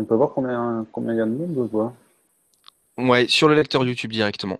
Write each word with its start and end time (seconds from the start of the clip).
On 0.00 0.04
peut 0.04 0.14
voir 0.14 0.32
combien, 0.32 0.86
combien 0.92 1.12
il 1.12 1.18
y 1.18 1.20
a 1.20 1.26
de 1.26 1.30
monde 1.30 1.68
quoi 1.70 1.92
Ouais, 2.96 3.28
sur 3.28 3.48
le 3.48 3.54
lecteur 3.54 3.84
YouTube 3.84 4.10
directement. 4.10 4.58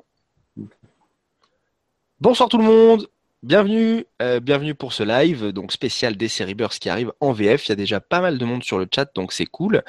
Bonsoir 2.20 2.50
tout 2.50 2.58
le 2.58 2.64
monde, 2.64 3.08
bienvenue, 3.42 4.04
euh, 4.20 4.38
bienvenue 4.38 4.74
pour 4.74 4.92
ce 4.92 5.02
live 5.02 5.46
donc 5.52 5.72
spécial 5.72 6.14
DC 6.14 6.42
Rebirth 6.46 6.78
qui 6.78 6.90
arrive 6.90 7.12
en 7.20 7.32
VF. 7.32 7.66
Il 7.66 7.68
y 7.70 7.72
a 7.72 7.76
déjà 7.76 7.98
pas 7.98 8.20
mal 8.20 8.36
de 8.36 8.44
monde 8.44 8.62
sur 8.62 8.78
le 8.78 8.86
chat 8.94 9.10
donc 9.14 9.32
c'est 9.32 9.46
cool. 9.46 9.82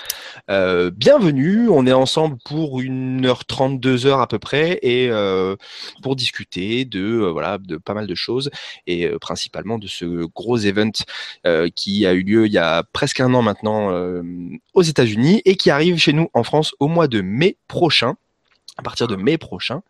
Euh, 0.49 0.89
bienvenue, 0.89 1.67
on 1.67 1.85
est 1.85 1.91
ensemble 1.91 2.37
pour 2.45 2.79
1h30, 2.81 3.79
2h 3.81 4.21
à 4.21 4.27
peu 4.27 4.39
près 4.39 4.79
et 4.81 5.09
euh, 5.09 5.57
pour 6.01 6.15
discuter 6.15 6.85
de 6.85 7.29
voilà 7.31 7.57
de 7.57 7.75
pas 7.75 7.93
mal 7.93 8.07
de 8.07 8.15
choses 8.15 8.49
et 8.87 9.09
principalement 9.19 9.77
de 9.77 9.87
ce 9.87 10.25
gros 10.27 10.57
event 10.57 10.91
qui 11.75 12.05
a 12.05 12.13
eu 12.13 12.23
lieu 12.23 12.45
il 12.45 12.53
y 12.53 12.57
a 12.57 12.83
presque 12.93 13.19
un 13.19 13.33
an 13.33 13.41
maintenant 13.41 13.91
aux 14.73 14.81
États-Unis 14.81 15.41
et 15.43 15.55
qui 15.57 15.69
arrive 15.69 15.97
chez 15.97 16.13
nous 16.13 16.29
en 16.33 16.43
France 16.43 16.73
au 16.79 16.87
mois 16.87 17.07
de 17.07 17.21
mai 17.21 17.57
prochain 17.67 18.15
à 18.77 18.83
partir 18.83 19.07
de 19.07 19.17
mai 19.17 19.37
prochain. 19.37 19.81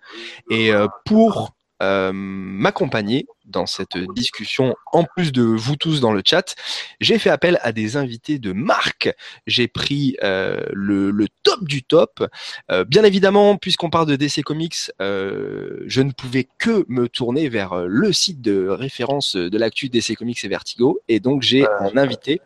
Et 0.50 0.72
pour 1.06 1.54
euh, 1.82 2.12
m'accompagner 2.14 3.28
dans 3.46 3.66
cette 3.66 3.98
discussion, 4.14 4.76
en 4.94 5.04
plus 5.04 5.32
de 5.32 5.42
vous 5.42 5.76
tous 5.76 6.00
dans 6.00 6.14
le 6.14 6.22
chat, 6.24 6.56
j'ai 7.02 7.18
fait 7.18 7.30
appel 7.30 7.60
à 7.64 7.72
des 7.72 7.98
invités 7.98 8.40
de 8.40 8.54
marque. 8.54 9.14
J'ai 9.48 9.68
pris 9.68 10.16
euh, 10.24 10.64
le, 10.72 11.28
top 11.44 11.64
du 11.64 11.84
top. 11.84 12.24
Euh, 12.70 12.86
bien 12.86 13.04
évidemment, 13.04 13.58
puisqu'on 13.58 13.90
parle 13.90 14.08
de 14.08 14.16
DC 14.16 14.44
Comics, 14.44 14.92
je 15.00 16.02
ne 16.02 16.12
pouvais 16.12 16.48
que 16.60 16.86
me 16.88 17.10
tourner 17.10 17.50
vers 17.50 17.76
le 17.88 18.14
site 18.14 18.42
de 18.42 18.68
référence 18.68 19.36
de 19.36 19.58
l'actu 19.58 19.90
DC 19.90 20.16
Comics 20.16 20.44
et 20.44 20.48
Vertigo. 20.48 21.02
Et 21.08 21.20
donc, 21.20 21.42
j'ai 21.42 21.66
en 21.80 21.98
invité 21.98 22.42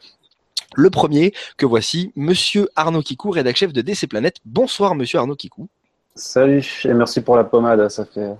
le 0.75 0.89
premier 0.89 1.33
que 1.57 1.65
voici, 1.65 2.11
Monsieur 2.15 2.69
Arnaud 2.75 3.01
Kikou, 3.01 3.31
rédacteur 3.31 3.55
chef 3.55 3.73
de 3.73 3.81
DC 3.81 4.07
Planète. 4.09 4.37
Bonsoir, 4.45 4.95
Monsieur 4.95 5.19
Arnaud 5.19 5.35
Kikou. 5.35 5.67
Salut 6.15 6.81
et 6.85 6.93
merci 6.93 7.21
pour 7.21 7.35
la 7.35 7.43
pommade, 7.43 7.87
ça 7.89 8.05
fait 8.05 8.31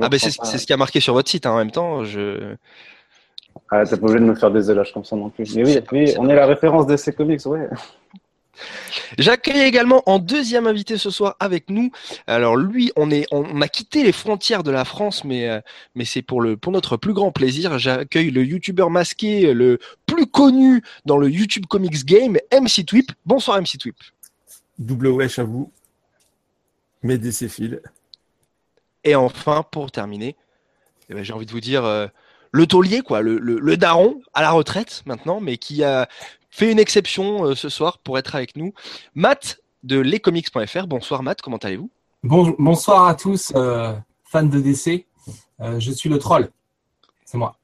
ah 0.00 0.08
ben 0.08 0.18
c'est 0.18 0.30
ce 0.30 0.66
qui 0.66 0.72
a 0.72 0.76
marqué 0.76 1.00
sur 1.00 1.14
votre 1.14 1.30
site 1.30 1.46
hein, 1.46 1.52
en 1.52 1.58
même 1.58 1.70
temps. 1.70 2.04
Je... 2.04 2.54
Ah, 3.70 3.84
t'es 3.84 3.96
pas 3.96 4.06
obligé 4.06 4.20
de 4.20 4.24
me 4.24 4.34
faire 4.34 4.50
des 4.50 4.70
éloges 4.70 4.92
comme 4.92 5.04
ça 5.04 5.16
non 5.16 5.30
plus. 5.30 5.54
Mais 5.56 5.82
oui, 5.92 6.14
on 6.18 6.28
est 6.28 6.34
la 6.34 6.46
référence 6.46 6.86
DC 6.86 7.14
Comics, 7.14 7.44
ouais. 7.46 7.68
J'accueille 9.18 9.62
également 9.62 10.02
en 10.06 10.18
deuxième 10.18 10.66
invité 10.66 10.98
ce 10.98 11.10
soir 11.10 11.36
avec 11.40 11.70
nous. 11.70 11.90
Alors 12.26 12.56
lui, 12.56 12.92
on 12.96 13.10
est, 13.10 13.26
on 13.30 13.60
a 13.60 13.68
quitté 13.68 14.02
les 14.02 14.12
frontières 14.12 14.62
de 14.62 14.70
la 14.70 14.84
France, 14.84 15.24
mais 15.24 15.48
euh, 15.48 15.60
mais 15.94 16.04
c'est 16.04 16.22
pour 16.22 16.40
le 16.40 16.56
pour 16.56 16.72
notre 16.72 16.96
plus 16.96 17.12
grand 17.12 17.30
plaisir. 17.30 17.78
J'accueille 17.78 18.30
le 18.30 18.44
youtubeur 18.44 18.90
masqué, 18.90 19.54
le 19.54 19.78
plus 20.06 20.26
connu 20.26 20.82
dans 21.04 21.18
le 21.18 21.30
YouTube 21.30 21.66
Comics 21.66 22.04
Game, 22.04 22.36
MC 22.52 22.84
Twip. 22.84 23.12
Bonsoir 23.26 23.60
MC 23.60 23.78
Twip. 23.78 23.96
Double 24.78 25.08
wesh 25.08 25.38
à 25.38 25.44
vous. 25.44 25.70
Mes. 27.02 27.18
Et 29.08 29.14
enfin, 29.14 29.64
pour 29.70 29.90
terminer, 29.90 30.36
eh 31.08 31.14
ben, 31.14 31.24
j'ai 31.24 31.32
envie 31.32 31.46
de 31.46 31.50
vous 31.50 31.62
dire 31.62 31.82
euh, 31.86 32.08
le 32.52 32.66
taulier, 32.66 33.00
quoi, 33.00 33.22
le, 33.22 33.76
daron 33.78 34.20
à 34.34 34.42
la 34.42 34.50
retraite 34.50 35.02
maintenant, 35.06 35.40
mais 35.40 35.56
qui 35.56 35.82
a 35.82 36.10
fait 36.50 36.70
une 36.70 36.78
exception 36.78 37.46
euh, 37.46 37.54
ce 37.54 37.70
soir 37.70 38.00
pour 38.04 38.18
être 38.18 38.34
avec 38.34 38.54
nous. 38.54 38.74
Matt 39.14 39.60
de 39.82 39.98
lescomics.fr. 39.98 40.86
Bonsoir 40.86 41.22
Matt, 41.22 41.40
comment 41.40 41.56
allez-vous? 41.56 41.90
Bonsoir 42.22 43.08
à 43.08 43.14
tous, 43.14 43.50
euh, 43.56 43.94
fans 44.24 44.42
de 44.42 44.60
DC. 44.60 45.06
je 45.58 45.90
suis 45.90 46.10
le 46.10 46.18
troll. 46.18 46.50
C'est 47.24 47.38
moi. 47.38 47.56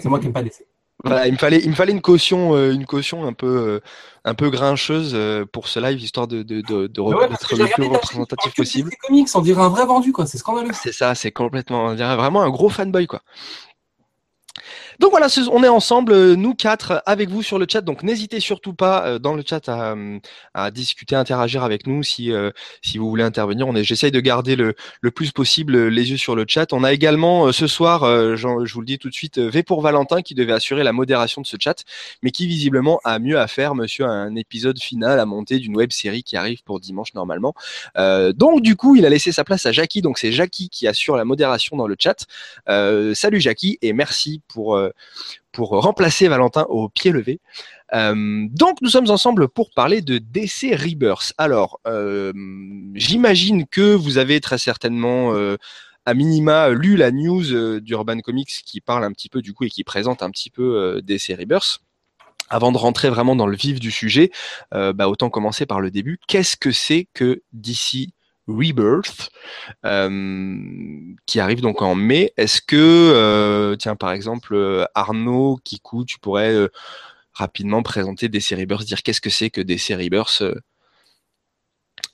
C'est 0.00 0.06
moi 0.06 0.20
qui 0.20 0.24
n'aime 0.24 0.32
pas 0.32 0.42
DC. 0.42 0.64
Voilà, 1.04 1.26
il 1.26 1.32
me 1.32 1.38
fallait, 1.38 1.60
il 1.62 1.70
me 1.70 1.74
fallait 1.74 1.92
une 1.92 2.00
caution, 2.00 2.54
euh, 2.56 2.72
une 2.72 2.86
caution 2.86 3.26
un 3.26 3.34
peu, 3.34 3.46
euh, 3.46 3.80
un 4.24 4.34
peu 4.34 4.48
grincheuse 4.48 5.12
euh, 5.14 5.44
pour 5.44 5.68
ce 5.68 5.78
live, 5.78 6.00
histoire 6.00 6.26
de, 6.26 6.42
de, 6.42 6.62
de, 6.62 6.86
de 6.86 7.32
être 7.32 7.56
le 7.56 7.66
plus 7.66 7.86
représentatif 7.86 8.54
possible. 8.54 8.90
comics, 9.06 9.28
on 9.34 9.40
dirait 9.42 9.62
un 9.62 9.68
vrai 9.68 9.84
vendu, 9.84 10.12
quoi. 10.12 10.26
C'est 10.26 10.38
scandaleux. 10.38 10.70
C'est 10.72 10.92
ça, 10.92 11.14
c'est 11.14 11.30
complètement, 11.30 11.86
on 11.86 11.94
dirait 11.94 12.16
vraiment 12.16 12.42
un 12.42 12.50
gros 12.50 12.70
fanboy, 12.70 13.06
quoi. 13.06 13.20
Donc 15.00 15.10
voilà, 15.10 15.26
on 15.50 15.62
est 15.64 15.68
ensemble, 15.68 16.12
euh, 16.12 16.36
nous 16.36 16.54
quatre, 16.54 17.02
avec 17.06 17.28
vous 17.28 17.42
sur 17.42 17.58
le 17.58 17.66
chat. 17.68 17.80
Donc 17.80 18.02
n'hésitez 18.02 18.40
surtout 18.40 18.74
pas 18.74 19.06
euh, 19.06 19.18
dans 19.18 19.34
le 19.34 19.42
chat 19.46 19.68
à, 19.68 19.94
à, 20.54 20.70
discuter, 20.70 21.16
interagir 21.16 21.64
avec 21.64 21.86
nous 21.86 22.02
si, 22.02 22.32
euh, 22.32 22.50
si 22.82 22.98
vous 22.98 23.08
voulez 23.08 23.24
intervenir. 23.24 23.64
J'essaye 23.82 24.10
de 24.10 24.20
garder 24.20 24.56
le, 24.56 24.74
le 25.00 25.10
plus 25.10 25.32
possible 25.32 25.88
les 25.88 26.10
yeux 26.10 26.16
sur 26.16 26.36
le 26.36 26.44
chat. 26.46 26.72
On 26.72 26.84
a 26.84 26.92
également 26.92 27.50
ce 27.52 27.66
soir, 27.66 28.04
je 28.36 28.74
vous 28.74 28.80
le 28.80 28.86
dis 28.86 28.98
tout 28.98 29.08
de 29.08 29.14
suite, 29.14 29.38
V 29.38 29.62
pour 29.62 29.80
Valentin 29.80 30.22
qui 30.22 30.34
devait 30.34 30.52
assurer 30.52 30.84
la 30.84 30.92
modération 30.92 31.40
de 31.40 31.46
ce 31.46 31.56
chat, 31.58 31.84
mais 32.22 32.30
qui 32.30 32.46
visiblement 32.46 33.00
a 33.04 33.18
mieux 33.18 33.38
à 33.38 33.46
faire, 33.46 33.74
monsieur, 33.74 34.04
un 34.04 34.34
épisode 34.36 34.78
final 34.78 35.18
à 35.18 35.26
monter 35.26 35.58
d'une 35.58 35.76
web 35.76 35.92
série 35.92 36.22
qui 36.22 36.36
arrive 36.36 36.62
pour 36.62 36.80
dimanche 36.80 37.14
normalement. 37.14 37.54
donc 37.96 38.62
du 38.62 38.76
coup, 38.76 38.96
il 38.96 39.06
a 39.06 39.08
laissé 39.08 39.32
sa 39.32 39.44
place 39.44 39.66
à 39.66 39.72
Jackie. 39.72 40.02
Donc 40.02 40.18
c'est 40.18 40.32
Jackie 40.32 40.68
qui 40.68 40.86
assure 40.86 41.16
la 41.16 41.24
modération 41.24 41.76
dans 41.76 41.86
le 41.86 41.96
chat. 41.98 42.26
salut 43.14 43.40
Jackie 43.40 43.78
et 43.82 43.92
merci 43.92 44.42
pour 44.48 44.76
euh, 44.83 44.83
pour 45.52 45.70
remplacer 45.70 46.28
Valentin 46.28 46.66
au 46.68 46.88
pied 46.88 47.10
levé. 47.12 47.40
Euh, 47.94 48.46
donc 48.50 48.78
nous 48.82 48.90
sommes 48.90 49.10
ensemble 49.10 49.48
pour 49.48 49.70
parler 49.70 50.02
de 50.02 50.18
DC 50.18 50.74
Rebirth. 50.74 51.32
Alors, 51.38 51.80
euh, 51.86 52.32
j'imagine 52.94 53.66
que 53.66 53.94
vous 53.94 54.18
avez 54.18 54.40
très 54.40 54.58
certainement 54.58 55.32
à 56.06 56.14
minima 56.14 56.70
lu 56.70 56.96
la 56.96 57.10
news 57.10 57.80
d'Urban 57.80 58.20
Comics 58.20 58.62
qui 58.64 58.80
parle 58.80 59.04
un 59.04 59.12
petit 59.12 59.28
peu 59.28 59.42
du 59.42 59.52
coup 59.54 59.64
et 59.64 59.70
qui 59.70 59.84
présente 59.84 60.22
un 60.22 60.30
petit 60.30 60.50
peu 60.50 61.00
DC 61.02 61.34
Rebirth. 61.38 61.80
Avant 62.50 62.72
de 62.72 62.76
rentrer 62.76 63.08
vraiment 63.08 63.34
dans 63.34 63.46
le 63.46 63.56
vif 63.56 63.80
du 63.80 63.90
sujet, 63.90 64.30
bah, 64.70 65.08
autant 65.08 65.30
commencer 65.30 65.66
par 65.66 65.80
le 65.80 65.90
début. 65.90 66.18
Qu'est-ce 66.26 66.56
que 66.56 66.72
c'est 66.72 67.08
que 67.14 67.42
DC 67.52 68.13
Rebirth, 68.48 69.30
euh, 69.84 70.58
qui 71.26 71.40
arrive 71.40 71.60
donc 71.60 71.82
en 71.82 71.94
mai. 71.94 72.32
Est-ce 72.36 72.60
que, 72.60 72.76
euh, 72.76 73.76
tiens, 73.76 73.96
par 73.96 74.12
exemple, 74.12 74.54
euh, 74.54 74.84
Arnaud, 74.94 75.58
Kikou, 75.64 76.04
tu 76.04 76.18
pourrais 76.18 76.68
rapidement 77.32 77.82
présenter 77.82 78.28
DC 78.28 78.54
Rebirth, 78.54 78.84
dire 78.84 79.02
qu'est-ce 79.02 79.20
que 79.20 79.30
c'est 79.30 79.50
que 79.50 79.60
DC 79.60 79.94
Rebirth 79.94 80.42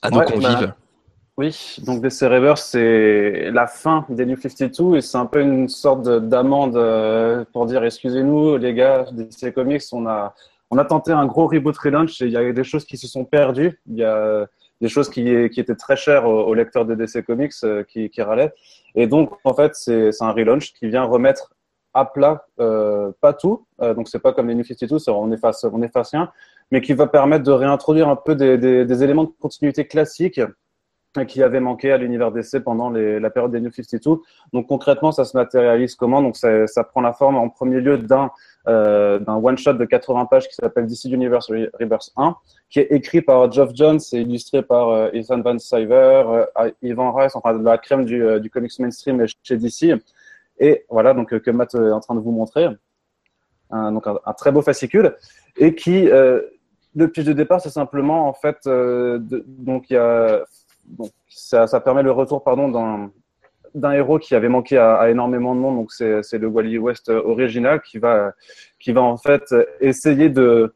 à 0.02 0.10
nos 0.10 0.22
convives 0.22 0.60
bah, 0.60 0.76
Oui, 1.36 1.76
donc 1.84 2.00
DC 2.00 2.22
Rebirth, 2.22 2.58
c'est 2.58 3.50
la 3.50 3.66
fin 3.66 4.06
des 4.08 4.24
New 4.24 4.40
52 4.40 4.96
et 4.96 5.00
c'est 5.00 5.18
un 5.18 5.26
peu 5.26 5.42
une 5.42 5.68
sorte 5.68 6.02
d'amende 6.02 7.46
pour 7.52 7.66
dire 7.66 7.84
excusez-nous, 7.84 8.56
les 8.56 8.72
gars, 8.72 9.06
DC 9.12 9.52
Comics, 9.52 9.82
on 9.92 10.06
a, 10.06 10.34
on 10.70 10.78
a 10.78 10.84
tenté 10.84 11.12
un 11.12 11.26
gros 11.26 11.48
reboot 11.48 11.76
relaunch 11.76 12.22
et 12.22 12.26
il 12.26 12.32
y 12.32 12.36
a 12.36 12.52
des 12.52 12.64
choses 12.64 12.84
qui 12.84 12.96
se 12.96 13.08
sont 13.08 13.24
perdues. 13.24 13.78
Il 13.86 13.96
y 13.96 14.04
a 14.04 14.46
des 14.80 14.88
choses 14.88 15.10
qui, 15.10 15.28
étaient 15.28 15.74
très 15.74 15.96
chères 15.96 16.26
aux, 16.26 16.54
lecteurs 16.54 16.84
de 16.84 16.94
DC 16.94 17.24
Comics 17.24 17.52
euh, 17.64 17.84
qui, 17.84 18.10
râlaient. 18.22 18.52
Et 18.94 19.06
donc, 19.06 19.32
en 19.44 19.54
fait, 19.54 19.74
c'est 19.74 20.10
un 20.20 20.32
relaunch 20.32 20.72
qui 20.72 20.88
vient 20.88 21.04
remettre 21.04 21.52
à 21.92 22.04
plat, 22.04 22.46
euh, 22.60 23.10
pas 23.20 23.32
tout, 23.32 23.66
euh, 23.82 23.94
donc 23.94 24.08
c'est 24.08 24.20
pas 24.20 24.32
comme 24.32 24.48
les 24.48 24.54
New 24.54 24.62
52, 24.62 25.10
on 25.10 25.32
efface, 25.32 25.64
on 25.64 25.82
efface 25.82 26.12
rien, 26.12 26.30
mais 26.70 26.80
qui 26.80 26.92
va 26.92 27.08
permettre 27.08 27.42
de 27.44 27.50
réintroduire 27.50 28.08
un 28.08 28.14
peu 28.14 28.36
des, 28.36 29.02
éléments 29.02 29.24
de 29.24 29.32
continuité 29.40 29.86
classiques 29.88 30.40
qui 31.26 31.42
avaient 31.42 31.58
manqué 31.58 31.90
à 31.90 31.96
l'univers 31.96 32.30
DC 32.30 32.60
pendant 32.62 32.90
la 32.90 33.30
période 33.30 33.50
des 33.50 33.60
New 33.60 33.72
52. 33.72 34.20
Donc 34.52 34.68
concrètement, 34.68 35.10
ça 35.10 35.24
se 35.24 35.36
matérialise 35.36 35.96
comment? 35.96 36.22
Donc 36.22 36.36
ça, 36.36 36.84
prend 36.84 37.00
la 37.00 37.12
forme 37.12 37.36
en 37.36 37.48
premier 37.48 37.80
lieu 37.80 37.98
d'un 37.98 38.30
d'un 38.66 39.36
one-shot 39.42 39.72
de 39.72 39.84
80 39.84 40.26
pages 40.26 40.46
qui 40.46 40.54
s'appelle 40.54 40.86
DC 40.86 41.06
Universe 41.06 41.50
Rebirth 41.80 42.12
1, 42.16 42.36
qui 42.70 42.78
est 42.78 42.92
écrit 42.92 43.20
par 43.20 43.50
Geoff 43.50 43.70
Jones 43.74 43.98
et 44.12 44.20
illustré 44.20 44.62
par 44.62 44.90
euh, 44.90 45.10
Ethan 45.12 45.40
Van 45.42 45.58
Sciver, 45.58 46.46
euh, 46.56 46.70
Ivan 46.82 47.12
Rice, 47.12 47.34
enfin 47.34 47.52
la 47.60 47.76
crème 47.78 48.04
du, 48.04 48.24
euh, 48.24 48.38
du 48.38 48.48
comics 48.48 48.78
mainstream 48.78 49.26
chez 49.42 49.56
DC. 49.56 50.00
Et 50.60 50.84
voilà, 50.88 51.12
donc 51.12 51.36
que 51.36 51.50
Matt 51.50 51.74
est 51.74 51.90
en 51.90 52.00
train 52.00 52.14
de 52.14 52.20
vous 52.20 52.30
montrer. 52.30 52.68
donc 53.70 54.06
un, 54.06 54.18
un, 54.24 54.32
très 54.34 54.52
beau 54.52 54.62
fascicule 54.62 55.16
et 55.56 55.74
qui 55.74 56.08
le 56.94 57.08
pitch 57.08 57.24
de 57.24 57.32
départ, 57.32 57.60
c'est 57.60 57.70
simplement 57.70 58.28
en 58.28 58.34
fait, 58.34 58.58
donc 58.66 59.88
il 59.88 59.94
y 59.94 59.96
a, 59.96 60.42
bon, 60.84 61.08
ça, 61.28 61.80
permet 61.80 62.02
le 62.02 62.12
retour 62.12 62.44
pardon 62.44 62.68
d'un 62.68 63.10
d'un 63.72 63.92
héros 63.92 64.18
qui 64.18 64.34
avait 64.34 64.48
manqué 64.48 64.76
à, 64.76 65.08
énormément 65.08 65.54
de 65.54 65.60
monde, 65.60 65.76
donc 65.76 65.92
c'est 65.92 66.38
le 66.38 66.46
Wally 66.48 66.76
West 66.76 67.08
original 67.08 67.80
qui 67.80 67.98
va, 67.98 68.32
qui 68.80 68.92
va 68.92 69.00
en 69.00 69.16
fait 69.16 69.54
essayer 69.80 70.28
de, 70.28 70.74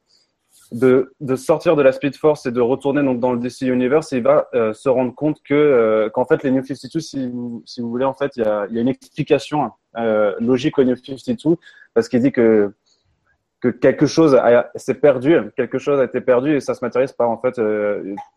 de, 0.75 1.37
sortir 1.37 1.77
de 1.77 1.83
la 1.83 1.93
Speed 1.93 2.17
Force 2.17 2.47
et 2.47 2.51
de 2.51 2.61
retourner 2.61 3.03
donc 3.03 3.21
dans 3.21 3.33
le 3.33 3.39
DC 3.39 3.63
Universe. 3.63 4.11
Il 4.13 4.23
va 4.23 4.49
euh, 4.55 4.73
se 4.73 4.89
rendre 4.89 5.15
compte 5.15 5.41
que 5.43 5.55
euh, 5.55 6.11
qu'en 6.11 6.25
fait 6.25 6.43
les 6.43 6.51
New 6.51 6.65
52, 6.65 7.01
si 7.01 7.29
vous, 7.29 7.63
si 7.65 7.81
vous 7.81 7.89
voulez, 7.89 8.05
en 8.05 8.15
fait 8.15 8.33
il 8.37 8.43
y 8.43 8.47
a, 8.47 8.67
y 8.71 8.79
a, 8.79 8.81
une 8.81 8.89
explication 8.89 9.71
euh, 9.97 10.35
logique 10.41 10.79
aux 10.79 10.85
New 10.85 10.97
52 10.97 11.57
parce 11.95 12.09
qu'il 12.09 12.21
dit 12.21 12.33
que 12.33 12.73
que 13.61 13.69
quelque 13.69 14.05
chose 14.05 14.39
s'est 14.75 14.95
perdu, 14.95 15.39
quelque 15.57 15.79
chose 15.79 15.99
a 15.99 16.05
été 16.05 16.21
perdu 16.21 16.55
et 16.55 16.61
ça 16.61 16.75
se 16.75 16.85
matérialise 16.85 17.13
par 17.13 17.31
en 17.31 17.39
fait 17.39 17.59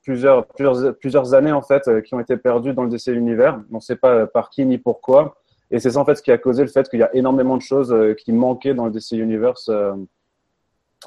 plusieurs, 0.01 0.45
plusieurs, 0.45 0.95
plusieurs 0.95 1.33
années 1.33 1.51
en 1.51 1.61
fait 1.61 2.01
qui 2.03 2.13
ont 2.13 2.21
été 2.21 2.37
perdues 2.37 2.71
dans 2.71 2.83
le 2.83 2.89
DC 2.89 3.07
univers. 3.07 3.59
On 3.69 3.75
ne 3.75 3.81
sait 3.81 3.97
pas 3.97 4.25
par 4.25 4.49
qui 4.49 4.65
ni 4.65 4.77
pourquoi. 4.77 5.35
Et 5.69 5.79
c'est 5.79 5.91
ça 5.91 5.99
en 5.99 6.05
fait 6.05 6.15
ce 6.15 6.21
qui 6.21 6.31
a 6.31 6.37
causé 6.37 6.61
le 6.63 6.69
fait 6.69 6.87
qu'il 6.87 6.99
y 6.99 7.03
a 7.03 7.13
énormément 7.13 7.57
de 7.57 7.61
choses 7.61 7.93
qui 8.19 8.31
manquaient 8.31 8.73
dans 8.73 8.85
le 8.85 8.91
DC 8.91 9.13
Universe, 9.13 9.69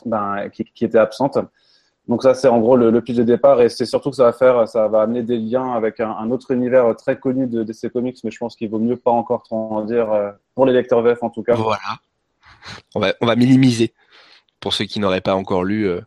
ben, 0.06 0.49
qui, 0.52 0.64
qui, 0.64 0.85
étaient 0.85 0.99
absentes. 0.99 1.38
Donc 2.08 2.23
ça, 2.23 2.35
c'est 2.35 2.49
en 2.49 2.58
gros 2.61 2.76
le, 2.76 2.91
le 2.91 3.00
pitch 3.02 3.17
de 3.17 3.23
départ 3.23 3.61
et 3.62 3.69
c'est 3.69 3.85
surtout 3.87 4.11
que 4.11 4.17
ça 4.17 4.25
va 4.25 4.32
faire, 4.32 4.67
ça 4.67 4.88
va 4.88 5.02
amener 5.02 5.23
des 5.23 5.38
liens 5.38 5.73
avec 5.73 6.00
un, 6.00 6.11
un 6.11 6.31
autre 6.31 6.50
univers 6.50 6.97
très 6.97 7.19
connu 7.19 7.47
de 7.47 7.62
DC 7.62 7.88
Comics, 7.93 8.19
mais 8.25 8.31
je 8.31 8.38
pense 8.38 8.56
qu'il 8.56 8.69
vaut 8.69 8.79
mieux 8.81 8.97
pas 8.97 9.11
encore 9.12 9.43
trop 9.44 9.56
en 9.76 9.85
dire 9.85 10.11
euh, 10.12 10.31
pour 10.55 10.67
les 10.67 10.73
lecteurs 10.73 11.02
VF 11.02 11.23
en 11.23 11.31
tout 11.31 11.43
cas. 11.43 11.55
Voilà. 11.55 11.79
On 12.94 13.00
va, 13.00 13.14
on 13.20 13.26
va 13.26 13.37
minimiser 13.37 13.93
pour 14.58 14.73
ceux 14.75 14.85
qui 14.87 14.99
n'auraient 15.00 15.20
pas 15.20 15.35
encore 15.35 15.62
lu. 15.64 15.87
euh, 15.88 16.00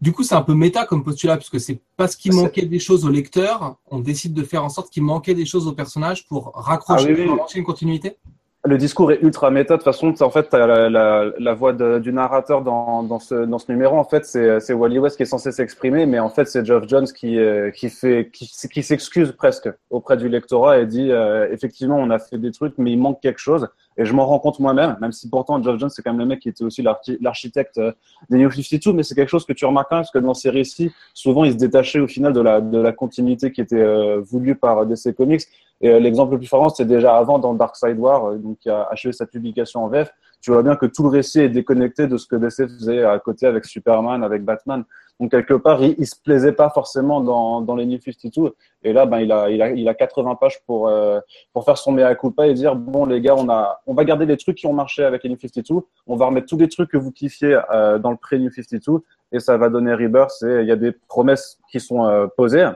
Du 0.00 0.12
coup, 0.12 0.22
c'est 0.22 0.34
un 0.34 0.42
peu 0.42 0.54
méta 0.54 0.86
comme 0.86 1.02
postulat, 1.02 1.36
puisque 1.36 1.58
c'est 1.60 1.80
parce 1.96 2.14
qu'il 2.16 2.32
C'est- 2.32 2.40
manquait 2.42 2.66
des 2.66 2.78
choses 2.78 3.04
au 3.04 3.10
lecteur, 3.10 3.76
on 3.90 3.98
décide 3.98 4.34
de 4.34 4.42
faire 4.44 4.62
en 4.64 4.68
sorte 4.68 4.90
qu'il 4.90 5.02
manquait 5.02 5.34
des 5.34 5.46
choses 5.46 5.66
au 5.66 5.72
personnage 5.72 6.26
pour 6.28 6.52
raccrocher, 6.54 7.08
Ah 7.08 7.22
oui, 7.22 7.28
oui. 7.28 7.38
une 7.56 7.64
continuité? 7.64 8.16
Le 8.64 8.78
discours 8.78 9.10
est 9.10 9.20
ultra 9.22 9.50
méta. 9.50 9.74
De 9.74 9.78
toute 9.78 9.84
façon, 9.84 10.14
en 10.20 10.30
fait, 10.30 10.52
la, 10.54 10.88
la, 10.88 11.54
voix 11.54 11.72
du 11.72 12.12
narrateur 12.12 12.62
dans, 12.62 13.18
ce, 13.18 13.44
dans 13.44 13.58
ce 13.58 13.72
numéro. 13.72 13.96
En 13.96 14.04
fait, 14.04 14.24
c'est 14.24 14.72
Wally 14.72 15.00
West 15.00 15.16
qui 15.16 15.24
est 15.24 15.26
censé 15.26 15.50
s'exprimer, 15.50 16.06
mais 16.06 16.20
en 16.20 16.28
fait, 16.28 16.44
c'est 16.46 16.64
Geoff 16.64 16.84
Jones 16.86 17.06
qui, 17.06 17.40
euh, 17.40 17.72
qui, 17.72 17.90
qui 17.90 18.82
s'excuse 18.84 19.32
presque 19.32 19.68
auprès 19.90 20.16
du 20.16 20.28
lectorat 20.28 20.78
et 20.78 20.86
dit 20.86 21.10
euh, 21.10 21.48
effectivement, 21.50 21.96
on 21.96 22.10
a 22.10 22.20
fait 22.20 22.38
des 22.38 22.52
trucs, 22.52 22.78
mais 22.78 22.92
il 22.92 22.98
manque 22.98 23.20
quelque 23.20 23.40
chose. 23.40 23.68
Et 23.96 24.04
je 24.04 24.12
m'en 24.14 24.26
rends 24.26 24.38
compte 24.38 24.58
moi-même, 24.58 24.96
même 25.00 25.12
si 25.12 25.28
pourtant 25.28 25.62
Geoff 25.62 25.78
Jones, 25.78 25.90
c'est 25.90 26.02
quand 26.02 26.12
même 26.12 26.20
le 26.20 26.26
mec 26.26 26.40
qui 26.40 26.48
était 26.48 26.64
aussi 26.64 26.82
l'archi- 26.82 27.18
l'architecte 27.20 27.78
euh, 27.78 27.92
des 28.30 28.38
New 28.38 28.50
52, 28.50 28.92
mais 28.92 29.02
c'est 29.02 29.14
quelque 29.14 29.28
chose 29.28 29.44
que 29.44 29.52
tu 29.52 29.64
remarques 29.64 29.88
quand 29.90 29.96
même, 29.96 30.02
parce 30.02 30.12
que 30.12 30.18
dans 30.18 30.34
ces 30.34 30.50
récits, 30.50 30.90
souvent, 31.14 31.44
ils 31.44 31.52
se 31.52 31.58
détachaient 31.58 32.00
au 32.00 32.08
final 32.08 32.32
de 32.32 32.40
la, 32.40 32.92
continuité 32.92 33.52
qui 33.52 33.60
était 33.60 33.76
euh, 33.76 34.20
voulue 34.20 34.54
par 34.54 34.86
DC 34.86 35.14
Comics. 35.16 35.42
Et 35.82 35.88
euh, 35.90 35.98
l'exemple 35.98 36.32
le 36.32 36.38
plus 36.38 36.46
flagrant, 36.46 36.68
c'est 36.68 36.84
déjà 36.84 37.16
avant 37.16 37.38
dans 37.38 37.54
Dark 37.54 37.76
Side 37.76 37.98
War, 37.98 38.26
euh, 38.26 38.36
donc 38.36 38.58
qui 38.60 38.70
a 38.70 38.84
achevé 38.84 39.12
sa 39.12 39.26
publication 39.26 39.84
en 39.84 39.88
VF. 39.88 40.10
Tu 40.40 40.50
vois 40.52 40.62
bien 40.62 40.76
que 40.76 40.86
tout 40.86 41.02
le 41.02 41.08
récit 41.08 41.40
est 41.40 41.48
déconnecté 41.48 42.06
de 42.06 42.16
ce 42.16 42.26
que 42.26 42.36
DC 42.36 42.68
faisait 42.68 43.04
à 43.04 43.18
côté 43.18 43.46
avec 43.46 43.64
Superman, 43.64 44.22
avec 44.24 44.44
Batman. 44.44 44.84
Donc 45.22 45.30
quelque 45.30 45.54
part, 45.54 45.80
il, 45.84 45.94
il 45.98 46.06
se 46.06 46.16
plaisait 46.20 46.50
pas 46.50 46.68
forcément 46.68 47.20
dans, 47.20 47.76
les 47.76 47.86
New 47.86 48.00
52. 48.00 48.56
Et 48.82 48.92
là, 48.92 49.06
ben 49.06 49.20
il 49.20 49.30
a, 49.30 49.50
il 49.50 49.62
a, 49.62 49.70
il 49.70 49.88
a 49.88 49.94
80 49.94 50.34
pages 50.34 50.60
pour 50.66 50.88
euh, 50.88 51.20
pour 51.52 51.64
faire 51.64 51.78
son 51.78 51.92
mea 51.92 52.12
culpa 52.16 52.48
et 52.48 52.54
dire 52.54 52.74
bon 52.74 53.06
les 53.06 53.20
gars, 53.20 53.36
on 53.36 53.48
a, 53.48 53.80
on 53.86 53.94
va 53.94 54.04
garder 54.04 54.26
les 54.26 54.36
trucs 54.36 54.56
qui 54.56 54.66
ont 54.66 54.72
marché 54.72 55.04
avec 55.04 55.22
les 55.22 55.30
New 55.30 55.38
52. 55.38 55.74
On 56.08 56.16
va 56.16 56.26
remettre 56.26 56.48
tous 56.48 56.58
les 56.58 56.68
trucs 56.68 56.90
que 56.90 56.96
vous 56.96 57.12
kiffiez 57.12 57.56
euh, 57.72 58.00
dans 58.00 58.10
le 58.10 58.16
pré 58.16 58.40
New 58.40 58.50
52 58.50 59.04
et 59.30 59.38
ça 59.38 59.56
va 59.56 59.68
donner 59.68 59.94
Rebirth. 59.94 60.42
Et 60.42 60.62
il 60.62 60.66
y 60.66 60.72
a 60.72 60.76
des 60.76 60.90
promesses 60.90 61.56
qui 61.70 61.78
sont 61.78 62.04
euh, 62.04 62.26
posées 62.36 62.68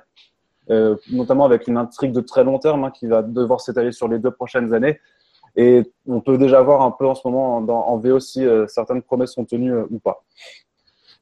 notamment 1.10 1.46
avec 1.46 1.66
une 1.66 1.76
intrigue 1.76 2.12
de 2.12 2.20
très 2.20 2.44
long 2.44 2.58
terme 2.60 2.84
hein, 2.84 2.92
qui 2.92 3.06
va 3.06 3.22
devoir 3.22 3.60
s'étaler 3.60 3.90
sur 3.90 4.06
les 4.06 4.20
deux 4.20 4.32
prochaines 4.32 4.72
années. 4.72 5.00
Et 5.56 5.82
on 6.06 6.20
peut 6.20 6.38
déjà 6.38 6.60
voir 6.62 6.82
un 6.82 6.90
peu 6.92 7.06
en 7.06 7.14
ce 7.14 7.26
moment 7.26 7.56
en 7.56 7.96
VO 7.98 8.20
si 8.20 8.44
certaines 8.66 9.00
promesses 9.00 9.32
sont 9.32 9.44
tenues 9.44 9.76
ou 9.90 10.00
pas. 10.00 10.24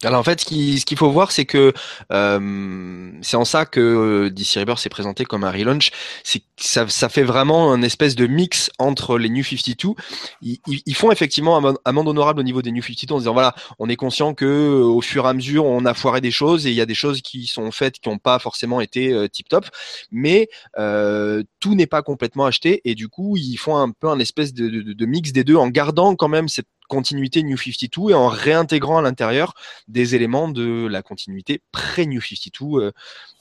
Alors 0.05 0.21
en 0.21 0.23
fait, 0.23 0.41
ce 0.41 0.47
qu'il 0.85 0.99
faut 0.99 1.11
voir, 1.11 1.33
c'est 1.33 1.45
que 1.45 1.73
euh, 2.13 3.11
c'est 3.23 3.37
en 3.37 3.45
ça 3.45 3.67
que 3.67 3.81
euh, 3.81 4.31
DC 4.31 4.59
Rebirth 4.59 4.79
s'est 4.79 4.89
présenté 4.89 5.25
comme 5.25 5.45
un 5.45 5.51
relaunch. 5.51 5.91
C'est 6.23 6.43
ça, 6.57 6.89
ça 6.89 7.09
fait 7.09 7.23
vraiment 7.23 7.73
un 7.73 7.83
espèce 7.83 8.15
de 8.15 8.27
mix 8.27 8.71
entre 8.79 9.19
les 9.19 9.29
New 9.29 9.43
52. 9.43 9.95
Ils, 10.43 10.59
ils- 10.87 10.95
font 10.95 11.11
effectivement 11.11 11.57
un 11.57 11.75
amende 11.85 12.09
honorable 12.09 12.41
au 12.41 12.43
niveau 12.45 12.63
des 12.63 12.71
New 12.71 12.83
52 12.83 13.15
en 13.15 13.19
disant 13.19 13.33
voilà, 13.33 13.55
on 13.79 13.89
est 13.89 13.97
conscient 13.97 14.35
que 14.35 14.45
euh, 14.45 14.85
au 14.85 15.01
fur 15.01 15.27
et 15.27 15.29
à 15.29 15.33
mesure, 15.35 15.65
on 15.65 15.85
a 15.85 15.95
foiré 15.95 16.21
des 16.21 16.31
choses 16.31 16.67
et 16.67 16.71
il 16.71 16.77
y 16.77 16.81
a 16.81 16.87
des 16.87 16.95
choses 16.95 17.21
qui 17.23 17.47
sont 17.47 17.71
faites 17.73 17.99
qui 17.99 18.09
n'ont 18.09 18.19
pas 18.19 18.39
forcément 18.39 18.81
été 18.81 19.29
tip 19.31 19.49
top, 19.49 19.67
mais 20.11 20.49
euh, 20.79 21.43
tout 21.61 21.75
n'est 21.75 21.87
pas 21.87 22.03
complètement 22.03 22.47
acheté 22.47 22.81
et 22.85 22.95
du 22.95 23.09
coup, 23.09 23.37
ils 23.37 23.57
font 23.57 23.77
un 23.77 23.91
peu 23.91 24.09
un 24.09 24.19
espèce 24.19 24.53
de 24.55 25.07
mix 25.07 25.33
des 25.33 25.45
deux 25.45 25.57
en 25.57 25.69
gardant 25.69 26.15
quand 26.15 26.29
même 26.29 26.49
cette 26.49 26.69
continuité 26.89 27.43
New 27.43 27.57
52 27.57 28.11
et 28.11 28.15
en 28.15 28.29
réintégrant 28.29 28.99
à 28.99 29.03
l'intérieur 29.03 29.55
des 29.89 30.15
éléments 30.15 30.49
de 30.49 30.87
la 30.87 31.03
continuité 31.03 31.61
pré-New 31.73 32.21
52, 32.21 32.65
euh, 32.81 32.93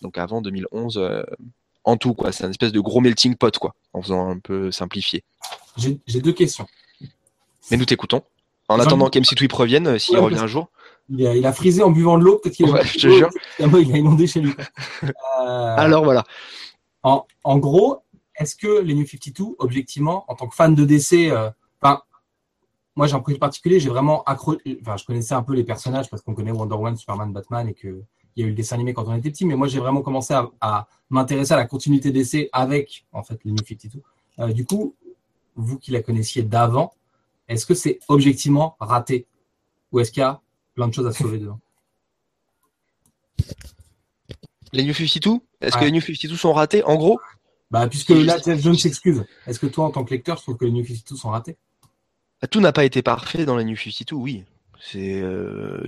donc 0.01 0.17
avant 0.17 0.41
2011 0.41 0.97
euh, 0.97 1.23
en 1.83 1.97
tout 1.97 2.13
quoi. 2.13 2.31
C'est 2.31 2.45
un 2.45 2.49
espèce 2.49 2.71
de 2.71 2.79
gros 2.79 3.01
melting 3.01 3.35
pot 3.35 3.57
quoi, 3.57 3.75
en 3.93 4.01
faisant 4.01 4.29
un 4.29 4.39
peu 4.39 4.71
simplifié. 4.71 5.23
J'ai 5.77 6.21
deux 6.21 6.33
questions. 6.33 6.67
Mais 7.71 7.77
nous 7.77 7.85
t'écoutons. 7.85 8.23
En 8.69 8.79
attendant 8.79 9.09
qu'MC2 9.09 9.53
revienne, 9.53 9.87
euh, 9.87 9.99
s'il 9.99 10.15
Ouais, 10.17 10.23
revient 10.23 10.39
un 10.39 10.47
jour. 10.47 10.69
Il 11.09 11.27
a, 11.27 11.35
il 11.35 11.45
a 11.45 11.51
frisé 11.51 11.83
en 11.83 11.91
buvant 11.91 12.17
de 12.17 12.23
l'eau, 12.23 12.37
peut-être 12.39 12.55
qu'il 12.55 12.65
a 12.67 12.71
Ouais, 12.71 12.85
je 12.85 13.09
jure. 13.09 13.29
il 13.59 13.93
a 13.93 13.97
inondé 13.97 14.25
chez 14.27 14.39
lui. 14.41 14.53
Euh, 15.03 15.75
Alors 15.77 16.05
voilà. 16.05 16.23
en, 17.03 17.25
en 17.43 17.57
gros, 17.57 17.99
est-ce 18.37 18.55
que 18.55 18.79
les 18.81 18.93
New 18.93 19.05
52, 19.05 19.55
objectivement, 19.59 20.23
en 20.29 20.35
tant 20.35 20.47
que 20.47 20.55
fan 20.55 20.73
de 20.73 20.85
DC, 20.85 21.33
enfin, 21.81 22.01
moi 22.95 23.07
j'ai 23.07 23.15
un 23.15 23.19
projet 23.19 23.37
particulier, 23.37 23.79
j'ai 23.79 23.89
vraiment 23.89 24.23
accro... 24.23 24.55
Enfin, 24.81 24.97
je 24.97 25.05
connaissais 25.05 25.33
un 25.33 25.43
peu 25.43 25.53
les 25.53 25.63
personnages 25.63 26.09
parce 26.09 26.21
qu'on 26.21 26.33
connaît 26.33 26.51
Wonder 26.51 26.75
Woman, 26.75 26.95
Superman, 26.95 27.31
Batman 27.33 27.67
et 27.67 27.73
que 27.73 28.03
il 28.35 28.41
y 28.41 28.43
a 28.43 28.47
eu 28.47 28.49
le 28.49 28.55
dessin 28.55 28.75
animé 28.75 28.93
quand 28.93 29.07
on 29.07 29.15
était 29.15 29.29
petit, 29.29 29.45
mais 29.45 29.55
moi 29.55 29.67
j'ai 29.67 29.79
vraiment 29.79 30.01
commencé 30.01 30.33
à, 30.33 30.49
à 30.59 30.87
m'intéresser 31.09 31.53
à 31.53 31.57
la 31.57 31.65
continuité 31.65 32.11
DC 32.11 32.49
avec 32.51 33.05
en 33.11 33.23
fait 33.23 33.39
les 33.45 33.51
New 33.51 33.63
52. 33.63 34.01
Euh, 34.39 34.53
du 34.53 34.65
coup, 34.65 34.95
vous 35.55 35.77
qui 35.77 35.91
la 35.91 36.01
connaissiez 36.01 36.41
d'avant, 36.41 36.93
est-ce 37.47 37.65
que 37.65 37.75
c'est 37.75 37.99
objectivement 38.07 38.75
raté 38.79 39.27
ou 39.91 39.99
est-ce 39.99 40.11
qu'il 40.11 40.21
y 40.21 40.23
a 40.23 40.41
plein 40.73 40.87
de 40.87 40.93
choses 40.93 41.05
à 41.05 41.11
sauver 41.11 41.37
dedans? 41.37 41.59
Les 44.71 44.83
New 44.83 44.93
52 44.93 45.39
Est-ce 45.61 45.77
que 45.77 45.85
les 45.85 45.91
New 45.91 46.01
52 46.01 46.35
sont 46.35 46.53
ratés 46.53 46.83
En 46.83 46.95
gros, 46.95 47.19
Bah, 47.69 47.87
puisque 47.87 48.09
là, 48.09 48.37
Jeff 48.43 48.59
Jones 48.59 48.75
s'excuse. 48.75 49.23
Est-ce 49.45 49.59
que 49.59 49.67
toi, 49.67 49.85
en 49.85 49.91
tant 49.91 50.03
que 50.03 50.11
lecteur, 50.11 50.37
je 50.37 50.41
trouve 50.43 50.57
que 50.57 50.65
les 50.65 50.71
New 50.71 50.83
52 50.83 51.15
sont 51.15 51.29
ratés? 51.29 51.57
Tout 52.47 52.59
n'a 52.59 52.71
pas 52.71 52.85
été 52.85 53.01
parfait 53.01 53.45
dans 53.45 53.57
les 53.57 53.63
New 53.63 53.75
52, 53.75 54.15
oui. 54.15 54.43
C'est 54.79 55.21
euh, 55.21 55.81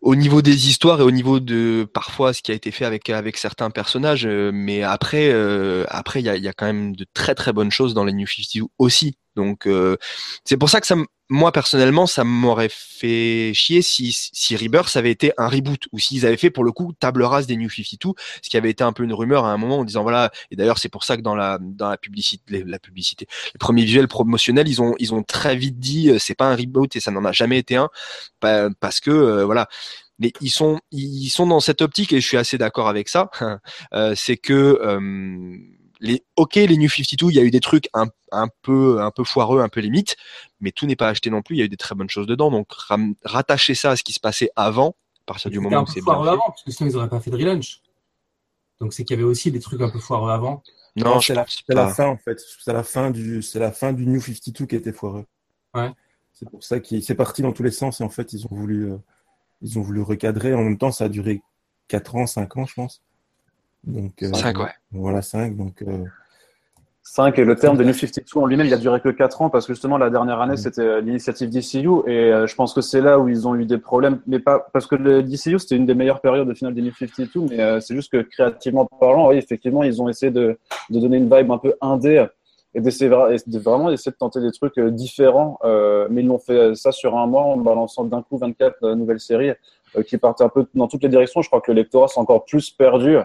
au 0.00 0.16
niveau 0.16 0.42
des 0.42 0.68
histoires 0.68 1.00
et 1.00 1.04
au 1.04 1.10
niveau 1.10 1.40
de 1.40 1.86
parfois 1.92 2.32
ce 2.32 2.42
qui 2.42 2.50
a 2.50 2.54
été 2.54 2.70
fait 2.70 2.84
avec 2.84 3.36
certains 3.36 3.70
personnages, 3.70 4.26
euh, 4.26 4.50
mais 4.52 4.82
après 4.82 5.30
euh, 5.30 5.84
il 6.14 6.22
y 6.22 6.48
a, 6.48 6.52
quand 6.52 6.66
même 6.66 6.96
de 6.96 7.06
très 7.12 7.34
très 7.34 7.52
bonnes 7.52 7.70
choses 7.70 7.94
dans 7.94 8.04
les 8.04 8.12
New 8.12 8.26
52 8.26 8.66
aussi. 8.78 9.16
Donc 9.40 9.66
euh, 9.66 9.96
c'est 10.44 10.56
pour 10.56 10.68
ça 10.70 10.80
que 10.80 10.86
moi 11.32 11.52
personnellement 11.52 12.06
ça 12.06 12.24
m'aurait 12.24 12.68
fait 12.70 13.52
chier 13.54 13.82
si 13.82 14.12
si 14.12 14.56
Rebirth 14.56 14.96
avait 14.96 15.12
été 15.12 15.32
un 15.38 15.48
reboot 15.48 15.84
ou 15.92 15.98
s'ils 15.98 16.26
avaient 16.26 16.36
fait 16.36 16.50
pour 16.50 16.64
le 16.64 16.72
coup 16.72 16.92
table 16.98 17.22
rase 17.22 17.46
des 17.46 17.56
New 17.56 17.70
52, 17.70 18.14
ce 18.42 18.50
qui 18.50 18.56
avait 18.56 18.70
été 18.70 18.82
un 18.82 18.92
peu 18.92 19.04
une 19.04 19.12
rumeur 19.12 19.44
à 19.44 19.52
un 19.52 19.56
moment 19.56 19.78
en 19.78 19.84
disant 19.84 20.02
voilà 20.02 20.30
et 20.50 20.56
d'ailleurs 20.56 20.78
c'est 20.78 20.88
pour 20.88 21.04
ça 21.04 21.16
que 21.16 21.22
dans 21.22 21.36
la 21.36 21.58
dans 21.60 21.88
la 21.88 21.96
publicité 21.96 22.42
les- 22.48 22.64
la 22.64 22.78
publicité 22.80 23.26
les 23.54 23.58
premiers 23.58 23.84
visuels 23.84 24.08
promotionnels, 24.08 24.68
ils 24.68 24.82
ont 24.82 24.94
ils 24.98 25.14
ont 25.14 25.22
très 25.22 25.54
vite 25.56 25.78
dit 25.78 26.10
euh, 26.10 26.18
c'est 26.18 26.34
pas 26.34 26.46
un 26.50 26.56
reboot 26.56 26.94
et 26.96 27.00
ça 27.00 27.10
n'en 27.12 27.24
a 27.24 27.32
jamais 27.32 27.58
été 27.58 27.76
un 27.76 27.88
pa- 28.40 28.68
parce 28.80 29.00
que 29.00 29.10
euh, 29.10 29.44
voilà. 29.44 29.68
Mais 30.18 30.32
ils 30.42 30.50
sont 30.50 30.80
ils 30.90 31.30
sont 31.30 31.46
dans 31.46 31.60
cette 31.60 31.80
optique 31.80 32.12
et 32.12 32.20
je 32.20 32.26
suis 32.26 32.36
assez 32.36 32.58
d'accord 32.58 32.88
avec 32.88 33.08
ça. 33.08 33.30
c'est 34.14 34.36
que 34.36 34.78
les 36.00 36.24
ok 36.36 36.54
les 36.56 36.76
New 36.76 36.88
52, 36.88 37.30
il 37.30 37.36
y 37.36 37.38
a 37.38 37.42
eu 37.42 37.50
des 37.50 37.60
trucs 37.60 37.88
un, 37.94 38.06
un 38.32 38.48
peu 38.62 39.00
un 39.00 39.10
peu 39.10 39.22
foireux, 39.24 39.60
un 39.60 39.68
peu 39.68 39.80
limite, 39.80 40.16
mais 40.60 40.72
tout 40.72 40.86
n'est 40.86 40.96
pas 40.96 41.08
acheté 41.08 41.30
non 41.30 41.42
plus. 41.42 41.56
Il 41.56 41.58
y 41.58 41.62
a 41.62 41.66
eu 41.66 41.68
des 41.68 41.76
très 41.76 41.94
bonnes 41.94 42.10
choses 42.10 42.26
dedans. 42.26 42.50
Donc 42.50 42.72
ram- 42.72 43.14
rattacher 43.24 43.74
ça 43.74 43.90
à 43.92 43.96
ce 43.96 44.02
qui 44.02 44.12
se 44.12 44.20
passait 44.20 44.50
avant, 44.56 44.96
à 45.20 45.24
partir 45.26 45.50
du 45.50 45.56
C'était 45.56 45.64
moment 45.64 45.78
un 45.78 45.82
où 45.82 45.86
peu 45.86 45.92
c'est 45.92 46.00
bien 46.00 46.04
foireux 46.04 46.26
fait. 46.26 46.32
avant, 46.32 46.46
parce 46.48 46.62
que 46.62 46.70
sinon, 46.70 46.90
ils 46.90 46.94
n'auraient 46.94 47.08
pas 47.08 47.20
fait 47.20 47.30
de 47.30 47.36
relaunch. 47.36 47.80
Donc, 48.80 48.94
c'est 48.94 49.04
qu'il 49.04 49.14
y 49.14 49.20
avait 49.20 49.28
aussi 49.28 49.52
des 49.52 49.60
trucs 49.60 49.80
un 49.82 49.90
peu 49.90 49.98
foireux 49.98 50.30
avant. 50.30 50.62
Non, 50.96 51.20
c'est 51.20 51.34
la, 51.34 51.44
fin 51.44 52.06
en 52.06 52.16
fait. 52.16 52.40
C'est 52.58 52.72
la 52.72 52.82
fin 52.82 53.10
du, 53.10 53.42
c'est 53.42 53.58
la 53.58 53.70
fin 53.70 53.92
du 53.92 54.06
New 54.06 54.20
52 54.20 54.66
qui 54.66 54.74
était 54.74 54.92
foireux. 54.92 55.26
Ouais. 55.74 55.92
C'est 56.32 56.48
pour 56.50 56.64
ça 56.64 56.80
qu'il 56.80 57.04
c'est 57.04 57.14
parti 57.14 57.42
dans 57.42 57.52
tous 57.52 57.62
les 57.62 57.70
sens 57.70 58.00
et 58.00 58.04
en 58.04 58.08
fait 58.08 58.32
ils 58.32 58.46
ont 58.46 58.54
voulu, 58.54 58.90
euh, 58.90 58.96
ils 59.60 59.78
ont 59.78 59.82
voulu 59.82 60.00
recadrer. 60.00 60.54
En 60.54 60.62
même 60.64 60.78
temps, 60.78 60.90
ça 60.90 61.04
a 61.04 61.08
duré 61.08 61.42
4 61.88 62.16
ans, 62.16 62.26
5 62.26 62.56
ans, 62.56 62.66
je 62.66 62.74
pense. 62.74 63.02
Donc 63.84 64.22
euh, 64.22 64.32
Cinq, 64.32 64.58
ouais. 64.58 64.70
Voilà 64.92 65.22
5 65.22 65.56
donc. 65.56 65.82
euh, 65.82 66.04
5 67.02 67.38
et 67.40 67.44
le 67.44 67.56
terme 67.56 67.76
de 67.76 67.82
New 67.82 67.92
52 67.92 68.38
en 68.40 68.46
lui-même, 68.46 68.66
il 68.66 68.74
a 68.74 68.76
duré 68.76 69.00
que 69.00 69.08
4 69.08 69.42
ans 69.42 69.50
parce 69.50 69.66
que 69.66 69.72
justement 69.72 69.98
la 69.98 70.10
dernière 70.10 70.40
année 70.40 70.52
Mhm. 70.52 70.56
c'était 70.58 70.82
euh, 70.82 71.00
l'initiative 71.00 71.48
DCU 71.50 71.88
et 72.06 72.32
euh, 72.32 72.46
je 72.46 72.54
pense 72.54 72.72
que 72.72 72.82
c'est 72.82 73.00
là 73.00 73.18
où 73.18 73.28
ils 73.28 73.48
ont 73.48 73.56
eu 73.56 73.64
des 73.64 73.78
problèmes, 73.78 74.20
mais 74.26 74.38
pas 74.38 74.60
parce 74.72 74.86
que 74.86 74.94
le 74.94 75.22
DCU 75.22 75.58
c'était 75.58 75.76
une 75.76 75.86
des 75.86 75.94
meilleures 75.94 76.20
périodes 76.20 76.48
au 76.48 76.54
final 76.54 76.72
des 76.74 76.82
New 76.82 76.92
52, 76.92 77.46
mais 77.50 77.60
euh, 77.60 77.80
c'est 77.80 77.94
juste 77.96 78.12
que 78.12 78.18
créativement 78.22 78.86
parlant, 79.00 79.28
oui 79.28 79.36
effectivement 79.38 79.82
ils 79.82 80.00
ont 80.00 80.08
essayé 80.08 80.30
de, 80.30 80.58
de 80.90 81.00
donner 81.00 81.16
une 81.16 81.34
vibe 81.34 81.50
un 81.50 81.58
peu 81.58 81.74
indé 81.80 82.26
et 82.74 82.80
d'essayer 82.80 83.10
de 83.10 83.58
vraiment 83.58 83.90
essayer 83.90 84.12
de 84.12 84.16
tenter 84.16 84.40
des 84.40 84.52
trucs 84.52 84.78
euh, 84.78 84.90
différents, 84.92 85.58
euh, 85.64 86.06
mais 86.10 86.20
ils 86.20 86.26
l'ont 86.28 86.38
fait 86.38 86.52
euh, 86.52 86.74
ça 86.76 86.92
sur 86.92 87.16
un 87.18 87.26
mois 87.26 87.42
en 87.42 87.56
balançant 87.56 88.04
d'un 88.04 88.22
coup 88.22 88.38
24 88.38 88.76
euh, 88.84 88.94
nouvelles 88.94 89.18
séries 89.18 89.50
euh, 89.96 90.04
qui 90.04 90.16
partent 90.18 90.40
un 90.42 90.48
peu 90.48 90.64
dans 90.76 90.86
toutes 90.86 91.02
les 91.02 91.08
directions. 91.08 91.42
Je 91.42 91.48
crois 91.48 91.60
que 91.60 91.72
le 91.72 91.76
lectorat 91.80 92.06
s'est 92.06 92.20
encore 92.20 92.44
plus 92.44 92.70
perdu. 92.70 93.16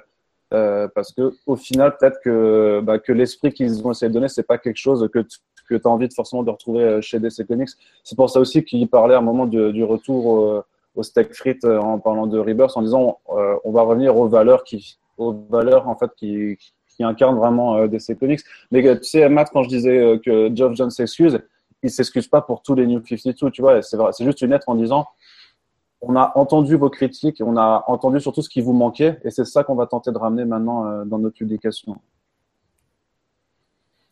Euh, 0.53 0.87
parce 0.93 1.11
que 1.11 1.33
au 1.45 1.55
final, 1.55 1.95
peut-être 1.97 2.19
que, 2.23 2.79
bah, 2.83 2.99
que 2.99 3.11
l'esprit 3.11 3.51
qu'ils 3.51 3.85
ont 3.85 3.91
essayé 3.91 4.09
de 4.09 4.13
donner, 4.13 4.27
c'est 4.27 4.43
pas 4.43 4.57
quelque 4.57 4.77
chose 4.77 5.09
que 5.11 5.19
tu 5.19 5.81
as 5.83 5.89
envie 5.89 6.07
de 6.07 6.13
forcément 6.13 6.43
de 6.43 6.51
retrouver 6.51 6.83
euh, 6.83 7.01
chez 7.01 7.19
DC 7.19 7.47
Comics. 7.47 7.69
C'est 8.03 8.15
pour 8.15 8.29
ça 8.29 8.39
aussi 8.39 8.63
qu'il 8.63 8.87
parlait 8.87 9.15
à 9.15 9.19
un 9.19 9.21
moment 9.21 9.47
du 9.47 9.83
retour 9.83 10.63
au, 10.95 11.03
steak 11.03 11.33
frites 11.33 11.65
euh, 11.65 11.79
en 11.79 11.99
parlant 11.99 12.27
de 12.27 12.39
Rebirth, 12.39 12.77
en 12.77 12.81
disant 12.81 13.19
on 13.27 13.71
va 13.71 13.81
revenir 13.81 14.15
aux 14.15 14.27
valeurs 14.27 14.63
qui, 14.63 14.97
aux 15.17 15.33
valeurs 15.49 15.89
en 15.89 15.95
fait 15.95 16.11
qui, 16.15 16.57
incarnent 17.01 17.37
vraiment 17.37 17.87
DC 17.87 18.17
Comics. 18.17 18.39
Mais 18.71 18.81
tu 18.97 19.03
sais, 19.03 19.27
Matt, 19.27 19.49
quand 19.51 19.63
je 19.63 19.67
disais 19.67 20.21
que 20.25 20.49
Geoff 20.55 20.75
Jones 20.75 20.91
s'excuse, 20.91 21.41
il 21.83 21.91
s'excuse 21.91 22.27
pas 22.29 22.41
pour 22.41 22.61
tous 22.61 22.73
les 22.73 22.87
New 22.87 23.01
52, 23.05 23.51
tu 23.51 23.61
vois. 23.61 23.81
C'est 23.81 24.23
juste 24.23 24.41
une 24.41 24.51
lettre 24.51 24.69
en 24.69 24.75
disant 24.75 25.05
on 26.07 26.15
a 26.15 26.31
entendu 26.35 26.75
vos 26.75 26.89
critiques, 26.89 27.41
on 27.43 27.57
a 27.57 27.83
entendu 27.87 28.19
surtout 28.19 28.41
ce 28.41 28.49
qui 28.49 28.61
vous 28.61 28.73
manquait, 28.73 29.19
et 29.23 29.31
c'est 29.31 29.45
ça 29.45 29.63
qu'on 29.63 29.75
va 29.75 29.87
tenter 29.87 30.11
de 30.11 30.17
ramener 30.17 30.45
maintenant 30.45 30.85
euh, 30.85 31.05
dans 31.05 31.17
notre 31.17 31.35
publication. 31.35 31.97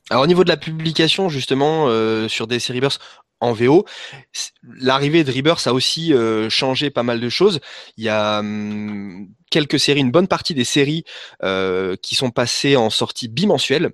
Alors 0.10 0.24
au 0.24 0.28
niveau 0.28 0.44
de 0.44 0.50
la 0.50 0.58
publication, 0.58 1.30
justement, 1.30 1.86
euh, 1.88 2.28
sur 2.28 2.48
DC 2.48 2.68
Rebirth 2.70 3.00
en 3.40 3.54
VO, 3.54 3.86
l'arrivée 4.64 5.24
de 5.24 5.32
Rebirth 5.32 5.68
a 5.68 5.74
aussi 5.74 6.14
euh, 6.14 6.50
changé 6.50 6.90
pas 6.90 7.04
mal 7.04 7.20
de 7.20 7.30
choses. 7.30 7.60
Il 7.98 8.04
y 8.04 8.10
a 8.10 8.40
hum, 8.40 9.28
quelques 9.52 9.80
séries, 9.80 10.02
une 10.02 10.12
bonne 10.12 10.28
partie 10.28 10.54
des 10.54 10.64
séries 10.64 11.04
qui 12.02 12.16
sont 12.16 12.32
passées 12.32 12.76
en 12.76 12.90
sortie 12.90 13.28
bimensuelle. 13.28 13.92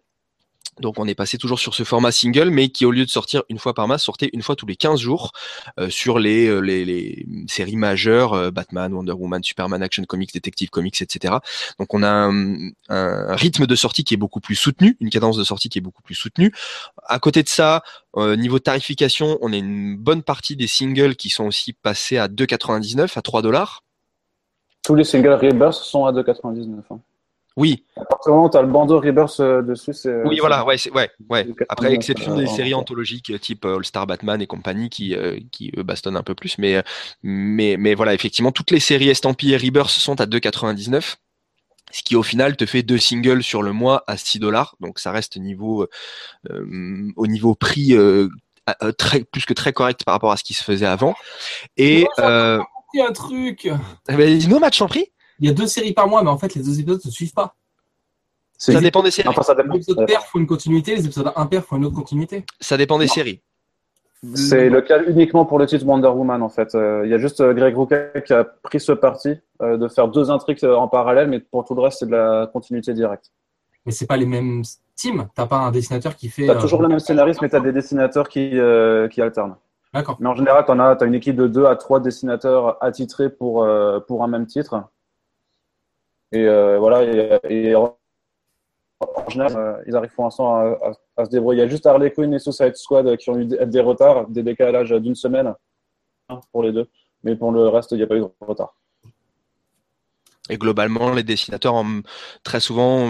Donc 0.80 0.96
on 0.98 1.08
est 1.08 1.16
passé 1.16 1.38
toujours 1.38 1.60
sur 1.60 1.74
ce 1.74 1.84
format 1.84 2.12
single, 2.12 2.50
mais 2.50 2.70
qui 2.70 2.86
au 2.86 2.92
lieu 2.92 3.06
de 3.06 3.10
sortir 3.10 3.44
une 3.50 3.60
fois 3.60 3.74
par 3.74 3.88
mois, 3.88 3.98
sortait 3.98 4.30
une 4.34 4.42
fois 4.42 4.56
tous 4.56 4.66
les 4.66 4.76
15 4.76 5.00
jours 5.00 5.32
euh, 5.80 5.90
sur 5.90 6.20
les, 6.20 6.48
euh, 6.48 6.60
les, 6.60 6.86
les, 6.86 7.26
séries 7.48 7.76
majeures, 7.76 8.34
euh, 8.34 8.52
Batman, 8.52 8.94
Wonder 8.94 9.14
Woman, 9.14 9.44
Superman, 9.44 9.84
Action 9.84 10.04
Comics, 10.04 10.34
Detective 10.34 10.70
Comics, 10.70 11.02
etc. 11.02 11.36
Donc 11.80 11.94
on 11.94 12.04
a 12.04 12.10
un, 12.10 13.36
rythme 13.36 13.66
de 13.66 13.76
sortie 13.76 14.04
qui 14.04 14.14
est 14.14 14.18
beaucoup 14.18 14.40
plus 14.40 14.56
soutenu, 14.56 14.98
une 15.00 15.10
cadence 15.10 15.38
de 15.38 15.44
sortie 15.44 15.70
qui 15.70 15.80
est 15.80 15.82
beaucoup 15.82 16.02
plus 16.02 16.16
soutenue. 16.16 16.52
À 17.06 17.20
côté 17.20 17.44
de 17.44 17.50
ça, 17.50 17.84
niveau 18.16 18.60
tarification, 18.60 19.38
on 19.42 19.54
a 19.54 19.58
une 19.58 19.98
bonne 19.98 20.24
partie 20.24 20.56
des 20.56 20.68
singles 20.68 21.16
qui 21.16 21.30
sont 21.30 21.46
aussi 21.46 21.74
passés 21.74 22.18
à 22.18 22.28
2,99, 22.28 23.18
à 23.18 23.22
3 23.22 23.42
dollars. 23.42 23.84
Tous 24.84 24.96
les 24.96 25.04
singles 25.04 25.34
Rebirth 25.34 25.74
sont 25.74 26.06
à 26.06 26.12
2,99. 26.12 26.82
Hein. 26.90 27.00
Oui. 27.58 27.84
tu 28.24 28.32
as 28.32 28.62
le 28.62 28.68
bandeau 28.68 29.00
Rebirth 29.00 29.40
euh, 29.40 29.62
dessus. 29.62 29.92
Oui, 30.26 30.38
voilà, 30.40 30.66
ouais, 30.66 30.78
ouais, 30.94 31.10
ouais. 31.30 31.48
Après, 31.68 31.94
exception 31.94 32.36
des 32.36 32.48
séries 32.48 32.74
anthologiques 32.74 33.38
type 33.42 33.66
euh, 33.66 33.78
All 33.78 33.86
Star 33.86 34.08
Batman 34.08 34.42
et 34.42 34.48
compagnie 34.48 34.90
qui, 34.90 35.16
euh, 35.16 35.40
qui 35.52 35.72
bastonnent 35.78 36.18
un 36.18 36.24
peu 36.24 36.36
plus. 36.36 36.58
Mais, 36.58 36.84
mais, 37.22 37.76
mais 37.78 37.96
voilà, 37.96 38.14
effectivement, 38.14 38.52
toutes 38.52 38.72
les 38.72 38.80
séries 38.80 39.10
estampillées 39.10 39.58
Rebirth 39.58 39.90
sont 39.90 40.20
à 40.22 40.26
2,99 40.26 41.16
ce 41.92 42.04
qui 42.04 42.16
au 42.16 42.22
final 42.22 42.56
te 42.56 42.68
fait 42.68 42.84
deux 42.84 43.00
singles 43.00 43.42
sur 43.42 43.64
le 43.64 43.74
mois 43.74 44.04
à 44.06 44.16
6 44.16 44.38
dollars. 44.38 44.76
Donc 44.80 45.00
ça 45.00 45.12
reste 45.12 45.38
niveau, 45.38 45.88
au 46.48 47.28
niveau 47.28 47.56
prix 47.56 47.98
très, 49.00 49.24
plus 49.24 49.48
que 49.48 49.56
très 49.56 49.74
correct 49.74 50.04
par 50.04 50.14
rapport 50.14 50.32
à 50.32 50.38
ce 50.38 50.44
qui 50.44 50.54
se 50.54 50.64
faisait 50.64 50.86
avant. 50.86 51.16
Et. 51.78 52.06
Euh... 52.20 52.62
un 52.96 53.12
truc. 53.12 53.72
Eh 54.08 54.16
ben, 54.16 54.38
Dis-nous, 54.38 54.60
match 54.60 54.80
en 54.84 54.88
prix 54.88 55.12
il 55.40 55.48
y 55.48 55.50
a 55.50 55.54
deux 55.54 55.68
séries 55.68 55.94
par 55.94 56.08
mois, 56.08 56.24
mais 56.24 56.30
en 56.30 56.38
fait, 56.38 56.56
les 56.56 56.62
deux 56.62 56.80
épisodes 56.80 57.00
ne 57.04 57.10
se 57.10 57.12
suivent 57.12 57.34
pas. 57.34 57.56
Ça 58.58 58.80
dépend 58.82 59.02
des 59.02 59.12
séries. 59.12 59.34
ça 59.42 59.56
dépend. 59.56 59.74
Les 59.74 59.80
épisodes 59.80 60.06
pair 60.06 60.22
font 60.26 60.40
une 60.40 60.48
continuité, 60.48 60.96
les 60.96 61.06
épisodes 61.06 61.32
impair 61.36 61.64
font 61.64 61.78
une 61.78 61.86
autre 61.86 61.96
continuité. 61.96 62.46
Ça 62.60 62.76
dépend 62.76 63.00
des 63.00 63.08
séries. 63.08 63.42
C'est 64.36 64.70
le 64.70 64.82
cas 64.82 65.02
uniquement 65.04 65.46
pour 65.46 65.60
le 65.60 65.66
titre 65.66 65.86
Wonder 65.86 66.10
Woman 66.10 66.42
en 66.42 66.50
fait. 66.50 66.76
Euh, 66.76 67.04
il 67.06 67.10
y 67.10 67.14
a 67.14 67.18
juste 67.18 67.40
euh, 67.40 67.54
Greg 67.54 67.76
Rucka 67.76 68.20
qui 68.20 68.34
a 68.34 68.44
pris 68.44 68.82
ce 68.82 68.92
parti 68.92 69.36
euh, 69.62 69.78
de 69.78 69.88
faire 69.88 70.10
deux 70.10 70.30
intrigues 70.30 70.66
en 70.66 70.90
parallèle, 70.90 71.30
mais 71.30 71.40
pour 71.40 71.64
tout 71.64 71.74
le 71.74 71.82
reste 71.82 72.00
c'est 72.00 72.06
de 72.06 72.12
la 72.12 72.50
continuité 72.52 72.94
directe. 72.94 73.32
Mais 73.86 73.94
c'est 73.94 74.08
pas 74.08 74.18
les 74.18 74.26
mêmes 74.26 74.64
teams. 74.98 75.30
T'as 75.36 75.46
pas 75.46 75.60
un 75.60 75.72
dessinateur 75.72 76.18
qui 76.18 76.28
fait. 76.28 76.48
T'as 76.48 76.60
toujours 76.60 76.82
le 76.82 76.90
même 76.90 77.00
scénariste, 77.00 77.42
mais 77.42 77.48
t'as 77.48 77.62
des 77.62 77.72
dessinateurs 77.72 78.28
qui 78.28 78.58
qui 79.12 79.22
alternent. 79.22 79.56
D'accord. 79.94 80.18
Mais 80.20 80.28
en 80.28 80.36
général, 80.36 80.66
t'en 80.66 80.80
as, 80.80 81.02
as 81.02 81.06
une 81.06 81.16
équipe 81.16 81.38
de 81.38 81.48
deux 81.48 81.66
à 81.66 81.78
trois 81.78 82.02
dessinateurs 82.02 82.78
attitrés 82.84 83.30
pour 83.30 83.66
pour 84.06 84.24
un 84.26 84.28
même 84.28 84.48
titre. 84.48 84.84
Et 86.32 86.46
euh, 86.46 86.78
voilà, 86.78 87.04
et, 87.50 87.76
en 87.76 87.96
général, 89.30 89.56
euh, 89.56 89.84
ils 89.88 89.96
arrivent 89.96 90.14
pour 90.14 90.26
l'instant 90.26 90.78
à, 91.18 91.26
se 91.26 91.30
débrouiller. 91.30 91.62
Il 91.62 91.66
y 91.66 91.68
a 91.68 91.70
juste 91.70 91.86
Harley 91.86 92.12
Quinn 92.12 92.34
et 92.34 92.40
Suicide 92.40 92.76
Squad 92.76 93.18
qui 93.18 93.30
ont 93.30 93.40
eu 93.40 93.46
des, 93.46 93.82
retards, 93.82 94.28
des 94.28 94.44
décalages 94.44 94.92
d'une 94.92 95.16
semaine 95.16 95.54
pour 96.52 96.64
les 96.64 96.72
deux. 96.72 96.88
Mais 97.24 97.36
pour 97.36 97.52
le 97.52 97.68
reste, 97.68 97.92
il 97.92 97.98
n'y 97.98 98.04
a 98.04 98.08
pas 98.08 98.16
eu 98.16 98.22
de 98.22 98.30
retard. 98.42 98.76
Et 100.50 100.58
globalement, 100.58 101.12
les 101.12 101.24
dessinateurs, 101.24 101.84
très 102.44 102.60
souvent, 102.60 103.06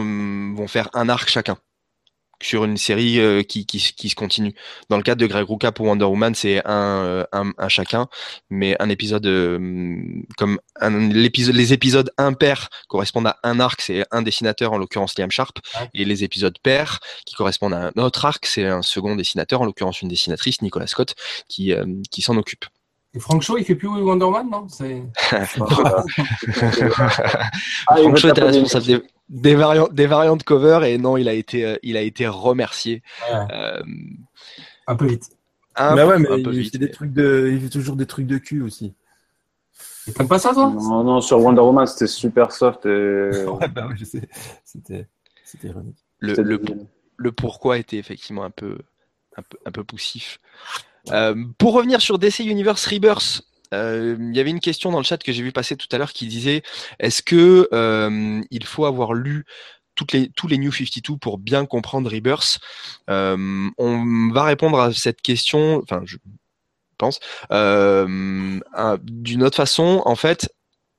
vont 0.55 0.67
faire 0.67 0.89
un 0.93 1.09
arc 1.09 1.29
chacun 1.29 1.57
sur 2.41 2.63
une 2.63 2.77
série 2.77 3.19
euh, 3.19 3.43
qui, 3.43 3.65
qui, 3.65 3.79
qui, 3.95 4.09
se 4.09 4.15
continue. 4.15 4.53
Dans 4.89 4.97
le 4.97 5.03
cadre 5.03 5.21
de 5.21 5.27
Greg 5.27 5.45
Rucka 5.47 5.71
pour 5.71 5.87
Wonder 5.87 6.05
Woman, 6.05 6.33
c'est 6.35 6.65
un, 6.65 7.03
euh, 7.03 7.25
un, 7.31 7.51
un, 7.57 7.69
chacun, 7.69 8.07
mais 8.49 8.75
un 8.79 8.89
épisode 8.89 9.25
euh, 9.25 10.03
comme 10.37 10.59
un, 10.79 11.09
les 11.09 11.73
épisodes 11.73 12.11
impairs 12.17 12.69
correspondent 12.87 13.27
à 13.27 13.37
un 13.43 13.59
arc, 13.59 13.81
c'est 13.81 14.05
un 14.11 14.21
dessinateur, 14.21 14.73
en 14.73 14.77
l'occurrence 14.77 15.17
Liam 15.17 15.31
Sharp, 15.31 15.59
et 15.93 16.05
les 16.05 16.23
épisodes 16.23 16.57
pairs 16.59 16.99
qui 17.25 17.35
correspondent 17.35 17.73
à 17.73 17.91
un 17.95 18.01
autre 18.01 18.25
arc, 18.25 18.45
c'est 18.45 18.65
un 18.65 18.81
second 18.81 19.15
dessinateur, 19.15 19.61
en 19.61 19.65
l'occurrence 19.65 20.01
une 20.01 20.09
dessinatrice, 20.09 20.61
Nicolas 20.61 20.87
Scott, 20.87 21.15
qui, 21.47 21.73
qui 22.09 22.21
s'en 22.21 22.37
occupe. 22.37 22.65
Et 23.15 23.19
Frank 23.19 23.41
Shaw, 23.41 23.57
il 23.57 23.65
fait 23.65 23.75
plus 23.75 23.87
Wonder 23.87 24.25
Woman, 24.25 24.49
non? 24.49 24.67
C'est... 24.67 25.01
Frank 25.17 25.69
Shaw 28.17 28.29
était 28.29 28.43
responsable 28.43 28.85
des, 28.85 29.01
des, 29.29 29.55
variantes, 29.55 29.93
des 29.93 30.05
variantes 30.05 30.43
cover 30.43 30.87
et 30.87 30.99
non, 30.99 31.17
il 31.17 31.27
a 31.27 31.33
été, 31.33 31.65
euh, 31.65 31.75
il 31.81 31.97
a 31.97 32.01
été 32.01 32.27
remercié. 32.27 33.01
Euh, 33.31 33.81
un 34.85 34.95
peu 34.95 35.07
vite. 35.07 35.31
Un 35.75 35.95
bah 35.95 36.05
ouais, 36.05 36.19
mais 36.19 36.27
il, 36.39 36.69
fait 36.69 36.77
des 36.77 36.91
trucs 36.91 37.13
de, 37.13 37.49
il 37.51 37.61
fait 37.61 37.69
toujours 37.69 37.95
des 37.95 38.05
trucs 38.05 38.27
de 38.27 38.37
cul 38.37 38.61
aussi. 38.61 38.93
T'aimes 40.15 40.27
pas 40.27 40.39
ça, 40.39 40.53
toi? 40.53 40.69
Non, 40.69 41.03
non, 41.03 41.21
sur 41.21 41.39
Wonder 41.39 41.61
Woman, 41.61 41.87
c'était 41.87 42.07
super 42.07 42.51
soft 42.51 42.85
et. 42.85 42.89
ouais, 43.47 43.67
bah 43.69 43.87
ouais, 43.87 43.95
je 43.95 44.05
sais. 44.05 44.27
C'était, 44.65 45.07
c'était 45.43 45.69
ironique. 45.69 45.97
Le, 46.19 46.33
le, 46.33 46.61
le, 47.15 47.31
pourquoi 47.31 47.77
était 47.77 47.97
effectivement 47.97 48.43
un 48.43 48.49
peu, 48.49 48.79
un 49.37 49.41
peu, 49.41 49.57
un 49.65 49.71
peu 49.71 49.83
poussif. 49.83 50.39
Euh, 51.11 51.35
pour 51.57 51.73
revenir 51.73 52.01
sur 52.01 52.19
DC 52.19 52.39
Universe 52.39 52.85
Rebirth, 52.85 53.41
euh, 53.73 54.17
il 54.19 54.35
y 54.35 54.39
avait 54.39 54.49
une 54.49 54.59
question 54.59 54.91
dans 54.91 54.97
le 54.97 55.03
chat 55.03 55.21
que 55.21 55.31
j'ai 55.31 55.43
vu 55.43 55.51
passer 55.51 55.75
tout 55.75 55.87
à 55.91 55.97
l'heure 55.97 56.13
qui 56.13 56.27
disait 56.27 56.63
est-ce 56.99 57.21
que 57.21 57.67
euh, 57.71 58.41
il 58.49 58.65
faut 58.65 58.85
avoir 58.85 59.13
lu 59.13 59.45
tous 59.95 60.47
les 60.47 60.57
New 60.57 60.71
52 60.71 61.17
pour 61.17 61.37
bien 61.37 61.65
comprendre 61.65 62.09
Rebirth? 62.09 62.59
On 63.07 64.31
va 64.33 64.43
répondre 64.43 64.79
à 64.79 64.93
cette 64.93 65.21
question, 65.21 65.81
enfin 65.83 66.01
je 66.05 66.17
pense, 66.97 67.19
d'une 67.51 69.43
autre 69.43 69.57
façon. 69.57 70.01
En 70.05 70.15
fait, 70.15 70.49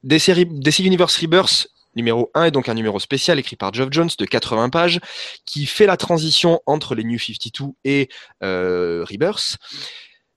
DC 0.03 0.81
Universe 0.81 1.19
Rebirth 1.19 1.69
numéro 1.97 2.31
1 2.35 2.45
est 2.45 2.51
donc 2.51 2.69
un 2.69 2.75
numéro 2.75 2.99
spécial 2.99 3.39
écrit 3.39 3.57
par 3.57 3.73
Geoff 3.73 3.89
Jones 3.91 4.11
de 4.19 4.25
80 4.25 4.71
pages 4.71 5.01
qui 5.45 5.67
fait 5.67 5.87
la 5.87 5.97
transition 5.97 6.61
entre 6.67 6.95
les 6.95 7.05
New 7.05 7.19
52 7.19 7.73
et 7.85 8.09
euh, 8.43 9.05
Rebirth. 9.09 9.57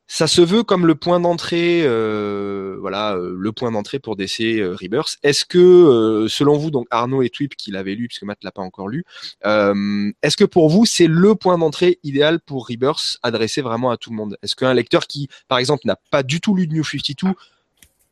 Ça 0.05 0.27
se 0.27 0.41
veut 0.41 0.63
comme 0.63 0.85
le 0.85 0.95
point 0.95 1.19
d'entrée, 1.19 1.81
euh, 1.83 2.77
voilà, 2.81 3.15
euh, 3.15 3.33
le 3.35 3.51
point 3.51 3.71
d'entrée 3.71 3.99
pour 3.99 4.15
DC 4.15 4.61
Rebirth. 4.61 5.17
Est-ce 5.23 5.43
que, 5.45 6.27
selon 6.29 6.57
vous, 6.57 6.69
donc 6.69 6.85
Arnaud 6.91 7.23
et 7.23 7.29
Twip 7.29 7.55
qui 7.55 7.71
l'avaient 7.71 7.95
lu, 7.95 8.07
puisque 8.07 8.23
Matt 8.23 8.43
l'a 8.43 8.51
pas 8.51 8.61
encore 8.61 8.89
lu, 8.89 9.05
est-ce 9.43 10.37
que 10.37 10.43
pour 10.43 10.69
vous 10.69 10.85
c'est 10.85 11.07
le 11.07 11.35
point 11.35 11.57
d'entrée 11.57 11.99
idéal 12.03 12.39
pour 12.41 12.67
Rebirth, 12.67 13.17
adressé 13.23 13.61
vraiment 13.61 13.89
à 13.89 13.97
tout 13.97 14.11
le 14.11 14.17
monde? 14.17 14.37
Est-ce 14.43 14.55
qu'un 14.55 14.73
lecteur 14.73 15.07
qui, 15.07 15.29
par 15.47 15.57
exemple, 15.57 15.83
n'a 15.85 15.95
pas 16.11 16.21
du 16.21 16.41
tout 16.41 16.53
lu 16.53 16.67
de 16.67 16.73
New 16.73 16.83
52 16.83 17.33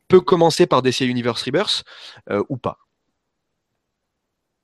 peut 0.08 0.22
commencer 0.22 0.66
par 0.66 0.82
DC 0.82 1.02
Universe 1.02 1.44
Rebirth 1.44 1.84
ou 2.50 2.58
pas? 2.58 2.80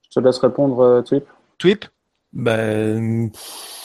Je 0.10 0.20
te 0.20 0.26
laisse 0.26 0.38
répondre, 0.40 0.80
euh, 0.80 1.02
Twip. 1.02 1.26
Twip? 1.58 1.86
Ben, 2.34 3.32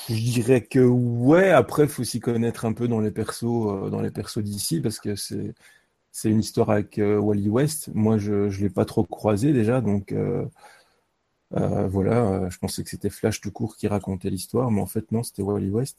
je 0.08 0.14
dirais 0.14 0.62
que 0.62 0.80
ouais. 0.80 1.50
Après, 1.50 1.84
il 1.84 1.88
faut 1.88 2.04
s'y 2.04 2.20
connaître 2.20 2.64
un 2.64 2.72
peu 2.72 2.88
dans 2.88 3.00
les 3.00 3.10
persos, 3.10 3.44
euh, 3.44 3.90
dans 3.90 4.00
les 4.00 4.10
persos 4.10 4.38
d'ici, 4.38 4.80
parce 4.80 4.98
que 4.98 5.16
c'est 5.16 5.54
c'est 6.14 6.28
une 6.28 6.40
histoire 6.40 6.70
avec 6.70 6.98
euh, 6.98 7.18
Wally 7.18 7.48
West. 7.48 7.90
Moi, 7.94 8.18
je 8.18 8.32
ne 8.32 8.62
l'ai 8.62 8.68
pas 8.70 8.84
trop 8.84 9.04
croisé 9.04 9.52
déjà, 9.52 9.80
donc 9.80 10.14
voilà. 11.50 12.48
je 12.50 12.58
pensais 12.58 12.82
que 12.82 12.90
c'était 12.90 13.10
Flash 13.10 13.40
tout 13.40 13.50
court 13.50 13.76
qui 13.76 13.88
racontait 13.88 14.30
l'histoire, 14.30 14.70
mais 14.70 14.80
en 14.80 14.86
fait 14.86 15.10
non, 15.12 15.22
c'était 15.22 15.42
Wally 15.42 15.70
West. 15.70 15.98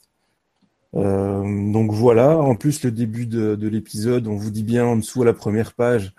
donc 0.93 1.91
voilà. 1.91 2.37
En 2.37 2.55
plus, 2.55 2.83
le 2.83 2.91
début 2.91 3.25
de, 3.25 3.55
de 3.55 3.67
l'épisode, 3.67 4.27
on 4.27 4.35
vous 4.35 4.51
dit 4.51 4.63
bien 4.63 4.85
en 4.85 4.97
dessous 4.97 5.23
à 5.23 5.25
la 5.25 5.33
première 5.33 5.73
page 5.73 6.13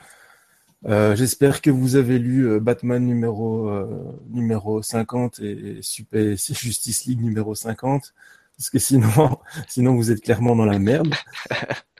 euh, 0.87 1.17
j'espère 1.17 1.63
que 1.63 1.71
vous 1.71 1.97
avez 1.97 2.19
lu 2.19 2.47
euh, 2.47 2.61
Batman 2.61 3.05
numéro 3.05 3.69
euh, 3.71 3.87
numéro 4.29 4.83
50 4.83 5.41
et, 5.41 5.79
Super 5.81 6.37
Justice 6.37 7.07
League 7.07 7.23
numéro 7.23 7.55
50 7.55 8.13
parce 8.57 8.71
que 8.71 8.79
sinon 8.79 9.39
sinon 9.69 9.95
vous 9.95 10.11
êtes 10.11 10.21
clairement 10.21 10.55
dans 10.55 10.67
la 10.67 10.79
merde. 10.79 11.15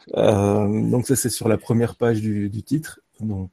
donc 0.15 1.07
ça 1.07 1.17
c'est 1.17 1.31
sur 1.31 1.49
la 1.49 1.57
première 1.57 1.97
page 1.97 2.21
du, 2.21 2.51
du 2.51 2.63
titre. 2.63 3.01
Donc 3.21 3.53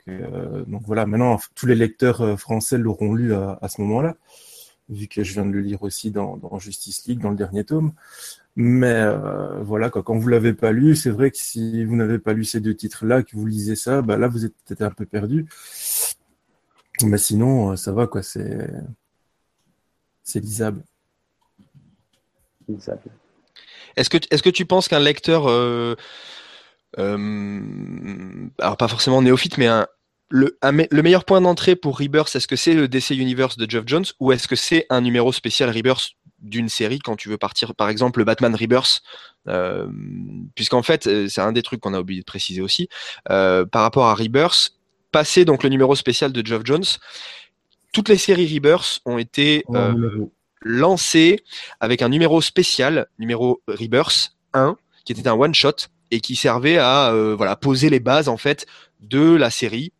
donc 0.67 0.81
voilà. 0.85 1.05
Maintenant 1.05 1.39
tous 1.55 1.65
les 1.65 1.75
lecteurs 1.75 2.39
français 2.39 2.77
l'auront 2.77 3.13
lu 3.13 3.33
à, 3.33 3.57
à 3.61 3.69
ce 3.69 3.81
moment-là 3.81 4.17
vu 4.89 5.07
que 5.07 5.23
je 5.23 5.33
viens 5.33 5.45
de 5.45 5.51
le 5.51 5.61
lire 5.61 5.81
aussi 5.83 6.11
dans, 6.11 6.37
dans 6.37 6.59
Justice 6.59 7.05
League 7.07 7.19
dans 7.19 7.29
le 7.29 7.37
dernier 7.37 7.63
tome. 7.63 7.93
Mais 8.55 8.91
euh, 8.91 9.61
voilà, 9.61 9.89
quoi, 9.89 10.03
quand 10.03 10.17
vous 10.17 10.27
l'avez 10.27 10.53
pas 10.53 10.71
lu, 10.71 10.95
c'est 10.95 11.09
vrai 11.09 11.31
que 11.31 11.37
si 11.37 11.85
vous 11.85 11.95
n'avez 11.95 12.19
pas 12.19 12.33
lu 12.33 12.43
ces 12.43 12.59
deux 12.59 12.75
titres-là, 12.75 13.23
que 13.23 13.35
vous 13.35 13.45
lisez 13.45 13.75
ça, 13.75 14.01
bah 14.01 14.17
là 14.17 14.27
vous 14.27 14.45
êtes 14.45 14.55
peut-être 14.65 14.81
un 14.81 14.91
peu 14.91 15.05
perdu. 15.05 15.45
Mais 17.03 17.17
sinon, 17.17 17.71
euh, 17.71 17.75
ça 17.75 17.91
va, 17.93 18.07
quoi, 18.07 18.23
c'est 18.23 18.69
c'est 20.23 20.39
lisable. 20.39 20.83
Est-ce 23.95 24.09
que, 24.09 24.17
est-ce 24.29 24.43
que 24.43 24.49
tu 24.49 24.65
penses 24.65 24.87
qu'un 24.87 24.99
lecteur 24.99 25.47
euh, 25.47 25.95
euh, 26.99 28.47
alors 28.59 28.77
pas 28.77 28.87
forcément 28.87 29.21
néophyte, 29.21 29.57
mais 29.57 29.67
un, 29.67 29.87
le, 30.29 30.57
le 30.63 31.01
meilleur 31.01 31.25
point 31.25 31.41
d'entrée 31.41 31.75
pour 31.75 31.99
Rebirth, 31.99 32.35
est-ce 32.35 32.47
que 32.47 32.55
c'est 32.55 32.73
le 32.73 32.87
DC 32.87 33.11
Universe 33.11 33.57
de 33.57 33.69
Geoff 33.69 33.83
Jones 33.85 34.05
ou 34.19 34.31
est-ce 34.31 34.47
que 34.47 34.55
c'est 34.55 34.85
un 34.89 35.01
numéro 35.01 35.31
spécial 35.33 35.69
Rebirth 35.69 36.11
d'une 36.41 36.69
série 36.69 36.99
quand 36.99 37.15
tu 37.15 37.29
veux 37.29 37.37
partir, 37.37 37.75
par 37.75 37.89
exemple, 37.89 38.19
le 38.19 38.25
Batman 38.25 38.55
Rebirth 38.55 39.01
euh, 39.47 39.87
Puisqu'en 40.55 40.83
fait, 40.83 41.07
euh, 41.07 41.27
c'est 41.27 41.41
un 41.41 41.51
des 41.51 41.61
trucs 41.61 41.79
qu'on 41.79 41.93
a 41.93 41.99
oublié 41.99 42.21
de 42.21 42.25
préciser 42.25 42.61
aussi, 42.61 42.89
euh, 43.29 43.65
par 43.65 43.81
rapport 43.81 44.05
à 44.05 44.15
Rebirth, 44.15 44.73
passer 45.11 45.45
donc 45.45 45.63
le 45.63 45.69
numéro 45.69 45.95
spécial 45.95 46.31
de 46.31 46.45
Geoff 46.45 46.61
Jones, 46.65 46.83
toutes 47.93 48.09
les 48.09 48.17
séries 48.17 48.53
Rebirth 48.53 49.01
ont 49.05 49.17
été 49.17 49.65
euh, 49.71 50.27
lancées 50.61 51.43
avec 51.79 52.01
un 52.01 52.09
numéro 52.09 52.41
spécial, 52.41 53.07
numéro 53.19 53.61
Rebirth 53.67 54.35
1, 54.53 54.77
qui 55.03 55.13
était 55.13 55.27
un 55.27 55.33
one-shot 55.33 55.87
et 56.11 56.21
qui 56.21 56.35
servait 56.35 56.77
à 56.77 57.13
voilà 57.37 57.55
poser 57.55 57.89
les 57.89 57.99
bases 57.99 58.29
en 58.29 58.37
fait 58.37 58.65
de 59.01 59.35
la 59.35 59.49
série 59.49 59.91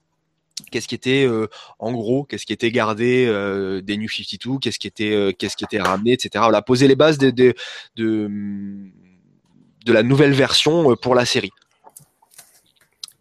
qu'est-ce 0.70 0.88
qui 0.88 0.96
était 0.96 1.26
euh, 1.26 1.48
en 1.80 1.92
gros, 1.92 2.24
qu'est-ce 2.24 2.46
qui 2.46 2.54
était 2.54 2.72
gardé 2.72 3.26
euh, 3.28 3.82
des 3.82 3.98
New 3.98 4.10
52, 4.10 4.60
qu'est-ce 4.60 4.80
qui 4.80 4.88
était 4.88 5.12
euh, 5.12 5.32
qu'est-ce 5.32 5.56
qui 5.56 5.64
était 5.64 5.82
ramené, 5.82 6.14
etc. 6.14 6.30
Voilà, 6.36 6.62
poser 6.62 6.88
les 6.88 6.96
bases 6.96 7.18
de, 7.18 7.30
de, 7.30 7.54
de, 7.96 8.30
de 9.86 9.94
la 9.94 10.04
nouvelle 10.04 10.34
version 10.34 10.96
pour 10.96 11.16
la 11.16 11.26
série. 11.26 11.52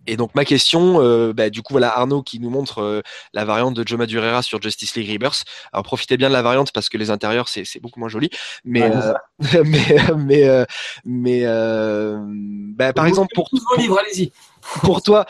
Et 0.06 0.16
donc 0.16 0.35
ma 0.35 0.44
question, 0.44 1.00
euh, 1.00 1.32
bah, 1.32 1.50
du 1.50 1.62
coup 1.62 1.75
voilà 1.75 1.97
Arnaud 1.97 2.23
qui 2.23 2.40
nous 2.40 2.50
montre 2.50 2.80
euh, 2.80 3.00
la 3.32 3.44
variante 3.44 3.75
de 3.75 3.87
Joe 3.87 3.99
Madureira 3.99 4.42
sur 4.42 4.61
Justice 4.61 4.97
League 4.97 5.09
Rebirth. 5.09 5.44
Alors 5.73 5.85
profitez 5.85 6.16
bien 6.16 6.28
de 6.28 6.32
la 6.32 6.42
variante 6.42 6.73
parce 6.73 6.88
que 6.88 6.99
les 6.99 7.11
intérieurs 7.11 7.49
c'est 7.49 7.80
beaucoup 7.80 8.00
moins 8.00 8.09
joli. 8.09 8.30
Mais 8.64 8.82
euh, 9.54 9.62
mais 9.64 9.97
mais 10.16 10.66
mais 11.04 11.44
bah, 12.75 12.92
par 12.92 13.06
exemple 13.06 13.32
pour 13.35 13.49
tous 13.50 13.62
vos 13.70 13.76
livres, 13.76 13.99
allez-y. 14.00 14.32
Pour 14.82 15.02
toi, 15.02 15.26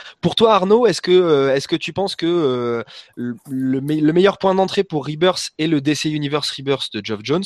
Arnaud, 0.49 0.87
est-ce 0.87 1.01
que 1.01 1.11
euh, 1.11 1.77
tu 1.79 1.93
penses 1.93 2.17
que 2.17 2.27
euh, 2.27 2.83
le 3.17 4.13
meilleur 4.13 4.39
point 4.39 4.55
d'entrée 4.55 4.85
pour 4.85 5.07
Rebirth 5.07 5.51
est 5.59 5.67
le 5.67 5.81
DC 5.81 6.07
Universe 6.07 6.51
Rebirth 6.51 6.93
de 6.93 7.01
Geoff 7.05 7.21
Jones 7.23 7.45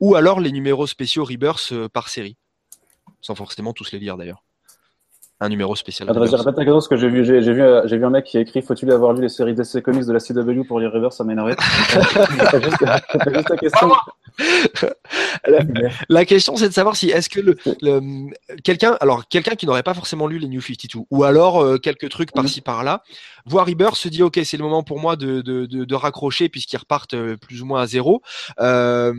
ou 0.00 0.16
alors 0.16 0.40
les 0.40 0.50
numéros 0.50 0.86
spéciaux 0.86 1.24
Rebirth 1.24 1.70
euh, 1.72 1.88
par 1.88 2.08
série, 2.08 2.36
sans 3.20 3.34
forcément 3.34 3.72
tous 3.72 3.92
les 3.92 3.98
lire 3.98 4.16
d'ailleurs. 4.16 4.42
Un 5.42 5.48
numéro 5.48 5.74
spécial. 5.74 6.08
Attends, 6.08 6.20
Rebirth. 6.20 6.46
répète 6.46 6.88
que 6.88 6.96
j'ai 6.96 7.08
vu, 7.08 7.24
j'ai, 7.24 7.42
j'ai 7.42 7.52
vu, 7.52 7.62
euh, 7.62 7.82
j'ai 7.88 7.98
vu 7.98 8.04
un 8.04 8.10
mec 8.10 8.24
qui 8.24 8.36
a 8.38 8.40
écrit 8.40 8.62
Faut-il 8.62 8.88
avoir 8.92 9.12
lu 9.12 9.22
les 9.22 9.28
séries 9.28 9.54
DC 9.54 9.82
Comics 9.82 10.06
de 10.06 10.12
la 10.12 10.20
CW 10.20 10.62
pour 10.68 10.78
lire 10.78 10.92
Reverse 10.92 11.16
Ça. 11.16 11.24
T'as 11.56 12.60
juste, 12.62 13.56
question. 13.56 13.90
La 16.08 16.24
question, 16.24 16.54
c'est 16.54 16.68
de 16.68 16.72
savoir 16.72 16.94
si 16.94 17.10
est-ce 17.10 17.28
que 17.28 17.40
le, 17.40 17.56
le- 17.82 18.30
quelqu'un, 18.62 18.96
alors 19.00 19.26
quelqu'un 19.26 19.56
qui 19.56 19.66
n'aurait 19.66 19.82
pas 19.82 19.94
forcément 19.94 20.28
lu 20.28 20.38
les 20.38 20.46
New 20.46 20.60
52, 20.60 21.00
ou 21.10 21.24
alors 21.24 21.60
euh, 21.60 21.78
quelques 21.78 22.08
trucs 22.08 22.30
par-ci 22.32 22.60
par-là, 22.60 23.02
voit 23.44 23.64
Rebirth 23.64 23.96
se 23.96 24.08
dit 24.08 24.22
ok, 24.22 24.38
c'est 24.44 24.56
le 24.56 24.62
moment 24.62 24.84
pour 24.84 25.00
moi 25.00 25.16
de 25.16 25.40
de, 25.40 25.66
de, 25.66 25.84
de 25.84 25.94
raccrocher 25.96 26.48
puisqu'ils 26.48 26.76
repartent 26.78 27.14
euh, 27.14 27.36
plus 27.36 27.62
ou 27.62 27.66
moins 27.66 27.82
à 27.82 27.86
zéro. 27.88 28.22
Euh, 28.60 29.12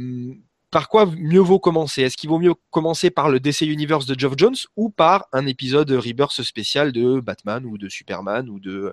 par 0.73 0.89
quoi 0.89 1.05
mieux 1.05 1.39
vaut 1.39 1.59
commencer? 1.59 2.01
Est-ce 2.01 2.17
qu'il 2.17 2.31
vaut 2.31 2.39
mieux 2.39 2.55
commencer 2.71 3.11
par 3.11 3.29
le 3.29 3.39
DC 3.39 3.61
Universe 3.61 4.07
de 4.07 4.19
Geoff 4.19 4.33
Jones 4.35 4.55
ou 4.75 4.89
par 4.89 5.27
un 5.31 5.45
épisode 5.45 5.89
Rebirth 5.91 6.41
spécial 6.41 6.91
de 6.91 7.19
Batman 7.19 7.63
ou 7.63 7.77
de 7.77 7.87
Superman 7.89 8.49
ou 8.49 8.59
de 8.59 8.91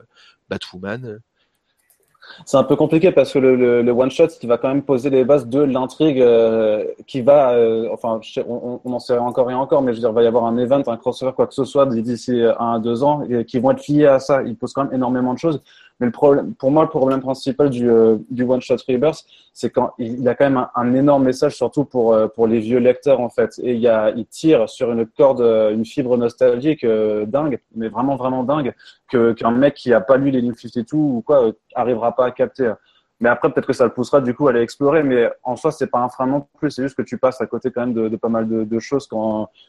Batwoman? 0.51 1.21
C'est 2.45 2.59
un 2.59 2.65
peu 2.65 2.77
compliqué 2.77 3.11
parce 3.13 3.33
que 3.33 3.39
le, 3.39 3.91
one 3.91 4.11
shot 4.11 4.29
qui 4.29 4.47
va 4.47 4.59
quand 4.59 4.69
même 4.69 4.83
poser 4.83 5.09
les 5.09 5.25
bases 5.25 5.47
de 5.47 5.61
l'intrigue 5.61 6.21
euh, 6.21 6.85
qui 7.07 7.23
va, 7.23 7.55
euh, 7.55 7.89
enfin, 7.91 8.21
on, 8.47 8.81
en 8.85 8.99
sait 8.99 9.17
encore 9.17 9.51
et 9.51 9.55
encore, 9.55 9.81
mais 9.81 9.93
je 9.93 9.97
veux 9.97 10.01
dire, 10.03 10.11
il 10.11 10.15
va 10.15 10.23
y 10.23 10.27
avoir 10.27 10.45
un 10.45 10.59
event, 10.59 10.83
un 10.87 10.97
crossover, 10.99 11.33
quoi 11.35 11.47
que 11.47 11.55
ce 11.55 11.65
soit 11.65 11.87
d'ici 11.87 12.43
un 12.59 12.75
à 12.75 12.79
deux 12.79 13.03
ans, 13.03 13.25
qui 13.49 13.59
vont 13.59 13.71
être 13.71 13.89
liés 13.89 14.07
à 14.07 14.21
ça. 14.21 14.43
Il 14.43 14.55
pose 14.55 14.75
quand 14.75 14.85
même 14.85 14.93
énormément 14.93 15.33
de 15.33 15.39
choses. 15.39 15.63
Mais 16.01 16.11
pour 16.11 16.71
moi, 16.71 16.83
le 16.83 16.89
problème 16.89 17.21
principal 17.21 17.69
du, 17.69 17.89
euh, 17.91 18.17
du 18.31 18.43
one 18.43 18.63
shot 18.63 18.77
rebirth, 18.89 19.23
c'est 19.53 19.69
quand 19.69 19.93
il, 19.99 20.21
il 20.21 20.29
a 20.29 20.35
quand 20.35 20.49
même 20.49 20.67
un, 20.75 20.95
énorme 20.95 21.25
message, 21.25 21.57
surtout 21.57 21.85
pour 21.85 22.15
euh, 22.15 22.27
pour 22.27 22.47
les 22.47 22.59
vieux 22.59 22.79
lecteurs 22.79 23.21
en 23.21 23.29
fait. 23.29 23.61
Et 23.63 23.75
il 23.75 23.81
y 23.83 24.27
tire 24.27 24.69
sur 24.69 24.91
une 24.93 25.07
corde, 25.07 25.43
euh, 25.43 25.75
une 25.75 25.85
fibre 25.85 26.17
nostalgique 26.17 26.87
dingue, 26.87 27.61
mais 27.77 27.89
vraiment 27.89 28.17
vraiment 28.17 28.45
dingue, 28.45 28.73
qu'un 29.09 29.51
mec 29.51 29.75
qui 29.75 29.93
a 29.93 30.01
pas 30.01 30.17
lu 30.17 30.31
les 30.31 30.41
New 30.41 30.55
52 30.55 30.97
ou 30.97 31.23
quoi 31.25 31.53
arrivera 31.75 32.17
pas 32.17 32.27
à 32.27 32.31
capter. 32.31 32.73
Mais 33.23 33.29
après, 33.29 33.53
peut-être 33.53 33.67
que 33.67 33.75
ça 33.75 33.85
le 33.85 33.93
poussera 33.93 34.23
du 34.23 34.33
coup 34.33 34.49
à 34.49 34.51
aller 34.51 34.63
explorer. 34.63 35.03
Mais 35.03 35.31
en 35.43 35.55
soi, 35.55 35.71
c'est 35.73 35.89
pas 35.89 35.99
un 35.99 36.09
frein 36.09 36.27
non 36.27 36.47
plus. 36.57 36.71
C'est 36.71 36.83
juste 36.83 36.97
que 36.97 37.03
tu 37.03 37.19
passes 37.19 37.39
à 37.43 37.47
côté 37.47 37.71
quand 37.71 37.83
même 37.83 37.93
de, 37.93 38.17
pas 38.17 38.31
mal 38.31 38.49
de, 38.49 38.79
choses, 38.79 39.07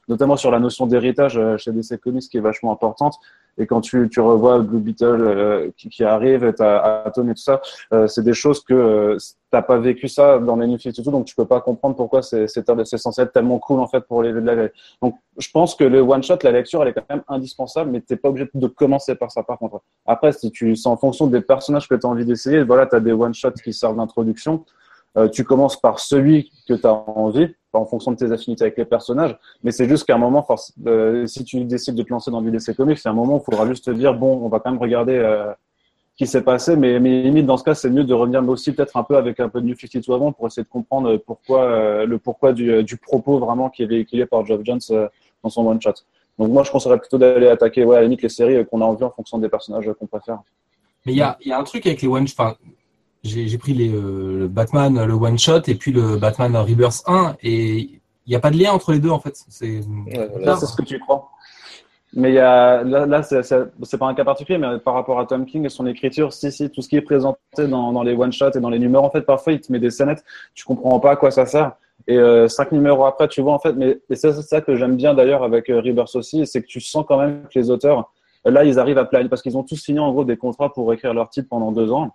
notamment 0.08 0.38
sur 0.38 0.52
la 0.52 0.60
notion 0.60 0.88
d'héritage 0.88 1.38
chez 1.58 1.74
DC 1.74 2.00
Comics, 2.00 2.30
qui 2.30 2.38
est 2.38 2.41
vachement 2.41 2.72
importante. 2.72 3.15
Et 3.58 3.68
quand 3.68 3.82
tu, 3.82 4.10
tu 4.10 4.20
revois 4.20 4.60
Blue 4.60 4.80
Beetle 4.80 5.22
euh, 5.22 5.72
qui, 5.78 5.90
qui 5.90 6.04
arrive, 6.04 6.54
t'as 6.54 7.04
Atom 7.04 7.30
et 7.30 7.34
tout 7.34 7.42
ça, 7.42 7.62
euh, 7.94 8.08
c'est 8.08 8.24
des 8.24 8.34
choses 8.34 8.64
que 8.64 8.74
euh, 8.74 9.18
t'as 9.52 9.62
pas 9.62 9.78
vécu 9.78 10.08
ça 10.08 10.40
dans 10.40 10.56
les 10.56 10.68
New 10.68 10.80
52, 10.80 11.12
donc 11.12 11.26
tu 11.26 11.36
peux 11.36 11.46
pas 11.46 11.60
comprendre 11.62 11.96
pourquoi 11.96 12.22
c'est 12.22 12.48
censé 12.48 13.22
être 13.22 13.34
tellement 13.34 13.60
cool 13.60 13.80
en 13.80 13.88
fait 13.88 14.02
pour 14.02 14.24
les 14.24 14.32
la 14.32 14.70
Donc 15.02 15.16
je 15.38 15.50
pense 15.52 15.76
que 15.76 15.84
le 15.84 16.00
one 16.00 16.24
shot, 16.24 16.38
la 16.44 16.52
lecture, 16.52 16.82
elle 16.82 16.90
est 16.90 16.94
quand 16.94 17.10
même 17.10 17.24
indispensable, 17.28 17.92
mais 17.92 18.02
t'es 18.02 18.16
pas 18.16 18.30
obligé 18.30 18.50
de 18.54 18.68
commencer 18.68 19.16
par 19.16 19.32
ça 19.32 19.44
par 19.44 19.58
contre. 19.58 19.82
Après, 20.06 20.32
si 20.32 20.52
tu, 20.52 20.76
c'est 20.76 20.90
en 20.90 20.98
fonction 20.98 21.28
des 21.28 21.42
personnages 21.42 21.88
que 21.88 21.96
tu 21.96 22.06
as 22.06 22.10
envie 22.10 22.26
d'essayer. 22.26 22.64
Voilà, 22.64 22.86
tu 22.86 22.96
as 22.96 23.00
des 23.00 23.12
one-shots 23.12 23.52
qui 23.64 23.74
servent 23.74 23.98
d'introduction. 23.98 24.66
Euh, 25.17 25.28
tu 25.28 25.43
commences 25.43 25.80
par 25.80 26.00
celui 26.00 26.52
que 26.67 26.74
tu 26.74 26.88
as 26.88 26.93
envie, 26.93 27.54
en 27.74 27.86
fonction 27.86 28.12
de 28.12 28.17
tes 28.17 28.32
affinités 28.32 28.63
avec 28.63 28.78
les 28.78 28.86
personnages. 28.86 29.38
Mais 29.63 29.71
c'est 29.71 29.88
juste 29.88 30.06
qu'à 30.06 30.15
un 30.15 30.17
moment, 30.17 30.45
euh, 30.88 31.26
si 31.26 31.43
tu 31.43 31.63
décides 31.65 31.95
de 31.95 32.04
te 32.04 32.10
lancer 32.10 32.32
dans 32.32 32.41
du 32.41 32.52
DC 32.52 32.76
Comics, 32.76 32.97
c'est 32.97 33.10
un 33.10 33.13
moment 33.13 33.36
où 33.36 33.39
il 33.39 33.43
faudra 33.43 33.67
juste 33.67 33.86
te 33.86 33.91
dire, 33.91 34.13
bon, 34.13 34.39
on 34.43 34.50
va 34.50 34.60
quand 34.60 34.71
même 34.71 34.80
regarder 34.80 35.15
euh, 35.15 35.52
qui 36.17 36.28
s'est 36.28 36.43
passé. 36.43 36.76
Mais, 36.76 37.00
limite, 37.00 37.45
dans 37.45 37.58
ce 37.58 37.63
cas, 37.63 37.74
c'est 37.74 37.89
mieux 37.89 38.04
de 38.04 38.13
revenir 38.13 38.47
aussi 38.47 38.74
peut-être 38.74 38.95
un 38.97 39.04
peu 39.04 39.17
avec 39.17 39.39
un 39.39 39.50
peu 39.50 39.62
de 39.62 39.67
New 39.67 39.76
52 39.76 40.13
avant 40.13 40.32
pour 40.32 40.47
essayer 40.47 40.63
de 40.63 40.69
comprendre 40.69 41.17
pourquoi, 41.17 42.06
le 42.06 42.17
pourquoi 42.17 42.54
du, 42.54 42.97
propos 42.97 43.39
vraiment 43.39 43.69
qui 43.69 43.84
est 43.84 43.88
véhiculé 43.88 44.26
par 44.26 44.45
Geoff 44.45 44.62
Jones 44.63 44.80
dans 45.43 45.50
son 45.50 45.65
one-shot. 45.67 45.93
Donc 46.39 46.50
moi, 46.50 46.63
je 46.63 46.71
conseillerais 46.71 47.00
plutôt 47.00 47.17
d'aller 47.17 47.47
attaquer, 47.47 47.84
ouais, 47.84 47.97
à 47.97 48.00
la 48.00 48.04
limite, 48.06 48.21
les 48.21 48.30
séries 48.30 48.65
qu'on 48.65 48.82
a 48.82 48.86
envie 48.86 49.04
en 49.04 49.12
fonction 49.12 49.38
des 49.38 49.50
personnages 49.50 49.89
qu'on 50.00 50.08
préfère. 50.08 50.39
Mais 51.06 51.13
il 51.13 51.17
y 51.17 51.21
a, 51.21 51.38
y 51.45 51.52
a 51.52 51.60
un 51.60 51.63
truc 51.63 51.86
avec 51.86 52.02
les 52.02 52.08
one 52.08 52.24
enfin, 52.24 52.56
j'ai 53.24 53.48
j'ai 53.48 53.58
pris 53.58 53.74
les, 53.74 53.90
euh, 53.94 54.40
le 54.40 54.48
Batman, 54.48 55.04
le 55.06 55.14
one 55.14 55.38
shot 55.38 55.62
et 55.68 55.76
puis 55.76 55.92
le 55.92 56.18
Batman 56.18 56.56
Rebirth 56.56 57.04
1 57.08 57.36
et 57.44 57.80
il 58.26 58.30
n'y 58.30 58.36
a 58.36 58.40
pas 58.40 58.52
de 58.52 58.58
lien 58.58 58.72
entre 58.72 58.92
les 58.92 59.00
deux 59.00 59.10
en 59.10 59.20
fait. 59.20 59.36
C'est 59.50 59.82
Là, 60.40 60.56
c'est 60.58 60.66
ce 60.66 60.76
que 60.76 60.84
tu 60.84 61.00
crois. 61.00 61.30
Mais 62.14 62.32
il 62.32 62.36
y 62.36 62.40
a, 62.40 62.84
là, 62.84 63.06
là 63.06 63.24
c'est 63.24 63.42
c'est- 63.44 63.64
c'est 63.84 63.98
pas 63.98 64.08
un 64.08 64.14
cas 64.14 64.26
particulier, 64.26 64.58
mais 64.58 64.80
par 64.80 64.94
rapport 64.96 65.20
à 65.20 65.26
Tom 65.26 65.46
King 65.46 65.66
et 65.66 65.70
son 65.70 65.86
écriture, 65.86 66.34
si, 66.34 66.52
si, 66.52 66.70
tout 66.70 66.82
ce 66.82 66.90
qui 66.90 66.98
est 66.98 67.02
présenté 67.02 67.40
dans, 67.70 67.94
dans 67.94 68.04
les 68.04 68.14
one-shots 68.14 68.52
et 68.56 68.60
dans 68.60 68.70
les 68.70 68.80
numéros, 68.80 69.06
en 69.06 69.10
fait, 69.10 69.22
parfois, 69.22 69.54
il 69.54 69.62
te 69.62 69.72
met 69.72 69.80
des 69.80 69.92
scénettes, 69.92 70.24
tu 70.54 70.66
comprends 70.66 71.00
pas 71.00 71.12
à 71.12 71.16
quoi 71.16 71.32
ça 71.32 71.46
sert. 71.46 71.72
Et 72.08 72.18
euh, 72.18 72.48
cinq 72.50 72.72
numéros 72.74 73.06
après, 73.06 73.28
tu 73.30 73.42
vois, 73.42 73.54
en 73.54 73.60
fait, 73.60 73.74
mais 73.74 74.00
et 74.10 74.16
c'est 74.16 74.34
ça 74.34 74.60
que 74.60 74.76
j'aime 74.76 74.98
bien 74.98 75.14
d'ailleurs 75.14 75.44
avec 75.44 75.70
euh, 75.70 75.80
Rebirth 75.80 76.16
aussi, 76.16 76.46
c'est 76.48 76.62
que 76.62 76.68
tu 76.68 76.82
sens 76.82 77.06
quand 77.08 77.18
même 77.18 77.44
que 77.44 77.58
les 77.58 77.70
auteurs, 77.70 78.12
là, 78.44 78.66
ils 78.66 78.78
arrivent 78.80 78.98
à 78.98 79.06
planifier, 79.06 79.30
parce 79.30 79.42
qu'ils 79.42 79.56
ont 79.58 79.64
tous 79.64 79.78
signé 79.78 80.00
en 80.00 80.12
gros 80.12 80.26
des 80.26 80.36
contrats 80.36 80.74
pour 80.74 80.92
écrire 80.94 81.14
leur 81.14 81.30
titre 81.30 81.48
pendant 81.50 81.72
deux 81.72 81.92
ans. 81.94 82.12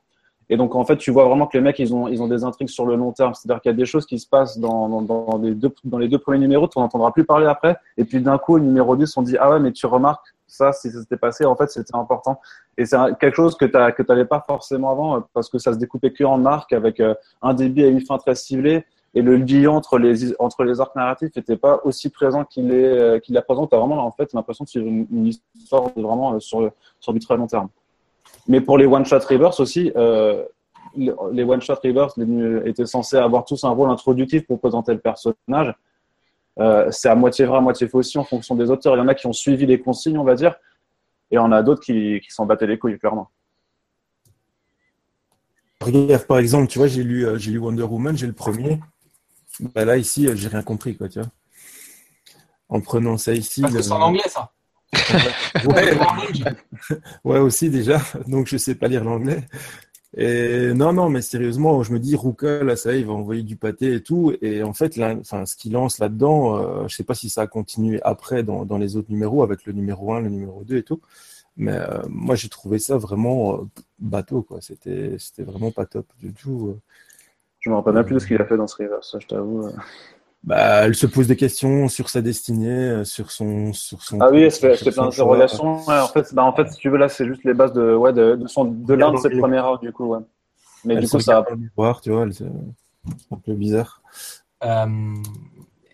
Et 0.48 0.56
donc, 0.56 0.74
en 0.74 0.84
fait, 0.84 0.96
tu 0.96 1.10
vois 1.10 1.24
vraiment 1.24 1.46
que 1.46 1.56
les 1.56 1.62
mecs, 1.62 1.78
ils 1.78 1.92
ont, 1.92 2.06
ils 2.06 2.22
ont 2.22 2.28
des 2.28 2.44
intrigues 2.44 2.68
sur 2.68 2.86
le 2.86 2.94
long 2.94 3.12
terme. 3.12 3.34
C'est-à-dire 3.34 3.60
qu'il 3.60 3.70
y 3.70 3.74
a 3.74 3.76
des 3.76 3.86
choses 3.86 4.06
qui 4.06 4.18
se 4.18 4.28
passent 4.28 4.58
dans, 4.58 4.88
dans, 4.88 5.02
dans, 5.02 5.38
les, 5.38 5.54
deux, 5.54 5.72
dans 5.84 5.98
les 5.98 6.08
deux 6.08 6.18
premiers 6.18 6.38
numéros, 6.38 6.68
tu 6.68 6.78
n'en 6.78 6.84
entendras 6.84 7.10
plus 7.10 7.24
parler 7.24 7.46
après. 7.46 7.76
Et 7.96 8.04
puis, 8.04 8.20
d'un 8.20 8.38
coup, 8.38 8.54
au 8.54 8.58
numéro 8.60 8.94
10, 8.94 9.16
on 9.16 9.22
dit, 9.22 9.36
ah 9.38 9.50
ouais, 9.50 9.60
mais 9.60 9.72
tu 9.72 9.86
remarques 9.86 10.36
ça, 10.46 10.72
si 10.72 10.90
ça 10.90 11.00
s'était 11.00 11.16
passé, 11.16 11.44
en 11.44 11.56
fait, 11.56 11.70
c'était 11.70 11.94
important. 11.94 12.40
Et 12.78 12.86
c'est 12.86 12.96
quelque 13.20 13.34
chose 13.34 13.56
que 13.56 13.64
tu 13.64 13.72
n'avais 14.08 14.24
pas 14.24 14.44
forcément 14.46 14.90
avant, 14.90 15.16
euh, 15.16 15.20
parce 15.32 15.48
que 15.48 15.58
ça 15.58 15.72
se 15.72 15.78
découpait 15.78 16.12
que 16.12 16.24
en 16.24 16.44
arc, 16.44 16.72
avec 16.72 17.00
euh, 17.00 17.14
un 17.42 17.54
début 17.54 17.82
et 17.82 17.88
une 17.88 18.00
fin 18.00 18.18
très 18.18 18.34
ciblée. 18.34 18.84
Et 19.14 19.22
le 19.22 19.36
lien 19.36 19.70
entre 19.70 19.98
les, 19.98 20.38
entre 20.38 20.62
les 20.62 20.80
arcs 20.80 20.94
narratifs 20.94 21.34
n'était 21.34 21.56
pas 21.56 21.80
aussi 21.84 22.10
présent 22.10 22.44
qu'il 22.44 22.70
est, 22.70 22.84
euh, 22.84 23.18
qu'il 23.18 23.34
la 23.34 23.42
présente. 23.42 23.70
Tu 23.70 23.76
as 23.76 23.78
vraiment, 23.78 24.04
en 24.04 24.12
fait, 24.12 24.32
l'impression 24.34 24.64
de 24.64 24.68
suivre 24.68 24.86
une, 24.86 25.26
histoire 25.54 25.90
vraiment 25.96 26.38
sur, 26.38 26.70
sur 27.00 27.12
du 27.14 27.18
très 27.18 27.36
long 27.36 27.46
terme. 27.46 27.68
Mais 28.48 28.60
pour 28.60 28.78
les 28.78 28.86
one-shot 28.86 29.18
reverse 29.28 29.60
aussi, 29.60 29.92
euh, 29.96 30.44
les 30.96 31.42
one-shot 31.44 31.74
reverse 31.82 32.14
étaient 32.64 32.86
censés 32.86 33.16
avoir 33.16 33.44
tous 33.44 33.64
un 33.64 33.70
rôle 33.70 33.90
introductif 33.90 34.46
pour 34.46 34.60
présenter 34.60 34.92
le 34.92 35.00
personnage. 35.00 35.74
Euh, 36.58 36.90
c'est 36.90 37.08
à 37.08 37.14
moitié 37.14 37.44
vrai, 37.44 37.58
à 37.58 37.60
moitié 37.60 37.86
faux 37.88 37.98
aussi 37.98 38.16
en 38.18 38.24
fonction 38.24 38.54
des 38.54 38.70
auteurs. 38.70 38.94
Il 38.96 38.98
y 38.98 39.02
en 39.02 39.08
a 39.08 39.14
qui 39.14 39.26
ont 39.26 39.32
suivi 39.32 39.66
les 39.66 39.80
consignes, 39.80 40.16
on 40.18 40.24
va 40.24 40.34
dire, 40.34 40.52
et 41.30 41.34
il 41.34 41.36
y 41.36 41.38
en 41.38 41.52
a 41.52 41.62
d'autres 41.62 41.82
qui, 41.82 42.20
qui 42.20 42.30
s'en 42.30 42.46
battaient 42.46 42.66
les 42.66 42.78
couilles, 42.78 42.98
clairement. 42.98 43.30
Regarde, 45.82 46.24
par 46.26 46.38
exemple, 46.38 46.68
tu 46.68 46.78
vois, 46.78 46.88
j'ai 46.88 47.02
lu, 47.02 47.26
euh, 47.26 47.36
j'ai 47.36 47.50
lu 47.50 47.58
Wonder 47.58 47.82
Woman, 47.82 48.16
j'ai 48.16 48.26
le 48.26 48.32
premier. 48.32 48.80
Bah 49.60 49.84
là, 49.84 49.96
ici, 49.96 50.28
j'ai 50.34 50.48
rien 50.48 50.62
compris, 50.62 50.96
quoi, 50.96 51.08
tu 51.08 51.18
vois. 51.18 51.28
En 52.68 52.80
prenant 52.80 53.16
ça 53.18 53.32
ici. 53.34 53.60
parce 53.60 53.72
que 53.74 53.78
le- 53.78 53.82
c'est 53.84 53.92
en 53.92 54.00
anglais 54.00 54.22
ça. 54.28 54.50
Ouais, 55.66 55.92
ouais, 57.24 57.38
aussi 57.38 57.70
déjà. 57.70 58.00
Donc, 58.26 58.46
je 58.46 58.56
sais 58.56 58.74
pas 58.74 58.88
lire 58.88 59.04
l'anglais. 59.04 59.44
Et 60.16 60.72
non, 60.72 60.92
non, 60.94 61.10
mais 61.10 61.20
sérieusement, 61.20 61.82
je 61.82 61.92
me 61.92 61.98
dis, 61.98 62.16
Ruka, 62.16 62.64
là, 62.64 62.74
ça 62.76 62.92
y 62.92 62.96
est, 62.96 63.00
il 63.00 63.06
va 63.06 63.12
envoyer 63.12 63.42
du 63.42 63.56
pâté 63.56 63.94
et 63.94 64.02
tout. 64.02 64.32
Et 64.40 64.62
en 64.62 64.72
fait, 64.72 64.96
là, 64.96 65.14
enfin, 65.20 65.44
ce 65.44 65.56
qu'il 65.56 65.72
lance 65.72 65.98
là-dedans, 65.98 66.56
euh, 66.56 66.88
je 66.88 66.96
sais 66.96 67.04
pas 67.04 67.14
si 67.14 67.28
ça 67.28 67.42
a 67.42 67.46
continué 67.46 68.00
après 68.02 68.42
dans, 68.42 68.64
dans 68.64 68.78
les 68.78 68.96
autres 68.96 69.10
numéros, 69.10 69.42
avec 69.42 69.66
le 69.66 69.72
numéro 69.74 70.14
1, 70.14 70.20
le 70.20 70.30
numéro 70.30 70.64
2 70.64 70.76
et 70.78 70.82
tout. 70.82 71.00
Mais 71.58 71.72
euh, 71.72 72.02
moi, 72.08 72.34
j'ai 72.34 72.48
trouvé 72.48 72.78
ça 72.78 72.96
vraiment 72.96 73.54
euh, 73.56 73.64
bateau, 73.98 74.42
quoi. 74.42 74.60
C'était, 74.60 75.16
c'était 75.18 75.42
vraiment 75.42 75.70
pas 75.70 75.84
top 75.86 76.06
du 76.18 76.32
tout. 76.32 76.68
euh. 76.70 76.80
Je 77.60 77.68
me 77.70 77.74
rappelle 77.74 77.94
même 77.94 78.04
plus 78.04 78.14
de 78.14 78.18
ce 78.20 78.26
qu'il 78.26 78.40
a 78.40 78.44
fait 78.46 78.56
dans 78.56 78.66
ce 78.66 78.82
reverse, 78.82 79.16
je 79.20 79.26
t'avoue. 79.26 79.68
Bah, 80.44 80.84
elle 80.84 80.94
se 80.94 81.06
pose 81.06 81.26
des 81.26 81.34
questions 81.36 81.88
sur 81.88 82.08
sa 82.08 82.22
destinée, 82.22 82.68
euh, 82.68 83.04
sur 83.04 83.32
son, 83.32 83.72
sur 83.72 84.02
son. 84.02 84.20
Ah 84.20 84.30
oui, 84.30 84.42
elle 84.42 84.52
se 84.52 84.60
fait, 84.60 84.90
plein 84.90 85.04
d'interrogations. 85.04 85.84
Ouais, 85.86 85.98
en 85.98 86.06
fait, 86.06 86.32
bah, 86.32 86.44
en 86.44 86.52
fait, 86.54 86.70
si 86.70 86.78
tu 86.78 86.88
veux, 86.88 86.98
là, 86.98 87.08
c'est 87.08 87.26
juste 87.26 87.42
les 87.44 87.54
bases 87.54 87.72
de, 87.72 87.94
ouais, 87.94 88.12
de, 88.12 88.36
de 88.36 88.46
son, 88.46 88.64
de 88.64 88.94
l'un 88.94 89.12
de 89.12 89.16
ses 89.16 89.30
premières 89.30 89.64
heures, 89.64 89.78
du 89.80 89.92
coup, 89.92 90.06
ouais. 90.06 90.20
Mais 90.84 90.94
Elle 90.94 91.00
du 91.00 91.08
coup, 91.08 91.18
ça 91.18 91.44
le 91.50 91.56
miroir, 91.56 92.00
tu 92.00 92.10
vois, 92.10 92.22
elle 92.22 92.32
c'est 92.32 92.44
un 92.44 93.36
peu 93.38 93.54
bizarre. 93.54 94.02
Euh, 94.64 94.86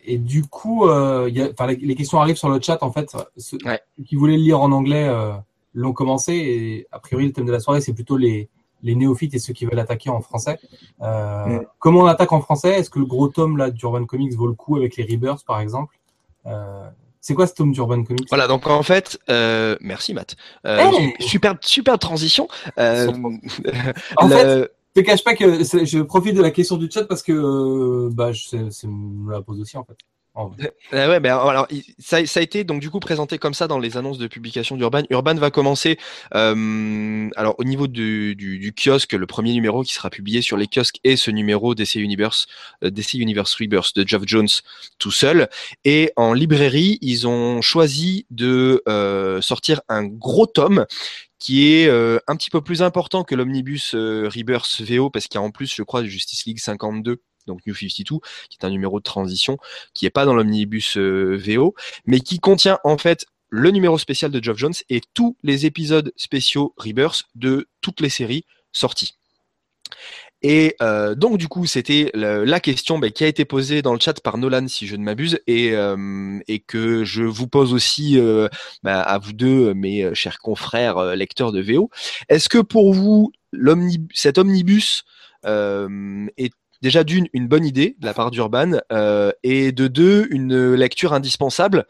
et 0.05 0.18
du 0.18 0.44
coup, 0.44 0.87
euh, 0.87 1.31
y 1.31 1.40
a, 1.40 1.66
les, 1.66 1.76
les 1.76 1.94
questions 1.94 2.20
arrivent 2.20 2.37
sur 2.37 2.50
le 2.50 2.61
chat. 2.61 2.83
En 2.83 2.92
fait, 2.92 3.11
ceux 3.37 3.59
Ouais. 3.64 3.81
qui 4.05 4.16
voulaient 4.16 4.37
le 4.37 4.42
lire 4.42 4.61
en 4.61 4.72
anglais 4.72 5.09
euh, 5.09 5.33
l'ont 5.74 5.92
commencé. 5.92 6.35
Et 6.35 6.87
a 6.90 6.98
priori, 6.98 7.26
le 7.26 7.33
thème 7.33 7.46
de 7.46 7.52
la 7.52 7.61
soirée, 7.61 7.81
c'est 7.81 7.94
plutôt 7.94 8.16
les, 8.16 8.50
les 8.83 8.95
néophytes 8.95 9.35
et 9.35 9.38
ceux 9.38 9.53
qui 9.53 9.64
veulent 9.66 9.79
attaquer 9.79 10.11
en 10.11 10.21
français. 10.21 10.59
Euh, 11.03 11.47
Mm. 11.47 11.61
Comment 11.79 12.01
on 12.01 12.07
attaque 12.07 12.33
en 12.33 12.40
français? 12.40 12.71
Est-ce 12.79 12.90
que 12.90 12.99
le 12.99 13.05
gros 13.07 13.29
tome 13.29 13.57
là 13.57 13.71
d'Urban 13.71 14.05
Comics 14.07 14.35
vaut 14.35 14.47
le 14.47 14.55
coup 14.55 14.77
avec 14.77 14.97
les 14.97 15.05
Rebirths, 15.05 15.45
par 15.47 15.61
exemple? 15.61 15.99
Euh, 16.47 16.88
C'est 17.25 17.35
quoi 17.35 17.47
ce 17.47 17.55
tome 17.55 17.71
d'Urban 17.73 18.03
Comics? 18.03 18.27
Voilà, 18.31 18.49
donc 18.49 18.66
en 18.66 18.83
fait, 18.83 19.18
euh, 19.31 19.77
merci 19.81 20.12
Matt. 20.14 20.35
Euh, 20.66 20.79
Hey 20.79 21.14
super, 21.21 21.55
super 21.61 21.97
transition. 21.99 22.49
Euh, 22.79 23.12
En 24.16 24.27
le- 24.27 24.35
fait, 24.35 24.71
je 24.97 25.01
te 25.01 25.07
cache 25.07 25.23
pas 25.25 25.35
que 25.37 25.62
je 25.62 26.03
profite 26.03 26.35
de 26.37 26.42
la 26.42 26.51
question 26.51 26.77
du 26.77 26.90
chat 26.90 27.05
parce 27.05 27.23
que 27.23 27.33
euh, 27.33 28.11
bah, 28.12 28.33
je, 28.33 28.49
c'est- 28.49 28.71
c'est- 28.73 28.88
me 28.88 29.31
la 29.31 29.40
pose 29.40 29.61
aussi 29.61 29.77
en 29.77 29.85
fait. 29.85 29.97
Euh, 30.95 31.09
ouais, 31.09 31.21
ben 31.21 31.37
alors 31.37 31.68
ça, 31.99 32.25
ça 32.25 32.40
a 32.40 32.42
été 32.42 32.64
donc 32.64 32.81
du 32.81 32.88
coup 32.88 33.01
présenté 33.01 33.37
comme 33.37 33.53
ça 33.53 33.68
dans 33.68 33.79
les 33.79 33.99
annonces 33.99 34.16
de 34.16 34.27
publication 34.27 34.77
d'Urban. 34.77 35.03
Urban 35.11 35.35
va 35.35 35.51
commencer 35.51 35.99
euh, 36.35 37.29
alors 37.37 37.55
au 37.59 37.64
niveau 37.64 37.87
du, 37.87 38.35
du, 38.35 38.59
du 38.59 38.73
kiosque, 38.73 39.12
le 39.12 39.27
premier 39.27 39.53
numéro 39.53 39.83
qui 39.83 39.92
sera 39.92 40.09
publié 40.09 40.40
sur 40.40 40.57
les 40.57 40.66
kiosques 40.66 41.01
est 41.05 41.16
ce 41.16 41.31
numéro 41.31 41.75
DC 41.75 41.97
Universe, 41.97 42.47
euh, 42.83 42.90
DC 42.90 43.14
Universe 43.14 43.55
Rebirth 43.55 43.95
de 43.95 44.09
Geoff 44.09 44.23
Jones 44.27 44.49
tout 44.99 45.11
seul. 45.11 45.49
Et 45.85 46.12
en 46.16 46.33
librairie, 46.33 46.99
ils 47.03 47.27
ont 47.27 47.61
choisi 47.61 48.27
de 48.31 48.83
euh, 48.88 49.42
sortir 49.42 49.83
un 49.90 50.05
gros 50.05 50.47
tome 50.47 50.87
qui 51.38 51.73
est 51.75 51.88
euh, 51.88 52.18
un 52.29 52.37
petit 52.37 52.51
peu 52.51 52.61
plus 52.61 52.83
important 52.83 53.25
que 53.25 53.35
l'omnibus 53.35 53.95
euh, 53.95 54.29
Rebirth 54.35 54.81
VO 54.81 55.11
parce 55.11 55.27
qu'il 55.27 55.40
y 55.40 55.42
a 55.42 55.45
en 55.45 55.51
plus, 55.51 55.75
je 55.75 55.83
crois, 55.83 56.05
Justice 56.05 56.47
League 56.47 56.61
52 56.61 57.21
donc 57.46 57.61
New 57.66 57.74
52, 57.74 58.20
qui 58.48 58.59
est 58.61 58.64
un 58.64 58.70
numéro 58.70 58.98
de 58.98 59.05
transition, 59.05 59.59
qui 59.94 60.07
est 60.07 60.11
pas 60.11 60.24
dans 60.24 60.35
l'omnibus 60.35 60.96
euh, 60.96 61.37
VO, 61.37 61.74
mais 62.07 62.20
qui 62.20 62.38
contient 62.38 62.78
en 62.85 62.98
fait 62.98 63.26
le 63.48 63.70
numéro 63.70 63.98
spécial 63.98 64.31
de 64.31 64.42
Geoff 64.42 64.57
Jones 64.57 64.72
et 64.88 65.02
tous 65.14 65.37
les 65.42 65.66
épisodes 65.66 66.12
spéciaux 66.16 66.74
Rebirth 66.76 67.24
de 67.35 67.68
toutes 67.81 68.00
les 68.00 68.09
séries 68.09 68.46
sorties. 68.72 69.14
Et 70.44 70.74
euh, 70.83 71.14
donc 71.14 71.38
du 71.38 71.46
coup, 71.46 71.66
c'était 71.66 72.11
la 72.14 72.59
question 72.59 72.98
bah, 72.98 73.11
qui 73.11 73.22
a 73.22 73.28
été 73.28 73.44
posée 73.44 73.83
dans 73.83 73.92
le 73.92 74.00
chat 74.00 74.20
par 74.20 74.38
Nolan, 74.38 74.66
si 74.66 74.87
je 74.88 74.96
ne 74.96 75.05
m'abuse, 75.05 75.38
et, 75.46 75.72
euh, 75.72 76.40
que 76.66 77.05
je 77.05 77.22
vous 77.22 77.46
pose 77.46 77.74
aussi 77.74 78.18
bah, 78.83 79.02
à 79.02 79.18
vous 79.18 79.33
deux, 79.33 79.74
mes 79.74 80.14
chers 80.14 80.38
confrères 80.38 81.14
lecteurs 81.14 81.52
de 81.52 81.61
VO. 81.61 81.90
Est-ce 82.28 82.48
que 82.48 82.59
pour 82.59 82.92
vous, 82.92 83.33
cet 84.14 84.38
omnibus 84.38 85.05
est 85.44 86.52
déjà 86.83 87.05
d'une 87.05 87.29
une 87.33 87.49
bonne 87.49 87.64
idée 87.64 87.97
de 87.99 88.07
la 88.07 88.12
part 88.12 88.31
d'Urban 88.31 88.73
euh, 88.92 89.33
et 89.42 89.73
de 89.73 89.87
deux 89.87 90.27
une 90.31 90.75
lecture 90.75 91.12
indispensable 91.14 91.87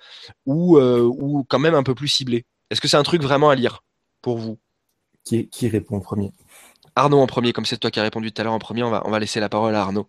ou 0.47 0.77
euh, 0.79 1.01
ou 1.03 1.45
quand 1.49 1.59
même 1.59 1.75
un 1.75 1.83
peu 1.83 1.95
plus 1.95 2.09
ciblée. 2.09 2.45
Est-ce 2.71 2.81
que 2.81 2.89
c'est 2.89 2.97
un 2.97 3.03
truc 3.03 3.23
vraiment 3.23 3.51
à 3.51 3.55
lire 3.55 3.83
pour 4.21 4.39
vous? 4.39 4.59
Qui, 5.25 5.49
qui 5.49 5.69
répond 5.69 5.97
en 5.97 6.01
premier? 6.01 6.33
Arnaud 6.95 7.21
en 7.21 7.27
premier, 7.27 7.53
comme 7.53 7.65
c'est 7.65 7.79
toi 7.79 7.91
qui 7.91 8.01
as 8.01 8.03
répondu 8.03 8.33
tout 8.33 8.41
à 8.41 8.45
l'heure 8.45 8.53
en 8.53 8.59
premier, 8.59 8.83
on 8.83 8.91
va 8.91 9.03
on 9.07 9.11
va 9.11 9.19
laisser 9.19 9.41
la 9.41 9.49
parole 9.49 9.75
à 9.75 9.81
Arnaud. 9.81 10.07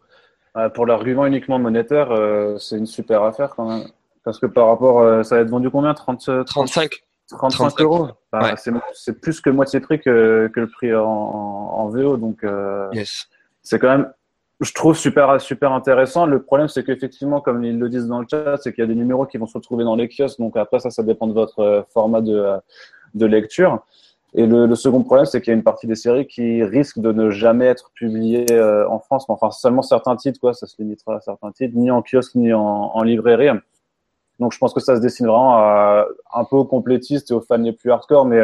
Euh, 0.57 0.69
pour 0.69 0.85
l'argument 0.85 1.25
uniquement 1.25 1.57
monétaire, 1.57 2.11
euh, 2.11 2.57
c'est 2.59 2.77
une 2.77 2.85
super 2.85 3.23
affaire 3.23 3.53
quand 3.55 3.67
même. 3.67 3.87
Parce 4.23 4.39
que 4.39 4.45
par 4.45 4.67
rapport, 4.67 4.99
euh, 5.01 5.23
ça 5.23 5.35
va 5.35 5.41
être 5.41 5.49
vendu 5.49 5.69
combien? 5.69 5.93
30, 5.93 6.29
euh, 6.29 6.43
35. 6.43 6.91
35 7.29 7.57
35. 7.57 7.81
euros? 7.81 8.07
Enfin, 8.31 8.51
Ouais. 8.51 8.55
c'est, 8.57 8.71
c'est 8.93 9.19
plus 9.19 9.41
que 9.41 9.49
moitié 9.49 9.79
prix 9.79 9.99
que, 9.99 10.51
que 10.53 10.59
le 10.59 10.67
prix 10.69 10.93
en, 10.93 11.03
en 11.03 11.89
VO. 11.89 12.17
Donc, 12.17 12.43
euh, 12.43 12.87
Yes. 12.93 13.27
c'est 13.63 13.79
quand 13.79 13.89
même, 13.89 14.13
je 14.61 14.71
trouve 14.73 14.95
super, 14.95 15.41
super 15.41 15.71
intéressant. 15.71 16.25
Le 16.25 16.41
problème, 16.41 16.67
c'est 16.67 16.83
qu'effectivement, 16.83 17.41
comme 17.41 17.63
ils 17.63 17.77
le 17.77 17.89
disent 17.89 18.07
dans 18.07 18.19
le 18.19 18.27
chat, 18.29 18.57
c'est 18.57 18.73
qu'il 18.73 18.83
y 18.83 18.85
a 18.85 18.87
des 18.87 18.95
numéros 18.95 19.25
qui 19.25 19.37
vont 19.37 19.47
se 19.47 19.57
retrouver 19.57 19.83
dans 19.83 19.95
les 19.95 20.07
kiosques. 20.07 20.39
Donc 20.39 20.55
après, 20.57 20.79
ça, 20.79 20.89
ça 20.89 21.03
dépend 21.03 21.27
de 21.27 21.33
votre 21.33 21.59
euh, 21.59 21.81
format 21.93 22.21
de, 22.21 22.35
euh, 22.35 22.57
de 23.15 23.25
lecture. 23.25 23.83
Et 24.35 24.47
le, 24.47 24.73
second 24.73 25.03
problème, 25.03 25.25
c'est 25.25 25.41
qu'il 25.41 25.51
y 25.51 25.53
a 25.53 25.57
une 25.57 25.63
partie 25.63 25.85
des 25.85 25.95
séries 25.95 26.25
qui 26.25 26.63
risquent 26.63 26.99
de 26.99 27.11
ne 27.11 27.29
jamais 27.29 27.65
être 27.67 27.91
publiées 27.93 28.51
euh, 28.51 28.87
en 28.89 28.97
France. 28.99 29.25
Enfin, 29.27 29.51
seulement 29.51 29.83
certains 29.83 30.15
titres, 30.15 30.39
quoi. 30.39 30.55
Ça 30.55 30.65
se 30.65 30.75
limitera 30.79 31.17
à 31.17 31.19
certains 31.19 31.51
titres, 31.51 31.75
ni 31.75 31.91
en 31.91 32.01
kiosque, 32.01 32.33
ni 32.33 32.51
en, 32.51 33.03
librairie. 33.03 33.49
Donc, 34.39 34.51
je 34.51 34.57
pense 34.57 34.73
que 34.73 34.79
ça 34.79 34.95
se 34.95 35.01
destine 35.01 35.27
vraiment 35.27 35.59
un 35.59 36.45
peu 36.45 36.55
aux 36.55 36.65
complétistes 36.65 37.29
et 37.29 37.35
aux 37.35 37.41
fans 37.41 37.57
les 37.57 37.73
plus 37.73 37.91
hardcore. 37.91 38.25
Mais 38.25 38.39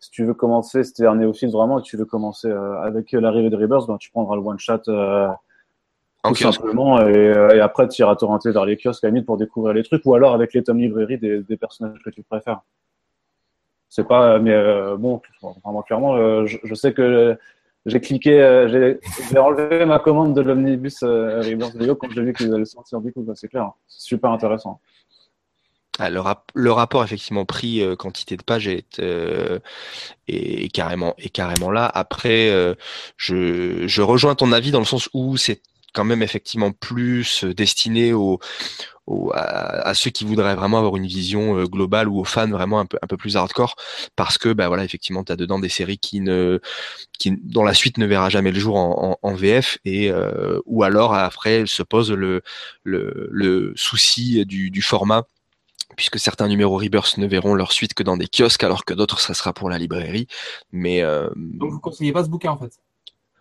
si 0.00 0.10
tu 0.10 0.24
veux 0.24 0.34
commencer, 0.34 0.82
si 0.82 0.94
tu 0.94 1.02
es 1.02 1.06
un 1.06 1.16
néophyte 1.16 1.52
vraiment 1.52 1.78
et 1.78 1.82
tu 1.82 1.96
veux 1.96 2.06
commencer 2.06 2.48
euh, 2.48 2.80
avec 2.80 3.12
l'arrivée 3.12 3.50
de 3.50 3.56
Rebirth, 3.56 3.86
ben, 3.86 3.98
tu 3.98 4.10
prendras 4.10 4.34
le 4.34 4.42
one 4.42 4.58
shot 4.58 4.80
euh, 4.88 5.28
tout 6.24 6.34
simplement. 6.34 7.00
Et, 7.06 7.14
euh, 7.14 7.54
et 7.54 7.60
après, 7.60 7.86
tu 7.86 8.00
iras 8.02 8.16
torrenter 8.16 8.50
vers 8.50 8.64
les 8.64 8.76
kiosques 8.76 9.04
à 9.04 9.08
la 9.08 9.10
limite 9.12 9.26
pour 9.26 9.36
découvrir 9.36 9.74
les 9.74 9.82
trucs 9.82 10.04
ou 10.06 10.14
alors 10.14 10.32
avec 10.34 10.54
les 10.54 10.62
tomes 10.62 10.78
librairie 10.78 11.18
des, 11.18 11.42
des 11.42 11.56
personnages 11.56 11.98
que 12.02 12.10
tu 12.10 12.22
préfères. 12.22 12.62
C'est 13.90 14.06
pas, 14.06 14.38
mais 14.38 14.52
euh, 14.52 14.96
bon, 14.96 15.20
vraiment 15.64 15.82
clairement, 15.82 16.14
euh, 16.14 16.46
je, 16.46 16.58
je 16.62 16.74
sais 16.74 16.94
que 16.94 17.36
j'ai 17.86 18.00
cliqué, 18.00 18.40
euh, 18.40 18.68
j'ai 19.30 19.38
enlevé 19.38 19.84
ma 19.84 19.98
commande 19.98 20.32
de 20.32 20.40
l'omnibus 20.40 21.02
Rebirth 21.02 21.74
Video 21.74 21.96
quand 21.96 22.08
j'ai 22.10 22.22
vu 22.22 22.32
qu'ils 22.32 22.54
allaient 22.54 22.64
sortir 22.64 23.00
du 23.00 23.12
coup, 23.12 23.22
bah, 23.22 23.32
c'est 23.34 23.48
clair, 23.48 23.72
c'est 23.88 24.02
super 24.02 24.30
intéressant. 24.30 24.80
Ah, 26.02 26.08
le, 26.08 26.18
rap- 26.18 26.50
le 26.54 26.72
rapport 26.72 27.04
effectivement 27.04 27.44
prix 27.44 27.82
euh, 27.82 27.94
quantité 27.94 28.38
de 28.38 28.42
pages 28.42 28.66
est, 28.66 29.00
euh, 29.00 29.58
carrément 30.72 31.14
carrément 31.34 31.70
là. 31.70 31.90
Après, 31.92 32.48
euh, 32.48 32.74
je, 33.18 34.00
rejoins 34.00 34.34
ton 34.34 34.50
avis 34.52 34.70
dans 34.70 34.78
le 34.78 34.86
sens 34.86 35.10
où 35.12 35.36
c'est 35.36 35.60
quand 35.92 36.04
même 36.04 36.22
effectivement 36.22 36.72
plus 36.72 37.44
destiné 37.44 38.14
à, 39.34 39.92
ceux 39.92 40.10
qui 40.10 40.24
voudraient 40.24 40.54
vraiment 40.54 40.78
avoir 40.78 40.96
une 40.96 41.06
vision 41.06 41.64
globale 41.64 42.08
ou 42.08 42.20
aux 42.20 42.24
fans 42.24 42.48
vraiment 42.48 42.80
un 42.80 42.86
peu 42.86 43.16
plus 43.16 43.36
hardcore 43.36 43.74
parce 44.16 44.38
que 44.38 44.52
bah 44.52 44.68
voilà 44.68 44.84
effectivement 44.84 45.24
tu 45.24 45.32
as 45.32 45.36
dedans 45.36 45.58
des 45.58 45.68
séries 45.68 45.98
qui 45.98 46.20
ne 46.20 46.60
qui 47.18 47.36
dont 47.42 47.64
la 47.64 47.74
suite 47.74 47.98
ne 47.98 48.06
verra 48.06 48.28
jamais 48.28 48.52
le 48.52 48.60
jour 48.60 48.76
en, 48.76 49.34
VF 49.34 49.78
et 49.84 50.12
ou 50.64 50.84
alors 50.84 51.12
après 51.12 51.66
se 51.66 51.82
pose 51.82 52.12
le 52.12 53.72
souci 53.74 54.46
du 54.46 54.82
format 54.82 55.24
puisque 55.96 56.18
certains 56.18 56.48
numéros 56.48 56.76
Rebirth 56.76 57.18
ne 57.18 57.26
verront 57.26 57.54
leur 57.54 57.72
suite 57.72 57.94
que 57.94 58.02
dans 58.02 58.16
des 58.16 58.26
kiosques, 58.26 58.64
alors 58.64 58.84
que 58.84 58.94
d'autres, 58.94 59.20
ça 59.20 59.34
sera 59.34 59.52
pour 59.52 59.70
la 59.70 59.78
librairie. 59.78 60.26
Mais 60.72 61.02
euh, 61.02 61.28
Donc 61.36 61.72
vous 61.72 61.80
conseillez 61.80 62.12
pas 62.12 62.24
ce 62.24 62.28
bouquin 62.28 62.52
en 62.52 62.58
fait? 62.58 62.72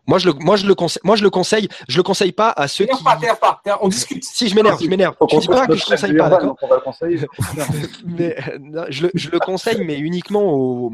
moi, 0.10 0.18
je 0.18 0.28
le, 0.28 0.34
moi, 0.40 0.56
je 0.56 0.66
le 0.66 0.74
conseille, 0.74 1.02
moi, 1.04 1.16
je 1.16 1.24
le 1.24 1.30
conseille, 1.30 1.70
je 1.88 1.98
le 1.98 2.04
conseille 2.04 2.32
pas 2.32 2.50
à 2.50 2.68
ceux 2.68 2.86
qui. 2.86 3.04
Pas, 3.04 3.16
pas, 3.40 3.80
on 3.82 3.90
discute. 3.90 4.24
Si 4.24 4.50
je 4.50 4.56
m'énerve, 4.56 4.82
je 4.82 4.90
m'énerve. 4.90 5.16
Je 5.30 5.38
dis 5.38 5.48
pas 5.48 5.68
que 5.68 5.76
je 5.76 5.80
notre 5.80 5.92
conseille 5.92 6.18
pas, 6.18 6.30
d'accord. 6.30 6.58
mais 8.06 8.36
non, 8.60 8.86
je, 8.90 9.04
le, 9.04 9.12
je 9.14 9.30
le 9.30 9.40
conseille, 9.40 9.84
mais 9.86 10.00
uniquement 10.00 10.52
aux 10.52 10.92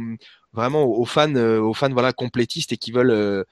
vraiment 0.52 0.84
aux 0.84 1.06
fans, 1.06 1.34
euh, 1.36 1.60
aux 1.60 1.74
fans 1.74 1.92
voilà 1.92 2.12
complétistes 2.12 2.74
et 2.74 2.78
qui 2.78 2.92
veulent 2.92 3.12
euh, 3.12 3.44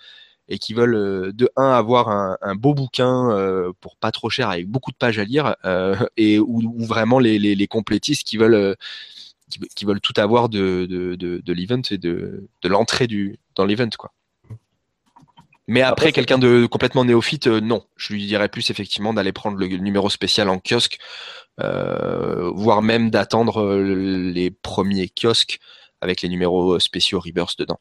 et 0.54 0.60
qui 0.60 0.74
veulent 0.74 0.96
euh, 0.96 1.32
de 1.34 1.50
un 1.56 1.72
avoir 1.72 2.10
un, 2.10 2.38
un 2.42 2.56
beau 2.56 2.74
bouquin 2.74 3.30
euh, 3.32 3.72
pour 3.82 3.98
pas 3.98 4.12
trop 4.12 4.30
cher 4.30 4.50
avec 4.50 4.68
beaucoup 4.68 4.92
de 4.92 4.98
pages 4.98 5.20
à 5.20 5.24
lire 5.24 5.56
euh, 5.66 5.96
et 6.18 6.40
ou, 6.40 6.62
ou 6.64 6.86
vraiment 6.86 7.20
les, 7.20 7.40
les, 7.40 7.56
les 7.56 7.68
complétistes 7.68 8.26
qui 8.26 8.38
veulent 8.38 8.76
qui, 9.50 9.60
qui 9.76 9.86
veulent 9.86 10.02
tout 10.02 10.14
avoir 10.18 10.50
de 10.50 10.86
de, 10.90 11.16
de, 11.16 11.42
de 11.44 11.54
l'event 11.54 11.82
et 11.90 11.98
de, 11.98 12.48
de 12.62 12.70
l'entrée 12.70 13.08
du 13.08 13.38
dans 13.56 13.66
l'event 13.66 13.90
quoi. 13.98 14.12
Mais 15.68 15.82
après, 15.82 16.12
quelqu'un 16.12 16.38
de 16.38 16.66
complètement 16.66 17.06
néophyte, 17.06 17.48
euh, 17.48 17.62
non. 17.62 17.86
Je 17.96 18.14
lui 18.14 18.26
dirais 18.26 18.50
plus 18.50 18.70
effectivement 18.70 19.14
d'aller 19.14 19.32
prendre 19.32 19.58
le, 19.58 19.68
numéro 19.68 20.10
spécial 20.10 20.50
en 20.50 20.60
kiosque, 20.60 20.98
euh, 21.62 22.52
voire 22.54 22.82
même 22.82 23.10
d'attendre 23.10 23.78
les 23.78 24.52
premiers 24.52 25.10
kiosques 25.10 25.60
avec 26.02 26.22
les 26.22 26.28
numéros 26.28 26.80
spéciaux 26.80 27.20
Rebirth 27.20 27.58
dedans. 27.58 27.80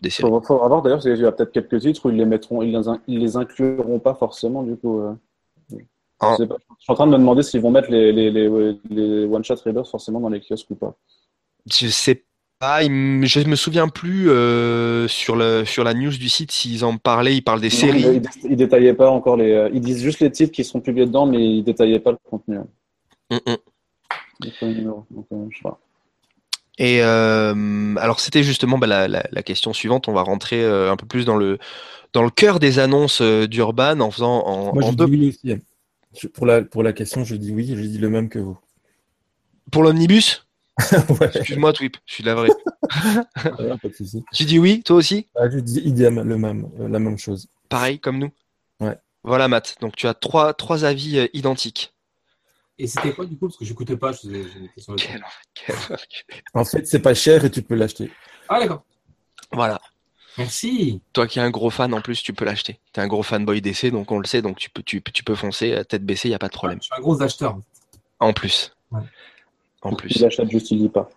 Des 0.00 0.10
séries. 0.10 0.28
Faudra, 0.30 0.46
faudra 0.46 0.68
voir 0.68 0.82
d'ailleurs, 0.82 0.98
parce 0.98 1.06
qu'il 1.12 1.20
y 1.22 1.26
a 1.26 1.32
peut-être 1.32 1.52
quelques 1.52 1.80
titres 1.80 2.06
où 2.06 2.10
ils 2.10 2.16
les 2.16 2.24
mettront, 2.24 2.62
ils 2.62 2.70
les, 2.72 2.86
in- 2.88 3.00
ils 3.08 3.18
les 3.18 3.36
incluront 3.36 3.98
pas 3.98 4.14
forcément 4.14 4.62
du 4.62 4.76
coup. 4.76 5.00
euh. 5.00 5.12
Je, 5.70 5.76
Ah. 6.20 6.36
pas. 6.36 6.56
Je 6.78 6.82
suis 6.84 6.92
en 6.92 6.94
train 6.94 7.06
de 7.06 7.12
me 7.12 7.18
demander 7.18 7.42
s'ils 7.42 7.60
vont 7.60 7.70
mettre 7.70 7.90
les, 7.90 8.12
les, 8.12 8.30
les, 8.30 8.48
les 8.90 9.24
one 9.24 9.44
shot 9.44 9.54
Rebirth 9.64 9.88
forcément 9.88 10.20
dans 10.20 10.28
les 10.28 10.40
kiosques 10.40 10.70
ou 10.70 10.74
pas. 10.76 10.96
Je 11.70 11.88
sais 11.88 12.24
il 12.82 12.86
m- 12.86 13.24
je 13.24 13.38
me 13.46 13.54
souviens 13.54 13.86
plus 13.88 14.28
euh, 14.30 15.06
sur 15.06 15.36
le 15.36 15.64
sur 15.64 15.84
la 15.84 15.94
news 15.94 16.10
du 16.10 16.28
site 16.28 16.50
s'ils 16.50 16.84
en 16.84 16.96
parlaient. 16.96 17.36
Ils 17.36 17.42
parlent 17.42 17.60
des 17.60 17.68
Non, 17.68 17.72
séries. 17.72 18.02
Ils, 18.14 18.20
dé- 18.20 18.28
ils 18.50 18.56
détaillaient 18.56 18.94
pas 18.94 19.10
encore 19.10 19.36
les. 19.36 19.52
euh, 19.52 19.70
Ils 19.72 19.80
disent 19.80 20.02
juste 20.02 20.18
les 20.18 20.30
titres 20.32 20.50
qui 20.52 20.64
sont 20.64 20.80
publiés 20.80 21.06
dedans, 21.06 21.24
mais 21.26 21.38
ils 21.58 21.62
détaillaient 21.62 22.00
pas 22.00 22.10
le 22.10 22.18
contenu. 22.28 22.58
Mm, 23.30 23.36
mm. 23.46 23.56
Donc, 24.40 25.26
euh, 25.32 25.46
je 25.50 25.56
sais 25.56 25.62
pas. 25.62 25.78
Et 26.78 27.02
euh, 27.02 27.94
alors 27.96 28.20
c'était 28.20 28.42
justement 28.42 28.78
bah, 28.78 28.86
la, 28.86 29.08
la, 29.08 29.26
la 29.30 29.42
question 29.42 29.72
suivante. 29.72 30.08
On 30.08 30.12
va 30.12 30.22
rentrer 30.22 30.62
euh, 30.62 30.92
un 30.92 30.96
peu 30.96 31.06
plus 31.06 31.24
dans 31.24 31.36
le 31.36 31.58
dans 32.12 32.22
le 32.22 32.30
cœur 32.30 32.58
des 32.60 32.78
annonces 32.78 33.20
euh, 33.20 33.46
d'Urban 33.46 34.00
en 34.00 34.10
faisant 34.10 34.46
en, 34.46 34.74
Moi, 34.74 34.84
en 34.84 34.90
je 34.92 34.96
deux 34.96 35.06
dis 35.06 35.10
oui 35.12 35.28
aussi. 35.28 35.62
Je- 36.16 36.28
pour, 36.28 36.46
la, 36.46 36.62
pour 36.62 36.82
la 36.82 36.92
question, 36.92 37.24
je 37.24 37.36
dis 37.36 37.52
oui, 37.52 37.66
je 37.76 37.80
dis 37.80 37.98
le 37.98 38.08
même 38.08 38.28
que 38.28 38.38
vous. 38.38 38.58
pour 39.70 39.82
l'omnibus? 39.82 40.46
ouais, 41.20 41.26
Excuse-moi, 41.34 41.72
Twip, 41.72 41.96
je 42.06 42.14
suis 42.14 42.22
pas 42.24 42.32
de 42.32 43.94
souci. 43.94 44.24
Tu 44.32 44.44
dis 44.44 44.58
oui, 44.58 44.82
toi 44.82 44.96
aussi? 44.96 45.26
Ah, 45.36 45.50
je 45.50 45.58
dis 45.58 45.80
idem, 45.80 46.22
le 46.22 46.38
même, 46.38 46.70
euh, 46.80 46.88
la 46.88 46.98
même 46.98 47.18
chose. 47.18 47.48
Pareil 47.68 47.98
comme 47.98 48.18
nous? 48.18 48.30
Ouais. 48.80 48.96
Voilà, 49.24 49.48
Matt. 49.48 49.76
Donc 49.80 49.96
tu 49.96 50.06
as 50.06 50.14
trois 50.14 50.54
trois 50.54 50.84
avis 50.84 51.28
identiques. 51.34 51.92
Et 52.78 52.86
c'était 52.86 53.12
quoi 53.12 53.26
du 53.26 53.36
coup 53.36 53.46
Parce 53.48 53.56
que 53.58 53.64
j'écoutais 53.64 53.96
pas, 53.96 54.12
je 54.12 54.18
faisais- 54.18 54.44
j'étais 54.44 54.80
sur 54.80 54.92
le 54.92 54.98
Quel- 54.98 55.22
quel- 55.54 55.76
En 56.54 56.64
fait, 56.64 56.86
c'est 56.86 57.00
pas 57.00 57.14
cher 57.14 57.44
et 57.44 57.50
tu 57.50 57.62
peux 57.62 57.74
l'acheter. 57.74 58.10
Ah 58.48 58.60
d'accord. 58.60 58.82
Voilà. 59.52 59.80
Merci. 60.36 61.00
Toi 61.12 61.26
qui 61.26 61.40
es 61.40 61.42
un 61.42 61.50
gros 61.50 61.70
fan, 61.70 61.92
en 61.92 62.00
plus, 62.00 62.22
tu 62.22 62.32
peux 62.32 62.44
l'acheter. 62.44 62.78
Tu 62.92 63.00
es 63.00 63.02
un 63.02 63.08
gros 63.08 63.24
fanboy 63.24 63.60
d'essai, 63.60 63.90
donc 63.90 64.12
on 64.12 64.18
le 64.20 64.26
sait, 64.26 64.42
donc 64.42 64.56
tu 64.58 64.70
peux, 64.70 64.82
tu, 64.84 65.00
peux- 65.00 65.10
tu 65.10 65.24
peux 65.24 65.34
foncer, 65.34 65.82
tête 65.88 66.04
baissée, 66.06 66.28
il 66.28 66.30
n'y 66.30 66.36
a 66.36 66.38
pas 66.38 66.46
de 66.48 66.52
problème. 66.52 66.78
Je 66.80 66.84
suis 66.84 66.94
un 66.96 67.00
gros 67.00 67.20
acheteur. 67.20 67.58
En 68.20 68.32
plus. 68.32 68.72
Ouais. 68.92 69.00
En 69.82 69.94
plus. 69.94 70.10
Juste, 70.48 70.70
il 70.70 70.78
lit 70.78 70.88
pas. 70.88 71.08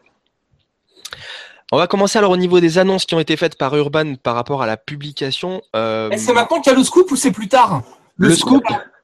On 1.72 1.78
va 1.78 1.88
commencer 1.88 2.18
alors 2.18 2.32
au 2.32 2.38
niveau 2.38 2.60
des 2.60 2.80
annonces 2.80 3.06
qui 3.06 3.16
ont 3.16 3.20
été 3.20 3.38
faites 3.38 3.58
par 3.58 3.76
Urban 3.78 4.16
par 4.16 4.36
rapport 4.36 4.62
à 4.62 4.66
la 4.68 4.76
publication. 4.78 5.62
Euh, 5.76 6.10
Eh, 6.12 6.18
c'est 6.18 6.34
maintenant 6.34 6.60
qu'il 6.60 6.72
y 6.72 6.76
a 6.76 6.78
le 6.78 6.84
scoop 6.84 7.10
ou 7.12 7.16
c'est 7.16 7.32
plus 7.32 7.48
tard? 7.48 7.84
Le 8.18 8.34
scoop 8.36 8.64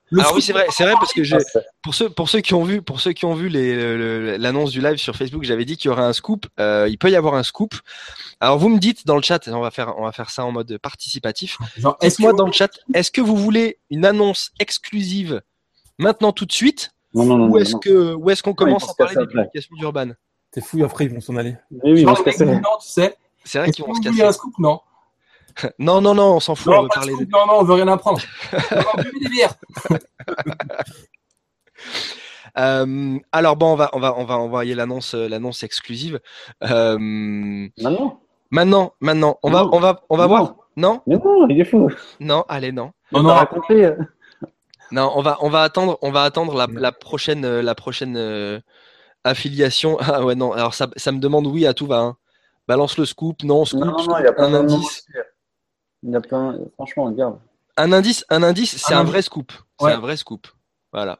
Le 0.09 0.21
Alors 0.21 0.33
oui, 0.35 0.41
c'est 0.41 0.53
vrai, 0.53 0.65
c'est 0.69 0.83
vrai 0.85 0.93
parce 0.93 1.11
que 1.11 1.21
j'ai, 1.23 1.35
Ah, 1.35 1.39
c'est- 1.39 1.65
pour 1.83 1.93
ceux, 1.93 2.09
pour 2.09 2.29
ceux 2.29 2.39
qui 2.39 2.53
ont 2.53 2.63
vu, 2.63 2.81
pour 2.81 3.01
ceux 3.01 3.11
qui 3.11 3.25
ont 3.25 3.33
vu 3.33 3.49
l'annonce 3.49 4.71
du 4.71 4.79
live 4.81 4.97
sur 4.97 5.15
Facebook, 5.15 5.43
j'avais 5.43 5.65
dit 5.65 5.75
qu'il 5.77 5.89
y 5.89 5.91
aurait 5.91 6.03
un 6.03 6.13
scoop. 6.13 6.45
Euh, 6.59 6.87
il 6.89 6.97
peut 6.97 7.09
y 7.11 7.15
avoir 7.15 7.35
un 7.35 7.43
scoop. 7.43 7.73
Alors 8.39 8.57
vous 8.57 8.69
me 8.69 8.79
dites 8.79 9.05
dans 9.05 9.15
le 9.17 9.21
chat, 9.21 9.47
on 9.49 9.59
va 9.59 9.71
faire, 9.71 9.95
on 9.97 10.03
va 10.05 10.11
faire 10.11 10.29
ça 10.29 10.45
en 10.45 10.51
mode 10.51 10.77
participatif. 10.77 11.57
Dites-moi 12.01 12.31
que 12.31 12.37
dans 12.37 12.45
le 12.45 12.53
chat, 12.53 12.71
est-ce 12.93 13.11
que 13.11 13.21
vous 13.21 13.35
voulez 13.35 13.79
une 13.89 14.05
annonce 14.05 14.51
exclusive 14.59 15.41
maintenant 15.97 16.31
tout 16.31 16.45
de 16.45 16.53
suite, 16.53 16.93
Non, 17.13 17.25
non, 17.25 17.37
non. 17.37 17.47
ou 17.49 17.57
est-ce 17.57 17.75
que, 17.75 18.13
ou 18.13 18.29
est-ce 18.29 18.43
qu'on 18.43 18.53
commence 18.53 18.89
à 18.89 18.93
parler 18.93 19.15
des 19.15 19.27
publications 19.27 19.75
d'Urban 19.75 20.11
T'es 20.51 20.61
fou, 20.61 20.83
après 20.85 21.05
ils 21.05 21.13
vont 21.13 21.19
s'en 21.19 21.35
aller. 21.35 21.55
Oui, 21.71 21.79
oui, 21.91 21.99
ils 22.01 22.05
vont 22.05 22.15
se 22.15 22.21
casser. 22.23 22.45
disent 22.45 22.55
non, 22.55 22.77
tu 22.81 22.87
sais 22.87 23.15
C'est 23.43 23.59
vrai 23.59 23.71
qu'ils 23.71 23.83
vont 23.83 23.93
se 23.93 24.01
casser. 24.01 24.21
un 24.23 24.31
scoop? 24.31 24.53
Non. 24.59 24.79
Non, 25.79 26.01
non, 26.01 26.13
non, 26.15 26.35
on 26.35 26.39
s'en 26.39 26.55
fout. 26.55 26.73
on 26.73 26.83
veut 26.83 26.87
parler 26.93 27.13
non, 27.13 27.45
non, 27.47 27.53
on 27.59 27.63
veut 27.63 27.73
rien 27.75 27.87
apprendre. 27.87 28.19
on 28.53 28.57
va 28.97 29.03
buver 29.03 29.19
des 29.21 29.29
bières. 29.29 29.53
Euh, 32.57 33.19
alors 33.31 33.55
bon, 33.55 33.73
on 33.73 33.75
va, 33.75 33.89
on 33.93 33.99
va, 33.99 34.15
on 34.17 34.23
va 34.25 34.35
envoyer 34.37 34.73
l'annonce, 34.73 35.13
euh, 35.13 35.27
l'annonce 35.29 35.61
exclusive. 35.61 36.19
Euh, 36.63 36.97
Maintenant? 36.97 38.21
Maintenant, 38.49 38.93
maintenant, 38.99 39.37
on 39.43 39.51
va, 39.51 39.65
on 39.71 39.79
va, 39.79 40.01
on 40.09 40.17
va 40.17 40.23
Non. 40.23 40.29
voir. 40.29 40.55
Non, 40.75 41.01
Mais 41.05 41.17
non, 41.17 41.47
il 41.49 41.59
est 41.61 41.65
fou. 41.65 41.89
non, 42.19 42.45
allez, 42.49 42.71
non. 42.71 42.91
Non, 43.11 43.19
On 43.25 43.29
a 43.29 43.45
compris. 43.45 43.83
Non, 44.91 45.11
on 45.15 45.21
va, 45.21 45.37
on 45.41 45.49
va 45.49 45.61
attendre, 45.63 45.99
on 46.01 46.11
va 46.11 46.23
attendre 46.23 46.55
la, 46.55 46.65
la 46.71 46.91
prochaine, 46.91 47.45
euh, 47.45 47.61
la 47.61 47.75
prochaine 47.75 48.15
euh, 48.17 48.59
affiliation. 49.23 49.97
Ah 50.01 50.23
ouais, 50.25 50.33
non. 50.35 50.51
Alors 50.53 50.73
ça, 50.73 50.87
ça 50.95 51.11
me 51.11 51.19
demande 51.19 51.45
oui 51.45 51.67
à 51.67 51.73
tout 51.75 51.85
va. 51.85 51.99
hein. 51.99 52.17
Balance 52.67 52.97
le 52.97 53.05
scoop, 53.05 53.43
non, 53.43 53.65
scoop, 53.65 53.81
Non, 53.81 53.91
non, 53.91 53.97
scoop, 53.99 54.09
non, 54.13 54.17
il 54.19 54.23
y 54.23 54.27
a 54.27 54.33
plein 54.33 54.45
un 54.53 54.53
indice. 54.55 55.05
Il 56.03 56.11
y 56.11 56.15
a 56.15 56.21
plein. 56.21 56.57
Franchement, 56.75 57.05
regarde. 57.05 57.39
Un 57.77 57.91
indice, 57.91 58.25
un 58.29 58.43
indice, 58.43 58.77
c'est 58.77 58.93
Un 58.93 58.99
un 58.99 59.03
vrai 59.03 59.21
scoop. 59.21 59.51
C'est 59.79 59.85
Ouais. 59.85 59.93
un 59.93 59.99
vrai 59.99 60.17
scoop. 60.17 60.47
Voilà. 60.91 61.19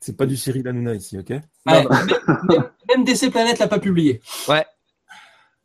C'est 0.00 0.16
pas 0.16 0.26
du 0.26 0.36
Cyril 0.36 0.66
Hanouna 0.68 0.94
ici, 0.94 1.18
ok? 1.18 1.30
Ouais, 1.30 1.40
même, 1.66 1.88
même- 2.48 2.70
même 2.88 3.04
DC 3.04 3.30
Planète 3.30 3.58
l'a 3.58 3.66
pas 3.68 3.80
publié. 3.80 4.20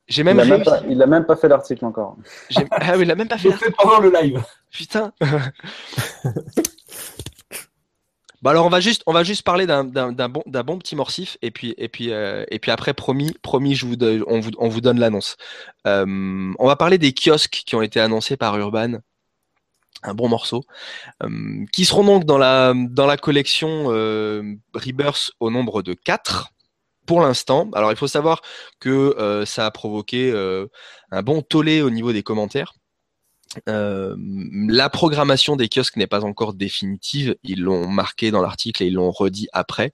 J'ai 0.08 0.22
Il 0.22 0.26
même 0.26 0.40
a 0.40 0.44
même 0.46 0.54
réussi. 0.64 0.70
pas, 0.70 0.82
il 0.90 1.02
a 1.02 1.06
même 1.06 1.26
pas 1.26 1.36
fait 1.36 1.48
l'article 1.48 1.86
encore. 1.86 2.18
j'ai- 2.50 2.66
Ah 2.72 2.94
oui, 2.98 3.04
il 3.04 3.12
a 3.12 3.16
même 3.16 3.28
pas 3.28 3.38
Je 3.38 3.44
fait 3.44 3.50
l'ai 3.50 3.56
fait 3.58 3.72
pendant 3.72 4.00
le 4.00 4.12
live. 4.12 4.44
Putain. 4.72 5.14
Bon 8.44 8.50
alors 8.50 8.66
on 8.66 8.70
va 8.70 8.82
juste 9.24 9.44
parler 9.44 9.66
d'un 9.66 9.86
bon 9.86 10.78
petit 10.78 10.96
puis 11.50 12.12
euh, 12.12 12.44
et 12.52 12.60
puis 12.60 12.72
après 12.72 12.94
promis 12.94 13.32
promis 13.42 13.74
je 13.74 13.86
vous 13.86 13.96
on 14.28 14.42
vous 14.42 14.52
on 14.58 14.68
vous 14.68 14.82
donne 14.82 15.00
l'annonce. 15.00 15.38
Euh, 15.88 16.54
on 16.60 16.68
va 16.68 16.76
parler 16.76 16.98
des 16.98 17.14
kiosques 17.14 17.64
qui 17.66 17.76
ont 17.76 17.82
été 17.82 18.02
annoncés 18.02 18.36
par 18.36 18.58
Urban. 18.58 18.96
Un 20.04 20.14
bon 20.14 20.28
morceau 20.28 20.66
euh, 21.24 21.66
qui 21.72 21.86
seront 21.86 22.04
donc 22.04 22.26
dans 22.26 22.38
la 22.38 22.74
dans 22.76 23.06
la 23.06 23.16
collection 23.16 23.86
Rebirth 24.74 25.32
au 25.40 25.50
nombre 25.50 25.82
de 25.82 25.94
4 25.94 26.50
pour 27.06 27.22
l'instant. 27.22 27.70
Alors 27.74 27.92
il 27.92 27.98
faut 27.98 28.08
savoir 28.08 28.42
que 28.82 29.46
ça 29.48 29.66
a 29.66 29.72
provoqué 29.72 30.34
un 31.12 31.22
bon 31.24 31.42
tollé 31.44 31.82
au 31.82 31.90
niveau 31.90 32.12
des 32.12 32.24
commentaires. 32.24 32.74
Euh, 33.70 34.16
la 34.68 34.90
programmation 34.90 35.56
des 35.56 35.70
kiosques 35.70 35.98
n'est 35.98 36.08
pas 36.08 36.24
encore 36.24 36.54
définitive. 36.54 37.36
Ils 37.44 37.62
l'ont 37.62 37.88
marqué 37.88 38.32
dans 38.32 38.42
l'article 38.42 38.84
et 38.84 38.88
ils 38.88 38.94
l'ont 38.94 39.12
redit 39.12 39.48
après. 39.54 39.94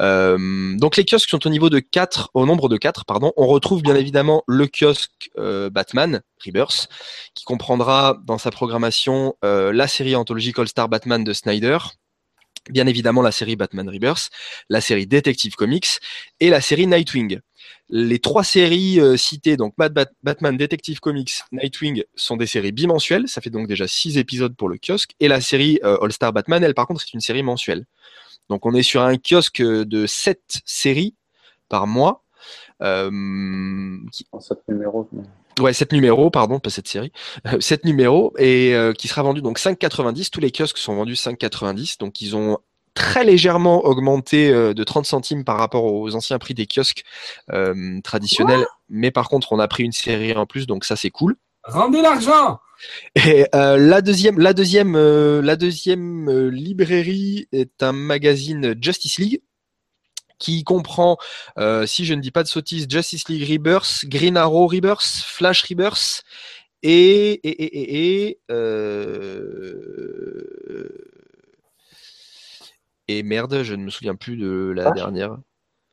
Euh, 0.00 0.76
donc 0.76 0.96
les 0.96 1.04
kiosques 1.04 1.28
sont 1.28 1.46
au 1.46 1.50
niveau 1.50 1.70
de 1.70 1.78
4, 1.78 2.30
au 2.34 2.46
nombre 2.46 2.68
de 2.68 2.76
4, 2.76 3.04
pardon. 3.04 3.32
On 3.36 3.46
retrouve 3.46 3.82
bien 3.82 3.94
évidemment 3.94 4.42
le 4.46 4.66
kiosque 4.66 5.30
euh, 5.38 5.70
Batman 5.70 6.22
Rebirth, 6.44 6.88
qui 7.34 7.44
comprendra 7.44 8.18
dans 8.24 8.38
sa 8.38 8.50
programmation 8.50 9.34
la 9.42 9.88
série 9.88 10.16
anthologique 10.16 10.58
All 10.58 10.68
Star 10.68 10.88
Batman 10.88 11.24
de 11.24 11.32
Snyder. 11.32 11.78
Bien 12.70 12.86
évidemment 12.86 13.22
la 13.22 13.32
série 13.32 13.56
Batman 13.56 13.88
Rebirth, 13.88 14.30
la 14.68 14.80
série 14.80 15.06
Detective 15.06 15.54
Comics 15.54 16.00
et 16.40 16.50
la 16.50 16.60
série 16.60 16.86
Nightwing. 16.86 17.38
Les 17.88 18.18
trois 18.18 18.42
séries 18.42 19.00
euh, 19.00 19.16
citées, 19.16 19.56
donc 19.56 19.74
Bat- 19.78 19.88
Bat- 19.90 20.10
Batman, 20.22 20.56
Detective 20.56 20.98
Comics, 20.98 21.42
Nightwing, 21.52 22.02
sont 22.16 22.36
des 22.36 22.46
séries 22.46 22.72
bimensuelles. 22.72 23.28
Ça 23.28 23.40
fait 23.40 23.50
donc 23.50 23.68
déjà 23.68 23.86
six 23.86 24.18
épisodes 24.18 24.56
pour 24.56 24.68
le 24.68 24.78
kiosque. 24.84 25.12
Et 25.20 25.28
la 25.28 25.40
série 25.40 25.78
euh, 25.84 25.96
All 26.02 26.12
Star 26.12 26.32
Batman, 26.32 26.64
elle, 26.64 26.74
par 26.74 26.86
contre, 26.88 27.00
c'est 27.00 27.12
une 27.14 27.20
série 27.20 27.44
mensuelle. 27.44 27.86
Donc 28.48 28.66
on 28.66 28.74
est 28.74 28.82
sur 28.82 29.02
un 29.02 29.16
kiosque 29.16 29.62
de 29.62 30.06
sept 30.06 30.60
séries 30.64 31.14
par 31.68 31.86
mois. 31.86 32.24
Euh, 32.82 33.10
En 34.32 34.40
sept 34.40 34.58
numéros. 34.68 35.08
Ouais, 35.60 35.72
7 35.72 35.92
numéros, 35.92 36.30
pardon, 36.30 36.58
pas 36.58 36.70
cette 36.70 36.88
série. 36.88 37.12
7 37.60 37.84
numéros 37.84 38.34
et 38.38 38.74
euh, 38.74 38.92
qui 38.92 39.08
sera 39.08 39.22
vendu 39.22 39.40
donc 39.40 39.58
5,90. 39.58 40.30
Tous 40.30 40.40
les 40.40 40.50
kiosques 40.50 40.78
sont 40.78 40.94
vendus 40.94 41.14
5,90. 41.14 41.98
Donc 41.98 42.20
ils 42.20 42.36
ont 42.36 42.58
très 42.94 43.24
légèrement 43.24 43.84
augmenté 43.84 44.50
euh, 44.50 44.74
de 44.74 44.84
30 44.84 45.06
centimes 45.06 45.44
par 45.44 45.58
rapport 45.58 45.84
aux 45.84 46.14
anciens 46.14 46.38
prix 46.38 46.54
des 46.54 46.66
kiosques 46.66 47.04
euh, 47.52 48.00
traditionnels. 48.02 48.66
Mais 48.88 49.10
par 49.10 49.28
contre, 49.28 49.52
on 49.52 49.58
a 49.58 49.68
pris 49.68 49.84
une 49.84 49.92
série 49.92 50.34
en 50.34 50.46
plus, 50.46 50.66
donc 50.66 50.84
ça 50.84 50.96
c'est 50.96 51.10
cool. 51.10 51.36
Rendez 51.64 52.00
l'argent 52.00 52.60
Et 53.14 53.46
euh, 53.54 53.76
la 53.76 54.02
deuxième, 54.02 54.38
la 54.38 54.52
deuxième, 54.52 54.94
euh, 54.96 55.42
la 55.42 55.56
deuxième 55.56 56.28
euh, 56.28 56.48
librairie 56.48 57.48
est 57.52 57.82
un 57.82 57.92
magazine 57.92 58.74
Justice 58.80 59.18
League 59.18 59.42
qui 60.38 60.64
comprend, 60.64 61.16
euh, 61.58 61.86
si 61.86 62.04
je 62.04 62.14
ne 62.14 62.20
dis 62.20 62.30
pas 62.30 62.42
de 62.42 62.48
sottises, 62.48 62.86
Justice 62.88 63.28
League 63.28 63.48
Rebirth, 63.50 64.04
Green 64.04 64.36
Arrow 64.36 64.66
Rebirth, 64.66 65.22
Flash 65.24 65.62
Rebirth 65.62 66.22
et 66.82 67.40
et 67.42 67.48
et 67.48 67.64
et, 67.64 68.28
et, 68.28 68.38
euh, 68.50 69.46
et 73.08 73.22
merde, 73.22 73.62
je 73.62 73.74
ne 73.74 73.84
me 73.84 73.90
souviens 73.90 74.14
plus 74.14 74.36
de 74.36 74.72
la 74.74 74.82
Flash? 74.82 74.94
dernière. 74.96 75.36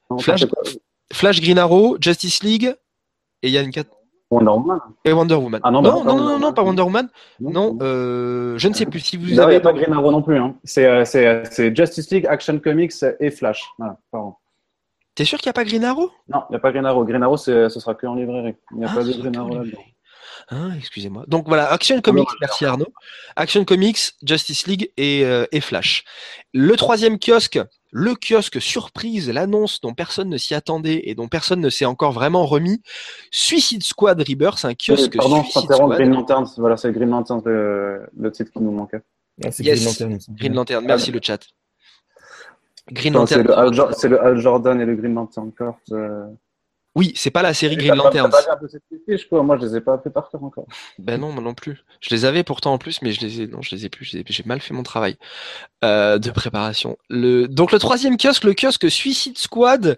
Non, 0.10 0.18
Flash- 0.20 1.40
Green 1.42 1.58
Arrow, 1.60 1.98
Justice 2.02 2.44
League 2.44 2.76
et 3.42 3.48
il 3.48 3.54
y 3.54 3.58
a 3.58 3.62
une 3.62 3.72
quatre 3.72 3.92
Wonder 4.34 4.52
Woman. 4.52 4.80
et 5.06 5.14
Wonder 5.14 5.36
Woman. 5.36 5.62
Ah 5.64 5.72
non, 5.72 5.82
non, 5.82 5.90
bah, 5.90 5.96
non, 5.96 6.04
pas 6.04 6.04
non, 6.04 6.14
Wonder 6.14 6.24
non, 6.24 6.28
non, 6.28 6.34
Woman. 6.34 6.54
pas 6.54 6.64
Wonder 6.64 6.82
Woman. 6.84 7.10
Non, 7.40 7.78
euh, 7.82 8.58
je 8.58 8.68
ne 8.68 8.74
sais 8.74 8.86
plus 8.86 9.00
si 9.00 9.18
vous 9.18 9.28
Non, 9.28 9.32
n'y 9.34 9.40
avez. 9.40 9.60
pas 9.60 9.74
Green 9.74 9.94
Arrow 9.94 10.12
non 10.12 10.22
plus. 10.22 10.38
Hein. 10.38 10.56
C'est 10.64 10.86
euh, 10.86 11.04
euh, 11.16 11.44
c'est 11.50 11.76
Justice 11.76 12.10
League, 12.12 12.26
Action 12.28 12.60
Comics 12.60 12.94
et 13.20 13.32
Flash. 13.32 13.64
Voilà, 13.78 13.98
pardon. 14.12 14.36
T'es 15.16 15.26
sûr 15.26 15.38
qu'il 15.40 15.48
n'y 15.48 15.52
a 15.52 15.54
pas 15.54 15.64
Green 15.64 15.84
Arrow? 15.84 16.10
Non, 16.28 16.44
il 16.50 16.54
n'y 16.54 16.56
a 16.56 16.60
pas 16.60 16.72
Green 16.72 16.86
Arrow. 16.86 17.06
Green 17.06 17.22
Arrow, 17.22 17.38
ce 17.38 17.70
sera 17.70 17.94
que 17.96 18.08
en 18.08 18.16
librairie. 18.16 18.56
Il 18.72 18.78
n'y 18.80 18.86
a 18.86 18.90
Ah, 18.92 18.96
pas 18.96 19.04
de 19.04 19.12
Green 19.14 19.38
Arrow 19.38 19.56
là-dedans. 19.58 19.80
Hein, 20.50 20.72
excusez-moi. 20.78 21.24
Donc 21.28 21.48
voilà, 21.48 21.72
Action 21.72 22.02
Comics, 22.02 22.28
merci 22.42 22.66
Arnaud. 22.66 22.88
Action 23.36 23.64
Comics, 23.64 24.14
Justice 24.24 24.68
League 24.68 24.92
et, 24.98 25.24
euh, 25.24 25.46
et 25.52 25.62
Flash. 25.62 26.04
Le 26.54 26.76
troisième 26.76 27.18
kiosque, 27.20 27.60
le 27.96 28.16
kiosque 28.16 28.60
surprise, 28.60 29.30
l'annonce 29.30 29.80
dont 29.80 29.94
personne 29.94 30.28
ne 30.28 30.38
s'y 30.38 30.56
attendait 30.56 31.02
et 31.06 31.14
dont 31.14 31.28
personne 31.28 31.62
ne 31.62 31.70
s'est 31.70 31.86
encore 31.86 32.12
vraiment 32.12 32.46
remis. 32.48 32.82
Suicide 33.30 33.84
Squad 33.84 34.20
Rebirth, 34.20 34.66
un 34.66 34.74
kiosque 34.74 35.16
Pardon, 35.16 35.38
je 35.38 35.42
Suicide 35.44 35.62
t'interromps. 35.62 35.94
Squad. 35.94 36.00
Green 36.00 36.12
Lanterns. 36.14 36.48
Voilà, 36.58 36.76
c'est 36.78 36.92
Green 36.92 37.10
Lanterns 37.12 37.44
le, 37.46 38.08
le 38.18 38.32
titre 38.32 38.52
qui 38.52 38.60
nous 38.60 38.72
manquait. 38.72 39.02
Ah, 39.46 39.52
c'est 39.52 39.64
Yes. 39.64 39.80
Green 40.00 40.10
Lantern. 40.10 40.36
Green 40.36 40.54
Lantern, 40.56 40.86
merci 40.86 41.12
le 41.12 41.20
chat. 41.22 41.40
Green 42.92 43.14
Non, 43.14 43.26
C'est 43.26 43.38
Lantern. 43.38 43.48
le, 43.56 43.58
Al 43.68 43.74
Jo- 43.74 43.92
c'est 43.96 44.10
le 44.10 44.22
Al 44.22 44.38
Jordan 44.40 44.82
et 44.82 44.86
le 44.86 44.96
Green 44.96 45.14
Lantern 45.14 45.52
Corps. 45.52 45.78
euh, 45.92 46.26
Oui, 46.96 47.12
c'est 47.16 47.32
pas 47.32 47.42
la 47.42 47.54
série 47.56 47.76
Green 47.76 47.96
quoi. 49.30 49.42
Moi, 49.44 49.58
je 49.58 49.66
les 49.66 49.78
ai 49.78 49.82
pas 49.82 49.98
fait 49.98 50.12
par 50.12 50.30
cœur 50.30 50.44
encore. 50.44 50.68
Ben 51.00 51.20
non, 51.20 51.32
moi 51.32 51.42
non 51.42 51.54
plus. 51.56 51.84
Je 52.02 52.10
les 52.12 52.26
avais 52.26 52.44
pourtant 52.44 52.74
en 52.74 52.78
plus, 52.78 53.02
mais 53.02 53.12
je 53.12 53.22
les 53.22 53.42
ai, 53.42 53.48
non, 53.48 53.62
je 53.64 53.74
les 53.76 53.86
ai 53.86 53.90
plus. 53.90 54.06
J'ai 54.06 54.44
mal 54.46 54.62
fait 54.62 54.74
mon 54.76 54.84
travail 54.84 55.18
euh, 55.84 56.20
de 56.20 56.30
préparation. 56.30 56.98
Le, 57.10 57.48
donc 57.48 57.72
le 57.72 57.80
troisième 57.80 58.18
kiosque, 58.18 58.44
le 58.44 58.54
kiosque 58.54 58.92
Suicide 58.92 59.38
Squad, 59.40 59.98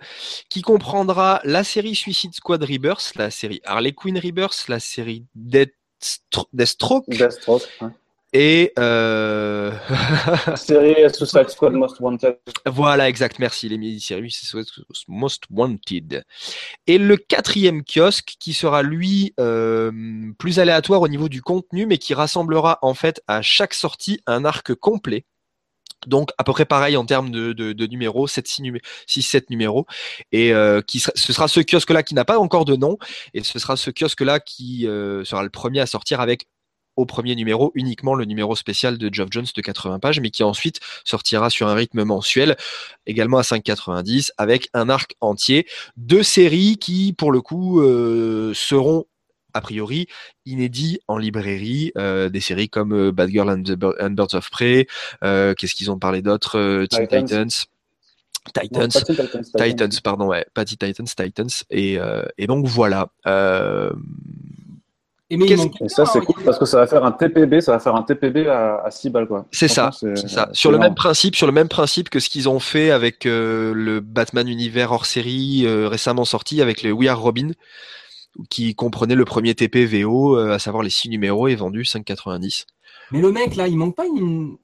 qui 0.49 0.62
comprendra 0.62 1.41
la 1.43 1.63
série 1.65 1.95
Suicide 1.95 2.34
Squad 2.34 2.63
Rebirth, 2.63 3.12
la 3.15 3.29
série 3.29 3.60
Harley 3.65 3.91
Quinn 3.91 4.17
Rebirth, 4.17 4.65
la 4.69 4.79
série 4.79 5.25
Deathstro- 5.36 6.47
Deathstroke 6.53 7.10
Deathstroke. 7.10 7.63
ouais. 7.81 7.89
Et 8.37 8.73
euh... 8.77 9.71
Série 10.57 10.93
Suicide 11.13 11.47
Squad 11.47 11.71
Most 11.71 12.01
Wanted. 12.01 12.37
Voilà, 12.65 13.07
exact, 13.07 13.39
merci. 13.39 13.69
Les 13.69 13.97
c'est 13.99 14.17
Most 15.07 15.43
Wanted. 15.49 16.25
Et 16.85 16.97
le 16.97 17.15
quatrième 17.15 17.81
kiosque, 17.85 18.35
qui 18.37 18.51
sera 18.51 18.83
lui 18.83 19.33
euh, 19.39 19.89
plus 20.37 20.59
aléatoire 20.59 20.99
au 20.99 21.07
niveau 21.07 21.29
du 21.29 21.41
contenu, 21.41 21.85
mais 21.85 21.97
qui 21.97 22.13
rassemblera 22.13 22.77
en 22.81 22.93
fait 22.93 23.21
à 23.29 23.41
chaque 23.41 23.73
sortie 23.73 24.19
un 24.27 24.43
arc 24.43 24.75
complet. 24.75 25.23
Donc 26.05 26.31
à 26.37 26.43
peu 26.43 26.51
près 26.51 26.65
pareil 26.65 26.97
en 26.97 27.05
termes 27.05 27.31
de, 27.31 27.53
de, 27.53 27.71
de 27.71 27.87
numéros, 27.87 28.27
6-7 28.27 29.45
numéros. 29.49 29.85
Et 30.33 30.53
euh, 30.53 30.81
qui 30.81 30.99
sera- 30.99 31.13
ce 31.15 31.31
sera 31.31 31.47
ce 31.47 31.61
kiosque-là 31.61 32.03
qui 32.03 32.15
n'a 32.15 32.25
pas 32.25 32.37
encore 32.37 32.65
de 32.65 32.75
nom, 32.75 32.97
et 33.33 33.43
ce 33.43 33.59
sera 33.59 33.77
ce 33.77 33.91
kiosque-là 33.91 34.41
qui 34.41 34.87
euh, 34.87 35.23
sera 35.23 35.41
le 35.41 35.49
premier 35.49 35.79
à 35.79 35.85
sortir 35.85 36.19
avec 36.19 36.47
au 36.95 37.05
premier 37.05 37.36
numéro 37.36 37.71
uniquement 37.75 38.15
le 38.15 38.25
numéro 38.25 38.55
spécial 38.55 38.97
de 38.97 39.13
Geoff 39.13 39.27
Jones 39.31 39.45
de 39.55 39.62
80 39.62 39.99
pages, 39.99 40.19
mais 40.19 40.29
qui 40.31 40.43
ensuite 40.43 40.79
sortira 41.03 41.49
sur 41.49 41.67
un 41.67 41.73
rythme 41.75 42.03
mensuel, 42.03 42.55
également 43.05 43.38
à 43.38 43.41
5,90, 43.43 44.31
avec 44.38 44.69
un 44.73 44.89
arc 44.89 45.15
entier. 45.21 45.67
Deux 45.97 46.23
séries 46.23 46.77
qui, 46.77 47.13
pour 47.13 47.31
le 47.31 47.41
coup, 47.41 47.81
euh, 47.81 48.53
seront 48.53 49.05
a 49.53 49.62
priori 49.62 50.08
inédits 50.45 50.99
en 51.08 51.17
librairie, 51.17 51.93
euh, 51.97 52.27
des 52.27 52.41
séries 52.41 52.67
comme 52.67 52.93
euh, 52.93 53.12
Bad 53.13 53.29
Girl 53.29 53.49
and, 53.49 53.63
the 53.63 53.71
Bir- 53.71 53.93
and 54.01 54.10
Birds 54.12 54.34
of 54.34 54.49
Prey, 54.49 54.86
euh, 55.23 55.53
qu'est-ce 55.53 55.75
qu'ils 55.75 55.89
ont 55.91 55.97
parlé 55.97 56.21
d'autre 56.21 56.86
Teen 56.88 57.08
Titans. 57.08 57.27
Titans. 58.53 58.89
Titans, 58.89 58.89
Titans, 58.89 59.27
Titans. 59.43 59.69
Titans, 59.69 60.01
pardon, 60.03 60.27
ouais, 60.27 60.45
Teen 60.53 60.65
Titans, 60.77 61.05
Titans, 61.08 61.49
et, 61.69 61.97
et 62.38 62.47
donc 62.47 62.65
voilà. 62.67 63.10
Euh, 65.31 65.33
Et 65.33 65.38
mais 65.38 65.45
il 65.47 65.89
ça, 65.89 66.05
c'est 66.05 66.19
hein, 66.19 66.21
cool 66.25 66.41
y 66.41 66.45
parce 66.45 66.59
que 66.59 66.65
ça 66.65 66.77
va 66.77 66.85
faire 66.88 67.03
un 67.03 67.11
TPB, 67.11 67.59
ça 67.59 67.71
va 67.71 67.79
faire 67.79 67.95
un 67.95 68.03
TPB 68.03 68.47
à, 68.47 68.81
à 68.85 68.91
6 68.91 69.09
balles, 69.09 69.27
quoi. 69.27 69.45
C'est 69.51 69.67
ça, 69.67 69.89
c'est 69.91 70.15
ça. 70.15 70.49
c'est 70.53 70.55
Sur 70.59 70.71
le 70.71 70.77
même 70.77 70.93
principe, 70.93 71.35
sur 71.35 71.47
le 71.47 71.53
même 71.53 71.67
principe 71.67 72.09
que 72.09 72.19
ce 72.19 72.29
qu'ils 72.29 72.47
ont 72.47 72.59
fait 72.59 72.91
avec 72.91 73.25
euh, 73.25 73.73
le 73.73 74.01
Batman 74.01 74.47
univers 74.47 74.91
hors 74.91 75.05
série 75.07 75.63
euh, 75.65 75.88
récemment 75.88 76.25
sorti 76.25 76.61
avec 76.61 76.83
le 76.83 76.91
We 76.91 77.09
Are 77.09 77.19
Robin, 77.19 77.51
qui 78.51 78.75
comprenait 78.75 79.15
le 79.15 79.25
premier 79.25 79.55
TP 79.55 79.85
VO, 79.85 80.38
euh, 80.38 80.51
à 80.51 80.59
savoir 80.59 80.83
les 80.83 80.89
six 80.91 81.09
numéros 81.09 81.47
et 81.47 81.55
vendu 81.55 81.81
5,90. 81.83 82.65
Mais 83.11 83.21
le 83.21 83.31
mec, 83.31 83.55
là, 83.55 83.67
il 83.67 83.77
manque 83.77 83.95
pas 83.95 84.05
une 84.05 84.57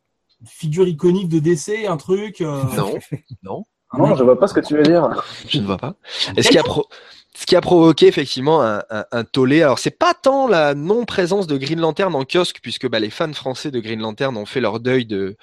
figure 0.45 0.87
iconique 0.87 1.29
de 1.29 1.39
DC, 1.39 1.85
un 1.87 1.97
truc. 1.97 2.41
euh, 2.41 2.61
Non, 2.75 2.93
non, 3.43 3.63
Non, 3.97 4.15
je 4.15 4.23
vois 4.23 4.39
pas 4.39 4.47
ce 4.47 4.53
que 4.53 4.59
tu 4.59 4.75
veux 4.75 4.83
dire. 4.83 5.09
je 5.47 5.57
ne 5.59 5.65
vois 5.65 5.77
pas. 5.77 5.95
Et 6.37 6.43
ce 6.43 6.49
qui 6.49 6.57
a 6.59 6.63
pro- 6.63 6.87
ce 7.35 7.45
qui 7.45 7.55
a 7.55 7.61
provoqué 7.61 8.07
effectivement 8.07 8.61
un, 8.61 8.83
un, 8.89 9.05
un 9.11 9.23
tollé. 9.23 9.61
Alors 9.61 9.79
c'est 9.79 9.97
pas 9.97 10.13
tant 10.13 10.47
la 10.47 10.73
non 10.73 11.05
présence 11.05 11.47
de 11.47 11.57
Green 11.57 11.79
Lantern 11.79 12.13
en 12.15 12.25
kiosque, 12.25 12.59
puisque 12.61 12.87
bah, 12.89 12.99
les 12.99 13.09
fans 13.09 13.33
français 13.33 13.71
de 13.71 13.79
Green 13.79 14.01
Lantern 14.01 14.35
ont 14.37 14.45
fait 14.45 14.61
leur 14.61 14.79
deuil 14.79 15.05
de 15.05 15.37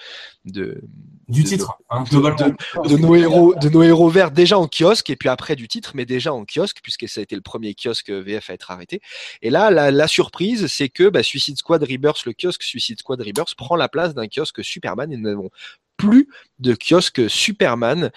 de 0.45 0.83
Du 1.29 1.45
titre, 1.45 1.75
hein, 1.91 2.05
de- 2.11 2.89
de 2.89 2.97
nos 2.97 3.15
héros, 3.15 3.55
de 3.55 3.69
nos 3.69 3.83
héros 3.83 4.09
verts 4.09 4.31
déjà 4.31 4.59
en 4.59 4.67
kiosque 4.67 5.11
et 5.11 5.17
puis 5.17 5.29
après 5.29 5.57
du 5.57 5.69
titre, 5.69 5.93
mais 5.95 6.07
déjà 6.07 6.33
en 6.33 6.45
kiosque 6.47 6.79
puisque 6.83 7.07
ça 7.09 7.21
a 7.21 7.23
été 7.23 7.35
le 7.37 7.43
premier 7.43 7.75
kiosque 7.75 8.09
VF 8.11 8.49
à 8.49 8.55
être 8.55 8.71
arrêté. 8.71 9.01
Et 9.43 9.51
là, 9.51 9.71
la, 9.71 9.91
la 9.91 10.09
surprise, 10.09 10.69
c'est 10.69 10.89
que 10.89 11.09
bah, 11.11 11.23
Suicide 11.23 11.59
Squad 11.59 11.83
Rebirth, 11.83 12.25
le 12.25 12.33
kiosque 12.33 12.63
Suicide 12.63 12.99
Squad 13.01 13.21
Rebirth 13.21 13.55
prend 13.57 13.77
la 13.77 13.89
place 13.91 14.15
d'un 14.15 14.27
kiosque 14.27 14.65
Superman 14.65 15.13
et 15.13 15.17
nous 15.19 15.29
n'avons 15.29 15.51
plus 15.99 16.29
de 16.61 16.75
kiosque 16.75 17.29
Superman. 17.29 18.11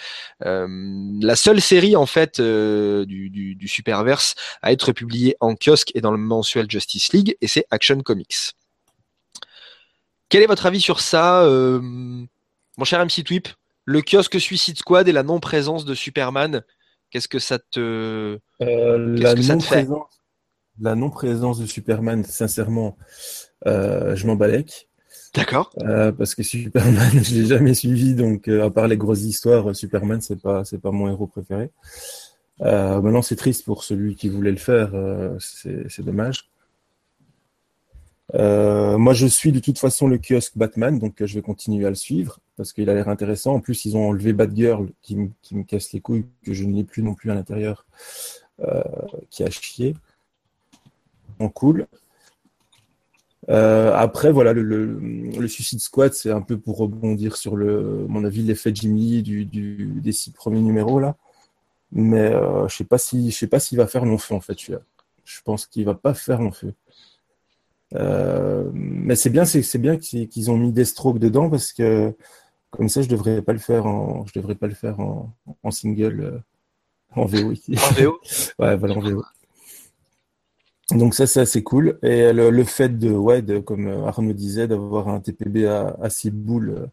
Euh, 0.46 0.68
la 1.20 1.36
seule 1.36 1.60
série 1.60 1.96
en 1.98 2.06
fait 2.06 2.40
euh, 2.40 3.06
du, 3.06 3.30
du, 3.30 3.56
du 3.56 3.68
Superverse 3.68 4.36
à 4.62 4.72
être 4.72 4.94
publiée 4.94 5.36
en 5.42 5.56
kiosque 5.56 5.92
et 5.96 6.02
dans 6.02 6.12
le 6.12 6.18
mensuel 6.18 6.70
Justice 6.72 7.12
League 7.12 7.36
et 7.42 7.48
c'est 7.48 7.66
Action 7.72 8.00
Comics. 8.02 8.54
Quel 10.30 10.44
est 10.44 10.48
votre 10.48 10.66
avis 10.66 10.80
sur 10.80 11.02
ça, 11.02 11.44
euh, 11.44 11.82
mon 12.82 12.86
cher 12.86 13.06
MC 13.06 13.24
Twip 13.24 13.48
Le 13.86 14.02
kiosque 14.02 14.40
Suicide 14.40 14.76
Squad 14.76 15.08
et 15.08 15.12
la 15.12 15.22
non-présence 15.22 15.86
de 15.86 15.94
Superman, 15.94 16.64
qu'est-ce 17.12 17.28
que 17.28 17.38
ça 17.38 17.60
te... 17.60 18.40
Euh, 18.64 19.18
la 19.20 19.36
que 19.36 19.42
ça 19.44 19.56
te 19.56 19.62
fait 19.62 19.84
non-présence, 19.84 20.22
la 20.80 20.96
non-présence 20.96 21.60
de 21.60 21.68
Superman, 21.68 22.24
sincèrement, 22.24 22.98
euh, 23.68 24.16
je 24.16 24.26
m'en 24.26 24.36
balèque. 24.36 24.90
D'accord 25.36 25.72
Euh, 25.84 26.12
parce 26.12 26.34
que 26.34 26.42
Superman, 26.42 27.12
je 27.24 27.36
l'ai 27.36 27.46
jamais 27.46 27.76
suivi, 27.76 28.16
donc 28.16 28.48
à 28.48 28.72
part 28.72 28.88
les 28.88 28.98
grosses 28.98 29.26
histoires, 29.26 29.76
Superman, 29.76 30.20
c'est 30.20 30.42
pas, 30.42 30.66
c'est 30.66 30.82
pas 30.82 30.90
mon 30.90 31.08
héros 31.08 31.28
préféré. 31.28 31.70
Maintenant, 32.60 33.22
c'est 33.22 33.36
triste 33.36 33.64
pour 33.64 33.84
celui 33.84 34.16
qui 34.16 34.28
voulait 34.28 34.50
le 34.50 34.58
faire, 34.58 34.90
c'est 35.38 36.02
dommage. 36.04 36.50
Euh, 38.36 38.98
moi, 38.98 39.14
je 39.14 39.28
suis 39.28 39.52
de 39.52 39.60
toute 39.60 39.78
façon 39.78 40.08
le 40.08 40.18
kiosque 40.18 40.58
Batman, 40.58 40.98
donc 41.00 41.22
euh, 41.22 41.28
je 41.28 41.36
vais 41.36 41.42
continuer 41.42 41.86
à 41.86 41.90
le 41.90 41.96
suivre 41.96 42.40
parce 42.56 42.72
qu'il 42.72 42.90
a 42.90 42.94
l'air 42.94 43.10
intéressant. 43.10 43.56
En 43.56 43.60
plus, 43.60 43.86
ils 43.86 43.98
ont 43.98 44.10
enlevé 44.10 44.34
Batgirl 44.34 44.90
qui, 45.02 45.16
me- 45.18 45.64
casse 45.64 45.92
les 45.92 46.00
couilles, 46.00 46.26
que 46.44 46.54
je 46.54 46.64
n'ai 46.64 46.84
plus 46.84 47.04
non 47.04 47.14
plus 47.14 47.32
à 47.32 47.36
l'intérieur, 47.36 47.86
euh, 48.62 48.82
qui 49.30 49.44
a 49.44 49.50
chié. 49.50 49.96
Cool. 51.56 51.88
Après, 53.48 54.32
voilà, 54.32 54.54
le, 54.54 55.48
Suicide 55.48 55.80
Squad, 55.80 56.14
c'est 56.14 56.30
un 56.30 56.42
peu 56.42 56.60
pour 56.60 56.78
rebondir 56.78 57.36
sur 57.36 57.56
mon 57.58 58.24
avis, 58.24 58.44
l'effet 58.44 58.72
Jimmy 58.74 59.24
du, 59.24 59.46
du, 59.46 59.88
des 60.02 60.12
six 60.12 60.30
premiers 60.30 60.62
numéros 60.62 61.00
là. 61.00 61.16
Mais 61.92 62.32
je 62.68 62.76
sais 62.76 62.84
pas 62.84 63.00
si, 63.00 63.32
je 63.32 63.36
sais 63.36 63.48
pas 63.48 63.60
s'il 63.60 63.80
va 63.80 63.88
faire 63.88 64.06
long 64.06 64.20
feu 64.20 64.36
en 64.36 64.40
fait. 64.40 64.56
Je 64.60 65.42
pense 65.44 65.66
qu'il 65.66 65.84
va 65.84 65.96
pas 65.96 66.14
faire 66.14 66.42
long 66.42 66.52
feu. 66.52 66.76
Euh, 67.96 68.70
mais 68.74 69.16
c'est 69.16 69.30
bien, 69.30 69.46
c'est 69.46 69.62
c'est 69.64 69.78
bien 69.80 69.98
qu'ils 69.98 70.30
qu'ils 70.30 70.50
ont 70.52 70.58
mis 70.58 70.72
des 70.72 70.86
strokes 70.86 71.20
dedans 71.20 71.50
parce 71.50 71.74
que 71.74 72.16
comme 72.72 72.90
ça, 72.90 73.02
je 73.02 73.10
devrais 73.10 73.42
pas 73.42 73.54
le 73.54 73.60
faire 73.60 73.86
en, 73.88 74.26
je 74.28 74.34
devrais 74.40 74.56
pas 74.56 74.68
le 74.68 74.76
faire 74.76 75.00
en, 75.00 75.34
en 75.64 75.72
single, 75.72 76.22
euh, 76.22 76.40
en 77.16 77.26
VO 77.26 77.52
ici. 77.54 77.76
En 77.78 77.94
VO 77.94 78.20
Ouais, 78.60 78.78
voilà, 78.78 78.96
en 78.98 79.02
VO. 79.02 79.24
Donc 80.92 81.14
ça, 81.16 81.26
c'est 81.28 81.40
assez 81.40 81.64
cool. 81.64 81.98
Et 82.04 82.34
le, 82.34 82.50
le 82.50 82.64
fait 82.64 82.90
de, 82.98 83.12
ouais, 83.12 83.42
de, 83.42 83.60
comme 83.60 83.88
Arnaud 83.88 84.34
disait, 84.34 84.68
d'avoir 84.68 85.08
un 85.08 85.20
TPB 85.22 85.66
à, 85.66 85.96
à 86.02 86.10
six 86.10 86.32
boules 86.32 86.90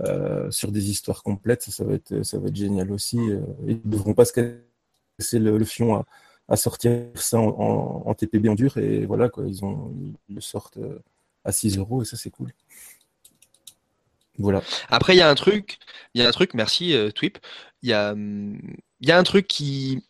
euh, 0.00 0.50
sur 0.50 0.70
des 0.72 0.90
histoires 0.90 1.22
complètes, 1.24 1.62
ça, 1.64 1.72
ça 1.72 1.84
va 1.84 1.94
être, 1.94 2.22
ça 2.24 2.38
va 2.38 2.48
être 2.48 2.56
génial 2.56 2.92
aussi. 2.92 3.18
Euh, 3.18 3.40
Ils 3.66 3.80
ne 3.84 3.90
devront 3.90 4.14
pas 4.14 4.24
se 4.24 4.32
casser 4.32 5.38
le, 5.40 5.58
le 5.58 5.64
fion 5.64 5.96
à, 5.96 6.06
à 6.48 6.56
sortir 6.56 7.06
ça 7.14 7.38
en, 7.38 8.14
TPB 8.14 8.48
en 8.48 8.54
dur. 8.54 8.76
Et 8.78 9.04
voilà, 9.06 9.28
quoi, 9.28 9.44
ils, 9.46 9.64
ont, 9.64 9.92
le 10.28 10.40
sortent 10.40 10.78
euh, 10.78 10.98
à 11.44 11.52
6 11.52 11.78
euros 11.78 12.02
et 12.02 12.04
ça, 12.04 12.16
c'est 12.16 12.30
cool. 12.30 12.52
Voilà. 14.38 14.62
Après, 14.88 15.14
il 15.14 15.18
y 15.18 15.22
a 15.22 15.28
un 15.28 15.34
truc, 15.34 15.78
il 16.14 16.22
y 16.22 16.24
a 16.24 16.28
un 16.28 16.32
truc, 16.32 16.54
merci 16.54 16.94
euh, 16.94 17.10
Twip, 17.10 17.38
il 17.82 17.90
y 17.90 17.92
a, 17.92 18.12
hum, 18.12 18.58
un 19.06 19.22
truc 19.22 19.46
qui... 19.46 20.02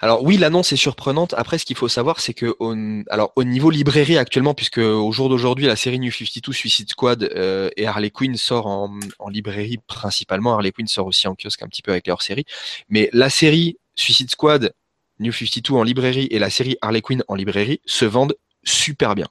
Alors 0.00 0.22
oui, 0.22 0.36
l'annonce 0.36 0.72
est 0.72 0.76
surprenante. 0.76 1.34
Après, 1.36 1.58
ce 1.58 1.64
qu'il 1.64 1.74
faut 1.76 1.88
savoir, 1.88 2.20
c'est 2.20 2.32
que 2.32 2.54
au, 2.60 2.72
alors 3.10 3.32
au 3.34 3.42
niveau 3.42 3.68
librairie 3.68 4.16
actuellement, 4.16 4.54
puisque 4.54 4.78
au 4.78 5.10
jour 5.10 5.28
d'aujourd'hui, 5.28 5.66
la 5.66 5.74
série 5.74 5.98
New 5.98 6.12
52 6.12 6.52
Suicide 6.52 6.88
Squad 6.88 7.24
euh, 7.34 7.68
et 7.76 7.84
Harley 7.84 8.10
Quinn 8.10 8.36
sort 8.36 8.66
en, 8.66 8.96
en 9.18 9.28
librairie 9.28 9.78
principalement. 9.88 10.54
Harley 10.54 10.70
Quinn 10.70 10.86
sort 10.86 11.06
aussi 11.06 11.26
en 11.26 11.34
kiosque 11.34 11.64
un 11.64 11.66
petit 11.66 11.82
peu 11.82 11.90
avec 11.90 12.06
leur 12.06 12.22
série. 12.22 12.44
Mais 12.88 13.10
la 13.12 13.28
série 13.28 13.76
Suicide 13.96 14.30
Squad, 14.30 14.72
New 15.20 15.32
52 15.32 15.74
en 15.74 15.82
librairie 15.82 16.28
et 16.30 16.38
la 16.38 16.50
série 16.50 16.76
Harley 16.80 17.00
Quinn 17.00 17.22
en 17.28 17.34
librairie 17.34 17.80
se 17.86 18.04
vendent 18.04 18.36
super 18.64 19.14
bien. 19.14 19.26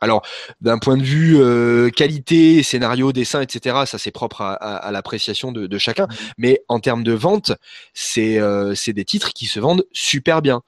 Alors, 0.00 0.22
d'un 0.60 0.78
point 0.78 0.96
de 0.96 1.02
vue 1.02 1.36
euh, 1.38 1.90
qualité, 1.90 2.62
scénario, 2.62 3.12
dessin, 3.12 3.40
etc., 3.40 3.84
ça 3.86 3.98
c'est 3.98 4.10
propre 4.10 4.42
à, 4.42 4.90
l'appréciation 4.92 5.52
de, 5.52 5.78
chacun. 5.78 6.06
Mais 6.36 6.62
en 6.68 6.80
termes 6.80 7.02
de 7.02 7.12
vente, 7.12 7.52
c'est 7.94 8.38
euh, 8.38 8.74
des 8.86 9.04
titres 9.04 9.32
qui 9.32 9.46
se 9.46 9.58
vendent 9.58 9.86
super 9.92 10.42
bien. 10.42 10.62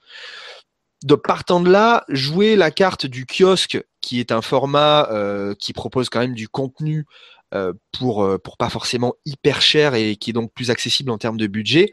De 1.04 1.14
partant 1.14 1.60
de 1.60 1.70
là, 1.70 2.04
jouer 2.08 2.56
la 2.56 2.70
carte 2.70 3.06
du 3.06 3.26
kiosque, 3.26 3.82
qui 4.00 4.18
est 4.18 4.32
un 4.32 4.42
format 4.42 5.08
euh, 5.10 5.54
qui 5.54 5.72
propose 5.72 6.08
quand 6.08 6.20
même 6.20 6.34
du 6.34 6.48
contenu 6.48 7.04
pour 7.92 8.28
pour 8.44 8.58
pas 8.58 8.68
forcément 8.68 9.14
hyper 9.24 9.62
cher 9.62 9.94
et 9.94 10.16
qui 10.16 10.30
est 10.30 10.32
donc 10.34 10.52
plus 10.52 10.70
accessible 10.70 11.10
en 11.10 11.16
termes 11.16 11.38
de 11.38 11.46
budget, 11.46 11.90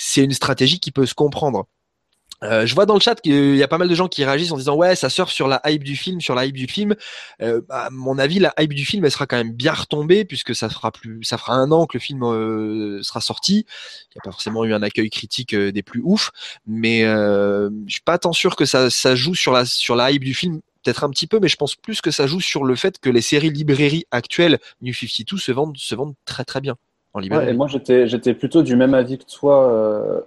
c'est 0.00 0.22
une 0.22 0.32
stratégie 0.32 0.78
qui 0.78 0.92
peut 0.92 1.06
se 1.06 1.14
comprendre. 1.14 1.66
Euh, 2.44 2.66
je 2.66 2.74
vois 2.76 2.86
dans 2.86 2.94
le 2.94 3.00
chat 3.00 3.20
qu'il 3.20 3.56
y 3.56 3.64
a 3.64 3.68
pas 3.68 3.78
mal 3.78 3.88
de 3.88 3.94
gens 3.96 4.06
qui 4.06 4.24
réagissent 4.24 4.52
en 4.52 4.56
disant 4.56 4.76
ouais 4.76 4.94
ça 4.94 5.10
surfe 5.10 5.32
sur 5.32 5.48
la 5.48 5.60
hype 5.66 5.82
du 5.82 5.96
film, 5.96 6.20
sur 6.20 6.36
la 6.36 6.46
hype 6.46 6.56
du 6.56 6.68
film. 6.68 6.94
Euh, 7.42 7.62
à 7.68 7.90
mon 7.90 8.16
avis, 8.16 8.38
la 8.38 8.54
hype 8.60 8.74
du 8.74 8.86
film 8.86 9.04
elle 9.04 9.10
sera 9.10 9.26
quand 9.26 9.36
même 9.36 9.52
bien 9.52 9.72
retombée 9.72 10.24
puisque 10.24 10.54
ça 10.54 10.68
fera 10.68 10.92
plus, 10.92 11.24
ça 11.24 11.36
fera 11.36 11.54
un 11.54 11.72
an 11.72 11.86
que 11.86 11.96
le 11.96 12.00
film 12.00 12.22
euh, 12.22 13.02
sera 13.02 13.20
sorti. 13.20 13.66
Il 14.12 14.14
n'y 14.14 14.20
a 14.20 14.22
pas 14.22 14.30
forcément 14.30 14.64
eu 14.64 14.72
un 14.72 14.82
accueil 14.82 15.10
critique 15.10 15.52
euh, 15.52 15.72
des 15.72 15.82
plus 15.82 16.00
ouf, 16.04 16.30
mais 16.64 17.02
euh, 17.04 17.68
je 17.86 17.94
suis 17.94 18.02
pas 18.02 18.18
tant 18.18 18.32
sûr 18.32 18.54
que 18.54 18.66
ça, 18.66 18.88
ça 18.90 19.16
joue 19.16 19.34
sur 19.34 19.52
la 19.52 19.64
sur 19.64 19.96
la 19.96 20.12
hype 20.12 20.22
du 20.22 20.34
film. 20.34 20.60
Peut-être 20.84 21.02
un 21.02 21.10
petit 21.10 21.26
peu, 21.26 21.40
mais 21.40 21.48
je 21.48 21.56
pense 21.56 21.74
plus 21.74 22.00
que 22.00 22.12
ça 22.12 22.28
joue 22.28 22.40
sur 22.40 22.62
le 22.62 22.76
fait 22.76 23.00
que 23.00 23.10
les 23.10 23.20
séries 23.20 23.50
librairies 23.50 24.06
actuelles 24.12 24.60
New 24.80 24.94
52 24.94 25.38
se 25.38 25.50
vendent 25.50 25.76
se 25.76 25.94
vendent 25.96 26.14
très 26.24 26.44
très 26.44 26.60
bien 26.60 26.76
en 27.14 27.20
librairie. 27.20 27.46
Ouais, 27.46 27.52
et 27.52 27.56
moi, 27.56 27.66
j'étais, 27.68 28.34
plutôt 28.34 28.62
du 28.62 28.76
même 28.76 28.94
avis 28.94 29.18
que 29.18 29.24
toi 29.24 29.72
euh, 29.72 30.20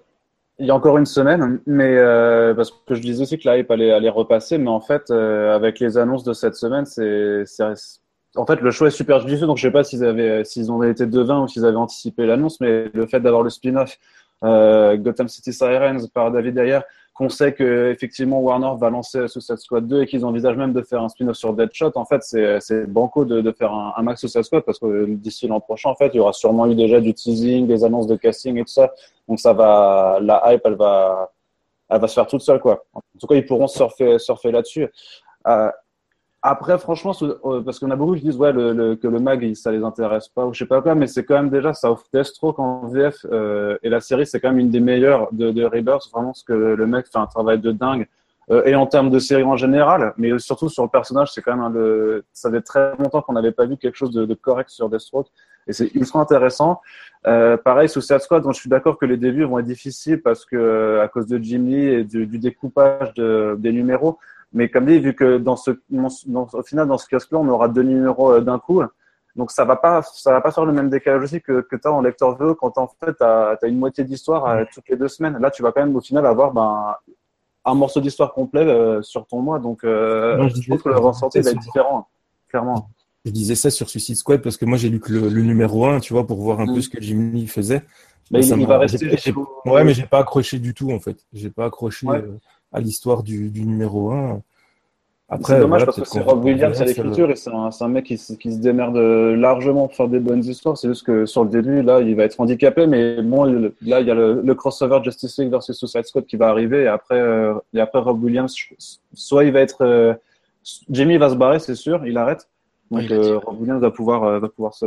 il 0.61 0.67
y 0.67 0.69
a 0.69 0.75
encore 0.75 0.99
une 0.99 1.07
semaine, 1.07 1.59
mais 1.65 1.97
euh, 1.97 2.53
parce 2.53 2.71
que 2.71 2.93
je 2.93 3.01
disais 3.01 3.23
aussi 3.23 3.39
que 3.39 3.47
la 3.47 3.57
hype 3.57 3.71
allait, 3.71 3.91
allait 3.91 4.09
repasser, 4.09 4.59
mais 4.59 4.69
en 4.69 4.79
fait, 4.79 5.09
euh, 5.09 5.55
avec 5.55 5.79
les 5.79 5.97
annonces 5.97 6.23
de 6.23 6.33
cette 6.33 6.53
semaine, 6.53 6.85
c'est, 6.85 7.43
c'est, 7.47 7.63
en 8.35 8.45
fait, 8.45 8.61
le 8.61 8.69
choix 8.69 8.87
est 8.87 8.91
super 8.91 9.19
judicieux, 9.19 9.47
donc 9.47 9.57
je 9.57 9.63
sais 9.63 9.71
pas 9.71 9.83
s'ils 9.83 10.05
avaient, 10.05 10.43
s'ils 10.43 10.71
ont 10.71 10.83
été 10.83 11.07
devins 11.07 11.41
ou 11.41 11.47
s'ils 11.47 11.65
avaient 11.65 11.77
anticipé 11.77 12.27
l'annonce, 12.27 12.61
mais 12.61 12.91
le 12.93 13.07
fait 13.07 13.19
d'avoir 13.19 13.41
le 13.41 13.49
spin-off 13.49 13.97
euh, 14.43 14.97
Gotham 14.97 15.27
City 15.27 15.51
Sirens 15.51 16.07
par 16.13 16.31
David 16.31 16.57
Ayer, 16.59 16.79
qu'on 17.13 17.29
sait 17.29 17.53
que 17.53 17.91
effectivement 17.91 18.39
Warner 18.39 18.71
va 18.79 18.89
lancer 18.89 19.27
Suicide 19.27 19.57
Squad 19.57 19.87
2 19.87 20.03
et 20.03 20.05
qu'ils 20.07 20.25
envisagent 20.25 20.55
même 20.55 20.73
de 20.73 20.81
faire 20.81 21.01
un 21.01 21.09
spin-off 21.09 21.35
sur 21.35 21.53
Deadshot, 21.53 21.91
en 21.95 22.05
fait, 22.05 22.23
c'est, 22.23 22.85
banco 22.87 23.25
de, 23.25 23.51
faire 23.51 23.73
un, 23.73 24.01
max 24.01 24.21
Suicide 24.21 24.43
Squad 24.43 24.63
parce 24.63 24.79
que 24.79 25.05
d'ici 25.05 25.47
l'an 25.47 25.59
prochain, 25.59 25.89
en 25.89 25.95
fait, 25.95 26.11
il 26.13 26.17
y 26.17 26.19
aura 26.19 26.33
sûrement 26.33 26.67
eu 26.67 26.75
déjà 26.75 27.01
du 27.01 27.13
teasing, 27.13 27.67
des 27.67 27.83
annonces 27.83 28.07
de 28.07 28.15
casting 28.15 28.57
et 28.57 28.61
tout 28.61 28.71
ça. 28.71 28.91
Donc 29.27 29.39
ça 29.39 29.53
va, 29.53 30.19
la 30.21 30.53
hype, 30.53 30.61
elle 30.65 30.75
va, 30.75 31.31
elle 31.89 31.99
va 31.99 32.07
se 32.07 32.13
faire 32.13 32.27
toute 32.27 32.41
seule, 32.41 32.59
quoi. 32.59 32.85
En 32.93 33.01
tout 33.19 33.27
cas, 33.27 33.35
ils 33.35 33.45
pourront 33.45 33.67
surfer, 33.67 34.17
surfer 34.17 34.51
là-dessus. 34.51 34.87
Euh, 35.47 35.69
après, 36.43 36.77
franchement, 36.79 37.13
euh, 37.21 37.61
parce 37.61 37.77
qu'on 37.79 37.91
a 37.91 37.95
beaucoup 37.95 38.15
qui 38.15 38.21
disent 38.21 38.37
ouais, 38.37 38.51
le, 38.51 38.73
le- 38.73 38.95
que 38.95 39.07
le 39.07 39.19
mag, 39.19 39.53
ça 39.53 39.71
les 39.71 39.83
intéresse 39.83 40.27
pas 40.27 40.45
ou 40.45 40.53
je 40.53 40.59
sais 40.59 40.65
pas 40.65 40.81
quoi, 40.81 40.95
mais 40.95 41.05
c'est 41.07 41.23
quand 41.23 41.35
même 41.35 41.49
déjà, 41.49 41.73
ça 41.73 41.91
offre 41.91 42.05
Deathstroke 42.13 42.57
en 42.59 42.87
VF 42.87 43.25
euh, 43.31 43.77
et 43.83 43.89
la 43.89 43.99
série, 43.99 44.25
c'est 44.25 44.39
quand 44.39 44.49
même 44.49 44.59
une 44.59 44.71
des 44.71 44.79
meilleures 44.79 45.27
de, 45.31 45.51
de 45.51 45.63
Rebirth. 45.63 46.09
Vraiment, 46.11 46.33
ce 46.33 46.43
que 46.43 46.53
le 46.53 46.87
mec 46.87 47.05
fait 47.07 47.19
un 47.19 47.27
travail 47.27 47.59
de 47.59 47.71
dingue. 47.71 48.07
Euh, 48.49 48.63
et 48.65 48.73
en 48.75 48.87
termes 48.87 49.11
de 49.11 49.19
série 49.19 49.43
en 49.43 49.55
général, 49.55 50.13
mais 50.17 50.37
surtout 50.39 50.67
sur 50.67 50.81
le 50.83 50.89
personnage, 50.89 51.31
c'est 51.31 51.41
quand 51.43 51.51
même 51.55 51.63
un 51.63 51.69
de, 51.69 52.23
ça 52.33 52.49
fait 52.49 52.61
très 52.61 52.97
longtemps 52.97 53.21
qu'on 53.21 53.33
n'avait 53.33 53.51
pas 53.51 53.65
vu 53.65 53.77
quelque 53.77 53.95
chose 53.95 54.11
de, 54.11 54.25
de 54.25 54.33
correct 54.33 54.69
sur 54.71 54.89
Deathstroke 54.89 55.27
et 55.67 55.73
c'est 55.73 55.93
ultra 55.93 56.19
intéressant. 56.19 56.81
Euh, 57.27 57.55
pareil, 57.55 57.87
Suicide 57.87 58.17
Squad, 58.19 58.41
dont 58.41 58.51
je 58.51 58.59
suis 58.59 58.69
d'accord 58.69 58.97
que 58.97 59.05
les 59.05 59.15
débuts 59.17 59.43
vont 59.43 59.59
être 59.59 59.65
difficiles 59.67 60.21
parce 60.23 60.43
que 60.43 60.99
à 61.03 61.07
cause 61.07 61.27
de 61.27 61.37
Jim 61.37 61.65
Lee 61.67 61.85
et 61.87 62.03
du, 62.03 62.25
du 62.25 62.39
découpage 62.39 63.13
de, 63.13 63.55
des 63.59 63.71
numéros. 63.71 64.17
Mais 64.53 64.69
comme 64.69 64.85
dit, 64.85 64.99
vu 64.99 65.13
que 65.15 65.37
dans 65.37 65.55
ce, 65.55 65.71
dans- 65.89 66.47
au 66.53 66.63
final, 66.63 66.87
dans 66.87 66.97
ce 66.97 67.07
kiosque-là, 67.07 67.39
on 67.39 67.47
aura 67.47 67.67
deux 67.69 67.83
numéros 67.83 68.33
euh, 68.33 68.41
d'un 68.41 68.59
coup. 68.59 68.81
Donc 69.35 69.49
ça 69.51 69.63
va 69.63 69.77
pas, 69.77 70.01
ça 70.01 70.31
va 70.33 70.41
pas 70.41 70.51
faire 70.51 70.65
le 70.65 70.73
même 70.73 70.89
décalage 70.89 71.23
aussi 71.23 71.41
que, 71.41 71.61
que 71.61 71.77
tu 71.77 71.87
as 71.87 71.91
en 71.91 72.01
lecteur 72.01 72.35
VE 72.35 72.53
quand 72.53 72.77
en 72.77 72.87
fait 72.87 73.13
tu 73.15 73.23
as, 73.23 73.57
une 73.63 73.77
moitié 73.79 74.03
d'histoire 74.03 74.45
euh, 74.45 74.65
toutes 74.73 74.89
les 74.89 74.97
deux 74.97 75.07
semaines. 75.07 75.37
Là, 75.37 75.49
tu 75.51 75.63
vas 75.63 75.71
quand 75.71 75.79
même 75.85 75.95
au 75.95 76.01
final 76.01 76.25
avoir 76.25 76.51
ben, 76.51 76.95
un 77.63 77.73
morceau 77.75 78.01
d'histoire 78.01 78.33
complet 78.33 78.65
euh, 78.65 79.01
sur 79.01 79.25
ton 79.27 79.39
mois. 79.41 79.59
Donc 79.59 79.85
euh, 79.85 80.49
je 80.49 80.61
je 80.61 80.69
pense 80.69 80.81
que 80.81 80.89
le 80.89 80.97
ressenti 80.97 81.39
va 81.39 81.51
être 81.51 81.59
différent, 81.59 82.07
clairement. 82.49 82.89
Je 83.23 83.31
disais 83.31 83.55
ça 83.55 83.69
sur 83.69 83.87
Suicide 83.89 84.15
Squad 84.17 84.41
parce 84.41 84.57
que 84.57 84.65
moi 84.65 84.77
j'ai 84.77 84.89
lu 84.89 84.99
que 84.99 85.13
le, 85.13 85.29
le 85.29 85.41
numéro 85.43 85.85
1, 85.85 85.99
tu 86.01 86.11
vois, 86.11 86.27
pour 86.27 86.41
voir 86.41 86.59
un 86.59 86.65
Mm. 86.65 86.73
peu 86.75 86.81
ce 86.81 86.89
que 86.89 86.99
Jim 86.99 87.31
Lee 87.33 87.47
faisait. 87.47 87.83
Mais 88.31 88.45
il, 88.45 88.59
il 88.59 88.67
va 88.67 88.79
rester 88.79 89.07
Ouais, 89.65 89.83
mais 89.85 89.93
j'ai 89.93 90.05
pas 90.07 90.19
accroché 90.19 90.57
du 90.59 90.73
tout 90.73 90.91
en 90.91 90.99
fait. 90.99 91.17
J'ai 91.31 91.49
pas 91.51 91.65
accroché 91.65 92.05
Ouais. 92.07 92.17
euh, 92.17 92.37
à 92.71 92.79
l'histoire 92.79 93.23
du, 93.23 93.49
du 93.49 93.65
numéro 93.65 94.11
1. 94.11 94.41
C'est 95.43 95.59
dommage 95.61 95.67
voilà, 95.67 95.85
parce 95.85 95.97
que 96.01 96.05
c'est 96.05 96.19
Rob 96.19 96.43
Williams 96.43 96.81
à 96.81 96.83
l'écriture 96.83 97.31
et 97.31 97.37
c'est 97.37 97.51
un, 97.51 97.87
mec 97.87 98.05
qui, 98.05 98.17
se- 98.17 98.33
qui 98.33 98.51
se 98.51 98.57
démerde 98.57 98.97
largement 98.97 99.87
pour 99.87 99.95
faire 99.95 100.09
des 100.09 100.19
bonnes 100.19 100.43
histoires. 100.43 100.77
C'est 100.77 100.89
juste 100.89 101.05
que 101.05 101.25
sur 101.25 101.45
le 101.45 101.49
début, 101.49 101.81
là, 101.83 102.01
il 102.01 102.15
va 102.17 102.23
être 102.25 102.37
handicapé, 102.41 102.85
mais 102.85 103.21
bon, 103.21 103.45
là, 103.81 104.01
il 104.01 104.07
y 104.07 104.11
a 104.11 104.13
le, 104.13 104.41
le 104.41 104.55
crossover 104.55 104.99
Justice 105.03 105.37
League 105.37 105.49
versus 105.49 105.77
Suicide 105.77 106.03
Squad 106.05 106.25
qui 106.25 106.35
va 106.35 106.49
arriver 106.49 106.81
et 106.83 106.87
après, 106.87 107.17
euh, 107.19 107.53
et 107.73 107.79
après 107.79 107.99
Rob 107.99 108.21
Williams, 108.21 108.53
soit 109.13 109.45
il 109.45 109.53
va 109.53 109.61
être, 109.61 109.81
euh, 109.85 110.13
Jamie 110.89 111.15
va 111.17 111.29
se 111.29 111.35
barrer, 111.35 111.59
c'est 111.59 111.75
sûr, 111.75 112.05
il 112.05 112.17
arrête. 112.17 112.49
Donc 112.89 113.03
Oui, 113.03 113.07
euh, 113.11 113.37
Rob 113.37 113.61
Williams 113.61 113.79
va 113.81 113.91
pouvoir, 113.91 114.25
euh, 114.25 114.39
va 114.39 114.49
pouvoir 114.49 114.73
se, 114.73 114.85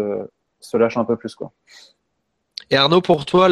se 0.61 0.77
lâcher 0.77 1.01
un 1.01 1.07
peu 1.07 1.17
plus, 1.17 1.35
quoi. 1.35 1.53
Et 2.71 2.77
Arnaud, 2.77 3.01
pour 3.01 3.25
toi, 3.25 3.49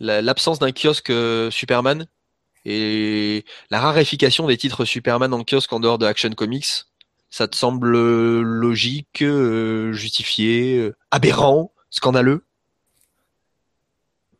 l'absence 0.00 0.58
d'un 0.58 0.72
kiosque 0.72 1.12
Superman 1.50 2.06
et 2.68 3.44
la 3.70 3.78
raréfication 3.78 4.46
des 4.48 4.56
titres 4.56 4.84
Superman 4.84 5.32
en 5.32 5.44
kiosque 5.44 5.72
en 5.72 5.78
dehors 5.78 5.98
de 5.98 6.06
Action 6.06 6.30
Comics, 6.30 6.66
ça 7.30 7.46
te 7.46 7.54
semble 7.54 7.94
euh, 7.94 8.42
logique, 8.42 9.22
euh, 9.22 9.92
justifié, 9.92 10.78
euh, 10.78 10.96
aberrant, 11.12 11.70
scandaleux? 11.90 12.42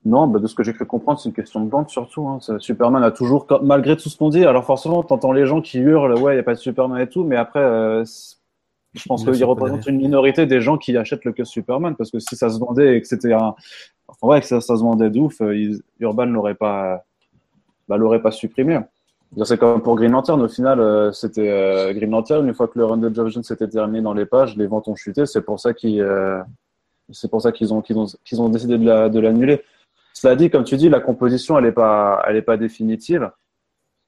Non, 0.05 0.27
bah, 0.27 0.41
de 0.41 0.47
ce 0.49 0.57
que 0.57 0.64
j'ai 0.64 0.72
cru 0.72 0.87
comprendre, 0.87 1.20
c'est 1.20 1.29
une 1.29 1.35
question 1.35 1.64
de 1.64 1.70
vente 1.70 1.91
surtout. 1.91 2.27
Hein. 2.27 2.39
Superman 2.59 3.05
a 3.05 3.12
toujours, 3.12 3.47
malgré 3.62 3.97
tout 3.97 4.09
ce 4.09 4.16
qu'on 4.16 4.29
dit, 4.29 4.45
alors 4.45 4.64
forcément, 4.64 5.05
t'entends 5.05 5.33
les 5.33 5.47
gens 5.47 5.61
qui 5.61 5.79
hurlent, 5.79 6.18
ouais, 6.18 6.33
il 6.33 6.37
n'y 6.37 6.41
a 6.41 6.45
pas 6.45 6.55
de 6.55 6.61
Superman 6.61 7.01
et 7.01 7.09
tout, 7.09 7.22
mais 7.22 7.37
après, 7.37 7.61
euh, 7.61 8.05
je 8.95 9.05
pense 9.07 9.24
qu'il 9.24 9.45
représente 9.45 9.87
une 9.87 9.99
minorité 9.99 10.47
des 10.47 10.61
gens 10.61 10.79
qui 10.79 10.97
achètent 10.97 11.24
le 11.24 11.33
que 11.33 11.45
Superman, 11.45 11.95
parce 11.95 12.11
que 12.11 12.18
si 12.18 12.35
ça 12.35 12.51
se 12.51 12.59
vendait 12.59 12.97
et 12.97 13.01
que 13.01 13.07
c'était 13.07 13.33
un, 13.33 13.55
enfin, 14.09 14.27
ouais, 14.27 14.41
que 14.41 14.47
ça, 14.47 14.61
ça 14.61 14.77
se 14.77 14.83
vendait 14.83 15.11
de 15.11 15.20
ouf, 15.20 15.41
euh, 15.43 15.79
Urban 16.01 16.27
l'aurait 16.27 16.55
pas, 16.55 17.05
bah, 17.89 17.97
l'aurait 17.97 18.22
pas 18.22 18.30
supprimé. 18.30 18.80
C'est 19.45 19.59
comme 19.59 19.82
pour 19.82 19.97
Green 19.97 20.12
Lantern, 20.12 20.41
au 20.41 20.49
final, 20.49 20.80
euh, 20.80 21.12
c'était 21.12 21.51
euh, 21.51 21.93
Green 21.93 22.11
Lantern, 22.11 22.47
une 22.47 22.55
fois 22.55 22.68
que 22.68 22.78
le 22.78 22.84
run 22.84 22.97
de 22.99 23.12
Geoff 23.12 23.28
Jones 23.28 23.43
s'était 23.43 23.68
terminé 23.68 24.01
dans 24.01 24.14
les 24.14 24.24
pages, 24.24 24.57
les 24.57 24.66
ventes 24.66 24.87
ont 24.89 24.95
chuté, 24.95 25.26
c'est 25.26 25.43
pour 25.43 25.59
ça 25.59 25.74
qu'ils, 25.74 26.01
euh, 26.01 26.41
c'est 27.11 27.28
pour 27.28 27.43
ça 27.43 27.49
ont, 27.49 27.82
qu'ils 27.82 27.99
ont, 27.99 28.07
qu'ils 28.24 28.41
ont 28.41 28.49
décidé 28.49 28.78
de 28.78 28.87
la- 28.87 29.09
de 29.09 29.18
l'annuler. 29.18 29.62
Cela 30.14 30.37
dit, 30.37 30.49
comme 30.49 30.64
tu 30.64 30.76
dis, 30.76 30.89
la 30.89 31.01
composition, 31.01 31.59
elle 31.59 31.64
n'est 31.64 31.72
pas, 31.72 32.24
pas 32.47 32.57
définitive. 32.57 33.30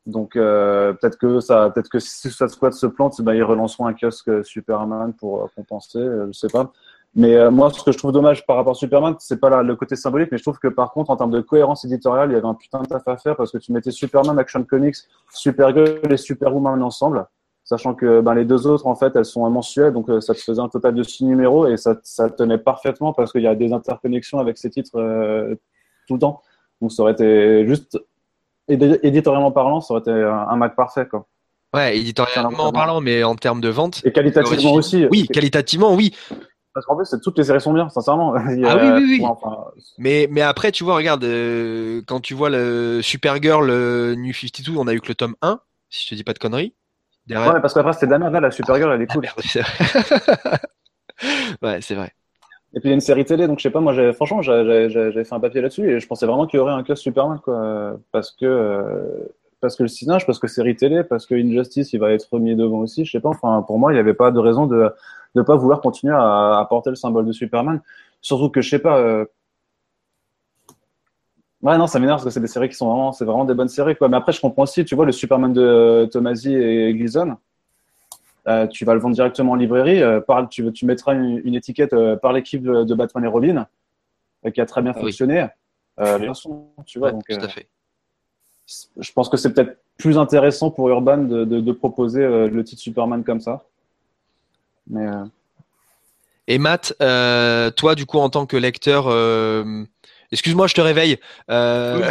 Donc 0.07 0.33
peut-être 0.33 1.19
que 1.19 1.41
ça, 1.41 1.69
peut-être 1.69 1.91
que 1.91 1.99
si 1.99 2.19
Suicide 2.21 2.49
Squad 2.49 2.73
se 2.73 2.87
plante, 2.87 3.21
bah, 3.21 3.35
ils 3.35 3.43
relanceront 3.43 3.87
un 3.87 3.93
kiosque 3.93 4.43
Superman 4.45 5.13
pour 5.13 5.51
compenser, 5.55 5.99
je 6.01 6.33
sais 6.33 6.49
pas. 6.49 6.73
Mais 7.19 7.35
euh, 7.35 7.51
moi, 7.51 7.69
ce 7.71 7.83
que 7.83 7.91
je 7.91 7.99
trouve 7.99 8.13
dommage 8.13 8.47
par 8.47 8.55
rapport 8.55 8.71
à 8.71 8.75
Superman, 8.75 9.17
c'est 9.19 9.41
pas 9.41 9.63
le 9.65 9.75
côté 9.75 9.97
symbolique, 9.97 10.29
mais 10.31 10.39
je 10.39 10.45
trouve 10.45 10.61
que 10.61 10.69
par 10.69 10.93
contre, 10.93 11.11
en 11.11 11.17
termes 11.17 11.33
de 11.33 11.41
cohérence 11.41 11.85
éditoriale, 11.85 12.31
il 12.31 12.35
y 12.35 12.37
avait 12.37 12.47
un 12.47 12.55
putain 12.55 12.81
de 12.81 12.87
taf 12.87 13.03
à 13.09 13.17
faire 13.17 13.35
parce 13.35 13.51
que 13.51 13.59
tu 13.59 13.73
mettais 13.73 13.91
Superman, 13.91 14.39
Action 14.39 14.63
Comics, 14.63 14.95
Supergirl 15.35 16.13
et 16.13 16.17
Superwoman 16.17 16.81
ensemble, 16.81 17.27
sachant 17.65 17.95
que 17.95 18.21
ben, 18.21 18.35
les 18.35 18.45
deux 18.45 18.69
autres, 18.69 18.87
en 18.87 18.95
fait, 18.95 19.17
elles 19.17 19.25
sont 19.25 19.51
mensuelles, 19.51 19.93
donc 19.93 20.09
euh, 20.09 20.21
ça 20.21 20.33
te 20.33 20.39
faisait 20.39 20.61
un 20.63 20.69
total 20.69 20.95
de 20.95 21.03
six 21.03 21.25
numéros 21.25 21.67
et 21.67 21.77
ça, 21.77 21.97
ça 22.05 22.31
tenait 22.31 22.57
parfaitement 22.57 23.13
parce 23.13 23.33
qu'il 23.33 23.43
y 23.43 23.49
a 23.49 23.55
des 23.57 23.73
interconnexions 23.73 24.39
avec 24.39 24.57
ces 24.57 24.71
titres 24.71 24.97
euh, 25.01 25.57
tout 26.07 26.15
le 26.15 26.21
temps. 26.21 26.41
Donc 26.81 26.93
ça 26.93 27.03
aurait 27.03 27.15
été 27.15 27.67
juste 27.67 27.99
édi- 28.69 29.01
éditorialement 29.03 29.51
parlant, 29.51 29.81
ça 29.81 29.93
aurait 29.93 30.03
été 30.03 30.13
un, 30.13 30.47
un 30.49 30.57
Mac 30.57 30.77
parfait 30.77 31.09
quoi. 31.09 31.27
Ouais, 31.75 31.99
éditorialement 31.99 32.73
parlant, 32.73 33.03
mais 33.03 33.25
en 33.25 33.35
termes 33.35 33.61
de 33.61 33.69
vente. 33.69 34.01
Et 34.05 34.13
qualitativement 34.13 34.73
aussi. 34.73 35.07
Oui, 35.11 35.27
qualitativement, 35.27 35.95
oui. 35.95 36.15
Parce 36.79 36.87
qu'en 36.87 36.97
fait, 37.05 37.19
toutes 37.21 37.37
les 37.39 37.43
séries 37.45 37.61
sont 37.61 37.73
bien, 37.73 37.89
sincèrement. 37.89 38.37
Il 38.51 38.61
y 38.61 38.65
a- 38.65 38.71
Ah 38.71 38.77
oui, 38.77 39.03
oui, 39.03 39.19
oui. 39.19 39.25
enfin, 39.25 39.65
Mais, 39.99 40.29
mais 40.31 40.43
après, 40.43 40.71
tu 40.71 40.85
vois, 40.85 40.95
regarde, 40.95 41.25
euh, 41.25 42.03
quand 42.07 42.21
tu 42.21 42.35
vois 42.35 42.51
le 42.51 43.01
Supergirl 43.03 43.67
le 43.67 44.15
New 44.17 44.33
52, 44.33 44.77
on 44.77 44.87
a 44.87 44.95
eu 44.95 45.01
que 45.01 45.09
le 45.09 45.17
tome 45.17 45.35
1, 45.43 45.61
si 45.91 46.05
je 46.05 46.11
te 46.11 46.15
dis 46.15 46.23
pas 46.25 46.35
de 46.35 46.39
conneries. 46.39 46.75
Derrière. 47.27 47.49
ouais, 47.49 47.55
mais 47.57 47.61
parce 47.61 47.75
qu'après 47.75 47.93
c'était 47.95 48.07
de 48.07 48.13
la 48.13 48.19
merde. 48.19 48.33
Là, 48.33 48.41
la 48.41 48.51
Supergirl, 48.53 48.93
elle 48.93 49.03
est 49.03 49.07
Ah, 49.09 49.15
cool. 49.15 49.23
merde, 49.23 49.41
c'est 49.45 49.61
vrai. 49.61 50.59
ouais, 51.63 51.81
c'est 51.81 51.95
vrai. 51.95 52.13
Et 52.75 52.81
puis 52.81 52.89
il 52.89 52.91
y 52.91 52.93
a 52.93 52.95
une 52.95 53.01
série 53.01 53.25
télé, 53.25 53.47
donc 53.47 53.59
je 53.59 53.63
sais 53.63 53.71
pas, 53.71 53.81
moi, 53.81 53.95
franchement, 54.13 54.43
j'avais 54.43 54.89
fait 55.25 55.35
un 55.35 55.41
papier 55.41 55.61
là-dessus 55.63 55.91
et 55.91 56.01
je 56.01 56.07
pensais 56.07 56.27
vraiment 56.27 56.47
qu'il 56.47 56.59
y 56.59 56.61
aurait 56.61 56.73
un 56.73 56.83
club 56.83 56.97
Superman, 56.99 57.41
quoi, 57.43 57.99
parce 58.13 58.31
que 58.31 58.45
euh, 58.45 59.03
parce 59.61 59.75
que 59.75 59.83
le 59.83 59.89
cinéma, 59.89 60.19
parce 60.27 60.39
que 60.39 60.47
série 60.47 60.77
télé, 60.77 61.03
parce 61.03 61.27
que 61.27 61.35
Injustice, 61.35 61.93
il 61.93 61.99
va 61.99 62.13
être 62.13 62.29
remis 62.31 62.55
devant 62.55 62.79
aussi, 62.79 63.05
je 63.05 63.11
sais 63.11 63.21
pas. 63.21 63.31
Enfin, 63.31 63.63
pour 63.67 63.79
moi, 63.79 63.91
il 63.93 63.95
n'y 63.97 64.01
avait 64.01 64.15
pas 64.15 64.31
de 64.31 64.39
raison 64.39 64.67
de 64.67 64.91
ne 65.35 65.43
pas 65.43 65.57
vouloir 65.57 65.81
continuer 65.81 66.15
à, 66.15 66.59
à 66.59 66.67
porter 66.69 66.91
le 66.91 66.97
symbole 66.97 67.27
de 67.27 67.33
Superman, 67.33 67.81
surtout 68.21 68.51
que 68.51 68.61
je 68.61 68.69
sais 68.71 68.79
pas. 68.79 68.99
euh, 68.99 69.25
Ouais, 71.61 71.77
non, 71.77 71.89
ça 71.89 71.99
m'énerve 71.99 72.19
parce 72.19 72.25
que 72.27 72.31
c'est 72.31 72.41
des 72.41 72.47
séries 72.47 72.69
qui 72.69 72.77
sont 72.77 72.87
vraiment, 72.87 73.11
c'est 73.13 73.25
vraiment 73.25 73.45
des 73.45 73.55
bonnes 73.55 73.69
séries, 73.69 73.97
quoi. 73.97 74.09
Mais 74.09 74.17
après, 74.17 74.31
je 74.33 74.41
comprends 74.41 74.63
aussi, 74.63 74.85
tu 74.85 74.95
vois, 74.95 75.05
le 75.07 75.11
Superman 75.13 75.53
de 75.53 76.09
Tomasi 76.13 76.55
et 76.55 76.95
Gleason, 76.95 77.37
euh, 78.47 78.67
tu 78.69 78.85
vas 78.85 78.95
le 78.95 79.01
vendre 79.01 79.15
directement 79.17 79.53
en 79.53 79.57
librairie. 79.57 80.01
euh, 80.01 80.21
par, 80.21 80.49
tu, 80.49 80.73
tu 80.73 80.87
mettras 80.87 81.15
une, 81.15 81.43
une 81.45 81.57
étiquette 81.57 81.93
euh, 81.95 82.17
par 82.17 82.33
l'équipe 82.33 82.63
de, 82.63 82.85
de 82.85 82.95
Batman 82.95 83.25
et 83.25 83.27
Robin, 83.27 83.67
euh, 84.47 84.51
qui 84.53 84.61
a 84.61 84.67
très 84.67 84.83
bien 84.83 84.93
Ah 84.95 84.99
oui. 84.99 85.07
fonctionné. 85.07 85.47
Euh, 85.99 86.19
les 86.19 86.27
gens, 86.27 86.35
tu 86.87 87.01
vois, 87.01 87.09
Ouais, 87.09 87.13
donc, 87.15 87.25
tout 87.29 87.35
euh, 87.35 87.45
à 87.45 87.49
fait. 87.49 87.69
je 88.97 89.13
pense 89.13 89.29
que 89.29 89.37
c'est 89.37 89.53
peut-être 89.53 89.81
plus 89.97 90.17
intéressant 90.17 90.71
pour 90.71 90.89
Urban 90.89 91.19
de, 91.19 91.45
de, 91.45 91.61
de 91.61 91.73
proposer 91.73 92.23
euh, 92.23 92.49
le 92.49 92.63
titre 92.63 92.81
Superman 92.81 93.25
comme 93.25 93.41
ça. 93.41 93.65
Mais 94.89 95.07
euh, 95.07 95.25
Et 96.47 96.59
Matt, 96.59 96.95
euh, 97.03 97.71
toi, 97.71 97.95
du 97.95 98.07
coup, 98.07 98.19
en 98.19 98.31
tant 98.31 98.47
que 98.47 98.57
lecteur, 98.57 99.07
euh, 99.09 99.85
Excuse-moi, 100.31 100.67
je 100.67 100.75
te 100.75 100.81
réveille. 100.83 101.19
Euh, 101.51 102.11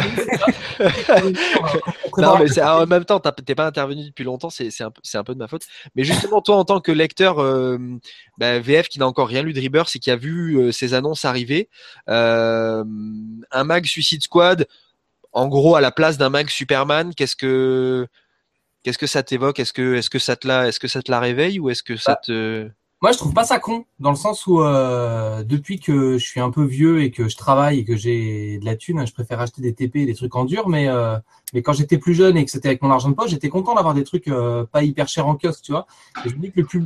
non, 2.18 2.36
mais 2.38 2.60
en 2.60 2.86
même 2.86 3.04
temps, 3.04 3.20
t'es 3.20 3.54
pas 3.54 3.66
intervenu 3.66 4.06
depuis 4.06 4.24
longtemps, 4.24 4.50
c'est 4.50 4.68
un, 4.80 4.92
un, 5.14 5.24
peu 5.24 5.34
de 5.34 5.38
ma 5.38 5.46
faute. 5.46 5.62
Mais 5.94 6.02
justement, 6.02 6.40
toi, 6.40 6.56
en 6.56 6.64
tant 6.64 6.80
que 6.80 6.90
lecteur 6.90 7.40
euh, 7.40 7.78
bah, 8.36 8.58
VF 8.58 8.88
qui 8.88 8.98
n'a 8.98 9.06
encore 9.06 9.28
rien 9.28 9.42
lu 9.42 9.52
de 9.52 9.60
Rebirth 9.60 9.94
et 9.94 9.98
qui 10.00 10.10
a 10.10 10.16
vu 10.16 10.58
euh, 10.58 10.72
ces 10.72 10.94
annonces 10.94 11.24
arriver, 11.24 11.68
un 12.08 12.84
mag 13.64 13.86
Suicide 13.86 14.22
Squad, 14.22 14.66
en 15.32 15.46
gros, 15.46 15.76
à 15.76 15.80
la 15.80 15.92
place 15.92 16.18
d'un 16.18 16.30
mag 16.30 16.48
Superman, 16.48 17.14
qu'est-ce 17.14 17.36
que 17.36 18.08
qu'est-ce 18.82 18.98
que 18.98 19.06
ça 19.06 19.22
t'évoque? 19.22 19.60
Est-ce 19.60 19.72
que 19.72 19.94
est-ce 19.94 20.10
que 20.10 20.18
ça 20.18 20.36
te 20.36 20.46
la 20.46 20.68
est-ce 20.68 20.80
que 20.80 20.88
ça 20.88 21.02
te 21.02 21.10
la 21.10 21.20
réveille 21.20 21.60
ou 21.60 21.70
est-ce 21.70 21.82
que 21.82 21.96
ça 21.96 22.12
bah, 22.12 22.20
te 22.24 22.70
moi, 23.00 23.12
je 23.12 23.18
trouve 23.18 23.32
pas 23.32 23.44
ça 23.44 23.60
con, 23.60 23.84
dans 24.00 24.10
le 24.10 24.16
sens 24.16 24.48
où 24.48 24.60
euh, 24.60 25.44
depuis 25.44 25.78
que 25.78 26.18
je 26.18 26.26
suis 26.26 26.40
un 26.40 26.50
peu 26.50 26.64
vieux 26.64 27.00
et 27.00 27.12
que 27.12 27.28
je 27.28 27.36
travaille 27.36 27.78
et 27.78 27.84
que 27.84 27.96
j'ai 27.96 28.58
de 28.58 28.64
la 28.64 28.74
thune, 28.74 29.06
je 29.06 29.12
préfère 29.12 29.40
acheter 29.40 29.62
des 29.62 29.72
TP 29.72 29.98
et 29.98 30.06
des 30.06 30.16
trucs 30.16 30.34
en 30.34 30.44
dur. 30.44 30.68
Mais 30.68 30.88
euh, 30.88 31.16
mais 31.54 31.62
quand 31.62 31.72
j'étais 31.72 31.98
plus 31.98 32.14
jeune 32.14 32.36
et 32.36 32.44
que 32.44 32.50
c'était 32.50 32.66
avec 32.66 32.82
mon 32.82 32.90
argent 32.90 33.08
de 33.08 33.14
poche, 33.14 33.30
j'étais 33.30 33.50
content 33.50 33.74
d'avoir 33.76 33.94
des 33.94 34.02
trucs 34.02 34.26
euh, 34.26 34.64
pas 34.64 34.82
hyper 34.82 35.06
chers 35.06 35.28
en 35.28 35.36
kiosque, 35.36 35.62
tu 35.62 35.70
vois. 35.70 35.86
Et 36.24 36.28
je 36.28 36.34
me 36.34 36.40
dis 36.40 36.50
que 36.50 36.60
le 36.60 36.66
plus, 36.66 36.84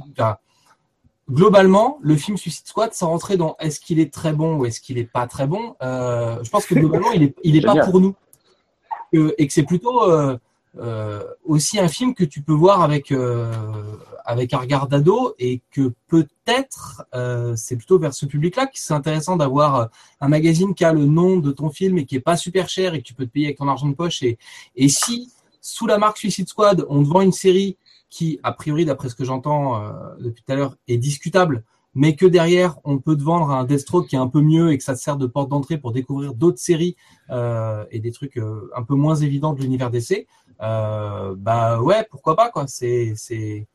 globalement, 1.30 1.98
le 2.02 2.16
film 2.16 2.36
Suicide 2.36 2.66
Squad, 2.66 2.92
sans 2.92 3.08
rentrer 3.08 3.38
dans 3.38 3.56
est-ce 3.58 3.80
qu'il 3.80 3.98
est 3.98 4.12
très 4.12 4.34
bon 4.34 4.56
ou 4.56 4.66
est-ce 4.66 4.82
qu'il 4.82 4.98
est 4.98 5.10
pas 5.10 5.26
très 5.26 5.46
bon, 5.46 5.76
je 5.80 6.50
pense 6.50 6.66
que 6.66 6.74
globalement, 6.74 7.12
il 7.12 7.22
est 7.22 7.34
il 7.42 7.56
est 7.56 7.62
pas 7.62 7.86
pour 7.86 8.00
nous 8.00 8.14
et 9.12 9.46
que 9.46 9.52
c'est 9.52 9.62
plutôt 9.62 10.10
euh, 10.10 10.36
aussi 11.44 11.78
un 11.78 11.88
film 11.88 12.14
que 12.14 12.24
tu 12.24 12.42
peux 12.42 12.52
voir 12.52 12.82
avec 12.82 13.12
euh, 13.12 13.52
avec 14.24 14.54
un 14.54 14.58
regard 14.58 14.88
d'ado 14.88 15.34
et 15.38 15.60
que 15.70 15.92
peut-être 16.06 17.04
euh, 17.14 17.54
c'est 17.56 17.76
plutôt 17.76 17.98
vers 17.98 18.14
ce 18.14 18.24
public-là 18.24 18.66
que 18.66 18.72
c'est 18.74 18.94
intéressant 18.94 19.36
d'avoir 19.36 19.90
un 20.20 20.28
magazine 20.28 20.74
qui 20.74 20.84
a 20.84 20.92
le 20.92 21.04
nom 21.04 21.38
de 21.38 21.52
ton 21.52 21.70
film 21.70 21.98
et 21.98 22.06
qui 22.06 22.16
est 22.16 22.20
pas 22.20 22.36
super 22.36 22.68
cher 22.68 22.94
et 22.94 23.02
que 23.02 23.06
tu 23.06 23.14
peux 23.14 23.26
te 23.26 23.30
payer 23.30 23.46
avec 23.46 23.58
ton 23.58 23.68
argent 23.68 23.88
de 23.88 23.94
poche. 23.94 24.22
Et 24.22 24.38
et 24.76 24.88
si 24.88 25.30
sous 25.60 25.86
la 25.86 25.98
marque 25.98 26.18
Suicide 26.18 26.48
Squad 26.48 26.86
on 26.88 27.02
te 27.02 27.08
vend 27.08 27.20
une 27.20 27.32
série 27.32 27.76
qui 28.08 28.40
a 28.42 28.52
priori 28.52 28.84
d'après 28.84 29.08
ce 29.08 29.14
que 29.14 29.24
j'entends 29.24 29.82
depuis 30.18 30.42
tout 30.42 30.52
à 30.52 30.56
l'heure 30.56 30.76
est 30.88 30.98
discutable 30.98 31.64
mais 31.94 32.16
que 32.16 32.26
derrière 32.26 32.78
on 32.84 32.98
peut 32.98 33.16
te 33.16 33.22
vendre 33.22 33.50
un 33.50 33.64
Deathstroke 33.64 34.08
qui 34.08 34.16
est 34.16 34.18
un 34.18 34.28
peu 34.28 34.40
mieux 34.40 34.72
et 34.72 34.78
que 34.78 34.84
ça 34.84 34.94
te 34.94 35.00
sert 35.00 35.16
de 35.16 35.26
porte 35.26 35.48
d'entrée 35.50 35.78
pour 35.78 35.92
découvrir 35.92 36.34
d'autres 36.34 36.58
séries 36.58 36.96
euh, 37.30 37.84
et 37.90 38.00
des 38.00 38.12
trucs 38.12 38.38
euh, 38.38 38.70
un 38.76 38.82
peu 38.82 38.94
moins 38.94 39.16
évidents 39.16 39.52
de 39.52 39.60
l'univers 39.60 39.90
DC, 39.90 40.26
euh, 40.62 41.34
bah 41.36 41.80
ouais, 41.80 42.06
pourquoi 42.10 42.36
pas 42.36 42.50
quoi. 42.50 42.66
C'est 42.66 43.14
c'est 43.16 43.66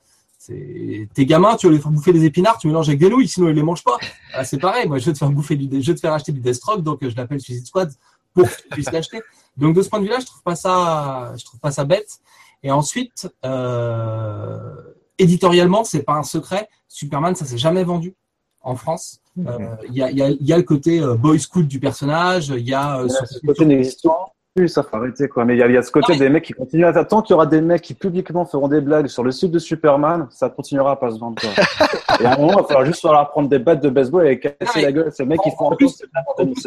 tes 1.13 1.25
gamins, 1.25 1.57
tu 1.57 1.67
veux 1.67 1.73
les 1.73 1.79
faire 1.79 1.91
bouffer 1.91 2.13
des 2.13 2.23
épinards, 2.23 2.57
tu 2.57 2.67
mélanges 2.67 2.87
avec 2.87 2.99
des 2.99 3.09
nouilles, 3.09 3.27
sinon 3.27 3.49
ils 3.49 3.55
les 3.55 3.63
mangent 3.63 3.83
pas. 3.83 3.97
Ah, 4.33 4.45
c'est 4.45 4.57
pareil, 4.57 4.87
moi 4.87 4.97
je 4.97 5.05
vais 5.05 5.13
te 5.13 5.17
faire 5.17 5.29
bouffer 5.29 5.57
du, 5.57 5.81
je 5.81 5.91
vais 5.91 5.95
te 5.95 5.99
faire 5.99 6.13
acheter 6.13 6.31
du 6.31 6.39
Deathstroke, 6.39 6.83
donc 6.83 6.99
je 7.01 7.15
l'appelle 7.15 7.41
Suicide 7.41 7.65
Squad 7.65 7.91
pour 8.33 8.47
que 8.47 8.61
tu 8.61 8.69
puisses 8.69 8.91
l'acheter. 8.91 9.21
Donc 9.57 9.75
de 9.75 9.81
ce 9.81 9.89
point 9.89 9.99
de 9.99 10.05
vue-là, 10.05 10.19
je 10.19 10.25
trouve 10.25 10.41
pas 10.43 10.55
ça, 10.55 11.33
je 11.37 11.43
trouve 11.43 11.59
pas 11.59 11.71
ça 11.71 11.83
bête. 11.83 12.19
Et 12.63 12.71
ensuite, 12.71 13.29
euh, 13.45 14.73
éditorialement, 15.19 15.83
c'est 15.83 16.03
pas 16.03 16.13
un 16.13 16.23
secret. 16.23 16.69
Superman, 16.87 17.35
ça 17.35 17.45
s'est 17.45 17.57
jamais 17.57 17.83
vendu 17.83 18.15
en 18.61 18.75
France. 18.75 19.19
Mhm. 19.35 19.47
Euh, 19.47 19.75
il 19.87 19.95
y, 19.95 20.03
a, 20.03 20.11
y, 20.11 20.21
a, 20.21 20.29
y, 20.29 20.53
a, 20.53 20.57
le 20.57 20.63
côté 20.63 20.99
euh, 20.99 21.15
boy 21.15 21.39
scout 21.39 21.67
du 21.67 21.79
personnage. 21.79 22.49
Il 22.49 22.67
y 22.67 22.73
a 22.73 22.99
euh, 22.99 23.07
ce 23.07 23.39
côté 23.45 23.65
n'existe 23.65 24.07
plus, 24.55 24.67
ça 24.67 24.81
faut 24.81 24.95
arrêter 24.95 25.27
quoi. 25.27 25.45
Mais 25.45 25.55
il 25.55 25.57
y, 25.57 25.73
y, 25.73 25.77
a 25.77 25.83
ce 25.83 25.91
côté 25.91 26.17
des 26.17 26.29
mecs 26.29 26.43
qui 26.43 26.53
continuent 26.53 26.85
à 26.85 27.05
tant 27.05 27.21
qu'il 27.21 27.33
y 27.33 27.35
aura 27.35 27.45
des 27.45 27.61
mecs 27.61 27.83
qui 27.83 27.93
publiquement 27.93 28.45
feront 28.45 28.67
des 28.67 28.81
blagues 28.81 29.07
sur 29.07 29.23
le 29.23 29.31
site 29.31 29.51
de 29.51 29.59
Superman, 29.59 30.27
ça 30.31 30.49
continuera 30.49 30.93
à 30.93 30.95
pas 30.95 31.11
se 31.11 31.19
vendre. 31.19 31.39
Quoi. 31.39 31.51
et 32.19 32.25
à 32.25 32.33
un 32.33 32.37
moment, 32.37 32.53
il 32.53 32.61
va 32.61 32.63
falloir 32.63 32.85
juste 32.85 33.01
falloir 33.01 33.29
prendre 33.29 33.47
des 33.47 33.59
battes 33.59 33.83
de 33.83 33.89
baseball 33.89 34.27
et 34.27 34.39
casser 34.39 34.81
la 34.81 34.91
gueule. 34.91 35.11
Ces 35.13 35.25
mecs 35.25 35.41
qui 35.41 35.51
font 35.51 35.71
en 35.71 35.75
plus, 35.75 36.03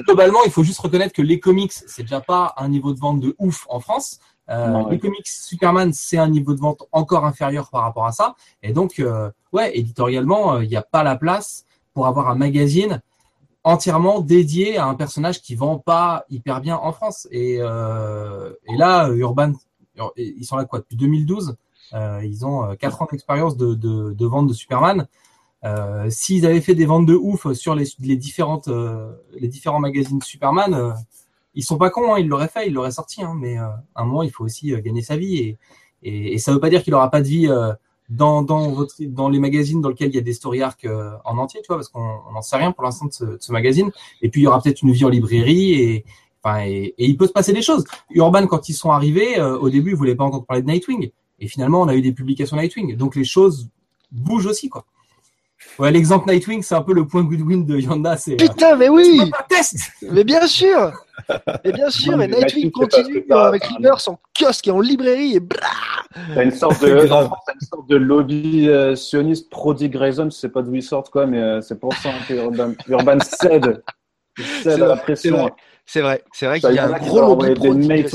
globalement, 0.07 0.39
il 0.47 0.53
faut 0.53 0.63
juste 0.63 0.79
reconnaître 0.79 1.13
que 1.13 1.23
les 1.23 1.41
comics, 1.41 1.73
c'est 1.73 2.03
déjà 2.03 2.21
pas 2.21 2.55
un 2.57 2.69
niveau 2.69 2.95
de 2.95 3.01
vente 3.01 3.21
de 3.21 3.35
ouf 3.39 3.67
en 3.69 3.81
France. 3.81 4.21
Euh, 4.51 4.89
les 4.91 4.99
comics 4.99 5.27
Superman, 5.27 5.93
c'est 5.93 6.19
un 6.19 6.29
niveau 6.29 6.55
de 6.55 6.61
vente 6.61 6.83
encore 6.93 7.25
inférieur 7.25 7.71
par 7.71 7.83
rapport 7.83 8.07
à 8.07 8.13
ça. 8.13 8.35
Et 8.63 8.73
donc, 8.73 8.99
euh, 8.99 9.31
ouais, 9.53 9.77
éditorialement, 9.79 10.55
euh, 10.55 10.65
il 10.65 10.69
n'y 10.69 10.77
a 10.77 10.83
pas 10.83 11.03
la 11.03 11.17
place 11.17 11.65
pour 11.95 12.07
avoir 12.07 12.29
un 12.29 12.35
magazine 12.35 13.01
entièrement 13.63 14.21
dédié 14.21 14.79
à 14.79 14.87
un 14.87 14.95
personnage 14.95 15.41
qui 15.41 15.55
vend 15.55 15.79
pas 15.79 16.25
hyper 16.31 16.61
bien 16.61 16.77
en 16.77 16.93
France. 16.93 17.29
Et, 17.31 17.57
et 17.57 18.77
là, 18.77 19.09
Urban, 19.11 19.53
ils 20.17 20.45
sont 20.45 20.57
là 20.57 20.65
quoi 20.65 20.79
depuis 20.79 20.97
2012 20.97 21.57
Ils 22.23 22.47
ont 22.47 22.75
4 22.75 23.03
ans 23.03 23.09
d'expérience 23.11 23.59
de, 23.59 23.75
de, 23.75 24.15
de, 24.15 24.27
vente 24.27 24.47
de 24.47 24.55
Superman. 24.55 25.07
S'ils 26.09 26.47
avaient 26.47 26.63
fait 26.63 26.75
des 26.75 26.87
ventes 26.87 27.05
de 27.05 27.15
ouf 27.15 27.53
sur 27.53 27.75
les, 27.75 27.85
les 27.99 28.17
différentes, 28.17 28.71
les 29.39 29.49
différents 29.49 29.81
magazines 29.81 30.23
Superman, 30.23 30.95
ils 31.55 31.65
sont 31.65 31.79
pas 31.79 31.91
cons, 31.91 32.15
hein, 32.15 32.19
ils 32.19 32.29
l'auraient 32.29 32.49
fait, 32.49 32.67
ils 32.67 32.73
l'auraient 32.73 32.91
sorti, 32.91 33.23
hein, 33.23 33.35
mais 33.39 33.59
euh, 33.59 33.67
à 33.95 34.03
un 34.03 34.05
moment 34.05 34.23
il 34.23 34.31
faut 34.31 34.45
aussi 34.45 34.73
euh, 34.73 34.81
gagner 34.81 35.03
sa 35.03 35.17
vie 35.17 35.37
et, 35.37 35.59
et, 36.03 36.35
et 36.35 36.39
ça 36.39 36.53
veut 36.53 36.61
pas 36.61 36.71
dire 36.71 36.83
qu'il 36.83 36.95
aura 36.95 37.11
pas 37.11 37.21
de 37.21 37.27
vie 37.27 37.49
euh, 37.49 37.73
dans 38.09 38.43
dans 38.43 38.71
votre 38.71 38.95
dans 39.03 39.29
les 39.29 39.39
magazines 39.39 39.81
dans 39.81 39.89
lesquels 39.89 40.11
il 40.11 40.15
y 40.15 40.19
a 40.19 40.23
des 40.23 40.33
story 40.33 40.63
arcs 40.63 40.87
en 41.25 41.39
entier, 41.39 41.61
tu 41.63 41.69
vois, 41.69 41.77
parce 41.77 41.89
qu'on 41.89 42.33
n'en 42.33 42.43
sait 42.43 42.57
rien 42.57 42.73
pour 42.73 42.85
l'instant 42.85 43.07
de 43.07 43.35
de 43.35 43.39
ce, 43.41 43.53
magazine. 43.53 43.93
Et 44.21 44.29
puis 44.31 44.41
il 44.41 44.45
y 44.45 44.47
aura 44.49 44.61
peut-être 44.61 44.83
une 44.83 44.91
vie 44.91 45.05
en 45.05 45.09
librairie 45.09 45.75
et 45.75 46.05
et, 46.65 46.95
et, 46.97 47.07
il 47.07 47.19
peut 47.19 47.27
se 47.27 47.33
passer 47.33 47.53
des 47.53 47.61
choses. 47.63 47.85
Urban 48.11 48.47
quand 48.47 48.69
ils 48.71 48.75
sont 48.75 48.91
arrivés, 48.91 49.41
au 49.41 49.69
début 49.71 49.91
ils 49.91 49.97
voulaient 49.97 50.17
pas 50.17 50.25
entendre 50.25 50.47
parler 50.47 50.63
de 50.63 50.67
Nightwing 50.67 51.11
et 51.39 51.49
finalement 51.49 51.83
on 51.83 51.89
a 51.89 51.95
eu 51.95 52.03
des 52.03 52.13
publications 52.13 52.57
Nightwing, 52.57 52.97
donc 52.97 53.15
les 53.15 53.25
choses 53.25 53.69
bougent 54.11 54.47
aussi 54.47 54.69
quoi. 54.69 54.87
Ouais, 55.81 55.91
l'exemple 55.91 56.31
Nightwing, 56.31 56.62
c'est 56.62 56.74
un 56.74 56.83
peu 56.83 56.93
le 56.93 57.07
point 57.07 57.22
Goodwin 57.22 57.64
de 57.64 57.78
Yanda. 57.78 58.14
C'est, 58.18 58.37
Putain, 58.37 58.76
mais 58.76 58.91
oui! 58.91 59.18
Mais 60.03 60.24
bien 60.24 60.47
sûr! 60.47 60.93
Mais 61.64 61.72
bien 61.72 61.89
sûr, 61.89 62.18
mais 62.18 62.28
Nightwing 62.28 62.70
continue 62.70 63.24
avec 63.31 63.64
Rebirth 63.64 64.07
en 64.09 64.18
kiosque 64.39 64.66
et 64.68 64.70
en 64.70 64.81
librairie 64.81 65.37
et 65.37 65.41
T'as 66.35 66.45
une 66.45 66.51
sorte 66.51 66.83
de, 66.85 67.07
une 67.07 67.09
sorte 67.09 67.89
de 67.89 67.97
lobby 67.97 68.68
euh, 68.68 68.95
sioniste 68.95 69.49
pro-Dick 69.49 69.93
Grayson, 69.93 70.24
je 70.24 70.37
sais 70.37 70.51
pas 70.51 70.61
d'où 70.61 70.74
ils 70.74 70.83
sortent 70.83 71.09
quoi, 71.09 71.24
mais 71.24 71.39
euh, 71.39 71.61
c'est 71.62 71.81
pour 71.81 71.95
ça 71.95 72.11
que 72.28 72.35
Urban, 72.35 72.72
Urban 72.89 73.18
cède, 73.22 73.83
cède 74.62 74.83
à 74.83 74.87
la 74.87 74.97
pression. 74.97 75.51
C'est 75.87 76.03
vrai, 76.03 76.22
c'est 76.33 76.47
vrai, 76.47 76.61
qu'il 76.61 76.74
y 76.74 76.78
a 76.78 76.89
un 76.89 76.99
gros 76.99 77.20
lobby 77.20 77.55
pro-Dick 77.55 78.09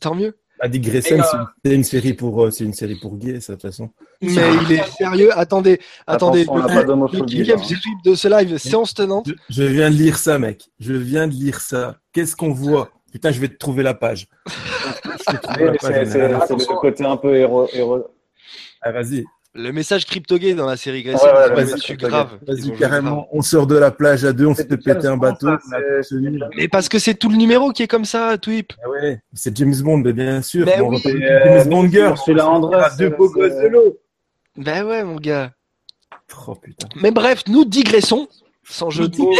Tant 0.00 0.14
mieux. 0.14 0.36
À 0.64 0.68
digresser, 0.68 1.18
euh, 1.18 1.24
c'est 1.64 1.74
une 1.74 1.82
série 1.82 2.14
pour, 2.14 2.44
euh, 2.44 2.52
c'est 2.52 2.62
une 2.62 2.72
série 2.72 2.94
pour 2.94 3.16
gays, 3.16 3.40
ça, 3.40 3.54
de 3.54 3.58
toute 3.58 3.68
façon. 3.68 3.90
Mais 4.20 4.30
il 4.30 4.72
est 4.72 4.86
sérieux. 4.96 5.36
Attendez, 5.36 5.80
attendez. 6.06 6.44
Le 6.44 8.04
de 8.04 8.14
ce 8.14 8.28
live, 8.28 8.56
séance 8.58 8.94
tenante. 8.94 9.28
Je, 9.50 9.64
viens 9.64 9.90
de 9.90 9.96
lire 9.96 10.16
ça, 10.18 10.38
mec. 10.38 10.70
Je 10.78 10.92
viens 10.92 11.26
de 11.26 11.32
lire 11.32 11.60
ça. 11.60 11.96
Qu'est-ce 12.12 12.36
qu'on 12.36 12.52
voit? 12.52 12.90
Putain, 13.10 13.32
je 13.32 13.40
vais 13.40 13.48
te 13.48 13.56
trouver 13.56 13.82
la 13.82 13.94
page. 13.94 14.28
c'est 15.26 15.32
le 15.32 16.78
côté 16.78 17.04
un 17.04 17.16
peu 17.16 17.34
héros. 17.34 17.66
Ah, 18.80 18.92
vas-y. 18.92 19.24
Le 19.54 19.70
message 19.70 20.06
crypto-gay 20.06 20.54
dans 20.54 20.64
la 20.64 20.78
série 20.78 21.02
Grayson, 21.02 21.26
ouais, 21.26 21.62
ouais, 21.62 21.96
grave. 21.96 22.38
Vas-y, 22.46 22.74
carrément, 22.78 23.28
on 23.32 23.42
sort 23.42 23.66
de 23.66 23.76
la 23.76 23.90
plage 23.90 24.24
à 24.24 24.32
deux, 24.32 24.46
on 24.46 24.54
fait 24.54 24.64
péter 24.64 25.06
un 25.06 25.18
bateau. 25.18 25.48
Mais 26.56 26.68
parce 26.68 26.88
que 26.88 26.98
c'est 26.98 27.14
tout 27.14 27.28
le 27.28 27.36
numéro 27.36 27.70
qui 27.70 27.82
est 27.82 27.88
comme 27.88 28.06
ça, 28.06 28.38
Twip. 28.38 28.72
Ah 28.82 28.88
c'est 29.34 29.54
James 29.58 29.74
Bond, 29.82 29.98
mais 29.98 30.14
bien 30.14 30.40
sûr. 30.40 30.64
Mais 30.64 30.80
oui. 30.80 31.02
James 31.04 31.68
Bond 31.68 31.90
Girl. 31.90 32.16
C'est 32.24 32.32
la 32.32 32.48
André, 32.48 32.78
deux 32.98 33.10
beaux 33.10 33.28
gosses 33.28 33.56
de 33.56 33.68
l'eau. 33.68 33.98
Ben 34.56 34.86
ouais, 34.86 35.04
mon 35.04 35.16
gars. 35.16 35.52
Oh 36.46 36.54
putain. 36.54 36.88
Mais 36.96 37.10
bref, 37.10 37.42
nous 37.46 37.66
digressons, 37.66 38.28
sans 38.64 38.88
jeu 38.88 39.08
de 39.08 39.18
mots 39.18 39.34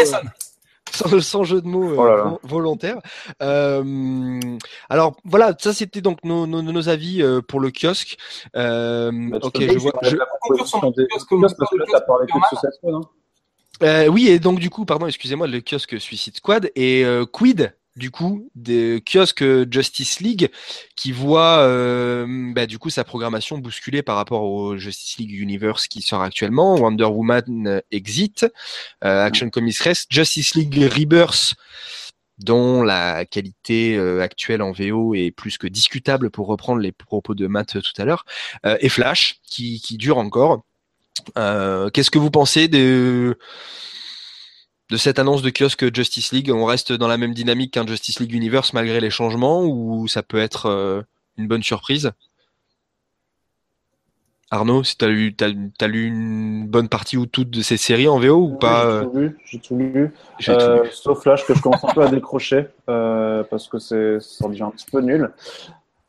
sans, 1.20 1.44
jeu 1.44 1.60
de 1.60 1.66
mots 1.66 2.00
euh, 2.00 2.24
oh 2.26 2.40
volontaire. 2.42 2.98
Euh, 3.42 4.40
alors 4.88 5.16
voilà, 5.24 5.54
ça 5.58 5.72
c'était 5.72 6.00
donc 6.00 6.18
nos, 6.24 6.46
nos, 6.46 6.62
nos 6.62 6.88
avis 6.88 7.22
euh, 7.22 7.40
pour 7.40 7.60
le 7.60 7.70
kiosque. 7.70 8.16
Euh, 8.56 9.10
bah, 9.12 9.38
ok, 9.42 9.60
je 9.60 9.78
vois. 9.78 9.92
Je... 10.02 10.16
Euh, 13.82 14.06
oui, 14.06 14.28
et 14.28 14.38
donc 14.38 14.58
du 14.58 14.70
coup, 14.70 14.84
pardon, 14.84 15.06
excusez-moi, 15.06 15.46
le 15.46 15.60
kiosque 15.60 16.00
Suicide 16.00 16.36
Squad 16.36 16.70
et 16.76 17.04
euh, 17.04 17.24
Quid 17.26 17.74
du 17.96 18.10
coup 18.10 18.50
des 18.54 19.02
kiosques 19.04 19.44
Justice 19.70 20.20
League 20.20 20.50
qui 20.96 21.12
voit 21.12 21.58
euh, 21.58 22.52
bah, 22.54 22.66
du 22.66 22.78
coup 22.78 22.90
sa 22.90 23.04
programmation 23.04 23.58
bousculée 23.58 24.02
par 24.02 24.16
rapport 24.16 24.44
au 24.44 24.76
Justice 24.76 25.18
League 25.18 25.32
Universe 25.32 25.88
qui 25.88 26.02
sort 26.02 26.22
actuellement. 26.22 26.76
Wonder 26.76 27.04
Woman 27.04 27.82
Exit. 27.90 28.46
Euh, 29.04 29.24
Action 29.24 29.50
Comics 29.50 29.78
Rest 29.78 30.06
Justice 30.10 30.54
League 30.54 30.74
Rebirth 30.74 31.54
dont 32.38 32.82
la 32.82 33.24
qualité 33.24 33.96
euh, 33.96 34.20
actuelle 34.20 34.62
en 34.62 34.72
VO 34.72 35.14
est 35.14 35.30
plus 35.30 35.58
que 35.58 35.66
discutable 35.66 36.30
pour 36.30 36.48
reprendre 36.48 36.80
les 36.80 36.90
propos 36.90 37.34
de 37.34 37.46
Matt 37.46 37.80
tout 37.80 38.02
à 38.02 38.04
l'heure. 38.04 38.24
Et 38.80 38.88
Flash 38.88 39.40
qui, 39.44 39.80
qui 39.80 39.98
dure 39.98 40.18
encore. 40.18 40.62
Qu'est-ce 41.36 42.10
que 42.10 42.18
vous 42.18 42.30
pensez 42.30 42.68
de 42.68 43.38
de 44.92 44.98
cette 44.98 45.18
annonce 45.18 45.40
de 45.40 45.48
kiosque 45.48 45.94
Justice 45.94 46.32
League 46.32 46.52
On 46.54 46.66
reste 46.66 46.92
dans 46.92 47.08
la 47.08 47.16
même 47.16 47.32
dynamique 47.32 47.72
qu'un 47.72 47.86
Justice 47.86 48.20
League 48.20 48.34
Universe 48.34 48.74
malgré 48.74 49.00
les 49.00 49.08
changements 49.08 49.64
ou 49.64 50.06
ça 50.06 50.22
peut 50.22 50.38
être 50.38 50.66
euh, 50.66 51.00
une 51.38 51.48
bonne 51.48 51.62
surprise? 51.62 52.12
Arnaud, 54.50 54.84
si 54.84 54.98
t'as 54.98 55.08
lu, 55.08 55.34
t'as, 55.34 55.48
t'as 55.78 55.86
lu 55.86 56.04
une 56.08 56.66
bonne 56.66 56.90
partie 56.90 57.16
ou 57.16 57.24
toute 57.24 57.48
de 57.48 57.62
ces 57.62 57.78
séries 57.78 58.06
en 58.06 58.18
VO 58.18 58.36
ou 58.36 58.58
pas 58.58 58.82
J'ai 58.82 58.88
euh, 58.90 59.04
tout 59.04 59.18
lu, 59.18 59.38
j'ai 59.46 59.58
tout 59.60 59.76
lu. 59.78 60.14
j'ai 60.38 60.52
tout 60.52 60.60
Euh, 60.60 60.82
lu. 60.82 60.90
sauf 60.92 61.22
Flash 61.22 61.46
que 61.46 61.54
je 61.54 61.62
commence 61.62 61.82
un 61.84 61.94
peu 61.94 62.02
à 62.02 62.08
décrocher 62.08 62.66
euh, 62.90 63.42
parce 63.44 63.68
que 63.68 63.78
c'est 63.78 64.20
ça 64.20 64.46
devient 64.46 64.64
un 64.64 64.70
petit 64.72 64.84
peu 64.92 65.00
nul. 65.00 65.30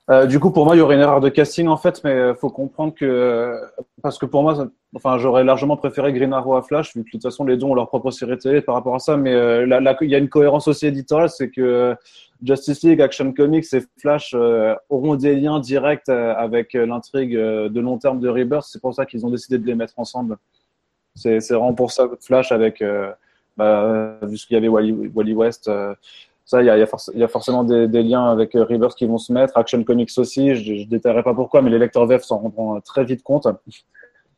Euh, 0.09 0.25
du 0.25 0.37
coup, 0.39 0.51
pour 0.51 0.65
moi, 0.65 0.75
il 0.75 0.79
y 0.79 0.81
aurait 0.81 0.95
une 0.95 1.01
erreur 1.01 1.21
de 1.21 1.29
casting 1.29 1.67
en 1.67 1.77
fait, 1.77 2.03
mais 2.03 2.11
euh, 2.11 2.35
faut 2.35 2.49
comprendre 2.49 2.93
que 2.93 3.05
euh, 3.05 3.57
parce 4.01 4.17
que 4.17 4.25
pour 4.25 4.43
moi, 4.43 4.67
enfin, 4.93 5.17
j'aurais 5.17 5.45
largement 5.45 5.77
préféré 5.77 6.11
Green 6.11 6.33
Arrow 6.33 6.57
à 6.57 6.61
Flash, 6.61 6.93
vu 6.93 7.03
que 7.03 7.07
de 7.07 7.11
toute 7.11 7.23
façon 7.23 7.45
les 7.45 7.55
deux 7.55 7.65
ont 7.65 7.73
leur 7.73 7.87
propre 7.87 8.11
série 8.11 8.37
télé 8.37 8.61
par 8.61 8.75
rapport 8.75 8.95
à 8.95 8.99
ça. 8.99 9.15
Mais 9.15 9.31
il 9.31 10.09
y 10.09 10.15
a 10.15 10.17
une 10.17 10.29
cohérence 10.29 10.67
aussi 10.67 10.87
éditoriale, 10.87 11.29
c'est 11.29 11.49
que 11.49 11.95
Justice 12.43 12.83
League, 12.83 13.01
Action 13.01 13.31
Comics 13.31 13.65
et 13.73 13.81
Flash 13.97 14.35
auront 14.89 15.15
des 15.15 15.37
liens 15.37 15.61
directs 15.61 16.09
avec 16.09 16.73
l'intrigue 16.73 17.33
de 17.33 17.79
long 17.79 17.97
terme 17.97 18.19
de 18.19 18.27
Rebirth. 18.27 18.65
C'est 18.67 18.81
pour 18.81 18.93
ça 18.93 19.05
qu'ils 19.05 19.25
ont 19.25 19.29
décidé 19.29 19.57
de 19.57 19.65
les 19.65 19.75
mettre 19.75 19.93
ensemble. 19.97 20.35
C'est 21.15 21.39
vraiment 21.49 21.73
pour 21.73 21.91
ça 21.91 22.09
que 22.09 22.17
Flash 22.19 22.51
avec 22.51 22.83
bah, 23.55 24.17
vu 24.23 24.35
ce 24.35 24.47
qu'il 24.47 24.55
y 24.55 24.57
avait 24.57 24.67
Wally, 24.67 25.11
Wally 25.15 25.33
West, 25.33 25.71
ça, 26.53 26.61
il 26.61 26.65
y 26.65 26.69
a, 26.69 26.77
il 26.77 26.79
y 26.79 26.83
a, 26.83 26.85
forc- 26.85 27.11
il 27.13 27.19
y 27.19 27.23
a 27.23 27.27
forcément 27.27 27.63
des, 27.63 27.87
des 27.87 28.03
liens 28.03 28.25
avec 28.29 28.55
euh, 28.55 28.63
Rebirth 28.63 28.95
qui 28.95 29.05
vont 29.05 29.17
se 29.17 29.33
mettre. 29.33 29.57
Action 29.57 29.83
Comics 29.83 30.11
aussi, 30.17 30.55
je 30.55 30.73
ne 30.73 30.85
détaillerai 30.85 31.23
pas 31.23 31.33
pourquoi, 31.33 31.61
mais 31.61 31.69
les 31.69 31.79
lecteurs 31.79 32.05
VF 32.05 32.23
s'en 32.23 32.37
rendront 32.37 32.75
euh, 32.75 32.79
très 32.79 33.03
vite 33.05 33.23
compte. 33.23 33.47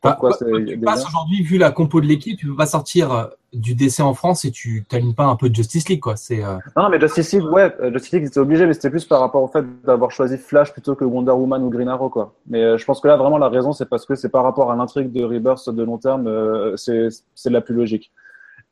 Pourquoi 0.02 0.30
Bah, 0.30 0.36
c'est 0.38 0.44
quoi 0.50 0.60
il 0.60 0.68
y 0.68 0.72
a 0.72 0.74
tu 0.74 0.80
passes 0.80 1.06
aujourd'hui, 1.08 1.42
vu 1.42 1.56
la 1.56 1.70
compo 1.72 2.02
de 2.02 2.06
l'équipe, 2.06 2.38
tu 2.38 2.46
peux 2.46 2.54
pas 2.54 2.66
sortir 2.66 3.12
euh, 3.12 3.24
du 3.54 3.74
DC 3.74 4.00
en 4.00 4.12
France 4.12 4.44
et 4.44 4.50
tu 4.50 4.84
t'alignes 4.86 5.14
pas 5.14 5.24
un 5.24 5.36
peu 5.36 5.48
de 5.48 5.54
Justice 5.54 5.88
League, 5.88 6.00
quoi. 6.00 6.16
C'est 6.16 6.44
euh, 6.44 6.58
Non, 6.76 6.90
mais 6.90 7.00
Justice 7.00 7.32
League, 7.32 7.44
ouais, 7.50 7.74
Justice 7.92 8.12
League, 8.12 8.22
ils 8.24 8.26
étaient 8.28 8.38
obligés, 8.38 8.66
mais 8.66 8.74
c'était 8.74 8.90
plus 8.90 9.06
par 9.06 9.20
rapport 9.20 9.42
au 9.42 9.48
fait 9.48 9.64
d'avoir 9.84 10.10
choisi 10.10 10.36
Flash 10.36 10.72
plutôt 10.72 10.94
que 10.94 11.04
Wonder 11.04 11.32
Woman 11.32 11.62
ou 11.62 11.70
Green 11.70 11.88
Arrow, 11.88 12.10
quoi. 12.10 12.34
Mais 12.46 12.62
euh, 12.62 12.76
je 12.78 12.84
pense 12.84 13.00
que 13.00 13.08
là, 13.08 13.16
vraiment, 13.16 13.38
la 13.38 13.48
raison, 13.48 13.72
c'est 13.72 13.88
parce 13.88 14.04
que 14.04 14.14
c'est 14.14 14.28
par 14.28 14.44
rapport 14.44 14.70
à 14.70 14.76
l'intrigue 14.76 15.10
de 15.12 15.24
Rebirth 15.24 15.68
de 15.70 15.82
long 15.82 15.98
terme, 15.98 16.30
c'est 16.76 17.08
c'est 17.34 17.50
la 17.50 17.62
plus 17.62 17.74
logique. 17.74 18.12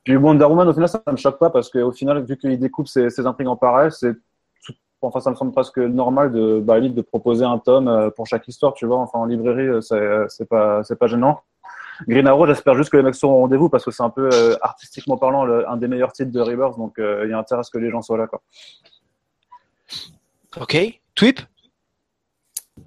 Puis 0.05 0.17
Wonder 0.17 0.45
Woman, 0.45 0.69
au 0.69 0.73
final, 0.73 0.89
ça 0.89 1.03
ne 1.07 1.13
me 1.13 1.17
choque 1.17 1.39
pas 1.39 1.51
parce 1.51 1.71
qu'au 1.71 1.91
final, 1.91 2.23
vu 2.25 2.37
qu'il 2.37 2.59
découpe 2.59 2.89
ses, 2.89 3.27
intrigues 3.27 3.49
en 3.49 3.57
parallèle, 3.57 3.91
c'est 3.91 4.13
enfin, 5.01 5.21
ça 5.21 5.31
me 5.31 5.37
semble 5.37 5.53
presque 5.53 5.79
normal 5.79 6.33
de, 6.33 6.61
bah, 6.61 6.81
de 6.81 7.01
proposer 7.03 7.45
un 7.45 7.59
tome 7.59 7.89
euh, 7.89 8.11
pour 8.11 8.27
chaque 8.27 8.47
histoire, 8.49 8.75
tu 8.75 8.87
vois. 8.87 8.99
Enfin, 8.99 9.19
en 9.19 9.27
librairie, 9.27 9.69
euh, 9.69 9.81
c'est 9.81 9.95
euh, 9.95 10.27
c'est 10.29 10.49
pas, 10.49 10.83
pas 10.99 11.07
gênant. 11.07 11.41
Green 12.09 12.27
Arrow, 12.27 12.47
j'espère 12.47 12.75
juste 12.75 12.91
que 12.91 12.97
les 12.97 13.03
mecs 13.03 13.15
seront 13.15 13.35
au 13.35 13.41
rendez-vous 13.41 13.69
parce 13.69 13.85
que 13.85 13.91
c'est 13.91 14.03
un 14.03 14.11
peu, 14.11 14.29
artistiquement 14.61 15.17
parlant, 15.17 15.47
un 15.47 15.77
des 15.77 15.87
meilleurs 15.87 16.13
titres 16.13 16.33
de 16.33 16.41
Rebirth, 16.41 16.77
donc 16.77 16.95
il 16.99 17.29
y 17.31 17.33
a 17.33 17.39
intérêt 17.39 17.61
à 17.61 17.63
ce 17.63 17.71
que 17.71 17.79
les 17.79 17.89
gens 17.89 18.03
soient 18.03 18.19
là, 18.19 18.27
quoi. 18.27 18.43
Ok. 20.61 20.77
Twip, 21.15 21.41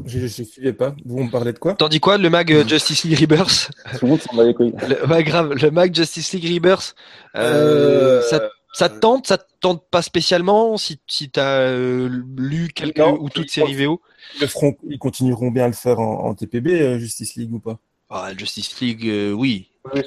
Je 0.06 0.20
ne 0.20 0.28
suivais 0.28 0.74
pas. 0.74 0.96
Vous, 1.06 1.18
on 1.20 1.26
me 1.26 1.32
parlait 1.32 1.54
de 1.54 1.60
quoi? 1.60 1.74
T'en 1.74 1.90
dis 1.90 2.00
quoi 2.00 2.18
le 2.18 2.30
mag 2.30 2.52
euh, 2.52 2.66
Justice 2.68 3.04
League 3.04 3.20
Rebirth? 3.20 3.72
Tout 4.00 4.06
le 4.06 4.12
monde 4.12 4.22
s'en 4.22 4.36
bat 4.36 4.44
les 4.44 4.54
couilles. 4.54 4.74
le, 4.88 5.08
ouais, 5.08 5.24
grave, 5.24 5.54
le 5.54 5.72
mag 5.72 5.94
Justice 5.94 6.34
League 6.34 6.54
Rebirth, 6.54 6.96
euh, 7.36 8.22
ça, 8.22 8.50
ça 8.74 8.90
te 8.90 9.00
tente, 9.00 9.28
ça 9.28 9.38
te 9.38 9.46
tente 9.60 9.84
pas 9.90 10.02
spécialement 10.02 10.78
si, 10.78 11.00
si 11.08 11.30
t'as 11.30 11.60
euh, 11.62 12.10
lu 12.38 12.70
quelques 12.74 12.98
Non, 13.00 13.18
ou 13.20 13.30
toutes 13.30 13.50
séries 13.50 13.74
VO 13.76 14.02
Ils 14.36 14.42
le 14.42 14.48
feront- 14.48 14.78
ils 14.88 15.00
continueront 15.00 15.52
bien 15.52 15.66
à 15.66 15.68
le 15.68 15.74
faire 15.74 16.00
en, 16.00 16.26
en 16.26 16.34
TPB, 16.36 16.68
euh, 16.82 17.00
Justice 17.00 17.36
League 17.36 17.54
ou 17.54 17.60
pas? 17.60 17.80
Ah, 18.10 18.32
Justice 18.38 18.80
League, 18.80 19.06
euh, 19.08 19.32
oui. 19.32 19.70
Oui, 19.94 20.02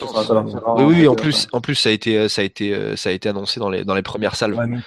Oui, 0.76 0.84
oui, 0.84 1.08
en 1.08 1.12
euh, 1.12 1.16
plus, 1.16 1.48
en 1.52 1.60
plus, 1.60 1.74
ça 1.74 1.88
a 1.88 1.92
été, 1.92 2.18
euh, 2.18 2.28
ça 2.28 2.42
a 2.42 2.44
été, 2.44 2.74
euh, 2.74 2.96
ça 2.96 3.08
a 3.08 3.12
été 3.12 3.28
annoncé 3.28 3.60
dans 3.60 3.70
les, 3.70 3.84
dans 3.84 3.94
les 3.94 4.02
premières 4.02 4.36
salles. 4.36 4.54
Ouais, 4.54 4.66
non. 4.66 4.80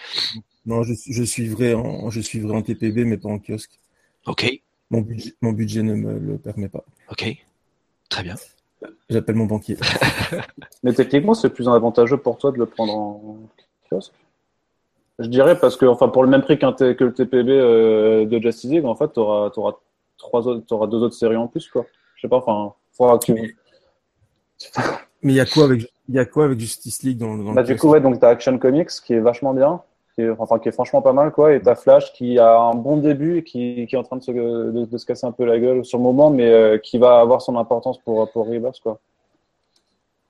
Non, 0.65 0.83
je, 0.83 0.93
je 1.09 1.23
suivrai 1.23 1.73
en, 1.73 2.09
je 2.09 2.21
suivrai 2.21 2.55
en 2.55 2.61
TPB, 2.61 3.05
mais 3.05 3.17
pas 3.17 3.29
en 3.29 3.39
kiosque. 3.39 3.79
Ok, 4.25 4.49
Mon 4.93 5.01
budget, 5.01 5.33
mon 5.41 5.51
budget 5.53 5.81
ne 5.81 5.95
me 5.95 6.19
le 6.19 6.37
permet 6.37 6.69
pas. 6.69 6.83
ok, 7.09 7.35
très 8.09 8.21
bien. 8.23 8.35
J'appelle 9.09 9.35
mon 9.35 9.45
banquier. 9.45 9.75
Mais 10.83 10.93
techniquement, 10.93 11.33
c'est 11.33 11.49
plus 11.49 11.67
avantageux 11.67 12.17
pour 12.17 12.37
toi 12.37 12.51
de 12.51 12.57
le 12.59 12.67
prendre 12.67 12.93
en 12.95 13.37
kiosque. 13.89 14.13
Je 15.17 15.27
dirais 15.27 15.57
parce 15.59 15.77
que, 15.77 15.85
enfin, 15.87 16.09
pour 16.09 16.23
le 16.23 16.29
même 16.29 16.41
prix 16.43 16.59
T- 16.59 16.95
que 16.95 17.03
le 17.03 17.13
TPB 17.13 17.49
euh, 17.49 18.25
de 18.25 18.39
Justice 18.39 18.69
League, 18.69 18.85
en 18.85 18.95
fait, 18.95 19.11
tu 19.13 19.19
auras, 19.19 19.49
trois 20.17 20.47
autres, 20.47 20.65
t'auras 20.67 20.85
deux 20.87 20.97
autres 21.01 21.15
séries 21.15 21.37
en 21.37 21.47
plus, 21.47 21.67
quoi. 21.69 21.85
Je 22.15 22.21
sais 22.21 22.27
pas, 22.29 22.37
enfin, 22.37 22.73
faudra 22.91 23.17
que 23.17 23.25
tu. 23.25 23.57
Mais 25.23 25.33
il 25.33 25.35
y 25.35 25.39
a 25.39 25.45
quoi 25.45 25.63
avec, 25.65 25.91
il 26.09 26.15
y 26.15 26.19
a 26.19 26.25
quoi 26.25 26.45
avec 26.45 26.59
Justice 26.59 27.01
League 27.03 27.17
dans, 27.17 27.35
dans 27.37 27.49
le 27.49 27.55
Bah, 27.55 27.63
du 27.63 27.71
kiosque 27.73 27.81
coup, 27.81 27.89
ouais, 27.89 28.01
donc 28.01 28.19
t'as 28.19 28.29
Action 28.29 28.57
Comics 28.59 28.89
qui 29.05 29.13
est 29.13 29.19
vachement 29.19 29.53
bien, 29.53 29.81
qui 30.15 30.21
est, 30.21 30.29
enfin, 30.37 30.59
qui 30.59 30.69
est 30.69 30.71
franchement 30.71 31.01
pas 31.01 31.13
mal, 31.13 31.31
quoi, 31.31 31.53
et 31.53 31.61
t'as 31.61 31.75
Flash 31.75 32.13
qui 32.13 32.37
a 32.39 32.57
un 32.59 32.75
bon 32.75 32.97
début 32.97 33.37
et 33.39 33.43
qui, 33.43 33.87
qui 33.87 33.95
est 33.95 33.97
en 33.97 34.03
train 34.03 34.17
de 34.17 34.23
se, 34.23 34.31
de, 34.31 34.85
de 34.85 34.97
se 34.97 35.05
casser 35.05 35.25
un 35.25 35.31
peu 35.31 35.43
la 35.45 35.59
gueule 35.59 35.83
sur 35.83 35.97
le 35.97 36.03
moment, 36.03 36.29
mais 36.29 36.49
euh, 36.51 36.77
qui 36.77 36.97
va 36.97 37.19
avoir 37.19 37.41
son 37.41 37.57
importance 37.57 37.97
pour, 37.99 38.29
pour 38.31 38.47
Rebirth, 38.47 38.79
quoi. 38.81 38.99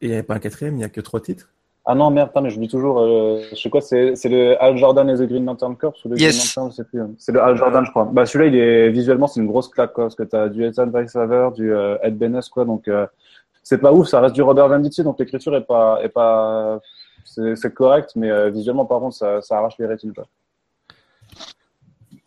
Et 0.01 0.07
il 0.07 0.11
n'y 0.11 0.17
a 0.17 0.23
pas 0.23 0.35
un 0.35 0.39
quatrième, 0.39 0.75
il 0.75 0.79
n'y 0.79 0.83
a 0.83 0.89
que 0.89 1.01
trois 1.01 1.19
titres? 1.21 1.49
Ah 1.85 1.95
non, 1.95 2.09
merde, 2.11 2.31
mais 2.41 2.49
je 2.49 2.57
dis 2.59 2.69
toujours, 2.69 2.99
euh, 2.99 3.41
je 3.51 3.55
sais 3.55 3.69
quoi, 3.69 3.81
c'est 3.81 4.15
c'est 4.15 4.29
le 4.29 4.61
Al 4.63 4.77
Jordan 4.77 5.09
et 5.09 5.15
The 5.15 5.23
Green 5.27 5.43
Lantern 5.43 5.75
Corps 5.75 5.93
ou 6.05 6.09
le 6.09 6.17
Yes. 6.17 6.37
Green 6.37 6.47
Lantern, 6.47 6.71
je 6.71 6.75
sais 6.77 6.83
plus. 6.85 7.01
hein. 7.01 7.11
C'est 7.17 7.33
le 7.33 7.41
Al 7.41 7.57
Jordan, 7.57 7.83
je 7.85 7.89
crois. 7.91 8.07
Bah, 8.09 8.25
celui-là, 8.25 8.49
il 8.49 8.55
est 8.55 8.89
visuellement, 8.89 9.27
c'est 9.27 9.41
une 9.41 9.47
grosse 9.47 9.67
claque, 9.67 9.91
quoi, 9.91 10.05
parce 10.05 10.15
que 10.15 10.23
t'as 10.23 10.47
du 10.47 10.63
Ethan 10.65 10.87
Weishaver, 10.87 11.49
du 11.53 11.73
euh, 11.73 11.97
Ed 12.01 12.17
Benes, 12.17 12.39
quoi, 12.53 12.63
donc 12.63 12.87
euh, 12.87 13.05
c'est 13.63 13.79
pas 13.79 13.91
ouf, 13.91 14.07
ça 14.07 14.21
reste 14.21 14.33
du 14.35 14.41
Robert 14.41 14.69
Venditti, 14.69 15.03
donc 15.03 15.19
l'écriture 15.19 15.53
est 15.57 15.65
pas, 15.65 15.99
est 16.01 16.07
pas, 16.09 16.79
c'est 17.25 17.73
correct, 17.73 18.11
mais 18.15 18.29
euh, 18.29 18.49
visuellement, 18.49 18.85
par 18.85 18.99
contre, 18.99 19.15
ça, 19.15 19.41
ça 19.41 19.57
arrache 19.57 19.75
les 19.79 19.85
rétines, 19.85 20.13
quoi. 20.13 20.25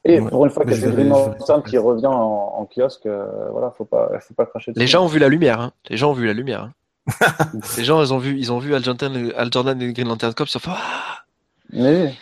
Et 0.05 0.21
Ouais. 0.21 0.31
pour 0.31 0.45
une 0.45 0.51
fois 0.53 0.65
que 0.65 0.75
c'est 0.75 0.91
Green 0.93 1.09
Lantern 1.09 1.63
qui 1.65 1.79
revient 1.79 2.07
en, 2.07 2.13
en 2.59 2.65
kiosque, 2.67 3.07
euh, 3.07 3.49
voilà, 3.51 3.73
faut 3.73 3.85
pas, 3.85 4.09
faut 4.21 4.35
pas 4.35 4.47
cracher 4.47 4.71
dessus. 4.73 4.81
Les 4.81 4.87
gens 4.87 5.03
ont 5.05 5.09
vu 5.09 5.19
la 5.19 5.29
lumière, 5.29 5.61
hein. 5.61 5.73
Les 5.89 5.97
gens 5.97 6.11
ont 6.11 6.15
vu 6.15 6.27
la 6.27 6.33
lumière. 6.33 6.63
hein. 6.63 6.73
Les 7.77 7.85
gens, 7.85 8.01
ils 8.03 8.13
ont 8.13 8.19
vu, 8.19 8.37
ils 8.39 8.53
ont 8.53 8.59
vu 8.59 8.75
Al 8.75 8.85
Jordan, 8.85 9.33
Al 9.37 9.53
Jordan 9.53 9.81
et 9.83 9.93
Green 9.93 10.09
Lantern 10.09 10.33
Corps, 10.35 10.47
ils 10.53 10.57
ont 10.57 10.61
fait, 10.61 10.71
Ah 10.73 11.25
Mais 11.73 12.15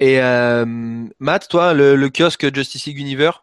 Et 0.00 0.20
euh, 0.22 0.64
Matt, 1.18 1.48
toi, 1.48 1.72
le, 1.74 1.94
le 1.96 2.08
kiosque 2.10 2.54
Justice 2.54 2.86
League 2.86 2.98
Universe, 3.00 3.38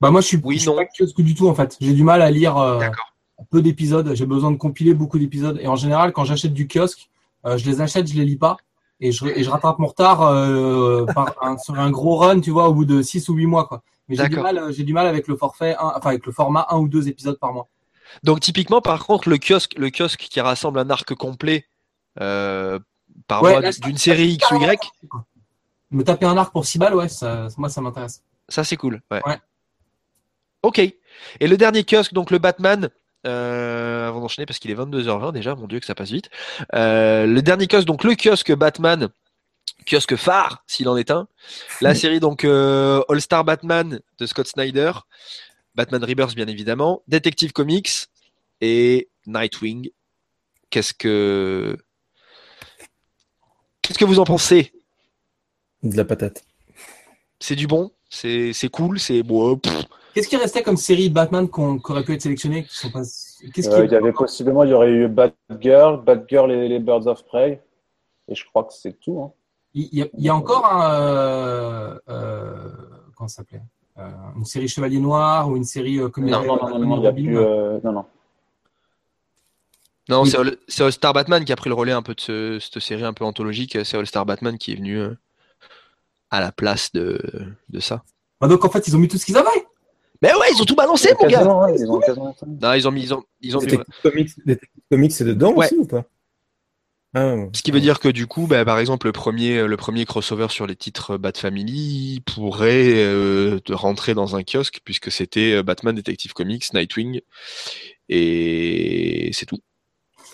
Bah 0.00 0.10
moi 0.10 0.20
je 0.20 0.26
suis, 0.26 0.40
Oui, 0.44 0.56
je 0.56 0.60
suis 0.62 0.70
non. 0.70 0.76
pas 0.76 0.84
kiosque 0.86 1.20
du 1.20 1.34
tout 1.34 1.48
en 1.48 1.54
fait. 1.54 1.76
J'ai 1.80 1.92
du 1.92 2.02
mal 2.04 2.22
à 2.22 2.30
lire 2.30 2.56
euh, 2.58 2.80
peu 3.50 3.60
d'épisodes. 3.62 4.12
J'ai 4.14 4.26
besoin 4.26 4.50
de 4.52 4.56
compiler 4.56 4.94
beaucoup 4.94 5.18
d'épisodes. 5.18 5.58
Et 5.60 5.66
en 5.68 5.76
général, 5.76 6.12
quand 6.12 6.24
j'achète 6.24 6.54
du 6.54 6.66
kiosque, 6.68 7.09
je 7.44 7.68
les 7.70 7.80
achète, 7.80 8.06
je 8.08 8.14
les 8.14 8.24
lis 8.24 8.36
pas. 8.36 8.56
Et 9.02 9.12
je, 9.12 9.24
et 9.26 9.42
je 9.42 9.48
rattrape 9.50 9.78
mon 9.78 9.86
retard 9.86 10.22
euh, 10.22 11.06
par 11.06 11.34
un, 11.40 11.56
sur 11.56 11.78
un 11.78 11.90
gros 11.90 12.16
run, 12.16 12.40
tu 12.40 12.50
vois, 12.50 12.68
au 12.68 12.74
bout 12.74 12.84
de 12.84 13.00
6 13.00 13.28
ou 13.30 13.34
8 13.34 13.46
mois. 13.46 13.66
quoi. 13.66 13.82
Mais 14.08 14.16
j'ai 14.16 14.24
du, 14.24 14.28
D'accord. 14.30 14.42
mal, 14.44 14.58
euh, 14.58 14.72
j'ai 14.72 14.84
du 14.84 14.92
mal 14.92 15.06
avec 15.06 15.26
le 15.26 15.36
forfait, 15.36 15.74
un- 15.76 15.92
enfin 15.96 16.10
avec 16.10 16.26
le 16.26 16.32
format 16.32 16.66
un 16.68 16.78
ou 16.78 16.88
deux 16.88 17.08
épisodes 17.08 17.38
par 17.38 17.52
mois. 17.54 17.68
Donc 18.24 18.40
typiquement, 18.40 18.80
par 18.82 19.06
contre, 19.06 19.28
le 19.30 19.38
kiosque, 19.38 19.74
le 19.78 19.88
kiosque 19.90 20.20
qui 20.30 20.40
rassemble 20.40 20.78
un 20.80 20.90
arc 20.90 21.14
complet 21.14 21.64
euh, 22.20 22.78
par 23.26 23.42
Ouais, 23.42 23.58
mois 23.58 23.70
d'une 23.70 23.96
série 23.96 24.32
X 24.32 24.50
ou 24.50 24.56
Y, 24.60 24.78
Me 25.92 26.02
taper 26.04 26.26
un 26.26 26.36
arc 26.36 26.52
pour 26.52 26.66
6 26.66 26.78
balles, 26.78 26.94
ouais, 26.94 27.08
ça, 27.08 27.48
moi 27.56 27.68
ça 27.70 27.80
m'intéresse. 27.80 28.22
ça 28.48 28.64
c'est 28.64 28.76
cool. 28.76 29.00
Ouais. 29.10 29.22
Ouais. 29.26 29.38
Ok. 30.62 30.78
Et 30.78 30.94
le 31.48 31.56
dernier 31.56 31.84
kiosque, 31.84 32.12
donc 32.12 32.30
le 32.30 32.38
Batman. 32.38 32.90
Euh, 33.26 34.08
avant 34.08 34.20
d'enchaîner 34.20 34.46
parce 34.46 34.58
qu'il 34.58 34.70
est 34.70 34.74
22h20 34.74 35.32
déjà, 35.32 35.54
mon 35.54 35.66
dieu 35.66 35.80
que 35.80 35.86
ça 35.86 35.94
passe 35.94 36.10
vite. 36.10 36.30
Euh, 36.74 37.26
le 37.26 37.42
dernier 37.42 37.66
kiosque, 37.66 37.86
donc 37.86 38.04
le 38.04 38.14
kiosque 38.14 38.52
Batman, 38.52 39.08
kiosque 39.86 40.16
phare 40.16 40.64
s'il 40.66 40.88
en 40.88 40.96
est 40.96 41.10
un. 41.10 41.28
La 41.80 41.94
série 41.96 42.20
donc 42.20 42.44
euh, 42.44 43.02
All 43.08 43.20
Star 43.20 43.44
Batman 43.44 44.00
de 44.18 44.26
Scott 44.26 44.46
Snyder, 44.46 44.92
Batman 45.74 46.02
Rebirth 46.02 46.34
bien 46.34 46.46
évidemment, 46.46 47.02
Detective 47.08 47.52
Comics 47.52 48.08
et 48.60 49.08
Nightwing. 49.26 49.90
Qu'est-ce 50.70 50.94
que 50.94 51.76
qu'est-ce 53.82 53.98
que 53.98 54.04
vous 54.04 54.20
en 54.20 54.24
pensez? 54.24 54.72
De 55.82 55.96
la 55.96 56.04
patate. 56.04 56.44
C'est 57.38 57.56
du 57.56 57.66
bon, 57.66 57.90
c'est 58.08 58.52
c'est 58.52 58.68
cool, 58.68 58.98
c'est 58.98 59.22
bon. 59.22 59.56
pff. 59.56 59.84
Qu'est-ce 60.14 60.28
qui 60.28 60.36
restait 60.36 60.62
comme 60.62 60.76
série 60.76 61.08
Batman 61.08 61.48
qu'on 61.48 61.78
qui 61.78 61.92
aurait 61.92 62.02
pu 62.04 62.14
être 62.14 62.22
sélectionné 62.22 62.64
qui 62.64 62.74
sont 62.76 62.90
pas... 62.90 63.00
Qu'est-ce 63.02 63.68
qui 63.68 63.74
Euh, 63.74 63.84
il 63.84 63.92
y 63.92 63.94
avait 63.96 64.12
possiblement, 64.12 64.64
il 64.64 64.70
y 64.70 64.72
aurait 64.74 64.90
eu 64.90 65.08
Batgirl, 65.08 66.02
Batgirl 66.02 66.50
et 66.50 66.68
les 66.68 66.78
Birds 66.80 67.06
of 67.06 67.24
Prey. 67.26 67.62
Et 68.28 68.34
je 68.34 68.44
crois 68.44 68.64
que 68.64 68.72
c'est 68.72 68.98
tout. 69.00 69.20
Hein. 69.22 69.32
Il 69.74 69.88
y, 69.92 70.02
a, 70.02 70.06
il 70.18 70.24
y 70.24 70.28
a 70.28 70.34
encore 70.34 70.66
un. 70.66 70.92
Euh, 70.94 71.98
euh, 72.08 72.68
comment 73.16 73.28
ça 73.28 73.36
s'appelait 73.36 73.62
euh, 73.98 74.08
Une 74.36 74.44
série 74.44 74.66
Chevalier 74.68 74.98
Noir 74.98 75.48
ou 75.48 75.56
une 75.56 75.64
série 75.64 75.98
euh, 76.00 76.08
comme 76.08 76.24
Non, 76.26 76.44
Non, 76.44 76.56
non, 76.56 76.68
non, 76.70 76.78
non, 76.80 76.96
il 76.98 77.02
y 77.02 77.06
a 77.06 77.10
Robin. 77.10 77.22
plus. 77.24 77.38
euh, 77.38 77.78
non, 77.84 77.92
non. 77.92 78.04
Non, 80.08 80.22
Oui. 80.22 80.30
c'est 80.30 80.38
All, 80.38 80.56
c'est 80.66 80.82
All 80.82 80.92
Star 80.92 81.12
Batman 81.12 81.44
qui 81.44 81.52
a 81.52 81.56
pris 81.56 81.70
le 81.70 81.74
relais 81.76 81.92
un 81.92 82.02
peu 82.02 82.14
de 82.14 82.20
ce- 82.20 82.58
cette 82.58 82.80
série 82.82 83.04
un 83.04 83.12
peu 83.12 83.24
anthologique. 83.24 83.78
C'est 83.84 83.96
All 83.96 84.06
Star 84.06 84.26
Batman 84.26 84.58
qui 84.58 84.72
est 84.72 84.76
venu 84.76 84.98
euh, 84.98 85.14
à 86.30 86.40
la 86.40 86.50
place 86.50 86.90
de, 86.92 87.20
de 87.68 87.78
ça. 87.80 88.02
Ah, 88.40 88.48
donc 88.48 88.64
en 88.64 88.70
fait, 88.70 88.88
ils 88.88 88.96
ont 88.96 88.98
mis 88.98 89.06
tout 89.08 89.18
ce 89.18 89.26
qu'ils 89.26 89.36
avaient. 89.36 89.66
Mais 90.22 90.32
ouais, 90.34 90.46
ils 90.54 90.60
ont 90.60 90.64
tout 90.64 90.74
balancé, 90.74 91.14
mon 91.20 91.26
gars. 91.26 91.42
Ouais, 91.44 91.74
ils 91.78 91.90
ont. 91.90 92.00
Non, 92.60 92.72
ils 92.74 92.86
ont 92.86 92.90
mis, 92.90 93.02
ils 93.02 93.14
ont, 93.14 93.24
ils 93.40 93.56
ont 93.56 93.60
mis- 93.60 93.66
Detective 93.66 94.82
Comics, 94.90 95.12
c'est 95.12 95.24
dedans 95.24 95.52
Ouais. 95.54 95.66
aussi 95.66 95.76
ou 95.76 95.86
pas? 95.86 96.04
Ah, 97.12 97.34
ouais. 97.34 97.48
Ce 97.54 97.62
qui 97.62 97.72
veut 97.72 97.80
dire 97.80 97.98
que 97.98 98.08
du 98.08 98.26
coup, 98.28 98.46
bah, 98.46 98.64
par 98.64 98.78
exemple, 98.78 99.06
le 99.06 99.12
premier, 99.12 99.66
le 99.66 99.76
premier 99.76 100.04
crossover 100.04 100.46
sur 100.50 100.66
les 100.68 100.76
titres 100.76 101.16
Bat 101.16 101.32
Family 101.36 102.22
pourrait 102.24 102.92
euh, 103.02 103.58
te 103.58 103.72
rentrer 103.72 104.14
dans 104.14 104.36
un 104.36 104.42
kiosque 104.44 104.80
puisque 104.84 105.10
c'était 105.10 105.54
euh, 105.54 105.62
Batman 105.64 105.94
Detective 105.94 106.34
Comics, 106.34 106.72
Nightwing, 106.72 107.20
et 108.08 109.30
c'est 109.32 109.46
tout. 109.46 109.58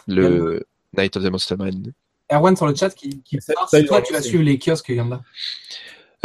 Le 0.07 0.67
Night 0.97 1.17
of 1.17 1.23
the 1.25 1.31
Monster 1.31 1.57
Man. 1.57 1.93
Erwan 2.31 2.57
sur 2.57 2.67
le 2.67 2.75
chat 2.75 2.91
qui, 2.91 3.23
qui 3.23 3.41
Ça- 3.41 3.55
part 3.55 3.69
ça, 3.69 3.83
toi 3.83 4.03
tu 4.03 4.13
vas 4.13 4.21
suivre 4.21 4.43
les 4.43 4.59
kiosques 4.59 4.89
Yanda. 4.91 5.23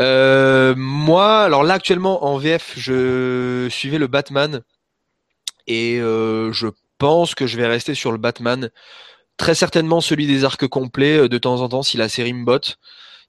Euh, 0.02 0.74
moi, 0.76 1.41
alors 1.41 1.64
là 1.64 1.76
actuellement 1.76 2.26
en 2.26 2.38
VF, 2.38 2.74
je 2.78 3.68
suivais 3.70 3.99
le 3.99 4.08
Batman 4.08 4.64
et 5.68 5.99
euh, 5.99 6.52
je 6.52 6.68
pense 6.97 7.36
que 7.36 7.45
je 7.45 7.58
vais 7.58 7.68
rester 7.68 7.93
sur 7.93 8.12
le 8.12 8.18
Batman. 8.18 8.72
Très 9.38 9.56
certainement 9.56 10.02
celui 10.02 10.28
des 10.28 10.43
arcs 10.43 10.68
complets 10.68 11.18
euh, 11.20 11.30
de 11.30 11.38
temps 11.38 11.62
en 11.62 11.70
temps 11.70 11.84
si 11.84 11.97
la 11.97 12.10
série 12.10 12.34
me 12.34 12.45
botte. 12.45 12.80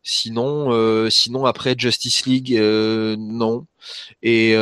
Sinon, 0.05 1.09
sinon 1.11 1.47
après 1.47 1.77
Justice 1.79 2.27
League, 2.27 2.59
non. 2.59 3.67
Et 4.23 4.57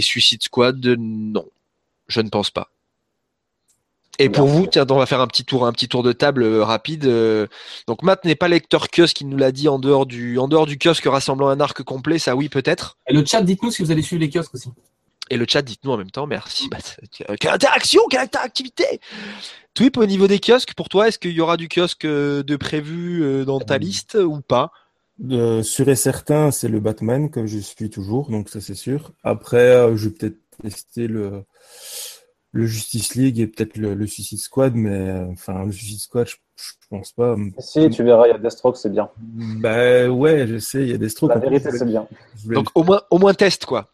Suicide 0.00 0.42
Squad, 0.42 0.82
non. 0.98 1.44
Je 2.08 2.22
ne 2.22 2.30
pense 2.30 2.50
pas. 2.50 2.70
Et 4.20 4.28
pour 4.28 4.46
vous, 4.46 4.66
tiens, 4.66 4.86
on 4.90 4.96
va 4.96 5.06
faire 5.06 5.20
un 5.20 5.26
petit 5.26 5.44
tour, 5.44 5.66
un 5.66 5.72
petit 5.72 5.88
tour 5.88 6.02
de 6.02 6.12
table 6.12 6.42
euh, 6.42 6.62
rapide. 6.62 7.06
euh, 7.06 7.46
donc 7.86 8.02
Matt 8.02 8.24
n'est 8.24 8.34
pas 8.34 8.48
lecteur 8.48 8.88
kiosque, 8.88 9.16
qui 9.16 9.24
nous 9.24 9.36
l'a 9.36 9.50
dit 9.50 9.68
en 9.68 9.78
dehors 9.78 10.06
du, 10.06 10.38
en 10.38 10.46
dehors 10.46 10.66
du 10.66 10.78
kiosque 10.78 11.06
rassemblant 11.06 11.48
un 11.48 11.58
arc 11.58 11.82
complet, 11.82 12.18
ça 12.18 12.36
oui 12.36 12.48
peut-être. 12.48 12.98
Et 13.08 13.14
le 13.14 13.24
chat, 13.24 13.42
dites-nous 13.42 13.70
si 13.70 13.82
vous 13.82 13.90
allez 13.90 14.02
suivre 14.02 14.20
les 14.20 14.30
kiosques 14.30 14.54
aussi. 14.54 14.70
Et 15.30 15.36
le 15.36 15.46
chat, 15.48 15.62
dites-nous 15.62 15.92
en 15.92 15.96
même 15.96 16.10
temps, 16.10 16.26
merci. 16.26 16.68
Bah, 16.68 16.78
quelle 17.38 17.50
interaction, 17.50 18.02
quelle 18.10 18.20
interactivité 18.20 19.00
Twip, 19.74 19.96
au 19.96 20.06
niveau 20.06 20.26
des 20.26 20.38
kiosques, 20.38 20.74
pour 20.74 20.88
toi, 20.88 21.08
est-ce 21.08 21.18
qu'il 21.18 21.32
y 21.32 21.40
aura 21.40 21.56
du 21.56 21.68
kiosque 21.68 22.04
euh, 22.04 22.42
de 22.42 22.56
prévu 22.56 23.44
dans 23.44 23.60
ta 23.60 23.78
liste 23.78 24.18
ou 24.20 24.40
pas? 24.40 24.72
Euh, 25.30 25.62
sûr 25.62 25.88
et 25.88 25.96
certain, 25.96 26.50
c'est 26.50 26.68
le 26.68 26.80
Batman 26.80 27.30
que 27.30 27.46
je 27.46 27.58
suis 27.58 27.90
toujours, 27.90 28.30
donc 28.30 28.48
ça 28.48 28.60
c'est 28.60 28.74
sûr. 28.74 29.12
Après, 29.22 29.58
euh, 29.58 29.96
je 29.96 30.08
vais 30.08 30.14
peut-être 30.14 30.38
tester 30.62 31.06
le, 31.06 31.44
le 32.52 32.66
Justice 32.66 33.14
League 33.14 33.38
et 33.38 33.46
peut-être 33.46 33.76
le, 33.76 33.94
le 33.94 34.06
Suicide 34.06 34.38
Squad, 34.40 34.74
mais 34.74 35.12
enfin 35.30 35.64
le 35.64 35.72
Suicide 35.72 36.00
Squad, 36.00 36.26
je, 36.28 36.34
je 36.56 36.72
pense 36.88 37.12
pas. 37.12 37.36
Si, 37.58 37.88
tu 37.90 38.02
verras, 38.02 38.26
il 38.26 38.30
y 38.30 38.34
a 38.34 38.38
Deathstroke, 38.38 38.76
c'est 38.76 38.90
bien. 38.90 39.08
Bah 39.18 40.08
ouais, 40.08 40.46
je 40.48 40.58
sais, 40.58 40.82
il 40.82 40.90
y 40.90 40.94
a 40.94 40.98
des 40.98 41.08
strokes. 41.08 41.30
La 41.34 41.38
vérité, 41.38 41.70
c'est 41.70 41.78
voulais- 41.78 41.90
bien. 41.90 42.08
voulais- 42.44 42.54
Donc 42.56 42.68
au 42.74 42.82
moins, 42.82 43.02
au 43.10 43.18
moins 43.18 43.34
test 43.34 43.66
quoi. 43.66 43.88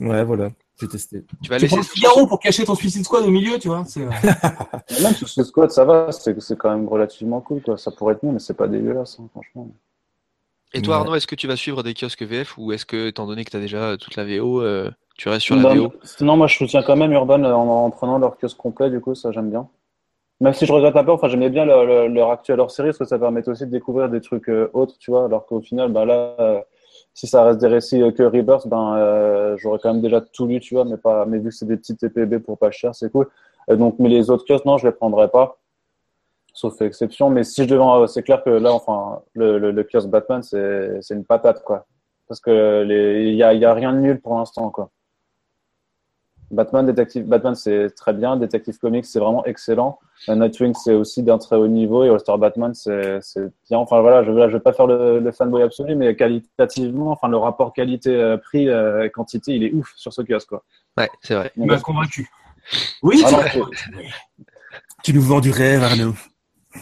Ouais, 0.00 0.24
voilà, 0.24 0.50
j'ai 0.80 0.88
testé. 0.88 1.24
Tu 1.42 1.48
vas 1.48 1.58
Tu 1.58 1.66
laisser. 1.66 1.82
Figaro 1.82 2.26
pour 2.26 2.38
cacher 2.40 2.64
ton 2.64 2.74
Suicide 2.74 3.04
Squad 3.04 3.24
au 3.24 3.30
milieu, 3.30 3.58
tu 3.58 3.68
vois. 3.68 3.84
euh, 3.96 4.10
Même 5.02 5.14
sur 5.14 5.28
ce 5.28 5.42
squad, 5.44 5.70
ça 5.70 5.84
va, 5.84 6.10
c'est 6.12 6.38
c'est 6.40 6.58
quand 6.58 6.70
même 6.70 6.86
relativement 6.88 7.40
cool. 7.40 7.62
Quoi. 7.62 7.78
Ça 7.78 7.90
pourrait 7.92 8.14
être 8.14 8.24
mieux, 8.24 8.32
mais 8.32 8.38
c'est 8.40 8.54
pas 8.54 8.68
dégueulasse, 8.68 9.16
hein, 9.20 9.28
franchement. 9.30 9.70
Et 10.74 10.82
toi 10.82 10.96
Ouais. 10.96 11.00
Arnaud, 11.00 11.14
est-ce 11.14 11.26
que 11.28 11.36
tu 11.36 11.46
vas 11.46 11.56
suivre 11.56 11.82
des 11.82 11.94
kiosques 11.94 12.24
VF 12.24 12.58
ou 12.58 12.72
est-ce 12.72 12.84
que, 12.84 13.06
étant 13.08 13.26
donné 13.26 13.44
que 13.44 13.50
tu 13.50 13.56
as 13.56 13.60
déjà 13.60 13.96
toute 13.96 14.16
la 14.16 14.24
VO, 14.24 14.60
euh, 14.60 14.90
tu 15.16 15.28
restes 15.28 15.46
sur 15.46 15.56
la 15.56 15.74
non, 15.74 15.74
VO 15.74 15.92
non, 16.20 16.36
moi 16.36 16.46
je 16.46 16.56
soutiens 16.56 16.82
quand 16.82 16.96
même 16.96 17.12
Urban 17.12 17.42
en, 17.44 17.84
en 17.84 17.90
prenant 17.90 18.18
leur 18.18 18.36
kiosque 18.38 18.56
complet, 18.58 18.90
du 18.90 19.00
coup, 19.00 19.14
ça 19.14 19.32
j'aime 19.32 19.50
bien. 19.50 19.68
Même 20.40 20.52
si 20.52 20.66
je 20.66 20.72
regrette 20.72 20.96
un 20.96 21.04
peu, 21.04 21.12
enfin 21.12 21.28
j'aimais 21.28 21.48
bien 21.48 21.64
leur, 21.64 21.84
leur, 21.84 22.08
leur 22.08 22.30
actuelle 22.30 22.60
hors 22.60 22.70
série, 22.70 22.88
parce 22.88 22.98
que 22.98 23.04
ça 23.06 23.18
permettait 23.18 23.50
aussi 23.50 23.64
de 23.64 23.70
découvrir 23.70 24.10
des 24.10 24.20
trucs 24.20 24.50
euh, 24.50 24.70
autres, 24.74 24.96
tu 24.98 25.10
vois, 25.10 25.24
alors 25.24 25.46
qu'au 25.46 25.62
final, 25.62 25.90
bah 25.90 26.04
là, 26.04 26.34
euh, 26.40 26.60
si 27.14 27.26
ça 27.26 27.44
reste 27.44 27.60
des 27.60 27.68
récits 27.68 28.02
euh, 28.02 28.10
que 28.12 28.22
Rebirth, 28.22 28.68
ben 28.68 28.96
euh, 28.96 29.56
j'aurais 29.58 29.78
quand 29.78 29.92
même 29.94 30.02
déjà 30.02 30.20
tout 30.20 30.46
lu, 30.46 30.60
tu 30.60 30.74
vois, 30.74 30.84
mais 30.84 30.98
pas, 30.98 31.24
mais 31.24 31.38
vu 31.38 31.48
que 31.48 31.54
c'est 31.54 31.64
des 31.66 31.78
petites 31.78 31.98
TPB 31.98 32.40
pour 32.40 32.58
pas 32.58 32.70
cher, 32.70 32.94
c'est 32.94 33.10
cool. 33.10 33.28
Donc, 33.68 33.96
mais 33.98 34.10
les 34.10 34.28
autres 34.30 34.44
kiosques, 34.46 34.66
non, 34.66 34.76
je 34.76 34.86
les 34.86 34.92
prendrais 34.92 35.28
pas, 35.28 35.58
sauf 36.52 36.80
exception. 36.82 37.30
Mais 37.30 37.42
si 37.42 37.64
je 37.64 37.68
devais, 37.68 38.06
c'est 38.06 38.22
clair 38.22 38.44
que 38.44 38.50
là, 38.50 38.72
enfin, 38.72 39.22
le, 39.32 39.58
le, 39.58 39.70
le 39.70 39.84
kiosque 39.84 40.08
Batman, 40.08 40.42
c'est 40.42 41.00
une 41.10 41.24
patate, 41.24 41.64
quoi, 41.64 41.86
parce 42.28 42.40
que 42.40 42.82
les, 42.82 43.30
il 43.30 43.34
y 43.36 43.42
a, 43.42 43.54
il 43.54 43.60
y 43.60 43.64
a 43.64 43.72
rien 43.72 43.92
de 43.94 44.00
nul 44.00 44.20
pour 44.20 44.36
l'instant, 44.38 44.70
quoi. 44.70 44.90
Batman, 46.50 46.86
Détective, 46.86 47.26
Batman, 47.26 47.54
c'est 47.54 47.90
très 47.90 48.12
bien. 48.12 48.36
Detective 48.36 48.78
Comics, 48.78 49.04
c'est 49.04 49.18
vraiment 49.18 49.44
excellent. 49.44 49.98
Euh, 50.28 50.36
Nightwing, 50.36 50.74
c'est 50.74 50.94
aussi 50.94 51.22
d'un 51.22 51.38
très 51.38 51.56
haut 51.56 51.66
niveau. 51.68 52.04
Et 52.04 52.08
All-Star 52.08 52.38
Batman, 52.38 52.72
c'est 52.74 53.18
c'est 53.20 53.42
bien. 53.68 53.78
Enfin, 53.78 54.00
voilà, 54.00 54.22
je 54.24 54.30
ne 54.30 54.46
vais 54.46 54.60
pas 54.60 54.72
faire 54.72 54.86
le, 54.86 55.18
le 55.18 55.32
fanboy 55.32 55.62
absolu, 55.62 55.94
mais 55.96 56.14
qualitativement, 56.14 57.10
enfin, 57.10 57.28
le 57.28 57.36
rapport 57.36 57.72
qualité-prix, 57.72 58.68
euh, 58.68 59.08
quantité, 59.08 59.54
il 59.54 59.64
est 59.64 59.72
ouf 59.72 59.92
sur 59.96 60.12
ce 60.12 60.22
kiosque, 60.22 60.48
quoi. 60.48 60.64
Ouais, 60.96 61.10
c'est 61.20 61.34
vrai. 61.34 61.50
Il 61.56 61.66
m'a 61.66 61.78
convaincu. 61.78 62.30
Oui, 63.02 63.22
Ah 63.26 63.30
non. 63.30 63.66
Tu 65.02 65.12
nous 65.12 65.22
vends 65.22 65.40
du 65.40 65.50
rêve, 65.50 65.82
Arnaud. 65.82 66.14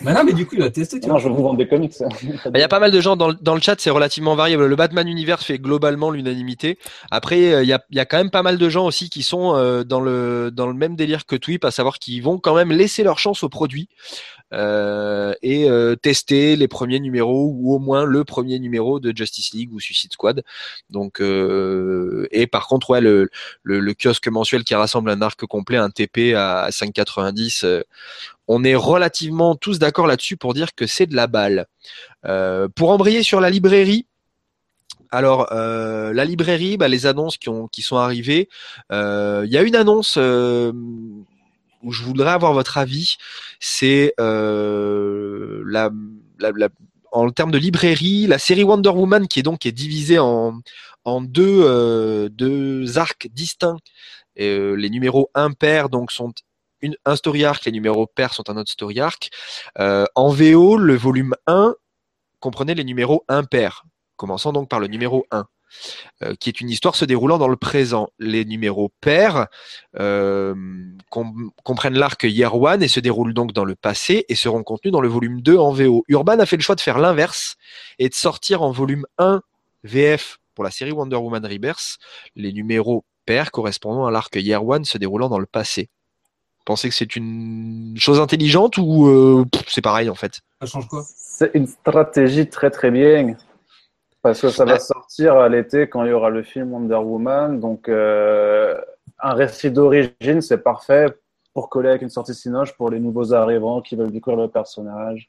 Bah 0.02 0.12
non, 0.12 0.24
mais 0.24 0.32
du 0.32 0.46
coup, 0.46 0.54
il 0.56 0.62
a 0.62 0.70
testé, 0.70 1.00
tu 1.00 1.06
Non, 1.08 1.14
vois. 1.14 1.22
je 1.22 1.28
vais 1.28 1.34
vous 1.34 1.42
vendre 1.42 1.58
des 1.58 1.66
comics. 1.68 1.94
Il 2.54 2.60
y 2.60 2.62
a 2.62 2.68
pas 2.68 2.78
mal 2.80 2.90
de 2.90 3.00
gens 3.00 3.16
dans, 3.16 3.28
le- 3.28 3.36
dans 3.40 3.54
le 3.54 3.60
chat, 3.60 3.76
c'est 3.80 3.90
relativement 3.90 4.34
variable. 4.34 4.66
Le 4.66 4.76
Batman 4.76 5.06
Universe 5.08 5.44
fait 5.44 5.58
globalement 5.58 6.10
l'unanimité. 6.10 6.78
Après, 7.10 7.52
euh, 7.54 7.62
il 7.62 7.68
y 7.68 7.72
a, 7.72 7.82
il 7.90 7.96
y 7.96 8.00
a 8.00 8.04
quand 8.04 8.16
même 8.18 8.30
pas 8.30 8.42
mal 8.42 8.58
de 8.58 8.68
gens 8.68 8.86
aussi 8.86 9.08
qui 9.10 9.22
sont 9.22 9.54
euh, 9.56 9.84
dans 9.84 10.00
le 10.00 10.50
dans 10.52 10.66
le 10.66 10.74
même 10.74 10.96
délire 10.96 11.26
que 11.26 11.36
Twip, 11.36 11.64
à 11.64 11.70
savoir 11.70 11.98
qu'ils 11.98 12.22
vont 12.22 12.38
quand 12.38 12.54
même 12.54 12.70
laisser 12.72 13.02
leur 13.02 13.18
chance 13.18 13.42
au 13.42 13.48
produit 13.48 13.88
euh, 14.52 15.32
et 15.42 15.68
euh, 15.70 15.96
tester 15.96 16.54
les 16.56 16.68
premiers 16.68 17.00
numéros 17.00 17.50
ou 17.54 17.74
au 17.74 17.78
moins 17.78 18.04
le 18.04 18.24
premier 18.24 18.58
numéro 18.58 19.00
de 19.00 19.12
Justice 19.16 19.52
League 19.52 19.72
ou 19.72 19.80
Suicide 19.80 20.12
Squad. 20.12 20.42
Donc 20.90 21.20
euh, 21.20 22.28
et 22.30 22.46
par 22.46 22.66
contre, 22.68 22.90
ouais, 22.90 23.00
le, 23.00 23.30
le, 23.62 23.80
le 23.80 23.94
kiosque 23.94 24.28
mensuel 24.28 24.64
qui 24.64 24.74
rassemble 24.74 25.10
un 25.10 25.22
arc 25.22 25.44
complet, 25.46 25.76
un 25.78 25.90
TP 25.90 26.34
à 26.36 26.68
5,90. 26.70 27.82
Euh, 28.48 28.54
on 28.54 28.64
est 28.64 28.74
relativement 28.74 29.54
tous 29.54 29.78
d'accord 29.78 30.06
là-dessus 30.06 30.36
pour 30.36 30.54
dire 30.54 30.74
que 30.74 30.86
c'est 30.86 31.06
de 31.06 31.16
la 31.16 31.26
balle. 31.26 31.66
Euh, 32.24 32.68
pour 32.74 32.90
embrayer 32.90 33.22
sur 33.22 33.40
la 33.40 33.50
librairie, 33.50 34.06
alors 35.10 35.52
euh, 35.52 36.12
la 36.12 36.24
librairie, 36.24 36.76
bah, 36.76 36.88
les 36.88 37.06
annonces 37.06 37.38
qui, 37.38 37.48
ont, 37.48 37.68
qui 37.68 37.82
sont 37.82 37.96
arrivées, 37.96 38.48
euh, 38.92 39.42
il 39.46 39.52
y 39.52 39.58
a 39.58 39.62
une 39.62 39.76
annonce 39.76 40.16
euh, 40.18 40.72
où 41.82 41.92
je 41.92 42.02
voudrais 42.02 42.32
avoir 42.32 42.52
votre 42.52 42.78
avis, 42.78 43.16
c'est 43.60 44.14
euh, 44.18 45.62
en 47.12 47.30
termes 47.30 47.52
de 47.52 47.58
librairie, 47.58 48.26
la 48.26 48.38
série 48.38 48.64
Wonder 48.64 48.90
Woman 48.90 49.28
qui 49.28 49.38
est 49.40 49.42
donc 49.44 49.66
est 49.66 49.72
divisée 49.72 50.18
en, 50.18 50.60
deux, 51.20 51.60
euh, 51.62 52.86
arcs 52.96 53.28
distincts. 53.32 53.76
Euh, 54.40 54.74
les 54.74 54.90
numéros 54.90 55.30
impairs 55.34 55.88
donc 55.88 56.10
sont 56.10 56.32
un 57.04 57.16
story 57.16 57.44
arc, 57.44 57.64
les 57.64 57.72
numéros 57.72 58.06
pairs 58.06 58.34
sont 58.34 58.48
un 58.50 58.56
autre 58.56 58.70
story 58.70 59.00
arc. 59.00 59.30
Euh, 59.78 60.04
en 60.14 60.30
VO, 60.30 60.76
le 60.76 60.94
volume 60.96 61.34
1 61.46 61.74
comprenait 62.40 62.74
les 62.74 62.84
numéros 62.84 63.24
impairs, 63.28 63.84
commençant 64.16 64.52
donc 64.52 64.68
par 64.68 64.80
le 64.80 64.86
numéro 64.86 65.26
1, 65.30 65.46
euh, 66.22 66.34
qui 66.38 66.48
est 66.50 66.60
une 66.60 66.70
histoire 66.70 66.94
se 66.94 67.04
déroulant 67.04 67.38
dans 67.38 67.48
le 67.48 67.56
présent. 67.56 68.08
Les 68.18 68.44
numéros 68.44 68.92
pairs 69.00 69.48
euh, 69.98 70.54
com- 71.10 71.50
comprennent 71.64 71.98
l'arc 71.98 72.22
Year 72.24 72.54
One 72.54 72.82
et 72.82 72.88
se 72.88 73.00
déroulent 73.00 73.34
donc 73.34 73.52
dans 73.52 73.64
le 73.64 73.74
passé 73.74 74.24
et 74.28 74.34
seront 74.34 74.62
contenus 74.62 74.92
dans 74.92 75.00
le 75.00 75.08
volume 75.08 75.40
2 75.40 75.56
en 75.56 75.72
VO. 75.72 76.04
Urban 76.08 76.38
a 76.38 76.46
fait 76.46 76.56
le 76.56 76.62
choix 76.62 76.74
de 76.74 76.80
faire 76.80 76.98
l'inverse 76.98 77.56
et 77.98 78.08
de 78.08 78.14
sortir 78.14 78.62
en 78.62 78.70
volume 78.70 79.06
1 79.18 79.40
VF 79.84 80.38
pour 80.54 80.64
la 80.64 80.70
série 80.70 80.92
Wonder 80.92 81.16
Woman 81.16 81.44
Rebirth 81.44 81.98
les 82.36 82.52
numéros 82.52 83.04
pairs 83.26 83.50
correspondant 83.50 84.06
à 84.06 84.10
l'arc 84.10 84.34
Year 84.36 84.64
One 84.66 84.84
se 84.84 84.98
déroulant 84.98 85.28
dans 85.28 85.38
le 85.38 85.46
passé. 85.46 85.88
Pensez 86.64 86.88
que 86.88 86.94
c'est 86.94 87.16
une 87.16 87.94
chose 87.98 88.20
intelligente 88.20 88.78
ou 88.78 89.06
euh, 89.06 89.44
c'est 89.68 89.82
pareil 89.82 90.08
en 90.08 90.14
fait? 90.14 90.40
Ça 90.60 90.66
change 90.66 90.88
quoi? 90.88 91.02
C'est 91.06 91.50
une 91.54 91.66
stratégie 91.66 92.48
très 92.48 92.70
très 92.70 92.90
bien. 92.90 93.36
Parce 94.22 94.40
que 94.40 94.48
ça 94.48 94.64
va 94.64 94.74
Ouais. 94.74 94.78
sortir 94.80 95.34
à 95.36 95.48
l'été 95.50 95.86
quand 95.88 96.02
il 96.04 96.08
y 96.10 96.12
aura 96.12 96.30
le 96.30 96.42
film 96.42 96.72
Wonder 96.72 96.94
Woman. 96.94 97.60
Donc, 97.60 97.90
euh, 97.90 98.74
un 99.22 99.34
récit 99.34 99.70
d'origine, 99.70 100.40
c'est 100.40 100.58
parfait 100.62 101.14
pour 101.52 101.68
coller 101.68 101.90
avec 101.90 102.00
une 102.02 102.08
sortie 102.08 102.34
Cinoche 102.34 102.72
pour 102.72 102.88
les 102.88 102.98
nouveaux 103.00 103.34
arrivants 103.34 103.82
qui 103.82 103.96
veulent 103.96 104.10
découvrir 104.10 104.44
le 104.44 104.48
personnage. 104.50 105.28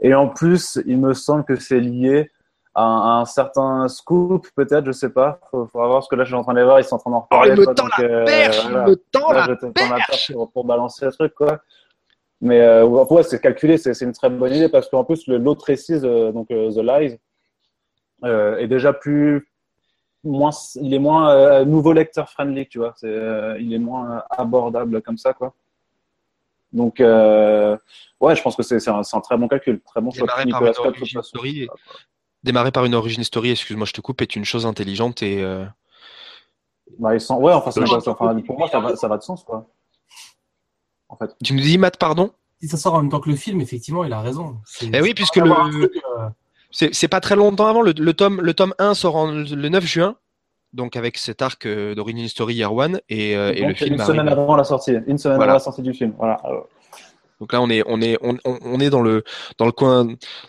Et 0.00 0.12
en 0.12 0.28
plus, 0.28 0.80
il 0.86 0.98
me 0.98 1.14
semble 1.14 1.44
que 1.44 1.54
c'est 1.54 1.78
lié 1.78 2.30
un, 2.78 3.20
un 3.20 3.24
certain 3.24 3.88
scoop, 3.88 4.46
peut-être, 4.54 4.84
je 4.86 4.92
sais 4.92 5.10
pas. 5.10 5.40
Faut, 5.50 5.66
faut 5.66 5.78
voir 5.78 6.02
ce 6.02 6.08
que 6.08 6.14
là, 6.14 6.24
je 6.24 6.28
suis 6.28 6.36
en 6.36 6.42
train 6.42 6.52
de 6.54 6.58
les 6.58 6.64
voir, 6.64 6.78
ils 6.78 6.84
sont 6.84 6.96
en 6.96 6.98
train 6.98 7.10
d'en 7.10 7.26
Oh, 7.30 7.36
reparler. 7.36 7.54
il 7.54 7.60
me 7.68 7.74
tend 7.74 7.86
la 7.98 8.04
euh, 8.04 8.24
perche, 8.24 8.62
voilà. 8.68 8.84
il 8.86 8.90
me 8.90 8.96
tend 9.10 9.32
Là, 9.32 9.46
la 9.46 9.54
je 9.54 10.06
perche. 10.06 10.32
pour, 10.32 10.50
pour 10.52 10.64
balancer 10.64 11.06
le 11.06 11.12
truc, 11.12 11.34
quoi. 11.34 11.60
Mais 12.42 12.60
euh, 12.60 12.84
ouais, 12.84 13.22
c'est 13.22 13.40
calculé, 13.40 13.78
c'est 13.78 13.94
c'est 13.94 14.04
une 14.04 14.12
très 14.12 14.28
bonne 14.28 14.52
idée 14.52 14.68
parce 14.68 14.88
qu'en 14.90 15.04
plus, 15.04 15.26
le 15.26 15.38
l'autre 15.38 15.62
précise, 15.62 16.04
euh, 16.04 16.32
donc 16.32 16.50
euh, 16.50 16.70
The 16.70 16.78
Lies, 16.78 17.18
euh, 18.24 18.58
est 18.58 18.68
déjà 18.68 18.92
plus. 18.92 19.48
Moins, 20.22 20.50
il 20.74 20.92
est 20.92 20.98
moins 20.98 21.30
euh, 21.30 21.64
nouveau 21.64 21.92
lecteur 21.92 22.28
friendly, 22.28 22.66
tu 22.68 22.78
vois. 22.78 22.92
C'est, 22.96 23.06
euh, 23.08 23.56
il 23.60 23.72
est 23.72 23.78
moins 23.78 24.22
abordable 24.28 25.00
comme 25.00 25.16
ça, 25.16 25.32
quoi. 25.32 25.54
Donc, 26.72 27.00
euh, 27.00 27.76
ouais, 28.20 28.34
je 28.34 28.42
pense 28.42 28.56
que 28.56 28.62
c'est 28.64 28.80
c'est 28.80 28.90
un, 28.90 29.02
c'est 29.02 29.16
un 29.16 29.20
très 29.20 29.36
bon 29.38 29.46
calcul, 29.48 29.80
très 29.80 30.00
bon 30.00 30.10
choix. 30.10 30.26
Nicolas 30.44 30.72
Scott, 30.74 30.94
Démarrer 32.46 32.70
par 32.70 32.84
une 32.84 32.94
origin 32.94 33.22
story, 33.24 33.50
excuse-moi, 33.50 33.86
je 33.86 33.92
te 33.92 34.00
coupe, 34.00 34.22
est 34.22 34.36
une 34.36 34.44
chose 34.44 34.64
intelligente 34.66 35.20
et 35.22 35.42
euh, 35.42 35.64
Bah, 36.98 37.12
ils 37.14 37.20
sont... 37.20 37.36
Ouais, 37.38 37.52
enfin, 37.52 37.70
pour 38.46 38.58
moi, 38.58 38.68
ça 38.68 38.78
va, 38.80 38.94
ça 38.96 39.08
va 39.08 39.18
de 39.18 39.22
sens, 39.22 39.42
quoi. 39.44 39.66
En 41.08 41.16
fait. 41.16 41.34
tu 41.44 41.54
nous 41.54 41.60
dis 41.60 41.76
Matt, 41.76 41.98
pardon? 41.98 42.30
Si 42.60 42.68
ça 42.68 42.76
sort 42.76 42.94
en 42.94 43.02
même 43.02 43.10
temps 43.10 43.20
que 43.20 43.28
le 43.30 43.36
film, 43.36 43.60
effectivement, 43.60 44.04
il 44.04 44.12
a 44.12 44.20
raison. 44.20 44.56
Eh 44.80 45.00
oui, 45.02 45.12
puisque 45.14 45.36
le- 45.36 45.50
euh, 45.52 46.28
C'est 46.70 47.08
pas 47.08 47.20
très 47.20 47.36
longtemps 47.36 47.66
avant. 47.66 47.82
Le, 47.82 47.92
le 47.92 48.12
tome, 48.14 48.40
le 48.40 48.54
tome 48.54 48.74
1 48.78 48.94
sort 48.94 49.16
en- 49.16 49.30
le 49.30 49.68
9 49.68 49.84
juin. 49.84 50.16
Donc 50.72 50.96
avec 50.96 51.16
cet 51.16 51.42
arc 51.42 51.64
euh, 51.66 51.94
d'Origin 51.94 52.26
Story 52.28 52.54
Year 52.56 52.72
One 52.72 53.00
et, 53.08 53.36
euh, 53.36 53.52
et 53.54 53.60
Donc, 53.60 53.68
le 53.68 53.74
film 53.74 53.94
une 53.94 54.00
arrive. 54.00 54.14
semaine 54.14 54.28
avant 54.28 54.56
la 54.56 54.64
sortie, 54.64 54.92
une 55.06 55.16
semaine 55.18 55.36
Voilà. 55.36 55.52
avant 55.52 55.58
la 55.58 55.64
sortie 55.64 55.82
du 55.82 55.94
film. 55.94 56.12
Voilà. 56.18 56.40
Euh, 56.44 56.60
Donc 57.40 57.52
là 57.52 57.60
on 57.60 57.68
est 57.68 57.82
on 57.86 58.00
est 58.00 58.16
on, 58.22 58.80
est 58.80 58.90
dans 58.90 59.02
le 59.02 59.24
dans 59.58 59.66
le 59.66 59.72
coin 59.72 60.06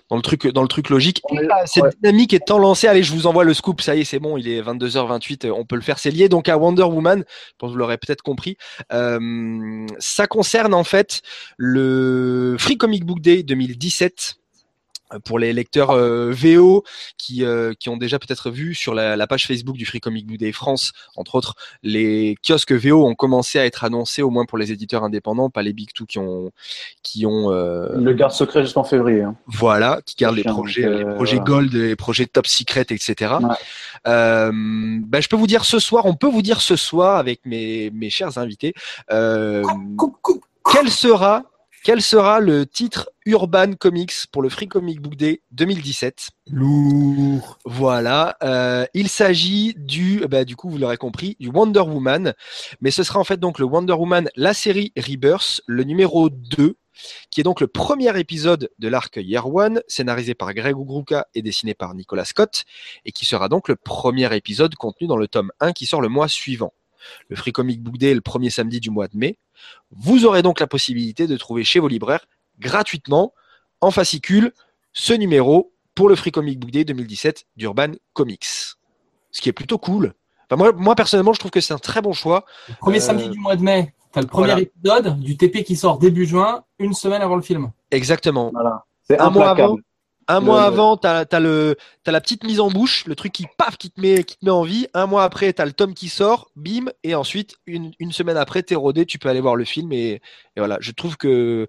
dans 0.10 0.16
le 0.16 0.22
truc 0.22 0.48
dans 0.48 0.62
le 0.62 0.68
truc 0.68 0.90
logique. 0.90 1.22
Là, 1.32 1.66
cette 1.66 1.84
ouais. 1.84 1.90
dynamique 2.02 2.34
étant 2.34 2.58
lancée, 2.58 2.88
allez 2.88 3.04
je 3.04 3.14
vous 3.14 3.28
envoie 3.28 3.44
le 3.44 3.54
scoop. 3.54 3.82
Ça 3.82 3.96
y 3.96 4.02
est 4.02 4.06
c'est 4.06 4.20
bon, 4.20 4.38
il 4.38 4.48
est 4.48 4.62
22h28, 4.62 5.48
euh, 5.48 5.52
on 5.52 5.66
peut 5.66 5.76
le 5.76 5.82
faire. 5.82 6.00
C'est 6.00 6.12
lié 6.12 6.30
donc 6.30 6.50
à 6.50 6.58
Wonder 6.58 6.84
Woman. 6.84 7.24
Je 7.28 7.54
pense 7.58 7.70
que 7.70 7.74
vous 7.74 7.78
l'aurez 7.78 7.98
peut-être 7.98 8.22
compris. 8.22 8.58
Euh, 8.94 9.86
ça 10.00 10.28
concerne 10.28 10.74
en 10.74 10.84
fait 10.84 11.22
le 11.58 12.56
Free 12.58 12.78
Comic 12.78 13.06
Book 13.06 13.20
Day 13.20 13.44
2017 13.44 14.14
euh, 14.14 14.47
pour 15.26 15.40
les 15.40 15.54
lecteurs 15.54 15.92
euh, 15.92 16.32
VO 16.32 16.84
qui, 17.18 17.44
euh, 17.46 17.74
qui 17.80 17.90
ont 17.90 17.98
déjà 17.98 18.20
peut-être 18.20 18.50
vu 18.50 18.76
sur 18.76 18.94
la, 18.94 19.16
la 19.16 19.28
page 19.28 19.48
Facebook 19.48 19.78
du 19.78 19.86
Free 19.86 20.00
Comic 20.00 20.26
Book 20.28 20.38
Day 20.38 20.52
France, 20.52 20.92
entre 21.16 21.36
autres, 21.36 21.56
les 21.84 22.36
kiosques 22.46 22.74
VO 22.74 23.06
ont 23.06 23.16
commencé 23.16 23.60
à 23.60 23.66
être 23.66 23.84
annoncés, 23.84 24.22
au 24.22 24.30
moins 24.30 24.46
pour 24.46 24.58
les 24.58 24.72
éditeurs 24.72 25.04
indépendants, 25.04 25.50
pas 25.50 25.62
les 25.64 25.74
Big 25.74 25.94
Two 25.94 26.06
qui 26.06 26.20
ont, 26.20 26.52
qui 27.04 27.26
ont 27.26 27.52
euh, 27.52 27.90
le 27.96 28.14
garde 28.14 28.32
secret 28.34 28.64
jusqu'en 28.64 28.84
février. 28.84 29.22
hein. 29.22 29.36
voilà, 29.48 30.00
qui 30.06 30.16
gardent 30.16 30.36
les 30.36 30.44
projets, 30.44 30.84
donc, 30.84 30.92
les 30.92 31.06
euh, 31.06 31.16
projets. 31.16 31.40
Gold, 31.40 31.74
les 31.74 31.96
projets 31.96 32.26
Top 32.26 32.48
Secret, 32.48 32.86
etc. 32.90 33.36
Ouais. 33.42 33.56
Euh, 34.08 34.52
ben, 34.54 35.22
je 35.22 35.28
peux 35.28 35.36
vous 35.36 35.48
dire 35.48 35.66
ce 35.66 35.80
soir, 35.80 36.06
on 36.06 36.14
peut 36.16 36.28
vous 36.28 36.42
dire 36.42 36.62
ce 36.62 36.76
soir 36.76 37.18
avec 37.18 37.42
mes, 37.46 37.90
mes 37.92 38.10
chers 38.10 38.38
invités, 38.38 38.74
euh, 39.12 39.64
quel 40.72 40.90
sera 40.90 41.44
quel 41.84 42.02
sera 42.02 42.40
le 42.40 42.66
titre 42.66 43.10
Urban 43.26 43.74
Comics 43.74 44.28
pour 44.32 44.42
le 44.42 44.50
Free 44.50 44.68
Comic 44.68 45.02
Book 45.02 45.16
Day 45.16 45.42
2017 45.52 46.30
Lourd. 46.48 47.60
Voilà, 47.66 48.38
euh, 48.44 48.86
il 48.94 49.10
s'agit 49.10 49.74
du, 49.78 50.26
bah, 50.30 50.46
du 50.46 50.56
coup 50.56 50.70
vous 50.70 50.78
l'aurez 50.78 50.98
compris, 50.98 51.36
du 51.40 51.50
Wonder 51.50 51.82
Woman, 51.82 52.34
mais 52.82 52.92
ce 52.92 53.04
sera 53.04 53.20
en 53.20 53.24
fait 53.24 53.40
donc 53.40 53.60
le 53.60 53.66
Wonder 53.66 53.94
Woman, 53.94 54.30
la 54.36 54.54
série 54.54 54.92
Rebirth, 54.98 55.62
le 55.68 55.84
numéro 55.84 56.30
2, 56.30 56.76
qui 57.32 57.42
est 57.42 57.44
donc 57.44 57.62
le 57.62 57.68
premier 57.68 58.18
épisode 58.20 58.70
de 58.80 58.88
l'arc 58.88 59.18
Year 59.18 59.48
One, 59.54 59.82
scénarisé 59.88 60.34
par 60.34 60.54
Greg 60.54 60.76
Ugruka 60.78 61.28
et 61.36 61.42
dessiné 61.42 61.74
par 61.74 61.94
Nicolas 61.96 62.26
Scott, 62.26 62.64
et 63.06 63.12
qui 63.12 63.26
sera 63.26 63.50
donc 63.50 63.68
le 63.68 63.76
premier 63.76 64.36
épisode 64.36 64.76
contenu 64.76 65.08
dans 65.08 65.18
le 65.18 65.28
tome 65.28 65.52
1 65.60 65.74
qui 65.74 65.86
sort 65.86 66.02
le 66.02 66.10
mois 66.10 66.28
suivant. 66.28 66.74
Le 67.30 67.36
Free 67.36 67.52
Comic 67.52 67.82
Book 67.82 67.98
Day 67.98 68.12
est 68.12 68.16
le 68.16 68.22
premier 68.22 68.50
samedi 68.50 68.80
du 68.80 68.90
mois 68.90 69.08
de 69.08 69.18
mai. 69.18 69.38
Vous 69.92 70.26
aurez 70.26 70.42
donc 70.42 70.60
la 70.60 70.68
possibilité 70.68 71.28
de 71.28 71.38
trouver 71.38 71.64
chez 71.64 71.80
vos 71.80 71.88
libraires 71.88 72.26
gratuitement, 72.60 73.34
en 73.82 73.92
fascicule, 73.92 74.52
ce 74.94 75.14
numéro 75.14 75.74
pour 75.96 76.10
le 76.10 76.16
Free 76.16 76.32
Comic 76.32 76.60
Book 76.60 76.72
Day 76.72 76.84
2017 76.86 77.46
d'Urban 77.56 77.92
Comics. 78.14 78.46
Ce 79.32 79.42
qui 79.42 79.50
est 79.50 79.54
plutôt 79.54 79.78
cool. 79.78 80.14
Enfin, 80.50 80.58
moi, 80.58 80.72
moi, 80.72 80.96
personnellement, 80.96 81.34
je 81.34 81.40
trouve 81.40 81.52
que 81.52 81.62
c'est 81.62 81.74
un 81.74 81.78
très 81.80 82.02
bon 82.02 82.14
choix. 82.14 82.46
Le 82.70 82.76
premier 82.76 82.98
Euh, 82.98 83.02
samedi 83.02 83.30
du 83.30 83.38
mois 83.40 83.56
de 83.56 83.62
mai, 83.64 83.94
t'as 84.12 84.22
le 84.22 84.28
premier 84.28 84.48
voilà. 84.48 84.62
épisode 84.62 85.20
du 85.20 85.38
TP 85.38 85.64
qui 85.64 85.76
sort 85.76 86.00
début 86.00 86.26
juin, 86.26 86.64
une 86.80 86.94
semaine 86.94 87.22
avant 87.22 87.36
le 87.36 87.42
film. 87.42 87.72
Exactement. 87.92 88.52
Voilà. 88.54 88.86
C'est 89.04 89.20
Un 89.20 89.30
mois 89.30 89.52
implacable. 89.52 89.82
Un 90.30 90.40
Le- 90.40 90.46
mois 90.46 90.64
avant, 90.64 90.98
t'as 90.98 91.26
as 91.32 91.40
le 91.40 91.78
t'as 92.04 92.12
la 92.12 92.20
petite 92.22 92.44
mise 92.44 92.60
en 92.60 92.70
bouche, 92.70 93.06
le 93.06 93.16
truc 93.16 93.32
qui 93.32 93.46
paf 93.58 93.78
qui 93.78 93.90
te 93.92 94.02
met 94.02 94.24
qui 94.24 94.38
te 94.38 94.46
met 94.46 94.52
en 94.52 94.64
vie. 94.64 94.88
Un 94.94 95.06
mois 95.06 95.24
après, 95.24 95.54
t'as 95.54 95.66
le 95.66 95.72
tome 95.74 95.94
qui 95.94 96.10
sort, 96.10 96.50
bim, 96.56 96.86
et 97.04 97.16
ensuite 97.16 97.56
une, 97.66 97.92
une 98.00 98.12
semaine 98.12 98.38
après, 98.38 98.62
t'es 98.64 98.76
rodé, 98.76 99.06
tu 99.06 99.20
peux 99.20 99.30
aller 99.30 99.40
voir 99.42 99.56
le 99.56 99.64
film 99.66 99.92
et, 99.94 100.14
et 100.16 100.22
voilà. 100.58 100.78
Je 100.82 100.92
trouve 100.92 101.16
que 101.18 101.68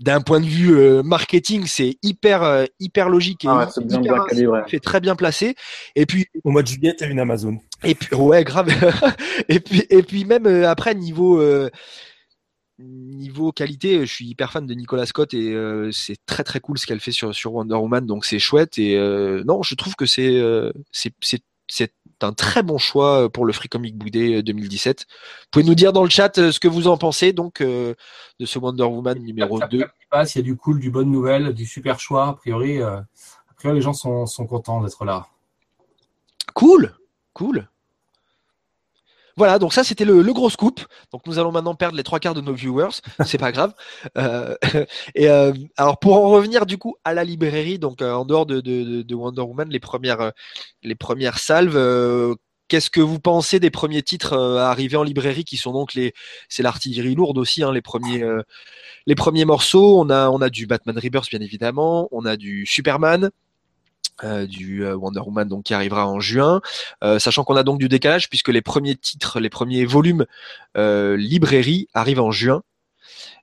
d'un 0.00 0.20
point 0.20 0.40
de 0.40 0.46
vue 0.46 0.76
euh, 0.76 1.02
marketing, 1.04 1.66
c'est 1.66 1.96
hyper 2.02 2.42
euh, 2.42 2.64
hyper 2.80 3.08
logique 3.08 3.44
et 3.44 3.48
Ah 3.48 3.58
ouais, 3.76 3.84
bien, 3.84 4.00
hyper 4.00 4.14
bien 4.14 4.24
calibré. 4.26 4.60
fait 4.66 4.80
très 4.80 5.00
bien 5.00 5.14
placé. 5.14 5.54
Et 5.94 6.04
puis 6.04 6.26
Au 6.42 6.50
mois 6.50 6.62
de 6.62 6.66
juillet, 6.66 6.94
t'as 6.98 7.08
une 7.08 7.20
Amazon. 7.20 7.58
et 7.84 7.94
puis 7.94 8.14
ouais, 8.16 8.42
grave. 8.42 8.68
et 9.48 9.60
puis 9.60 9.86
et 9.90 10.02
puis 10.02 10.24
même 10.24 10.46
euh, 10.46 10.68
après 10.68 10.94
niveau 10.96 11.40
euh, 11.40 11.70
niveau 12.78 13.52
qualité, 13.52 14.00
je 14.00 14.12
suis 14.12 14.26
hyper 14.26 14.50
fan 14.50 14.66
de 14.66 14.74
Nicolas 14.74 15.06
Scott 15.06 15.32
et 15.34 15.52
euh, 15.52 15.92
c'est 15.92 16.16
très 16.26 16.42
très 16.44 16.60
cool 16.60 16.78
ce 16.78 16.86
qu'elle 16.86 17.00
fait 17.00 17.12
sur 17.12 17.34
sur 17.34 17.54
Wonder 17.54 17.76
Woman, 17.76 18.04
donc 18.06 18.24
c'est 18.24 18.38
chouette 18.38 18.78
et 18.78 18.96
euh, 18.96 19.44
non, 19.44 19.62
je 19.62 19.74
trouve 19.74 19.94
que 19.94 20.06
c'est 20.06 20.36
euh, 20.36 20.72
c'est 20.90 21.12
un 22.22 22.32
très 22.32 22.62
bon 22.62 22.78
choix 22.78 23.28
pour 23.30 23.44
le 23.44 23.52
Free 23.52 23.68
Comic 23.68 23.96
Book 23.96 24.10
Day 24.10 24.42
2017. 24.42 25.06
Vous 25.08 25.46
pouvez 25.50 25.64
nous 25.64 25.74
dire 25.74 25.92
dans 25.92 26.04
le 26.04 26.10
chat 26.10 26.38
euh, 26.38 26.52
ce 26.52 26.60
que 26.60 26.68
vous 26.68 26.88
en 26.88 26.96
pensez 26.96 27.32
donc 27.32 27.60
euh, 27.60 27.94
de 28.40 28.46
ce 28.46 28.58
Wonder 28.58 28.84
Woman 28.84 29.18
numéro 29.18 29.58
Cap, 29.58 29.70
2. 29.70 29.78
cap, 29.78 29.92
qui 29.98 30.06
passe, 30.10 30.34
Il 30.34 30.38
y 30.38 30.40
a 30.40 30.44
du 30.44 30.56
cool, 30.56 30.80
du 30.80 30.90
bonne 30.90 31.10
nouvelle, 31.10 31.52
du 31.52 31.66
super 31.66 32.00
choix. 32.00 32.28
A 32.28 32.32
priori, 32.34 32.80
euh, 32.80 32.96
a 32.98 33.54
priori 33.56 33.76
les 33.76 33.82
gens 33.82 33.92
sont, 33.92 34.26
sont 34.26 34.46
contents 34.46 34.82
d'être 34.82 35.04
là. 35.04 35.26
Cool, 36.54 36.94
cool. 37.32 37.68
Voilà, 39.36 39.58
donc 39.58 39.72
ça 39.72 39.82
c'était 39.84 40.04
le, 40.04 40.22
le 40.22 40.32
gros 40.32 40.50
scoop. 40.50 40.80
Donc 41.12 41.26
nous 41.26 41.38
allons 41.38 41.50
maintenant 41.52 41.74
perdre 41.74 41.96
les 41.96 42.02
trois 42.04 42.20
quarts 42.20 42.34
de 42.34 42.40
nos 42.40 42.54
viewers, 42.54 42.88
c'est 43.26 43.38
pas 43.38 43.52
grave. 43.52 43.74
Euh, 44.18 44.54
et 45.14 45.28
euh, 45.28 45.52
alors 45.76 45.98
pour 45.98 46.14
en 46.16 46.28
revenir 46.30 46.66
du 46.66 46.78
coup 46.78 46.96
à 47.04 47.14
la 47.14 47.24
librairie, 47.24 47.78
donc 47.78 48.02
euh, 48.02 48.12
en 48.12 48.24
dehors 48.24 48.46
de, 48.46 48.60
de, 48.60 48.82
de- 48.84 49.02
de 49.02 49.14
Wonder 49.14 49.42
Woman, 49.42 49.68
les 49.70 49.80
premières 49.80 50.20
euh, 50.20 50.30
les 50.82 50.94
premières 50.94 51.38
salves. 51.38 51.76
euh, 51.76 52.34
Qu'est-ce 52.68 52.88
que 52.90 53.00
vous 53.02 53.20
pensez 53.20 53.60
des 53.60 53.70
premiers 53.70 54.02
titres 54.02 54.32
euh, 54.32 54.56
à 54.58 54.70
arriver 54.70 54.96
en 54.96 55.02
librairie 55.02 55.44
qui 55.44 55.56
sont 55.58 55.72
donc 55.72 55.92
les 55.94 56.14
c'est 56.48 56.62
l'artillerie 56.62 57.14
lourde 57.14 57.36
aussi 57.38 57.62
hein, 57.62 57.70
les 57.72 57.82
premiers 57.82 58.22
euh, 58.22 58.42
les 59.06 59.14
premiers 59.14 59.44
morceaux 59.44 60.00
on 60.00 60.10
a 60.10 60.30
on 60.30 60.40
a 60.40 60.50
du 60.50 60.66
Batman 60.66 60.98
Rebirth 60.98 61.30
bien 61.30 61.40
évidemment 61.40 62.08
on 62.12 62.24
a 62.26 62.36
du 62.36 62.66
Superman 62.66 63.30
euh, 64.22 64.46
du 64.46 64.84
euh, 64.84 64.94
Wonder 64.94 65.20
Woman 65.20 65.62
qui 65.64 65.74
arrivera 65.74 66.06
en 66.06 66.20
juin. 66.20 66.60
Euh, 67.02 67.18
sachant 67.18 67.42
qu'on 67.42 67.56
a 67.56 67.64
donc 67.64 67.80
du 67.80 67.88
décalage 67.88 68.28
puisque 68.28 68.48
les 68.48 68.62
premiers 68.62 68.94
titres, 68.94 69.40
les 69.40 69.50
premiers 69.50 69.84
volumes 69.84 70.24
librairie 70.76 71.88
arrivent 71.94 72.20
en 72.20 72.30
juin. 72.30 72.62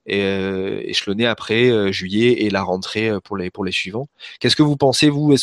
Et 0.08 0.90
échelonnés 0.90 1.28
après 1.28 1.94
juillet 1.94 2.44
et 2.44 2.50
la 2.50 2.64
rentrée 2.64 3.12
pour 3.24 3.38
les 3.38 3.72
suivants. 3.72 4.08
Qu'est-ce 4.40 4.56
que 4.56 4.64
vous 4.64 4.76
pensez 4.76 5.10
vous? 5.10 5.36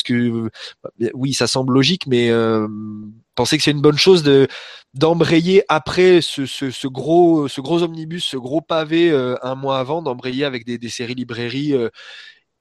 Oui, 1.14 1.32
ça 1.32 1.46
semble 1.46 1.74
logique, 1.74 2.08
mais 2.08 2.32
pensez 3.36 3.56
que 3.56 3.62
c'est 3.62 3.70
une 3.70 3.80
bonne 3.80 3.98
chose 3.98 4.24
de 4.24 4.48
d'embrayer 4.94 5.62
après 5.68 6.20
ce, 6.20 6.86
gros 6.88 7.82
omnibus, 7.82 8.24
ce 8.24 8.36
gros 8.36 8.60
pavé 8.60 9.12
un 9.42 9.54
mois 9.54 9.78
avant, 9.78 10.02
d'embrayer 10.02 10.44
avec 10.44 10.64
des, 10.64 10.76
des 10.76 10.88
séries 10.88 11.14
librairies 11.14 11.74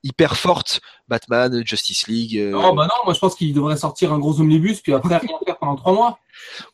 hyper 0.08 0.36
fortes, 0.38 0.80
Batman, 1.08 1.62
Justice 1.66 2.08
League, 2.08 2.38
euh, 2.38 2.52
Non, 2.52 2.74
bah 2.74 2.84
non, 2.86 2.96
moi 3.06 3.14
je 3.14 3.20
pense 3.20 3.36
qu'il 3.36 3.54
devrait 3.54 3.78
sortir 3.78 4.12
un 4.14 4.20
gros 4.20 4.40
omnibus, 4.40 4.82
puis 4.82 4.94
après 4.94 5.18
rien 5.18 5.30
faire 5.46 5.58
pendant 5.58 5.76
trois 5.76 5.94
mois. 5.94 6.20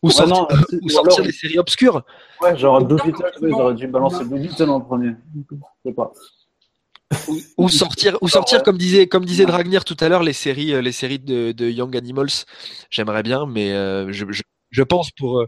ou 0.02 0.08
Ouais, 0.08 0.14
sortir, 0.14 0.36
non, 0.36 0.48
si- 0.70 0.76
ou 0.76 0.80
ou 0.86 0.90
sortir 0.90 1.14
alors- 1.16 1.26
des 1.26 1.32
séries 1.32 1.60
obscures. 1.60 2.04
Ouais, 2.42 2.58
genre 2.58 2.84
Blue 2.84 2.98
Beetle, 3.04 3.32
ils 3.42 3.54
auraient 3.54 3.74
dû 3.76 3.88
balancer 3.88 4.24
Blue 4.26 4.40
Beetle 4.40 4.70
en 4.70 4.82
premier. 4.82 5.12
Je 5.36 5.56
sais 5.90 5.94
pas. 5.94 6.12
ou 7.58 7.70
sortir 7.70 8.18
ou 8.22 8.28
sortir 8.28 8.64
comme 8.64 8.78
disait 8.78 9.06
comme 9.08 9.24
disait 9.26 9.46
Dragnir 9.46 9.86
tout 9.86 9.98
à 10.00 10.10
l'heure 10.10 10.24
les 10.24 10.34
séries 10.34 10.74
euh, 10.74 10.82
les 10.82 10.92
séries 10.92 11.20
de, 11.20 11.52
de 11.52 11.70
Young 11.70 11.96
Animals 11.96 12.32
j'aimerais 12.90 13.22
bien 13.22 13.46
mais 13.46 13.72
euh, 13.72 14.12
je, 14.12 14.26
je, 14.32 14.42
je 14.72 14.82
pense 14.84 15.12
pour 15.12 15.42
euh, 15.42 15.46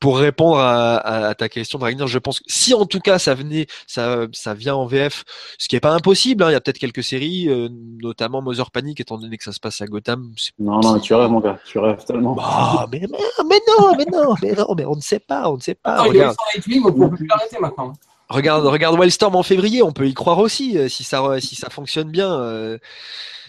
pour 0.00 0.18
répondre 0.18 0.58
à, 0.58 0.96
à, 0.96 1.26
à 1.28 1.34
ta 1.34 1.48
question 1.48 1.78
Dragnir 1.78 2.06
je 2.06 2.18
pense 2.18 2.38
que 2.38 2.44
si 2.48 2.72
en 2.74 2.86
tout 2.86 3.00
cas 3.00 3.18
ça 3.18 3.34
venait 3.34 3.66
ça 3.86 4.26
ça 4.32 4.54
vient 4.54 4.74
en 4.76 4.86
VF 4.86 5.24
ce 5.58 5.66
qui 5.68 5.74
est 5.76 5.80
pas 5.80 5.90
impossible 5.92 6.44
hein, 6.44 6.50
il 6.50 6.52
y 6.52 6.56
a 6.56 6.60
peut-être 6.60 6.78
quelques 6.78 7.02
séries 7.02 7.48
euh, 7.48 7.68
notamment 8.02 8.40
Mother 8.40 8.70
Panic 8.70 9.00
étant 9.00 9.18
donné 9.18 9.36
que 9.36 9.44
ça 9.44 9.52
se 9.52 9.58
passe 9.60 9.80
à 9.80 9.86
Gotham 9.86 10.32
Non, 10.58 10.80
non, 10.80 11.00
tu 11.00 11.14
rêves, 11.14 11.30
mon 11.30 11.40
gars. 11.40 11.58
Tu 11.66 11.78
rêves 11.78 12.04
tellement. 12.04 12.34
bah, 12.34 12.86
mais, 12.92 13.00
mais, 13.10 13.18
mais 13.48 13.60
non 13.78 13.94
mais 13.96 14.04
non 14.12 14.34
mais 14.42 14.52
non 14.52 14.74
mais 14.76 14.84
on 14.84 14.94
ne 14.96 15.00
sait 15.00 15.18
pas 15.18 15.50
on 15.50 15.56
ne 15.56 15.60
sait 15.60 15.74
pas 15.74 15.94
Attends, 15.94 16.04
il 16.04 16.08
regarde 16.10 16.36
son 16.38 16.58
Nightwing, 16.58 16.84
on 16.86 17.08
peut 17.10 17.16
plus 17.16 17.26
l'arrêter 17.26 17.58
maintenant. 17.58 17.92
regarde 18.28 18.66
regarde 18.66 18.98
Wildstorm 18.98 19.34
en 19.34 19.42
février 19.42 19.82
on 19.82 19.92
peut 19.92 20.06
y 20.06 20.14
croire 20.14 20.38
aussi 20.38 20.78
euh, 20.78 20.88
si 20.88 21.02
ça 21.02 21.20
re- 21.20 21.40
si 21.40 21.56
ça 21.56 21.70
fonctionne 21.70 22.10
bien 22.10 22.32
euh, 22.40 22.78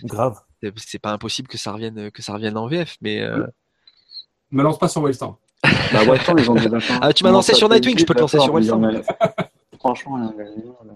Grave. 0.04 0.40
c'est- 0.64 0.74
c'est 0.78 1.00
pas 1.00 1.12
impossible 1.12 1.48
que 1.48 1.58
ça 1.60 1.74
revienne 1.74 2.10
que 2.12 2.22
ça 2.24 2.34
revienne 2.34 2.58
en 2.58 2.68
VF 2.68 2.96
mais 3.02 3.22
euh, 3.22 3.46
Me 4.52 4.64
lance 4.64 4.80
pas 4.80 4.88
sur 4.88 5.04
Wildstorm. 5.04 5.36
Bah, 5.64 6.04
ouais, 6.06 6.20
attends, 6.20 6.38
ils 6.38 6.50
ont 6.50 6.56
des 6.56 6.68
vachement- 6.68 7.00
Ah, 7.02 7.12
tu 7.14 7.24
m'as 7.24 7.32
lancé 7.32 7.54
sur 7.54 7.68
Nightwing, 7.70 7.98
je 8.00 8.06
peux 8.06 8.14
te 8.14 8.22
lancer 8.22 8.40
sur 8.40 8.54
mais- 8.80 9.02
Franchement, 9.78 10.18
il 10.18 10.24
y 10.24 10.28
a 10.28 10.30
un 10.30 10.32
gars, 10.38 10.44
là. 10.86 10.94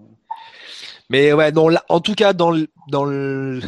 mais 1.09 1.33
ouais 1.33 1.51
non 1.51 1.69
là, 1.69 1.83
en 1.89 1.99
tout 2.01 2.15
cas 2.15 2.33
dans 2.33 2.51
le 2.51 2.67
dans 2.89 3.05
le 3.05 3.61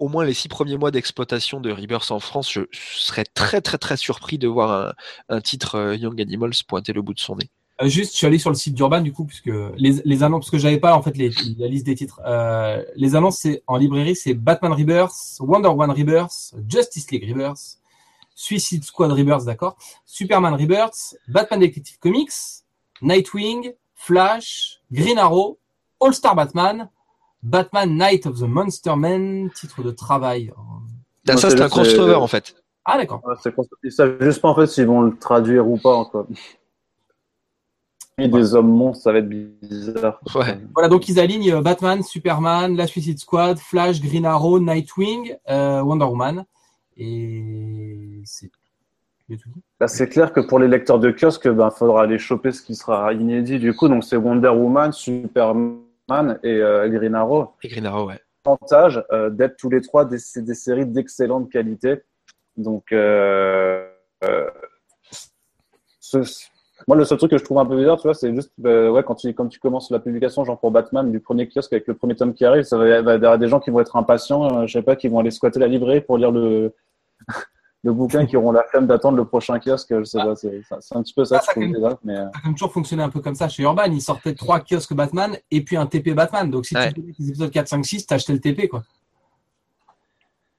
au 0.00 0.08
moins 0.08 0.24
les 0.24 0.34
six 0.34 0.48
premiers 0.48 0.76
mois 0.76 0.90
d'exploitation 0.90 1.60
de 1.60 1.70
Rebirth 1.70 2.10
en 2.10 2.18
France, 2.18 2.50
je 2.52 2.62
serais 2.72 3.24
très 3.24 3.60
très 3.60 3.78
très 3.78 3.96
surpris 3.96 4.36
de 4.38 4.48
voir 4.48 4.72
un, 4.72 4.92
un 5.36 5.40
titre 5.40 5.76
euh, 5.76 5.96
Young 5.96 6.20
Animals 6.20 6.52
pointer 6.66 6.92
le 6.92 7.02
bout 7.02 7.14
de 7.14 7.20
son 7.20 7.36
nez. 7.36 7.48
Euh, 7.80 7.86
juste, 7.86 8.10
je 8.12 8.16
suis 8.18 8.26
allé 8.26 8.38
sur 8.38 8.50
le 8.50 8.56
site 8.56 8.74
d'Urban 8.74 9.00
du 9.00 9.12
coup, 9.12 9.24
puisque 9.24 9.52
les, 9.76 10.02
les 10.04 10.22
annonces, 10.24 10.40
parce 10.46 10.50
que 10.50 10.58
j'avais 10.58 10.80
pas 10.80 10.96
en 10.96 11.02
fait 11.02 11.16
les, 11.16 11.30
la 11.58 11.68
liste 11.68 11.86
des 11.86 11.94
titres. 11.94 12.20
Euh, 12.26 12.82
les 12.96 13.14
annonces, 13.14 13.38
c'est 13.38 13.62
en 13.68 13.76
librairie, 13.76 14.16
c'est 14.16 14.34
Batman 14.34 14.72
Rebirth, 14.72 15.14
Wonder 15.38 15.68
Woman 15.68 15.92
Rebirth, 15.92 16.54
Justice 16.68 17.08
League 17.12 17.28
Rebirth, 17.30 17.77
Suicide 18.38 18.84
Squad 18.84 19.10
Rebirth, 19.10 19.44
d'accord, 19.44 19.76
Superman 20.06 20.54
Rebirth, 20.54 21.16
Batman 21.26 21.58
Detective 21.58 21.98
Comics, 21.98 22.62
Nightwing, 23.02 23.74
Flash, 23.96 24.80
Green 24.92 25.18
Arrow, 25.18 25.58
All 26.00 26.14
Star 26.14 26.36
Batman, 26.36 26.88
Batman 27.42 27.98
Night 27.98 28.26
of 28.26 28.38
the 28.38 28.44
Monster 28.44 28.94
Man, 28.94 29.50
titre 29.52 29.82
de 29.82 29.90
travail. 29.90 30.52
Ça, 31.26 31.50
c'est 31.50 31.60
un 31.60 31.68
crossover 31.68 32.14
en 32.14 32.28
fait. 32.28 32.54
Ah 32.84 32.96
d'accord. 32.96 33.20
Ouais, 33.24 33.34
Ils 33.82 33.90
savent 33.90 34.18
juste 34.20 34.40
pas 34.40 34.50
en 34.50 34.54
fait 34.54 34.68
s'ils 34.68 34.86
vont 34.86 35.02
le 35.02 35.18
traduire 35.18 35.66
ou 35.66 35.76
pas. 35.76 36.04
Quoi. 36.04 36.28
Et 38.18 38.28
des 38.28 38.54
hommes 38.54 38.70
monstres, 38.70 39.02
ça 39.02 39.12
va 39.12 39.18
être 39.18 39.28
bizarre. 39.28 40.20
Ouais. 40.36 40.60
Voilà, 40.74 40.88
donc 40.88 41.08
ils 41.08 41.18
alignent 41.18 41.54
euh, 41.54 41.60
Batman, 41.60 42.04
Superman, 42.04 42.76
la 42.76 42.86
Suicide 42.86 43.18
Squad, 43.18 43.58
Flash, 43.58 44.00
Green 44.00 44.24
Arrow, 44.24 44.60
Nightwing, 44.60 45.36
euh, 45.50 45.82
Wonder 45.82 46.04
Woman. 46.04 46.44
Et 46.98 48.20
c'est... 48.24 48.50
Là, 49.78 49.88
c'est 49.88 50.08
clair 50.08 50.32
que 50.32 50.40
pour 50.40 50.58
les 50.58 50.68
lecteurs 50.68 50.98
de 50.98 51.10
kiosque, 51.10 51.48
ben, 51.48 51.70
faudra 51.70 52.02
aller 52.02 52.18
choper 52.18 52.50
ce 52.50 52.62
qui 52.62 52.74
sera 52.74 53.12
inédit. 53.12 53.58
Du 53.58 53.74
coup, 53.74 53.88
donc 53.88 54.02
c'est 54.04 54.16
Wonder 54.16 54.48
Woman, 54.48 54.90
Superman 54.90 56.38
et 56.42 56.62
euh, 56.62 56.88
Green 56.88 57.14
Arrow. 57.14 57.52
Et 57.62 57.68
Green 57.68 57.84
Arrow, 57.84 58.08
ouais. 58.08 58.18
Avantage 58.46 59.04
euh, 59.12 59.28
d'être 59.28 59.56
tous 59.58 59.68
les 59.68 59.82
trois 59.82 60.06
des, 60.06 60.16
des 60.36 60.54
séries 60.54 60.86
d'excellente 60.86 61.50
qualité. 61.50 62.00
Donc, 62.56 62.90
euh, 62.92 63.86
euh, 64.24 64.48
ce- 66.00 66.46
moi, 66.86 66.96
le 66.96 67.04
seul 67.04 67.18
truc 67.18 67.32
que 67.32 67.38
je 67.38 67.44
trouve 67.44 67.58
un 67.58 67.66
peu 67.66 67.76
bizarre, 67.76 67.98
tu 67.98 68.04
vois, 68.04 68.14
c'est 68.14 68.34
juste, 68.34 68.52
ouais, 68.58 69.02
quand 69.06 69.16
tu, 69.16 69.34
quand 69.34 69.48
tu 69.48 69.60
commences 69.60 69.90
la 69.90 69.98
publication, 69.98 70.44
genre 70.44 70.58
pour 70.58 70.70
Batman, 70.70 71.12
du 71.12 71.20
premier 71.20 71.46
kiosque 71.48 71.72
avec 71.74 71.86
le 71.86 71.94
premier 71.94 72.14
tome 72.14 72.32
qui 72.32 72.46
arrive, 72.46 72.62
ça 72.62 72.78
va, 72.78 72.86
il 72.86 73.04
va 73.04 73.12
y 73.12 73.14
avoir 73.16 73.36
des 73.36 73.48
gens 73.48 73.60
qui 73.60 73.68
vont 73.68 73.80
être 73.80 73.96
impatients, 73.96 74.62
euh, 74.62 74.66
je 74.66 74.72
sais 74.72 74.82
pas, 74.82 74.96
qui 74.96 75.08
vont 75.08 75.18
aller 75.18 75.30
squatter 75.30 75.60
la 75.60 75.66
librairie 75.66 76.00
pour 76.00 76.16
lire 76.16 76.30
le, 76.30 76.72
le 77.84 77.92
bouquin, 77.92 78.26
qui 78.26 78.36
auront 78.36 78.52
la 78.52 78.64
flemme 78.64 78.86
d'attendre 78.86 79.16
le 79.16 79.24
prochain 79.24 79.58
kiosque, 79.60 79.94
je 79.98 80.04
sais 80.04 80.18
pas, 80.18 80.34
c'est, 80.34 80.60
c'est 80.80 80.96
un 80.96 81.02
petit 81.02 81.14
peu 81.14 81.24
ça 81.24 81.38
Ah, 81.40 81.42
ça 81.42 81.60
bizarre, 81.60 81.98
mais, 82.04 82.16
euh, 82.16 82.24
Ça 82.32 82.40
a 82.48 82.52
toujours 82.52 82.72
fonctionné 82.72 83.02
un 83.02 83.08
peu 83.08 83.20
comme 83.20 83.34
ça 83.34 83.48
chez 83.48 83.62
Urban. 83.62 83.84
Ils 83.84 84.00
sortaient 84.02 84.34
trois 84.34 84.60
kiosques 84.60 84.94
Batman 84.94 85.36
et 85.50 85.62
puis 85.62 85.76
un 85.76 85.86
TP 85.86 86.14
Batman. 86.14 86.50
Donc 86.50 86.66
si 86.66 86.76
Ouais. 86.76 86.92
tu 86.92 87.00
voulais 87.00 87.14
les 87.18 87.28
épisodes 87.28 87.50
4, 87.50 87.68
5, 87.68 87.84
6, 87.84 88.06
t'achetais 88.06 88.32
le 88.32 88.40
TP 88.40 88.68
quoi. 88.68 88.82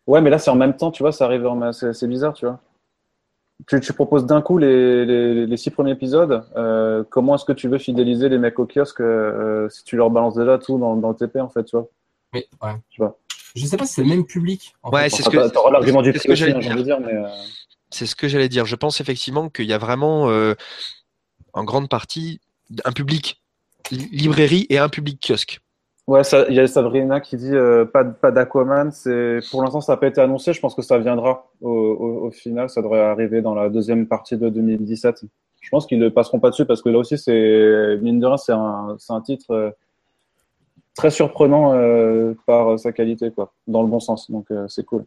Ouais, 0.08 0.22
mais 0.22 0.30
là, 0.30 0.40
c'est 0.40 0.50
en 0.50 0.56
même 0.56 0.76
temps, 0.76 0.90
tu 0.92 1.04
vois, 1.04 1.12
ça 1.12 1.26
arrive 1.26 1.46
en 1.46 1.72
c'est 1.72 1.94
c'est 1.94 2.08
bizarre, 2.08 2.34
tu 2.34 2.46
vois. 2.46 2.60
Tu, 3.68 3.80
tu 3.82 3.92
proposes 3.94 4.26
d'un 4.26 4.42
coup 4.42 4.58
les, 4.58 5.06
les, 5.06 5.46
les 5.46 5.58
six 5.58 5.70
premiers 5.70 5.92
épisodes. 5.92 6.44
euh, 6.56 7.04
comment 7.10 7.36
est-ce 7.36 7.44
que 7.46 7.52
tu 7.52 7.68
veux 7.68 7.78
fidéliser 7.78 8.30
les 8.30 8.38
mecs 8.38 8.58
au 8.58 8.66
kiosque 8.66 9.02
euh, 9.02 9.68
si 9.70 9.84
tu 9.84 9.98
leur 9.98 10.10
balances 10.10 10.36
déjà 10.36 10.58
tout 10.58 10.78
dans, 10.80 10.96
dans 10.96 11.10
le 11.10 11.16
TP, 11.16 11.38
en 11.42 11.50
fait, 11.50 11.66
tu 11.66 11.76
vois 11.76 11.88
Mais 12.34 12.48
ouais. 12.64 12.76
Tu 12.90 13.02
vois. 13.02 13.18
Je 13.56 13.66
sais 13.66 13.78
pas 13.78 13.86
si 13.86 13.94
c'est 13.96 14.04
le 14.04 14.08
même 14.10 14.26
public. 14.26 14.74
en 14.84 14.92
Ouais, 14.92 15.10
c'est 15.10 15.24
ce 15.24 15.30
Enfin, 15.30 15.48
que- 15.48 15.54
T'auras 15.54 15.72
l'argument 15.72 16.02
du 16.02 16.12
c'est 16.12 16.18
ce 16.20 16.24
prix 16.24 16.30
que 16.30 16.36
j'allais 16.36 16.84
dire, 16.84 17.00
mais... 17.00 17.14
euh, 17.14 17.28
C'est 17.90 18.06
ce 18.06 18.16
que 18.16 18.28
j'allais 18.28 18.50
dire. 18.50 18.66
Je 18.66 18.76
pense 18.76 19.02
effectivement 19.02 19.50
qu'il 19.50 19.66
y 19.66 19.74
a 19.74 19.78
vraiment, 19.78 20.30
euh, 20.30 20.54
en 21.54 21.64
grande 21.64 21.90
partie, 21.90 22.40
un 22.86 22.92
public 22.92 23.42
li- 23.92 24.10
librairie 24.12 24.68
et 24.70 24.78
un 24.78 24.90
public 24.90 25.20
kiosque. 25.26 25.60
Ouais, 26.08 26.22
il 26.50 26.56
y 26.56 26.60
a 26.60 26.66
Sabrina 26.68 27.20
qui 27.22 27.38
dit 27.38 27.54
euh, 27.54 27.86
pas, 27.86 28.04
pas 28.04 28.32
d'Aquaman. 28.32 28.92
C'est 28.92 29.40
pour 29.52 29.62
l'instant 29.62 29.80
ça 29.82 29.94
n'a 29.94 29.98
pas 29.98 30.08
été 30.08 30.20
annoncé. 30.22 30.54
Je 30.54 30.60
pense 30.60 30.74
que 30.74 30.82
ça 30.82 30.98
viendra 30.98 31.52
au, 31.62 31.70
au, 31.70 32.28
au 32.28 32.32
final. 32.32 32.68
Ça 32.70 32.82
devrait 32.82 33.00
arriver 33.02 33.42
dans 33.44 33.54
la 33.54 33.70
deuxième 33.70 34.08
partie 34.08 34.36
de 34.36 34.50
2017. 34.50 35.24
Je 35.62 35.70
pense 35.70 35.86
qu'ils 35.86 36.00
ne 36.00 36.10
passeront 36.10 36.40
pas 36.40 36.50
dessus 36.50 36.66
parce 36.66 36.82
que 36.82 36.90
là 36.90 36.98
aussi 36.98 37.18
c'est 37.18 37.98
mine 38.02 38.20
de 38.20 38.26
rien 38.26 38.38
c'est 38.38 38.54
un 38.54 38.96
c'est 38.98 39.14
un 39.14 39.22
titre 39.22 39.52
euh, 39.52 39.70
très 41.00 41.12
surprenant 41.12 41.74
euh, 41.74 42.34
par 42.46 42.78
sa 42.78 42.92
qualité 42.92 43.32
quoi, 43.32 43.54
dans 43.68 43.82
le 43.84 43.88
bon 43.88 44.02
sens. 44.02 44.30
Donc 44.30 44.52
euh, 44.52 44.68
c'est 44.68 44.84
cool. 44.86 45.06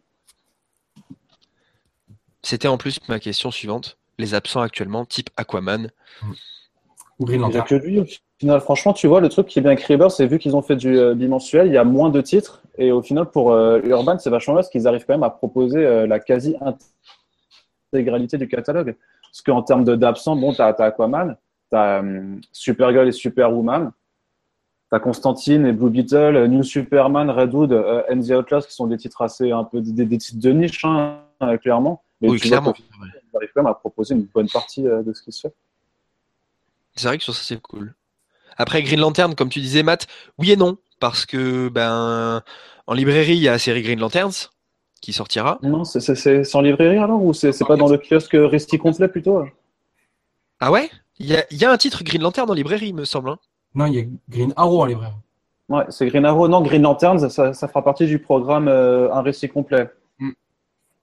C'était 2.41 2.67
en 2.67 2.77
plus 2.79 2.99
ma 3.07 3.19
question 3.19 3.51
suivante. 3.51 3.97
Les 4.17 4.33
absents 4.33 4.61
actuellement, 4.61 5.05
type 5.05 5.29
Aquaman. 5.37 5.91
Ou 7.19 7.25
Green 7.25 7.41
Il 7.41 7.47
n'y 7.49 7.55
a 7.55 7.59
Lantern. 7.59 7.67
que 7.67 7.75
lui 7.85 7.99
au 7.99 8.05
final. 8.39 8.59
Franchement, 8.61 8.93
tu 8.93 9.07
vois 9.07 9.21
le 9.21 9.29
truc 9.29 9.45
qui 9.47 9.59
est 9.59 9.61
bien 9.61 9.71
avec 9.71 9.83
Rebirth, 9.85 10.11
c'est 10.11 10.25
vu 10.25 10.39
qu'ils 10.39 10.55
ont 10.55 10.63
fait 10.63 10.75
du 10.75 10.97
euh, 10.97 11.13
bimensuel, 11.13 11.67
il 11.67 11.73
y 11.73 11.77
a 11.77 11.83
moins 11.83 12.09
de 12.09 12.21
titres 12.21 12.63
et 12.79 12.91
au 12.91 13.01
final 13.03 13.25
pour 13.29 13.51
euh, 13.51 13.79
Urban 13.85 14.17
c'est 14.17 14.31
vachement 14.31 14.55
bien 14.55 14.61
parce 14.61 14.69
qu'ils 14.71 14.87
arrivent 14.87 15.05
quand 15.05 15.13
même 15.13 15.23
à 15.23 15.29
proposer 15.29 15.85
euh, 15.85 16.07
la 16.07 16.19
quasi 16.19 16.55
intégralité 17.93 18.37
du 18.39 18.47
catalogue. 18.47 18.95
Parce 19.31 19.41
qu'en 19.43 19.61
termes 19.61 19.83
de- 19.85 19.95
d'absents, 19.95 20.35
bon, 20.35 20.53
t'as 20.53 20.69
as 20.73 20.83
Aquaman, 20.85 21.37
t'as 21.69 22.03
Supergirl 22.51 23.07
et 23.07 23.11
Superwoman, 23.11 23.91
t'as 24.93 24.99
Constantine 24.99 25.65
et 25.65 25.71
Blue 25.71 25.89
Beetle, 25.89 26.35
euh, 26.35 26.47
New 26.47 26.61
Superman, 26.61 27.31
Redwood, 27.31 27.71
euh, 27.71 28.03
and 28.11 28.19
the 28.21 28.29
Outlaws 28.29 28.61
qui 28.67 28.75
sont 28.75 28.85
des 28.85 28.97
titres 28.97 29.23
assez 29.23 29.51
un 29.51 29.63
peu 29.63 29.81
des, 29.81 30.05
des 30.05 30.17
titres 30.19 30.39
de 30.39 30.51
niche 30.51 30.85
hein, 30.85 31.17
euh, 31.41 31.57
clairement. 31.57 32.03
Mais 32.21 32.29
Oui, 32.29 32.39
tu 32.39 32.47
clairement. 32.47 32.75
Ils 32.77 33.35
arrivent 33.35 33.49
quand 33.55 33.63
même 33.63 33.71
à 33.71 33.73
proposer 33.73 34.13
une 34.13 34.25
bonne 34.25 34.47
partie 34.47 34.87
euh, 34.87 35.01
de 35.01 35.11
ce 35.13 35.23
qui 35.23 35.31
se 35.31 35.47
fait. 35.47 35.53
C'est 36.95 37.07
vrai 37.07 37.17
que 37.17 37.23
sur 37.23 37.33
ça, 37.33 37.41
c'est 37.43 37.59
cool. 37.59 37.95
Après, 38.55 38.83
Green 38.83 38.99
Lantern, 38.99 39.33
comme 39.33 39.49
tu 39.49 39.61
disais, 39.61 39.81
Matt, 39.81 40.05
oui 40.37 40.51
et 40.51 40.57
non. 40.57 40.77
Parce 40.99 41.25
que, 41.25 41.69
ben, 41.69 42.43
en 42.85 42.93
librairie, 42.93 43.35
il 43.35 43.41
y 43.41 43.47
a 43.47 43.53
la 43.53 43.57
série 43.59 43.81
Green 43.81 43.99
Lanterns 43.99 44.51
qui 45.01 45.11
sortira. 45.11 45.57
Non, 45.63 45.85
c'est- 45.85 46.55
en 46.55 46.61
librairie 46.61 46.99
alors 46.99 47.23
ou 47.23 47.33
c'est 47.33 47.51
pas 47.65 47.77
dans 47.77 47.87
le 47.87 47.97
kiosque 47.97 48.37
récit 48.39 48.77
complet 48.77 49.07
plutôt 49.07 49.43
Ah 50.59 50.71
ouais? 50.71 50.91
Il 51.17 51.25
y 51.25 51.35
a, 51.35 51.43
il 51.49 51.57
y 51.57 51.65
a 51.65 51.71
un 51.71 51.77
titre 51.77 52.03
Green 52.03 52.21
Lantern 52.21 52.47
en 52.47 52.53
librairie, 52.53 52.89
il 52.89 52.95
me 52.95 53.05
semble. 53.05 53.31
hein. 53.31 53.39
Non, 53.75 53.85
il 53.87 53.95
y 53.95 53.99
a 53.99 54.03
Green 54.29 54.53
Arrow 54.55 54.81
en 54.81 54.85
librairie. 54.85 55.13
Ouais, 55.69 55.83
c'est 55.89 56.05
Green 56.07 56.25
Arrow. 56.25 56.47
Non, 56.47 56.61
Green 56.61 56.81
Lanterns, 56.81 57.29
ça, 57.29 57.53
ça 57.53 57.67
fera 57.67 57.83
partie 57.83 58.05
du 58.05 58.19
programme 58.19 58.67
euh, 58.67 59.11
un 59.13 59.21
récit 59.21 59.49
complet. 59.49 59.89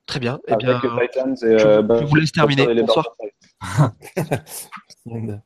Très 0.07 0.19
bien. 0.21 0.41
Eh 0.49 0.57
bien, 0.57 0.81
euh, 0.85 1.07
Titans 1.07 1.33
et 1.35 1.37
je- 1.59 1.67
euh, 1.67 2.01
je 2.01 2.05
vous 2.07 2.15
laisse 2.17 2.33
terminer. 2.33 2.67
Bonsoir. 2.83 3.17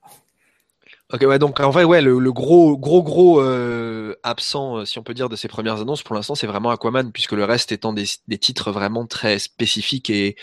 Ok, 1.12 1.20
ouais, 1.22 1.39
donc 1.39 1.61
en 1.61 1.70
fait, 1.70 1.85
ouais, 1.85 2.01
le, 2.01 2.18
le 2.18 2.33
gros, 2.33 2.77
gros, 2.79 3.03
gros 3.03 3.41
euh, 3.41 4.14
absent, 4.22 4.79
euh, 4.79 4.85
si 4.85 4.99
on 4.99 5.03
peut 5.03 5.12
dire, 5.14 5.29
de 5.29 5.37
ces 5.37 5.49
premières 5.49 5.81
annonces, 5.81 6.03
pour 6.03 6.14
l'instant, 6.14 6.35
c'est 6.35 6.47
vraiment 6.47 6.70
Aquaman, 6.70 7.12
puisque 7.12 7.33
le 7.33 7.45
reste 7.45 7.72
étant 7.72 7.93
des, 7.93 8.05
des 8.27 8.39
titres 8.39 8.72
vraiment 8.72 9.07
très 9.07 9.39
spécifiques 9.39 10.09
et 10.09 10.35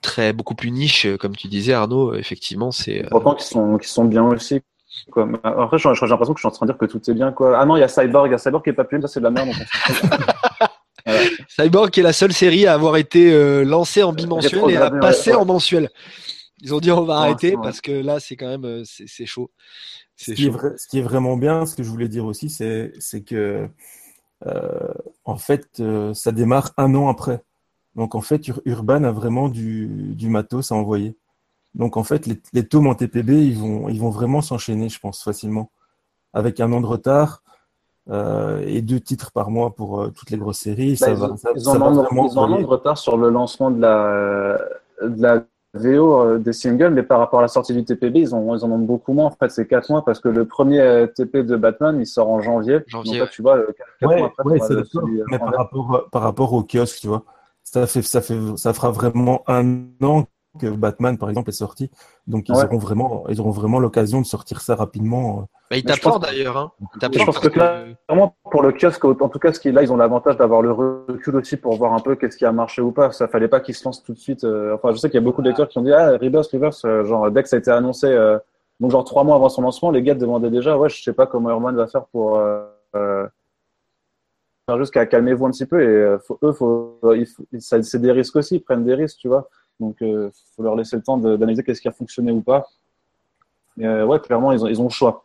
très 0.00 0.32
beaucoup 0.32 0.54
plus 0.54 0.70
niche, 0.70 1.04
euh, 1.06 1.16
comme 1.18 1.36
tu 1.36 1.48
disais, 1.48 1.74
Arnaud. 1.74 2.14
Effectivement, 2.14 2.70
c'est. 2.72 3.04
euh, 3.04 3.08
Pourtant, 3.10 3.34
qui 3.34 3.44
sont, 3.44 3.76
qui 3.78 3.88
sont 3.88 4.04
bien 4.06 4.24
aussi. 4.24 4.62
Quoi. 5.10 5.28
Après, 5.42 5.78
j'ai 5.78 5.88
l'impression 5.88 6.34
que 6.34 6.38
je 6.38 6.40
suis 6.40 6.46
en 6.48 6.50
train 6.50 6.66
de 6.66 6.72
dire 6.72 6.78
que 6.78 6.86
tout 6.86 7.10
est 7.10 7.14
bien. 7.14 7.32
Quoi. 7.32 7.58
Ah 7.58 7.64
non, 7.66 7.76
il 7.76 7.80
y 7.80 7.82
a 7.82 7.88
Cyborg. 7.88 8.28
Il 8.28 8.32
y 8.32 8.34
a 8.34 8.38
Cyborg 8.38 8.62
qui 8.64 8.70
est 8.70 8.74
pas 8.74 8.84
plus, 8.84 9.00
ça 9.02 9.08
c'est 9.08 9.20
de 9.20 9.24
la 9.24 9.30
merde. 9.30 9.50
fout. 9.52 10.10
Cyborg 11.48 11.90
qui 11.90 12.00
est 12.00 12.04
la 12.04 12.12
seule 12.12 12.32
série 12.32 12.66
à 12.66 12.74
avoir 12.74 12.96
été 12.96 13.32
euh, 13.32 13.62
lancée 13.64 14.02
en 14.02 14.12
bimensuel 14.12 14.70
et 14.70 14.76
à 14.76 14.90
ouais, 14.92 15.00
passer 15.00 15.30
ouais. 15.30 15.36
en 15.36 15.44
mensuel. 15.44 15.90
Ils 16.62 16.74
ont 16.74 16.80
dit 16.80 16.90
on 16.90 17.02
va 17.04 17.14
Ouais, 17.16 17.20
arrêter 17.26 17.56
parce 17.62 17.80
que 17.80 17.92
là, 17.92 18.20
c'est 18.20 18.36
quand 18.36 18.48
même, 18.48 18.64
euh, 18.64 18.82
c'est 18.86 19.04
c'est 19.06 19.26
chaud. 19.26 19.50
Ce 20.16 20.26
C'est 20.26 20.34
qui, 20.34 20.44
est 20.44 20.46
chaud. 20.46 20.52
vrai- 20.52 20.72
ce 20.78 20.86
qui 20.86 20.98
est 21.00 21.02
vraiment 21.02 21.36
bien, 21.36 21.66
ce 21.66 21.74
que 21.76 21.82
je 21.82 21.90
voulais 21.90 22.08
dire 22.08 22.24
aussi, 22.24 22.48
c'est 22.48 22.92
c'est 23.00 23.20
que 23.22 23.68
euh, 24.46 24.88
en 25.24 25.36
fait, 25.36 25.66
euh, 25.80 26.14
ça 26.14 26.32
démarre 26.32 26.72
un 26.78 26.94
an 26.94 27.08
après. 27.08 27.42
Donc 27.96 28.14
en 28.14 28.20
fait, 28.22 28.48
Ur- 28.48 28.62
Urban 28.64 29.04
a 29.04 29.12
vraiment 29.12 29.48
du, 29.48 29.86
du 30.14 30.28
matos 30.30 30.72
à 30.72 30.74
envoyer. 30.74 31.16
Donc 31.74 31.96
en 31.96 32.04
fait, 32.04 32.26
les, 32.26 32.40
les 32.52 32.66
tomes 32.66 32.86
en 32.86 32.94
TPB, 32.94 33.30
ils 33.30 33.58
vont, 33.58 33.88
ils 33.88 34.00
vont 34.00 34.10
vraiment 34.10 34.40
s'enchaîner, 34.42 34.88
je 34.88 35.00
pense, 35.00 35.22
facilement. 35.22 35.70
Avec 36.32 36.60
un 36.60 36.72
an 36.72 36.80
de 36.80 36.86
retard 36.86 37.42
euh, 38.10 38.62
et 38.66 38.82
deux 38.82 39.00
titres 39.00 39.32
par 39.32 39.50
mois 39.50 39.74
pour 39.74 40.00
euh, 40.02 40.08
toutes 40.10 40.30
les 40.30 40.38
grosses 40.38 40.58
séries, 40.58 40.96
Bah, 40.96 41.06
ça 41.06 41.12
ils 41.12 41.16
va, 41.16 41.36
ça, 41.36 41.50
ils 41.56 41.60
ça 41.62 41.70
ont 41.78 41.80
va 41.82 41.86
un 41.86 41.98
an 41.98 42.60
de- 42.60 42.66
retard 42.66 42.98
sur 42.98 43.16
le 43.16 43.30
lancement 43.30 43.70
de 43.70 43.80
la, 43.80 44.58
de 45.02 45.22
la 45.22 45.42
VO 45.74 46.20
euh, 46.22 46.38
des 46.38 46.52
singles, 46.52 46.90
mais 46.90 47.02
par 47.02 47.18
rapport 47.18 47.38
à 47.40 47.42
la 47.42 47.48
sortie 47.48 47.72
du 47.74 47.84
TPB, 47.84 48.20
ils, 48.20 48.34
ont, 48.34 48.54
ils 48.54 48.64
en 48.64 48.70
ont 48.70 48.78
beaucoup 48.78 49.12
moins. 49.12 49.26
En 49.26 49.30
fait, 49.30 49.48
c'est 49.50 49.66
4 49.66 49.90
mois 49.90 50.04
parce 50.04 50.20
que 50.20 50.28
le 50.28 50.44
premier 50.44 51.06
TP 51.16 51.38
de 51.38 51.56
Batman, 51.56 51.98
il 51.98 52.06
sort 52.06 52.28
en 52.28 52.40
janvier. 52.40 52.80
Janvier, 52.86 53.12
Donc 53.12 53.18
là, 53.20 53.24
ouais. 53.24 53.30
tu 53.32 53.42
vois, 53.42 53.58
4 54.00 54.08
Ouais, 54.08 54.18
mois 54.18 54.32
après, 54.38 54.44
ouais, 54.50 54.60
c'est 54.60 54.74
d'accord. 54.76 55.08
Mais 55.30 55.38
par 55.38 55.54
rapport, 55.54 56.08
par 56.12 56.22
rapport 56.22 56.52
au 56.52 56.62
kiosque, 56.62 57.00
tu 57.00 57.08
vois, 57.08 57.24
ça 57.64 57.86
fait, 57.86 58.02
ça 58.02 58.20
fait, 58.20 58.38
ça 58.56 58.72
fera 58.74 58.90
vraiment 58.90 59.42
un 59.48 59.86
an 60.02 60.24
que 60.60 60.66
Batman, 60.68 61.18
par 61.18 61.28
exemple, 61.28 61.50
est 61.50 61.52
sorti. 61.52 61.90
Donc, 62.26 62.48
ils 62.48 62.54
Ouais. 62.54 62.64
auront 62.64 62.78
vraiment, 62.78 63.24
ils 63.28 63.40
auront 63.40 63.50
vraiment 63.50 63.78
l'occasion 63.78 64.20
de 64.20 64.26
sortir 64.26 64.60
ça 64.60 64.74
rapidement. 64.74 65.40
euh. 65.40 65.42
Bah, 65.70 65.76
il 65.76 65.84
que- 65.84 66.18
d'ailleurs. 66.20 66.56
Hein. 66.56 66.72
Je 67.02 67.24
pense 67.24 67.38
que 67.38 67.58
là- 67.58 67.84
Vraiment, 68.08 68.34
pour 68.50 68.62
le 68.62 68.72
kiosque, 68.72 69.04
en 69.04 69.28
tout 69.28 69.38
cas, 69.38 69.52
ce 69.52 69.58
qui 69.60 69.72
là, 69.72 69.82
ils 69.82 69.92
ont 69.92 69.96
l'avantage 69.96 70.36
d'avoir 70.36 70.62
le 70.62 70.72
recul 70.72 71.36
aussi 71.36 71.56
pour 71.56 71.74
voir 71.76 71.92
un 71.94 72.00
peu 72.00 72.14
qu'est-ce 72.14 72.36
qui 72.36 72.44
a 72.44 72.52
marché 72.52 72.82
ou 72.82 72.92
pas. 72.92 73.10
Ça 73.12 73.26
fallait 73.28 73.48
pas 73.48 73.60
qu'ils 73.60 73.74
se 73.74 73.84
lancent 73.84 74.02
tout 74.02 74.12
de 74.12 74.18
suite. 74.18 74.44
euh, 74.44 74.74
Enfin, 74.74 74.92
je 74.92 74.96
sais 74.98 75.08
qu'il 75.08 75.18
y 75.18 75.22
a 75.22 75.24
beaucoup 75.24 75.42
de 75.42 75.48
lecteurs 75.48 75.68
qui 75.68 75.78
ont 75.78 75.82
dit 75.82 75.92
Ah, 75.92 76.12
Rebirth, 76.12 76.50
Rebirth, 76.52 76.84
euh, 76.84 77.04
genre, 77.04 77.30
dès 77.30 77.42
que 77.42 77.48
ça 77.48 77.56
a 77.56 77.58
été 77.58 77.70
annoncé, 77.70 78.06
euh, 78.06 78.38
donc 78.80 78.90
genre 78.90 79.04
trois 79.04 79.24
mois 79.24 79.36
avant 79.36 79.48
son 79.48 79.62
lancement, 79.62 79.90
les 79.90 80.02
gars 80.02 80.14
demandaient 80.14 80.50
déjà 80.50 80.76
Ouais, 80.78 80.88
je 80.88 81.02
sais 81.02 81.12
pas 81.12 81.26
comment 81.26 81.50
Herman 81.50 81.74
va 81.74 81.86
faire 81.86 82.04
pour. 82.06 82.36
Euh, 82.36 82.66
faire 84.66 84.78
juste 84.78 84.92
qu'à 84.94 85.04
calmez-vous 85.06 85.46
un 85.46 85.50
petit 85.50 85.66
peu. 85.66 85.82
Et 85.82 85.86
euh, 85.86 86.18
faut- 86.18 86.38
eux, 86.42 86.52
faut, 86.52 86.98
il 87.14 87.26
faut- 87.26 87.44
ça- 87.58 87.82
c'est 87.82 87.98
des 88.00 88.12
risques 88.12 88.36
aussi, 88.36 88.56
ils 88.56 88.60
prennent 88.60 88.84
des 88.84 88.94
risques, 88.94 89.18
tu 89.18 89.28
vois. 89.28 89.48
Donc, 89.80 90.00
euh, 90.02 90.30
faut 90.54 90.62
leur 90.62 90.76
laisser 90.76 90.96
le 90.96 91.02
temps 91.02 91.16
d'analyser 91.18 91.62
qu'est-ce 91.62 91.80
qui 91.80 91.88
a 91.88 91.92
fonctionné 91.92 92.30
ou 92.32 92.40
pas. 92.40 92.66
Mais 93.76 93.86
euh, 93.86 94.06
ouais, 94.06 94.20
clairement, 94.20 94.52
ils 94.52 94.62
ont, 94.64 94.68
ils 94.68 94.80
ont 94.80 94.84
le 94.84 94.90
choix. 94.90 95.24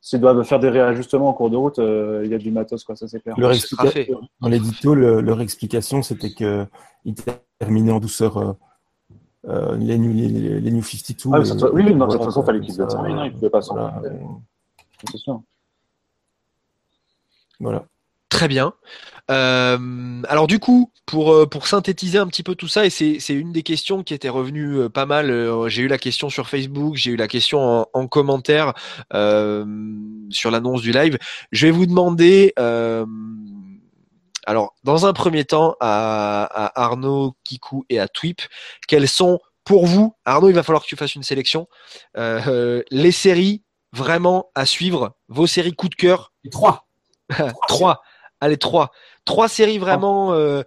S'ils 0.00 0.20
doivent 0.20 0.42
faire 0.42 0.58
des 0.60 0.68
réajustements 0.68 1.28
en 1.28 1.32
cours 1.32 1.48
de 1.48 1.56
route, 1.56 1.78
euh, 1.78 2.22
il 2.24 2.30
y 2.30 2.34
a 2.34 2.38
du 2.38 2.50
matos, 2.50 2.82
quoi, 2.84 2.96
ça 2.96 3.06
c'est 3.08 3.20
clair. 3.20 3.38
Leur 3.38 3.54
ce 3.54 3.66
sera 3.68 3.84
explica- 3.86 4.18
Dans 4.40 4.48
l'édito, 4.48 4.94
le- 4.94 5.20
leur 5.20 5.40
explication, 5.40 6.02
c'était 6.02 6.32
que 6.32 6.66
ils 7.04 7.14
terminaient 7.60 7.92
en 7.92 8.00
douceur 8.00 8.56
euh, 9.48 9.76
les, 9.76 9.96
New- 9.98 10.12
les, 10.12 10.60
les 10.60 10.70
New 10.70 10.82
52. 10.82 11.30
Ah, 11.34 11.38
oui, 11.40 11.46
ça 11.46 11.72
oui, 11.72 11.82
oui, 11.84 11.94
non, 11.94 12.06
de 12.06 12.12
toute 12.12 12.20
façon, 12.24 12.40
ça- 12.40 12.46
fallait 12.46 12.60
qu'ils 12.60 12.76
le 12.76 12.86
terminent, 12.88 13.22
ils 13.24 13.32
pouvaient 13.32 13.50
pas 13.50 13.62
s'en 13.62 13.74
voilà, 13.74 14.02
c'est 15.10 15.16
sûr. 15.18 15.40
Voilà. 17.60 17.84
Très 18.32 18.48
bien. 18.48 18.72
Euh, 19.30 20.22
alors 20.26 20.46
du 20.46 20.58
coup, 20.58 20.90
pour, 21.04 21.34
euh, 21.34 21.46
pour 21.46 21.66
synthétiser 21.66 22.16
un 22.16 22.26
petit 22.26 22.42
peu 22.42 22.54
tout 22.54 22.66
ça, 22.66 22.86
et 22.86 22.88
c'est 22.88 23.18
une 23.28 23.52
des 23.52 23.62
questions 23.62 24.02
qui 24.02 24.14
était 24.14 24.30
revenue 24.30 24.78
euh, 24.78 24.88
pas 24.88 25.04
mal, 25.04 25.28
j'ai 25.68 25.82
eu 25.82 25.86
la 25.86 25.98
question 25.98 26.30
sur 26.30 26.48
Facebook, 26.48 26.96
j'ai 26.96 27.10
eu 27.10 27.16
la 27.16 27.28
question 27.28 27.60
en, 27.60 27.86
en 27.92 28.06
commentaire 28.06 28.72
euh, 29.12 29.66
sur 30.30 30.50
l'annonce 30.50 30.80
du 30.80 30.92
live. 30.92 31.18
Je 31.50 31.66
vais 31.66 31.72
vous 31.72 31.84
demander, 31.84 32.54
euh, 32.58 33.04
alors 34.46 34.72
dans 34.82 35.04
un 35.04 35.12
premier 35.12 35.44
temps, 35.44 35.76
à, 35.78 36.44
à 36.44 36.84
Arnaud, 36.84 37.36
Kikou 37.44 37.84
et 37.90 38.00
à 38.00 38.08
Twip, 38.08 38.40
quelles 38.88 39.08
sont 39.08 39.40
pour 39.64 39.84
vous, 39.84 40.16
Arnaud, 40.24 40.48
il 40.48 40.54
va 40.54 40.62
falloir 40.62 40.82
que 40.82 40.88
tu 40.88 40.96
fasses 40.96 41.16
une 41.16 41.22
sélection, 41.22 41.68
les 42.16 43.12
séries 43.12 43.62
vraiment 43.92 44.46
à 44.54 44.64
suivre, 44.64 45.18
vos 45.28 45.46
séries 45.46 45.74
coup 45.74 45.90
de 45.90 45.94
cœur, 45.96 46.32
trois. 46.50 46.86
trois. 47.68 48.00
Allez, 48.42 48.56
trois. 48.56 48.90
Trois 49.24 49.48
séries 49.48 49.78
vraiment. 49.78 50.32
euh, 50.34 50.62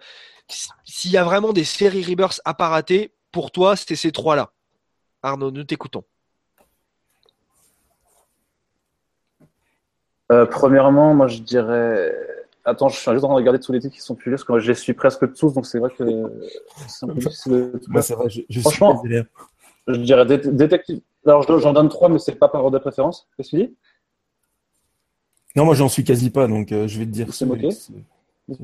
S'il 0.86 1.12
y 1.12 1.18
a 1.18 1.26
vraiment 1.26 1.52
des 1.52 1.66
séries 1.66 2.04
Rebirth 2.04 2.40
à 2.46 2.54
pas 2.54 2.70
rater, 2.70 3.14
pour 3.34 3.52
toi, 3.52 3.76
c'était 3.76 3.98
ces 3.98 4.14
trois-là. 4.14 4.52
Arnaud, 5.22 5.52
nous 5.52 5.66
t'écoutons. 5.66 6.06
Euh, 10.32 10.46
premièrement, 10.46 11.14
moi 11.14 11.28
je 11.28 11.40
dirais. 11.40 12.16
Attends, 12.64 12.88
je 12.90 12.98
suis 12.98 13.12
juste 13.12 13.24
en 13.26 13.28
train 13.28 13.36
de 13.36 13.40
regarder 13.42 13.60
tous 13.60 13.74
les 13.74 13.80
titres 13.82 13.94
qui 13.94 14.02
sont 14.02 14.16
publiés 14.16 14.36
parce 14.38 14.46
que 14.46 14.54
moi, 14.54 14.60
je 14.60 14.68
les 14.70 14.74
suis 14.76 14.94
presque 14.94 15.34
tous, 15.36 15.54
donc 15.54 15.66
c'est 15.68 15.78
vrai 15.80 15.92
que 15.92 16.04
c'est 16.88 17.06
un 17.06 17.10
peu 17.10 17.14
difficile 17.16 17.52
de 17.52 17.78
tout 17.78 17.92
Moi, 17.92 18.02
faire. 18.02 18.18
ça 18.18 18.24
va, 18.24 18.30
je, 18.30 18.42
je 18.50 18.60
Franchement, 18.62 19.04
suis. 19.06 19.22
Je 19.88 19.96
dirais 19.98 20.26
dé- 20.26 20.38
détective. 20.38 21.02
Alors 21.28 21.44
je- 21.44 21.60
j'en 21.60 21.74
donne 21.74 21.90
trois, 21.90 22.08
mais 22.10 22.18
c'est 22.20 22.36
pas 22.36 22.48
par 22.48 22.64
ordre 22.64 22.78
de 22.78 22.82
préférence. 22.82 23.28
Qu'est-ce 23.36 23.52
que 23.52 23.58
tu 23.58 23.64
dis? 23.68 23.76
Non, 25.56 25.66
moi, 25.66 25.76
j'en 25.76 25.90
suis 25.90 26.04
quasi 26.04 26.30
pas, 26.30 26.48
donc 26.48 26.72
euh, 26.72 26.88
je 26.88 27.00
vais 27.00 27.06
te 27.06 27.12
dire. 27.12 27.34
C'est 27.34 27.46
moqué 27.46 27.70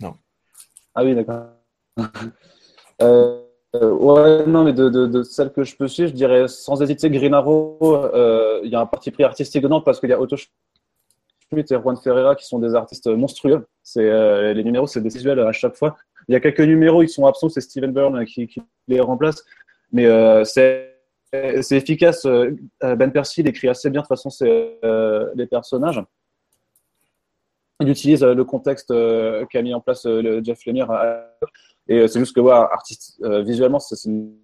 Non. 0.00 0.14
Ah 0.94 1.04
oui, 1.04 1.14
d'accord. 1.14 1.46
Euh, 3.00 3.42
euh, 3.76 3.92
ouais, 3.92 4.44
non, 4.44 4.64
mais 4.64 4.72
de, 4.72 4.88
de, 4.88 5.06
de 5.06 5.22
celles 5.22 5.52
que 5.52 5.62
je 5.62 5.76
peux 5.76 5.86
suivre, 5.86 6.08
je 6.08 6.14
dirais 6.14 6.48
sans 6.48 6.82
hésiter 6.82 7.08
Green 7.10 7.32
Arrow. 7.32 7.78
Il 8.64 8.70
y 8.70 8.74
a 8.74 8.80
un 8.80 8.86
parti 8.86 9.12
pris 9.12 9.22
artistique 9.22 9.62
dedans 9.62 9.80
parce 9.80 10.00
qu'il 10.00 10.10
y 10.10 10.12
a 10.12 10.20
Otto 10.20 10.34
Schmidt 10.34 11.72
et 11.72 11.78
Juan 11.80 11.96
Ferreira 11.96 12.34
qui 12.34 12.44
sont 12.44 12.58
des 12.58 12.74
artistes 12.74 13.06
monstrueux. 13.06 13.68
C'est 13.84 14.52
les 14.52 14.64
numéros, 14.64 14.88
c'est 14.88 15.00
des 15.00 15.10
visuels 15.10 15.38
à 15.38 15.52
chaque 15.52 15.76
fois. 15.76 15.96
Il 16.28 16.32
y 16.32 16.36
a 16.36 16.40
quelques 16.40 16.60
numéros, 16.60 17.02
ils 17.02 17.08
sont 17.08 17.24
absents, 17.24 17.48
c'est 17.48 17.62
Steven 17.62 17.92
Byrne 17.92 18.24
qui, 18.26 18.46
qui 18.46 18.60
les 18.86 19.00
remplace, 19.00 19.44
mais 19.92 20.06
euh, 20.06 20.44
c'est 20.44 20.97
c'est 21.32 21.76
efficace. 21.76 22.24
Euh, 22.24 22.56
Ben 22.80 23.12
Percy 23.12 23.40
il 23.40 23.48
écrit 23.48 23.68
assez 23.68 23.90
bien 23.90 24.00
de 24.00 24.06
toute 24.06 24.16
façon 24.16 24.30
euh, 24.42 25.30
les 25.34 25.46
personnages. 25.46 26.02
Il 27.80 27.88
utilise 27.88 28.22
euh, 28.24 28.34
le 28.34 28.44
contexte 28.44 28.92
qu'a 29.50 29.62
mis 29.62 29.74
en 29.74 29.80
place 29.80 30.06
Jeff 30.42 30.64
Lemire 30.66 30.90
et 31.90 32.06
c'est 32.06 32.18
juste 32.18 32.34
que 32.34 32.40
ouais, 32.40 32.52
artiste, 32.52 33.18
visuellement, 33.44 33.78
c'est 33.78 34.08
une 34.08 34.36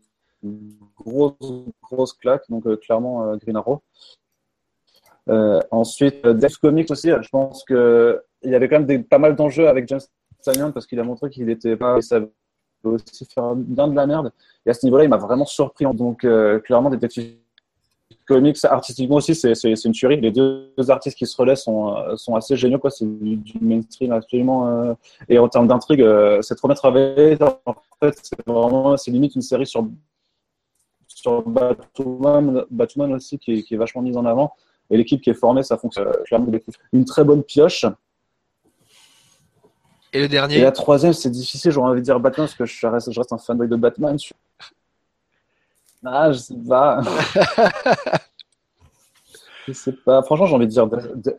grosse, 0.97 1.35
grosse 1.83 2.15
claque. 2.15 2.45
Donc, 2.49 2.65
clairement, 2.81 3.37
Green 3.37 3.57
Arrow. 3.57 3.83
Ensuite, 5.71 6.27
Death 6.27 6.57
Comics 6.57 6.91
aussi. 6.91 7.11
Je 7.11 7.29
pense 7.29 7.63
que 7.65 8.23
il 8.43 8.51
y 8.51 8.55
avait 8.55 8.69
quand 8.69 8.81
même 8.81 9.05
pas 9.05 9.19
mal 9.19 9.37
d'enjeux 9.37 9.69
avec 9.69 9.87
James 9.89 10.01
Tynion 10.41 10.73
parce 10.73 10.87
qu'il 10.87 11.01
a 11.01 11.05
montré 11.05 11.29
qu'il 11.29 11.51
était 11.51 11.77
pas, 11.77 11.99
aussi 12.85 13.25
faire 13.27 13.55
bien 13.55 13.89
de 13.89 13.95
la 13.95 14.07
merde. 14.07 14.33
Et 14.67 14.71
à 14.71 14.75
ce 14.75 14.85
niveau-là, 14.87 15.05
il 15.05 15.11
m'a 15.11 15.17
vraiment 15.17 15.47
surpris. 15.47 15.85
Donc, 15.95 16.25
euh, 16.25 16.59
clairement, 16.61 16.91
Detective 16.91 17.37
Comics, 18.27 18.65
artistiquement 18.65 19.17
aussi, 19.17 19.35
c'est 19.35 19.85
une 19.85 19.93
tuerie. 19.93 20.21
Les 20.21 20.31
deux 20.31 20.73
artistes 20.89 21.19
qui 21.19 21.27
se 21.27 21.37
relaient 21.37 21.57
sont, 21.57 21.95
euh, 21.97 22.35
assez 22.35 22.57
géniaux. 22.57 22.81
C'est 22.89 23.05
du, 23.05 23.59
mainstream 23.61 24.13
absolument. 24.13 24.69
euh, 24.69 24.95
et 25.29 25.39
en 25.39 25.49
termes 25.49 25.67
d'intrigue, 25.67 26.01
euh, 26.01 26.41
c'est 26.43 26.55
trop 26.55 26.69
bien 26.69 26.75
travaillé. 26.75 27.37
En 27.67 27.75
fait, 28.01 28.19
c'est 28.23 28.47
vraiment, 28.47 28.97
c'est 28.97 29.11
limite 29.11 29.35
une 29.35 29.43
série 29.43 29.67
sur, 29.67 29.87
Batman, 31.47 33.13
aussi 33.15 33.39
qui 33.39 33.53
est, 33.53 33.63
qui 33.63 33.75
est 33.75 33.79
vachement 33.79 34.03
mise 34.03 34.17
en 34.17 34.25
avant. 34.25 34.53
Et 34.91 34.97
l'équipe 34.97 35.21
qui 35.21 35.31
est 35.31 35.35
formée, 35.35 35.63
ça 35.63 35.77
fonctionne 35.77 36.09
euh, 36.09 36.23
clairement. 36.25 36.51
Une 36.93 37.05
très 37.05 37.25
bonne 37.25 37.43
pioche. 37.43 37.87
Et 40.15 40.19
le 40.21 40.25
Et 40.27 40.29
dernier 40.29 40.61
la 40.61 40.73
troisième, 40.73 41.13
c'est 41.13 41.31
difficile. 41.31 41.71
J'aurais 41.73 41.91
envie 41.91 42.01
de 42.01 42.05
dire 42.05 42.21
Batman 42.21 42.47
parce 42.47 42.55
que 42.57 42.65
je 42.65 42.87
reste, 42.87 43.11
je 43.13 43.19
reste 43.21 43.33
un 43.33 43.39
fanboy 43.39 43.69
de 43.69 43.77
Batman. 43.77 44.17
Je- 44.19 44.33
Ah, 46.05 46.31
je 46.33 46.39
sais 46.39 46.55
pas. 46.69 47.01
je 49.67 49.73
sais 49.73 49.93
pas. 49.93 50.23
Franchement, 50.23 50.47
j'ai 50.47 50.55
envie 50.55 50.67
de 50.67 50.71
dire. 50.71 50.87
De- 50.87 51.13
de- 51.17 51.37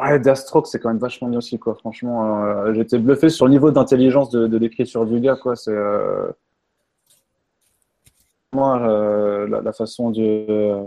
Ouais, 0.00 0.18
Deathstroke, 0.18 0.66
c'est 0.66 0.80
quand 0.80 0.88
même 0.88 0.98
vachement 0.98 1.28
bien 1.28 1.38
aussi, 1.38 1.56
quoi. 1.58 1.76
Franchement, 1.76 2.44
euh, 2.44 2.74
j'étais 2.74 2.98
bluffé 2.98 3.28
sur 3.28 3.44
le 3.46 3.52
niveau 3.52 3.70
d'intelligence 3.70 4.28
de, 4.30 4.48
de 4.48 4.56
l'écriture 4.58 5.06
du 5.06 5.20
gars, 5.20 5.36
quoi. 5.36 5.54
C'est. 5.54 5.70
euh, 5.70 6.32
Moi, 8.52 8.80
euh, 8.88 9.46
la, 9.48 9.60
la 9.60 9.72
façon 9.72 10.10
de. 10.10 10.78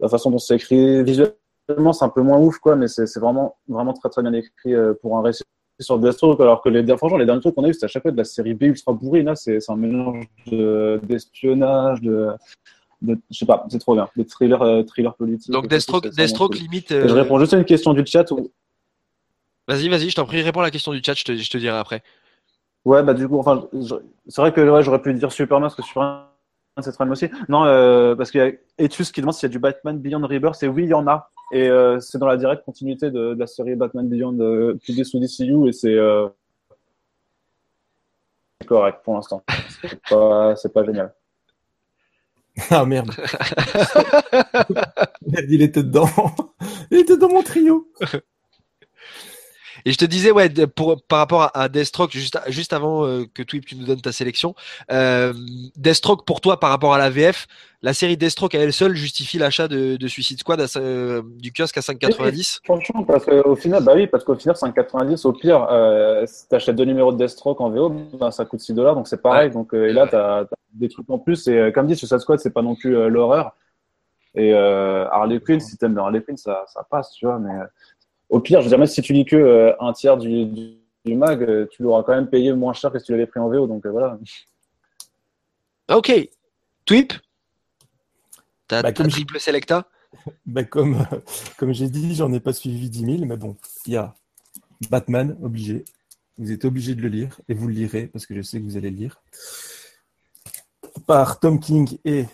La 0.00 0.08
façon 0.08 0.30
dont 0.30 0.38
c'est 0.38 0.56
écrit 0.56 1.02
visuellement, 1.04 1.92
c'est 1.92 2.04
un 2.04 2.08
peu 2.08 2.20
moins 2.22 2.38
ouf, 2.38 2.58
quoi, 2.58 2.76
mais 2.76 2.88
c'est 2.88 3.18
vraiment, 3.18 3.56
vraiment 3.68 3.92
très, 3.92 4.08
très 4.10 4.22
bien 4.22 4.32
écrit 4.32 4.74
pour 5.00 5.16
un 5.18 5.22
récit 5.22 5.44
sur 5.78 5.98
Deathstroke, 5.98 6.40
alors 6.40 6.62
que 6.62 6.68
les, 6.68 6.84
franchement, 6.96 7.18
les 7.18 7.26
derniers 7.26 7.40
trucs 7.40 7.54
qu'on 7.54 7.64
a 7.64 7.68
eu, 7.68 7.74
c'était 7.74 7.84
à 7.86 7.88
chaque 7.88 8.02
fois 8.02 8.10
de 8.12 8.16
la 8.16 8.24
série 8.24 8.54
B 8.54 8.62
ultra 8.62 8.92
bourrine. 8.92 9.26
Là, 9.26 9.34
c'est 9.36 9.58
un 9.68 9.76
mélange 9.76 10.24
de- 10.46 11.00
d'espionnage, 11.02 12.00
de, 12.00 12.28
de, 13.02 13.18
je 13.30 13.38
sais 13.38 13.46
pas, 13.46 13.66
c'est 13.68 13.78
trop 13.78 13.94
bien. 13.94 14.08
Des 14.16 14.24
thrillers, 14.24 14.62
euh, 14.62 14.82
thrillers 14.82 15.14
politiques. 15.14 15.50
Donc 15.52 15.68
Deathstroke, 15.68 16.08
Deathstroke 16.08 16.52
cool. 16.52 16.62
limite. 16.62 16.88
Je 16.90 16.96
euh, 16.96 17.12
réponds 17.12 17.38
juste 17.38 17.52
à 17.54 17.58
une 17.58 17.64
question 17.64 17.92
du 17.92 18.04
chat. 18.06 18.30
Où... 18.30 18.50
Vas-y, 19.68 19.88
vas-y, 19.88 20.10
je 20.10 20.14
t'en 20.16 20.24
prie, 20.24 20.40
réponds 20.42 20.60
à 20.60 20.64
la 20.64 20.70
question 20.70 20.92
du 20.92 21.02
chat, 21.04 21.14
je 21.14 21.24
te, 21.24 21.36
je 21.36 21.50
te 21.50 21.58
dirai 21.58 21.76
après. 21.76 22.02
Ouais, 22.84 23.02
bah 23.02 23.14
du 23.14 23.28
coup, 23.28 23.38
enfin, 23.38 23.66
je- 23.72 23.96
c'est 24.28 24.40
vrai 24.40 24.52
que 24.52 24.60
ouais, 24.60 24.82
j'aurais 24.82 25.02
pu 25.02 25.12
dire 25.12 25.32
Superman 25.32 25.64
parce 25.68 25.74
que 25.74 25.82
Superman, 25.82 26.22
c'est 26.82 26.92
très 26.92 27.04
bien 27.04 27.12
aussi. 27.12 27.28
Non, 27.48 27.64
euh, 27.64 28.14
parce 28.14 28.30
qu'il 28.30 28.40
y 28.40 28.44
a 28.44 28.52
Etus 28.84 29.10
qui 29.12 29.20
demande 29.20 29.34
s'il 29.34 29.48
y 29.48 29.50
a 29.50 29.52
du 29.52 29.58
Batman 29.58 29.98
Beyond 29.98 30.26
Rebirth, 30.26 30.62
et 30.62 30.68
oui, 30.68 30.84
il 30.84 30.90
y 30.90 30.94
en 30.94 31.06
a. 31.06 31.30
Et 31.52 31.68
euh, 31.68 32.00
c'est 32.00 32.18
dans 32.18 32.26
la 32.26 32.36
directe 32.36 32.64
continuité 32.64 33.10
de, 33.10 33.34
de 33.34 33.38
la 33.38 33.46
série 33.46 33.76
Batman 33.76 34.08
Beyond 34.08 34.38
euh, 34.40 34.74
publiée 34.74 35.04
sous 35.04 35.20
DCU, 35.20 35.68
et 35.68 35.72
c'est 35.72 35.94
euh, 35.94 36.28
c'est 38.60 38.66
correct 38.66 39.00
pour 39.04 39.14
l'instant. 39.14 39.42
C'est 39.80 40.00
pas, 40.08 40.56
c'est 40.56 40.72
pas 40.72 40.84
génial. 40.84 41.14
Ah 42.70 42.86
merde. 42.86 43.10
Merde, 45.26 45.46
il 45.50 45.60
était 45.60 45.82
dedans. 45.82 46.08
Il 46.90 46.98
était 46.98 47.18
dans 47.18 47.28
mon 47.28 47.42
trio. 47.42 47.86
Et 49.86 49.92
je 49.92 49.98
te 49.98 50.04
disais, 50.04 50.32
ouais, 50.32 50.48
pour, 50.74 51.00
par 51.00 51.20
rapport 51.20 51.42
à, 51.42 51.58
à 51.62 51.68
Deathstroke, 51.68 52.10
juste, 52.10 52.38
juste 52.48 52.72
avant 52.72 53.06
euh, 53.06 53.24
que 53.32 53.44
Twip, 53.44 53.64
tu 53.64 53.76
nous 53.76 53.86
donnes 53.86 54.00
ta 54.00 54.10
sélection, 54.10 54.56
euh, 54.90 55.32
Deathstroke, 55.76 56.26
pour 56.26 56.40
toi, 56.40 56.58
par 56.58 56.70
rapport 56.70 56.92
à 56.92 56.98
la 56.98 57.08
VF, 57.08 57.46
la 57.82 57.94
série 57.94 58.16
Deathstroke 58.16 58.56
à 58.56 58.58
elle 58.58 58.72
seule 58.72 58.96
justifie 58.96 59.38
l'achat 59.38 59.68
de, 59.68 59.96
de 59.96 60.08
Suicide 60.08 60.40
Squad 60.40 60.60
à, 60.60 60.66
euh, 60.76 61.22
du 61.24 61.52
kiosque 61.52 61.78
à 61.78 61.82
5,90 61.82 62.58
Franchement, 62.64 63.04
parce 63.04 63.24
qu'au 63.26 63.54
final, 63.54 63.84
bah 63.84 63.92
oui, 63.94 64.08
parce 64.08 64.24
qu'au 64.24 64.34
final, 64.34 64.56
5,90 64.56 65.24
au 65.24 65.32
pire, 65.32 65.68
euh, 65.70 66.24
si 66.26 66.48
t'achètes 66.48 66.74
deux 66.74 66.84
numéros 66.84 67.12
de 67.12 67.18
Deathstroke 67.18 67.60
en 67.60 67.70
VO, 67.70 67.90
bah, 68.18 68.32
ça 68.32 68.44
coûte 68.44 68.58
6 68.58 68.74
dollars, 68.74 68.96
donc 68.96 69.06
c'est 69.06 69.22
pareil. 69.22 69.50
Donc, 69.52 69.72
et 69.72 69.92
là, 69.92 70.08
t'as 70.10 70.40
as 70.40 70.46
des 70.74 70.88
trucs 70.88 71.08
en 71.08 71.18
plus. 71.18 71.46
Et 71.46 71.70
comme 71.72 71.86
dit, 71.86 71.94
Suicide 71.94 72.18
Squad, 72.18 72.40
c'est 72.40 72.52
pas 72.52 72.62
non 72.62 72.74
plus 72.74 73.08
l'horreur. 73.08 73.54
Et 74.36 74.52
euh, 74.52 75.08
Harley 75.08 75.40
Quinn, 75.40 75.60
si 75.60 75.78
t'aimes 75.78 75.94
bien 75.94 76.02
Harley 76.02 76.22
Quinn, 76.22 76.36
ça, 76.36 76.64
ça 76.68 76.86
passe, 76.88 77.12
tu 77.12 77.24
vois. 77.24 77.38
Mais 77.38 77.52
au 78.28 78.40
pire, 78.40 78.60
je 78.60 78.64
veux 78.64 78.70
dire, 78.70 78.78
même 78.78 78.86
si 78.86 79.02
tu 79.02 79.12
lis 79.12 79.24
que 79.24 79.36
euh, 79.36 79.72
un 79.80 79.92
tiers 79.92 80.16
du, 80.16 80.46
du, 80.46 80.76
du 81.04 81.14
mag, 81.14 81.42
euh, 81.42 81.66
tu 81.70 81.82
l'auras 81.82 82.02
quand 82.02 82.14
même 82.14 82.28
payé 82.28 82.52
moins 82.52 82.72
cher 82.72 82.90
que 82.90 82.98
si 82.98 83.06
tu 83.06 83.12
l'avais 83.12 83.26
pris 83.26 83.40
en 83.40 83.48
VO. 83.48 83.66
Donc 83.66 83.86
euh, 83.86 83.90
voilà. 83.90 84.18
Ok. 85.90 86.12
Twip 86.84 87.12
T'as 88.68 88.82
Bah, 88.82 88.92
comme 88.92 89.08
triple 89.08 89.38
Selecta 89.38 89.88
Bah, 90.46 90.64
comme 90.64 91.06
comme 91.56 91.72
j'ai 91.72 91.88
dit, 91.88 92.14
j'en 92.14 92.32
ai 92.32 92.40
pas 92.40 92.52
suivi 92.52 92.90
10 92.90 93.04
000, 93.18 93.24
mais 93.26 93.36
bon, 93.36 93.56
il 93.86 93.94
y 93.94 93.96
a 93.96 94.14
Batman, 94.90 95.36
obligé. 95.42 95.84
Vous 96.38 96.52
êtes 96.52 96.64
obligé 96.64 96.94
de 96.94 97.00
le 97.00 97.08
lire, 97.08 97.40
et 97.48 97.54
vous 97.54 97.66
le 97.66 97.74
lirez, 97.74 98.08
parce 98.08 98.26
que 98.26 98.34
je 98.34 98.42
sais 98.42 98.58
que 98.58 98.64
vous 98.64 98.76
allez 98.76 98.90
le 98.90 98.96
lire. 98.96 99.22
Par 101.06 101.40
Tom 101.40 101.60
King 101.60 101.98
et 102.04 102.26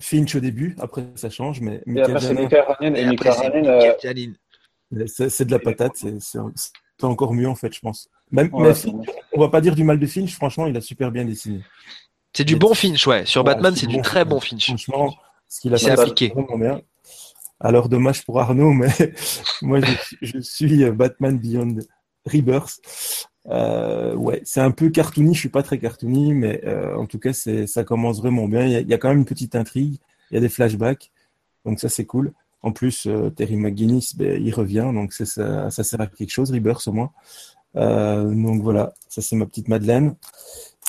Finch 0.00 0.34
au 0.34 0.40
début, 0.40 0.76
après 0.78 1.06
ça 1.14 1.30
change, 1.30 1.60
mais 1.60 1.82
après, 2.02 2.20
c'est 2.20 2.28
Janin, 2.28 2.42
Mika 2.42 2.62
Ranin. 2.64 2.94
Et, 2.94 3.00
Et 3.00 3.06
Mika 3.06 3.30
après, 3.30 3.42
c'est 3.42 3.48
Ranin, 3.48 3.76
Michael 3.78 3.96
Janin. 4.02 5.06
c'est 5.06 5.28
c'est 5.30 5.44
de 5.44 5.50
la 5.52 5.58
patate, 5.58 5.96
c'est 5.96 7.04
encore 7.04 7.32
mieux 7.34 7.48
en 7.48 7.54
fait, 7.54 7.72
je 7.74 7.80
pense. 7.80 8.08
Même, 8.30 8.52
ouais, 8.54 8.72
mais 8.84 8.92
on 9.34 9.40
va 9.40 9.48
pas 9.48 9.60
dire 9.60 9.74
du 9.74 9.84
mal 9.84 9.98
de 9.98 10.06
Finch, 10.06 10.34
franchement, 10.34 10.66
il 10.66 10.76
a 10.76 10.80
super 10.80 11.10
bien 11.12 11.24
dessiné. 11.24 11.62
C'est 12.34 12.44
du 12.44 12.56
bon 12.56 12.74
Finch, 12.74 13.06
ouais. 13.06 13.24
Sur 13.24 13.42
Ouais, 13.42 13.54
Batman, 13.54 13.74
c'est 13.74 13.86
du 13.86 13.96
bon. 13.96 14.02
très 14.02 14.24
bon 14.24 14.40
Finch. 14.40 14.66
Franchement, 14.66 15.14
ce 15.48 15.60
qu'il 15.60 15.72
a 15.74 15.78
fait, 15.78 15.84
c'est 15.86 15.90
appliqué. 15.92 16.28
vraiment 16.28 16.58
bien. 16.58 16.80
Alors, 17.60 17.88
dommage 17.88 18.24
pour 18.26 18.38
Arnaud, 18.40 18.72
mais 18.72 18.88
moi, 19.62 19.80
je, 19.80 19.94
je 20.26 20.38
suis 20.40 20.90
Batman 20.90 21.38
Beyond 21.38 21.78
Rebirth. 22.26 22.80
Euh, 23.48 24.14
ouais, 24.14 24.42
c'est 24.44 24.60
un 24.60 24.70
peu 24.70 24.90
cartoony, 24.90 25.34
je 25.34 25.40
suis 25.40 25.48
pas 25.48 25.62
très 25.62 25.78
cartoony, 25.78 26.34
mais 26.34 26.60
euh, 26.64 26.96
en 26.96 27.06
tout 27.06 27.18
cas, 27.18 27.32
c'est, 27.32 27.66
ça 27.66 27.84
commence 27.84 28.18
vraiment 28.18 28.48
bien. 28.48 28.66
Il 28.66 28.88
y, 28.88 28.94
a, 28.94 28.98
quand 28.98 29.08
même 29.08 29.18
une 29.18 29.24
petite 29.24 29.54
intrigue, 29.54 29.98
il 30.30 30.34
y 30.34 30.36
a 30.36 30.40
des 30.40 30.48
flashbacks, 30.48 31.10
donc 31.64 31.80
ça, 31.80 31.88
c'est 31.88 32.04
cool. 32.06 32.32
En 32.62 32.72
plus, 32.72 33.06
euh, 33.06 33.30
Terry 33.30 33.56
McGuinness, 33.56 34.16
ben, 34.16 34.42
il 34.42 34.52
revient, 34.52 34.90
donc 34.92 35.12
ça, 35.12 35.70
ça, 35.70 35.84
sert 35.84 36.00
à 36.00 36.06
quelque 36.06 36.30
chose, 36.30 36.50
Rebirth 36.50 36.86
au 36.88 36.92
moins. 36.92 37.12
Donc 37.74 38.62
voilà, 38.62 38.94
ça 39.08 39.20
c'est 39.20 39.36
ma 39.36 39.44
petite 39.44 39.68
Madeleine. 39.68 40.16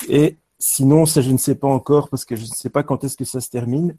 Et 0.08 0.36
sinon, 0.58 1.04
ça 1.04 1.20
je 1.20 1.30
ne 1.30 1.36
sais 1.36 1.54
pas 1.54 1.68
encore 1.68 2.08
parce 2.08 2.24
que 2.24 2.34
je 2.34 2.42
ne 2.42 2.46
sais 2.46 2.70
pas 2.70 2.82
quand 2.82 3.04
est-ce 3.04 3.16
que 3.16 3.26
ça 3.26 3.40
se 3.40 3.50
termine. 3.50 3.94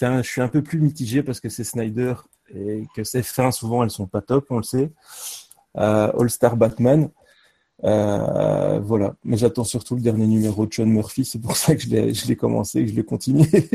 Un, 0.00 0.22
je 0.22 0.28
suis 0.28 0.40
un 0.40 0.48
peu 0.48 0.60
plus 0.60 0.80
mitigé 0.80 1.22
parce 1.22 1.38
que 1.38 1.48
c'est 1.48 1.62
Snyder 1.62 2.14
et 2.52 2.82
que 2.96 3.04
ses 3.04 3.22
fins 3.22 3.52
souvent 3.52 3.84
elles 3.84 3.90
sont 3.90 4.08
pas 4.08 4.20
top, 4.20 4.46
on 4.50 4.56
le 4.56 4.64
sait. 4.64 4.90
All 5.74 6.28
Star 6.28 6.56
Batman. 6.56 7.08
Euh, 7.82 8.78
voilà, 8.78 9.14
mais 9.24 9.36
j'attends 9.36 9.64
surtout 9.64 9.96
le 9.96 10.00
dernier 10.00 10.26
numéro 10.26 10.64
de 10.64 10.72
John 10.72 10.88
Murphy, 10.88 11.24
c'est 11.24 11.40
pour 11.40 11.56
ça 11.56 11.74
que 11.74 11.82
je 11.82 12.26
l'ai 12.28 12.36
commencé 12.36 12.80
et 12.80 12.84
que 12.84 12.90
je 12.90 12.96
l'ai 12.96 13.04
continué. 13.04 13.48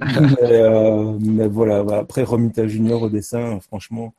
mais, 0.00 0.52
euh, 0.52 1.18
mais, 1.20 1.46
voilà, 1.46 1.84
après 1.98 2.22
Romita 2.22 2.66
Junior 2.66 3.02
au 3.02 3.10
dessin, 3.10 3.60
franchement, 3.60 4.14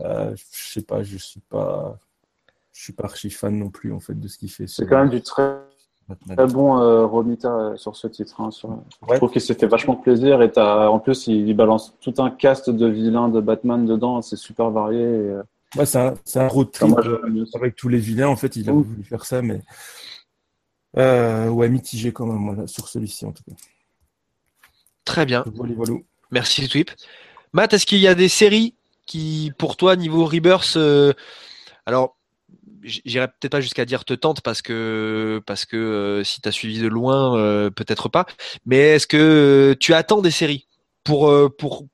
euh, 0.00 0.34
je 0.52 0.72
sais 0.72 0.82
pas, 0.82 1.02
je 1.04 1.16
suis 1.16 1.40
pas, 1.40 1.96
je 2.72 2.82
suis 2.82 2.92
pas 2.92 3.04
archi 3.04 3.30
fan 3.30 3.56
non 3.56 3.70
plus 3.70 3.92
en 3.92 4.00
fait 4.00 4.18
de 4.18 4.26
ce 4.26 4.36
qu'il 4.36 4.50
fait. 4.50 4.66
C'est 4.66 4.86
quand 4.86 4.98
même 4.98 5.10
du 5.10 5.22
très, 5.22 5.60
très 6.26 6.46
bon 6.46 6.78
euh, 6.78 7.06
Romita 7.06 7.74
sur 7.76 7.94
ce 7.94 8.08
titre. 8.08 8.40
Hein, 8.40 8.50
sur... 8.50 8.76
Je 9.08 9.14
trouve 9.14 9.30
qu'il 9.30 9.42
s'est 9.42 9.54
fait 9.54 9.68
vachement 9.68 9.94
plaisir 9.94 10.42
et 10.42 10.50
as, 10.56 10.90
en 10.90 10.98
plus 10.98 11.28
il, 11.28 11.54
balance 11.54 11.94
tout 12.00 12.14
un 12.18 12.30
cast 12.30 12.68
de 12.68 12.86
vilains 12.86 13.28
de 13.28 13.40
Batman 13.40 13.86
dedans, 13.86 14.20
c'est 14.22 14.36
super 14.36 14.70
varié. 14.70 15.02
Et, 15.02 15.34
Ouais, 15.76 15.86
c'est 15.86 15.98
un, 15.98 16.14
un, 16.36 16.48
road 16.48 16.70
trip 16.70 16.96
euh, 16.98 17.44
avec 17.54 17.74
tous 17.74 17.88
les 17.88 17.98
vilains. 17.98 18.28
En 18.28 18.36
fait, 18.36 18.56
il 18.56 18.68
a 18.68 18.72
voulu 18.72 19.02
faire 19.02 19.24
ça, 19.24 19.42
mais 19.42 19.60
euh, 20.96 21.48
ouais, 21.48 21.68
mitigé 21.68 22.12
quand 22.12 22.26
même 22.26 22.44
voilà, 22.44 22.66
sur 22.66 22.88
celui-ci 22.88 23.26
en 23.26 23.32
tout 23.32 23.42
cas. 23.42 23.56
Très 25.04 25.26
bien. 25.26 25.44
Voilà, 25.54 25.74
voilà. 25.74 25.94
Merci 26.30 26.68
Twip. 26.68 26.90
Matt, 27.52 27.72
est-ce 27.72 27.86
qu'il 27.86 27.98
y 27.98 28.08
a 28.08 28.14
des 28.14 28.28
séries 28.28 28.74
qui, 29.06 29.52
pour 29.58 29.76
toi, 29.76 29.96
niveau 29.96 30.24
Rebirth, 30.24 30.76
euh, 30.76 31.12
alors 31.86 32.16
j'irai 32.82 33.28
peut-être 33.28 33.52
pas 33.52 33.60
jusqu'à 33.60 33.84
dire 33.84 34.04
te 34.04 34.12
tente 34.12 34.42
parce 34.42 34.60
que 34.60 35.40
parce 35.46 35.64
que 35.64 35.76
euh, 35.76 36.24
si 36.24 36.40
tu 36.40 36.48
as 36.48 36.52
suivi 36.52 36.80
de 36.80 36.88
loin, 36.88 37.36
euh, 37.38 37.70
peut-être 37.70 38.08
pas. 38.08 38.26
Mais 38.66 38.94
est-ce 38.94 39.06
que 39.06 39.76
tu 39.80 39.94
attends 39.94 40.20
des 40.20 40.30
séries 40.30 40.66
pour 41.02 41.32
pour 41.56 41.86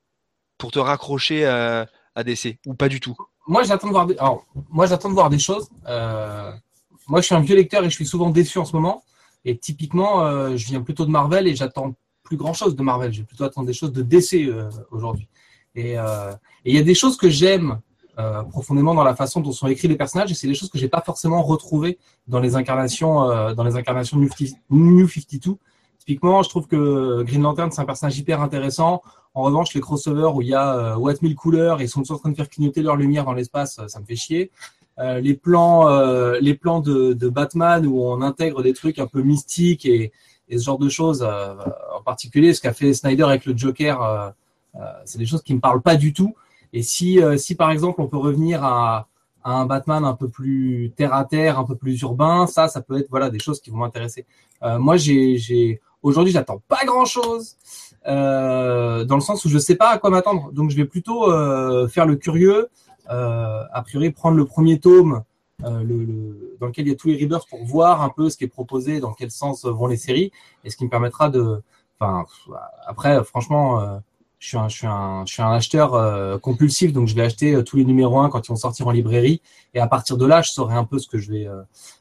pour 0.57 0.71
te 0.71 0.79
raccrocher 0.79 1.45
à, 1.45 1.87
à 2.15 2.23
DC 2.23 2.59
ou 2.65 2.73
pas 2.73 2.89
du 2.89 2.99
tout? 2.99 3.17
Moi, 3.51 3.63
j'attends 3.63 3.87
de 3.87 3.91
voir 3.91 4.07
des, 4.07 4.17
alors, 4.17 4.45
moi, 4.69 4.85
j'attends 4.85 5.09
de 5.09 5.13
voir 5.13 5.29
des 5.29 5.37
choses. 5.37 5.67
Euh, 5.85 6.53
moi, 7.09 7.19
je 7.19 7.25
suis 7.25 7.35
un 7.35 7.41
vieux 7.41 7.57
lecteur 7.57 7.83
et 7.83 7.89
je 7.89 7.95
suis 7.95 8.05
souvent 8.05 8.29
déçu 8.29 8.59
en 8.59 8.63
ce 8.63 8.73
moment. 8.73 9.03
Et 9.43 9.57
typiquement, 9.57 10.21
euh, 10.21 10.55
je 10.55 10.67
viens 10.67 10.81
plutôt 10.81 11.05
de 11.05 11.11
Marvel 11.11 11.49
et 11.49 11.53
j'attends 11.53 11.93
plus 12.23 12.37
grand 12.37 12.53
chose 12.53 12.77
de 12.77 12.81
Marvel. 12.81 13.11
Je 13.11 13.19
vais 13.19 13.25
plutôt 13.25 13.43
attendre 13.43 13.67
des 13.67 13.73
choses 13.73 13.91
de 13.91 14.03
DC 14.03 14.47
euh, 14.47 14.69
aujourd'hui. 14.89 15.27
Et 15.75 15.95
il 16.65 16.75
y 16.75 16.77
a 16.77 16.83
des 16.83 16.95
choses 16.95 17.17
que 17.17 17.29
j'aime 17.29 17.79
profondément 18.51 18.93
dans 18.93 19.03
la 19.03 19.15
façon 19.15 19.41
dont 19.41 19.51
sont 19.51 19.67
écrits 19.67 19.87
les 19.87 19.95
personnages 19.95 20.31
et 20.31 20.35
c'est 20.35 20.47
des 20.47 20.53
choses 20.53 20.69
que 20.69 20.77
j'ai 20.77 20.89
pas 20.89 21.01
forcément 21.01 21.41
retrouvées 21.41 21.97
dans 22.27 22.39
les 22.39 22.55
incarnations, 22.55 23.53
dans 23.53 23.63
les 23.63 23.77
incarnations 23.77 24.17
New 24.69 25.07
52. 25.07 25.55
Typiquement, 26.01 26.41
je 26.41 26.49
trouve 26.49 26.65
que 26.65 27.21
Green 27.21 27.43
Lantern, 27.43 27.69
c'est 27.71 27.79
un 27.79 27.85
personnage 27.85 28.17
hyper 28.17 28.41
intéressant. 28.41 29.03
En 29.35 29.43
revanche, 29.43 29.75
les 29.75 29.81
crossovers 29.81 30.35
où 30.35 30.41
il 30.41 30.47
y 30.47 30.55
a 30.55 30.97
euh, 30.97 31.13
mille 31.21 31.35
couleurs 31.35 31.79
et 31.79 31.83
ils 31.83 31.89
sont 31.89 32.01
tous 32.01 32.11
en 32.11 32.17
train 32.17 32.31
de 32.31 32.35
faire 32.35 32.49
clignoter 32.49 32.81
leur 32.81 32.95
lumière 32.95 33.23
dans 33.23 33.33
l'espace, 33.33 33.79
ça 33.87 33.99
me 33.99 34.05
fait 34.05 34.15
chier. 34.15 34.51
Euh, 34.99 35.19
les 35.19 35.35
plans, 35.35 35.87
euh, 35.89 36.37
les 36.41 36.55
plans 36.55 36.79
de, 36.79 37.29
Batman 37.29 37.85
où 37.85 38.01
on 38.01 38.21
intègre 38.21 38.61
des 38.63 38.73
trucs 38.73 38.99
un 38.99 39.07
peu 39.07 39.21
mystiques 39.21 39.85
et, 39.85 40.11
ce 40.51 40.57
genre 40.57 40.79
de 40.79 40.89
choses, 40.89 41.23
euh, 41.23 41.53
en 41.95 42.01
particulier 42.03 42.53
ce 42.53 42.59
qu'a 42.59 42.73
fait 42.73 42.93
Snyder 42.93 43.23
avec 43.23 43.45
le 43.45 43.55
Joker, 43.55 44.01
euh, 44.01 44.29
c'est 45.05 45.17
des 45.17 45.25
choses 45.25 45.43
qui 45.43 45.53
me 45.53 45.61
parlent 45.61 45.81
pas 45.81 45.95
du 45.95 46.11
tout. 46.11 46.35
Et 46.73 46.81
si, 46.81 47.19
si 47.37 47.55
par 47.55 47.71
exemple 47.71 48.01
on 48.01 48.07
peut 48.07 48.17
revenir 48.17 48.63
à, 48.63 49.07
à, 49.45 49.53
un 49.53 49.65
Batman 49.65 50.03
un 50.03 50.13
peu 50.13 50.27
plus 50.27 50.91
terre 50.97 51.13
à 51.13 51.23
terre, 51.23 51.57
un 51.57 51.63
peu 51.63 51.75
plus 51.75 52.01
urbain, 52.01 52.47
ça, 52.47 52.67
ça 52.67 52.81
peut 52.81 52.99
être 52.99 53.07
voilà 53.09 53.29
des 53.29 53.39
choses 53.39 53.61
qui 53.61 53.69
vont 53.69 53.77
m'intéresser. 53.77 54.25
moi, 54.61 54.97
j'ai 54.97 55.81
aujourd'hui, 56.03 56.33
j'attends 56.33 56.61
pas 56.67 56.85
grand 56.85 57.05
chose. 57.05 57.55
Euh, 58.07 59.05
dans 59.05 59.15
le 59.15 59.21
sens 59.21 59.45
où 59.45 59.49
je 59.49 59.59
sais 59.59 59.75
pas 59.75 59.89
à 59.89 59.97
quoi 59.99 60.09
m'attendre. 60.09 60.51
Donc 60.51 60.71
je 60.71 60.75
vais 60.75 60.85
plutôt 60.85 61.31
euh, 61.31 61.87
faire 61.87 62.05
le 62.05 62.15
curieux, 62.15 62.69
euh, 63.11 63.63
a 63.71 63.81
priori 63.83 64.09
prendre 64.11 64.37
le 64.37 64.45
premier 64.45 64.79
tome 64.79 65.23
euh, 65.63 65.83
le, 65.83 66.03
le, 66.03 66.57
dans 66.59 66.67
lequel 66.67 66.87
il 66.87 66.89
y 66.89 66.93
a 66.93 66.95
tous 66.95 67.09
les 67.09 67.15
readers 67.15 67.45
pour 67.47 67.63
voir 67.63 68.01
un 68.01 68.09
peu 68.09 68.31
ce 68.31 68.37
qui 68.37 68.45
est 68.45 68.47
proposé, 68.47 68.99
dans 68.99 69.13
quel 69.13 69.29
sens 69.29 69.65
vont 69.65 69.85
les 69.85 69.97
séries, 69.97 70.31
et 70.63 70.71
ce 70.71 70.77
qui 70.77 70.85
me 70.85 70.89
permettra 70.89 71.29
de. 71.29 71.61
Enfin, 71.99 72.25
après, 72.87 73.23
franchement, 73.23 73.99
je 74.39 74.47
suis 74.47 74.57
un, 74.57 74.67
je 74.67 74.75
suis 74.75 74.87
un, 74.87 75.23
je 75.27 75.33
suis 75.33 75.43
un 75.43 75.51
acheteur 75.51 76.41
compulsif, 76.41 76.93
donc 76.93 77.07
je 77.07 77.13
vais 77.13 77.21
acheter 77.21 77.63
tous 77.63 77.77
les 77.77 77.85
numéros 77.85 78.19
1 78.19 78.29
quand 78.31 78.47
ils 78.47 78.49
vont 78.49 78.55
sortir 78.55 78.87
en 78.87 78.91
librairie, 78.91 79.39
et 79.75 79.79
à 79.79 79.85
partir 79.85 80.17
de 80.17 80.25
là, 80.25 80.41
je 80.41 80.49
saurai 80.49 80.73
un 80.73 80.83
peu 80.83 80.97
ce 80.97 81.07
que 81.07 81.19
je 81.19 81.31
vais. 81.31 81.47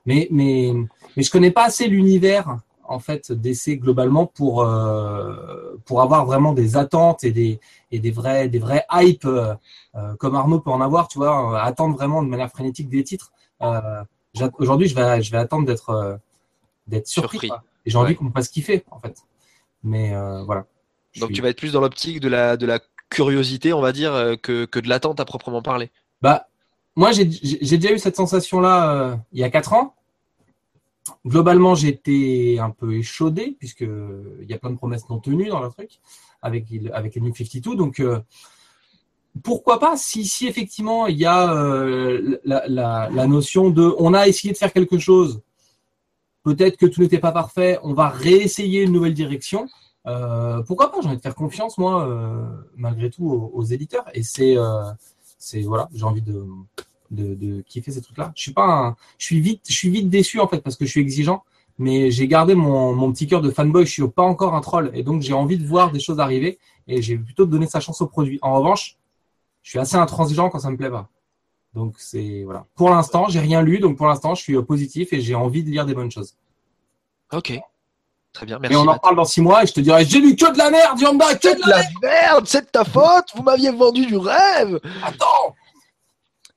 mais 0.06 0.26
mais 0.30 0.72
mais 1.18 1.22
je 1.22 1.30
connais 1.30 1.50
pas 1.50 1.64
assez 1.64 1.86
l'univers 1.86 2.56
en 2.90 2.98
fait 2.98 3.30
d'essais 3.30 3.76
globalement 3.76 4.26
pour 4.26 4.62
euh, 4.62 5.80
pour 5.84 6.02
avoir 6.02 6.26
vraiment 6.26 6.52
des 6.52 6.76
attentes 6.76 7.22
et 7.22 7.30
des 7.30 7.60
et 7.92 8.00
des 8.00 8.10
vrais 8.10 8.48
des 8.48 8.58
vrais 8.58 8.84
hype 8.92 9.24
euh, 9.24 9.54
euh, 9.94 10.14
comme 10.16 10.34
Arnaud 10.34 10.58
peut 10.58 10.72
en 10.72 10.80
avoir 10.80 11.06
tu 11.06 11.18
vois 11.18 11.62
attendre 11.62 11.96
vraiment 11.96 12.22
de 12.22 12.28
manière 12.28 12.50
frénétique 12.50 12.88
des 12.88 13.04
titres. 13.04 13.32
Aujourd'hui 14.58 14.88
je 14.88 14.96
vais 14.96 15.22
je 15.22 15.30
vais 15.30 15.38
attendre 15.38 15.66
d'être 15.66 16.18
d'être 16.88 17.06
surpris, 17.06 17.50
et 17.86 17.90
j'ai 17.90 17.96
envie 17.96 18.16
qu'on 18.16 18.24
me 18.24 18.32
fasse 18.32 18.48
kiffer 18.48 18.84
en 18.90 18.98
fait. 18.98 19.16
Mais 19.84 20.12
voilà. 20.44 20.66
Donc 21.20 21.32
tu 21.32 21.42
vas 21.42 21.48
être 21.48 21.58
plus 21.58 21.72
dans 21.72 21.80
l'optique 21.80 22.18
de 22.18 22.28
la 22.28 22.56
de 22.56 22.66
la 22.66 22.80
curiosité 23.08 23.72
on 23.72 23.80
va 23.80 23.92
dire 23.92 24.12
que 24.42 24.64
que 24.64 24.80
de 24.80 24.88
l'attente 24.88 25.20
à 25.20 25.24
proprement 25.24 25.62
parler. 25.62 25.90
Bah 26.22 26.48
moi 26.96 27.12
j'ai 27.12 27.30
j'ai 27.30 27.78
déjà 27.78 27.94
eu 27.94 28.00
cette 28.00 28.16
sensation 28.16 28.58
là 28.60 29.16
il 29.32 29.38
y 29.38 29.44
a 29.44 29.50
quatre 29.50 29.74
ans 29.74 29.94
globalement, 31.26 31.74
j'étais 31.74 32.58
un 32.60 32.70
peu 32.70 32.94
échaudé, 32.94 33.56
puisque 33.58 33.80
il 33.82 34.46
y 34.48 34.54
a 34.54 34.58
plein 34.58 34.70
de 34.70 34.76
promesses 34.76 35.08
non 35.08 35.18
tenues 35.18 35.48
dans 35.48 35.60
le 35.60 35.68
truc, 35.70 36.00
avec, 36.42 36.66
avec 36.92 37.14
les 37.14 37.20
New 37.20 37.34
52. 37.34 37.76
Donc, 37.76 38.00
euh, 38.00 38.20
pourquoi 39.42 39.78
pas, 39.78 39.96
si, 39.96 40.24
si 40.24 40.46
effectivement 40.46 41.06
il 41.06 41.16
y 41.16 41.26
a 41.26 41.52
euh, 41.52 42.38
la, 42.44 43.26
notion 43.26 43.70
de 43.70 43.94
on 43.98 44.12
a 44.14 44.26
essayé 44.26 44.52
de 44.52 44.58
faire 44.58 44.72
quelque 44.72 44.98
chose, 44.98 45.40
peut-être 46.42 46.76
que 46.76 46.86
tout 46.86 47.00
n'était 47.00 47.18
pas 47.18 47.32
parfait, 47.32 47.78
on 47.82 47.94
va 47.94 48.08
réessayer 48.08 48.82
une 48.82 48.92
nouvelle 48.92 49.14
direction. 49.14 49.68
Euh, 50.06 50.62
pourquoi 50.62 50.90
pas 50.90 51.00
J'ai 51.00 51.08
envie 51.08 51.16
de 51.16 51.22
faire 51.22 51.34
confiance, 51.34 51.78
moi, 51.78 52.06
euh, 52.06 52.44
malgré 52.76 53.10
tout, 53.10 53.30
aux, 53.30 53.50
aux 53.54 53.64
éditeurs. 53.64 54.04
Et 54.14 54.22
c'est, 54.22 54.56
euh, 54.56 54.90
c'est 55.38 55.62
voilà, 55.62 55.88
j'ai 55.92 56.04
envie 56.04 56.22
de, 56.22 56.44
de, 57.10 57.34
de 57.34 57.62
kiffer 57.62 57.92
ces 57.92 58.00
trucs-là. 58.00 58.32
Je 58.34 58.42
suis 58.42 58.52
pas 58.52 58.66
un, 58.66 58.96
je 59.18 59.26
suis 59.26 59.40
vite, 59.40 59.62
je 59.68 59.74
suis 59.74 59.90
vite 59.90 60.08
déçu 60.08 60.40
en 60.40 60.48
fait 60.48 60.60
parce 60.60 60.76
que 60.76 60.84
je 60.84 60.90
suis 60.90 61.00
exigeant, 61.00 61.44
mais 61.78 62.10
j'ai 62.10 62.28
gardé 62.28 62.54
mon, 62.54 62.94
mon 62.94 63.12
petit 63.12 63.26
cœur 63.26 63.40
de 63.40 63.50
fanboy. 63.50 63.86
Je 63.86 63.92
suis 63.92 64.08
pas 64.08 64.22
encore 64.22 64.54
un 64.54 64.60
troll 64.60 64.90
et 64.94 65.02
donc 65.02 65.22
j'ai 65.22 65.32
envie 65.32 65.58
de 65.58 65.66
voir 65.66 65.92
des 65.92 66.00
choses 66.00 66.20
arriver 66.20 66.58
et 66.86 67.02
j'ai 67.02 67.16
plutôt 67.16 67.46
donné 67.46 67.66
sa 67.66 67.80
chance 67.80 68.00
au 68.00 68.06
produit. 68.06 68.38
En 68.42 68.54
revanche, 68.54 68.96
je 69.62 69.70
suis 69.70 69.78
assez 69.78 69.96
intransigeant 69.96 70.50
quand 70.50 70.58
ça 70.60 70.70
me 70.70 70.76
plaît 70.76 70.90
pas. 70.90 71.08
Donc 71.74 71.94
c'est 71.98 72.42
voilà. 72.44 72.66
Pour 72.74 72.90
l'instant, 72.90 73.28
j'ai 73.28 73.40
rien 73.40 73.62
lu, 73.62 73.78
donc 73.78 73.96
pour 73.96 74.06
l'instant, 74.06 74.34
je 74.34 74.42
suis 74.42 74.62
positif 74.62 75.12
et 75.12 75.20
j'ai 75.20 75.34
envie 75.34 75.62
de 75.62 75.70
lire 75.70 75.86
des 75.86 75.94
bonnes 75.94 76.10
choses. 76.10 76.34
Ok. 77.32 77.58
Très 78.32 78.46
bien, 78.46 78.60
merci. 78.60 78.74
Et 78.74 78.76
on 78.76 78.86
en 78.86 78.92
reparle 78.92 79.16
dans 79.16 79.24
six 79.24 79.40
mois 79.40 79.64
et 79.64 79.66
je 79.66 79.72
te 79.72 79.80
dirai 79.80 80.04
j'ai 80.04 80.20
lu 80.20 80.36
que 80.36 80.52
de 80.52 80.58
la 80.58 80.70
merde, 80.70 81.00
Yamba, 81.00 81.34
que 81.34 81.48
de 81.48 81.68
la 81.68 81.82
merde, 82.00 82.46
c'est 82.46 82.62
de 82.62 82.70
ta 82.70 82.84
faute, 82.84 83.26
vous 83.34 83.42
m'aviez 83.42 83.72
vendu 83.72 84.06
du 84.06 84.16
rêve. 84.16 84.78
Attends. 85.02 85.56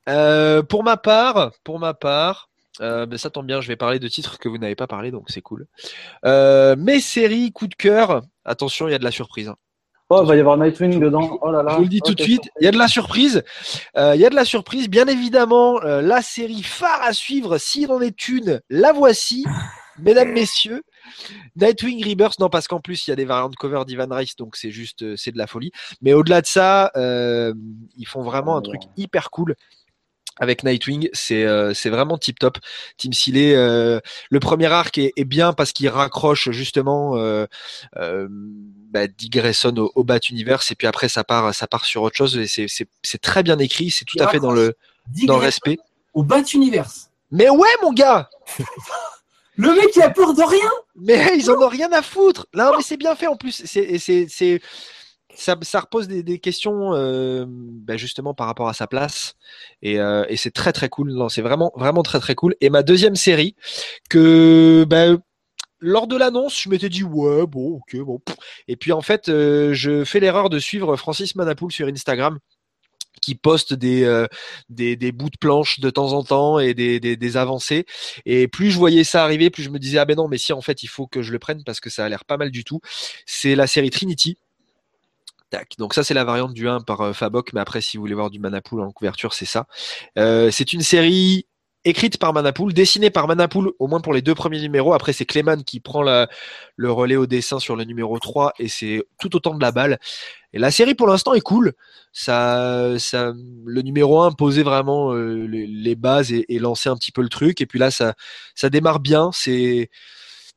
Euh, 0.10 0.64
pour 0.64 0.84
ma 0.84 0.98
part, 0.98 1.52
pour 1.64 1.80
ma 1.80 1.94
part, 1.94 2.50
euh, 2.82 3.06
ben 3.06 3.18
ça 3.18 3.30
tombe 3.30 3.46
bien, 3.46 3.62
je 3.62 3.68
vais 3.68 3.76
parler 3.76 4.00
de 4.00 4.08
titres 4.08 4.40
que 4.40 4.50
vous 4.50 4.58
n'avez 4.58 4.76
pas 4.76 4.88
parlé, 4.88 5.12
donc 5.12 5.30
c'est 5.30 5.42
cool. 5.42 5.68
Euh, 6.26 6.76
mes 6.78 7.00
séries 7.00 7.52
coup 7.52 7.68
de 7.68 7.76
cœur, 7.76 8.22
attention, 8.46 8.88
il 8.88 8.92
y 8.92 8.96
a 8.96 9.00
de 9.00 9.04
la 9.04 9.12
surprise. 9.12 9.48
Hein. 9.48 9.56
Oh, 10.10 10.22
il 10.24 10.28
va 10.28 10.36
y 10.36 10.40
avoir 10.40 10.58
Nightwing 10.58 11.00
dedans. 11.00 11.40
Oh 11.42 11.52
là 11.52 11.64
là. 11.64 11.72
Je 11.72 11.76
vous 11.78 11.84
le 11.84 11.90
dis 11.90 12.02
tout 12.02 12.14
de 12.14 12.22
suite, 12.22 12.50
il 12.60 12.66
y 12.66 12.68
a 12.68 12.72
de 12.72 12.78
la 12.78 12.88
surprise. 12.88 13.44
Euh, 13.98 14.14
il 14.16 14.22
y 14.22 14.26
a 14.26 14.30
de 14.30 14.36
la 14.36 14.46
surprise. 14.46 14.90
Bien 14.90 15.08
évidemment, 15.08 15.80
la 15.80 16.22
série 16.22 16.62
phare 16.62 17.02
à 17.02 17.14
suivre, 17.14 17.58
s'il 17.58 17.92
en 17.92 18.02
est 18.02 18.28
une, 18.28 18.62
la 18.70 18.92
voici, 18.92 19.46
mesdames, 20.00 20.34
messieurs. 20.34 20.84
Nightwing 21.56 22.04
Rebirth, 22.04 22.40
non, 22.40 22.50
parce 22.50 22.68
qu'en 22.68 22.80
plus, 22.80 23.08
il 23.08 23.12
y 23.12 23.14
a 23.14 23.16
des 23.16 23.26
variantes 23.26 23.56
cover 23.56 23.86
d'Ivan 23.86 24.08
Rice, 24.12 24.36
donc 24.36 24.56
c'est 24.56 24.72
juste, 24.72 25.16
c'est 25.16 25.32
de 25.32 25.38
la 25.38 25.48
folie. 25.48 25.72
Mais 26.02 26.14
au-delà 26.14 26.42
de 26.42 26.48
ça, 26.48 26.92
ils 26.96 28.08
font 28.08 28.24
vraiment 28.24 28.58
un 28.58 28.62
truc 28.62 28.82
hyper 28.98 29.32
cool 29.32 29.56
avec 30.40 30.64
Nightwing, 30.64 31.10
c'est 31.14 31.44
euh, 31.44 31.74
c'est 31.74 31.90
vraiment 31.90 32.18
tip 32.18 32.40
top. 32.40 32.58
Tim 32.98 33.12
Seeley, 33.12 33.56
euh, 33.56 34.00
le 34.30 34.40
premier 34.40 34.68
arc 34.68 34.98
est, 34.98 35.14
est 35.16 35.26
bien 35.26 35.54
parce 35.54 35.72
qu'il 35.72 35.90
raccroche 35.90 36.50
justement 36.52 37.18
euh, 37.18 37.46
euh, 37.98 38.28
bah, 38.30 39.08
Dick 39.08 39.34
Grayson 39.34 39.76
au, 39.78 39.92
au 39.96 40.04
Bat 40.04 40.20
Universe 40.30 40.72
et 40.72 40.76
puis 40.76 40.88
après 40.88 41.10
ça 41.10 41.24
part 41.24 41.54
ça 41.54 41.68
part 41.68 41.86
sur 41.86 42.02
autre 42.02 42.16
chose 42.16 42.38
et 42.38 42.48
c'est 42.48 43.22
très 43.22 43.44
bien 43.44 43.60
écrit, 43.60 43.92
c'est 43.92 44.06
tout 44.06 44.18
Il 44.18 44.24
à 44.24 44.28
fait 44.28 44.40
dans 44.40 44.52
le 44.52 44.76
Dick 45.10 45.28
dans 45.28 45.38
le 45.38 45.44
respect. 45.44 45.78
Au 46.14 46.24
Bat 46.24 46.44
Universe. 46.54 47.10
Mais 47.32 47.50
ouais 47.50 47.70
mon 47.82 47.94
gars, 47.94 48.30
Le 49.56 49.70
mec, 49.76 49.96
il 49.96 50.02
a 50.02 50.10
peur 50.10 50.34
de 50.34 50.42
rien. 50.42 50.72
mais 50.96 51.38
ils 51.38 51.52
en 51.52 51.62
ont 51.62 51.68
rien 51.68 51.92
à 51.92 52.02
foutre. 52.02 52.48
Non 52.56 52.72
mais 52.76 52.84
c'est 52.84 52.98
bien 52.98 53.16
fait 53.16 53.28
en 53.28 53.36
plus. 53.36 53.64
C'est 53.66 54.62
ça, 55.36 55.58
ça 55.62 55.80
repose 55.80 56.08
des, 56.08 56.40
questions 56.40 56.94
euh, 56.94 57.46
bah, 57.48 57.98
justement 57.98 58.34
par 58.34 58.48
rapport 58.48 58.68
à 58.68 58.74
sa 58.74 58.88
place 58.88 59.36
et, 59.82 60.00
euh, 60.00 60.26
c'est 60.36 60.54
très 60.54 60.74
très 60.74 60.90
cool. 60.90 61.14
C'est 61.30 61.42
vraiment 61.42 61.72
vraiment 61.76 62.04
très 62.04 62.20
très 62.20 62.36
cool. 62.36 62.56
Et 62.62 62.70
ma 62.70 62.84
deuxième 62.84 63.16
série 63.16 63.56
que 64.10 64.86
bah, 64.88 65.18
lors 65.80 66.08
de 66.08 66.18
l'annonce, 66.18 66.62
je 66.62 66.70
m'étais 66.70 66.90
dit 66.90 67.04
ouais 67.04 67.46
bon 67.48 67.78
ok 67.78 67.98
bon. 68.02 68.20
Et 68.68 68.76
puis 68.76 68.92
en 68.92 69.02
fait, 69.02 69.30
euh, 69.30 69.74
je 69.74 70.04
fais 70.04 70.20
l'erreur 70.20 70.50
de 70.50 70.60
suivre 70.60 70.96
Francis 70.98 71.36
Manapoul 71.36 71.72
sur 71.72 71.88
Instagram 71.88 72.40
qui 73.22 73.36
poste 73.36 73.74
des, 73.74 74.04
bouts 75.14 75.30
de 75.30 75.38
planche 75.40 75.80
de 75.80 75.90
temps 75.90 76.12
en 76.12 76.24
temps 76.24 76.60
et 76.60 76.74
des 76.74 77.38
avancées. 77.38 77.86
Et 78.26 78.48
plus 78.48 78.72
je 78.72 78.78
voyais 78.78 79.04
ça 79.06 79.24
arriver, 79.24 79.50
plus 79.50 79.64
je 79.64 79.70
me 79.70 79.80
disais 79.80 79.98
ah 79.98 80.06
ben 80.06 80.18
non 80.18 80.28
mais 80.28 80.38
si 80.38 80.52
en 80.52 80.62
fait 80.62 80.84
il 80.84 80.88
faut 80.88 81.08
que 81.08 81.22
je 81.22 81.32
le 81.32 81.40
prenne 81.40 81.64
parce 81.64 81.80
que 81.80 81.90
ça 81.90 82.04
a 82.06 82.10
l'air 82.10 82.26
pas 82.26 82.38
mal 82.38 82.52
du 82.52 82.64
tout. 82.66 82.82
C'est 83.26 83.56
la 83.56 83.68
série 83.68 83.92
Trinity. 83.92 84.38
Donc 85.78 85.94
ça 85.94 86.04
c'est 86.04 86.14
la 86.14 86.24
variante 86.24 86.54
du 86.54 86.68
1 86.68 86.82
par 86.82 87.02
euh, 87.02 87.14
Fabok, 87.14 87.54
mais 87.54 87.62
après 87.62 87.82
si 87.82 87.98
vous 87.98 88.04
voulez 88.04 88.14
voir 88.14 88.30
du 88.30 88.40
Manapool 88.40 88.82
en 88.82 88.92
couverture 88.92 89.34
c'est 89.34 89.46
ça. 89.46 89.66
Euh, 90.18 90.52
c'est 90.52 90.74
une 90.74 90.82
série 90.82 91.48
écrite 91.86 92.18
par 92.18 92.34
Manapool, 92.34 92.74
dessinée 92.74 93.10
par 93.10 93.28
Manapool 93.28 93.74
au 93.78 93.88
moins 93.88 94.00
pour 94.00 94.14
les 94.14 94.22
deux 94.22 94.36
premiers 94.36 94.62
numéros. 94.62 94.94
Après 94.94 95.14
c'est 95.14 95.26
Clayman 95.26 95.64
qui 95.64 95.80
prend 95.80 96.02
le 96.02 96.92
relais 96.92 97.18
au 97.18 97.26
dessin 97.26 97.60
sur 97.60 97.76
le 97.76 97.84
numéro 97.84 98.18
3 98.20 98.54
et 98.60 98.68
c'est 98.68 99.04
tout 99.20 99.36
autant 99.36 99.54
de 99.54 99.62
la 99.62 99.72
balle. 99.72 100.00
La 100.54 100.72
série 100.72 100.94
pour 100.96 101.08
l'instant 101.08 101.34
est 101.34 101.42
cool. 101.42 101.74
Le 102.28 103.82
numéro 103.82 104.22
1 104.22 104.32
posait 104.32 104.64
vraiment 104.64 105.14
euh, 105.14 105.46
les, 105.48 105.96
bases 105.96 106.32
et, 106.32 106.60
lançait 106.60 106.90
un 106.90 106.96
petit 106.96 107.12
peu 107.12 107.22
le 107.22 107.30
truc. 107.30 107.60
Et 107.60 107.66
puis 107.66 107.80
là 107.80 107.92
ça, 107.92 108.14
démarre 108.70 109.00
bien. 109.00 109.32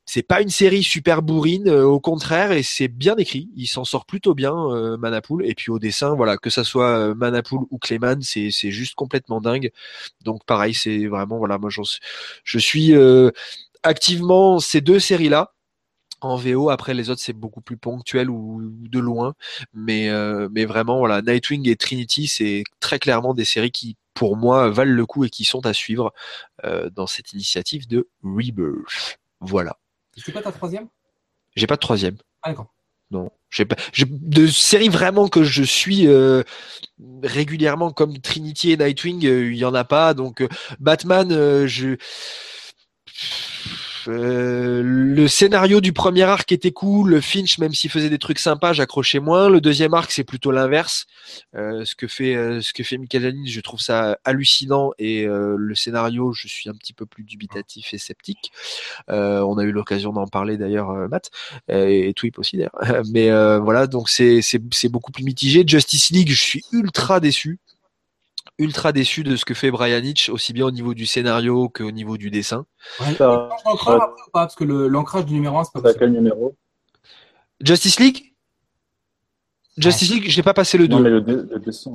C'est 0.06 0.22
pas 0.22 0.40
une 0.40 0.48
série 0.50 0.82
super 0.84 1.20
bourrine, 1.22 1.68
euh, 1.68 1.84
au 1.84 2.00
contraire, 2.00 2.52
et 2.52 2.62
c'est 2.62 2.88
bien 2.88 3.16
écrit. 3.16 3.50
Il 3.56 3.66
s'en 3.66 3.84
sort 3.84 4.06
plutôt 4.06 4.34
bien, 4.34 4.54
euh, 4.54 4.96
Manapool. 4.96 5.44
Et 5.46 5.54
puis 5.54 5.70
au 5.70 5.78
dessin, 5.80 6.14
voilà, 6.14 6.36
que 6.38 6.48
ça 6.50 6.64
soit 6.64 6.98
euh, 7.10 7.14
Manapool 7.14 7.66
ou 7.70 7.78
Clayman, 7.78 8.22
c'est 8.22 8.50
c'est 8.52 8.70
juste 8.70 8.94
complètement 8.94 9.40
dingue. 9.40 9.72
Donc 10.24 10.44
pareil, 10.46 10.74
c'est 10.74 11.06
vraiment 11.06 11.38
voilà, 11.38 11.58
moi 11.58 11.70
je 11.70 12.58
suis 12.58 12.94
euh, 12.94 13.30
activement 13.82 14.58
ces 14.60 14.80
deux 14.80 15.00
séries-là 15.00 15.52
en 16.20 16.36
VO. 16.36 16.70
Après 16.70 16.94
les 16.94 17.10
autres, 17.10 17.20
c'est 17.22 17.32
beaucoup 17.32 17.60
plus 17.60 17.76
ponctuel 17.76 18.30
ou, 18.30 18.60
ou 18.62 18.88
de 18.88 18.98
loin, 18.98 19.34
mais 19.74 20.08
euh, 20.10 20.48
mais 20.52 20.64
vraiment 20.66 20.98
voilà, 20.98 21.22
Nightwing 21.22 21.68
et 21.68 21.76
Trinity, 21.76 22.26
c'est 22.28 22.64
très 22.80 22.98
clairement 22.98 23.34
des 23.34 23.44
séries 23.44 23.70
qui 23.72 23.96
pour 24.14 24.36
moi 24.36 24.70
valent 24.70 24.94
le 24.94 25.06
coup 25.06 25.24
et 25.24 25.30
qui 25.30 25.44
sont 25.44 25.66
à 25.66 25.72
suivre 25.74 26.12
euh, 26.64 26.90
dans 26.90 27.06
cette 27.06 27.32
initiative 27.32 27.86
de 27.88 28.08
Rebirth. 28.22 29.18
Voilà. 29.40 29.78
C'est 30.16 30.32
quoi 30.32 30.42
ta 30.42 30.52
troisième? 30.52 30.88
J'ai 31.54 31.66
pas 31.66 31.76
de 31.76 31.80
troisième. 31.80 32.16
Ah 32.42 32.50
d'accord. 32.50 32.72
Non, 33.10 33.30
j'ai 33.50 33.64
pas. 33.64 33.76
De 34.06 34.46
séries 34.48 34.88
vraiment 34.88 35.28
que 35.28 35.44
je 35.44 35.62
suis 35.62 36.08
euh, 36.08 36.42
régulièrement 37.22 37.92
comme 37.92 38.18
Trinity 38.18 38.72
et 38.72 38.76
Nightwing, 38.76 39.24
euh, 39.26 39.52
il 39.52 39.56
y 39.56 39.64
en 39.64 39.74
a 39.74 39.84
pas. 39.84 40.12
Donc 40.14 40.40
euh, 40.40 40.48
Batman, 40.80 41.30
euh, 41.30 41.66
je. 41.66 41.96
Euh, 44.08 44.82
le 44.84 45.28
scénario 45.28 45.80
du 45.80 45.92
premier 45.92 46.22
arc 46.22 46.50
était 46.52 46.72
cool. 46.72 47.10
Le 47.10 47.20
Finch, 47.20 47.58
même 47.58 47.74
s'il 47.74 47.90
faisait 47.90 48.10
des 48.10 48.18
trucs 48.18 48.38
sympas, 48.38 48.72
j'accrochais 48.72 49.20
moins. 49.20 49.48
Le 49.48 49.60
deuxième 49.60 49.94
arc, 49.94 50.10
c'est 50.10 50.24
plutôt 50.24 50.50
l'inverse. 50.50 51.06
Euh, 51.54 51.84
ce 51.84 51.94
que 51.94 52.06
fait 52.06 52.34
euh, 52.34 52.60
ce 52.60 52.72
que 52.72 52.82
fait 52.82 52.98
Michael 52.98 53.22
Janin, 53.22 53.44
je 53.46 53.60
trouve 53.60 53.80
ça 53.80 54.18
hallucinant. 54.24 54.92
Et 54.98 55.26
le 55.26 55.74
scénario, 55.74 56.32
je 56.32 56.48
suis 56.48 56.68
un 56.68 56.74
petit 56.74 56.92
peu 56.92 57.06
plus 57.06 57.24
dubitatif 57.24 57.92
et 57.94 57.98
sceptique. 57.98 58.52
On 59.08 59.58
a 59.58 59.64
eu 59.64 59.72
l'occasion 59.72 60.12
d'en 60.12 60.26
parler 60.26 60.56
d'ailleurs, 60.56 61.08
Matt 61.08 61.30
euh, 61.70 61.86
et 61.86 62.12
Twip 62.14 62.38
aussi 62.38 62.56
d'ailleurs. 62.56 62.76
Mais 63.12 63.30
voilà, 63.58 63.86
donc 63.86 64.08
c'est 64.08 64.88
beaucoup 64.88 65.12
plus 65.12 65.24
mitigé. 65.24 65.64
Justice 65.66 66.10
League, 66.10 66.30
je 66.30 66.40
suis 66.40 66.62
ultra 66.72 67.20
déçu, 67.20 67.58
ultra 68.58 68.92
déçu 68.92 69.22
de 69.22 69.36
ce 69.36 69.44
que 69.44 69.54
fait 69.54 69.70
Brian 69.70 70.02
Hitch, 70.02 70.28
aussi 70.30 70.52
bien 70.52 70.66
au 70.66 70.70
niveau 70.70 70.94
du 70.94 71.06
scénario 71.06 71.68
qu'au 71.68 71.90
niveau 71.90 72.16
du 72.16 72.30
dessin. 72.30 72.66
Ouais. 73.00 73.14
Ça- 73.14 73.48
Tu 73.58 73.64
changes 73.64 73.64
l'ancrage 73.66 74.00
après 74.02 74.22
ou 74.26 74.30
pas? 74.32 74.40
Parce 74.40 74.54
que 74.54 74.64
le- 74.64 74.88
l'ancrage 74.88 75.26
du 75.26 75.34
numéro 75.34 75.58
1, 75.58 75.64
c'est 75.64 75.72
pas 75.72 75.80
T'as 75.80 75.88
possible. 75.88 76.00
quel 76.00 76.12
numéro? 76.12 76.56
Justice 77.60 77.98
League, 78.00 78.32
Justice 79.76 80.10
League, 80.10 80.30
je 80.30 80.36
n'ai 80.36 80.42
pas 80.42 80.54
passé 80.54 80.78
le 80.78 80.88
2. 80.88 80.96
Non, 80.96 81.02
mais 81.02 81.10
le, 81.10 81.20
le 81.20 81.58
dessin. 81.58 81.92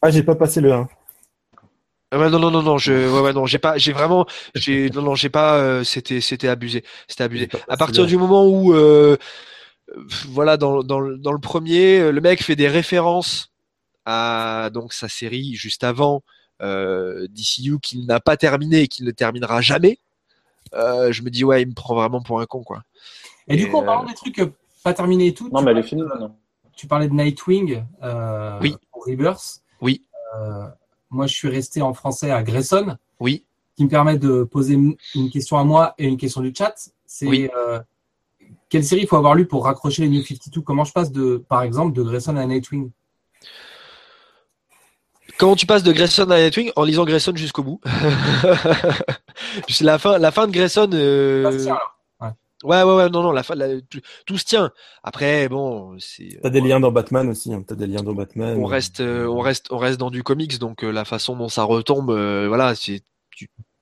Ah, 0.00 0.10
j'ai 0.10 0.22
pas 0.24 0.34
passé 0.34 0.60
le 0.60 0.72
1. 0.72 0.88
Ah 2.14 2.18
ouais, 2.18 2.28
non 2.28 2.38
non 2.38 2.50
non 2.50 2.62
non, 2.62 2.76
je 2.76 2.92
ouais, 2.92 3.20
ouais 3.22 3.32
non, 3.32 3.46
j'ai 3.46 3.58
pas 3.58 3.78
j'ai 3.78 3.92
vraiment 3.92 4.26
j'ai 4.54 4.90
non 4.90 5.00
non, 5.00 5.14
j'ai 5.14 5.30
pas 5.30 5.56
euh, 5.58 5.82
c'était 5.82 6.20
c'était 6.20 6.48
abusé, 6.48 6.84
c'était 7.08 7.24
abusé. 7.24 7.48
J'ai 7.50 7.58
À 7.68 7.76
partir 7.78 8.04
du 8.04 8.18
moment 8.18 8.46
où 8.46 8.74
euh, 8.74 9.16
voilà 10.28 10.58
dans 10.58 10.82
dans 10.82 11.00
le- 11.00 11.16
dans 11.16 11.32
le 11.32 11.38
premier, 11.38 12.00
euh, 12.00 12.12
le 12.12 12.20
mec 12.20 12.42
fait 12.42 12.54
des 12.56 12.68
références 12.68 13.51
à 14.04 14.70
donc 14.72 14.92
sa 14.92 15.08
série 15.08 15.54
juste 15.54 15.84
avant 15.84 16.22
euh, 16.60 17.26
DCU 17.30 17.78
qu'il 17.80 18.06
n'a 18.06 18.20
pas 18.20 18.36
terminé 18.36 18.82
et 18.82 18.88
qu'il 18.88 19.04
ne 19.04 19.10
terminera 19.10 19.60
jamais. 19.60 19.98
Euh, 20.74 21.12
je 21.12 21.22
me 21.22 21.30
dis 21.30 21.44
ouais, 21.44 21.62
il 21.62 21.68
me 21.68 21.74
prend 21.74 21.94
vraiment 21.94 22.20
pour 22.22 22.40
un 22.40 22.46
con 22.46 22.62
quoi. 22.62 22.82
Et 23.48 23.56
du 23.56 23.68
coup, 23.68 23.76
en 23.78 23.82
euh, 23.82 23.86
parlant 23.86 24.04
des 24.08 24.14
trucs 24.14 24.38
euh, 24.38 24.52
pas 24.84 24.94
terminés 24.94 25.28
et 25.28 25.34
tout, 25.34 25.48
Non, 25.52 25.58
tu, 25.60 25.64
mais 25.64 25.70
elle 25.72 25.78
est 25.78 25.82
finie 25.82 26.02
maintenant. 26.02 26.36
tu 26.76 26.86
parlais 26.86 27.08
de 27.08 27.14
Nightwing 27.14 27.84
euh, 28.02 28.58
Oui. 28.60 28.76
pour 28.92 29.04
Rebirth. 29.06 29.62
Oui. 29.80 30.02
Euh, 30.36 30.66
moi, 31.10 31.26
je 31.26 31.34
suis 31.34 31.48
resté 31.48 31.82
en 31.82 31.92
français 31.92 32.30
à 32.30 32.42
Grayson, 32.42 32.96
Oui. 33.20 33.44
qui 33.76 33.84
me 33.84 33.88
permet 33.90 34.16
de 34.18 34.44
poser 34.44 34.74
une 34.74 34.96
une 35.14 35.30
question 35.30 35.58
à 35.58 35.64
moi 35.64 35.94
et 35.98 36.06
une 36.06 36.16
question 36.16 36.40
du 36.40 36.54
chat. 36.56 36.74
C'est 37.04 37.26
Oui. 37.26 37.50
euh, 37.56 37.80
quelle 38.68 38.84
série 38.84 39.02
il 39.02 39.06
faut 39.08 39.16
avoir 39.16 39.34
lu 39.34 39.46
pour 39.46 39.64
raccrocher 39.64 40.02
les 40.02 40.08
New 40.08 40.22
52 40.24 40.62
Comment 40.62 40.84
je 40.84 40.92
passe 40.92 41.10
de, 41.12 41.44
par 41.48 41.62
exemple, 41.62 41.92
de 41.92 42.02
Grayson 42.02 42.36
à 42.36 42.46
Nightwing? 42.46 42.90
Comment 45.42 45.56
tu 45.56 45.66
passes 45.66 45.82
de 45.82 45.90
Grayson 45.90 46.30
à 46.30 46.38
Nightwing 46.38 46.70
en 46.76 46.84
lisant 46.84 47.04
Grayson 47.04 47.32
jusqu'au 47.34 47.64
bout? 47.64 47.80
La 49.80 49.98
fin, 49.98 50.16
la 50.18 50.30
fin 50.30 50.46
de 50.46 50.52
Grayson. 50.52 50.88
euh, 50.92 51.66
alors. 51.66 51.98
Ouais, 52.62 52.84
ouais, 52.84 52.94
ouais, 52.94 53.08
non, 53.10 53.24
non, 53.24 53.32
la 53.32 53.42
fin, 53.42 53.56
la- 53.56 53.80
tout, 53.80 53.98
tout 54.24 54.38
se 54.38 54.44
tient. 54.44 54.70
Après, 55.02 55.48
bon, 55.48 55.96
c'est. 55.98 56.38
T'as 56.44 56.50
des 56.50 56.60
liens 56.60 56.78
dans 56.78 56.92
Batman 56.92 57.28
aussi. 57.28 57.52
Hein. 57.52 57.64
T'as 57.66 57.74
des 57.74 57.88
liens 57.88 58.04
dans 58.04 58.14
Batman. 58.14 58.56
On 58.56 58.66
reste, 58.66 59.00
euh, 59.00 59.26
on 59.26 59.40
reste, 59.40 59.66
on 59.72 59.78
reste 59.78 59.98
dans 59.98 60.12
du 60.12 60.22
comics, 60.22 60.60
donc 60.60 60.84
euh, 60.84 60.92
la 60.92 61.04
façon 61.04 61.34
dont 61.34 61.48
ça 61.48 61.64
retombe, 61.64 62.10
euh, 62.12 62.46
voilà, 62.46 62.76
c'est 62.76 63.02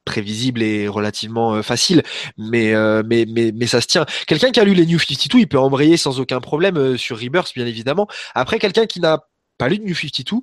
prévisible 0.06 0.62
et 0.62 0.88
relativement 0.88 1.56
euh, 1.56 1.62
facile, 1.62 2.02
mais, 2.38 2.72
euh, 2.72 3.02
mais, 3.04 3.26
mais, 3.28 3.52
mais 3.54 3.66
ça 3.66 3.82
se 3.82 3.86
tient. 3.86 4.06
Quelqu'un 4.26 4.50
qui 4.50 4.60
a 4.60 4.64
lu 4.64 4.72
les 4.72 4.86
New 4.86 4.98
52, 4.98 5.40
il 5.40 5.46
peut 5.46 5.58
embrayer 5.58 5.98
sans 5.98 6.20
aucun 6.20 6.40
problème 6.40 6.78
euh, 6.78 6.96
sur 6.96 7.18
Rebirth, 7.20 7.52
bien 7.54 7.66
évidemment. 7.66 8.08
Après, 8.34 8.58
quelqu'un 8.58 8.86
qui 8.86 8.98
n'a 9.00 9.26
pas 9.58 9.68
lu 9.68 9.78
de 9.78 9.84
New 9.84 9.94
52 9.94 10.38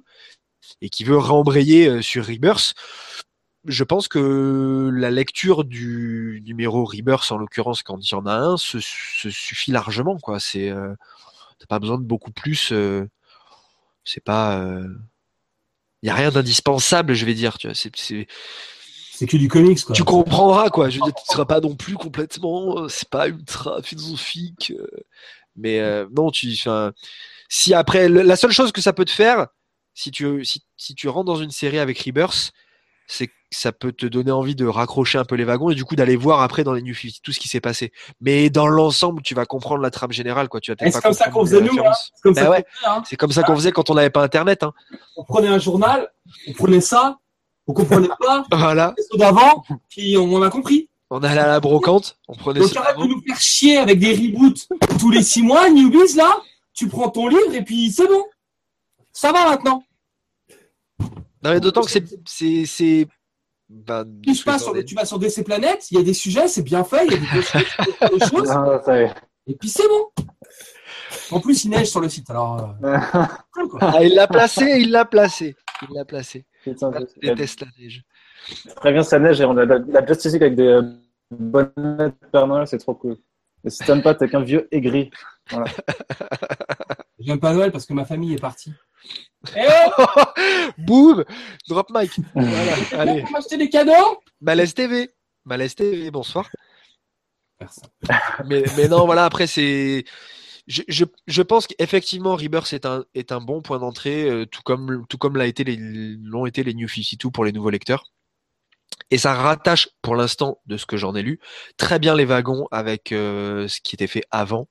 et 0.82 0.90
qui 0.90 1.04
veut 1.04 1.18
rembrayer 1.18 1.88
euh, 1.88 2.02
sur 2.02 2.26
Rebirth, 2.26 2.74
je 3.66 3.84
pense 3.84 4.08
que 4.08 4.90
la 4.94 5.12
lecture 5.12 5.64
du 5.66 6.42
numéro 6.46 6.86
Rebirth, 6.86 7.32
en 7.32 7.38
l'occurrence, 7.38 7.84
quand 7.84 7.98
il 8.00 8.12
y 8.12 8.16
en 8.16 8.26
a 8.26 8.34
un, 8.34 8.58
se, 8.58 8.80
se 8.80 9.30
suffit 9.30 9.72
largement, 9.72 10.18
quoi. 10.20 10.40
C'est, 10.40 10.70
euh, 10.70 10.94
t'as 11.60 11.66
pas 11.68 11.80
besoin 11.80 11.98
de 11.98 12.04
beaucoup 12.06 12.32
plus. 12.32 12.72
euh, 12.72 13.06
c'est 14.06 14.24
pas, 14.24 14.64
il 16.04 16.08
y 16.08 16.10
a 16.10 16.16
rien 16.16 16.32
d'indispensable, 16.32 17.14
je 17.14 17.26
vais 17.26 17.34
dire. 17.34 17.58
Tu 17.58 17.68
vois, 17.68 17.76
c'est, 17.76 17.94
c'est- 17.96 18.28
C'est 19.12 19.26
que 19.28 19.36
du 19.38 19.48
comics, 19.48 19.84
quoi. 19.84 19.96
tu 19.96 20.04
comprendras, 20.04 20.70
quoi. 20.70 20.90
Je 20.90 21.00
veux 21.00 21.06
dire, 21.06 21.14
tu 21.16 21.26
seras 21.26 21.46
pas 21.46 21.60
non 21.60 21.76
plus 21.76 21.96
complètement, 21.96 22.84
euh, 22.84 22.88
c'est 22.88 23.10
pas 23.10 23.28
ultra 23.28 23.82
philosophique, 23.82 24.72
euh, 24.78 24.88
mais 25.56 25.80
euh, 25.80 26.06
non, 26.16 26.30
tu, 26.30 26.56
si 27.50 27.74
après, 27.74 28.08
le- 28.10 28.22
la 28.22 28.36
seule 28.36 28.52
chose 28.52 28.72
que 28.72 28.82
ça 28.82 28.94
peut 28.94 29.06
te 29.06 29.12
faire, 29.12 29.48
si 29.98 30.12
tu, 30.12 30.46
si, 30.46 30.62
si 30.78 30.94
tu 30.94 31.10
rentres 31.10 31.26
dans 31.26 31.38
une 31.38 31.50
série 31.50 31.80
avec 31.80 31.98
Rebirth, 32.00 32.52
c'est 33.08 33.30
ça 33.50 33.72
peut 33.72 33.94
te 33.94 34.06
donner 34.06 34.32
envie 34.32 34.56
de 34.56 34.66
raccrocher 34.66 35.18
un 35.18 35.24
peu 35.24 35.36
les 35.36 35.46
wagons 35.46 35.70
et 35.70 35.76
du 35.76 35.86
coup 35.86 35.96
d'aller 35.96 36.18
voir 36.18 36.42
après 36.42 36.66
dans 36.66 36.74
les 36.74 36.82
New 36.82 36.94
50 36.94 37.22
tout 37.24 37.32
ce 37.32 37.40
qui 37.40 37.48
s'est 37.48 37.62
passé. 37.62 37.94
Mais 38.20 38.50
dans 38.50 38.68
l'ensemble, 38.68 39.22
tu 39.24 39.34
vas 39.34 39.46
comprendre 39.46 39.82
la 39.82 39.90
trame 39.90 40.12
générale, 40.12 40.50
quoi. 40.50 40.60
Tu 40.60 40.72
vas 40.72 40.92
c'est 40.92 41.02
comme 41.02 41.14
ça 41.14 41.30
qu'on 41.30 41.46
faisait 41.46 41.62
nous, 41.62 41.80
hein. 41.80 41.94
C'est 42.14 42.22
comme 42.22 42.36
ça 42.36 42.50
ouais. 42.50 42.64
qu'on 42.64 42.78
faisait, 42.78 42.98
hein. 42.98 43.04
C'est 43.08 43.16
comme 43.16 43.32
ça 43.32 43.44
qu'on 43.44 43.56
faisait 43.56 43.72
quand 43.72 43.90
on 43.90 43.96
n'avait 43.96 44.10
pas 44.10 44.22
Internet. 44.22 44.64
Hein. 44.64 44.74
On 45.16 45.24
prenait 45.24 45.48
un 45.48 45.60
journal, 45.60 46.12
on 46.48 46.54
prenait 46.54 46.82
ça, 46.82 47.18
on 47.66 47.74
comprenait 47.74 48.10
pas, 48.20 48.44
Voilà, 48.52 48.94
d'avant, 49.18 49.64
puis 49.90 50.18
on 50.18 50.44
a 50.44 50.50
compris. 50.50 50.90
on 51.10 51.24
allait 51.24 51.40
à 51.40 51.48
la 51.48 51.60
brocante, 51.60 52.18
on 52.28 52.36
prenait 52.36 52.60
Donc 52.60 52.76
arrête 52.76 52.98
de 52.98 53.06
nous 53.06 53.22
faire 53.26 53.40
chier 53.40 53.78
avec 53.78 53.98
des 53.98 54.14
reboots 54.14 54.68
tous 55.00 55.10
les 55.10 55.24
six 55.24 55.42
mois, 55.42 55.70
Newbies, 55.70 56.18
là. 56.18 56.38
Tu 56.74 56.88
prends 56.88 57.10
ton 57.10 57.28
livre 57.30 57.56
et 57.56 57.64
puis 57.64 57.90
c'est 57.92 58.08
bon. 58.08 58.24
Ça 59.20 59.32
va 59.32 59.50
maintenant. 59.50 59.84
Non, 61.00 61.50
mais 61.52 61.60
d'autant 61.60 61.82
que 61.82 61.90
c'est, 61.90 62.04
c'est, 62.28 62.66
c'est, 62.68 63.08
ben, 63.68 64.06
Tu, 64.22 64.44
vas 64.44 64.60
sur, 64.60 64.86
tu 64.86 64.94
vas 64.94 65.06
sur 65.06 65.18
DC 65.18 65.44
Planète, 65.44 65.90
il 65.90 65.98
y 65.98 66.00
a 66.00 66.04
des 66.04 66.14
sujets, 66.14 66.48
c'est 66.48 66.62
bien 66.62 66.84
fait, 66.84 67.08
il 67.08 67.14
y 67.14 67.16
a 67.16 67.18
des 67.18 68.20
des 68.20 68.26
choses, 68.28 68.48
Ah, 68.52 68.80
ça 68.86 69.02
y 69.02 69.06
est. 69.06 69.14
et 69.48 69.56
puis 69.56 69.70
c'est 69.70 69.88
bon. 69.88 70.06
En 71.32 71.40
plus, 71.40 71.64
il 71.64 71.72
neige 71.72 71.88
sur 71.90 72.00
le 72.00 72.10
site, 72.10 72.30
alors. 72.30 72.76
euh, 72.84 72.98
cool. 73.54 73.80
Ah, 73.82 74.04
il 74.04 74.14
l'a 74.14 74.28
placé, 74.28 74.66
il 74.82 74.92
l'a 74.92 75.04
placé. 75.04 75.56
Il 75.90 75.96
l'a 75.96 76.06
placé. 76.06 76.46
Putain, 76.64 76.92
Je 76.94 77.00
il 77.24 77.28
y 77.28 77.32
a- 77.32 77.34
déteste 77.34 77.62
la 77.62 77.68
neige. 77.80 78.04
Très 78.76 78.94
bien, 78.94 79.02
ça 79.02 79.18
neige 79.18 79.42
et 79.42 79.46
on 79.46 79.58
a 79.58 79.66
la, 79.66 79.80
la 79.80 80.06
Justice 80.06 80.34
League 80.34 80.44
avec 80.44 80.56
des 80.56 80.68
euh, 80.68 80.84
bonnets 81.32 81.72
de 81.76 82.14
Père 82.32 82.46
Noël, 82.46 82.68
c'est 82.68 82.78
trop 82.78 82.94
cool. 82.94 83.18
Et 83.64 83.72
si 83.72 83.84
t'aimes 83.84 84.04
pas, 84.04 84.14
t'es 84.14 84.30
qu'un 84.30 84.42
vieux 84.44 84.68
aigri. 84.72 85.10
Je 85.50 85.58
J'aime 87.20 87.40
pas 87.40 87.54
Noël 87.56 87.72
parce 87.72 87.88
que 87.88 87.94
ma 87.94 88.06
famille 88.06 88.36
est 88.36 88.40
partie. 88.42 88.72
Eh 89.56 89.68
Boum 90.78 91.24
Drop 91.68 91.88
mic. 91.94 92.12
Voilà, 92.34 92.74
allez. 92.94 93.22
Pour 93.22 93.32
m'acheter 93.32 93.58
des 93.58 93.70
cadeaux 93.70 94.22
Malaise 94.42 94.74
TV. 94.74 95.10
Malaise 95.46 95.76
TV, 95.76 96.12
bonsoir. 96.12 96.50
Mais, 98.46 98.64
mais 98.76 98.88
non, 98.88 99.06
voilà, 99.06 99.26
après, 99.26 99.48
c'est. 99.48 100.06
Je, 100.68 100.82
je, 100.90 101.06
je 101.28 101.42
pense 101.42 101.66
qu'effectivement, 101.66 102.36
Rebirth 102.36 102.74
est 102.74 102.86
un, 102.86 103.06
est 103.16 103.32
un 103.32 103.40
bon 103.40 103.62
point 103.62 103.80
d'entrée, 103.80 104.30
euh, 104.30 104.46
tout 104.46 104.62
comme, 104.64 105.06
tout 105.08 105.18
comme 105.18 105.38
l'a 105.38 105.48
été 105.48 105.64
les, 105.64 105.78
l'ont 105.78 106.46
été 106.46 106.62
les 106.64 106.74
New 106.74 106.90
52 106.90 107.32
pour 107.32 107.46
les 107.46 107.54
nouveaux 107.54 107.70
lecteurs. 107.70 108.12
Et 109.10 109.18
ça 109.18 109.34
rattache, 109.34 109.90
pour 110.02 110.16
l'instant, 110.16 110.60
de 110.66 110.76
ce 110.76 110.86
que 110.86 110.98
j'en 110.98 111.16
ai 111.16 111.22
lu, 111.22 111.40
très 111.78 112.00
bien 112.00 112.16
les 112.16 112.26
wagons 112.26 112.68
avec 112.72 113.14
euh, 113.14 113.70
ce 113.70 113.80
qui 113.80 113.96
était 113.96 114.08
fait 114.08 114.24
avant. 114.30 114.68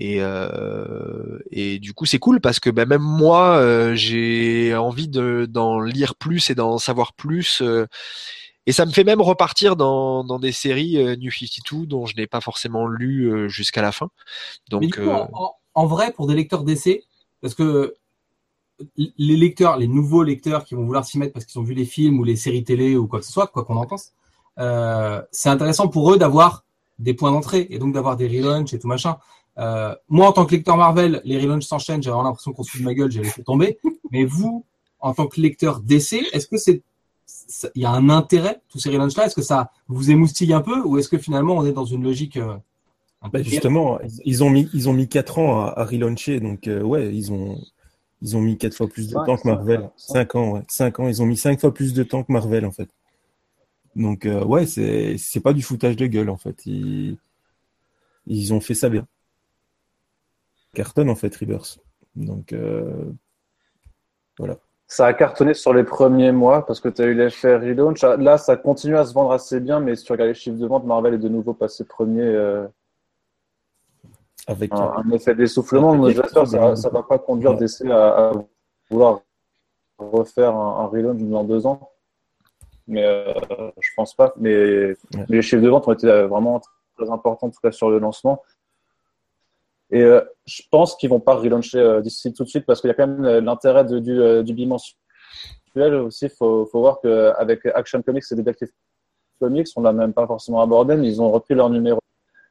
Et, 0.00 0.16
euh, 0.20 1.38
et 1.50 1.78
du 1.78 1.92
coup, 1.92 2.06
c'est 2.06 2.18
cool 2.18 2.40
parce 2.40 2.58
que 2.58 2.70
bah, 2.70 2.86
même 2.86 3.02
moi, 3.02 3.56
euh, 3.58 3.94
j'ai 3.94 4.74
envie 4.74 5.08
de, 5.08 5.46
d'en 5.48 5.78
lire 5.78 6.14
plus 6.14 6.50
et 6.50 6.54
d'en 6.54 6.78
savoir 6.78 7.12
plus. 7.12 7.60
euh, 7.60 7.86
et 8.66 8.72
ça 8.72 8.86
me 8.86 8.90
fait 8.90 9.04
même 9.04 9.20
repartir 9.20 9.76
dans, 9.76 10.22
dans 10.24 10.38
des 10.38 10.52
séries 10.52 10.96
euh, 10.98 11.16
New 11.16 11.30
52 11.30 11.86
dont 11.86 12.06
je 12.06 12.14
n'ai 12.16 12.26
pas 12.26 12.40
forcément 12.40 12.86
lu 12.86 13.24
euh, 13.24 13.48
jusqu'à 13.48 13.82
la 13.82 13.92
fin. 13.92 14.10
Mais 14.70 14.70
Donc, 14.70 14.82
du 14.82 14.90
coup, 14.90 15.00
euh, 15.00 15.26
en, 15.74 15.86
vrai, 15.86 16.12
pour 16.12 16.26
des 16.26 16.34
lecteurs 16.34 16.62
d'essai, 16.62 17.04
parce 17.40 17.54
que 17.54 17.94
les 18.96 19.36
lecteurs, 19.36 19.76
les 19.76 19.88
nouveaux 19.88 20.22
lecteurs 20.22 20.64
qui 20.64 20.74
vont 20.74 20.84
vouloir 20.84 21.04
s'y 21.04 21.18
mettre 21.18 21.32
parce 21.32 21.44
qu'ils 21.44 21.60
ont 21.60 21.64
vu 21.64 21.74
les 21.74 21.84
films 21.84 22.18
ou 22.18 22.24
les 22.24 22.36
séries 22.36 22.64
télé 22.64 22.96
ou 22.96 23.06
quoi 23.06 23.20
que 23.20 23.26
ce 23.26 23.32
soit, 23.32 23.46
quoi 23.48 23.64
qu'on 23.64 23.76
en 23.76 23.86
pense, 23.86 24.12
c'est 24.56 25.48
intéressant 25.48 25.88
pour 25.88 26.12
eux 26.12 26.16
d'avoir 26.16 26.64
des 26.98 27.12
points 27.12 27.30
d'entrée 27.30 27.66
et 27.70 27.78
donc 27.78 27.92
d'avoir 27.92 28.16
des 28.16 28.28
relaunchs 28.28 28.72
et 28.72 28.78
tout 28.78 28.88
machin. 28.88 29.18
Euh, 29.58 29.94
moi, 30.08 30.28
en 30.28 30.32
tant 30.32 30.46
que 30.46 30.52
lecteur 30.54 30.76
Marvel, 30.76 31.20
les 31.24 31.38
relaunchs 31.38 31.64
s'enchaînent, 31.64 32.02
j'ai 32.02 32.10
vraiment 32.10 32.24
l'impression 32.24 32.52
qu'on 32.52 32.62
se 32.62 32.70
fout 32.70 32.80
de 32.80 32.84
ma 32.86 32.94
gueule, 32.94 33.10
j'ai 33.10 33.22
laissé 33.22 33.42
tomber. 33.42 33.78
Mais 34.10 34.24
vous, 34.24 34.64
en 35.00 35.12
tant 35.12 35.26
que 35.26 35.40
lecteur 35.40 35.80
d'essai, 35.80 36.22
est-ce 36.32 36.46
que 36.46 36.56
c'est 36.56 36.82
ça- 37.26 37.68
il 37.74 37.82
y 37.82 37.84
a 37.84 37.90
un 37.90 38.08
intérêt 38.10 38.60
tous 38.68 38.78
ces 38.78 38.90
relaunchs 38.90 39.16
là 39.16 39.26
Est-ce 39.26 39.34
que 39.34 39.42
ça 39.42 39.70
vous 39.88 40.10
émoustille 40.10 40.52
un 40.52 40.60
peu 40.62 40.80
ou 40.82 40.98
est-ce 40.98 41.08
que 41.08 41.18
finalement 41.18 41.56
on 41.56 41.64
est 41.66 41.72
dans 41.72 41.84
une 41.84 42.02
logique 42.02 42.36
euh, 42.36 42.54
un 43.22 43.28
peu 43.28 43.38
Bah, 43.38 43.44
justement, 43.44 43.98
ils 44.24 44.42
ont 44.44 44.50
mis 44.50 44.68
ils 44.72 44.88
ont 44.88 44.92
mis 44.92 45.08
quatre 45.08 45.38
ans 45.38 45.60
à, 45.60 45.80
à 45.80 45.84
relauncher, 45.84 46.40
donc 46.40 46.66
euh, 46.66 46.82
ouais, 46.82 47.14
ils 47.14 47.32
ont 47.32 47.58
ils 48.22 48.36
ont 48.36 48.40
mis 48.40 48.56
quatre 48.58 48.74
fois 48.74 48.88
plus 48.88 49.08
de 49.08 49.14
temps 49.14 49.36
que 49.36 49.46
Marvel. 49.48 49.90
cinq, 49.96 50.14
Cinq 50.14 50.34
ans, 50.36 50.50
ouais, 50.52 50.62
cinq 50.68 51.00
ans. 51.00 51.08
Ils 51.08 51.22
ont 51.22 51.26
mis 51.26 51.36
cinq 51.36 51.60
fois 51.60 51.72
plus 51.74 51.92
de 51.94 52.02
temps 52.02 52.22
que 52.22 52.32
Marvel 52.32 52.64
en 52.66 52.70
fait. 52.72 52.88
Donc 53.96 54.26
euh, 54.26 54.44
ouais, 54.44 54.66
c'est 54.66 55.16
c'est 55.18 55.40
pas 55.40 55.52
du 55.52 55.62
foutage 55.62 55.96
de 55.96 56.06
gueule 56.06 56.30
en 56.30 56.36
fait. 56.36 56.64
Ils 56.66 57.16
ils 58.26 58.52
ont 58.54 58.60
fait 58.60 58.74
ça 58.74 58.88
bien. 58.88 59.06
Carton 60.74 61.08
en 61.08 61.14
fait, 61.14 61.34
Rebirth. 61.36 61.78
Donc 62.16 62.52
euh, 62.52 63.10
voilà. 64.38 64.56
Ça 64.86 65.06
a 65.06 65.12
cartonné 65.14 65.54
sur 65.54 65.72
les 65.72 65.84
premiers 65.84 66.32
mois 66.32 66.66
parce 66.66 66.80
que 66.80 66.88
tu 66.88 67.00
as 67.02 67.06
eu 67.06 67.14
l'effet 67.14 67.56
relaunch. 67.56 68.02
Là, 68.02 68.38
ça 68.38 68.56
continue 68.56 68.96
à 68.96 69.04
se 69.04 69.14
vendre 69.14 69.30
assez 69.30 69.60
bien, 69.60 69.78
mais 69.78 69.94
si 69.94 70.04
tu 70.04 70.10
regardes 70.10 70.28
les 70.28 70.34
chiffres 70.34 70.58
de 70.58 70.66
vente, 70.66 70.84
Marvel 70.84 71.14
est 71.14 71.18
de 71.18 71.28
nouveau 71.28 71.54
passé 71.54 71.84
premier. 71.84 72.22
euh, 72.24 72.66
Avec 74.48 74.72
un, 74.72 74.92
un 74.96 75.10
effet 75.12 75.34
d'essoufflement. 75.36 76.08
J'espère 76.08 76.42
que 76.42 76.48
ça 76.48 76.74
ça 76.76 76.88
va 76.90 77.04
pas 77.04 77.18
conduire 77.20 77.52
Ouais. 77.52 77.58
DC 77.58 77.82
à, 77.88 78.30
à 78.30 78.32
vouloir 78.90 79.20
refaire 79.98 80.56
un, 80.56 80.80
un 80.84 80.86
relaunch 80.86 81.20
dans 81.22 81.44
deux 81.44 81.66
ans. 81.66 81.90
Mais 82.88 83.04
euh, 83.04 83.32
je 83.80 83.90
pense 83.94 84.14
pas. 84.16 84.32
Mais, 84.38 84.94
mais 85.14 85.36
les 85.36 85.42
chiffres 85.42 85.62
de 85.62 85.68
vente 85.68 85.86
ont 85.86 85.92
été 85.92 86.08
euh, 86.08 86.26
vraiment 86.26 86.60
très 86.96 87.08
importants, 87.10 87.46
en 87.46 87.50
tout 87.50 87.60
cas 87.62 87.70
sur 87.70 87.90
le 87.90 88.00
lancement. 88.00 88.42
Et 89.92 90.02
euh, 90.02 90.20
je 90.46 90.62
pense 90.70 90.94
qu'ils 90.96 91.10
vont 91.10 91.20
pas 91.20 91.34
relauncher 91.34 91.78
euh, 91.78 92.00
d'ici 92.00 92.32
tout 92.32 92.44
de 92.44 92.48
suite 92.48 92.64
parce 92.66 92.80
qu'il 92.80 92.88
y 92.88 92.90
a 92.92 92.94
quand 92.94 93.08
même 93.08 93.24
euh, 93.24 93.40
l'intérêt 93.40 93.84
du, 93.84 94.20
euh, 94.20 94.42
du 94.42 94.54
bimensuel 94.54 94.94
aussi. 96.04 96.26
Il 96.26 96.30
faut, 96.30 96.66
faut 96.66 96.80
voir 96.80 97.00
qu'avec 97.00 97.66
Action 97.66 98.00
Comics 98.02 98.24
et 98.30 98.34
Detective 98.36 98.68
Comics, 99.40 99.66
on 99.76 99.82
l'a 99.82 99.92
même 99.92 100.12
pas 100.12 100.26
forcément 100.26 100.60
abordé, 100.60 100.96
mais 100.96 101.08
ils 101.08 101.20
ont 101.20 101.30
repris 101.30 101.54
leur 101.54 101.70
numéro. 101.70 101.98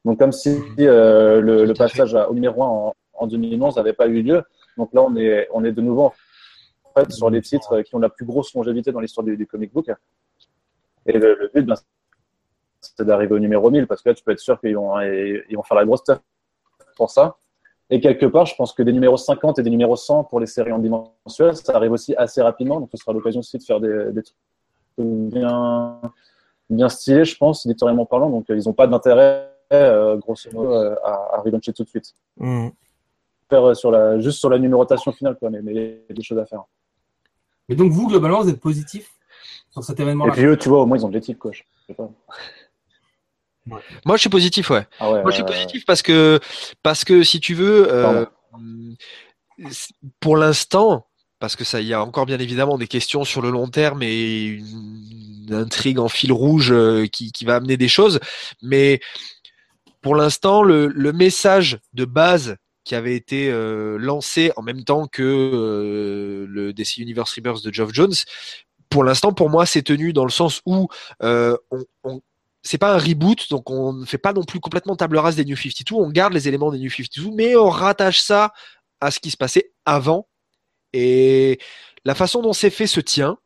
Donc 0.06 0.20
comme 0.20 0.32
si 0.32 0.58
euh, 0.80 1.40
le, 1.40 1.66
le 1.66 1.74
passage 1.74 2.14
à- 2.16 2.30
au 2.30 2.34
numéro 2.34 2.62
1 2.64 2.68
en, 2.68 2.94
en 3.14 3.28
2011 3.28 3.76
n'avait 3.78 3.94
pas 3.94 4.08
eu 4.08 4.22
lieu. 4.22 4.44
Donc 4.78 4.94
là, 4.94 5.02
on 5.04 5.16
est, 5.16 5.48
on 5.54 5.64
est 5.64 5.72
de 5.72 5.82
nouveau 5.82 6.06
en 6.84 7.00
fait, 7.00 7.12
sur 7.12 7.30
les 7.30 7.42
titres 7.42 7.82
qui 7.82 7.96
ont 7.96 8.00
la 8.00 8.10
plus 8.10 8.26
grosse 8.26 8.54
longévité 8.54 8.92
dans 8.92 9.00
l'histoire 9.00 9.26
du, 9.26 9.38
du 9.38 9.46
comic 9.48 9.72
book. 9.74 9.90
Et 11.06 11.14
le, 11.14 11.36
le 11.36 11.52
but, 11.54 11.66
ben, 11.66 11.76
c'est 12.82 13.06
d'arriver 13.06 13.34
au 13.36 13.40
numéro 13.40 13.70
1000 13.72 13.88
parce 13.88 14.02
que 14.02 14.10
là, 14.10 14.16
tu 14.16 14.24
peux 14.24 14.32
être 14.32 14.40
sûr 14.40 14.60
qu'ils 14.60 14.76
vont, 14.76 15.00
ils 15.02 15.56
vont 15.56 15.64
faire 15.64 15.78
la 15.78 15.86
grosse 15.86 16.00
stuff 16.02 16.20
pour 17.00 17.10
ça. 17.10 17.38
Et 17.90 18.00
quelque 18.00 18.28
part, 18.28 18.46
je 18.46 18.54
pense 18.56 18.74
que 18.74 18.84
des 18.84 18.92
numéros 18.92 19.18
50 19.18 19.58
et 19.58 19.64
des 19.64 19.70
numéros 19.72 19.96
100 19.96 20.26
pour 20.26 20.40
les 20.40 20.46
séries 20.46 20.72
en 20.72 20.78
bimensuel, 20.78 21.56
ça 21.56 21.76
arrive 21.76 21.94
aussi 21.94 22.14
assez 22.16 22.42
rapidement. 22.42 22.80
Donc, 22.80 22.90
ce 22.92 22.98
sera 22.98 23.14
l'occasion 23.14 23.40
aussi 23.40 23.58
de 23.58 23.64
faire 23.64 23.80
des, 23.80 24.12
des 24.12 24.22
trucs 24.22 24.38
bien, 25.00 26.00
bien 26.70 26.90
stylés, 26.90 27.26
je 27.26 27.36
pense, 27.36 27.66
éditorialement 27.66 28.06
parlant. 28.06 28.30
Donc, 28.30 28.46
ils 28.50 28.64
n'ont 28.68 28.74
pas 28.74 28.86
d'intérêt, 28.86 29.50
euh, 29.74 30.18
grosso 30.18 30.52
modo, 30.54 30.72
euh, 30.72 30.96
à, 31.04 31.38
à 31.38 31.42
relauncher 31.42 31.74
tout 31.74 31.84
de 31.84 31.90
suite. 31.90 32.14
Faire 33.50 33.70
euh, 33.70 33.74
sur 33.74 33.90
la, 33.90 34.20
juste 34.20 34.38
sur 34.38 34.52
la 34.52 34.60
numérotation 34.60 35.12
finale, 35.12 35.36
quoi, 35.40 35.50
mais 35.50 35.62
mais 35.64 35.74
il 35.74 35.78
y 35.78 36.12
a 36.12 36.14
des 36.14 36.22
choses 36.22 36.38
à 36.38 36.46
faire. 36.46 36.64
Mais 37.68 37.76
donc 37.76 37.92
vous, 37.92 38.08
globalement, 38.08 38.42
vous 38.42 38.50
êtes 38.50 38.60
positif 38.60 39.10
sur 39.72 39.84
cet 39.84 40.00
Et 40.00 40.04
événement-là 40.04 40.34
puis 40.34 40.46
eux, 40.46 40.58
tu 40.58 40.70
vois, 40.70 40.84
au 40.84 40.86
moins, 40.86 40.98
ils 40.98 41.06
ont 41.06 41.10
des 41.10 41.22
titres, 41.22 41.40
quoi. 41.40 41.52
Je 41.52 41.64
sais 41.88 41.96
pas. 41.96 42.10
Moi, 43.66 44.16
je 44.16 44.22
suis 44.22 44.30
positif, 44.30 44.70
ouais. 44.70 44.88
Ah 45.00 45.12
ouais, 45.12 45.22
Moi, 45.22 45.32
je 45.32 45.36
suis 45.36 45.44
positif 45.44 45.86
parce 45.86 46.02
que, 46.02 46.40
parce 46.82 47.04
que 47.04 47.24
si 47.24 47.40
tu 47.40 47.54
veux, 47.54 47.88
euh, 47.92 48.26
pour 50.20 50.38
l'instant, 50.38 51.08
parce 51.40 51.56
que 51.56 51.64
ça, 51.64 51.80
il 51.82 51.88
y 51.88 51.94
a 51.94 52.04
encore 52.04 52.26
bien 52.26 52.40
évidemment 52.40 52.78
des 52.78 52.88
questions 52.88 53.24
sur 53.24 53.42
le 53.42 53.50
long 53.50 53.68
terme 53.68 54.04
et 54.04 54.46
une, 54.46 55.46
une 55.48 55.54
intrigue 55.54 56.00
en 56.00 56.10
fil 56.10 56.32
rouge 56.32 56.72
euh, 56.72 57.06
qui, 57.08 57.32
qui 57.32 57.46
va 57.46 57.56
amener 57.56 57.78
des 57.78 57.88
choses, 57.88 58.20
mais 58.62 59.00
pour 60.02 60.16
l'instant, 60.16 60.64
le, 60.64 60.88
le 60.88 61.14
message 61.14 61.80
de 61.94 62.06
base 62.06 62.58
qui 62.84 62.96
avait 62.96 63.16
été 63.16 63.52
euh, 63.52 63.98
lancé 64.00 64.52
en 64.56 64.64
même 64.64 64.84
temps 64.84 65.08
que 65.08 65.22
euh, 65.22 66.48
le 66.50 66.74
DC 66.74 66.98
Universe 66.98 67.34
Rebirth 67.36 67.64
de 67.64 67.72
Geoff 67.72 67.94
Jones, 67.94 68.14
pour 68.90 69.04
l'instant, 69.04 69.32
pour 69.32 69.50
moi, 69.50 69.66
c'est 69.66 69.84
tenu 69.84 70.14
dans 70.14 70.24
le 70.24 70.32
sens 70.32 70.62
où 70.66 70.88
euh, 71.22 71.56
on, 71.70 71.84
on 72.04 72.22
c'est 72.62 72.78
pas 72.78 72.94
un 72.94 72.98
reboot, 72.98 73.50
donc 73.50 73.70
on 73.70 73.94
ne 73.94 74.06
fait 74.06 74.18
pas 74.18 74.34
non 74.34 74.44
plus 74.44 74.60
complètement 74.60 74.96
table 74.96 75.18
rase 75.18 75.36
des 75.36 75.46
New 75.46 75.56
52, 75.56 75.96
on 75.96 76.10
garde 76.10 76.34
les 76.34 76.48
éléments 76.48 76.72
des 76.72 76.80
New 76.80 76.90
52, 76.90 77.32
mais 77.36 77.56
on 77.56 77.70
rattache 77.70 78.20
ça 78.22 78.52
à 79.02 79.12
ce 79.12 79.20
qui 79.20 79.32
se 79.32 79.38
passait 79.38 79.72
avant. 79.86 80.28
Et 80.94 81.60
la 82.06 82.16
façon 82.16 82.42
dont 82.42 82.54
c'est 82.54 82.70
fait 82.70 82.88
se 82.88 83.00
tient. 83.00 83.38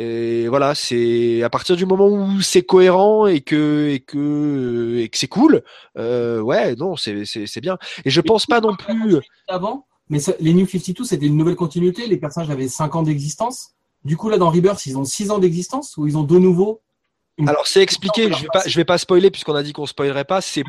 Et 0.00 0.46
voilà, 0.46 0.76
c'est 0.76 1.42
à 1.42 1.50
partir 1.50 1.74
du 1.74 1.84
moment 1.84 2.06
où 2.06 2.40
c'est 2.40 2.62
cohérent 2.62 3.26
et 3.26 3.40
que 3.40 3.88
et 3.90 3.98
que 3.98 4.96
et 4.98 5.08
que 5.08 5.18
c'est 5.18 5.26
cool, 5.26 5.64
euh, 5.98 6.40
ouais, 6.40 6.76
non, 6.76 6.94
c'est 6.96 7.60
bien. 7.60 7.78
Et 8.04 8.10
je 8.10 8.20
pense 8.20 8.46
pas 8.46 8.60
non 8.60 8.76
plus. 8.76 9.16
avant, 9.48 9.86
mais 10.08 10.20
ça- 10.20 10.34
les 10.38 10.54
New 10.54 10.66
52, 10.68 11.02
c'était 11.04 11.26
une 11.26 11.36
nouvelle 11.36 11.56
continuité. 11.56 12.06
Les 12.06 12.16
personnages 12.16 12.50
avaient 12.50 12.68
5 12.68 12.94
ans 12.94 13.02
d'existence. 13.02 13.70
Du 14.04 14.16
coup, 14.16 14.28
là, 14.28 14.38
dans 14.38 14.50
Rebirth, 14.50 14.86
ils 14.86 14.96
ont 14.96 15.04
6 15.04 15.32
ans 15.32 15.40
d'existence 15.40 15.96
ou 15.96 16.06
ils 16.06 16.16
ont 16.16 16.22
de 16.22 16.38
nouveau 16.38 16.80
Alors 17.46 17.66
c'est 17.66 17.82
expliqué. 17.82 18.32
Je 18.32 18.42
vais 18.42 18.48
pas 18.52 18.62
je 18.66 18.76
vais 18.76 18.84
pas 18.84 18.98
spoiler 18.98 19.30
puisqu'on 19.30 19.54
a 19.54 19.62
dit 19.62 19.72
qu'on 19.72 19.86
spoilerait 19.86 20.24
pas. 20.24 20.40
C'est. 20.40 20.64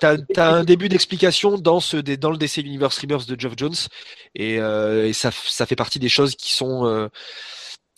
T'as 0.00 0.16
as 0.36 0.48
un 0.50 0.64
début 0.64 0.88
d'explication 0.88 1.56
dans 1.56 1.80
ce 1.80 1.96
dans 1.96 2.30
le 2.30 2.36
DC 2.36 2.58
Universe 2.58 2.98
Rebirth 2.98 3.28
de 3.28 3.40
Geoff 3.40 3.54
Jones 3.56 3.74
et, 4.34 4.60
euh, 4.60 5.06
et 5.08 5.12
ça 5.12 5.30
ça 5.32 5.66
fait 5.66 5.76
partie 5.76 5.98
des 5.98 6.08
choses 6.08 6.34
qui 6.36 6.52
sont 6.52 6.84
euh, 6.86 7.08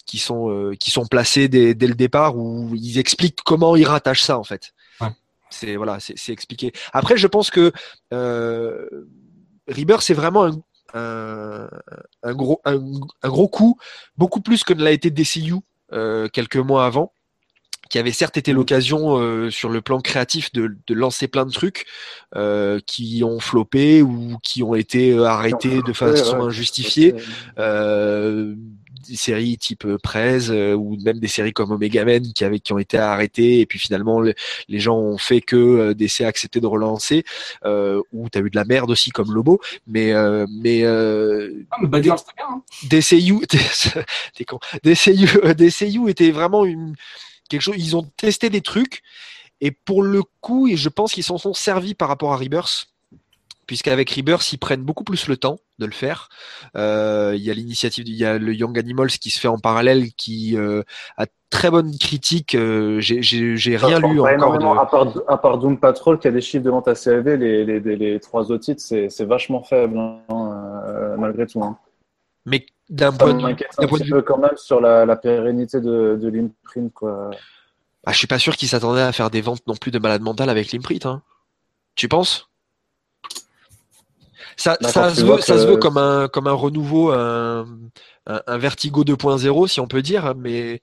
qui 0.06 0.18
sont 0.18 0.50
euh, 0.50 0.74
qui 0.74 0.90
sont 0.90 1.06
placées 1.06 1.48
dès, 1.48 1.74
dès 1.74 1.86
le 1.86 1.94
départ 1.94 2.36
où 2.36 2.70
ils 2.74 2.98
expliquent 2.98 3.40
comment 3.44 3.74
ils 3.76 3.86
rattachent 3.86 4.22
ça 4.22 4.38
en 4.38 4.44
fait. 4.44 4.72
Ouais. 5.00 5.08
C'est 5.50 5.76
voilà 5.76 5.98
c'est 6.00 6.16
c'est 6.16 6.32
expliqué. 6.32 6.72
Après 6.92 7.16
je 7.16 7.26
pense 7.26 7.50
que 7.50 7.72
euh, 8.12 8.86
Rebirth 9.68 10.02
c'est 10.02 10.14
vraiment 10.14 10.44
un, 10.44 10.62
un 10.94 11.68
un 12.22 12.34
gros 12.34 12.60
un, 12.64 12.80
un 13.22 13.28
gros 13.28 13.48
coup 13.48 13.78
beaucoup 14.16 14.40
plus 14.40 14.62
que 14.62 14.74
ne 14.74 14.82
l'a 14.82 14.92
été 14.92 15.10
DCU 15.10 15.54
euh, 15.92 16.28
quelques 16.28 16.56
mois 16.56 16.86
avant 16.86 17.12
qui 17.92 17.98
avait 17.98 18.10
certes 18.10 18.38
été 18.38 18.52
l'occasion 18.54 19.18
euh, 19.20 19.50
sur 19.50 19.68
le 19.68 19.82
plan 19.82 20.00
créatif 20.00 20.50
de, 20.52 20.74
de 20.86 20.94
lancer 20.94 21.28
plein 21.28 21.44
de 21.44 21.52
trucs 21.52 21.84
euh, 22.34 22.80
qui 22.86 23.22
ont 23.22 23.38
floppé 23.38 24.00
ou 24.00 24.38
qui 24.42 24.62
ont 24.62 24.74
été 24.74 25.12
euh, 25.12 25.24
arrêtés 25.26 25.82
de 25.86 25.92
façon 25.92 26.40
injustifiée. 26.42 27.14
Euh, 27.58 28.54
des 29.08 29.16
séries 29.16 29.58
type 29.58 29.84
euh, 29.84 29.98
Prez 30.00 30.48
euh, 30.50 30.74
ou 30.74 30.96
même 31.04 31.18
des 31.18 31.26
séries 31.26 31.52
comme 31.52 31.72
Omega 31.72 32.04
Men 32.04 32.32
qui 32.32 32.44
avaient 32.44 32.60
qui 32.60 32.72
ont 32.72 32.78
été 32.78 32.96
arrêtées 32.98 33.58
et 33.58 33.66
puis 33.66 33.80
finalement 33.80 34.20
le- 34.20 34.32
les 34.68 34.78
gens 34.78 34.96
ont 34.96 35.18
fait 35.18 35.40
que 35.40 35.56
euh, 35.56 35.92
DC 35.92 36.20
a 36.20 36.28
accepté 36.28 36.60
de 36.60 36.66
relancer 36.68 37.24
euh, 37.64 38.00
ou 38.12 38.28
t'as 38.30 38.38
eu 38.40 38.48
de 38.48 38.54
la 38.56 38.64
merde 38.64 38.92
aussi 38.92 39.10
comme 39.10 39.34
Lobo 39.34 39.60
mais 39.88 40.12
euh, 40.12 40.46
mais 40.50 40.84
euh, 40.84 41.50
Ah, 41.72 41.78
mais. 41.82 41.88
DCU, 42.88 43.40
t'es 44.36 44.44
con. 44.44 44.60
DCU, 44.84 45.26
DCU 45.56 46.08
était 46.08 46.30
vraiment 46.30 46.64
une, 46.64 46.94
quelque 47.52 47.62
chose. 47.62 47.76
Ils 47.78 47.96
ont 47.96 48.02
testé 48.16 48.50
des 48.50 48.60
trucs 48.62 49.02
et 49.60 49.70
pour 49.70 50.02
le 50.02 50.22
coup, 50.40 50.66
et 50.66 50.76
je 50.76 50.88
pense 50.88 51.12
qu'ils 51.12 51.22
s'en 51.24 51.38
sont 51.38 51.54
servis 51.54 51.94
par 51.94 52.08
rapport 52.08 52.32
à 52.32 52.36
Rebirth. 52.36 52.86
puisqu'avec 53.66 54.10
Rebirth, 54.10 54.52
ils 54.52 54.58
prennent 54.58 54.82
beaucoup 54.82 55.04
plus 55.04 55.28
le 55.28 55.36
temps 55.36 55.58
de 55.78 55.86
le 55.86 55.92
faire. 55.92 56.28
Euh, 56.76 57.32
il 57.36 57.42
y 57.42 57.50
a 57.50 57.54
l'initiative, 57.54 58.06
il 58.08 58.14
y 58.16 58.24
a 58.24 58.38
le 58.38 58.52
Young 58.54 58.76
Animals 58.78 59.10
qui 59.10 59.30
se 59.30 59.38
fait 59.40 59.48
en 59.48 59.58
parallèle, 59.58 60.12
qui 60.14 60.56
euh, 60.56 60.82
a 61.16 61.26
très 61.48 61.70
bonne 61.70 61.96
critique. 61.96 62.54
Euh, 62.54 62.98
j'ai- 63.00 63.76
rien 63.76 64.00
Pas 64.00 64.08
lu 64.08 64.20
encore. 64.20 64.58
De... 64.58 64.64
à, 64.66 64.86
part, 64.86 65.06
à 65.28 65.38
part 65.38 65.58
Doom 65.58 65.78
Patrol 65.78 66.18
qui 66.18 66.26
a 66.28 66.32
des 66.32 66.40
chiffres 66.40 66.64
de 66.64 66.70
vente 66.70 66.88
assez 66.88 67.10
élevés, 67.10 67.36
les, 67.36 67.64
les, 67.64 67.80
les, 67.80 67.96
les 67.96 68.20
trois 68.20 68.50
autres 68.50 68.64
titres, 68.64 68.82
c'est 68.82 69.24
vachement 69.24 69.62
faible, 69.62 69.96
hein, 69.96 70.18
malgré 71.18 71.46
tout. 71.46 71.62
Hein. 71.62 71.78
Mais 72.46 72.66
d'un 72.90 73.12
point 73.12 73.34
de 73.34 73.44
un 73.44 73.86
point 73.86 73.98
de 73.98 74.04
vue- 74.04 74.10
peu 74.10 74.22
quand 74.22 74.38
même 74.38 74.56
sur 74.56 74.80
la, 74.80 75.06
la 75.06 75.16
pérennité 75.16 75.80
de, 75.80 76.16
de 76.20 76.28
l'imprint. 76.28 76.92
quoi. 76.92 77.30
ah, 78.04 78.12
je 78.12 78.18
suis 78.18 78.26
pas 78.26 78.38
sûr 78.38 78.56
qu'ils 78.56 78.68
s'attendaient 78.68 79.00
à 79.02 79.12
faire 79.12 79.30
des 79.30 79.40
ventes 79.40 79.66
non 79.66 79.76
plus 79.76 79.90
de 79.90 79.98
malade 79.98 80.22
mental 80.22 80.50
avec 80.50 80.72
l'imprint. 80.72 81.06
Hein. 81.06 81.22
Tu 81.94 82.08
penses? 82.08 82.48
Ça, 84.56 84.76
ça, 84.80 85.14
se 85.14 85.20
veut, 85.22 85.26
vois 85.28 85.40
ça 85.40 85.54
que- 85.54 85.60
se 85.60 85.66
veut 85.66 85.76
comme 85.76 85.96
un, 85.96 86.28
comme 86.28 86.46
un 86.46 86.52
renouveau, 86.52 87.10
un, 87.12 87.66
un, 88.26 88.42
un 88.46 88.58
Vertigo 88.58 89.02
2.0, 89.04 89.66
si 89.68 89.80
on 89.80 89.86
peut 89.86 90.02
dire, 90.02 90.34
mais 90.36 90.80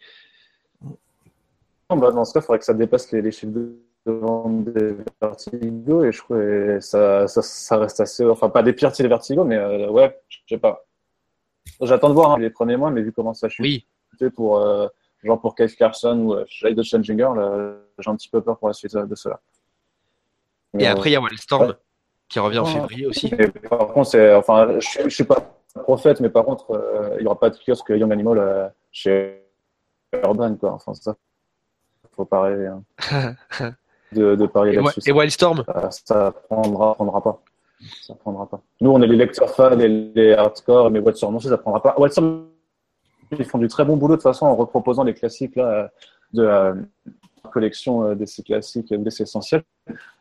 Non, 1.92 1.98
bah, 1.98 2.12
dans 2.12 2.26
ce 2.26 2.34
cas, 2.34 2.40
il 2.40 2.44
faudrait 2.44 2.60
que 2.60 2.66
ça 2.66 2.74
dépasse 2.74 3.12
les, 3.12 3.22
les 3.22 3.32
chiffres 3.32 3.52
de 3.54 3.76
vente 4.06 4.64
des 4.66 4.96
Vertigo 5.22 6.04
et 6.04 6.12
je 6.12 6.18
trouve 6.18 6.38
que 6.38 6.80
ça, 6.82 7.28
ça, 7.28 7.42
ça 7.42 7.78
reste 7.78 8.00
assez. 8.00 8.26
Enfin, 8.26 8.50
pas 8.50 8.64
des 8.64 8.74
pires 8.74 8.92
les 8.98 9.08
Vertigo, 9.08 9.44
mais 9.44 9.58
euh, 9.58 9.90
ouais, 9.90 10.20
je 10.30 10.38
sais 10.50 10.58
pas. 10.58 10.84
J'attends 11.82 12.10
de 12.10 12.14
voir 12.14 12.32
hein, 12.32 12.40
les 12.40 12.50
premiers 12.50 12.78
mois, 12.78 12.92
mais 12.92 13.02
vu 13.02 13.12
comment 13.12 13.34
ça 13.34 13.50
chute 13.50 13.64
oui. 13.64 13.86
pour, 14.36 14.58
euh, 14.58 14.88
genre 15.24 15.40
pour 15.40 15.56
Cave 15.56 15.74
Carson 15.76 16.18
ou 16.20 16.34
euh, 16.34 16.46
Shade 16.48 16.76
the 16.76 16.84
Changing 16.84 17.18
Girl, 17.18 17.40
euh, 17.40 17.78
j'ai 18.00 18.10
un 18.10 18.16
petit 18.16 18.30
peu 18.30 18.42
peur 18.42 18.58
pour 18.58 18.68
la 18.68 18.74
suite 18.74 18.96
euh, 18.96 19.06
de 19.06 19.16
cela. 19.16 19.40
Et 20.78 20.88
après, 20.88 21.10
il 21.10 21.14
y 21.14 21.16
a 21.16 21.22
Wildstorm 21.22 21.68
ouais. 21.70 21.74
qui 22.28 22.40
revient 22.40 22.60
en 22.60 22.66
février 22.66 23.08
aussi. 23.08 23.30
Par 23.70 23.88
contre, 23.88 24.36
enfin, 24.38 24.80
je, 24.80 25.04
je 25.06 25.10
suis 25.10 25.24
pas 25.24 25.60
prophète, 25.80 26.20
mais 26.20 26.30
par 26.30 26.46
contre, 26.46 26.72
euh, 26.72 27.18
il 27.20 27.24
y 27.24 27.26
aura 27.26 27.40
pas 27.40 27.50
de 27.50 27.58
kiosque 27.58 27.90
Young 27.90 28.12
Animal 28.12 28.38
euh, 28.38 28.68
chez 28.92 29.44
Urban, 30.14 30.56
quoi. 30.56 30.74
Enfin, 30.74 30.94
ça. 30.94 31.16
Faut 32.16 32.26
pas 32.26 32.42
rêver 32.42 32.68
hein, 32.68 32.84
de, 34.12 34.36
de 34.36 34.46
parier 34.46 34.74
là-dessus. 34.74 35.00
et 35.06 35.14
Wildstorm? 35.14 35.64
Ça, 35.66 35.90
ça 35.92 36.34
prendra, 36.50 36.94
prendra 36.96 37.22
pas. 37.22 37.42
Ça 38.02 38.14
prendra 38.16 38.48
pas. 38.48 38.62
Nous, 38.82 38.90
on 38.90 39.02
est 39.02 39.08
les 39.08 39.16
lecteurs 39.16 39.50
fans 39.56 39.80
et 39.80 39.88
les 39.88 40.34
hardcore, 40.34 40.92
mais 40.92 41.00
Wildstorm 41.00 41.34
non, 41.34 41.40
ça 41.40 41.58
prendra 41.58 41.82
pas. 41.82 41.96
Ils 43.38 43.46
font 43.46 43.60
du 43.60 43.68
très 43.68 43.86
bon 43.86 43.96
boulot 43.96 44.16
de 44.16 44.18
toute 44.18 44.24
façon 44.24 44.48
en 44.48 44.56
reproposant 44.56 45.04
les 45.04 45.14
classiques 45.14 45.56
là 45.56 45.92
de 46.34 46.44
la 46.44 46.74
collection 47.52 48.04
euh, 48.04 48.16
DC 48.16 48.44
classiques 48.46 48.92
et 48.92 48.98
DC 48.98 49.22
essentiels. 49.22 49.64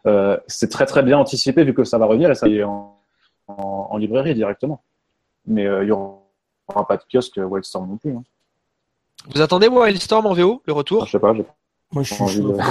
Euh, 0.06 0.38
c'est 0.46 0.70
très 0.70 0.86
très 0.86 1.02
bien 1.02 1.18
anticipé 1.18 1.64
vu 1.64 1.74
que 1.74 1.84
ça 1.84 1.98
va 1.98 2.06
revenir 2.06 2.30
et 2.30 2.34
ça 2.34 2.48
y 2.48 2.58
est 2.58 2.64
en, 2.64 2.98
en, 3.48 3.88
en 3.90 3.96
librairie 3.96 4.34
directement. 4.34 4.82
Mais 5.46 5.66
euh, 5.66 5.82
il 5.82 5.86
n'y 5.86 5.92
aura 5.92 6.86
pas 6.86 6.96
de 6.96 7.02
kiosque 7.10 7.38
Wildstorm 7.42 7.88
non 7.88 7.96
plus. 7.96 8.12
Hein. 8.12 8.22
Vous 9.34 9.40
attendez 9.40 9.68
Wildstorm 9.68 10.26
en 10.26 10.34
VO, 10.34 10.62
le 10.66 10.72
retour? 10.72 11.06
Je 11.06 11.12
sais 11.12 11.18
pas, 11.18 11.32
Moi, 11.32 11.44
je 12.02 12.14
suis 12.14 12.22
envie 12.22 12.36
chaud. 12.36 12.52
de... 12.52 12.56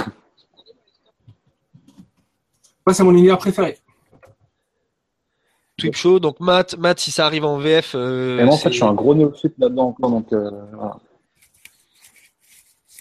Moi, 2.85 2.93
c'est 2.93 3.03
mon 3.03 3.11
univers 3.11 3.38
préféré. 3.38 3.77
Tweep 5.78 5.95
Show, 5.95 6.20
donc 6.20 6.40
Matt, 6.40 6.76
Matt, 6.78 6.99
si 6.99 7.12
ça 7.12 7.26
arrive 7.26 7.45
en 7.45 7.58
VF, 7.60 7.94
euh, 7.95 8.40
Et 8.40 8.44
moi, 8.44 8.56
en 8.56 8.58
fait, 8.58 8.70
je 8.72 8.76
suis 8.76 8.84
un 8.84 8.94
gros 8.94 9.14
néophyte 9.14 9.54
là-dedans 9.60 9.90
encore, 9.90 10.10
donc 10.10 10.34
euh, 10.34 10.49
voilà. 10.74 10.98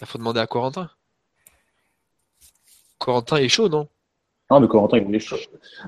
il 0.01 0.05
faut 0.07 0.17
demander 0.19 0.39
à 0.39 0.47
Corentin. 0.47 0.89
Corentin 2.99 3.37
est 3.37 3.49
chaud, 3.49 3.67
non? 3.69 3.87
Non, 4.49 4.59
mais 4.61 4.67
Corentin, 4.67 4.97
il 4.99 5.13
est 5.13 5.19
chaud. 5.19 5.37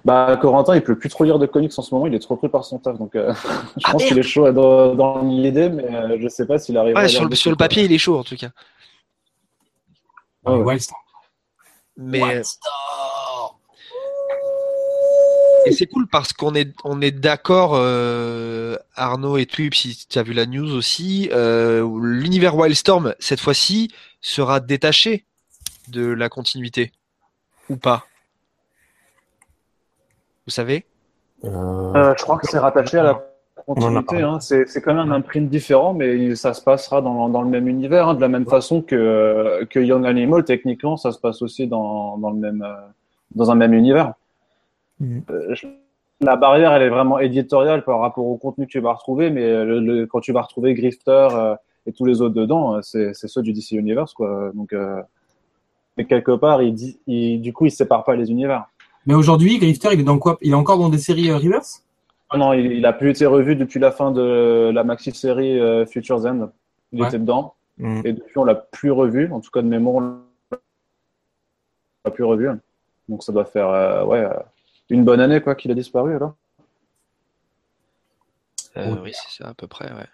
Bah, 0.04 0.36
Corentin, 0.42 0.76
il 0.76 0.82
peut 0.84 0.98
plus 0.98 1.10
trop 1.10 1.24
lire 1.24 1.40
de 1.40 1.46
comics 1.46 1.72
en 1.78 1.82
ce 1.82 1.94
moment, 1.94 2.08
il 2.08 2.14
est 2.16 2.20
trop 2.20 2.36
pris 2.36 2.50
par 2.50 2.66
son 2.66 2.80
taf, 2.80 2.98
donc 2.98 3.16
euh, 3.16 3.34
je 3.78 3.84
Ah, 3.86 3.92
pense 3.92 4.04
qu'il 4.06 4.18
est 4.18 4.24
chaud 4.24 4.52
dans, 4.52 4.96
dans 4.96 5.22
l'idée, 5.24 5.70
mais 5.70 5.86
euh, 5.96 6.18
je 6.20 6.28
sais 6.28 6.46
pas 6.48 6.58
s'il 6.58 6.76
arrive 6.78 6.96
à 6.98 7.02
Ouais, 7.02 7.08
lire 7.08 7.16
sur 7.20 7.26
le, 7.30 7.36
sur 7.36 7.52
le 7.52 7.58
papier, 7.58 7.84
il 7.84 7.92
est 7.94 7.98
chaud 8.00 8.18
en 8.18 8.24
tout 8.24 8.36
cas. 8.36 8.50
Ah 10.46 10.54
ouais. 10.58 10.64
Wildstorm. 10.64 11.00
Mais 11.98 12.22
Wildstorm. 12.24 12.74
Et 15.66 15.72
c'est 15.72 15.88
cool 15.88 16.08
parce 16.08 16.34
qu'on 16.34 16.56
est 16.56 16.74
on 16.84 17.02
est 17.02 17.12
d'accord, 17.12 17.74
euh, 17.76 18.76
Arnaud 18.96 19.38
et 19.38 19.46
Twip, 19.46 19.76
si 19.76 20.08
tu 20.08 20.20
as 20.20 20.24
vu 20.24 20.34
la 20.34 20.46
news 20.46 20.72
aussi, 20.74 21.30
euh, 21.34 21.88
l'univers 22.02 22.56
Wildstorm 22.56 23.16
cette 23.20 23.40
fois-ci 23.40 23.90
sera 24.22 24.60
détaché 24.60 25.26
de 25.90 26.08
la 26.08 26.30
continuité 26.30 26.92
ou 27.70 27.78
pas 27.78 28.06
Vous 30.46 30.52
savez? 30.52 30.86
Euh, 31.44 31.94
Euh, 31.96 32.14
je 32.18 32.24
crois 32.24 32.38
que 32.38 32.48
c'est 32.48 32.60
rattaché 32.60 32.98
à 32.98 33.04
la 33.04 33.26
continuité. 33.66 34.22
Hein. 34.22 34.40
C'est 34.40 34.68
c'est 34.68 34.82
quand 34.82 34.94
même 34.94 35.12
un 35.12 35.16
imprint 35.16 35.50
différent, 35.50 35.94
mais 35.94 36.36
ça 36.36 36.54
se 36.54 36.62
passera 36.62 37.02
dans, 37.02 37.30
dans 37.30 37.42
le 37.42 37.50
même 37.50 37.68
univers, 37.68 38.08
hein, 38.08 38.16
de 38.16 38.22
la 38.22 38.28
même 38.28 38.46
façon 38.46 38.82
que, 38.82 39.64
que 39.70 39.80
Young 39.80 40.06
Animal. 40.06 40.44
Techniquement, 40.44 40.98
ça 40.98 41.12
se 41.12 41.20
passe 41.20 41.42
aussi 41.42 41.68
dans, 41.68 42.18
dans, 42.18 42.32
le 42.32 42.38
même, 42.38 42.62
euh, 42.62 42.76
dans 43.36 43.52
un 43.52 43.56
même 43.56 43.74
univers. 43.74 44.14
Euh, 45.02 45.56
je- 45.56 45.68
la 46.22 46.36
barrière, 46.36 46.74
elle 46.74 46.82
est 46.82 46.90
vraiment 46.90 47.20
éditoriale 47.20 47.84
par 47.84 48.00
rapport 48.00 48.26
au 48.26 48.36
contenu 48.38 48.66
que 48.66 48.72
tu 48.72 48.80
vas 48.82 48.92
retrouver, 48.94 49.30
mais 49.30 49.44
euh, 49.44 49.64
le, 49.66 49.80
le- 49.80 50.06
quand 50.06 50.20
tu 50.20 50.34
vas 50.34 50.42
retrouver 50.42 50.74
Grifter 50.74 51.28
euh, 51.32 51.56
et 51.86 51.94
tous 51.94 52.06
les 52.06 52.22
autres 52.22 52.36
dedans, 52.36 52.82
c'est 52.82 53.14
ceux 53.14 53.42
du 53.42 53.54
DC 53.54 53.72
Universe. 53.72 54.14
Quoi. 54.14 54.52
Donc, 54.54 54.76
mais 55.98 56.06
quelque 56.06 56.32
part, 56.36 56.62
il 56.62 56.74
dit, 56.74 57.00
il, 57.08 57.42
du 57.42 57.52
coup, 57.54 57.66
il 57.66 57.72
sépare 57.72 58.04
pas 58.04 58.16
les 58.16 58.30
univers. 58.32 58.66
Mais 59.06 59.14
aujourd'hui, 59.16 59.58
Grifter, 59.60 59.90
il 59.94 60.02
est 60.02 60.04
dans 60.04 60.20
quoi? 60.20 60.38
Il 60.42 60.52
est 60.52 60.56
encore 60.56 60.78
dans 60.78 60.90
des 60.90 60.98
séries 60.98 61.32
Reverse? 61.32 61.84
Ah 62.30 62.38
non, 62.38 62.54
il, 62.54 62.74
il 62.74 62.86
a 62.86 62.94
plus 62.94 63.10
été 63.10 63.26
revu 63.26 63.56
depuis 63.56 63.80
la 63.80 63.92
fin 63.92 64.12
de 64.12 64.70
la 64.74 64.84
maxi 64.84 65.12
série 65.12 65.58
euh, 65.60 65.86
Futures 65.86 66.26
End. 66.28 66.50
Il 66.92 67.02
Ouais. 67.02 67.08
était 67.08 67.18
dedans 67.20 67.54
mm. 67.78 68.02
et 68.06 68.14
depuis 68.14 68.38
on 68.38 68.44
l'a 68.44 68.56
plus 68.56 68.92
revu. 68.92 69.32
En 69.32 69.40
tout 69.40 69.50
cas 69.52 69.62
de 69.62 69.68
mémoire, 69.68 69.96
on 70.52 70.58
l'a 72.06 72.12
plus 72.12 72.24
revu. 72.24 72.50
Donc 73.08 73.24
ça 73.24 73.32
doit 73.32 73.46
faire 73.46 73.70
euh, 73.70 74.04
ouais 74.06 74.28
une 74.90 75.04
bonne 75.04 75.20
année 75.20 75.42
quoi 75.42 75.56
qu'il 75.56 75.72
a 75.72 75.76
disparu 75.76 76.16
alors. 76.16 76.36
Euh. 78.78 78.96
Oui, 79.04 79.12
c'est 79.14 79.44
ça 79.44 79.50
à 79.50 79.54
peu 79.54 79.68
près. 79.68 79.92
Ouais. 79.94 80.08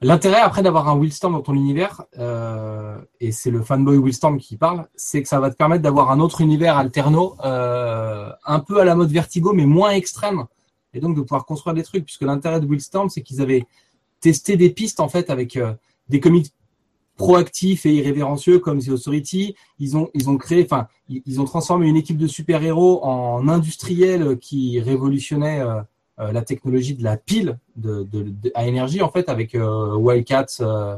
L'intérêt 0.00 0.40
après 0.40 0.62
d'avoir 0.62 0.88
un 0.88 0.96
Willstorm 0.96 1.32
dans 1.32 1.42
ton 1.42 1.54
univers, 1.54 2.02
euh, 2.18 2.98
et 3.18 3.32
c'est 3.32 3.50
le 3.50 3.62
fanboy 3.62 3.98
Willstorm 3.98 4.38
qui 4.38 4.56
parle, 4.56 4.86
c'est 4.94 5.22
que 5.22 5.28
ça 5.28 5.40
va 5.40 5.50
te 5.50 5.56
permettre 5.56 5.82
d'avoir 5.82 6.12
un 6.12 6.20
autre 6.20 6.40
univers 6.40 6.78
alterno, 6.78 7.34
euh, 7.44 8.30
un 8.46 8.60
peu 8.60 8.80
à 8.80 8.84
la 8.84 8.94
mode 8.94 9.10
Vertigo, 9.10 9.52
mais 9.52 9.66
moins 9.66 9.90
extrême, 9.90 10.44
et 10.94 11.00
donc 11.00 11.16
de 11.16 11.22
pouvoir 11.22 11.44
construire 11.44 11.74
des 11.74 11.82
trucs, 11.82 12.04
puisque 12.04 12.22
l'intérêt 12.22 12.60
de 12.60 12.66
Willstorm, 12.66 13.08
c'est 13.08 13.22
qu'ils 13.22 13.42
avaient 13.42 13.66
testé 14.20 14.56
des 14.56 14.70
pistes 14.70 15.00
en 15.00 15.08
fait 15.08 15.30
avec 15.30 15.56
euh, 15.56 15.74
des 16.08 16.20
comics 16.20 16.52
proactifs 17.18 17.84
et 17.84 17.92
irrévérencieux 17.92 18.58
comme 18.60 18.78
The 18.80 18.88
Authority. 18.90 19.54
Ils 19.78 19.96
ont 19.98 20.08
ils 20.14 20.30
ont 20.30 20.38
créé, 20.38 20.64
enfin 20.64 20.86
ils, 21.10 21.40
ont 21.40 21.44
transformé 21.44 21.86
une 21.88 21.96
équipe 21.96 22.16
de 22.16 22.26
super 22.26 22.62
héros 22.62 23.04
en 23.04 23.46
industriels 23.48 24.38
qui 24.38 24.80
révolutionnaient 24.80 25.60
euh, 25.60 25.82
euh, 26.20 26.32
la 26.32 26.42
technologie 26.42 26.94
de 26.94 27.04
la 27.04 27.16
pile 27.18 27.58
de, 27.76 28.04
de, 28.04 28.22
de- 28.22 28.52
à 28.54 28.66
énergie 28.66 29.02
en 29.02 29.10
fait 29.10 29.28
avec 29.28 29.54
euh, 29.54 29.94
Wildcats 29.96 30.46
euh, 30.60 30.96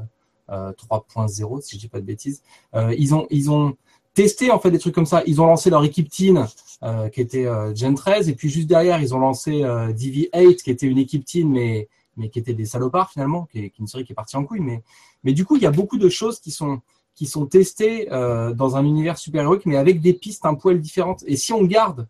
euh, 0.50 0.72
3.0 0.90 1.60
si 1.62 1.76
je 1.76 1.80
dis 1.80 1.88
pas 1.88 2.00
de 2.00 2.06
bêtises. 2.06 2.42
Euh, 2.76 2.94
ils 2.96 3.14
ont 3.14 3.26
ils 3.30 3.50
ont 3.50 3.74
testé 4.14 4.50
en 4.50 4.58
fait 4.58 4.70
des 4.70 4.78
trucs 4.78 4.94
comme 4.94 5.06
ça. 5.06 5.22
Ils 5.26 5.40
ont 5.40 5.46
lancé 5.46 5.70
leur 5.70 5.84
équipe 5.84 6.10
teen 6.10 6.46
euh, 6.82 7.08
qui 7.08 7.20
était 7.22 7.46
euh, 7.46 7.74
Gen 7.74 7.94
13 7.94 8.28
et 8.28 8.34
puis 8.34 8.50
juste 8.50 8.68
derrière 8.68 9.00
ils 9.00 9.14
ont 9.14 9.18
lancé 9.20 9.62
euh, 9.64 9.92
DV8 9.92 10.56
qui 10.62 10.70
était 10.70 10.86
une 10.86 10.98
équipe 10.98 11.24
teen 11.24 11.48
mais 11.48 11.88
mais 12.20 12.28
qui 12.28 12.38
était 12.38 12.54
des 12.54 12.66
salopards 12.66 13.10
finalement, 13.10 13.46
qui 13.50 13.58
est, 13.58 13.78
une 13.78 13.88
série 13.88 14.04
qui 14.04 14.12
est 14.12 14.14
partie 14.14 14.36
en 14.36 14.44
couille. 14.44 14.60
Mais 14.60 14.82
mais 15.24 15.32
du 15.32 15.44
coup 15.44 15.56
il 15.56 15.62
y 15.62 15.66
a 15.66 15.70
beaucoup 15.70 15.98
de 15.98 16.08
choses 16.08 16.38
qui 16.38 16.52
sont 16.52 16.80
qui 17.14 17.26
sont 17.26 17.46
testées 17.46 18.12
euh, 18.12 18.52
dans 18.54 18.76
un 18.76 18.84
univers 18.84 19.18
super 19.18 19.42
héroïque 19.42 19.66
mais 19.66 19.76
avec 19.76 20.00
des 20.00 20.14
pistes 20.14 20.46
un 20.46 20.54
poil 20.54 20.80
différentes. 20.80 21.24
Et 21.26 21.36
si 21.36 21.52
on 21.52 21.64
garde 21.64 22.06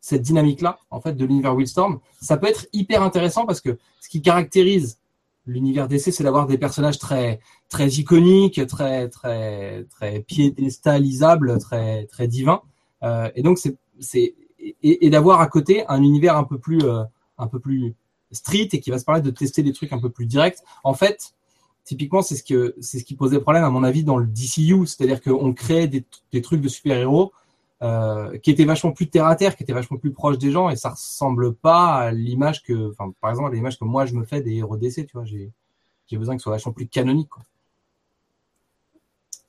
cette 0.00 0.22
dynamique-là, 0.22 0.78
en 0.90 1.00
fait, 1.00 1.14
de 1.14 1.24
l'univers 1.24 1.54
Wildstorm, 1.54 2.00
ça 2.20 2.36
peut 2.36 2.46
être 2.46 2.66
hyper 2.72 3.02
intéressant 3.02 3.46
parce 3.46 3.60
que 3.60 3.78
ce 4.00 4.08
qui 4.08 4.22
caractérise 4.22 4.98
l'univers 5.46 5.88
DC, 5.88 6.12
c'est 6.12 6.22
d'avoir 6.22 6.46
des 6.46 6.58
personnages 6.58 6.98
très, 6.98 7.40
très 7.68 7.88
iconiques, 7.88 8.64
très, 8.66 9.08
très, 9.08 9.84
très 9.84 10.20
piédestalisables, 10.20 11.58
très, 11.58 12.06
très 12.06 12.28
divins. 12.28 12.62
Euh, 13.02 13.30
et 13.34 13.42
donc, 13.42 13.58
c'est, 13.58 13.76
et, 14.60 15.06
et 15.06 15.10
d'avoir 15.10 15.40
à 15.40 15.46
côté 15.46 15.86
un 15.88 16.02
univers 16.02 16.36
un 16.36 16.44
peu 16.44 16.58
plus, 16.58 16.82
euh, 16.84 17.02
un 17.38 17.46
peu 17.46 17.58
plus 17.58 17.94
street 18.32 18.68
et 18.72 18.80
qui 18.80 18.90
va 18.90 18.98
se 18.98 19.04
permettre 19.04 19.26
de 19.26 19.30
tester 19.30 19.62
des 19.62 19.72
trucs 19.72 19.92
un 19.92 19.98
peu 19.98 20.10
plus 20.10 20.26
directs. 20.26 20.58
En 20.84 20.94
fait, 20.94 21.34
typiquement, 21.84 22.22
c'est 22.22 22.36
ce 22.36 22.42
que, 22.42 22.74
c'est 22.80 22.98
ce 22.98 23.04
qui 23.04 23.14
posait 23.14 23.40
problème, 23.40 23.64
à 23.64 23.70
mon 23.70 23.84
avis, 23.84 24.04
dans 24.04 24.18
le 24.18 24.26
DCU. 24.26 24.86
C'est-à-dire 24.86 25.20
qu'on 25.22 25.52
crée 25.54 25.88
des, 25.88 26.04
des 26.32 26.42
trucs 26.42 26.60
de 26.60 26.68
super-héros 26.68 27.32
euh, 27.80 28.36
qui 28.38 28.50
était 28.50 28.64
vachement 28.64 28.90
plus 28.90 29.08
terre 29.08 29.26
à 29.26 29.36
terre, 29.36 29.54
qui 29.54 29.62
était 29.62 29.72
vachement 29.72 29.98
plus 29.98 30.12
proche 30.12 30.36
des 30.36 30.50
gens, 30.50 30.68
et 30.68 30.74
ça 30.74 30.90
ressemble 30.90 31.54
pas 31.54 31.94
à 31.94 32.10
l'image 32.10 32.64
que, 32.64 32.90
enfin, 32.90 33.12
par 33.20 33.30
exemple, 33.30 33.52
à 33.52 33.54
l'image 33.54 33.78
que 33.78 33.84
moi 33.84 34.04
je 34.04 34.14
me 34.14 34.24
fais 34.24 34.40
des 34.40 34.56
héros 34.56 34.76
DC, 34.76 35.06
tu 35.06 35.12
vois, 35.14 35.24
j'ai, 35.24 35.52
j'ai 36.08 36.16
besoin 36.16 36.34
que 36.34 36.40
ce 36.40 36.44
soit 36.44 36.52
vachement 36.52 36.72
plus 36.72 36.88
canonique, 36.88 37.28
quoi. 37.28 37.44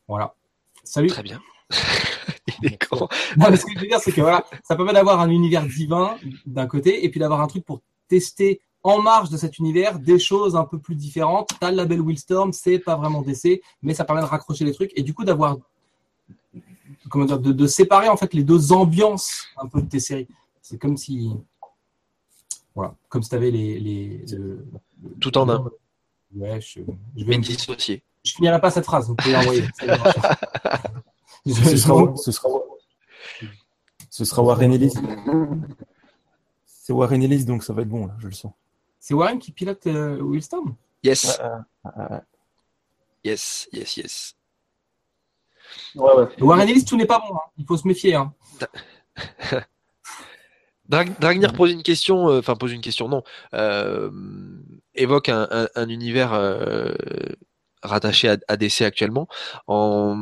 Voilà. 0.08 0.36
Salut. 0.84 1.08
Très 1.08 1.24
bien. 1.24 1.42
Il 2.62 2.74
est 2.74 2.88
con. 2.88 3.08
Non, 3.36 3.50
mais 3.50 3.58
ce 3.58 3.66
que 3.66 3.74
je 3.74 3.80
veux 3.80 3.88
dire, 3.88 4.00
c'est 4.00 4.12
que 4.12 4.22
voilà, 4.22 4.46
ça 4.64 4.76
permet 4.76 4.94
d'avoir 4.94 5.20
un 5.22 5.30
univers 5.32 5.66
divin 5.66 6.16
d'un 6.46 6.68
côté, 6.68 7.04
et 7.04 7.10
puis 7.10 7.20
d'avoir 7.20 7.42
un 7.42 7.48
truc 7.48 7.66
pour 7.66 7.82
tester 8.08 8.62
en 8.84 9.02
marge 9.02 9.30
de 9.30 9.38
cet 9.38 9.58
univers 9.60 10.00
des 10.00 10.20
choses 10.20 10.56
un 10.56 10.64
peu 10.66 10.80
plus 10.80 10.96
différentes. 10.96 11.50
T'as 11.60 11.70
le 11.72 11.78
label 11.78 12.02
Willstorm, 12.02 12.54
c'est 12.54 12.80
pas 12.80 12.96
vraiment 12.96 13.22
DC, 13.22 13.62
mais 13.82 13.94
ça 13.94 14.06
permet 14.06 14.22
de 14.22 14.26
raccrocher 14.28 14.64
les 14.66 14.74
trucs 14.74 14.92
et 14.98 15.04
du 15.04 15.14
coup 15.14 15.24
d'avoir 15.26 15.58
comment 17.10 17.26
dire, 17.26 17.40
de, 17.40 17.52
de 17.52 17.68
séparer 17.68 18.08
en 18.10 18.18
fait 18.18 18.34
les 18.34 18.44
deux 18.44 18.72
ambiances 18.72 19.46
un 19.58 19.68
peu 19.68 19.82
de 19.82 19.88
tes 19.90 20.00
séries. 20.00 20.28
C'est 20.62 20.78
comme 20.78 20.96
si 20.98 21.32
voilà, 22.76 22.94
comme 23.10 23.24
si 23.24 23.30
t'avais 23.30 23.52
les, 23.52 23.80
les 23.80 24.26
le- 24.32 24.66
Tout 25.20 25.38
en 25.38 25.50
un. 25.50 25.70
Ouais, 26.36 26.62
je, 26.62 26.80
je 26.82 26.86
Mais 27.16 27.24
vais 27.24 27.38
dissocié. 27.40 28.04
je 28.24 28.32
finirai 28.34 28.62
pas 28.62 28.70
cette 28.72 28.86
phrase, 28.86 29.08
vous 29.08 29.16
pouvez 29.16 29.34
l'envoyer. 29.34 29.64
Ça 29.80 29.86
va 29.88 29.98
marcher. 29.98 30.22
Je- 31.46 31.54
Ce 31.54 31.78
sera, 31.78 32.16
ce 32.16 32.32
sera, 32.32 32.50
ce 34.10 34.26
sera 34.26 34.44
Warren 34.44 34.72
Ellis. 34.72 34.94
C'est 36.66 36.94
Warren 36.94 37.24
Ellis, 37.24 37.46
donc 37.46 37.64
ça 37.64 37.74
va 37.74 37.82
être 37.82 37.90
bon, 37.90 38.06
là, 38.08 38.16
je 38.20 38.28
le 38.28 38.34
sens. 38.34 38.52
C'est 39.00 39.14
Warren 39.14 39.40
qui 39.40 39.52
pilote 39.52 39.88
euh, 39.88 40.18
Willstorm 40.22 40.76
Yes, 41.04 41.40
yes, 43.24 43.70
yes, 43.72 43.98
yes. 43.98 44.36
Ouais, 45.96 46.14
ouais. 46.16 46.28
Warren 46.42 46.68
Ellis, 46.68 46.84
tout 46.86 46.98
n'est 46.98 47.06
pas 47.06 47.20
bon. 47.20 47.34
hein. 47.36 47.40
Il 47.58 47.66
faut 47.66 47.78
se 47.78 47.88
méfier. 47.88 48.16
Hein. 48.16 48.34
Drag- 50.90 51.20
Dragnir 51.20 51.54
pose 51.54 51.72
une 51.72 51.84
question, 51.84 52.30
euh, 52.30 52.40
enfin 52.40 52.56
pose 52.56 52.72
une 52.74 52.82
question, 52.82 53.08
non, 53.08 53.24
euh, 53.54 54.10
évoque 54.96 55.30
un, 55.30 55.48
un- 55.52 55.68
un 55.76 55.88
univers 55.90 56.34
euh, 56.34 56.92
rattaché 57.84 58.28
à, 58.30 58.38
à 58.48 58.58
DC 58.58 58.82
actuellement, 58.82 59.28
en 59.68 60.16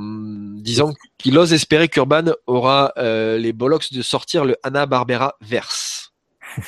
disant 0.57 0.91
qu'il 1.17 1.37
ose 1.37 1.53
espérer 1.53 1.87
qu'Urban 1.87 2.33
aura 2.47 2.91
euh, 2.97 3.37
les 3.37 3.53
bollocks 3.53 3.93
de 3.93 4.01
sortir 4.01 4.43
le 4.43 4.57
Hanna 4.63 4.85
Barbera 4.85 5.35
verse. 5.41 6.11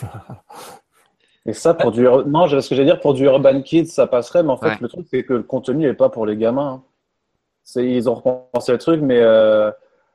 Et 1.49 1.53
ça, 1.53 1.73
pour 1.73 1.91
du. 1.91 2.03
Non, 2.03 2.47
ce 2.47 2.55
que 2.69 2.75
j'allais 2.75 2.85
dire, 2.85 2.99
pour 2.99 3.13
du 3.13 3.23
Urban 3.25 3.61
Kids, 3.61 3.87
ça 3.87 4.05
passerait, 4.07 4.43
mais 4.43 4.51
en 4.51 4.57
fait, 4.57 4.67
Ouais. 4.67 4.77
le 4.81 4.87
truc, 4.87 5.07
c'est 5.09 5.23
que 5.23 5.33
le 5.33 5.43
contenu 5.43 5.85
n'est 5.87 5.93
pas 5.93 6.09
pour 6.09 6.25
les 6.25 6.37
gamins. 6.37 6.73
hein. 6.73 6.83
C'est, 7.63 7.85
ils 7.85 8.09
ont 8.09 8.13
repensé 8.15 8.71
le 8.71 8.77
truc, 8.77 9.01
mais 9.01 9.19
euh, 9.19 9.71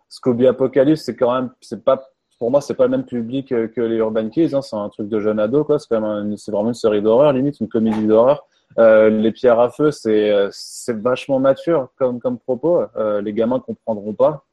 Scooby 0.09 0.47
Apocalypse, 0.47 1.03
c'est 1.03 1.17
quand 1.17 1.35
même. 1.35 1.51
C'est 1.61 1.85
pas, 1.85 2.03
pour 2.39 2.51
moi, 2.51 2.61
c'est 2.61 2.75
pas 2.75 2.85
le 2.85 2.91
même 2.91 3.05
public 3.05 3.49
que, 3.49 3.67
que 3.67 3.81
les 3.81 3.97
Urban 3.97 4.29
Kids. 4.29 4.55
hein. 4.55 4.63
C'est 4.63 4.77
un 4.77 4.89
truc 4.91 5.09
de 5.09 5.19
jeune 5.21 5.41
ado, 5.41 5.65
quoi. 5.65 5.79
C'est 5.79 5.89
quand 5.89 6.01
même 6.01 6.33
un- 6.33 6.37
c'est 6.37 6.53
vraiment 6.53 6.69
une 6.69 6.75
série 6.75 7.03
d'horreur, 7.03 7.33
limite, 7.33 7.59
une 7.61 7.69
comédie 7.69 8.07
d'horreur. 8.07 8.47
Euh, 8.79 9.09
les 9.09 9.31
pierres 9.33 9.61
à 9.61 9.71
feu, 9.71 9.91
c'est, 9.93 10.31
euh, 10.31 10.49
c'est 10.53 10.97
vachement 11.01 11.39
mature 11.41 11.89
comme, 11.97 12.19
comme 12.21 12.39
propos. 12.39 12.83
Euh, 12.97 13.21
les 13.23 13.33
gamins 13.33 13.61
comprendront 13.61 14.13
pas, 14.15 14.45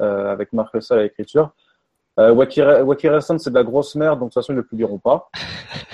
euh, 0.00 0.32
avec 0.32 0.52
Marc 0.52 0.72
Russell 0.72 0.98
à 0.98 1.02
l'écriture. 1.02 1.50
Euh, 2.18 2.32
Wacky, 2.32 2.62
Ra- 2.62 2.82
Wacky 2.84 3.08
Racing, 3.08 3.38
c'est 3.38 3.50
de 3.50 3.54
la 3.54 3.64
grosse 3.64 3.94
merde, 3.96 4.18
donc 4.20 4.28
de 4.28 4.34
toute 4.34 4.42
façon, 4.42 4.52
ils 4.52 4.56
ne 4.56 4.60
le 4.60 4.66
publieront 4.66 4.98
pas. 4.98 5.28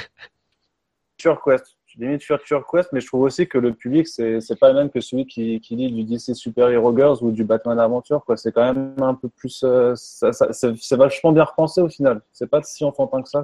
Future 1.27 1.43
Quest, 1.45 1.77
je 1.87 1.99
limite 1.99 2.23
Future 2.23 2.65
Quest, 2.71 2.91
mais 2.93 3.01
je 3.01 3.07
trouve 3.07 3.23
aussi 3.23 3.49
que 3.49 3.59
le 3.59 3.73
public, 3.75 4.07
c'est 4.07 4.41
c'est 4.41 4.57
pas 4.59 4.69
le 4.69 4.75
même 4.75 4.91
que 4.91 5.01
celui 5.01 5.27
qui, 5.27 5.61
qui 5.61 5.75
lit 5.77 5.91
du 5.91 6.05
DC 6.05 6.35
Super 6.37 6.69
Hero 6.71 6.97
Girls 6.97 7.19
ou 7.23 7.33
du 7.33 7.45
Batman 7.45 7.79
Aventure. 7.81 8.25
quoi. 8.25 8.37
C'est 8.37 8.53
quand 8.53 8.63
même 8.73 8.95
un 9.03 9.15
peu 9.15 9.29
plus. 9.29 9.63
euh, 9.65 9.95
c'est 9.97 10.31
c'est 10.77 10.97
vachement 10.97 11.33
bien 11.33 11.45
repensé 11.45 11.81
au 11.81 11.89
final. 11.89 12.21
C'est 12.33 12.49
pas 12.49 12.63
si 12.63 12.85
enfantin 12.85 13.23
que 13.23 13.29
ça. 13.29 13.43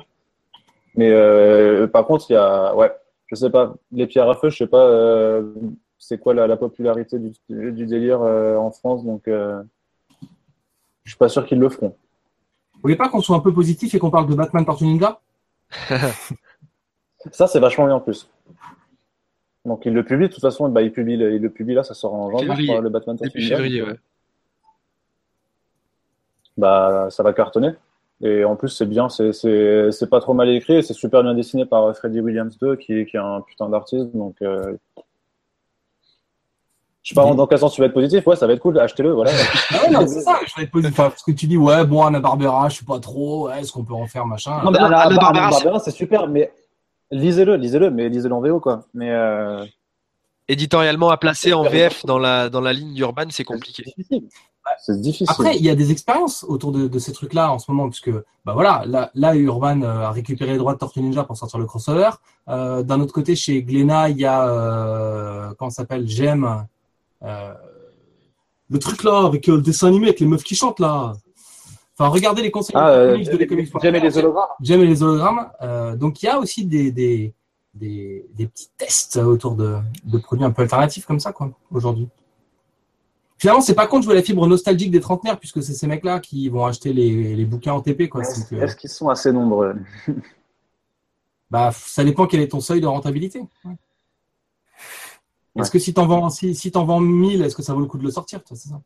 Mais 0.95 1.11
euh, 1.11 1.87
par 1.89 2.07
contre, 2.07 2.31
il 2.31 2.35
y 2.35 2.37
a. 2.37 2.75
Ouais, 2.77 2.93
je 3.27 3.35
sais 3.35 3.51
pas. 3.51 3.75
Les 3.91 4.07
pierres 4.07 4.29
à 4.31 4.35
feu, 4.37 4.51
je 4.51 4.59
sais 4.59 4.67
pas. 4.67 4.87
euh, 4.87 5.53
c'est 5.99 6.19
quoi 6.19 6.35
la, 6.35 6.47
la 6.47 6.57
popularité 6.57 7.19
du, 7.19 7.33
du 7.49 7.87
délire 7.87 8.23
euh, 8.23 8.57
en 8.57 8.71
France, 8.71 9.05
donc. 9.05 9.27
euh, 9.29 9.63
je 11.05 11.11
suis 11.11 11.19
pas 11.19 11.29
sûr 11.29 11.45
qu'ils 11.47 11.59
le 11.59 11.69
feront. 11.69 11.97
Vous 12.75 12.81
voulez 12.83 12.97
pas 12.97 13.09
qu'on 13.09 13.21
soit 13.21 13.35
un 13.37 13.41
peu 13.41 13.53
positif 13.53 13.93
et 13.95 13.99
qu'on 13.99 14.11
parle 14.11 14.29
de 14.29 14.35
Batman 14.37 14.65
Tortue 14.65 14.85
Ninja 14.85 15.21
Ça, 17.31 17.47
c'est 17.47 17.61
vachement 17.61 17.87
bien 17.87 17.95
en 17.95 18.01
plus. 18.01 18.29
Donc, 19.65 19.87
il 19.87 19.93
le 19.93 20.05
publie. 20.05 20.29
De 20.29 20.33
toute 20.33 20.43
façon, 20.43 20.69
bah, 20.69 20.83
il, 20.83 20.91
publie, 20.93 21.17
le- 21.17 21.35
il 21.35 21.41
le 21.43 21.51
publie 21.51 21.75
là, 21.75 21.85
ça 21.85 21.95
sort 21.95 22.15
en 22.15 22.31
janvier, 22.31 22.49
Février. 22.49 22.69
crois, 22.69 22.81
le 22.81 22.89
Batman 22.89 23.17
Début 23.17 23.41
février, 23.47 23.81
euh, 23.81 23.87
ouais. 23.93 23.99
Bah, 26.57 27.07
ça 27.11 27.23
va 27.23 27.33
cartonner. 27.33 27.71
Et 28.21 28.45
en 28.45 28.57
plus, 28.57 28.69
c'est 28.69 28.87
bien, 28.87 29.09
c'est- 29.09 29.33
c'est 29.33 29.91
c'est 29.91 30.09
pas 30.09 30.21
trop 30.21 30.35
mal 30.35 30.49
écrit, 30.49 30.75
et 30.77 30.83
c'est 30.83 30.93
super 30.95 31.23
bien 31.23 31.35
dessiné 31.35 31.65
par 31.67 31.97
Freddie 31.97 32.21
Williams 32.21 32.57
2, 32.59 32.77
qui, 32.77 33.05
qui 33.07 33.17
est 33.17 33.21
un 33.21 33.41
putain 33.41 33.69
d'artiste. 33.69 34.15
Donc, 34.15 34.37
euh... 34.43 34.77
je 37.03 37.09
sais 37.09 37.15
pas 37.15 37.35
dans 37.35 37.47
quel 37.49 37.59
sens 37.59 37.73
tu 37.75 37.81
vas 37.81 37.87
être 37.89 37.95
positif. 37.95 38.25
Ouais, 38.27 38.37
ça 38.37 38.47
va 38.47 38.53
être 38.53 38.61
cool, 38.61 38.79
achetez-le, 38.79 39.13
voilà. 39.13 39.31
Ah 39.71 39.83
ouais, 39.85 39.91
non, 39.91 40.07
c'est 40.07 40.21
ça. 40.21 40.39
Je 40.47 40.55
vais 40.57 40.65
être 40.65 40.71
positif. 40.71 40.99
Enfin, 40.99 41.11
parce 41.11 41.23
que 41.23 41.33
tu 41.33 41.47
dis, 41.47 41.57
ouais, 41.57 41.85
bon, 41.85 42.05
Anna 42.05 42.21
Barbera, 42.21 42.69
je 42.69 42.79
sais 42.79 42.85
pas 42.85 43.01
trop. 43.01 43.49
ouais, 43.49 43.61
Est-ce 43.61 43.73
qu'on 43.73 43.85
peut 43.85 43.95
en 43.95 44.07
faire 44.07 44.27
machin? 44.27 44.63
Non, 44.63 44.71
mais 44.71 44.79
Anna- 44.79 44.87
Anna- 44.87 44.97
Anna 44.99 45.07
Anna 45.07 45.17
Barbera, 45.21 45.51
Barbera, 45.51 45.79
c'est 45.81 45.91
super, 45.91 46.29
mais 46.29 46.53
lisez-le, 47.13 47.57
lisez-le, 47.57 47.91
mais 47.91 48.09
lisez-le 48.09 48.35
en 48.35 48.41
VO, 48.41 48.59
quoi. 48.61 48.85
Mais 48.95 49.11
euh... 49.11 49.65
Éditorialement 50.49 51.11
à 51.11 51.17
placer 51.17 51.53
en 51.53 51.63
VF 51.63 52.05
dans 52.05 52.19
la, 52.19 52.51
dans 52.51 52.61
la 52.61 52.73
ligne 52.73 52.95
d'Urban, 52.95 53.27
c'est 53.27 53.37
c'est 53.39 53.45
compliqué. 53.45 53.85
difficile. 53.85 54.29
C'est 54.79 55.01
difficile. 55.01 55.27
Après, 55.29 55.57
il 55.57 55.65
y 55.65 55.71
a 55.71 55.75
des 55.75 55.91
expériences 55.91 56.45
autour 56.45 56.73
de, 56.73 56.87
de 56.89 56.99
ces 56.99 57.13
trucs-là 57.13 57.53
en 57.53 57.59
ce 57.59 57.71
moment, 57.71 57.89
puisque 57.89 58.13
bah 58.45 58.53
voilà, 58.55 58.85
là, 58.87 59.11
là 59.15 59.35
Urban 59.35 59.83
euh, 59.83 60.03
a 60.03 60.11
récupéré 60.11 60.53
les 60.53 60.59
droits 60.59 60.75
de 60.75 60.79
Tortue 60.79 61.01
Ninja 61.01 61.25
pour 61.25 61.37
sortir 61.37 61.59
le 61.59 61.67
crossover. 61.67 62.11
Euh, 62.49 62.83
D'un 62.83 63.01
autre 63.01 63.13
côté, 63.13 63.35
chez 63.35 63.63
Glénat, 63.63 64.11
il 64.11 64.19
y 64.19 64.25
a 64.25 64.49
euh, 64.49 65.53
comment 65.59 65.71
ça 65.71 65.83
s'appelle, 65.83 66.09
Gem, 66.09 66.67
euh, 67.23 67.55
le 68.71 68.79
truc 68.79 69.05
là 69.05 69.27
avec 69.27 69.49
euh, 69.49 69.57
le 69.57 69.63
dessin 69.63 69.89
animé 69.89 70.07
avec 70.07 70.21
les 70.21 70.27
meufs 70.27 70.43
qui 70.43 70.55
chantent 70.55 70.81
là. 70.81 71.13
Enfin, 72.03 72.11
regardez 72.11 72.43
les 72.43 72.51
conseils 72.51 72.75
ah, 72.77 72.89
euh, 72.89 73.17
de 73.17 73.37
les 73.37 73.47
comics. 73.47 73.73
j'aime 73.81 73.95
les 73.95 74.19
hologrammes. 74.19 74.49
J'aime 74.61 74.83
les 74.83 75.03
hologrammes. 75.05 75.51
Euh, 75.61 75.95
donc 75.95 76.21
il 76.21 76.27
y 76.27 76.29
a 76.29 76.39
aussi 76.41 76.67
des, 76.67 76.91
des, 76.91 77.33
des, 77.75 78.27
des 78.35 78.47
petits 78.49 78.71
tests 78.77 79.19
autour 79.19 79.55
de, 79.55 79.77
de 80.05 80.19
produits 80.19 80.45
un 80.45 80.51
peu 80.51 80.63
alternatifs 80.63 81.07
comme 81.07 81.21
ça, 81.21 81.33
quoi, 81.33 81.53
aujourd'hui. 81.71 82.09
Finalement, 83.39 83.61
c'est 83.61 83.75
pas 83.75 83.87
con 83.87 84.01
de 84.01 84.05
jouer 84.05 84.17
la 84.17 84.23
fibre 84.23 84.47
nostalgique 84.49 84.91
des 84.91 84.99
trentenaires, 84.99 85.39
puisque 85.39 85.63
c'est 85.63 85.75
ces 85.75 85.87
mecs-là 85.87 86.19
qui 86.19 86.49
vont 86.49 86.65
acheter 86.65 86.93
les, 86.93 87.37
les 87.37 87.45
bouquins 87.45 87.73
en 87.73 87.81
TP, 87.81 88.09
quoi. 88.09 88.23
Est-ce 88.23 88.41
Donc, 88.41 88.53
euh, 88.53 88.65
est-ce 88.65 88.75
qu'ils 88.75 88.91
sont 88.91 89.09
assez 89.09 89.31
nombreux 89.31 89.77
bah, 91.51 91.71
ça 91.73 92.03
dépend 92.03 92.27
quel 92.27 92.41
est 92.41 92.49
ton 92.49 92.61
seuil 92.61 92.81
de 92.81 92.87
rentabilité. 92.87 93.45
Ouais. 93.65 93.77
Est-ce 95.61 95.71
que 95.71 95.79
si 95.79 95.95
t'en 95.95 96.07
vends, 96.07 96.31
si, 96.31 96.57
si 96.57 96.73
t'en 96.73 96.85
vends 96.85 97.01
1000, 97.01 97.43
est-ce 97.43 97.55
que 97.55 97.63
ça 97.63 97.75
vaut 97.75 97.81
le 97.81 97.87
coup 97.87 97.99
de 97.99 98.05
le 98.05 98.11
sortir, 98.11 98.43
toi, 98.43 98.57
c'est 98.57 98.71
ça? 98.71 98.81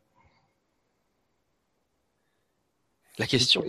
La 3.17 3.25
question. 3.27 3.63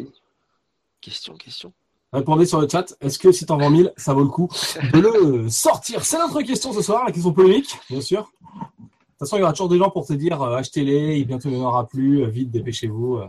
Question, 1.00 1.34
question. 1.36 1.72
Répondez 2.12 2.46
sur 2.46 2.60
le 2.60 2.68
chat. 2.68 2.94
Est-ce 3.00 3.18
que 3.18 3.32
si 3.32 3.44
t'en 3.46 3.58
vends 3.58 3.70
1000, 3.70 3.92
ça 3.96 4.14
vaut 4.14 4.22
le 4.22 4.28
coup 4.28 4.48
de 4.92 4.98
le 4.98 5.48
sortir? 5.50 6.04
C'est 6.04 6.18
notre 6.18 6.40
question 6.42 6.72
ce 6.72 6.82
soir, 6.82 7.04
la 7.04 7.12
question 7.12 7.32
polémique, 7.32 7.76
bien 7.90 8.00
sûr. 8.00 8.22
De 8.22 8.84
toute 8.86 9.18
façon, 9.18 9.36
il 9.36 9.40
y 9.40 9.42
aura 9.42 9.52
toujours 9.52 9.68
des 9.68 9.78
gens 9.78 9.90
pour 9.90 10.06
te 10.06 10.12
dire 10.12 10.40
euh, 10.42 10.56
achetez-les, 10.56 11.18
et 11.18 11.24
bientôt 11.24 11.48
il 11.48 11.56
n'y 11.56 11.60
en 11.62 11.68
aura 11.68 11.86
plus, 11.86 12.22
euh, 12.22 12.28
vite, 12.28 12.50
dépêchez-vous. 12.50 13.16
Euh, 13.16 13.28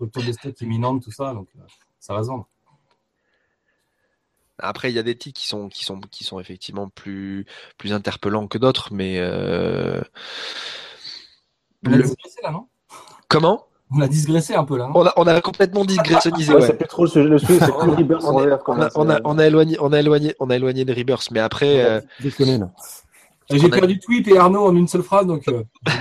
rupture 0.00 0.22
de 0.24 0.32
stock 0.32 0.60
imminente, 0.60 1.02
tout 1.04 1.12
ça, 1.12 1.32
donc 1.34 1.48
euh, 1.56 1.62
ça 2.00 2.14
va 2.14 2.22
se 2.22 2.28
vendre. 2.28 2.48
Après, 4.58 4.90
il 4.90 4.94
y 4.94 4.98
a 4.98 5.02
des 5.02 5.16
titres 5.16 5.40
qui 5.40 5.46
sont, 5.46 5.68
qui 5.68 5.84
sont, 5.84 6.00
qui 6.00 6.24
sont 6.24 6.38
effectivement 6.40 6.88
plus, 6.88 7.46
plus 7.78 7.92
interpellants 7.92 8.46
que 8.48 8.58
d'autres, 8.58 8.92
mais 8.92 9.18
euh, 9.18 10.00
le- 11.82 12.02
digressé 12.02 12.40
là, 12.42 12.50
non? 12.50 12.68
Comment? 13.28 13.66
On 13.96 14.00
a 14.00 14.08
digressé 14.08 14.54
un 14.54 14.64
peu 14.64 14.76
là, 14.76 14.86
non 14.86 14.92
on 14.96 15.06
a, 15.06 15.12
on 15.16 15.26
a 15.26 15.40
complètement 15.40 15.84
digressionnisé. 15.84 16.52
Ouais, 16.52 16.60
ouais. 16.60 16.66
c'est 16.66 16.76
plus 16.78 16.88
trop 16.88 17.04
le 17.04 17.10
sujet, 17.10 17.28
le 17.28 17.38
sujet, 17.38 17.58
c'est 17.60 17.66
plus 17.66 17.74
On- 17.74 17.94
Rebirth 17.96 18.24
a, 18.24 18.32
même. 18.74 18.88
on 18.96 19.08
a, 19.10 19.20
on 19.24 19.38
a 19.38 19.46
éloigné, 19.46 19.76
on 19.80 19.92
a 19.92 20.00
éloigné, 20.00 20.34
on 20.40 20.50
a 20.50 20.56
éloigné 20.56 20.84
de 20.84 20.92
Rebirth, 20.92 21.30
mais 21.30 21.40
après, 21.40 21.84
euh, 21.84 22.00
là. 22.38 22.70
J'ai 23.50 23.68
perdu 23.68 23.98
Tweep 23.98 24.28
et 24.28 24.38
Arnaud 24.38 24.66
en 24.66 24.74
une 24.74 24.88
seule 24.88 25.02
phrase, 25.02 25.26
donc. 25.26 25.46
euh, 25.48 25.62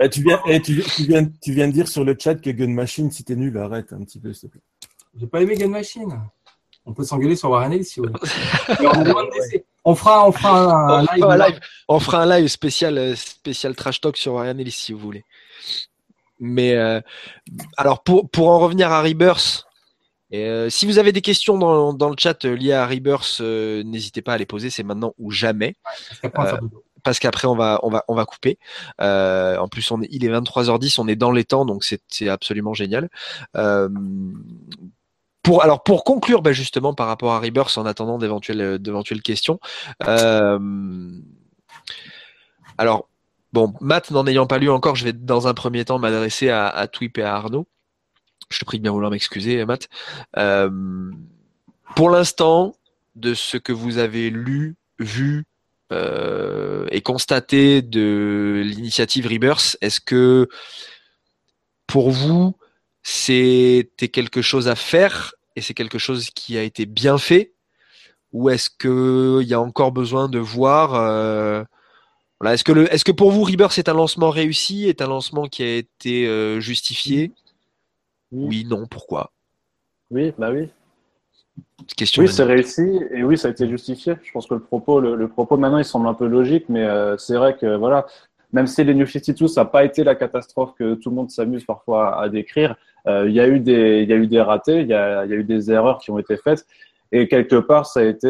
Eh, 0.00 0.08
tu, 0.10 0.22
viens, 0.22 0.40
eh, 0.46 0.60
tu, 0.60 0.74
viens- 0.74 0.84
tu, 0.94 1.02
viens, 1.04 1.26
tu 1.42 1.52
viens 1.52 1.66
de 1.68 1.72
dire 1.72 1.88
sur 1.88 2.04
le 2.04 2.16
chat 2.18 2.36
que 2.36 2.50
Gun 2.50 2.68
Machine, 2.68 3.10
si 3.10 3.24
t'es 3.24 3.34
nul, 3.34 3.56
arrête 3.58 3.92
un 3.92 4.02
petit 4.04 4.20
peu, 4.20 4.32
s'il 4.32 4.48
te 4.48 4.52
plaît. 4.52 4.62
J'ai 5.18 5.26
pas 5.26 5.40
aimé 5.42 5.56
Gun 5.56 5.68
Machine. 5.68 6.20
On 6.86 6.92
peut 6.92 7.02
s'engueuler 7.04 7.34
sur 7.36 7.50
Warren 7.50 7.72
Ellis 7.72 7.84
si 7.84 8.00
vous 8.00 8.06
voulez. 8.06 8.78
On, 9.84 9.94
fera, 9.94 10.26
on 10.28 10.32
fera 10.32 10.60
un, 10.60 10.98
on, 10.98 11.00
live. 11.00 11.08
fera 11.18 11.32
un 11.34 11.38
live, 11.48 11.60
on 11.88 11.98
fera 12.00 12.22
un 12.24 12.38
live 12.38 12.48
spécial, 12.48 12.98
euh, 12.98 13.16
spécial 13.16 13.74
trash 13.74 14.00
talk 14.02 14.16
sur 14.18 14.38
Ryan 14.38 14.58
Ellis 14.58 14.70
si 14.72 14.92
vous 14.92 14.98
voulez. 14.98 15.24
Mais 16.40 16.74
euh, 16.74 17.00
alors 17.76 18.02
pour, 18.02 18.28
pour 18.30 18.48
en 18.48 18.58
revenir 18.58 18.92
à 18.92 19.02
Rebirth, 19.02 19.64
et, 20.30 20.44
euh, 20.44 20.68
si 20.68 20.84
vous 20.84 20.98
avez 20.98 21.12
des 21.12 21.22
questions 21.22 21.56
dans, 21.56 21.94
dans 21.94 22.10
le 22.10 22.16
chat 22.18 22.44
euh, 22.44 22.54
liées 22.54 22.72
à 22.72 22.86
Rebirth, 22.86 23.38
euh, 23.40 23.82
n'hésitez 23.82 24.20
pas 24.20 24.34
à 24.34 24.38
les 24.38 24.46
poser, 24.46 24.68
c'est 24.68 24.82
maintenant 24.82 25.14
ou 25.18 25.30
jamais. 25.30 25.74
Parce 25.82 26.20
qu'après, 26.20 26.42
on 26.42 26.44
va 26.44 26.60
parce 27.04 27.18
qu'après 27.18 27.48
on 27.48 27.54
va 27.54 27.80
on 27.82 27.90
va 27.90 28.04
on 28.08 28.14
va 28.14 28.24
couper. 28.24 28.58
Euh, 29.00 29.56
en 29.56 29.68
plus 29.68 29.90
on 29.90 30.02
est, 30.02 30.08
il 30.10 30.24
est 30.24 30.28
23h10, 30.28 31.00
on 31.00 31.08
est 31.08 31.16
dans 31.16 31.30
les 31.30 31.44
temps 31.44 31.64
donc 31.64 31.84
c'est 31.84 32.28
absolument 32.28 32.74
génial. 32.74 33.08
Euh, 33.56 33.88
pour 35.42 35.62
alors 35.62 35.82
pour 35.82 36.04
conclure 36.04 36.42
bah, 36.42 36.52
justement 36.52 36.94
par 36.94 37.06
rapport 37.06 37.32
à 37.32 37.40
Rebirth 37.40 37.78
en 37.78 37.86
attendant 37.86 38.18
d'éventuelles 38.18 38.78
d'éventuelles 38.78 39.22
questions. 39.22 39.58
Euh, 40.06 40.58
alors 42.76 43.08
Bon, 43.52 43.72
Matt, 43.80 44.10
n'en 44.10 44.26
ayant 44.26 44.46
pas 44.46 44.58
lu 44.58 44.70
encore, 44.70 44.94
je 44.94 45.04
vais 45.04 45.12
dans 45.12 45.48
un 45.48 45.54
premier 45.54 45.84
temps 45.84 45.98
m'adresser 45.98 46.50
à, 46.50 46.68
à 46.68 46.86
Twip 46.86 47.18
et 47.18 47.22
à 47.22 47.34
Arnaud. 47.34 47.66
Je 48.50 48.58
te 48.58 48.64
prie 48.64 48.78
de 48.78 48.82
bien 48.82 48.92
vouloir 48.92 49.10
m'excuser, 49.10 49.64
Matt. 49.64 49.88
Euh, 50.36 51.10
pour 51.96 52.10
l'instant, 52.10 52.74
de 53.14 53.34
ce 53.34 53.56
que 53.56 53.72
vous 53.72 53.98
avez 53.98 54.30
lu, 54.30 54.76
vu 54.98 55.44
euh, 55.92 56.86
et 56.90 57.00
constaté 57.00 57.82
de 57.82 58.62
l'initiative 58.64 59.26
Rebirth, 59.26 59.76
est-ce 59.80 60.00
que 60.00 60.48
pour 61.86 62.10
vous, 62.10 62.56
c'était 63.02 64.08
quelque 64.12 64.42
chose 64.42 64.68
à 64.68 64.74
faire 64.74 65.34
et 65.56 65.60
c'est 65.60 65.74
quelque 65.74 65.98
chose 65.98 66.30
qui 66.30 66.56
a 66.58 66.62
été 66.62 66.86
bien 66.86 67.18
fait? 67.18 67.54
Ou 68.32 68.50
est-ce 68.50 68.68
qu'il 68.68 69.48
y 69.48 69.54
a 69.54 69.60
encore 69.60 69.92
besoin 69.92 70.28
de 70.28 70.38
voir 70.38 70.94
euh, 70.94 71.64
voilà, 72.40 72.54
est-ce 72.54 72.64
que, 72.64 72.72
le, 72.72 72.92
est-ce 72.92 73.04
que 73.04 73.12
pour 73.12 73.32
vous, 73.32 73.42
Rebirth 73.42 73.78
est 73.78 73.88
un 73.88 73.94
lancement 73.94 74.30
réussi, 74.30 74.88
est 74.88 75.02
un 75.02 75.08
lancement 75.08 75.46
qui 75.48 75.62
a 75.62 75.76
été 75.76 76.28
euh, 76.28 76.60
justifié? 76.60 77.32
Oui. 78.30 78.64
non, 78.64 78.86
pourquoi? 78.86 79.32
Oui, 80.10 80.32
bah 80.38 80.50
oui. 80.52 80.68
Question 81.96 82.22
oui, 82.22 82.28
c'est 82.28 82.44
réussi 82.44 83.00
et 83.10 83.24
oui, 83.24 83.36
ça 83.36 83.48
a 83.48 83.50
été 83.50 83.68
justifié. 83.68 84.14
Je 84.22 84.30
pense 84.30 84.46
que 84.46 84.54
le 84.54 84.60
propos, 84.60 85.00
le, 85.00 85.28
propos 85.28 85.56
maintenant, 85.56 85.78
il 85.78 85.84
semble 85.84 86.06
un 86.06 86.14
peu 86.14 86.26
logique, 86.26 86.66
mais 86.68 86.84
euh, 86.84 87.16
c'est 87.16 87.34
vrai 87.34 87.56
que 87.56 87.76
voilà, 87.76 88.06
même 88.52 88.66
si 88.66 88.84
les 88.84 88.94
New 88.94 89.06
52, 89.06 89.48
ça 89.48 89.62
n'a 89.62 89.64
pas 89.64 89.84
été 89.84 90.04
la 90.04 90.14
catastrophe 90.14 90.74
que 90.78 90.94
tout 90.94 91.10
le 91.10 91.16
monde 91.16 91.30
s'amuse 91.30 91.64
parfois 91.64 92.20
à, 92.20 92.28
décrire, 92.28 92.76
euh, 93.06 93.28
il 93.28 93.34
y 93.34 93.40
a 93.40 93.48
eu 93.48 93.58
des, 93.58 94.04
y 94.04 94.12
a 94.12 94.16
eu 94.16 94.26
des 94.28 94.40
ratés, 94.40 94.82
il 94.82 94.88
y 94.88 94.94
a, 94.94 95.24
y 95.26 95.32
a, 95.32 95.36
eu 95.36 95.44
des 95.44 95.70
erreurs 95.70 95.98
qui 95.98 96.10
ont 96.10 96.18
été 96.18 96.36
faites 96.36 96.66
et 97.10 97.26
quelque 97.26 97.56
part, 97.56 97.86
ça 97.86 98.00
a 98.00 98.04
été 98.04 98.28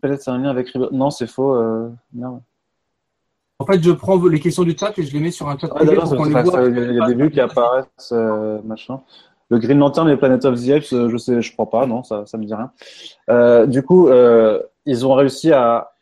peut-être 0.00 0.22
c'est 0.22 0.30
un 0.30 0.38
lien 0.38 0.50
avec 0.50 0.74
non, 0.74 1.10
c'est 1.10 1.26
faux, 1.26 1.56
non. 2.12 2.42
En 3.58 3.64
fait, 3.64 3.82
je 3.82 3.90
prends 3.90 4.22
les 4.26 4.40
questions 4.40 4.64
du 4.64 4.76
chat 4.78 4.96
et 4.98 5.02
je 5.02 5.12
les 5.12 5.20
mets 5.20 5.30
sur 5.30 5.48
un 5.48 5.56
chat 5.56 5.68
privé 5.68 5.96
pour 5.96 6.16
qu'on 6.16 6.24
les 6.24 6.42
voit. 6.42 6.68
Il 6.68 6.94
y 6.94 7.00
a 7.00 7.06
des 7.06 7.14
vues 7.14 7.30
qui 7.30 7.40
apparaissent, 7.40 8.12
euh, 8.12 8.60
machin. 8.64 9.00
Le 9.48 9.58
Green 9.58 9.78
Lantern 9.78 10.08
et 10.10 10.16
Planet 10.16 10.44
of 10.44 10.60
the 10.60 10.70
Apes, 10.70 10.92
euh, 10.92 11.08
je 11.08 11.16
sais, 11.16 11.40
je 11.40 11.52
crois 11.52 11.70
pas, 11.70 11.86
non, 11.86 12.02
ça, 12.02 12.26
ça 12.26 12.36
me 12.36 12.44
dit 12.44 12.54
rien. 12.54 12.72
Euh, 13.30 13.66
du 13.66 13.82
coup, 13.82 14.08
euh, 14.08 14.60
ils 14.84 15.06
ont 15.06 15.14
réussi 15.14 15.52
à, 15.52 15.92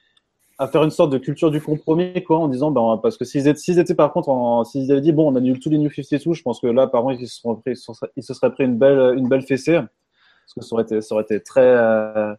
à 0.58 0.66
faire 0.66 0.82
une 0.82 0.90
sorte 0.90 1.12
de 1.12 1.18
culture 1.18 1.50
du 1.50 1.60
compromis, 1.60 2.24
quoi, 2.24 2.38
en 2.38 2.48
disant, 2.48 2.70
ben, 2.70 2.98
parce 3.02 3.16
que 3.18 3.24
s'ils 3.24 3.46
étaient, 3.46 3.58
s'ils 3.58 3.78
étaient 3.78 3.94
par 3.94 4.12
contre, 4.12 4.62
s'ils 4.66 4.90
avaient 4.90 5.02
dit, 5.02 5.12
bon, 5.12 5.30
on 5.30 5.36
annule 5.36 5.60
tous 5.60 5.70
les 5.70 5.78
New 5.78 5.90
52, 5.90 6.32
je 6.32 6.42
pense 6.42 6.58
que 6.58 6.66
là, 6.66 6.86
par 6.86 7.02
contre, 7.02 7.20
ils 7.20 7.28
se, 7.28 7.40
seraient 7.40 7.56
pris, 7.60 7.74
ils 8.16 8.22
se 8.22 8.34
seraient 8.34 8.50
pris 8.50 8.64
une 8.64 8.78
belle, 8.78 9.16
une 9.16 9.28
belle 9.28 9.42
fessée, 9.42 9.74
parce 9.74 10.54
que 10.56 10.62
ça 10.62 10.74
aurait 10.74 10.84
été, 10.84 11.00
ça 11.02 11.14
aurait 11.14 11.24
été 11.24 11.40
très, 11.40 11.60
euh, 11.60 12.34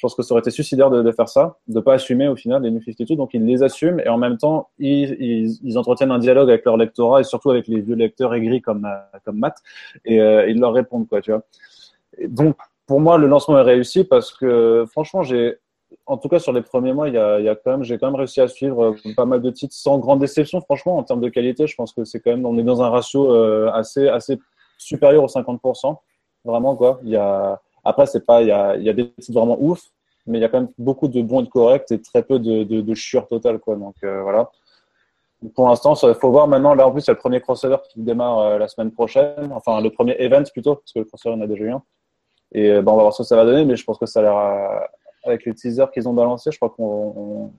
je 0.00 0.06
pense 0.06 0.14
que 0.14 0.22
ça 0.22 0.32
aurait 0.32 0.40
été 0.40 0.50
suicidaire 0.50 0.88
de, 0.88 1.12
faire 1.12 1.28
ça, 1.28 1.58
de 1.68 1.78
pas 1.78 1.92
assumer 1.92 2.26
au 2.26 2.34
final 2.34 2.62
les 2.62 2.70
New 2.70 2.80
52. 2.80 3.16
Donc 3.16 3.34
ils 3.34 3.44
les 3.44 3.62
assument 3.62 4.00
et 4.00 4.08
en 4.08 4.16
même 4.16 4.38
temps 4.38 4.70
ils, 4.78 5.76
entretiennent 5.76 6.10
un 6.10 6.18
dialogue 6.18 6.48
avec 6.48 6.64
leur 6.64 6.78
lectorat 6.78 7.20
et 7.20 7.24
surtout 7.24 7.50
avec 7.50 7.68
les 7.68 7.82
vieux 7.82 7.96
lecteurs 7.96 8.32
aigris 8.32 8.62
comme 8.62 8.86
euh, 8.86 9.18
comme 9.26 9.36
Matt 9.36 9.58
et 10.06 10.22
euh, 10.22 10.48
ils 10.48 10.58
leur 10.58 10.72
répondent 10.72 11.06
quoi, 11.06 11.20
tu 11.20 11.32
vois. 11.32 11.42
Donc 12.28 12.56
pour 12.86 12.98
moi 12.98 13.18
le 13.18 13.26
lancement 13.26 13.58
est 13.58 13.62
réussi 13.62 14.04
parce 14.04 14.32
que 14.32 14.86
franchement 14.90 15.22
j'ai 15.22 15.58
en 16.06 16.16
tout 16.16 16.30
cas 16.30 16.38
sur 16.38 16.54
les 16.54 16.62
premiers 16.62 16.94
mois 16.94 17.10
y 17.10 17.18
a, 17.18 17.38
j'ai 17.82 17.98
quand 17.98 18.06
même 18.06 18.16
réussi 18.16 18.40
à 18.40 18.48
suivre 18.48 18.94
euh, 18.94 19.12
pas 19.14 19.26
mal 19.26 19.42
de 19.42 19.50
titres 19.50 19.74
sans 19.74 19.98
grande 19.98 20.20
déception 20.20 20.62
franchement 20.62 20.96
en 20.96 21.02
termes 21.02 21.20
de 21.20 21.28
qualité 21.28 21.66
je 21.66 21.74
pense 21.76 21.92
que 21.92 22.04
c'est 22.04 22.20
quand 22.20 22.30
même 22.30 22.46
on 22.46 22.56
est 22.56 22.62
dans 22.62 22.80
un 22.80 22.88
ratio 22.88 23.34
assez 23.68 24.08
assez 24.08 24.38
supérieur 24.78 25.22
aux 25.22 25.26
50% 25.26 25.94
vraiment 26.46 26.74
quoi 26.74 27.00
il 27.02 27.10
y 27.10 27.16
a 27.16 27.60
après, 27.84 28.06
c'est 28.06 28.24
pas, 28.24 28.42
il 28.42 28.48
y 28.48 28.52
a, 28.52 28.76
y 28.76 28.88
a, 28.88 28.92
des 28.92 29.10
titres 29.12 29.38
vraiment 29.38 29.56
ouf, 29.60 29.82
mais 30.26 30.38
il 30.38 30.40
y 30.40 30.44
a 30.44 30.48
quand 30.48 30.60
même 30.60 30.70
beaucoup 30.78 31.08
de 31.08 31.22
bons 31.22 31.40
et 31.40 31.44
de 31.44 31.48
corrects 31.48 31.90
et 31.92 32.00
très 32.00 32.22
peu 32.22 32.38
de, 32.38 32.64
de, 32.64 32.80
de 32.80 33.26
totale, 33.28 33.58
quoi. 33.58 33.76
Donc, 33.76 33.94
euh, 34.04 34.22
voilà. 34.22 34.50
Pour 35.54 35.68
l'instant, 35.68 35.94
il 35.94 36.14
faut 36.14 36.30
voir 36.30 36.48
maintenant. 36.48 36.74
Là, 36.74 36.86
en 36.86 36.92
plus, 36.92 37.04
il 37.04 37.08
y 37.08 37.10
a 37.10 37.14
le 37.14 37.18
premier 37.18 37.40
crossover 37.40 37.78
qui 37.90 38.00
démarre 38.00 38.38
euh, 38.40 38.58
la 38.58 38.68
semaine 38.68 38.90
prochaine. 38.92 39.50
Enfin, 39.52 39.80
le 39.80 39.90
premier 39.90 40.14
event 40.18 40.42
plutôt, 40.52 40.76
parce 40.76 40.92
que 40.92 40.98
le 40.98 41.04
crossover, 41.06 41.36
on 41.38 41.40
a 41.40 41.46
déjà 41.46 41.64
eu 41.64 41.72
un. 41.72 41.82
Et 42.52 42.70
euh, 42.70 42.82
ben, 42.82 42.92
on 42.92 42.96
va 42.96 43.02
voir 43.02 43.14
ce 43.14 43.22
que 43.22 43.28
ça 43.28 43.36
va 43.36 43.44
donner, 43.44 43.64
mais 43.64 43.76
je 43.76 43.84
pense 43.84 43.98
que 43.98 44.06
ça 44.06 44.20
a 44.20 44.22
l'air, 44.22 44.80
avec 45.24 45.44
les 45.46 45.54
teasers 45.54 45.90
qu'ils 45.92 46.08
ont 46.08 46.12
balancés, 46.12 46.50
je 46.50 46.58
crois 46.58 46.70
qu'on 46.70 47.52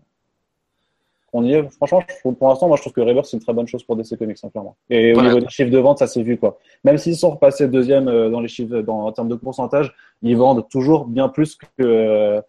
on 1.34 1.44
y 1.44 1.54
est. 1.54 1.70
Franchement, 1.72 2.04
pour 2.24 2.50
l'instant, 2.50 2.68
moi, 2.68 2.78
je 2.78 2.82
trouve 2.82 2.94
que 2.94 3.02
Rebirth, 3.02 3.26
c'est 3.26 3.38
une 3.38 3.44
très 3.44 3.54
bonne 3.54 3.68
chose 3.68 3.84
pour 3.84 3.96
DC 3.96 4.18
Comics, 4.18 4.38
clairement. 4.52 4.76
Et 4.90 5.14
au 5.14 5.22
niveau 5.22 5.40
des 5.40 5.48
chiffres 5.50 5.72
de 5.72 5.78
vente, 5.78 6.00
ça 6.00 6.08
s'est 6.08 6.24
vu, 6.24 6.38
quoi. 6.38 6.58
Même 6.84 6.98
s'ils 6.98 7.16
sont 7.16 7.32
repassés 7.32 7.68
deuxième 7.68 8.08
euh, 8.08 8.30
dans 8.30 8.42
les 8.42 8.48
chiffres, 8.48 8.82
dans, 8.82 9.06
en 9.06 9.12
termes 9.12 9.30
de 9.30 9.36
pourcentage, 9.36 9.94
ils 10.22 10.36
vendent 10.36 10.68
toujours 10.70 11.06
bien 11.06 11.30
plus 11.30 11.56
que, 11.56 11.66
euh, 11.82 12.42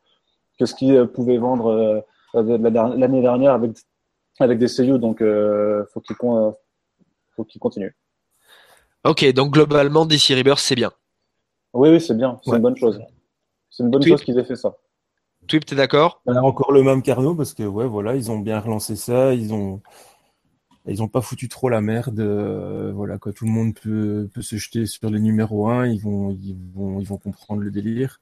que 0.58 0.66
ce 0.66 0.74
qu'ils 0.74 1.06
pouvaient 1.06 1.38
vendre 1.38 2.04
euh, 2.34 2.58
l'année 2.58 3.22
dernière 3.22 3.52
avec, 3.52 3.72
avec 4.40 4.58
des 4.58 4.66
CU. 4.66 4.98
Donc, 4.98 5.22
faut 5.92 6.00
qu'ils 6.00 6.16
faut 6.16 7.44
qu'ils 7.44 7.60
continuent. 7.60 7.94
Ok, 9.04 9.32
donc 9.32 9.52
globalement, 9.52 10.06
DC 10.06 10.28
Rebirth, 10.30 10.60
c'est 10.60 10.76
bien. 10.76 10.92
Oui, 11.72 11.88
oui, 11.90 12.00
c'est 12.00 12.16
bien. 12.16 12.38
C'est 12.44 12.52
une 12.52 12.62
bonne 12.62 12.76
chose. 12.76 13.00
C'est 13.70 13.82
une 13.82 13.90
bonne 13.90 14.06
chose 14.06 14.22
qu'ils 14.22 14.38
aient 14.38 14.44
fait 14.44 14.56
ça. 14.56 14.74
Twip, 15.46 15.64
t'es 15.64 15.74
d'accord? 15.74 16.22
On 16.26 16.34
a 16.34 16.40
encore 16.40 16.72
le 16.72 16.82
même 16.82 17.02
Carnot 17.02 17.34
parce 17.34 17.54
que 17.54 17.62
ouais, 17.62 17.86
voilà, 17.86 18.14
ils 18.14 18.30
ont 18.30 18.38
bien 18.38 18.60
relancé 18.60 18.96
ça, 18.96 19.34
ils 19.34 19.52
ont 19.52 19.80
ils 20.86 21.02
ont 21.02 21.08
pas 21.08 21.20
foutu 21.20 21.48
trop 21.48 21.68
la 21.68 21.80
merde. 21.80 22.20
Euh, 22.20 22.92
voilà 22.94 23.18
quoi, 23.18 23.32
tout 23.32 23.44
le 23.44 23.50
monde 23.50 23.74
peut, 23.74 24.28
peut 24.32 24.42
se 24.42 24.56
jeter 24.56 24.86
sur 24.86 25.10
les 25.10 25.20
numéros 25.20 25.68
1, 25.68 25.86
ils 25.86 26.00
vont 26.00 26.30
ils 26.30 26.56
vont 26.74 27.00
ils 27.00 27.06
vont 27.06 27.18
comprendre 27.18 27.62
le 27.62 27.70
délire. 27.70 28.20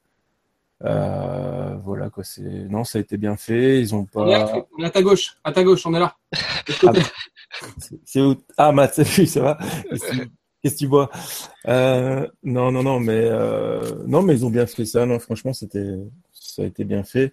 Euh, 0.83 1.77
voilà 1.85 2.09
quoi, 2.09 2.25
c'est 2.25 2.43
non, 2.43 2.85
ça 2.85 2.99
a 2.99 3.01
été 3.03 3.17
bien 3.17 3.37
fait. 3.37 3.81
Ils 3.81 3.95
ont 3.95 4.07
pas. 4.07 4.23
On 4.23 4.83
est 4.83 4.87
à 4.87 4.91
ta 4.91 5.03
gauche, 5.03 5.37
à 5.45 5.53
ta 5.53 5.63
gauche, 5.63 5.85
on 5.87 5.95
est 5.95 6.01
là. 6.01 6.17
ah, 6.87 6.93
c'est 8.05 8.21
où? 8.21 8.35
Ah 8.57 8.73
Matt, 8.73 9.03
ça 9.27 9.41
va 9.41 9.59
Qu'est-ce 10.63 10.75
que 10.75 10.79
tu 10.79 10.87
vois 10.87 11.11
euh, 11.69 12.27
Non, 12.43 12.71
non, 12.71 12.83
non, 12.83 13.01
mais 13.01 13.29
euh, 13.31 13.81
non, 14.07 14.23
mais 14.23 14.35
ils 14.35 14.45
ont 14.45 14.51
bien 14.51 14.67
fait 14.67 14.85
ça. 14.85 15.07
Non, 15.07 15.19
franchement, 15.19 15.55
c'était 15.55 15.97
ça 16.61 16.65
a 16.65 16.67
été 16.67 16.85
bien 16.85 17.03
fait. 17.03 17.33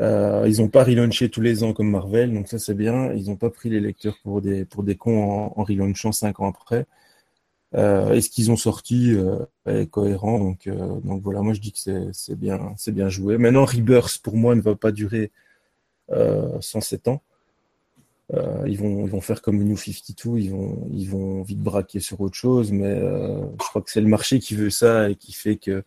Euh, 0.00 0.46
ils 0.48 0.60
n'ont 0.60 0.68
pas 0.68 0.84
relaunché 0.84 1.28
tous 1.28 1.42
les 1.42 1.64
ans 1.64 1.74
comme 1.74 1.90
Marvel, 1.90 2.32
donc 2.32 2.48
ça 2.48 2.58
c'est 2.58 2.74
bien. 2.74 3.12
Ils 3.12 3.26
n'ont 3.28 3.36
pas 3.36 3.50
pris 3.50 3.68
les 3.70 3.80
lecteurs 3.80 4.16
pour 4.22 4.40
des 4.40 4.64
pour 4.64 4.82
des 4.84 4.96
cons 4.96 5.22
en, 5.22 5.52
en 5.56 5.64
relaunchant 5.64 6.12
cinq 6.12 6.40
ans 6.40 6.48
après. 6.48 6.86
Euh, 7.74 8.12
et 8.14 8.20
ce 8.20 8.30
qu'ils 8.30 8.50
ont 8.50 8.56
sorti 8.56 9.14
euh, 9.14 9.38
est 9.66 9.88
cohérent, 9.90 10.38
donc 10.38 10.68
donc 11.04 11.22
voilà. 11.22 11.42
Moi 11.42 11.54
je 11.54 11.60
dis 11.60 11.72
que 11.72 12.10
c'est 12.12 12.36
bien 12.38 12.74
bien 12.88 13.08
joué. 13.10 13.38
Maintenant 13.38 13.64
Rebirth 13.66 14.18
pour 14.22 14.36
moi 14.36 14.54
ne 14.54 14.62
va 14.62 14.74
pas 14.76 14.92
durer 14.92 15.30
107 16.60 17.08
ans. 17.08 17.22
ils 18.66 18.78
vont 18.78 19.06
ils 19.06 19.10
vont 19.10 19.20
faire 19.20 19.42
comme 19.42 19.62
New 19.62 19.76
52, 19.76 20.38
ils 20.38 20.50
vont 20.50 20.88
ils 20.90 21.08
vont 21.08 21.42
vite 21.42 21.60
braquer 21.60 22.00
sur 22.00 22.20
autre 22.20 22.34
chose, 22.36 22.72
mais 22.72 22.96
je 23.00 23.68
crois 23.68 23.82
que 23.82 23.90
c'est 23.90 24.00
le 24.00 24.08
marché 24.08 24.38
qui 24.40 24.54
veut 24.54 24.70
ça 24.70 25.10
et 25.10 25.16
qui 25.16 25.32
fait 25.32 25.56
que 25.56 25.84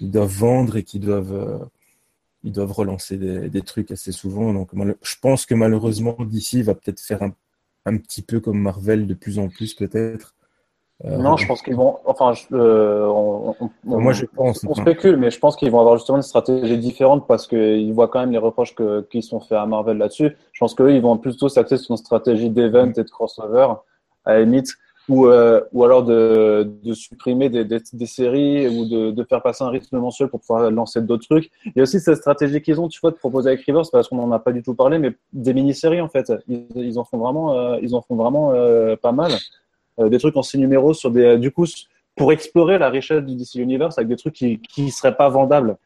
ils 0.00 0.10
doivent 0.10 0.28
vendre 0.28 0.76
et 0.76 0.82
qu'ils 0.82 1.00
doivent, 1.00 1.34
euh, 1.34 1.58
ils 2.42 2.52
doivent 2.52 2.72
relancer 2.72 3.16
des, 3.16 3.48
des, 3.48 3.62
trucs 3.62 3.90
assez 3.90 4.12
souvent. 4.12 4.52
Donc, 4.52 4.70
je 5.02 5.14
pense 5.20 5.46
que 5.46 5.54
malheureusement, 5.54 6.16
DC 6.20 6.62
va 6.62 6.74
peut-être 6.74 7.00
faire 7.00 7.22
un, 7.22 7.32
un, 7.86 7.96
petit 7.96 8.22
peu 8.22 8.40
comme 8.40 8.58
Marvel 8.58 9.06
de 9.06 9.14
plus 9.14 9.38
en 9.38 9.48
plus, 9.48 9.74
peut-être. 9.74 10.34
Euh, 11.04 11.16
non, 11.16 11.36
je 11.36 11.46
pense 11.46 11.60
qu'ils 11.60 11.74
vont. 11.74 11.98
Enfin, 12.04 12.32
je, 12.34 12.46
euh, 12.52 13.06
on, 13.08 13.56
on, 13.60 14.00
moi, 14.00 14.12
je 14.12 14.26
pense. 14.26 14.64
On 14.64 14.74
spécule, 14.74 15.16
mais 15.16 15.30
je 15.30 15.40
pense 15.40 15.56
qu'ils 15.56 15.70
vont 15.70 15.80
avoir 15.80 15.96
justement 15.96 16.18
une 16.18 16.22
stratégie 16.22 16.78
différente 16.78 17.26
parce 17.26 17.48
qu'ils 17.48 17.92
voient 17.92 18.08
quand 18.08 18.20
même 18.20 18.30
les 18.30 18.38
reproches 18.38 18.74
que, 18.74 19.02
qui 19.10 19.20
sont 19.22 19.40
faits 19.40 19.58
à 19.58 19.66
Marvel 19.66 19.98
là-dessus. 19.98 20.36
Je 20.52 20.60
pense 20.60 20.74
qu'eux, 20.74 20.94
ils 20.94 21.02
vont 21.02 21.18
plutôt 21.18 21.48
s'axer 21.48 21.78
sur 21.78 21.92
une 21.92 21.96
stratégie 21.96 22.48
d'event 22.48 22.90
et 22.90 23.02
de 23.02 23.10
crossover, 23.10 23.68
à 24.24 24.34
la 24.34 24.40
limite 24.44 24.76
ou, 25.08 25.26
euh, 25.26 25.60
ou 25.72 25.84
alors 25.84 26.02
de, 26.02 26.70
de 26.82 26.94
supprimer 26.94 27.48
des, 27.50 27.64
des, 27.64 27.78
des, 27.92 28.06
séries 28.06 28.68
ou 28.68 28.88
de, 28.88 29.10
de, 29.10 29.24
faire 29.24 29.42
passer 29.42 29.62
un 29.62 29.68
rythme 29.68 29.98
mensuel 29.98 30.28
pour 30.28 30.40
pouvoir 30.40 30.70
lancer 30.70 31.02
d'autres 31.02 31.26
trucs. 31.26 31.50
Il 31.66 31.72
y 31.76 31.80
a 31.80 31.82
aussi 31.82 32.00
cette 32.00 32.16
stratégie 32.16 32.62
qu'ils 32.62 32.80
ont, 32.80 32.88
tu 32.88 33.00
vois, 33.00 33.10
de 33.10 33.16
proposer 33.16 33.50
avec 33.50 33.62
Rivers, 33.62 33.82
parce 33.92 34.08
qu'on 34.08 34.16
n'en 34.16 34.32
a 34.32 34.38
pas 34.38 34.52
du 34.52 34.62
tout 34.62 34.74
parlé, 34.74 34.98
mais 34.98 35.12
des 35.32 35.52
mini-séries 35.52 36.00
en 36.00 36.08
fait. 36.08 36.32
Ils, 36.48 36.98
en 36.98 37.04
font 37.04 37.18
vraiment, 37.18 37.52
euh, 37.52 37.78
ils 37.82 37.94
en 37.94 38.00
font 38.00 38.16
vraiment 38.16 38.52
euh, 38.52 38.96
pas 38.96 39.12
mal. 39.12 39.32
Euh, 40.00 40.08
des 40.08 40.18
trucs 40.18 40.36
en 40.36 40.42
six 40.42 40.58
numéros 40.58 40.94
sur 40.94 41.10
des, 41.10 41.38
du 41.38 41.50
coup, 41.50 41.66
pour 42.16 42.32
explorer 42.32 42.78
la 42.78 42.88
richesse 42.88 43.22
du 43.22 43.36
DC 43.36 43.56
Universe 43.56 43.98
avec 43.98 44.08
des 44.08 44.16
trucs 44.16 44.34
qui 44.34 44.60
qui 44.60 44.90
seraient 44.90 45.16
pas 45.16 45.28
vendables 45.28 45.76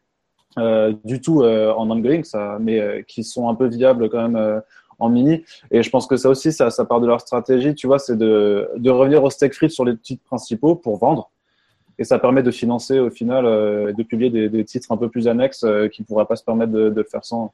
euh, 0.57 0.93
du 1.03 1.21
tout 1.21 1.43
en 1.43 1.91
ongoing, 1.91 2.23
ça, 2.23 2.57
mais 2.59 3.03
qui 3.07 3.23
sont 3.23 3.49
un 3.49 3.55
peu 3.55 3.67
viables 3.67 4.09
quand 4.09 4.27
même 4.29 4.61
en 4.99 5.09
mini. 5.09 5.43
Et 5.71 5.83
je 5.83 5.89
pense 5.89 6.07
que 6.07 6.17
ça 6.17 6.29
aussi, 6.29 6.51
ça, 6.51 6.69
part 6.85 7.01
de 7.01 7.07
leur 7.07 7.21
stratégie, 7.21 7.73
tu 7.75 7.87
vois, 7.87 7.99
c'est 7.99 8.17
de, 8.17 8.89
revenir 8.89 9.23
au 9.23 9.29
steak 9.29 9.53
frites 9.53 9.71
sur 9.71 9.85
les 9.85 9.97
titres 9.97 10.23
principaux 10.23 10.75
pour 10.75 10.97
vendre. 10.97 11.29
Et 11.97 12.03
ça 12.05 12.17
permet 12.17 12.43
de 12.43 12.51
financer 12.51 12.99
au 12.99 13.09
final, 13.09 13.45
euh, 13.45 13.91
de 13.91 14.03
publier 14.03 14.49
des, 14.49 14.65
titres 14.65 14.91
un 14.91 14.97
peu 14.97 15.09
plus 15.09 15.27
annexes 15.27 15.63
euh, 15.63 15.89
qui 15.89 16.01
ne 16.01 16.07
pourraient 16.07 16.25
pas 16.25 16.37
se 16.37 16.43
permettre 16.43 16.71
de, 16.71 17.03
faire 17.03 17.25
sans. 17.25 17.51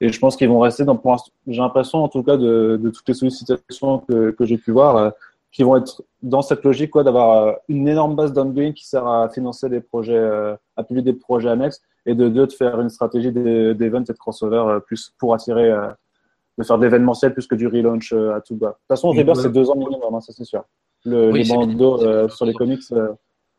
Et 0.00 0.10
je 0.10 0.18
pense 0.18 0.36
qu'ils 0.36 0.48
vont 0.48 0.60
rester 0.60 0.84
dans, 0.84 1.00
j'ai 1.46 1.60
l'impression 1.60 2.04
en 2.04 2.08
tout 2.08 2.22
cas 2.22 2.36
de, 2.36 2.78
toutes 2.94 3.08
les 3.08 3.14
sollicitations 3.14 4.00
que, 4.00 4.30
que 4.30 4.44
j'ai 4.44 4.58
pu 4.58 4.70
voir, 4.70 4.96
euh, 4.96 5.10
qui 5.52 5.62
vont 5.62 5.76
être 5.76 6.02
dans 6.22 6.42
cette 6.42 6.64
logique 6.64 6.90
quoi, 6.90 7.02
d'avoir 7.02 7.46
euh, 7.46 7.52
une 7.68 7.88
énorme 7.88 8.14
base 8.14 8.32
d'ongoing 8.34 8.72
qui 8.72 8.86
sert 8.86 9.06
à 9.06 9.30
financer 9.30 9.70
des 9.70 9.80
projets, 9.80 10.14
euh, 10.14 10.54
à 10.76 10.84
publier 10.84 11.02
des 11.02 11.18
projets 11.18 11.48
annexes, 11.48 11.80
et 12.04 12.14
de 12.14 12.28
deux, 12.28 12.46
de 12.46 12.52
faire 12.52 12.78
une 12.80 12.90
stratégie 12.90 13.32
d'event 13.32 14.02
et 14.02 14.04
de 14.04 14.12
crossover 14.12 14.78
plus 14.86 15.14
pour 15.18 15.34
attirer 15.34 15.72
de 16.58 16.64
faire 16.64 16.78
de 16.78 16.84
l'événementiel 16.84 17.32
plus 17.32 17.46
que 17.46 17.54
du 17.54 17.66
relaunch 17.66 18.12
euh, 18.12 18.34
à 18.34 18.40
tout 18.40 18.56
bas. 18.56 18.68
De 18.68 18.72
toute 18.72 18.88
façon, 18.88 19.10
Rebirth, 19.10 19.40
c'est 19.40 19.52
deux 19.52 19.68
ans 19.70 19.76
minimum, 19.76 20.14
hein, 20.14 20.20
ça 20.20 20.32
c'est 20.32 20.44
sûr. 20.44 20.64
Le, 21.04 21.30
Oui, 21.30 21.42
les 21.42 21.48
bandeaux 21.54 22.02
euh, 22.02 22.28
sur 22.28 22.46
les 22.46 22.54
comics, 22.54 22.80
euh, 22.92 23.08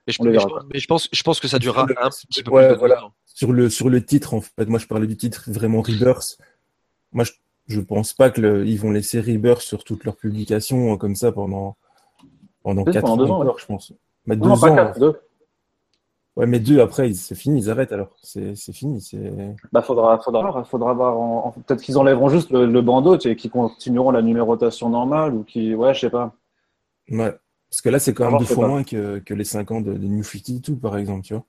Mais 0.08 0.14
je, 0.14 0.22
On 0.22 0.26
les 0.26 0.32
mais 0.32 0.40
je- 0.40 0.46
verra 0.48 0.60
pas. 0.62 0.66
mais 0.74 0.80
je 0.80 0.88
pense, 0.88 1.08
je 1.12 1.24
pense 1.24 1.40
que 1.40 1.48
ça 1.48 1.60
durera 1.60 1.84
un 1.84 2.10
petit 2.10 2.44
peu 2.44 2.52
Ouais, 2.52 2.70
plus 2.70 2.78
voilà. 2.78 3.04
Sur 3.26 3.54
le, 3.54 3.70
sur 3.70 3.90
le 3.90 4.04
titre, 4.04 4.34
en 4.34 4.42
fait, 4.42 4.66
moi 4.68 4.80
je 4.80 4.88
parlais 4.88 5.06
du 5.08 5.16
titre 5.16 5.44
vraiment 5.48 5.82
Rebirth. 5.82 6.38
Moi 7.12 7.24
je, 7.24 7.34
je 7.68 7.80
pense 7.82 8.14
pas 8.14 8.30
que 8.32 8.42
le- 8.42 8.66
ils 8.66 8.80
vont 8.80 8.92
laisser 8.92 9.20
Rebirth 9.22 9.62
sur 9.62 9.84
toutes 9.84 10.04
leurs 10.04 10.16
publications 10.16 10.94
euh, 10.94 10.98
comme 10.98 11.16
ça 11.16 11.32
pendant, 11.32 11.78
pendant 12.64 12.84
Peut-être 12.84 12.96
4 12.96 13.06
pendant 13.06 13.14
ans 13.14 13.26
deux 13.26 13.32
ans, 13.32 13.42
encore, 13.42 13.60
je 13.60 13.66
pense. 13.68 13.94
Mais 14.26 14.36
deux 14.36 14.48
non, 14.48 14.58
pas 14.58 14.72
ans. 14.72 14.76
quatre, 14.76 15.00
deux. 15.00 15.20
Ouais, 16.38 16.46
mais 16.46 16.60
deux 16.60 16.80
après, 16.82 17.12
c'est 17.14 17.34
fini, 17.34 17.62
ils 17.62 17.70
arrêtent 17.72 17.92
alors. 17.92 18.16
C'est 18.22 18.56
fini. 18.72 19.04
Bah, 19.72 19.82
faudra, 19.82 20.20
faudra, 20.20 20.64
faudra 20.66 20.94
voir. 20.94 21.18
En, 21.20 21.48
en- 21.48 21.52
Peut-être 21.52 21.82
qu'ils 21.82 21.98
enlèveront 21.98 22.30
juste 22.30 22.52
le, 22.52 22.68
le 22.68 22.82
bandeau 22.84 23.18
et 23.18 23.36
qu'ils 23.36 23.50
continueront 23.50 24.12
la 24.12 24.22
numérotation 24.22 24.90
normale 24.90 25.34
ou 25.34 25.44
qui, 25.44 25.74
ouais, 25.74 25.96
je 25.96 26.02
sais 26.02 26.10
pas. 26.12 26.36
Ouais. 27.10 27.34
Parce 27.70 27.82
que 27.82 27.90
là, 27.90 27.98
c'est 28.00 28.14
quand 28.14 28.26
même 28.26 28.36
Alors, 28.36 28.42
deux 28.42 28.46
fois 28.54 28.66
pas- 28.66 28.70
moins 28.70 28.84
que, 28.84 29.18
que 29.20 29.34
les 29.34 29.44
5 29.44 29.72
ans 29.72 29.82
de, 29.82 29.94
de 29.94 30.08
New 30.08 30.24
52, 30.24 30.76
par 30.76 30.96
exemple, 30.98 31.24
tu 31.26 31.34
vois. 31.34 31.44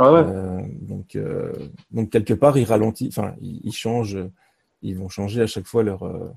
Ah 0.00 0.12
ouais. 0.12 0.20
Euh, 0.26 0.60
donc, 0.82 1.14
euh, 1.16 1.52
donc 1.92 2.10
quelque 2.10 2.34
part, 2.34 2.58
ils 2.58 2.64
ralentissent, 2.64 3.16
enfin, 3.16 3.34
ils, 3.40 3.60
ils 3.64 3.72
changent, 3.72 4.18
ils 4.82 4.96
vont 4.96 5.08
changer 5.08 5.42
à 5.42 5.46
chaque 5.46 5.66
fois 5.66 5.82
leur, 5.84 6.02
euh, 6.04 6.28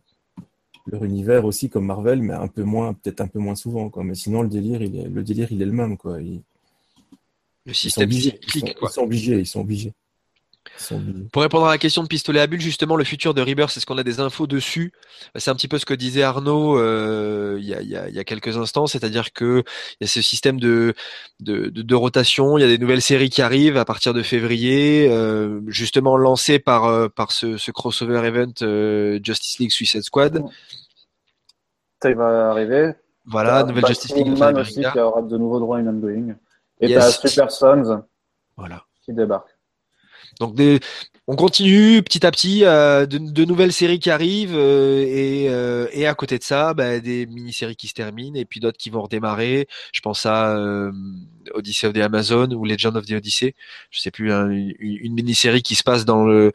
leur 0.85 1.03
univers 1.03 1.45
aussi, 1.45 1.69
comme 1.69 1.85
Marvel, 1.85 2.21
mais 2.21 2.33
un 2.33 2.47
peu 2.47 2.63
moins, 2.63 2.93
peut-être 2.93 3.21
un 3.21 3.27
peu 3.27 3.39
moins 3.39 3.55
souvent, 3.55 3.89
quoi. 3.89 4.03
Mais 4.03 4.15
sinon, 4.15 4.43
le 4.43 4.49
délire, 4.49 4.81
il 4.83 4.95
est, 4.99 5.07
le 5.09 5.23
délire, 5.23 5.51
il 5.51 5.61
est 5.61 5.65
le 5.65 5.71
même, 5.71 5.97
quoi. 5.97 6.17
Le 7.65 7.71
ils 7.71 7.75
sont 7.75 7.81
système 7.81 8.11
ils 8.11 8.21
cyclique, 8.21 8.67
sont, 8.67 8.73
quoi. 8.79 8.89
ils 8.89 8.93
sont 8.93 9.01
obligés, 9.03 9.39
ils 9.39 9.45
sont 9.45 9.61
obligés. 9.61 9.93
Ils 10.77 10.83
sont 10.83 10.95
obligés. 10.95 11.27
Pour 11.31 11.41
répondre 11.43 11.65
à 11.65 11.71
la 11.71 11.77
question 11.77 12.01
de 12.01 12.07
pistolet 12.07 12.39
à 12.39 12.47
bulles, 12.47 12.61
justement, 12.61 12.95
le 12.95 13.03
futur 13.03 13.33
de 13.33 13.41
Rebirth, 13.41 13.75
est-ce 13.77 13.85
qu'on 13.85 13.97
a 13.97 14.03
des 14.03 14.19
infos 14.19 14.47
dessus? 14.47 14.93
C'est 15.35 15.51
un 15.51 15.55
petit 15.55 15.67
peu 15.67 15.77
ce 15.77 15.85
que 15.85 15.93
disait 15.93 16.23
Arnaud 16.23 16.77
euh, 16.79 17.57
il, 17.59 17.65
y 17.65 17.73
a, 17.75 17.81
il, 17.81 17.89
y 17.89 17.95
a, 17.95 18.09
il 18.09 18.15
y 18.15 18.19
a 18.19 18.23
quelques 18.23 18.57
instants, 18.57 18.87
c'est-à-dire 18.87 19.31
que 19.33 19.63
il 19.99 20.03
y 20.03 20.05
a 20.05 20.07
ce 20.07 20.21
système 20.21 20.59
de, 20.59 20.93
de, 21.39 21.67
de, 21.69 21.81
de 21.81 21.95
rotation, 21.95 22.57
il 22.57 22.61
y 22.61 22.63
a 22.63 22.67
des 22.67 22.77
nouvelles 22.77 23.01
séries 23.01 23.29
qui 23.29 23.41
arrivent 23.41 23.77
à 23.77 23.85
partir 23.85 24.13
de 24.13 24.23
février, 24.23 25.07
euh, 25.09 25.61
justement 25.67 26.17
lancées 26.17 26.59
par, 26.59 26.85
euh, 26.85 27.09
par 27.09 27.31
ce, 27.31 27.57
ce 27.57 27.71
crossover 27.71 28.25
event 28.25 28.53
euh, 28.61 29.19
Justice 29.23 29.59
League 29.59 29.71
Suicide 29.71 30.03
Squad. 30.03 30.43
Ça 32.01 32.09
il 32.09 32.15
va 32.15 32.49
arriver. 32.49 32.93
Voilà, 33.25 33.63
nouvelle 33.63 33.85
Justice 33.85 34.15
League. 34.15 34.27
Aussi 34.29 34.81
qui 34.81 34.99
aura 34.99 35.21
de 35.21 35.37
nouveaux 35.37 35.59
droits 35.59 35.77
in 35.77 35.87
ongoing. 35.87 36.35
Et 36.81 36.87
Yes. 36.89 37.19
t'as 37.21 37.29
Super 37.29 37.51
Sons 37.51 38.03
Voilà. 38.57 38.83
qui 39.05 39.13
débarque. 39.13 39.47
Donc 40.39 40.55
des, 40.55 40.79
on 41.27 41.35
continue 41.35 42.01
petit 42.01 42.25
à 42.25 42.31
petit, 42.31 42.63
euh, 42.65 43.05
de, 43.05 43.17
de 43.17 43.45
nouvelles 43.45 43.73
séries 43.73 43.99
qui 43.99 44.09
arrivent 44.09 44.55
euh, 44.55 45.03
et, 45.05 45.47
euh, 45.49 45.87
et 45.91 46.07
à 46.07 46.15
côté 46.15 46.37
de 46.39 46.43
ça, 46.43 46.73
bah, 46.73 46.99
des 46.99 47.25
mini-séries 47.27 47.75
qui 47.75 47.87
se 47.87 47.93
terminent 47.93 48.35
et 48.39 48.45
puis 48.45 48.59
d'autres 48.59 48.77
qui 48.77 48.89
vont 48.89 49.01
redémarrer. 49.03 49.67
Je 49.93 49.99
pense 50.01 50.25
à 50.25 50.55
Odyssey 51.53 51.85
of 51.87 51.93
the 51.93 51.97
Amazon 51.97 52.49
ou 52.51 52.65
Legend 52.65 52.95
of 52.97 53.05
the 53.05 53.11
Odyssey. 53.11 53.53
Je 53.91 53.99
sais 53.99 54.09
plus 54.11 54.31
hein, 54.33 54.49
une, 54.49 54.73
une 54.79 55.13
mini-série 55.13 55.61
qui 55.61 55.75
se 55.75 55.83
passe 55.83 56.05
dans 56.05 56.23
le 56.25 56.51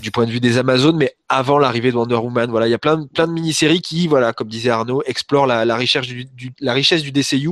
du 0.00 0.12
point 0.12 0.26
de 0.26 0.30
vue 0.30 0.38
des 0.38 0.58
Amazones, 0.58 0.96
mais 0.96 1.16
avant 1.28 1.58
l'arrivée 1.58 1.90
de 1.90 1.96
Wonder 1.96 2.14
Woman. 2.14 2.48
Voilà, 2.50 2.68
il 2.68 2.70
y 2.70 2.74
a 2.74 2.78
plein 2.78 2.98
de, 2.98 3.06
plein 3.08 3.26
de 3.26 3.32
mini-séries 3.32 3.80
qui, 3.80 4.06
voilà, 4.06 4.32
comme 4.32 4.46
disait 4.48 4.70
Arnaud, 4.70 5.02
explorent 5.06 5.46
la, 5.48 5.64
la 5.64 5.74
richesse 5.76 6.06
du, 6.06 6.24
du- 6.24 6.52
la 6.60 6.72
richesse 6.72 7.02
du 7.02 7.10
DCU, 7.10 7.50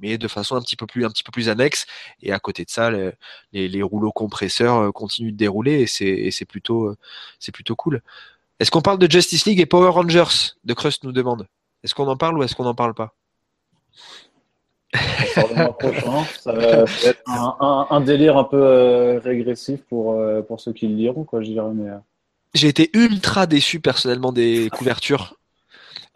mais 0.00 0.18
de 0.18 0.28
façon 0.28 0.56
un 0.56 0.60
petit 0.62 0.76
peu 0.76 0.86
plus 0.86 1.04
un 1.04 1.10
petit 1.10 1.22
peu 1.22 1.30
plus 1.32 1.48
annexe. 1.48 1.86
Et 2.22 2.32
à 2.32 2.38
côté 2.38 2.64
de 2.64 2.70
ça, 2.70 2.90
le- 2.90 3.12
les, 3.52 3.68
les 3.68 3.82
rouleaux 3.82 4.12
compresseurs 4.12 4.76
euh, 4.76 4.90
continuent 4.92 5.32
de 5.32 5.36
dérouler 5.36 5.82
et 5.82 5.86
c'est 6.30 6.44
plutôt 6.46 6.84
euh, 6.86 6.96
c'est 7.38 7.52
plutôt 7.52 7.76
cool. 7.76 8.02
Est-ce 8.60 8.70
qu'on 8.70 8.82
parle 8.82 8.98
de 8.98 9.10
Justice 9.10 9.46
League 9.46 9.60
et 9.60 9.66
Power 9.66 9.90
Rangers? 9.90 10.52
De 10.64 10.74
Crust 10.74 11.04
nous 11.04 11.12
demande. 11.12 11.46
Est-ce 11.82 11.94
qu'on 11.94 12.06
en 12.08 12.16
parle 12.16 12.38
ou 12.38 12.42
est-ce 12.42 12.54
qu'on 12.54 12.64
n'en 12.64 12.74
parle 12.74 12.94
pas? 12.94 13.14
Prochain. 15.78 16.24
Ça 16.38 16.52
va, 16.52 16.62
être 17.04 17.22
un, 17.26 17.56
un- 17.60 17.86
un 17.90 18.00
délire 18.00 18.36
un 18.36 18.44
peu 18.44 18.60
euh, 18.62 19.18
régressif 19.18 19.80
pour, 19.88 20.12
euh, 20.12 20.40
pour 20.42 20.60
ceux 20.60 20.72
qui 20.72 20.86
le 20.86 20.94
liront, 20.94 21.24
quoi, 21.24 21.42
je 21.42 21.50
dirais. 21.50 21.68
Mais, 21.74 21.90
J'ai 22.54 22.68
été 22.68 22.90
ultra 22.94 23.46
déçu 23.46 23.80
personnellement 23.80 24.32
des 24.32 24.70
couvertures. 24.70 25.34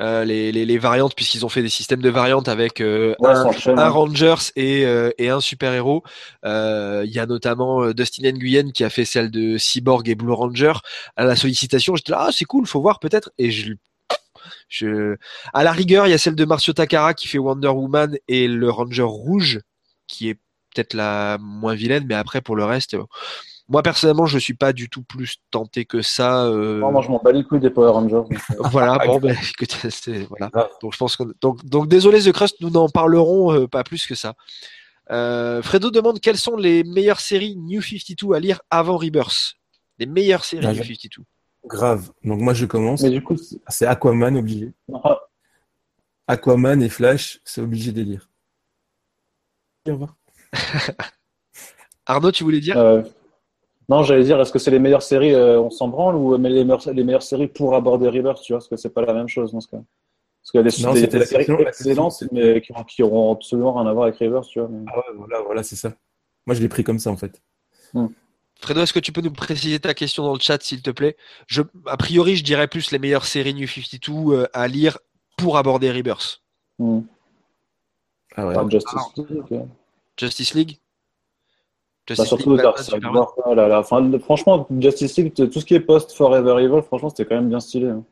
Euh, 0.01 0.25
les, 0.25 0.53
les, 0.53 0.65
les 0.65 0.79
variantes, 0.79 1.17
puisqu'ils 1.17 1.45
ont 1.45 1.49
fait 1.49 1.61
des 1.61 1.69
systèmes 1.69 2.01
de 2.01 2.09
variantes 2.09 2.49
avec 2.49 2.81
euh, 2.81 3.17
ouais, 3.19 3.31
un, 3.31 3.47
un 3.47 3.79
hein. 3.79 3.89
Rangers 3.89 4.53
et, 4.55 4.87
euh, 4.87 5.11
et 5.19 5.29
un 5.29 5.41
super-héros. 5.41 6.05
Euh, 6.45 7.03
Il 7.05 7.11
y 7.11 7.19
a 7.19 7.27
notamment 7.27 7.83
euh, 7.83 7.95
Dustin 7.95 8.31
Nguyen 8.31 8.71
qui 8.71 8.85
a 8.85 8.91
fait 8.91 9.05
celle 9.05 9.29
de 9.31 9.59
Cyborg 9.59 10.09
et 10.09 10.15
Blue 10.15 10.33
Ranger. 10.33 10.75
À 11.17 11.25
la 11.25 11.35
sollicitation, 11.35 11.97
j'étais 11.97 12.13
là, 12.13 12.27
ah 12.29 12.31
c'est 12.31 12.45
cool, 12.45 12.65
faut 12.65 12.81
voir 12.81 13.01
peut-être. 13.01 13.33
Et 13.39 13.51
je, 13.51 13.73
je, 14.69 15.17
à 15.53 15.65
la 15.65 15.73
rigueur, 15.73 16.07
il 16.07 16.11
y 16.11 16.15
a 16.15 16.19
celle 16.19 16.37
de 16.37 16.45
Marcio 16.45 16.73
Takara 16.73 17.13
qui 17.13 17.27
fait 17.27 17.39
Wonder 17.39 17.67
Woman 17.67 18.17
et 18.29 18.47
le 18.47 18.71
Ranger 18.71 19.03
rouge 19.03 19.61
qui 20.07 20.29
est 20.29 20.39
peut-être 20.75 20.95
la 20.95 21.39
moins 21.41 21.75
vilaine, 21.75 22.05
mais 22.09 22.15
après 22.15 22.41
pour 22.41 22.55
le 22.55 22.65
reste, 22.65 22.95
euh, 22.95 23.03
moi 23.69 23.83
personnellement, 23.83 24.27
je 24.27 24.39
suis 24.39 24.55
pas 24.55 24.73
du 24.73 24.89
tout 24.89 25.03
plus 25.03 25.37
tenté 25.51 25.85
que 25.85 26.01
ça. 26.03 26.45
euh, 26.47 26.81
Non, 26.81 26.91
moi, 26.93 27.03
je 27.03 27.09
m'en 27.09 27.19
bats 27.23 27.33
les 27.33 27.45
couilles 27.45 27.61
des 27.61 27.71
Power 27.71 27.91
Rangers. 27.91 28.17
euh, 28.17 28.57
voilà, 28.71 28.99
bon, 29.07 29.19
ben, 29.19 29.37
écoute, 29.51 29.77
c'est, 29.91 30.21
voilà. 30.25 30.51
Donc, 30.83 30.93
je 30.93 30.99
pense 30.99 31.17
que, 31.17 31.25
donc, 31.41 31.65
donc, 31.65 31.89
désolé, 31.89 32.21
The 32.23 32.33
Crust, 32.33 32.57
nous 32.61 32.71
n'en 32.71 32.89
parlerons 32.89 33.53
euh, 33.53 33.67
pas 33.69 33.85
plus 33.85 34.07
que 34.07 34.15
ça. 34.15 34.35
Euh, 35.11 35.63
Fredo 35.63 35.91
demande 35.91 36.21
quelles 36.21 36.37
sont 36.39 36.57
les 36.57 36.85
meilleures 36.85 37.21
séries 37.21 37.57
New 37.57 37.81
52 37.83 38.35
à 38.35 38.41
lire 38.41 38.61
avant 38.71 38.97
Rebirth? 38.99 39.55
Les 39.99 40.07
meilleures 40.07 40.45
séries 40.45 40.67
Ah, 40.67 40.73
New 40.73 40.83
je- 40.83 40.89
52. 40.93 41.23
Grave. 41.65 42.11
Donc 42.25 42.41
moi, 42.41 42.55
je 42.55 42.67
commence. 42.67 43.03
Mais 43.03 43.11
du 43.11 43.23
coup, 43.23 43.37
c'est- 43.37 43.59
C'est 43.69 43.87
Aquaman 43.87 44.37
obligé. 44.37 44.73
ah, 45.05 45.19
Aquaman 46.27 46.81
et 46.83 46.89
Flash, 46.89 47.41
c'est 47.45 47.61
obligé 47.63 47.91
de 47.93 47.99
les 48.01 48.05
lire. 48.05 48.29
Au 49.89 49.93
revoir. 49.93 50.15
Arnaud, 52.07 52.33
tu 52.33 52.45
voulais 52.45 52.61
dire? 52.61 52.77
Euh, 52.79 53.03
non, 53.89 54.03
j'allais 54.03 54.25
dire, 54.25 54.41
est-ce 54.41 54.53
que 54.53 54.59
c'est 54.59 54.71
les 54.71 54.79
meilleures 54.79 55.03
séries, 55.03 55.35
euh, 55.35 55.61
on 55.61 55.71
s'en 55.71 55.89
branle, 55.89 56.15
ou 56.17 56.37
mais 56.39 56.51
les 56.51 56.65
meilleures, 56.65 56.83
les 56.93 57.05
meilleures 57.05 57.23
séries 57.23 57.49
pour 57.49 57.75
aborder 57.75 58.09
Rebirth, 58.09 58.43
tu 58.43 58.53
vois, 58.53 58.59
parce 58.59 58.69
que 58.69 58.77
c'est 58.77 58.91
pas 58.93 59.03
la 59.03 59.15
même 59.15 59.29
chose 59.29 59.53
dans 59.53 59.61
ce 59.61 59.69
cas? 59.69 59.81
Parce 60.43 60.51
qu'il 60.53 60.59
y 60.61 60.67
a 60.67 60.71
des, 60.71 60.83
Non, 60.83 60.93
des- 60.95 61.01
c'était 61.01 61.13
des 61.15 61.19
la 61.21 61.27
séries 61.27 61.47
question- 61.47 61.67
excellentes, 61.67 62.25
mais 62.33 62.61
qui, 62.61 62.73
qui 62.89 63.03
auront 63.03 63.33
absolument 63.33 63.73
rien 63.75 63.87
à 63.87 63.93
voir 63.93 64.07
avec 64.07 64.19
Rebirth, 64.19 64.47
tu 64.49 64.61
vois. 64.61 64.69
mais- 64.69 64.85
Ah 64.89 64.99
ouais, 64.99 65.17
voilà, 65.17 65.41
voilà, 65.43 65.63
c'est 65.63 65.77
ça. 65.77 65.93
Moi, 66.47 66.55
je 66.55 66.61
l'ai 66.63 66.69
pris 66.69 66.85
comme 66.85 66.99
ça, 66.99 67.11
en 67.11 67.17
fait. 67.17 67.43
Fredo, 68.61 68.81
est-ce 68.83 68.93
que 68.93 68.99
tu 69.01 69.13
peux 69.13 69.21
nous 69.21 69.33
préciser 69.33 69.79
ta 69.79 69.95
question 69.95 70.25
dans 70.25 70.35
le 70.35 70.41
chat, 70.41 70.61
s'il 70.63 70.83
te 70.83 70.91
plaît? 70.91 71.17
Je, 71.47 71.63
A 71.87 71.97
priori, 71.97 72.37
je 72.37 72.43
dirais 72.45 72.67
plus 72.69 72.91
les 72.91 72.99
meilleures 72.99 73.25
séries 73.25 73.55
New 73.55 73.69
52 73.69 74.33
euh, 74.35 74.47
à 74.53 74.67
lire 74.69 74.99
pour 75.37 75.57
aborder 75.59 75.91
Rebirth. 75.93 76.43
Hmm. 76.79 77.01
Ah 78.37 78.47
ouais. 78.47 78.57
Enfin, 78.57 78.69
Justice 78.69 79.01
League, 79.17 79.43
euh. 79.53 79.63
Justice 80.19 80.55
League? 80.55 80.79
Bah, 82.17 82.25
surtout 82.25 82.51
League, 82.53 82.63
Dark 82.63 82.79
Side 82.79 83.05
War, 83.05 83.33
oh 83.45 83.55
là 83.55 83.69
là. 83.69 83.81
Enfin, 83.81 84.01
le- 84.01 84.19
franchement, 84.19 84.67
Justice 84.81 85.17
League, 85.17 85.35
tout 85.35 85.61
ce 85.61 85.65
qui 85.65 85.75
est 85.75 85.81
post 85.81 86.13
Forever 86.13 86.63
Evil, 86.63 86.83
franchement, 86.83 87.11
c'était 87.11 87.25
quand 87.27 87.35
même 87.37 87.49
bien 87.49 87.61
stylé. 87.61 87.89
hein. 87.89 88.05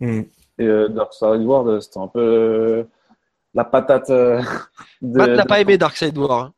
Hmm. 0.00 0.22
Et 0.58 0.64
euh, 0.66 0.88
Dark 0.88 1.12
Side 1.14 1.42
War, 1.44 1.66
euh, 1.66 1.80
c'était 1.80 1.98
un 2.00 2.08
peu 2.08 2.20
euh, 2.20 2.84
la 3.54 3.64
patate. 3.64 4.10
Euh, 4.10 4.40
de, 5.02 5.18
Matt 5.18 5.30
n'a 5.30 5.42
de- 5.44 5.48
pas 5.48 5.60
aimé 5.60 5.78
Darkseid 5.78 6.16
War. 6.18 6.30
hein. 6.32 6.52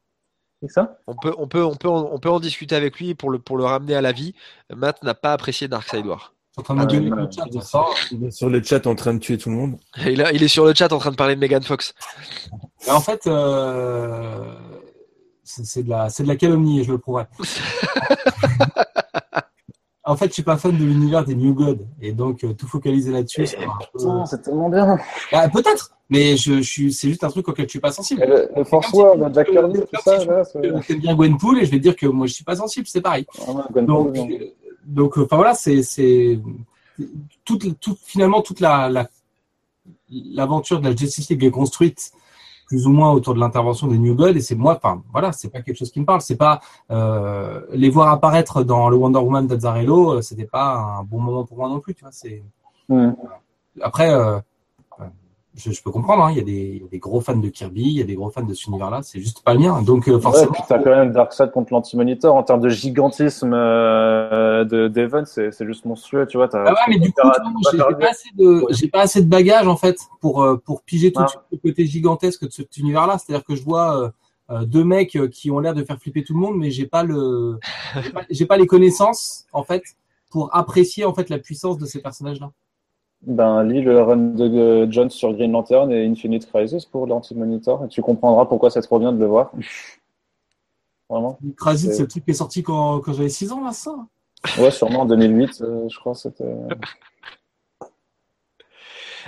C'est 0.62 0.70
ça? 0.70 0.98
On 1.06 1.14
peut, 1.14 1.34
on, 1.36 1.46
peut, 1.46 1.62
on, 1.64 1.74
peut 1.74 1.88
en, 1.88 2.08
on 2.12 2.18
peut 2.18 2.30
en 2.30 2.40
discuter 2.40 2.74
avec 2.74 2.98
lui 2.98 3.14
pour 3.14 3.30
le, 3.30 3.38
pour 3.38 3.56
le 3.58 3.64
ramener 3.64 3.94
à 3.94 4.00
la 4.00 4.12
vie. 4.12 4.34
Matt 4.74 5.02
n'a 5.02 5.14
pas 5.14 5.32
apprécié 5.32 5.68
Darkseid 5.68 6.06
War. 6.06 6.32
Je 6.56 6.62
suis 6.62 6.72
en 6.72 6.74
train 6.74 6.74
de 6.76 6.80
Ah, 6.82 6.86
gueuler 6.86 7.10
ouais, 7.12 7.22
le 7.22 7.30
chat 7.30 7.44
de 7.50 7.60
ça. 7.60 7.84
Il 8.12 8.24
est 8.24 8.30
sur 8.30 8.48
le 8.48 8.62
chat 8.62 8.86
en 8.86 8.94
train 8.94 9.12
de 9.14 9.18
tuer 9.18 9.36
tout 9.36 9.50
le 9.50 9.56
monde. 9.56 9.76
Et 10.06 10.14
là, 10.16 10.32
il 10.32 10.42
est 10.42 10.48
sur 10.48 10.64
le 10.64 10.72
chat 10.72 10.90
en 10.92 10.98
train 10.98 11.10
de 11.10 11.16
parler 11.16 11.34
de 11.34 11.40
Megan 11.40 11.62
Fox. 11.62 11.92
En 12.88 13.00
fait, 13.00 13.26
euh, 13.26 14.44
c'est 15.44 15.82
de 15.82 15.90
la, 15.90 16.08
c'est 16.08 16.22
de 16.22 16.28
la 16.28 16.36
calomnie 16.36 16.80
et 16.80 16.84
je 16.84 16.92
le 16.92 16.98
prouverai. 16.98 17.26
en 20.04 20.16
fait, 20.16 20.28
je 20.28 20.32
suis 20.32 20.42
pas 20.42 20.56
fan 20.56 20.72
de 20.76 20.84
l'univers 20.84 21.24
des 21.24 21.34
New 21.34 21.54
Gods 21.54 21.86
et 22.00 22.12
donc 22.12 22.44
euh, 22.44 22.52
tout 22.52 22.66
focaliser 22.66 23.12
là-dessus. 23.12 23.46
c'est 23.46 23.58
Putain, 23.92 24.26
c'est 24.26 24.42
tellement 24.42 24.68
bien. 24.68 24.98
Ah, 25.32 25.48
Peut-être, 25.48 25.92
mais 26.08 26.36
je, 26.36 26.56
je 26.56 26.60
suis, 26.62 26.92
c'est 26.92 27.08
juste 27.08 27.24
un 27.24 27.28
truc 27.28 27.48
auquel 27.48 27.66
je 27.66 27.70
suis 27.70 27.80
pas 27.80 27.92
sensible. 27.92 28.22
Et 28.22 28.26
Le, 28.26 28.48
le 28.56 28.64
Force 28.64 28.90
War, 28.92 29.16
le 29.16 29.32
Jack 29.32 29.50
Kirby, 29.50 29.80
tout 29.80 30.00
ça, 30.02 30.24
là, 30.24 30.44
c'est. 30.44 30.58
Euh, 30.58 30.80
J'aime 30.86 31.00
bien 31.00 31.14
Gwenpool 31.14 31.58
et 31.60 31.66
je 31.66 31.70
vais 31.70 31.80
dire 31.80 31.96
que 31.96 32.06
moi 32.06 32.26
je 32.26 32.32
suis 32.34 32.44
pas 32.44 32.56
sensible, 32.56 32.86
c'est 32.86 33.00
pareil. 33.00 33.26
Ah 33.46 33.52
ouais, 33.52 33.82
Donc, 33.82 34.14
Pool, 34.14 34.32
euh, 34.32 34.46
donc, 34.84 35.16
enfin 35.16 35.36
voilà, 35.36 35.54
c'est, 35.54 35.82
c'est 35.82 36.38
toute, 37.44 37.80
toute, 37.80 37.98
finalement 38.02 38.42
toute 38.42 38.60
la, 38.60 38.88
la, 38.88 39.08
l'aventure 40.10 40.80
de 40.80 40.88
la 40.88 40.96
Justice 40.96 41.28
League 41.30 41.44
est 41.44 41.50
construite 41.50 42.12
plus 42.74 42.88
ou 42.88 42.90
moins 42.90 43.12
autour 43.12 43.34
de 43.34 43.38
l'intervention 43.38 43.86
des 43.86 43.98
New 43.98 44.16
Gods 44.16 44.34
et 44.34 44.40
c'est 44.40 44.56
moi, 44.56 44.74
enfin 44.74 45.00
voilà, 45.12 45.30
c'est 45.30 45.48
pas 45.48 45.62
quelque 45.62 45.76
chose 45.76 45.92
qui 45.92 46.00
me 46.00 46.04
parle, 46.04 46.20
c'est 46.20 46.34
pas 46.34 46.60
euh, 46.90 47.60
les 47.72 47.88
voir 47.88 48.08
apparaître 48.08 48.64
dans 48.64 48.88
le 48.88 48.96
Wonder 48.96 49.20
Woman 49.20 49.46
d'Azzarello, 49.46 50.14
euh, 50.14 50.22
c'était 50.22 50.46
pas 50.46 50.74
un 50.98 51.04
bon 51.04 51.20
moment 51.20 51.44
pour 51.44 51.56
moi 51.58 51.68
non 51.68 51.78
plus, 51.78 51.94
tu 51.94 52.02
vois. 52.02 52.10
C'est 52.10 52.42
après, 53.80 54.10
euh, 54.10 54.40
je, 55.56 55.70
je 55.70 55.82
peux 55.82 55.90
comprendre. 55.90 56.24
hein, 56.24 56.30
Il 56.32 56.36
y, 56.36 56.40
a 56.40 56.44
des- 56.44 56.52
il 56.76 56.82
y 56.82 56.84
a 56.84 56.88
des 56.88 56.98
gros 56.98 57.20
fans 57.20 57.36
de 57.36 57.48
Kirby, 57.48 57.82
il 57.82 57.92
y 57.92 58.00
a 58.00 58.04
des 58.04 58.14
gros 58.16 58.28
fans 58.30 58.42
de 58.42 58.52
cet 58.54 58.66
univers-là. 58.66 59.02
C'est 59.02 59.20
juste 59.20 59.42
pas 59.44 59.54
le 59.54 59.60
mien. 59.60 59.82
Donc 59.82 60.08
euh, 60.08 60.14
Ouais, 60.16 60.20
forcément. 60.20 60.52
puis 60.52 60.62
t'as 60.68 60.78
quand 60.78 60.90
même 60.90 61.12
Darkseid 61.12 61.50
contre 61.52 61.72
l'Anti-Monitor. 61.72 62.34
En 62.34 62.42
termes 62.42 62.60
de 62.60 62.68
gigantisme 62.68 63.52
euh, 63.54 64.64
de 64.64 64.88
d'Evan, 64.88 65.24
c'est 65.26 65.52
c'est 65.52 65.66
juste 65.66 65.84
monstrueux, 65.84 66.26
tu 66.26 66.36
vois. 66.36 66.48
t'as- 66.48 66.64
Ah 66.66 66.72
ouais, 66.72 66.78
mais 66.88 66.98
du 66.98 67.12
coup, 67.12 67.28
j'ai 67.72 67.78
pas 67.78 68.08
assez 68.10 68.28
de, 68.36 68.64
j'ai 68.70 68.88
pas 68.88 69.00
assez 69.02 69.22
de 69.22 69.28
bagages 69.28 69.66
en 69.68 69.76
fait 69.76 69.96
pour 70.20 70.42
euh, 70.42 70.56
pour 70.56 70.82
piger 70.82 71.12
tout 71.12 71.20
de 71.20 71.26
Ah. 71.26 71.28
suite 71.28 71.42
le 71.52 71.58
côté 71.58 71.86
gigantesque 71.86 72.44
de 72.44 72.50
cet 72.52 72.76
univers-là. 72.76 73.18
C'est-à-dire 73.18 73.44
que 73.44 73.54
je 73.54 73.62
vois 73.62 74.00
euh, 74.02 74.10
euh, 74.50 74.64
deux 74.64 74.84
mecs 74.84 75.16
euh, 75.16 75.28
qui 75.28 75.50
ont 75.50 75.58
l'air 75.60 75.74
de 75.74 75.82
faire 75.84 75.98
flipper 75.98 76.22
tout 76.24 76.34
le 76.34 76.40
monde, 76.40 76.56
mais 76.58 76.70
j'ai 76.70 76.86
pas 76.86 77.02
le, 77.02 77.58
j'ai 78.02 78.10
pas, 78.10 78.22
j'ai 78.28 78.46
pas 78.46 78.56
les 78.56 78.66
connaissances 78.66 79.46
en 79.52 79.62
fait 79.62 79.82
pour 80.30 80.54
apprécier 80.54 81.04
en 81.04 81.14
fait 81.14 81.30
la 81.30 81.38
puissance 81.38 81.78
de 81.78 81.86
ces 81.86 82.02
personnages-là. 82.02 82.50
Ben, 83.26 83.64
lis 83.64 83.80
le 83.82 84.02
run 84.02 84.16
de 84.16 84.86
Jones 84.90 85.10
sur 85.10 85.32
Green 85.32 85.52
Lantern 85.52 85.90
et 85.90 86.06
Infinite 86.06 86.46
Crisis 86.46 86.84
pour 86.84 87.06
l'Anti-Monitor 87.06 87.84
et 87.84 87.88
tu 87.88 88.02
comprendras 88.02 88.44
pourquoi 88.46 88.70
c'est 88.70 88.82
trop 88.82 88.98
bien 88.98 89.12
de 89.12 89.18
le 89.18 89.26
voir. 89.26 89.50
Vraiment. 91.08 91.38
Krasit, 91.56 91.90
C'est- 91.90 91.96
c'est 91.96 92.02
le 92.02 92.08
truc 92.08 92.24
qui 92.24 92.30
est 92.30 92.34
sorti 92.34 92.62
quand, 92.62 93.00
quand 93.00 93.12
j'avais 93.12 93.28
6 93.28 93.52
ans 93.52 93.62
là, 93.64 93.72
ça? 93.72 93.94
Ouais, 94.58 94.70
sûrement 94.70 95.00
en 95.00 95.06
2008, 95.06 95.62
euh, 95.62 95.88
je 95.88 95.98
crois. 95.98 96.14
C'était. 96.14 96.44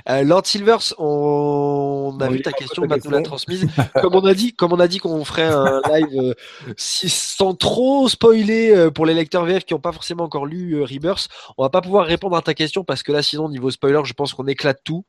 Euh, 0.09 0.23
Lord 0.23 0.47
Silvers, 0.47 0.95
on 0.99 2.17
a 2.21 2.29
vu 2.29 2.43
ta 2.43 2.53
question, 2.53 2.83
Matt 2.89 3.05
nous 3.05 3.11
l'a 3.11 3.19
transmise. 3.25 3.67
comme 4.01 4.15
on 4.15 4.25
a 4.25 4.35
dit, 4.35 4.53
comme 4.55 4.73
on 4.73 4.81
a 4.81 4.89
dit 4.89 4.99
qu'on 4.99 5.25
ferait 5.25 5.45
un 5.45 5.81
live 5.93 6.07
euh, 6.19 6.35
si- 6.77 7.09
sans 7.09 7.55
trop 7.55 8.09
spoiler 8.09 8.75
euh, 8.75 8.91
pour 8.91 9.07
les 9.07 9.15
lecteurs 9.15 9.45
VF 9.45 9.65
qui 9.65 9.75
n'ont 9.75 9.81
pas 9.81 9.93
forcément 9.93 10.25
encore 10.25 10.47
lu 10.47 10.75
euh, 10.77 10.85
Rebirth, 10.85 11.29
on 11.59 11.63
va 11.63 11.71
pas 11.71 11.81
pouvoir 11.81 12.07
répondre 12.07 12.37
à 12.37 12.43
ta 12.43 12.55
question 12.55 12.85
parce 12.85 13.03
que 13.03 13.13
là, 13.13 13.23
sinon 13.23 13.49
niveau 13.49 13.71
spoiler, 13.71 14.01
je 14.05 14.13
pense 14.13 14.35
qu'on 14.35 14.47
éclate 14.47 14.81
tout. 14.85 15.05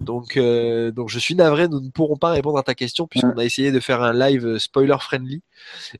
Donc, 0.00 0.36
euh, 0.36 0.92
donc 0.92 1.08
je 1.08 1.18
suis 1.18 1.34
navré, 1.34 1.68
nous 1.68 1.80
ne 1.80 1.90
pourrons 1.90 2.16
pas 2.16 2.30
répondre 2.30 2.56
à 2.58 2.62
ta 2.62 2.74
question 2.74 3.06
puisqu'on 3.06 3.36
a 3.36 3.44
essayé 3.44 3.72
de 3.72 3.80
faire 3.80 4.02
un 4.02 4.12
live 4.12 4.58
spoiler 4.58 4.96
friendly. 5.00 5.42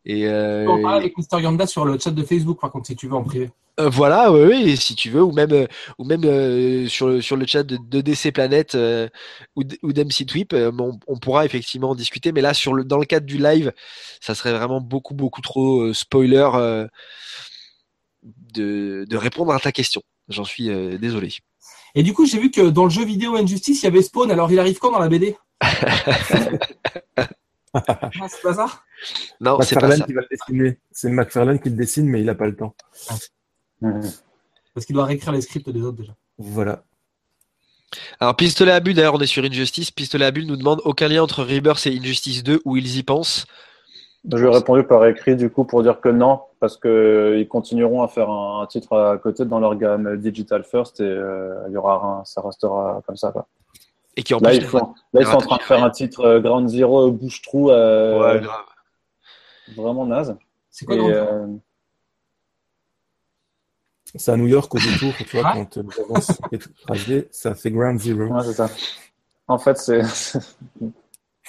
Et, 0.05 0.29
euh, 0.29 0.66
On 0.69 0.81
parle 0.83 0.97
avec 0.99 1.16
Mr. 1.19 1.41
Yanda 1.43 1.66
sur 1.66 1.85
le 1.85 1.99
chat 1.99 2.11
de 2.12 2.23
Facebook, 2.23 2.61
par 2.61 2.70
contre, 2.70 2.87
si 2.87 2.97
tu 2.97 3.09
veux 3.09 3.15
en 3.15 3.25
privé. 3.25 3.51
euh, 3.81 3.89
voilà, 3.89 4.33
oui, 4.33 4.41
oui, 4.47 4.77
si 4.77 4.95
tu 4.97 5.11
veux, 5.11 5.23
ou 5.23 5.33
même, 5.33 5.66
ou 5.99 6.05
même 6.05 6.23
sur, 6.89 7.09
le, 7.09 7.20
sur 7.20 7.37
le 7.37 7.47
chat 7.47 7.62
de, 7.62 7.77
de 7.77 8.01
DC 8.01 8.33
Planet 8.33 8.75
euh, 8.75 9.09
ou, 9.57 9.62
ou 9.83 9.93
d'MC 9.93 10.27
Tweep, 10.27 10.53
on, 10.55 10.99
on 11.07 11.19
pourra 11.19 11.45
effectivement 11.45 11.91
en 11.91 11.95
discuter. 11.95 12.33
Mais 12.33 12.41
là, 12.41 12.55
sur 12.55 12.75
le, 12.75 12.85
dans 12.85 12.99
le 12.99 13.05
cadre 13.05 13.27
du 13.27 13.39
live, 13.39 13.73
ça 14.20 14.35
serait 14.35 14.53
vraiment 14.53 14.81
beaucoup, 14.81 15.15
beaucoup 15.15 15.41
trop 15.43 15.93
spoiler 15.93 16.49
de, 18.55 19.05
de 19.09 19.16
répondre 19.16 19.53
à 19.53 19.61
ta 19.61 19.73
question. 19.73 20.03
J'en 20.29 20.45
suis 20.45 20.69
désolé. 20.99 21.31
Et 21.94 22.02
du 22.02 22.12
coup, 22.12 22.27
j'ai 22.27 22.39
vu 22.39 22.51
que 22.51 22.60
dans 22.62 22.85
le 22.85 22.90
jeu 22.90 23.05
vidéo 23.05 23.36
Injustice, 23.36 23.82
il 23.82 23.85
y 23.85 23.89
avait 23.89 24.02
Spawn. 24.02 24.31
Alors, 24.31 24.51
il 24.52 24.59
arrive 24.59 24.78
quand 24.78 24.93
dans 24.93 24.98
la 24.98 25.09
BD 25.09 25.36
Ah, 27.74 28.28
C'est 28.28 28.43
pas 28.43 28.55
ça? 28.55 28.66
Non, 29.40 29.60
c'est 29.60 29.74
pas 29.74 29.82
McFarlane 29.82 29.98
ça. 29.98 30.06
qui 30.06 30.12
va 30.12 30.20
le 30.23 30.28
dessiner. 30.31 30.78
C'est 30.90 31.10
McFarlane 31.10 31.60
qui 31.60 31.69
le 31.70 31.77
dessine, 31.77 32.09
mais 32.09 32.20
il 32.20 32.27
n'a 32.27 32.35
pas 32.35 32.47
le 32.47 32.56
temps. 32.56 32.74
Parce 33.81 34.86
qu'il 34.86 34.94
doit 34.94 35.05
réécrire 35.05 35.32
les 35.32 35.40
scripts 35.43 35.69
des 35.70 35.82
autres 35.82 35.98
déjà. 35.98 36.15
Voilà. 36.39 36.85
Alors, 38.20 38.36
Pistolet 38.36 38.73
à 38.73 38.81
Bulle, 38.81 38.94
d'ailleurs, 38.94 39.15
on 39.15 39.20
est 39.20 39.27
sur 39.27 39.44
Injustice. 39.44 39.90
Pistolet 39.90 40.24
à 40.24 40.31
Bulle 40.31 40.47
nous 40.47 40.56
demande 40.56 40.81
aucun 40.85 41.09
lien 41.09 41.23
entre 41.23 41.43
Rebirth 41.44 41.86
et 41.86 41.97
Injustice 41.97 42.43
2 42.43 42.60
où 42.65 42.77
ils 42.77 42.97
y 42.98 43.02
pensent. 43.02 43.47
Je 44.31 44.37
lui 44.37 44.47
ai 44.47 44.55
répondu 44.55 44.83
par 44.85 45.07
écrit 45.07 45.37
du 45.37 45.49
coup 45.51 45.65
pour 45.65 45.83
dire 45.83 46.01
que 46.01 46.09
non, 46.11 46.43
parce 46.61 46.77
que 46.77 47.37
ils 47.39 47.49
continueront 47.49 48.03
à 48.03 48.09
faire 48.09 48.29
un, 48.31 48.61
un 48.63 48.67
titre 48.67 48.97
à 48.97 49.17
côté 49.19 49.45
dans 49.47 49.59
leur 49.61 49.75
gamme 49.77 50.17
Digital 50.19 50.65
First 50.65 51.01
et 51.01 51.05
euh, 51.05 51.55
il 51.69 51.73
y 51.73 51.77
aura 51.79 52.21
un, 52.21 52.25
ça 52.25 52.43
restera 52.43 53.01
comme 53.07 53.17
ça. 53.17 53.33
Quoi. 53.33 53.47
Et 54.17 54.23
qui 54.23 54.35
en 54.35 54.41
Là, 54.41 54.51
plus. 54.51 54.59
ils, 54.59 54.65
font, 54.65 54.95
là, 55.13 55.21
ils 55.23 55.27
sont 55.27 55.37
en 55.37 55.41
train 55.41 55.57
de 55.57 55.63
faire 55.63 55.83
un 55.83 55.91
titre 55.91 56.21
euh, 56.25 56.41
Ground 56.41 56.69
Zero 56.69 57.11
bouche-trou 57.11 57.71
euh, 57.71 58.21
Ouais, 58.35 58.41
grave. 58.41 58.65
vraiment 59.77 60.05
naze. 60.05 60.37
C'est 60.71 60.85
quoi 60.85 60.97
euh, 60.97 61.47
C'est 64.15 64.31
à 64.33 64.37
New 64.37 64.47
York 64.47 64.75
au 64.75 64.79
détour, 64.79 65.13
tu 65.27 65.37
vois, 65.39 65.49
Ah. 65.49 65.53
quand 65.55 65.79
euh, 65.79 65.83
rasée, 66.87 67.29
ça 67.31 67.55
fait 67.55 67.71
ground 67.71 67.99
zero. 67.99 68.25
ouais, 68.25 68.43
c'est 68.45 68.53
ça. 68.55 68.69
En 69.47 69.59
fait, 69.59 69.77
c'est. 69.79 70.03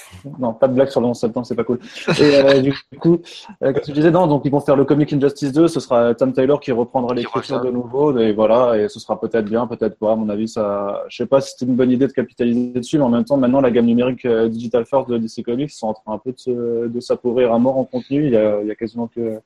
non, 0.40 0.54
pas 0.54 0.68
de 0.68 0.74
blague 0.74 0.90
sur 0.90 1.02
le 1.02 1.08
11 1.08 1.18
septembre, 1.20 1.46
c'est 1.46 1.56
pas 1.56 1.64
cool. 1.64 1.80
Et 2.20 2.36
euh, 2.36 2.62
du 2.62 2.74
coup, 3.00 3.20
euh, 3.64 3.74
que 3.74 3.82
je 3.88 3.92
disais 3.92 4.12
Non, 4.12 4.28
donc 4.28 4.42
ils 4.46 4.52
vont 4.52 4.60
faire 4.60 4.76
le 4.76 4.86
Comic 4.86 5.12
Injustice 5.14 5.52
2, 5.52 5.68
ce 5.68 5.80
sera 5.80 6.14
Tom 6.16 6.34
Taylor 6.34 6.60
qui 6.60 6.72
reprendra 6.72 7.14
l'écriture 7.14 7.62
de 7.62 7.70
nouveau, 7.70 8.18
et 8.18 8.32
voilà, 8.34 8.78
et 8.78 8.90
ce 8.90 9.00
sera 9.00 9.20
peut-être 9.20 9.46
bien, 9.46 9.68
peut-être 9.68 9.98
pas. 9.98 10.14
À 10.14 10.16
mon 10.16 10.30
avis, 10.30 10.48
ça. 10.48 11.04
Je 11.10 11.18
sais 11.18 11.26
pas 11.26 11.42
si 11.42 11.52
c'était 11.52 11.66
une 11.70 11.76
bonne 11.76 11.92
idée 11.92 12.08
de 12.08 12.12
capitaliser 12.14 12.72
dessus, 12.74 12.98
mais 12.98 13.04
en 13.04 13.10
même 13.10 13.26
temps, 13.26 13.38
maintenant, 13.38 13.62
la 13.62 13.72
gamme 13.72 13.86
numérique 13.86 14.26
euh, 14.26 14.50
Digital 14.50 14.86
First 14.86 15.10
de 15.10 15.18
DC 15.18 15.44
Comics 15.46 15.72
sont 15.72 15.88
en 15.88 15.94
train 15.94 16.14
un 16.14 16.18
peu 16.18 16.32
de, 16.32 16.40
se- 16.40 16.88
de 16.88 17.00
s'appauvrir 17.00 17.54
à 17.54 17.60
mort 17.60 17.78
en 17.78 17.86
contenu. 17.86 18.26
Il 18.28 18.34
y 18.34 18.38
a, 18.38 18.62
il 18.62 18.68
y 18.68 18.72
a 18.72 18.76
quasiment 18.76 19.08
que 19.08 19.40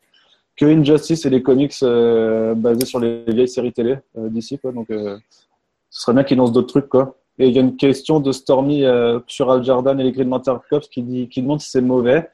que 0.55 0.65
Injustice 0.65 1.25
et 1.25 1.31
les 1.31 1.41
comics 1.41 1.73
euh, 1.81 2.53
basés 2.53 2.85
sur 2.85 2.99
les 2.99 3.23
vieilles 3.27 3.47
séries 3.47 3.73
télé 3.73 3.97
d'ici 4.15 4.59
quoi 4.59 4.71
donc 4.71 4.85
ce 4.89 5.17
serait 5.89 6.13
bien 6.13 6.23
qu'ils 6.23 6.37
lancent 6.37 6.51
d'autres 6.51 6.67
trucs 6.67 6.89
quoi 6.89 7.17
et 7.39 7.47
il 7.47 7.53
y 7.53 7.57
a 7.57 7.61
une 7.61 7.75
question 7.77 8.19
de 8.19 8.31
Stormy 8.31 8.83
euh, 8.85 9.19
sur 9.27 9.51
Al 9.51 9.63
Jordan 9.63 9.99
et 9.99 10.03
les 10.03 10.11
Green 10.11 10.29
Lantern 10.29 10.59
Cops 10.69 10.87
qui 10.87 11.01
dit 11.01 11.29
qui 11.29 11.41
demande 11.41 11.61
si 11.61 11.69
c'est 11.69 11.81
mauvais 11.81 12.29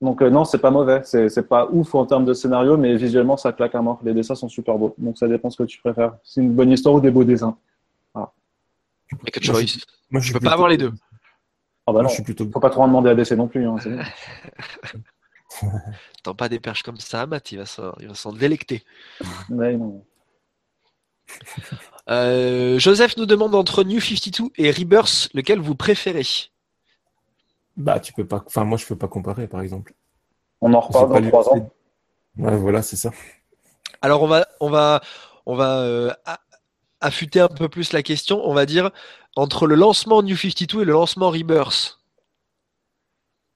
donc 0.00 0.22
euh, 0.22 0.30
non 0.30 0.44
c'est 0.44 0.58
pas 0.58 0.70
mauvais 0.70 1.02
c'est 1.04 1.48
pas 1.48 1.68
ouf 1.70 1.94
en 1.94 2.06
termes 2.06 2.24
de 2.24 2.32
scénario 2.34 2.76
mais 2.76 2.96
visuellement 2.96 3.36
ça 3.36 3.52
claque 3.52 3.74
à 3.74 3.82
mort 3.82 4.00
les 4.02 4.14
dessins 4.14 4.34
sont 4.34 4.48
super 4.48 4.78
beaux 4.78 4.94
donc 4.98 5.18
ça 5.18 5.28
dépend 5.28 5.50
ce 5.50 5.56
que 5.56 5.64
tu 5.64 5.78
préfères 5.80 6.16
c'est 6.22 6.40
une 6.40 6.52
bonne 6.52 6.70
histoire 6.70 6.94
ou 6.94 7.00
des 7.00 7.10
beaux 7.10 7.24
dessins 7.24 7.56
Make 9.24 9.36
a 9.38 9.52
Moi, 9.52 9.60
choice. 9.60 9.78
Moi, 10.10 10.20
Je 10.20 10.26
suis 10.26 10.34
peux 10.34 10.40
pas 10.40 10.52
avoir 10.52 10.68
les 10.68 10.76
deux. 10.76 10.92
ah 11.86 11.92
bah 11.92 11.92
Moi, 11.92 12.02
non 12.02 12.08
je 12.08 12.14
suis 12.14 12.22
plutôt. 12.22 12.48
faut 12.50 12.60
pas 12.60 12.70
trop 12.70 12.82
en 12.82 12.88
demander 12.88 13.10
à 13.10 13.14
DC 13.14 13.32
non 13.32 13.48
plus 13.48 13.66
hein. 13.66 13.76
Tant 16.22 16.34
pas 16.34 16.48
des 16.48 16.60
perches 16.60 16.82
comme 16.82 16.98
ça, 16.98 17.26
Matt, 17.26 17.50
il 17.52 17.58
va 17.58 17.66
s'en, 17.66 17.92
il 18.00 18.08
va 18.08 18.14
s'en 18.14 18.32
délecter. 18.32 18.84
Ouais, 19.48 19.76
non. 19.76 20.04
Euh, 22.10 22.78
Joseph 22.78 23.18
nous 23.18 23.26
demande 23.26 23.54
entre 23.54 23.84
New 23.84 24.00
52 24.00 24.44
et 24.56 24.70
Rebirth, 24.70 25.28
lequel 25.34 25.60
vous 25.60 25.74
préférez? 25.74 26.24
Bah, 27.76 28.00
tu 28.00 28.14
peux 28.14 28.26
pas. 28.26 28.42
Enfin, 28.46 28.64
moi, 28.64 28.78
je 28.78 28.86
peux 28.86 28.96
pas 28.96 29.08
comparer, 29.08 29.46
par 29.46 29.60
exemple. 29.60 29.92
on 30.62 30.72
en 30.72 30.80
reparle 30.80 31.12
pas 31.12 31.20
dans 31.20 31.28
trois 31.28 31.48
ans 31.50 31.70
Ouais, 32.38 32.56
voilà, 32.56 32.80
c'est 32.80 32.96
ça. 32.96 33.10
Alors 34.00 34.22
on 34.22 34.28
va, 34.28 34.46
on 34.60 34.70
va, 34.70 35.00
on 35.44 35.56
va 35.56 35.80
euh, 35.80 36.12
affûter 37.00 37.40
un 37.40 37.48
peu 37.48 37.68
plus 37.68 37.92
la 37.92 38.02
question. 38.02 38.40
On 38.48 38.54
va 38.54 38.64
dire 38.64 38.90
entre 39.36 39.66
le 39.66 39.74
lancement 39.74 40.22
New 40.22 40.36
52 40.36 40.82
et 40.82 40.84
le 40.84 40.92
lancement 40.92 41.30
Rebirth. 41.30 41.98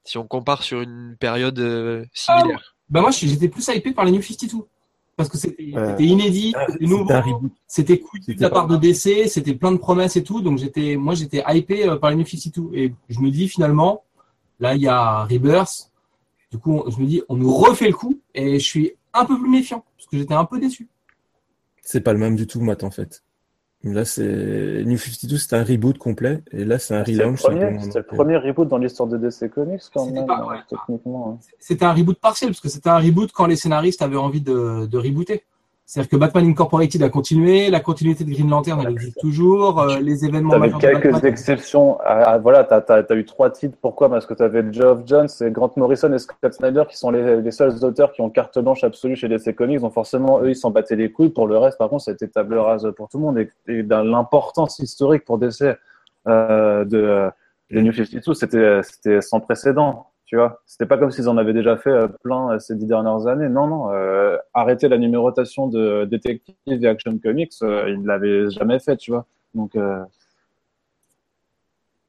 Si 0.04 0.18
on 0.18 0.26
compare 0.26 0.64
sur 0.64 0.80
une 0.80 1.16
période 1.18 1.60
euh, 1.60 2.04
similaire. 2.12 2.76
Bah 2.88 3.00
moi, 3.00 3.10
j'étais 3.12 3.48
plus 3.48 3.66
hypé 3.68 3.92
par 3.92 4.04
les 4.04 4.10
New 4.10 4.22
52. 4.22 4.66
Parce 5.22 5.30
que 5.30 5.38
c'était 5.38 5.72
Euh, 5.76 5.96
inédit, 5.98 6.52
Ah, 6.56 6.66
c'était 6.70 6.86
nouveau, 6.86 7.04
c'était 7.66 7.98
cool 8.00 8.20
de 8.20 8.40
la 8.42 8.50
part 8.50 8.66
de 8.66 8.76
DC, 8.76 9.28
c'était 9.28 9.54
plein 9.54 9.72
de 9.72 9.76
promesses 9.78 10.16
et 10.16 10.22
tout. 10.22 10.40
Donc 10.40 10.58
j'étais, 10.58 10.96
moi, 10.96 11.14
j'étais 11.14 11.42
hypé 11.48 11.88
euh, 11.88 11.96
par 11.96 12.10
les 12.10 12.16
New 12.16 12.26
52. 12.26 12.70
Et 12.74 12.92
je 13.08 13.20
me 13.20 13.30
dis 13.30 13.48
finalement, 13.48 14.04
là, 14.60 14.74
il 14.74 14.82
y 14.82 14.88
a 14.88 15.24
Rebirth. 15.24 15.90
Du 16.50 16.58
coup, 16.58 16.82
on- 16.84 16.90
je 16.90 16.98
me 17.00 17.06
dis, 17.06 17.22
on 17.28 17.36
nous 17.36 17.52
refait 17.54 17.88
le 17.88 17.94
coup. 17.94 18.20
Et 18.34 18.58
je 18.58 18.64
suis 18.64 18.92
un 19.14 19.24
peu 19.24 19.38
plus 19.38 19.48
méfiant. 19.48 19.84
Parce 19.96 20.06
que 20.08 20.18
j'étais 20.18 20.34
un 20.34 20.44
peu 20.44 20.58
déçu. 20.60 20.88
C'est 21.82 22.00
pas 22.02 22.12
le 22.12 22.18
même 22.18 22.36
du 22.36 22.46
tout, 22.46 22.60
Matt, 22.60 22.84
en 22.84 22.90
fait. 22.90 23.22
Là, 23.84 24.04
c'est. 24.04 24.84
New 24.86 24.96
52, 24.96 25.36
c'était 25.38 25.56
un 25.56 25.64
reboot 25.64 25.98
complet. 25.98 26.40
Et 26.52 26.64
là, 26.64 26.78
c'est 26.78 26.94
un 26.94 27.02
le 27.02 27.04
relaunch. 27.12 27.42
premier, 27.42 27.60
simplement. 27.60 27.80
c'était 27.82 27.98
le 27.98 28.02
Donc, 28.04 28.12
euh, 28.12 28.16
premier 28.16 28.36
reboot 28.36 28.68
dans 28.68 28.78
l'histoire 28.78 29.08
de 29.08 29.16
DC 29.18 29.48
Comics 29.50 29.80
quand 29.92 30.06
même, 30.10 30.26
pas- 30.26 30.46
ouais. 30.46 30.56
techniquement. 30.68 31.38
hein. 31.42 31.46
C'était 31.58 31.84
un 31.84 31.92
reboot 31.92 32.18
partiel. 32.20 32.50
Parce 32.50 32.60
que 32.60 32.68
c'était 32.68 32.90
un 32.90 32.98
reboot 32.98 33.32
quand 33.32 33.46
les 33.46 33.56
scénaristes 33.56 34.00
avaient 34.02 34.16
envie 34.16 34.40
de, 34.40 34.86
de 34.86 34.98
rebooter. 34.98 35.42
C'est-à-dire 35.84 36.10
que 36.10 36.16
Batman 36.16 36.46
Incorporated 36.46 37.02
a 37.02 37.08
continué, 37.08 37.68
la 37.68 37.80
continuité 37.80 38.24
de 38.24 38.30
Green 38.30 38.48
Lantern, 38.48 38.80
elle 38.80 38.92
existe 38.92 39.20
toujours, 39.20 39.80
euh, 39.80 39.98
les 40.00 40.24
événements 40.24 40.58
majeurs 40.58 40.78
de 40.78 40.82
quelques 40.82 41.10
Batman- 41.10 41.30
exceptions. 41.30 41.98
Ah, 42.04 42.38
voilà, 42.38 42.64
t'as 42.64 42.80
as, 42.88 43.14
eu 43.14 43.24
trois 43.24 43.50
titres. 43.50 43.76
Pourquoi? 43.80 44.08
Parce 44.08 44.24
que 44.24 44.32
t'avais 44.32 44.64
Geoff 44.72 45.00
Jones 45.04 45.28
et 45.40 45.50
Grant 45.50 45.72
Morrison 45.76 46.12
et 46.12 46.18
Scott 46.18 46.54
Snyder 46.54 46.84
qui 46.88 46.96
sont 46.96 47.10
les, 47.10 47.42
les 47.42 47.50
seuls 47.50 47.84
auteurs 47.84 48.12
qui 48.12 48.20
ont 48.20 48.30
carte 48.30 48.58
blanche 48.58 48.84
absolue 48.84 49.16
chez 49.16 49.28
DC 49.28 49.54
Comics. 49.54 49.80
Donc 49.80 49.92
forcément, 49.92 50.40
eux, 50.40 50.50
ils 50.50 50.56
s'en 50.56 50.70
battaient 50.70 50.96
les 50.96 51.10
couilles. 51.10 51.30
Pour 51.30 51.46
le 51.46 51.58
reste, 51.58 51.78
par 51.78 51.88
contre, 51.88 52.04
c'était 52.04 52.28
table 52.28 52.56
rase 52.58 52.90
pour 52.96 53.08
tout 53.08 53.18
le 53.18 53.24
monde. 53.24 53.38
Et, 53.38 53.82
l'importance 53.82 54.78
historique 54.78 55.24
pour 55.24 55.38
DC 55.38 55.76
euh, 56.28 56.84
de 56.84 56.96
euh, 56.96 57.30
les 57.70 57.82
New 57.82 57.92
52, 57.92 58.34
c'était 58.34 58.82
c'était 58.82 59.20
sans 59.20 59.40
précédent. 59.40 60.11
Tu 60.32 60.36
vois, 60.38 60.62
c'était 60.64 60.86
pas 60.86 60.96
comme 60.96 61.10
s'ils 61.10 61.28
en 61.28 61.36
avaient 61.36 61.52
déjà 61.52 61.76
fait 61.76 61.90
euh, 61.90 62.08
plein 62.08 62.52
euh, 62.52 62.58
ces 62.58 62.74
dix 62.74 62.86
dernières 62.86 63.26
années. 63.26 63.50
Non, 63.50 63.66
non. 63.66 63.90
Euh, 63.92 64.38
arrêter 64.54 64.88
la 64.88 64.96
numérotation 64.96 65.66
de 65.66 66.06
Detective 66.06 66.54
et 66.66 66.86
Action 66.88 67.18
Comics, 67.22 67.52
euh, 67.60 67.90
ils 67.90 68.02
l'avaient 68.06 68.48
jamais 68.48 68.78
fait. 68.78 68.96
Tu 68.96 69.10
vois. 69.10 69.26
Donc 69.54 69.76
euh, 69.76 70.02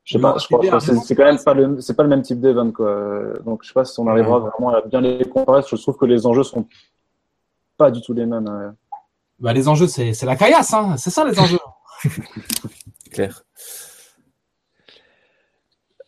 je 0.05 0.13
sais 0.13 0.21
pas, 0.21 0.37
je 0.39 0.45
crois 0.47 0.61
c'est 0.61 0.69
que 0.69 0.79
c'est 0.79 1.05
c'est 1.05 1.15
quand 1.15 1.25
même 1.25 1.37
pas 1.43 1.53
le, 1.53 1.81
c'est 1.81 1.97
pas 1.97 2.03
le 2.03 2.07
même 2.07 2.21
type 2.21 2.39
d'event, 2.39 2.71
quoi. 2.71 3.33
Donc, 3.43 3.63
je 3.63 3.67
sais 3.67 3.73
pas 3.73 3.83
si 3.83 3.99
on 3.99 4.07
arrivera 4.07 4.39
vraiment 4.39 4.69
à 4.69 4.79
bien 4.79 5.01
les 5.01 5.25
comparer. 5.25 5.61
Je 5.69 5.75
trouve 5.75 5.97
que 5.97 6.05
les 6.05 6.25
enjeux 6.25 6.43
sont 6.43 6.65
pas 7.75 7.91
du 7.91 7.99
tout 8.01 8.13
les 8.13 8.25
mêmes. 8.25 8.47
euh. 8.47 8.71
Bah, 9.37 9.51
les 9.51 9.67
enjeux, 9.67 9.87
c'est 9.87 10.13
c'est 10.13 10.25
la 10.25 10.37
caillasse, 10.37 10.73
hein. 10.73 10.95
c'est 10.95 11.09
ça 11.09 11.25
les 11.25 11.37
enjeux. 11.37 11.59
clair. 13.11 13.43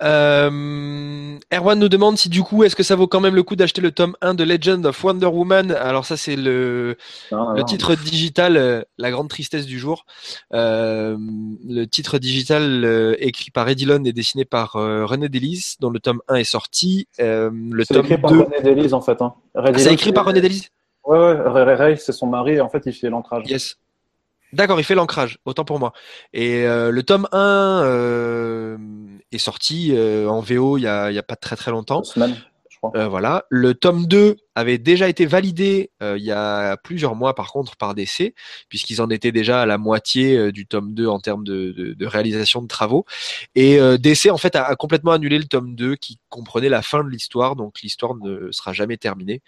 Euh, 0.04 1.38
Erwan 1.54 1.80
nous 1.80 1.90
demande 1.90 2.18
si 2.18 2.30
du 2.30 2.44
coup, 2.44 2.64
est-ce 2.64 2.76
que 2.76 2.84
ça 2.84 2.96
vaut 2.96 3.08
quand 3.08 3.22
même 3.22 3.36
le 3.36 3.44
coup 3.44 3.56
d'acheter 3.56 3.82
le 3.82 3.92
tome 3.92 4.16
1 4.22 4.34
de 4.34 4.44
Legend 4.44 4.86
of 4.86 5.04
Wonder 5.04 5.28
Woman? 5.28 5.72
Alors 5.72 6.06
ça, 6.06 6.18
c'est 6.18 6.36
le, 6.36 6.98
Non, 7.32 7.52
le 7.52 7.60
non. 7.60 7.66
titre 7.66 7.96
digital, 7.96 8.58
euh, 8.58 8.82
la 8.98 9.12
grande 9.12 9.30
tristesse 9.30 9.66
du 9.66 9.80
jour. 9.80 10.06
Euh, 10.54 11.18
le 11.68 11.86
titre 11.86 12.18
digital 12.18 13.16
écrit 13.20 13.52
par 13.52 13.68
Eddie 13.70 13.86
Lund 13.86 14.06
et 14.06 14.14
dessiné 14.14 14.46
par 14.46 14.74
René 14.74 15.30
Delis, 15.30 15.76
dont 15.80 15.90
le 15.90 16.00
tome 16.00 16.22
1 16.28 16.36
est 16.36 16.44
sorti. 16.44 17.08
Le 17.20 17.52
C'est 17.88 17.94
tome 17.94 18.06
écrit 18.06 18.18
par 18.18 18.32
2... 18.32 18.40
René 18.42 18.62
Delis 18.62 18.94
en 18.94 19.02
fait. 19.02 19.22
Hein. 19.22 19.34
Ah, 19.56 19.72
c'est 19.78 19.94
écrit 19.94 20.12
par 20.14 20.26
René 20.26 20.42
Delis? 20.42 20.70
Ouais, 21.06 21.18
ouais, 21.20 21.34
Ray, 21.46 21.64
Ray, 21.64 21.76
Ray, 21.76 21.98
c'est 21.98 22.12
son 22.12 22.28
mari 22.28 22.54
et 22.54 22.62
en 22.62 22.70
fait 22.70 22.84
il 22.86 22.94
fait 22.94 23.10
l'ancrage. 23.10 23.48
Yes. 23.48 23.78
D'accord, 24.54 24.80
il 24.80 24.84
fait 24.84 24.96
l'ancrage, 24.96 25.38
autant 25.46 25.66
pour 25.66 25.80
moi. 25.80 25.92
Et 26.34 26.64
le 26.66 27.02
tome 27.04 27.28
1 27.32 27.82
euh, 27.84 28.78
est 29.32 29.38
sorti 29.38 29.92
euh, 29.94 30.28
en 30.28 30.40
VO 30.42 30.78
il 30.78 30.82
y 30.82 30.88
a, 30.88 31.24
pas 31.24 31.36
très 31.36 31.56
très 31.56 31.72
longtemps. 31.72 32.04
Je 32.70 32.78
crois. 32.78 32.92
Euh, 32.96 33.08
voilà. 33.08 33.46
Le 33.50 33.74
tome 33.74 34.06
2 34.06 34.36
avait 34.56 34.78
déjà 34.78 35.08
été 35.10 35.26
validé 35.26 35.92
euh, 36.04 36.18
il 36.18 36.24
y 36.24 36.32
a 36.32 36.78
plusieurs 36.78 37.16
mois 37.16 37.34
par 37.36 37.52
contre 37.52 37.76
par 37.78 37.96
DC, 37.96 38.34
puisqu'ils 38.70 39.02
en 39.02 39.10
étaient 39.10 39.32
déjà 39.32 39.62
à 39.62 39.66
la 39.66 39.78
moitié 39.78 40.52
du 40.52 40.66
tome 40.68 40.94
2 40.94 41.08
en 41.08 41.20
termes 41.20 41.44
de, 41.44 41.72
de- 41.72 41.94
de 41.94 42.06
réalisation 42.06 42.62
de 42.62 42.68
travaux. 42.68 43.06
Et 43.56 43.78
DC 43.98 44.30
en 44.30 44.38
fait 44.38 44.56
a, 44.56 44.64
a 44.66 44.76
complètement 44.76 45.12
annulé 45.12 45.38
le 45.38 45.46
tome 45.46 45.76
2 45.76 45.96
qui 45.96 46.20
comprenait 46.30 46.70
la 46.70 46.82
fin 46.82 47.04
de 47.04 47.10
l'histoire, 47.10 47.56
donc 47.56 47.82
l'histoire 47.82 48.16
ne 48.16 48.52
sera 48.52 48.74
jamais 48.74 48.98
terminée. 48.98 49.42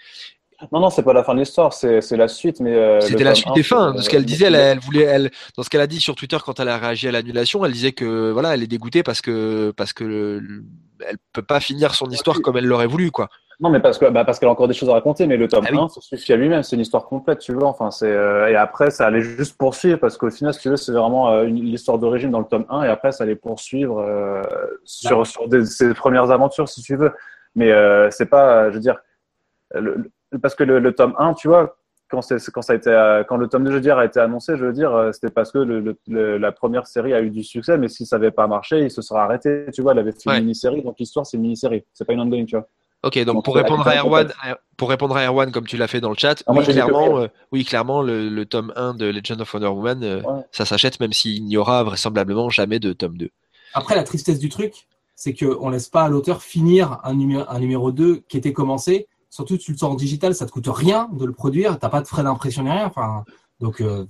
Non, 0.72 0.80
non, 0.80 0.90
c'est 0.90 1.04
pas 1.04 1.14
la 1.14 1.24
fin 1.24 1.36
de 1.36 1.40
l'histoire, 1.40 1.72
c'est 1.74 2.02
la 2.18 2.28
suite. 2.28 2.60
mais 2.60 2.74
euh, 2.76 3.00
C'était 3.00 3.24
la 3.24 3.36
suite 3.36 3.50
1, 3.50 3.54
des 3.54 3.64
fins. 3.64 3.94
De 3.94 4.02
ce 4.02 4.10
qu'elle 4.10 4.26
disait, 4.26 4.48
elle, 4.48 4.56
elle 4.56 4.80
voulait, 4.80 5.04
elle, 5.04 5.32
dans 5.56 5.62
ce 5.64 5.70
qu'elle 5.70 5.82
a 5.82 5.88
dit 5.88 6.00
sur 6.00 6.16
Twitter 6.16 6.38
quand 6.44 6.60
elle 6.60 6.70
a 6.70 6.78
réagi 6.78 7.08
à 7.08 7.12
l'annulation, 7.12 7.64
elle 7.64 7.72
disait 7.72 7.92
que 7.92 8.32
voilà, 8.32 8.54
elle 8.56 8.64
est 8.64 8.68
dégoûtée 8.68 9.04
parce 9.04 9.22
que 9.22 9.72
parce 9.78 9.94
que 9.94 10.04
le- 10.04 10.40
le- 10.40 10.64
elle 11.08 11.18
peut 11.32 11.44
pas 11.44 11.60
finir 11.60 11.94
son 11.94 12.10
histoire 12.10 12.42
comme 12.42 12.58
elle 12.58 12.66
l'aurait 12.66 12.88
voulu, 12.88 13.12
quoi. 13.12 13.30
Non, 13.60 13.70
mais 13.70 13.80
parce 13.80 13.98
que 14.00 14.06
bah, 14.10 14.26
parce 14.26 14.40
qu'elle 14.40 14.50
a 14.50 14.52
encore 14.52 14.68
des 14.68 14.74
choses 14.74 14.90
à 14.90 14.94
raconter, 14.94 15.28
mais 15.28 15.38
le 15.38 15.48
tome 15.48 15.66
Ah 15.68 15.72
oui. 15.72 15.78
1 15.80 15.90
se 15.90 16.02
suffit 16.02 16.34
à 16.34 16.36
lui-même, 16.38 16.64
c'est 16.64 16.76
une 16.76 16.82
histoire 16.82 17.06
complète, 17.06 17.38
tu 17.40 17.54
vois. 17.54 17.68
Enfin, 17.68 17.92
c'est 17.92 18.08
euh, 18.12 18.48
et 18.50 18.56
après 18.56 18.90
ça 18.90 19.06
allait 19.08 19.22
juste 19.22 19.58
poursuivre 19.58 20.00
parce 20.00 20.18
qu'au 20.18 20.30
final, 20.32 20.54
si 20.56 20.62
tu 20.62 20.70
veux, 20.70 20.76
c'est 20.78 20.92
vraiment 20.92 21.30
euh, 21.30 21.44
l'histoire 21.46 22.00
d'origine 22.00 22.32
dans 22.32 22.40
le 22.40 22.46
tome 22.46 22.66
1 22.70 22.84
et 22.84 22.88
après 22.88 23.12
ça 23.12 23.24
allait 23.26 23.36
poursuivre 23.36 24.00
euh, 24.00 24.42
sur 24.86 25.26
sur 25.28 25.48
des, 25.48 25.66
ses 25.66 25.94
premières 25.94 26.32
aventures, 26.32 26.68
si 26.68 26.82
tu 26.82 26.96
veux. 26.96 27.12
Mais 27.56 27.72
c'est 28.12 28.28
pas, 28.28 28.70
je 28.70 28.76
veux 28.76 28.80
dire, 28.80 28.98
le- 29.74 30.12
parce 30.42 30.56
que 30.56 30.64
le, 30.64 30.80
le 30.80 30.94
tome 30.94 31.14
1, 31.18 31.34
tu 31.34 31.48
vois, 31.48 31.78
quand 32.10 32.22
c'est 32.22 32.38
quand 32.52 32.62
ça 32.62 32.74
a 32.74 32.76
été 32.78 32.90
euh, 32.90 33.24
quand 33.24 33.38
le 33.38 33.48
tome 33.48 33.64
2 33.66 33.72
je 33.72 33.76
veux 33.76 33.82
dire 33.82 33.98
a 33.98 34.06
été 34.06 34.20
annoncé, 34.20 34.56
je 34.58 34.66
veux 34.66 34.74
dire, 34.74 34.94
euh, 34.96 35.12
c'était 35.12 35.30
parce 35.30 35.52
que 35.52 35.58
le, 35.60 35.80
le- 35.82 35.98
le- 36.08 36.38
la 36.38 36.52
première 36.52 36.88
série 36.88 37.14
a 37.14 37.22
eu 37.22 37.30
du 37.30 37.44
succès, 37.44 37.78
mais 37.78 37.88
si 37.90 38.06
ça 38.06 38.16
avait 38.18 38.32
pas 38.32 38.48
marché, 38.48 38.80
il 38.82 38.92
se 38.92 39.02
serait 39.02 39.20
arrêté, 39.20 39.66
tu 39.74 39.82
vois. 39.82 39.92
Elle 39.92 40.00
avait 40.00 40.12
fait 40.14 40.30
Ouais. 40.30 40.38
une 40.38 40.44
mini-série, 40.44 40.82
donc 40.84 40.96
l'histoire 41.00 41.26
c'est 41.26 41.38
une 41.38 41.44
mini-série, 41.44 41.84
c'est 41.94 42.06
pas 42.06 42.14
une 42.14 42.22
ongoing, 42.22 42.46
tu 42.46 42.56
vois. 42.56 42.68
Ok, 43.04 43.16
donc 43.26 43.36
Donc, 43.36 43.46
pour 43.46 43.56
répondre 43.56 43.88
à 43.88 43.96
Erwan, 43.98 44.28
complète. 44.28 44.58
pour 44.76 44.90
répondre 44.90 45.16
à 45.18 45.26
Erwan 45.26 45.52
comme 45.52 45.68
tu 45.68 45.78
l'as 45.78 45.88
fait 45.88 46.02
dans 46.02 46.10
le 46.10 46.16
chat, 46.18 46.44
Ah, 46.48 46.54
oui 46.54 46.64
clairement, 46.66 47.14
oui. 47.14 47.24
euh, 47.24 47.28
oui 47.52 47.64
clairement 47.64 48.02
le, 48.02 48.28
le 48.30 48.46
tome 48.46 48.74
1 48.76 48.96
de 48.96 49.06
Legend 49.06 49.40
of 49.42 49.54
Wonder 49.54 49.68
Woman, 49.68 50.04
euh, 50.04 50.22
Ouais. 50.24 50.42
ça 50.52 50.66
s'achète 50.66 51.00
même 51.00 51.14
s'il 51.14 51.46
n'y 51.46 51.58
aura 51.58 51.84
vraisemblablement 51.84 52.50
jamais 52.50 52.80
de 52.80 52.94
tome 52.94 53.18
2. 53.18 53.30
Après, 53.74 53.96
la 53.96 54.04
tristesse 54.04 54.40
du 54.40 54.50
truc, 54.50 54.88
c'est 55.16 55.34
qu'on 55.36 55.70
laisse 55.70 55.90
pas 55.90 56.04
à 56.04 56.10
l'auteur 56.10 56.42
finir 56.42 57.00
un 57.04 57.14
numéro 57.14 57.92
2 57.92 58.22
qui 58.30 58.38
était 58.38 58.54
commencé. 58.54 59.08
Surtout, 59.30 59.58
tu 59.58 59.72
le 59.74 59.78
sors 59.78 59.92
en 59.92 59.96
digital, 59.96 60.34
ça 60.34 60.46
te 60.46 60.52
coûte 60.52 60.68
rien 60.68 61.10
de 61.14 61.26
le 61.26 61.34
produire. 61.34 61.78
T'as 61.80 61.90
pas 61.90 62.02
de 62.02 62.08
frais 62.08 62.24
d'impression 62.24 62.64
ni 62.64 62.70
rien. 62.72 62.86
Enfin, 62.86 63.24
donc, 63.60 63.82
euh, 63.82 64.06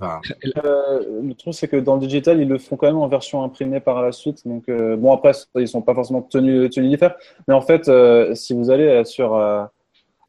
Euh, 0.66 1.22
le 1.24 1.34
truc, 1.34 1.54
c'est 1.54 1.68
que 1.68 1.78
dans 1.78 1.96
le 1.96 2.02
digital, 2.02 2.40
ils 2.42 2.48
le 2.48 2.58
font 2.58 2.76
quand 2.76 2.88
même 2.88 2.98
en 2.98 3.08
version 3.08 3.44
imprimée 3.44 3.80
par 3.80 4.02
la 4.02 4.12
suite. 4.12 4.46
Donc, 4.48 4.68
euh, 4.70 4.96
bon, 4.98 5.14
après, 5.14 5.32
ils 5.56 5.68
sont 5.68 5.82
pas 5.82 5.96
forcément 5.96 6.22
tenus, 6.22 6.70
tenus 6.70 6.92
d'y 6.92 6.98
faire. 6.98 7.16
Mais 7.48 7.54
en 7.54 7.62
fait, 7.62 7.90
si 8.36 8.54
vous 8.54 8.70
allez 8.70 9.04
sur, 9.06 9.40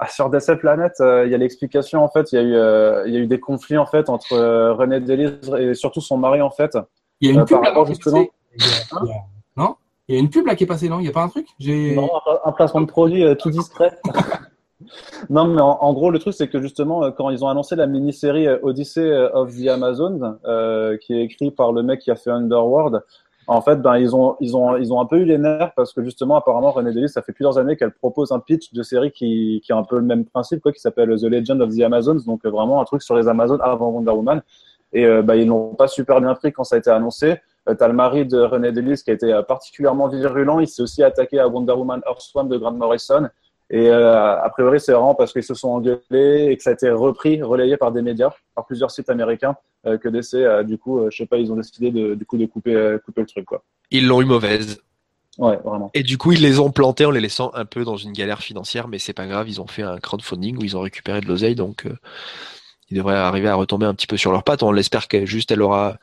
sur 0.09 0.31
DC 0.31 0.57
Planet, 0.59 0.93
il 1.01 1.31
y 1.31 1.35
a 1.35 1.39
l'explication. 1.39 2.03
En 2.03 2.09
fait, 2.09 2.33
il 2.33 2.37
y 2.37 2.39
a 2.39 2.43
eu, 2.43 3.07
il 3.09 3.15
y 3.15 3.17
a 3.17 3.21
eu 3.21 3.27
des 3.27 3.41
conflits 3.41 3.77
en 3.79 3.87
fait 3.87 4.09
entre 4.09 4.37
René 4.73 5.01
Delis 5.01 5.33
et 5.59 5.75
surtout 5.75 6.01
son 6.01 6.17
mari 6.17 6.41
en 6.41 6.51
fait. 6.51 6.79
il 7.21 7.29
y 7.29 7.37
a 7.37 7.41
une 7.41 7.45
pub 7.45 7.57
par 7.57 7.63
là, 7.63 7.69
rapport, 7.71 7.87
qui 7.87 7.93
est 7.93 7.95
justement- 7.97 8.19
y 8.21 8.23
a- 8.23 8.29
il 9.03 9.09
y 9.09 9.13
a- 9.13 9.15
Non 9.57 9.75
Il 10.09 10.15
y 10.15 10.19
a 10.19 10.21
une 10.21 10.31
pub 10.31 10.47
là 10.47 10.55
qui 10.55 10.65
est 10.65 10.67
passée, 10.69 10.89
non? 10.89 11.01
Il 11.01 11.07
y 11.07 11.09
a 11.09 11.13
pas 11.13 11.23
un 11.23 11.29
truc? 11.29 11.47
Non, 11.61 12.09
un, 12.45 12.53
placement 12.53 12.81
de 12.81 12.87
produit 12.87 13.25
tout 13.39 13.51
discret. 13.51 13.91
non, 15.29 15.47
mais 15.47 15.61
en, 15.61 15.93
gros, 15.93 16.11
le 16.11 16.19
truc, 16.19 16.35
c'est 16.35 16.49
que 16.49 16.61
justement, 16.61 17.03
euh, 17.05 17.11
quand 17.11 17.31
ils 17.31 17.45
ont 17.45 17.49
annoncé 17.49 17.75
la 17.75 17.87
mini-série 17.87 18.47
euh, 18.47 18.59
Odyssey 18.63 19.01
euh, 19.01 19.31
of 19.33 19.57
the 19.57 19.67
Amazon, 19.67 20.39
euh, 20.45 20.97
qui 20.99 21.15
est 21.15 21.23
écrit 21.23 21.51
par 21.51 21.73
le 21.73 21.83
mec 21.83 22.01
qui 22.01 22.11
a 22.11 22.17
fait 22.17 22.31
Underworld, 22.31 23.03
en 23.49 23.63
fait, 23.63 23.77
ben, 23.77 23.97
ils 23.97 24.15
ont, 24.15 24.37
ils 24.41 24.57
ont, 24.57 24.77
ils 24.77 24.93
ont 24.93 25.01
un 25.01 25.07
peu 25.07 25.17
eu 25.17 25.25
les 25.25 25.39
nerfs 25.39 25.73
parce 25.75 25.93
que 25.93 26.03
justement, 26.05 26.37
apparemment, 26.37 26.71
René 26.71 26.93
Delis, 26.93 27.09
ça 27.09 27.23
fait 27.23 27.33
plusieurs 27.33 27.59
années 27.59 27.77
qu'elle 27.77 27.93
propose 27.93 28.31
un 28.31 28.41
pitch 28.41 28.73
de 28.75 28.83
série 28.83 29.11
qui, 29.11 29.63
qui 29.65 29.73
a 29.73 29.77
un 29.77 29.85
peu 29.85 29.97
le 29.97 30.05
même 30.05 30.27
principe, 30.27 30.61
quoi, 30.61 30.71
qui 30.71 30.81
s'appelle 30.81 31.09
The 31.19 31.25
Legend 31.25 31.63
of 31.63 31.75
the 31.75 31.81
Amazons, 31.81 32.21
donc 32.27 32.45
vraiment 32.45 32.81
un 32.81 32.85
truc 32.85 33.03
sur 33.03 33.17
les 33.17 33.27
Amazones 33.27 33.61
avant 33.63 33.89
Wonder 33.89 34.13
Woman. 34.13 34.43
Et 34.93 35.07
euh, 35.07 35.23
bah, 35.23 35.37
ils 35.37 35.47
l'ont 35.47 35.75
pas 35.75 35.89
super 35.89 36.21
bien 36.21 36.35
pris 36.35 36.53
quand 36.53 36.65
ça 36.65 36.77
a 36.77 36.79
été 36.79 36.91
annoncé. 36.91 37.37
Euh, 37.69 37.75
T'as 37.75 37.89
le 37.89 37.95
mari 37.95 38.27
de 38.27 38.39
René 38.39 38.71
Delis 38.71 39.03
qui 39.03 39.11
a 39.11 39.15
été 39.15 39.41
particulièrement 39.49 40.09
virulent. 40.09 40.61
Il 40.61 40.69
s'est 40.69 40.83
aussi 40.83 41.03
attaqué 41.03 41.41
à 41.41 41.49
Wonder 41.49 41.73
Woman 41.73 42.03
Earthswarm 42.07 42.49
de 42.49 42.59
Grant 42.59 42.73
Morrison. 42.73 43.29
Et 43.71 43.89
euh, 43.89 44.41
a 44.41 44.49
priori, 44.49 44.81
c'est 44.81 44.93
vraiment 44.93 45.15
parce 45.15 45.33
qu'ils 45.33 45.43
se 45.43 45.55
sont 45.55 45.69
engueulés 45.69 46.49
et 46.51 46.57
que 46.57 46.63
ça 46.63 46.71
a 46.71 46.73
été 46.73 46.91
repris, 46.91 47.43
relayé 47.43 47.77
par 47.77 47.93
des 47.93 48.01
médias, 48.01 48.31
par 48.55 48.65
plusieurs 48.65 48.91
sites 48.91 49.11
américains, 49.11 49.57
euh, 49.87 49.99
que 49.99 50.09
DC, 50.09 50.35
euh, 50.35 50.63
du 50.63 50.79
coup, 50.79 51.01
je 51.11 51.17
sais 51.17 51.27
pas, 51.27 51.37
ils 51.37 51.53
ont 51.53 51.57
décidé 51.57 51.91
de, 51.91 52.15
du 52.15 52.25
coup 52.25 52.39
de 52.39 52.47
couper, 52.47 52.97
couper 53.05 53.21
le 53.21 53.27
truc, 53.27 53.45
quoi. 53.45 53.63
Ils 53.91 54.07
l'ont 54.07 54.23
eu 54.23 54.25
mauvaise. 54.25 54.81
Ouais, 55.37 55.59
vraiment. 55.65 55.91
Et 55.95 56.03
du 56.03 56.19
coup, 56.19 56.33
ils 56.33 56.41
les 56.41 56.59
ont 56.59 56.71
plantés 56.71 57.05
en 57.05 57.11
les 57.11 57.21
laissant 57.21 57.53
un 57.55 57.65
peu 57.65 57.85
dans 57.85 57.97
une 57.97 58.13
galère 58.13 58.41
financière, 58.41 58.89
mais 58.89 58.99
c'est 58.99 59.13
pas 59.13 59.27
grave, 59.27 59.49
ils 59.49 59.61
ont 59.61 59.67
fait 59.67 59.83
un 59.83 59.99
crowdfunding 59.99 60.57
où 60.57 60.65
ils 60.65 60.77
ont 60.77 60.81
récupéré 60.81 61.21
de 61.21 61.27
l'oseille, 61.27 61.55
donc 61.55 61.85
ils 62.91 62.97
devraient 62.97 63.17
arriver 63.17 63.49
à 63.49 63.55
retomber 63.55 63.87
un 63.87 63.95
petit 63.95 64.07
peu 64.07 64.17
sur 64.17 64.33
leurs 64.33 64.43
pattes. 64.43 64.63
On 64.63 64.73
l'espère 64.73 65.09
qu'elle 65.09 65.27
juste 65.27 65.51
elle 65.53 65.63
aura 65.63 65.99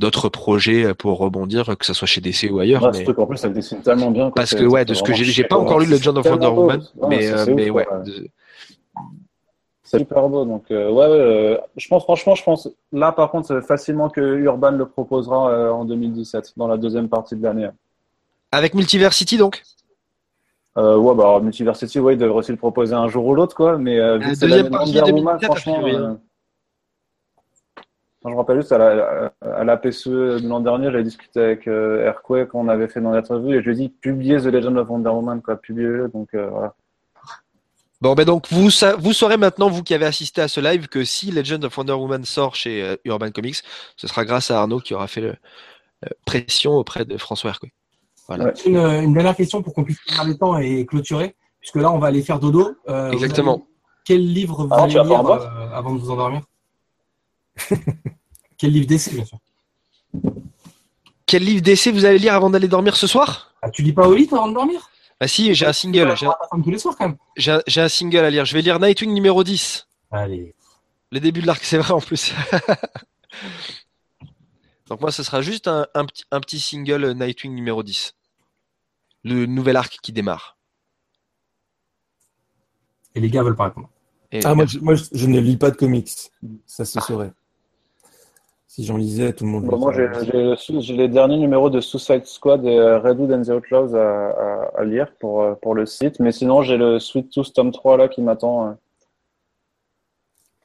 d'autres 0.00 0.28
projets 0.28 0.94
pour 0.94 1.18
rebondir, 1.18 1.76
que 1.78 1.84
ce 1.86 1.92
soit 1.94 2.08
chez 2.08 2.20
DC 2.20 2.50
ou 2.50 2.58
ailleurs. 2.58 2.82
Ouais, 2.82 2.90
mais- 2.92 2.98
Ce 2.98 3.02
truc, 3.04 3.18
en 3.20 3.26
plus, 3.26 3.36
ça 3.36 3.46
le 3.48 3.54
dessine 3.54 3.80
tellement 3.82 4.10
bien. 4.10 4.24
quoi, 4.24 4.32
Parce 4.34 4.54
que 4.54 4.64
ouais, 4.64 4.84
de 4.84 4.94
ce 4.94 5.02
que 5.04 5.12
j'ai 5.12 5.24
j'ai 5.24 5.44
pas 5.44 5.56
encore 5.56 5.78
lu 5.78 5.86
Legend 5.86 6.18
of 6.18 6.26
Wonder. 6.26 6.46
Woman, 6.48 6.82
mais 7.08 7.30
euh, 7.30 7.44
c'est 7.44 7.54
mais 7.54 7.70
ouf, 7.70 7.76
ouais. 7.76 7.86
de- 8.06 8.28
C'est 9.84 9.98
super 9.98 10.28
beau. 10.28 10.44
Donc, 10.44 10.64
euh, 10.70 10.90
ouais, 10.90 11.04
euh, 11.04 11.58
je 11.76 11.88
pense, 11.88 12.04
franchement, 12.04 12.34
je 12.34 12.42
pense, 12.44 12.68
là, 12.92 13.12
par 13.12 13.30
contre, 13.30 13.60
facilement 13.60 14.08
que 14.08 14.20
Urban 14.20 14.70
le 14.72 14.86
proposera 14.86 15.50
euh, 15.50 15.70
en 15.70 15.84
2017, 15.84 16.52
dans 16.56 16.66
la 16.68 16.76
deuxième 16.76 17.08
partie 17.08 17.36
de 17.36 17.42
l'année. 17.42 17.68
Avec 18.52 18.74
Multiversity 18.74 19.36
donc? 19.36 19.62
Euh, 20.78 20.96
ouais, 20.96 21.14
bah, 21.16 21.24
alors, 21.24 21.42
Multiversity, 21.42 21.98
ouais, 21.98 22.14
ils 22.14 22.18
devraient 22.18 22.38
aussi 22.38 22.52
le 22.52 22.56
proposer 22.56 22.94
un 22.94 23.08
jour 23.08 23.26
ou 23.26 23.34
l'autre, 23.34 23.56
quoi. 23.56 23.76
Mais 23.78 23.98
euh, 23.98 24.18
vu 24.18 24.24
La 24.24 24.30
que 24.30 24.34
c'est 24.36 24.46
deuxième 24.46 24.64
la 24.66 24.70
partie 24.78 24.94
Wonder 24.96 25.12
2017, 25.12 25.24
Woman, 25.24 25.34
a 25.36 25.46
franchement, 25.46 25.74
priori, 25.82 25.94
euh, 25.96 26.06
hein. 26.06 26.18
Je 28.24 28.28
me 28.28 28.34
rappelle 28.36 28.56
juste 28.60 28.72
à 28.72 28.78
la, 28.78 29.32
à 29.40 29.64
la 29.64 29.76
PSE 29.76 30.06
de 30.08 30.46
l'an 30.48 30.60
dernier, 30.60 30.86
j'avais 30.90 31.02
discuté 31.04 31.40
avec 31.40 31.66
euh, 31.68 32.04
Airquake, 32.06 32.54
on 32.54 32.68
avait 32.68 32.88
fait 32.88 33.00
dans 33.00 33.10
l'interview, 33.12 33.52
et 33.54 33.60
je 33.62 33.70
lui 33.70 33.72
ai 33.72 33.74
dit, 33.76 33.88
publiez 33.88 34.36
The 34.38 34.46
Legend 34.46 34.76
of 34.78 34.88
Wonder 34.90 35.08
Woman, 35.10 35.40
quoi, 35.40 35.56
publiez-le. 35.56 36.08
Donc, 36.08 36.28
euh, 36.34 36.48
voilà. 36.50 36.74
Bon, 38.02 38.14
ben 38.14 38.24
donc 38.24 38.46
vous, 38.50 38.70
sa- 38.70 38.96
vous 38.96 39.12
saurez 39.12 39.36
maintenant, 39.36 39.68
vous 39.68 39.82
qui 39.82 39.92
avez 39.94 40.06
assisté 40.06 40.40
à 40.40 40.48
ce 40.48 40.60
live, 40.60 40.88
que 40.88 41.04
si 41.04 41.30
Legend 41.30 41.64
of 41.64 41.76
Wonder 41.76 41.92
Woman 41.94 42.24
sort 42.24 42.54
chez 42.54 42.82
euh, 42.82 42.96
Urban 43.04 43.30
Comics, 43.30 43.56
ce 43.96 44.06
sera 44.06 44.24
grâce 44.24 44.50
à 44.50 44.60
Arnaud 44.60 44.80
qui 44.80 44.94
aura 44.94 45.06
fait 45.06 45.20
le, 45.20 45.28
euh, 45.28 46.08
pression 46.24 46.72
auprès 46.72 47.04
de 47.04 47.16
François 47.18 47.50
Hercouet. 47.50 47.72
Voilà. 48.26 48.44
Ouais. 48.46 48.52
Une, 48.66 48.76
une 48.76 49.12
dernière 49.14 49.36
question 49.36 49.62
pour 49.62 49.74
qu'on 49.74 49.84
puisse 49.84 50.00
finir 50.00 50.24
les 50.24 50.36
temps 50.38 50.56
et 50.56 50.86
clôturer, 50.86 51.34
puisque 51.58 51.76
là, 51.76 51.90
on 51.92 51.98
va 51.98 52.06
aller 52.08 52.22
faire 52.22 52.38
dodo. 52.38 52.74
Euh, 52.88 53.10
Exactement. 53.12 53.54
avez- 53.54 53.62
Quel 54.06 54.26
livre 54.32 54.64
vous 54.64 54.68
Ah, 54.72 54.84
allez 54.84 54.92
lire 54.94 55.26
euh, 55.30 55.68
avant 55.74 55.94
de 55.94 56.00
vous 56.00 56.10
endormir? 56.10 56.40
Quel 58.58 58.72
livre 58.72 58.86
d'essai, 58.86 59.12
bien 59.12 59.24
sûr. 59.24 59.38
Quel 61.26 61.44
livre 61.44 61.62
d'essai 61.62 61.92
vous 61.92 62.04
allez 62.04 62.18
lire 62.18 62.34
avant 62.34 62.50
d'aller 62.50 62.68
dormir 62.68 62.96
ce 62.96 63.06
soir? 63.06 63.54
Ah, 63.62 63.70
tu 63.70 63.82
lis 63.82 63.92
pas 63.92 64.08
au 64.08 64.14
lit 64.14 64.28
avant 64.32 64.48
de 64.48 64.54
dormir? 64.54 64.90
Ah 65.20 65.28
si, 65.28 65.54
j'ai 65.54 65.66
un 65.66 65.72
single. 65.72 66.08
J'ai 67.36 67.52
un, 67.52 67.62
j'ai 67.66 67.80
un- 67.82 67.88
single 67.88 68.18
à 68.18 68.30
lire. 68.30 68.44
Je 68.46 68.54
vais 68.54 68.62
lire 68.62 68.80
Nightwing 68.80 69.12
numéro 69.12 69.44
10. 69.44 69.86
Allez. 70.10 70.54
Le 71.12 71.20
début 71.20 71.42
de 71.42 71.46
l'arc, 71.46 71.62
c'est 71.62 71.78
vrai 71.78 71.92
en 71.92 72.00
plus. 72.00 72.32
Donc 74.88 75.00
moi, 75.00 75.12
ce 75.12 75.22
sera 75.22 75.40
juste 75.42 75.68
un, 75.68 75.86
un 75.94 76.04
petit, 76.06 76.24
un 76.30 76.40
petit 76.40 76.58
single 76.58 77.04
euh, 77.04 77.14
Nightwing 77.14 77.54
numéro 77.54 77.82
10. 77.82 78.14
Le 79.24 79.46
nouvel 79.46 79.76
arc 79.76 79.98
qui 80.02 80.12
démarre. 80.12 80.56
Et 83.14 83.20
les 83.20 83.30
gars 83.30 83.42
veulent 83.42 83.56
pas 83.56 83.64
répondre. 83.64 83.88
Et- 84.32 84.40
Ah, 84.44 84.54
moi, 84.54 84.66
je, 84.66 84.78
moi, 84.78 84.94
je- 84.94 85.04
je 85.12 85.26
ne 85.26 85.38
lis 85.38 85.56
pas 85.56 85.70
de 85.70 85.76
comics. 85.76 86.10
Ça 86.66 86.84
se 86.84 87.00
saurait. 87.00 87.32
Si 88.80 88.86
j'en 88.86 88.96
lisais, 88.96 89.34
tout 89.34 89.44
le 89.44 89.50
monde 89.50 89.66
Bon, 89.66 89.76
moi, 89.76 89.92
j'ai 89.92 90.06
le 90.06 90.92
les 90.96 91.08
derniers 91.08 91.36
numéros 91.36 91.68
de 91.68 91.82
Suicide 91.82 92.24
Squad 92.24 92.64
et 92.64 92.78
euh, 92.78 92.98
Redwood 92.98 93.30
and 93.30 93.42
the 93.42 93.50
Outlaws 93.50 93.94
à, 93.94 94.00
à, 94.30 94.70
à 94.78 94.84
lire 94.84 95.12
pour, 95.20 95.42
euh, 95.42 95.54
pour 95.54 95.74
le 95.74 95.84
site. 95.84 96.18
Mais 96.18 96.32
sinon, 96.32 96.62
j'ai 96.62 96.78
le 96.78 96.98
Sweet 96.98 97.30
Tooth 97.30 97.52
tome 97.52 97.72
3 97.72 97.98
là 97.98 98.08
qui 98.08 98.22
m'attend. 98.22 98.68
euh. 98.68 98.72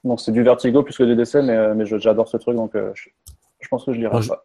Donc, 0.02 0.22
c'est 0.22 0.32
du 0.32 0.42
Vertigo 0.42 0.82
plus 0.82 0.96
que 0.96 1.02
du 1.02 1.14
DC, 1.14 1.34
mais, 1.42 1.74
mais 1.74 1.84
je- 1.84 1.98
j'adore 1.98 2.26
ce 2.26 2.38
truc, 2.38 2.56
donc 2.56 2.70
je, 2.72 3.10
je 3.60 3.68
pense 3.68 3.84
que 3.84 3.92
je 3.92 3.98
lirai 3.98 4.12
Ah, 4.16 4.20
je- 4.22 4.28
pas. 4.30 4.42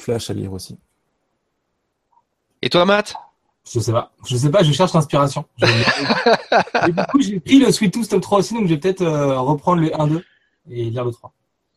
Flash 0.00 0.28
à 0.28 0.34
lire 0.34 0.52
aussi. 0.52 0.76
Et 2.62 2.68
toi, 2.68 2.84
Matt? 2.84 3.14
Je 3.72 3.78
sais 3.78 3.92
pas. 3.92 4.10
Je 4.26 4.36
sais 4.36 4.50
pas, 4.50 4.64
je 4.64 4.72
cherche 4.72 4.92
l'inspiration. 4.92 5.44
Du 6.86 6.94
coup, 7.12 7.20
j'ai 7.20 7.38
pris 7.38 7.60
le 7.60 7.70
Sweet 7.70 7.94
Tooth 7.94 8.08
Tome 8.08 8.20
3 8.20 8.38
aussi, 8.40 8.54
donc 8.54 8.64
je 8.64 8.74
vais 8.74 8.80
peut-être 8.80 9.02
euh, 9.02 9.38
reprendre 9.38 9.80
le 9.82 9.90
1-2 9.90 10.24
et 10.72 10.90
lire 10.90 11.04
le 11.04 11.12
3. 11.12 11.32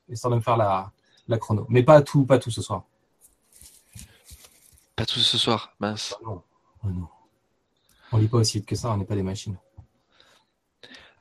Histoire 0.10 0.32
de 0.32 0.38
me 0.38 0.42
faire 0.42 0.58
la, 0.58 0.92
la 1.28 1.38
chrono. 1.38 1.66
Mais 1.70 1.84
pas 1.84 2.02
tout, 2.02 2.26
pas 2.26 2.40
tout 2.40 2.52
ce 2.52 2.62
soir. 2.62 2.84
Pas 4.96 5.06
tout 5.06 5.20
ce 5.20 5.38
soir, 5.38 5.74
mince. 5.80 6.16
Oh 6.22 6.26
non. 6.26 6.44
Oh 6.84 6.88
non. 6.90 7.08
On 8.12 8.18
lit 8.18 8.28
pas 8.28 8.38
aussi 8.38 8.60
vite 8.60 8.68
que 8.68 8.76
ça, 8.76 8.92
on 8.92 8.98
n'est 8.98 9.06
pas 9.06 9.16
des 9.16 9.24
machines. 9.24 9.58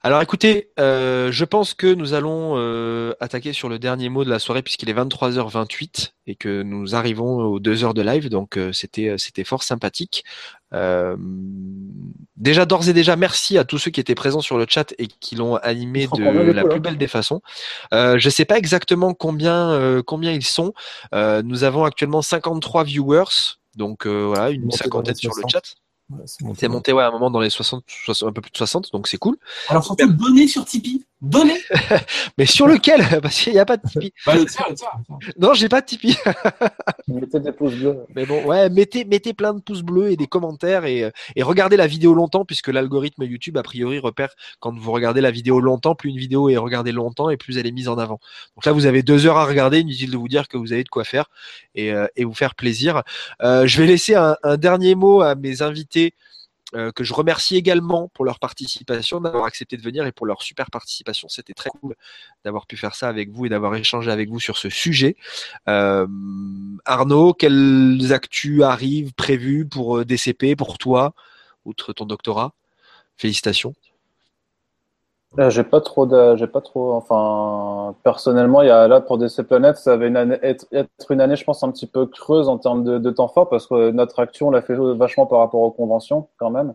Alors 0.03 0.23
écoutez, 0.23 0.71
euh, 0.79 1.33
je 1.33 1.45
pense 1.45 1.75
que 1.75 1.93
nous 1.93 2.15
allons 2.15 2.53
euh, 2.57 3.13
attaquer 3.19 3.53
sur 3.53 3.69
le 3.69 3.81
dernier 3.81 4.09
mot 4.09 4.25
de 4.25 4.31
la 4.31 4.39
soirée 4.39 4.63
puisqu'il 4.63 4.89
est 4.89 4.95
23h28 4.95 6.13
et 6.29 6.37
que 6.37 6.63
nous 6.63 6.95
arrivons 6.95 7.39
aux 7.39 7.59
deux 7.59 7.83
heures 7.83 7.93
de 7.93 8.03
live, 8.03 8.29
donc 8.29 8.57
euh, 8.57 8.73
c'était 8.73 9.09
euh, 9.09 9.19
c'était 9.19 9.43
fort 9.43 9.65
sympathique. 9.65 10.25
Euh, 10.77 11.17
déjà 12.37 12.67
d'ores 12.67 12.89
et 12.89 12.93
déjà 12.93 13.17
merci 13.17 13.59
à 13.59 13.65
tous 13.65 13.79
ceux 13.79 13.91
qui 13.91 13.99
étaient 13.99 14.15
présents 14.15 14.41
sur 14.41 14.59
le 14.59 14.67
chat 14.69 14.95
et 14.99 15.07
qui 15.07 15.35
l'ont 15.35 15.57
animé 15.57 16.07
de 16.07 16.53
la 16.53 16.65
plus 16.65 16.81
belle 16.81 16.99
des 16.99 17.09
façons. 17.09 17.41
Euh, 17.93 18.19
je 18.19 18.31
sais 18.31 18.45
pas 18.45 18.59
exactement 18.59 19.15
combien 19.15 19.71
euh, 19.71 20.03
combien 20.03 20.33
ils 20.33 20.45
sont. 20.45 20.73
Nous 21.13 21.65
avons 21.65 21.85
actuellement 21.85 22.23
53 22.23 22.85
viewers, 22.85 23.57
donc 23.77 24.07
voilà 24.07 24.51
une 24.51 24.71
cinquantaine 24.71 25.17
sur 25.17 25.31
le 25.31 25.43
60. 25.43 25.51
chat. 25.51 25.77
C'est 26.27 26.45
monté. 26.45 26.61
C'est 26.61 26.69
monté 26.69 26.93
ouais, 26.93 27.03
à 27.03 27.09
un 27.09 27.11
moment 27.11 27.31
dans 27.31 27.41
les 27.41 27.51
60, 27.51 27.85
60 27.87 28.29
un 28.29 28.33
peu 28.33 28.41
plus 28.41 28.53
de 28.53 28.57
60, 28.57 28.93
donc 28.93 29.09
c'est 29.09 29.19
cool. 29.19 29.37
Alors 29.69 29.85
surtout, 29.85 30.07
donnez 30.13 30.47
sur 30.47 30.65
Tipeee. 30.65 31.05
Donnez 31.21 31.59
Mais 32.39 32.47
sur 32.47 32.69
lequel? 32.69 33.01
Parce 33.23 33.41
qu'il 33.41 33.55
n'y 33.55 33.59
a 33.59 33.65
pas 33.65 33.77
de 33.77 33.89
Tipeee. 33.89 34.13
bah, 34.25 34.37
le 34.37 34.45
tien, 34.45 34.65
le 34.69 34.75
tien. 34.75 34.89
Non, 35.39 35.55
j'ai 35.55 35.69
pas 35.69 35.81
de 35.81 35.87
Tipeee. 35.87 36.17
Mettez 37.09 37.41
des 37.41 37.53
pouces 37.53 37.75
bleus. 37.75 37.99
Mais 38.15 38.25
bon, 38.25 38.45
ouais, 38.45 38.69
mettez, 38.71 39.05
mettez 39.05 39.35
plein 39.35 39.55
de 39.55 39.61
pouces 39.61 39.83
bleus 39.83 40.13
et 40.13 40.17
des 40.17 40.27
commentaires 40.29 40.85
et, 40.85 41.05
euh, 41.05 41.11
et 41.35 41.43
regardez 41.43 41.77
la 41.77 41.87
vidéo 41.87 42.15
longtemps 42.15 42.45
puisque 42.45 42.69
l'algorithme 42.69 43.25
YouTube 43.25 43.57
a 43.57 43.63
priori 43.63 43.99
repère 43.99 44.35
quand 44.61 44.77
vous 44.79 44.93
regardez 44.93 45.21
la 45.21 45.31
vidéo 45.31 45.61
longtemps, 45.61 45.95
plus 45.95 46.11
une 46.11 46.19
vidéo 46.19 46.49
est 46.51 46.57
regardée 46.57 46.93
longtemps 46.93 47.31
et 47.31 47.37
plus 47.37 47.59
elle 47.59 47.67
est 47.67 47.73
mise 47.73 47.89
en 47.89 47.99
avant. 47.99 48.21
Donc 48.55 48.67
là, 48.67 48.73
vous 48.73 48.87
avez 48.87 49.03
deux 49.03 49.27
heures 49.27 49.39
à 49.39 49.45
regarder. 49.47 49.81
Inutile 49.81 50.11
de 50.11 50.17
vous 50.17 50.29
dire 50.29 50.47
que 50.49 50.57
vous 50.57 50.73
avez 50.73 50.85
de 50.85 50.89
quoi 50.89 51.05
faire 51.05 51.31
et, 51.75 51.93
euh, 51.93 52.07
et 52.17 52.25
vous 52.25 52.35
faire 52.35 52.55
plaisir. 52.55 53.03
Euh, 53.43 53.67
je 53.67 53.81
vais 53.81 53.87
laisser 53.87 54.15
un, 54.15 54.37
un 54.43 54.57
dernier 54.57 54.95
mot 54.95 55.23
à 55.23 55.35
mes 55.35 55.63
invités. 55.63 55.96
Euh, 56.75 56.91
que 56.91 57.05
je 57.05 57.15
remercie 57.15 57.55
également 57.55 58.09
pour 58.09 58.25
leur 58.25 58.41
participation, 58.41 59.21
d'avoir 59.21 59.45
accepté 59.45 59.77
de 59.77 59.83
venir 59.83 60.05
et 60.05 60.11
pour 60.11 60.27
leur 60.27 60.43
super 60.43 60.69
participation. 60.69 61.29
C'était 61.29 61.55
très 61.55 61.71
cool 61.71 61.95
d'avoir 62.45 62.67
pu 62.67 62.77
faire 62.77 62.97
ça 62.97 63.09
avec 63.09 63.31
vous 63.31 63.47
et 63.47 63.49
d'avoir 63.49 63.77
échangé 63.77 64.11
avec 64.11 64.29
vous 64.29 64.41
sur 64.41 64.59
ce 64.59 64.69
sujet. 64.69 65.15
Euh, 65.69 66.09
Arnaud, 66.85 67.35
quelles 67.35 68.13
actus 68.13 68.63
arrivent 68.63 69.13
prévues 69.15 69.65
pour 69.65 69.99
euh, 69.99 70.05
DCP, 70.05 70.57
pour 70.57 70.77
toi, 70.77 71.15
outre 71.65 71.93
ton 71.93 72.05
doctorat? 72.05 72.53
Félicitations. 73.17 73.75
Là, 75.37 75.51
j'ai 75.51 75.65
pas 75.65 75.83
trop 75.83 76.09
j'ai 76.37 76.47
pas 76.47 76.63
trop, 76.63 76.95
enfin, 76.95 77.95
personnellement, 78.03 78.63
il 78.63 78.69
y 78.69 78.71
a 78.71 78.89
là 78.89 79.03
pour 79.03 79.19
DC 79.19 79.43
Planète, 79.47 79.77
ça 79.77 79.97
va 79.97 80.07
une 80.07 80.17
année, 80.17 80.39
être, 80.43 80.67
être 80.73 81.11
une 81.11 81.21
année, 81.21 81.37
je 81.37 81.45
pense, 81.45 81.63
un 81.63 81.71
petit 81.71 81.87
peu 81.87 82.07
creuse 82.07 82.49
en 82.49 82.57
termes 82.57 82.83
de, 82.85 82.99
de 82.99 83.11
temps 83.11 83.29
fort 83.29 83.49
parce 83.51 83.67
que 83.67 83.91
notre 83.91 84.19
action, 84.21 84.49
on 84.49 84.51
l'a 84.51 84.63
fait 84.63 84.75
vachement 84.75 85.27
par 85.27 85.41
rapport 85.41 85.61
aux 85.61 85.71
conventions, 85.71 86.29
quand 86.39 86.51
même. 86.51 86.75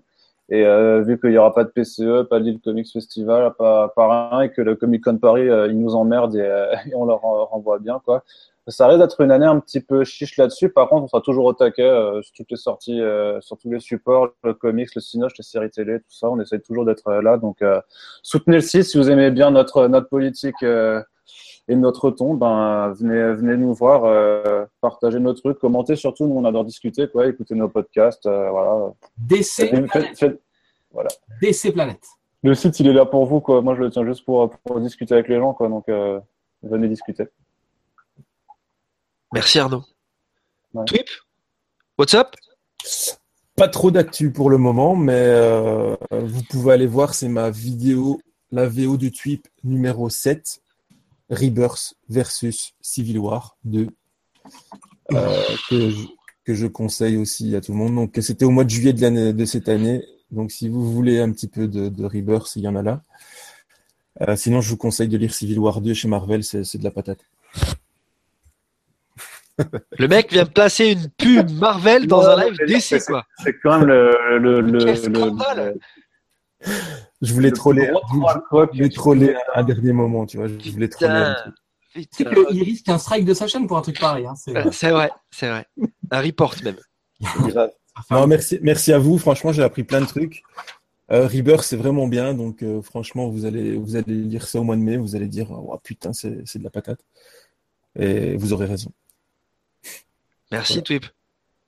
Et 0.53 0.65
euh, 0.65 1.01
vu 1.01 1.17
qu'il 1.17 1.31
y 1.31 1.37
aura 1.37 1.53
pas 1.53 1.63
de 1.63 1.69
PCE, 1.69 2.27
pas 2.29 2.39
de 2.39 2.43
Lille 2.43 2.59
Comics 2.61 2.91
Festival, 2.91 3.53
pas, 3.57 3.87
pas 3.95 4.29
rien, 4.29 4.41
et 4.41 4.51
que 4.51 4.61
le 4.61 4.75
Comic 4.75 5.01
Con 5.01 5.17
Paris, 5.17 5.47
euh, 5.47 5.67
ils 5.67 5.79
nous 5.79 5.95
emmerdent 5.95 6.35
et, 6.35 6.41
euh, 6.41 6.75
et 6.91 6.93
on 6.93 7.05
leur 7.05 7.23
en- 7.23 7.45
renvoie 7.45 7.79
bien, 7.79 8.01
quoi. 8.03 8.23
Ça 8.67 8.87
risque 8.87 8.99
d'être 8.99 9.21
une 9.21 9.31
année 9.31 9.45
un 9.45 9.59
petit 9.59 9.79
peu 9.79 10.03
chiche 10.03 10.37
là-dessus. 10.37 10.69
Par 10.69 10.87
contre, 10.89 11.05
on 11.05 11.07
sera 11.07 11.21
toujours 11.21 11.45
au 11.45 11.53
taquet 11.53 11.81
euh, 11.81 12.21
sur 12.21 12.33
toutes 12.35 12.51
les 12.51 12.57
sorties, 12.57 13.01
euh, 13.01 13.39
sur 13.41 13.57
tous 13.57 13.71
les 13.71 13.79
supports, 13.79 14.29
le 14.43 14.53
comics, 14.53 14.93
le 14.93 15.01
cinoche, 15.01 15.31
les 15.37 15.43
séries 15.43 15.71
télé, 15.71 15.99
tout 15.99 16.05
ça. 16.09 16.29
On 16.29 16.39
essaie 16.39 16.59
toujours 16.59 16.85
d'être 16.85 17.07
euh, 17.07 17.21
là. 17.21 17.37
Donc, 17.37 17.63
soutenez 18.21 18.57
le 18.57 18.61
site 18.61 18.83
si 18.83 18.97
vous 18.97 19.09
aimez 19.09 19.31
bien 19.31 19.49
notre 19.51 19.87
notre 19.87 20.09
politique 20.09 20.63
et 21.67 21.75
notre 21.75 22.11
ton. 22.11 22.33
Ben 22.33 22.91
venez 22.97 23.33
venez 23.35 23.57
nous 23.57 23.73
voir, 23.73 24.05
euh, 24.05 24.65
partagez 24.81 25.19
nos 25.19 25.33
trucs, 25.33 25.59
commentez 25.59 25.95
surtout. 25.95 26.27
Nous 26.27 26.35
on 26.35 26.45
adore 26.45 26.65
discuter, 26.65 27.07
quoi. 27.07 27.27
Écoutez 27.27 27.55
nos 27.55 27.69
podcasts, 27.69 28.25
euh, 28.25 28.49
voilà. 28.49 28.93
DC 29.17 29.67
Faites- 29.69 29.85
Planète. 29.87 30.17
faites- 30.19 30.41
DC 31.41 31.71
Planète. 31.71 32.03
le 32.43 32.53
site 32.55 32.79
il 32.79 32.87
est 32.87 32.93
là 32.93 33.05
pour 33.05 33.25
vous, 33.25 33.39
quoi. 33.39 33.61
Moi 33.61 33.75
je 33.75 33.81
le 33.81 33.89
tiens 33.89 34.05
juste 34.05 34.25
pour 34.25 34.49
pour 34.63 34.79
discuter 34.81 35.13
avec 35.13 35.27
les 35.27 35.37
gens, 35.37 35.53
quoi. 35.53 35.69
Donc 35.69 35.87
euh, 35.89 36.19
venez 36.63 36.87
discuter. 36.89 37.27
Merci 39.33 39.59
Arnaud. 39.59 39.83
Ouais. 40.73 40.85
Twip 40.85 41.07
What's 41.97 42.13
up? 42.15 42.27
Pas 43.55 43.67
trop 43.67 43.91
d'actu 43.91 44.31
pour 44.31 44.49
le 44.49 44.57
moment, 44.57 44.95
mais 44.95 45.13
euh, 45.15 45.95
vous 46.11 46.41
pouvez 46.49 46.73
aller 46.73 46.87
voir, 46.87 47.13
c'est 47.13 47.27
ma 47.27 47.49
vidéo, 47.51 48.19
la 48.51 48.67
VO 48.67 48.97
du 48.97 49.11
Tweep 49.11 49.47
numéro 49.63 50.09
7, 50.09 50.61
Rebirth 51.31 51.95
versus 52.09 52.73
Civil 52.81 53.17
War 53.19 53.57
2, 53.63 53.87
euh, 55.13 55.43
que, 55.69 55.89
je, 55.89 56.05
que 56.45 56.53
je 56.53 56.67
conseille 56.67 57.17
aussi 57.17 57.55
à 57.55 57.61
tout 57.61 57.71
le 57.71 57.77
monde. 57.79 57.95
Donc 57.95 58.17
c'était 58.21 58.45
au 58.45 58.51
mois 58.51 58.63
de 58.65 58.69
juillet 58.69 58.93
de, 58.93 59.01
l'année, 59.01 59.33
de 59.33 59.45
cette 59.45 59.69
année, 59.69 60.03
donc 60.29 60.51
si 60.51 60.69
vous 60.69 60.91
voulez 60.91 61.19
un 61.19 61.31
petit 61.31 61.47
peu 61.47 61.67
de, 61.67 61.89
de 61.89 62.05
Rebirth, 62.05 62.55
il 62.57 62.63
y 62.63 62.67
en 62.67 62.75
a 62.75 62.81
là. 62.83 63.01
Euh, 64.21 64.35
sinon, 64.35 64.61
je 64.61 64.69
vous 64.69 64.77
conseille 64.77 65.07
de 65.07 65.17
lire 65.17 65.33
Civil 65.33 65.57
War 65.57 65.81
2 65.81 65.93
chez 65.93 66.07
Marvel, 66.07 66.43
c'est, 66.43 66.63
c'est 66.65 66.77
de 66.77 66.83
la 66.83 66.91
patate. 66.91 67.19
Le 69.97 70.07
mec 70.07 70.31
vient 70.31 70.43
de 70.43 70.49
placer 70.49 70.87
une 70.91 71.09
pub 71.09 71.49
Marvel 71.51 72.07
dans 72.07 72.21
Non, 72.23 72.29
un 72.29 72.49
live 72.65 72.79
c'est- 72.81 73.05
quoi. 73.05 73.25
C'est 73.43 73.55
quand 73.61 73.79
même 73.79 73.87
le 73.87 74.37
le 74.39 74.61
le, 74.61 74.79
Quel 74.79 74.87
le- 75.11 75.15
scandale 75.15 75.79
le- 76.61 76.71
Je 77.21 77.33
voulais 77.33 77.49
le 77.49 77.55
troller, 77.55 77.91
je 78.73 78.87
troller 78.87 79.35
à 79.53 79.59
un 79.59 79.63
dernier 79.63 79.93
moment, 79.93 80.25
tu 80.25 80.37
vois. 80.37 80.47
Je 80.47 80.71
voulais 80.71 80.87
troller 80.89 81.11
un 81.13 81.33
truc. 81.35 81.55
Tu 81.93 82.01
sais 82.09 82.23
Putain. 82.25 82.45
qu'il 82.45 82.63
risque 82.63 82.87
un 82.89 82.97
strike 82.97 83.25
de 83.25 83.33
sa 83.33 83.47
chaîne 83.47 83.67
pour 83.67 83.77
un 83.77 83.81
truc 83.81 83.99
pareil. 83.99 84.25
Hein. 84.25 84.33
C'est- 84.35 84.55
Euh, 84.55 84.71
C'est 84.71 84.91
vrai, 84.91 85.11
c'est 85.29 85.49
vrai. 85.49 85.67
Un 86.09 86.21
report 86.21 86.55
même. 86.63 86.77
Non, 88.09 88.25
merci, 88.25 88.57
merci 88.61 88.93
à 88.93 88.97
vous. 88.97 89.17
Franchement, 89.17 89.51
j'ai 89.51 89.61
appris 89.61 89.83
plein 89.83 89.99
de 89.99 90.05
trucs. 90.05 90.43
Euh, 91.11 91.27
Rebirth, 91.27 91.63
c'est 91.63 91.75
vraiment 91.75 92.07
bien. 92.07 92.33
Donc, 92.33 92.63
euh, 92.63 92.81
franchement, 92.81 93.27
vous 93.27 93.45
allez, 93.45 93.75
vous 93.75 93.97
allez 93.97 94.13
lire 94.15 94.47
ça 94.47 94.59
au 94.61 94.63
mois 94.63 94.77
de 94.77 94.81
mai. 94.81 94.95
Vous 94.95 95.15
allez 95.17 95.27
dire, 95.27 95.51
oh, 95.51 95.77
putain, 95.83 96.13
c'est, 96.13 96.39
c'est 96.47 96.57
de 96.59 96.63
la 96.63 96.69
patate. 96.69 97.01
Et 97.99 98.37
vous 98.37 98.53
aurez 98.53 98.65
raison. 98.65 98.91
Merci 100.51 100.73
Voilà. 100.75 100.83
Twip. 100.83 101.05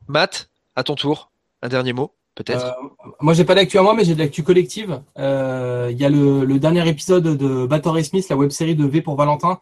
Matt, 0.07 0.49
à 0.77 0.83
ton 0.83 0.95
tour, 0.95 1.29
un 1.61 1.67
dernier 1.67 1.91
mot, 1.91 2.13
peut-être? 2.35 2.65
Euh, 2.65 3.07
moi, 3.21 3.33
j'ai 3.33 3.45
pas 3.45 3.55
d'actu 3.55 3.77
à 3.77 3.81
moi, 3.81 3.93
mais 3.93 4.03
j'ai 4.03 4.13
de 4.13 4.19
l'actu 4.19 4.43
collective. 4.43 5.01
Euh, 5.17 5.89
Il 5.91 5.97
y 5.97 6.05
a 6.05 6.09
le, 6.09 6.45
le 6.45 6.59
dernier 6.59 6.87
épisode 6.87 7.23
de 7.23 7.65
Battle 7.65 7.97
et 7.97 8.03
Smith, 8.03 8.27
la 8.29 8.35
web 8.35 8.51
série 8.51 8.75
de 8.75 8.85
V 8.85 9.01
pour 9.01 9.15
Valentin, 9.15 9.59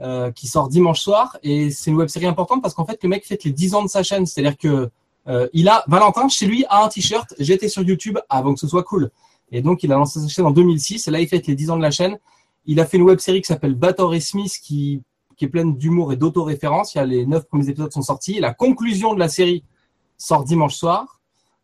euh, 0.00 0.30
qui 0.32 0.46
sort 0.46 0.68
dimanche 0.68 1.00
soir. 1.00 1.38
Et 1.42 1.70
c'est 1.70 1.90
une 1.90 1.96
web 1.96 2.08
série 2.08 2.26
importante 2.26 2.62
parce 2.62 2.74
qu'en 2.74 2.84
fait, 2.84 3.02
le 3.02 3.08
mec 3.08 3.26
fête 3.26 3.44
les 3.44 3.52
10 3.52 3.74
ans 3.74 3.82
de 3.82 3.88
sa 3.88 4.02
chaîne. 4.02 4.26
C'est-à-dire 4.26 4.56
que 4.56 4.90
euh, 5.28 5.48
il 5.52 5.68
a 5.68 5.84
Valentin 5.88 6.28
chez 6.28 6.46
lui 6.46 6.64
a 6.68 6.84
un 6.84 6.88
t-shirt. 6.88 7.34
J'étais 7.38 7.68
sur 7.68 7.82
YouTube 7.82 8.18
avant 8.28 8.54
que 8.54 8.60
ce 8.60 8.66
soit 8.66 8.82
cool. 8.82 9.10
Et 9.52 9.62
donc, 9.62 9.82
il 9.82 9.92
a 9.92 9.96
lancé 9.96 10.20
sa 10.20 10.28
chaîne 10.28 10.46
en 10.46 10.50
2006. 10.52 11.08
Et 11.08 11.10
là, 11.10 11.20
il 11.20 11.28
fête 11.28 11.46
les 11.46 11.54
10 11.54 11.70
ans 11.70 11.76
de 11.76 11.82
la 11.82 11.90
chaîne. 11.90 12.18
Il 12.66 12.80
a 12.80 12.86
fait 12.86 12.96
une 12.96 13.02
web 13.02 13.18
série 13.18 13.40
qui 13.40 13.46
s'appelle 13.46 13.74
Battle 13.74 14.14
et 14.14 14.20
Smith, 14.20 14.58
qui 14.62 15.02
qui 15.40 15.46
est 15.46 15.48
pleine 15.48 15.78
d'humour 15.78 16.12
et 16.12 16.16
d'autoréférence. 16.16 16.94
Il 16.94 16.98
y 16.98 17.00
a 17.00 17.06
les 17.06 17.24
neuf 17.24 17.46
premiers 17.46 17.66
épisodes 17.70 17.90
sont 17.90 18.02
sortis. 18.02 18.40
La 18.40 18.52
conclusion 18.52 19.14
de 19.14 19.18
la 19.18 19.30
série 19.30 19.64
sort 20.18 20.44
dimanche 20.44 20.74
soir. 20.74 21.19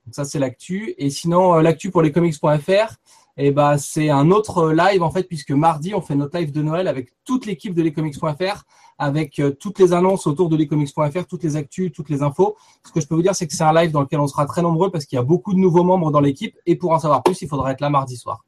Donc 0.07 0.15
ça 0.15 0.25
c'est 0.25 0.39
l'actu. 0.39 0.95
Et 0.99 1.11
sinon 1.11 1.57
euh, 1.57 1.63
l'actu 1.63 1.91
pour 1.91 2.03
les 2.03 2.13
comics.fr, 2.13 2.95
et 3.37 3.51
bah 3.51 3.77
c'est 3.77 4.09
un 4.09 4.31
autre 4.31 4.59
euh, 4.59 4.75
live 4.75 5.03
en 5.03 5.11
fait 5.11 5.25
puisque 5.25 5.51
mardi 5.51 5.95
on 5.95 6.01
fait 6.01 6.15
notre 6.15 6.39
live 6.39 6.53
de 6.53 6.63
Noël 6.63 6.89
avec 6.89 7.13
toute 7.25 7.45
l'équipe 7.45 7.75
de 7.75 7.83
lescomics.fr, 7.83 8.63
avec 8.99 9.39
euh, 9.41 9.51
toutes 9.51 9.79
les 9.79 9.93
annonces 9.93 10.27
autour 10.27 10.49
de 10.49 10.57
lescomics.fr, 10.57 11.27
toutes 11.29 11.43
les 11.43 11.57
actus, 11.57 11.93
toutes 11.93 12.09
les 12.09 12.23
infos. 12.23 12.57
Ce 12.87 12.93
que 12.93 13.01
je 13.01 13.07
peux 13.07 13.17
vous 13.17 13.23
dire 13.23 13.35
c'est 13.35 13.47
que 13.47 13.55
c'est 13.55 13.65
un 13.65 13.75
live 13.75 13.91
dans 13.91 14.01
lequel 14.01 14.21
on 14.21 14.29
sera 14.29 14.47
très 14.47 14.63
nombreux 14.63 14.91
parce 14.91 15.05
qu'il 15.05 15.17
y 15.17 15.21
a 15.21 15.25
beaucoup 15.25 15.53
de 15.53 15.59
nouveaux 15.59 15.85
membres 15.85 16.11
dans 16.11 16.21
l'équipe 16.21 16.57
et 16.67 16.77
pour 16.77 16.93
en 16.93 16.99
savoir 16.99 17.23
plus 17.23 17.43
il 17.43 17.49
faudra 17.49 17.73
être 17.73 17.81
là 17.81 17.91
mardi 17.91 18.17
soir. 18.17 18.45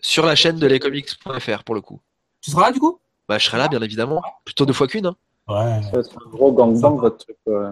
Sur 0.00 0.24
la 0.26 0.34
chaîne 0.34 0.58
de 0.58 0.66
lescomics.fr 0.66 1.64
pour 1.64 1.74
le 1.74 1.80
coup. 1.80 2.00
Tu 2.40 2.50
seras 2.50 2.62
là 2.66 2.72
du 2.72 2.80
coup? 2.80 2.98
Bah, 3.28 3.38
je 3.38 3.46
serai 3.46 3.56
là, 3.56 3.68
bien 3.68 3.80
évidemment. 3.80 4.20
Plutôt 4.44 4.66
deux 4.66 4.74
fois 4.74 4.86
qu'une. 4.86 5.06
Hein. 5.06 5.16
Ouais. 5.48 5.82
Ça 5.82 5.90
va 5.92 6.00
être 6.00 6.26
un 6.26 6.30
gros 6.30 6.52
gangbang 6.52 6.96
votre 6.96 7.18
truc. 7.18 7.36
ouais. 7.46 7.70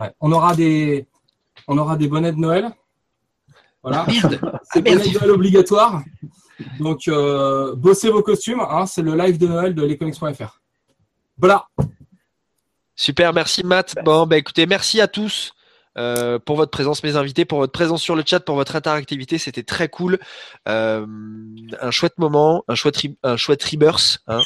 Ouais. 0.00 0.10
On 0.20 0.32
aura 0.32 0.56
des 0.56 1.06
on 1.68 1.78
aura 1.78 1.96
des 1.96 2.08
bonnets 2.08 2.32
de 2.32 2.38
Noël. 2.38 2.70
Voilà. 3.82 4.06
Merde. 4.06 4.40
C'est 4.64 4.82
bonnets 4.82 5.08
de 5.08 5.18
Noël 5.18 5.30
obligatoire. 5.30 6.02
Donc 6.78 7.08
euh, 7.08 7.74
bossez 7.74 8.10
vos 8.10 8.22
costumes, 8.22 8.60
hein, 8.60 8.86
c'est 8.86 9.02
le 9.02 9.14
live 9.16 9.38
de 9.38 9.46
Noël 9.46 9.74
de 9.74 9.82
lescomics.fr. 9.82 10.60
Voilà. 11.38 11.66
Super, 12.94 13.32
merci 13.32 13.64
Matt. 13.64 13.94
Bon, 14.04 14.26
bah 14.26 14.36
écoutez, 14.36 14.66
merci 14.66 15.00
à 15.00 15.08
tous 15.08 15.52
euh, 15.98 16.38
pour 16.38 16.56
votre 16.56 16.70
présence, 16.70 17.02
mes 17.02 17.16
invités, 17.16 17.44
pour 17.44 17.58
votre 17.58 17.72
présence 17.72 18.02
sur 18.02 18.16
le 18.16 18.22
chat, 18.24 18.40
pour 18.40 18.56
votre 18.56 18.76
interactivité. 18.76 19.38
C'était 19.38 19.62
très 19.62 19.88
cool. 19.88 20.18
Euh, 20.68 21.06
un 21.80 21.90
chouette 21.90 22.18
moment, 22.18 22.64
un 22.68 22.74
chouette, 22.74 22.98
un 23.22 23.36
chouette 23.36 23.62
rebirth. 23.62 24.18
Hein. 24.26 24.40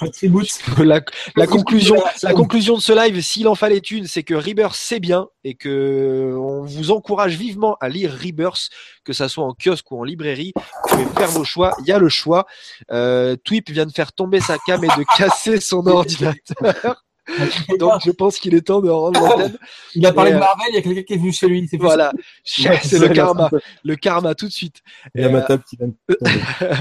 la, 0.78 1.00
la 1.36 1.46
conclusion, 1.46 2.02
la 2.22 2.32
conclusion 2.32 2.76
de 2.76 2.80
ce 2.80 2.92
live, 2.92 3.20
s'il 3.22 3.48
en 3.48 3.54
fallait 3.54 3.78
une, 3.78 4.06
c'est 4.06 4.22
que 4.22 4.34
Rebirth 4.34 4.74
c'est 4.74 5.00
bien 5.00 5.28
et 5.44 5.54
que 5.54 6.34
on 6.36 6.62
vous 6.62 6.90
encourage 6.90 7.36
vivement 7.36 7.76
à 7.80 7.88
lire 7.88 8.12
Rebirth, 8.12 8.68
que 9.04 9.12
ça 9.12 9.28
soit 9.28 9.44
en 9.44 9.54
kiosque 9.54 9.90
ou 9.92 10.00
en 10.00 10.04
librairie. 10.04 10.52
Vous 10.56 10.96
pouvez 10.96 11.06
faire 11.16 11.30
vos 11.30 11.44
choix. 11.44 11.74
Il 11.80 11.86
y 11.86 11.92
a 11.92 11.98
le 11.98 12.08
choix. 12.08 12.46
Euh, 12.90 13.36
Twip 13.36 13.70
vient 13.70 13.86
de 13.86 13.92
faire 13.92 14.12
tomber 14.12 14.40
sa 14.40 14.58
cam 14.66 14.82
et 14.82 14.88
de 14.88 15.04
casser 15.16 15.60
son 15.60 15.86
ordinateur. 15.86 17.05
Donc 17.78 18.00
je 18.04 18.10
pense 18.10 18.38
qu'il 18.38 18.54
est 18.54 18.62
temps 18.62 18.80
de 18.80 18.88
rendre 18.88 19.20
l'antenne. 19.20 19.58
Il 19.94 20.06
a 20.06 20.12
parlé 20.12 20.30
de 20.30 20.36
euh, 20.36 20.40
Marvel, 20.40 20.66
il 20.70 20.74
y 20.76 20.78
a 20.78 20.82
quelqu'un 20.82 21.02
qui 21.02 21.12
est 21.14 21.16
venu 21.16 21.32
chez 21.32 21.48
lui. 21.48 21.68
Voilà, 21.78 22.12
c'est 22.44 22.98
le 22.98 23.08
karma, 23.08 23.50
le 23.84 23.96
karma 23.96 24.34
tout 24.34 24.46
de 24.46 24.52
suite. 24.52 24.82
Il 25.14 25.22
y 25.22 25.24
a 25.24 25.28
ma 25.28 25.42
table 25.42 25.62
qui 25.68 25.76
vient. 25.76 25.92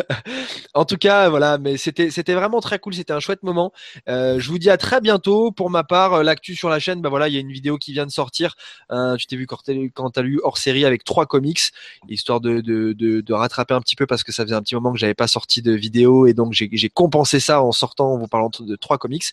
en 0.73 0.85
tout 0.85 0.97
cas, 0.97 1.29
voilà, 1.29 1.57
mais 1.57 1.77
c'était 1.77 2.11
c'était 2.11 2.33
vraiment 2.33 2.61
très 2.61 2.79
cool, 2.79 2.93
c'était 2.93 3.13
un 3.13 3.19
chouette 3.19 3.43
moment. 3.43 3.71
Euh, 4.07 4.39
je 4.39 4.49
vous 4.49 4.59
dis 4.59 4.69
à 4.69 4.77
très 4.77 5.01
bientôt. 5.01 5.51
Pour 5.51 5.69
ma 5.69 5.83
part, 5.83 6.13
euh, 6.13 6.23
l'actu 6.23 6.55
sur 6.55 6.69
la 6.69 6.79
chaîne, 6.79 7.01
bah 7.01 7.09
voilà, 7.09 7.27
il 7.27 7.33
y 7.33 7.37
a 7.37 7.39
une 7.39 7.51
vidéo 7.51 7.77
qui 7.77 7.93
vient 7.93 8.05
de 8.05 8.11
sortir. 8.11 8.55
Euh, 8.91 9.15
tu 9.15 9.27
t'es 9.27 9.35
vu 9.35 9.47
quand 9.47 9.63
tu 9.63 10.19
as 10.19 10.21
lu 10.21 10.39
hors 10.43 10.57
série 10.57 10.85
avec 10.85 11.03
trois 11.03 11.25
comics, 11.25 11.61
histoire 12.09 12.41
de, 12.41 12.61
de, 12.61 12.93
de, 12.93 13.21
de, 13.21 13.33
rattraper 13.33 13.73
un 13.73 13.81
petit 13.81 13.95
peu 13.95 14.05
parce 14.05 14.23
que 14.23 14.31
ça 14.31 14.43
faisait 14.43 14.55
un 14.55 14.61
petit 14.61 14.75
moment 14.75 14.91
que 14.91 14.99
j'avais 14.99 15.13
pas 15.13 15.27
sorti 15.27 15.61
de 15.61 15.71
vidéo 15.71 16.27
et 16.27 16.33
donc 16.33 16.53
j'ai 16.53 16.89
compensé 16.89 17.39
ça 17.39 17.61
en 17.61 17.71
sortant 17.71 18.13
en 18.13 18.17
vous 18.17 18.27
parlant 18.27 18.51
de 18.59 18.75
trois 18.75 18.97
comics. 18.97 19.25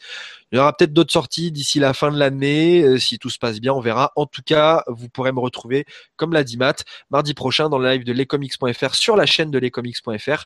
Il 0.52 0.56
y 0.56 0.58
aura 0.58 0.72
peut-être 0.74 0.92
d'autres 0.92 1.01
sorties 1.10 1.50
d'ici 1.50 1.80
la 1.80 1.94
fin 1.94 2.10
de 2.10 2.18
l'année. 2.18 2.82
Euh, 2.82 2.98
si 2.98 3.18
tout 3.18 3.30
se 3.30 3.38
passe 3.38 3.60
bien, 3.60 3.72
on 3.72 3.80
verra. 3.80 4.12
En 4.16 4.26
tout 4.26 4.42
cas, 4.44 4.84
vous 4.86 5.08
pourrez 5.08 5.32
me 5.32 5.40
retrouver, 5.40 5.84
comme 6.16 6.32
l'a 6.32 6.44
dit 6.44 6.56
Matt, 6.56 6.84
mardi 7.10 7.34
prochain 7.34 7.68
dans 7.68 7.78
le 7.78 7.88
live 7.88 8.04
de 8.04 8.12
lescomics.fr 8.12 8.94
sur 8.94 9.16
la 9.16 9.26
chaîne 9.26 9.50
de 9.50 9.58
lescomics.fr. 9.58 10.44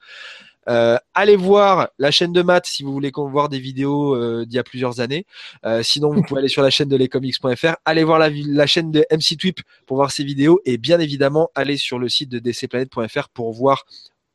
Euh, 0.68 0.98
allez 1.14 1.36
voir 1.36 1.90
la 1.98 2.10
chaîne 2.10 2.32
de 2.32 2.42
Matt 2.42 2.66
si 2.66 2.82
vous 2.82 2.92
voulez 2.92 3.12
voir 3.14 3.48
des 3.48 3.60
vidéos 3.60 4.16
euh, 4.16 4.44
d'il 4.44 4.56
y 4.56 4.58
a 4.58 4.64
plusieurs 4.64 4.98
années. 5.00 5.24
sinon, 5.82 6.12
vous 6.12 6.22
pouvez 6.22 6.40
aller 6.40 6.48
sur 6.48 6.62
la 6.62 6.70
chaîne 6.70 6.88
de 6.88 6.96
lescomics.fr. 6.96 7.76
Allez 7.84 8.02
voir 8.04 8.18
la, 8.18 8.30
la, 8.30 8.66
chaîne 8.66 8.90
de 8.90 9.04
MC 9.12 9.36
Twip 9.38 9.60
pour 9.86 9.96
voir 9.96 10.10
ses 10.10 10.24
vidéos. 10.24 10.60
Et 10.64 10.76
bien 10.78 10.98
évidemment, 10.98 11.50
allez 11.54 11.76
sur 11.76 11.98
le 11.98 12.08
site 12.08 12.30
de 12.30 12.38
dcplanet.fr 12.40 13.28
pour 13.28 13.52
voir 13.52 13.84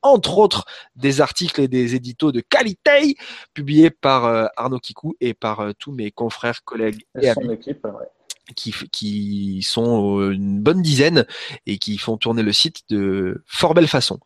entre 0.01 0.37
autres 0.37 0.65
des 0.95 1.21
articles 1.21 1.61
et 1.61 1.67
des 1.67 1.95
éditos 1.95 2.31
de 2.31 2.41
qualité 2.41 3.15
publiés 3.53 3.89
par 3.89 4.25
euh, 4.25 4.45
Arnaud 4.57 4.79
Kikou 4.79 5.15
et 5.19 5.33
par 5.33 5.59
euh, 5.61 5.71
tous 5.77 5.91
mes 5.91 6.11
confrères, 6.11 6.63
collègues 6.63 7.05
et, 7.19 7.29
amis. 7.29 7.57
Qui, 8.55 8.73
qui, 8.91 9.61
sont 9.63 10.19
euh, 10.19 10.31
une 10.31 10.59
bonne 10.59 10.81
dizaine 10.81 11.25
et 11.65 11.77
qui 11.77 11.97
font 11.97 12.17
tourner 12.17 12.43
le 12.43 12.51
site 12.51 12.81
de 12.89 13.43
fort 13.45 13.73
belle 13.73 13.87
façon. 13.87 14.19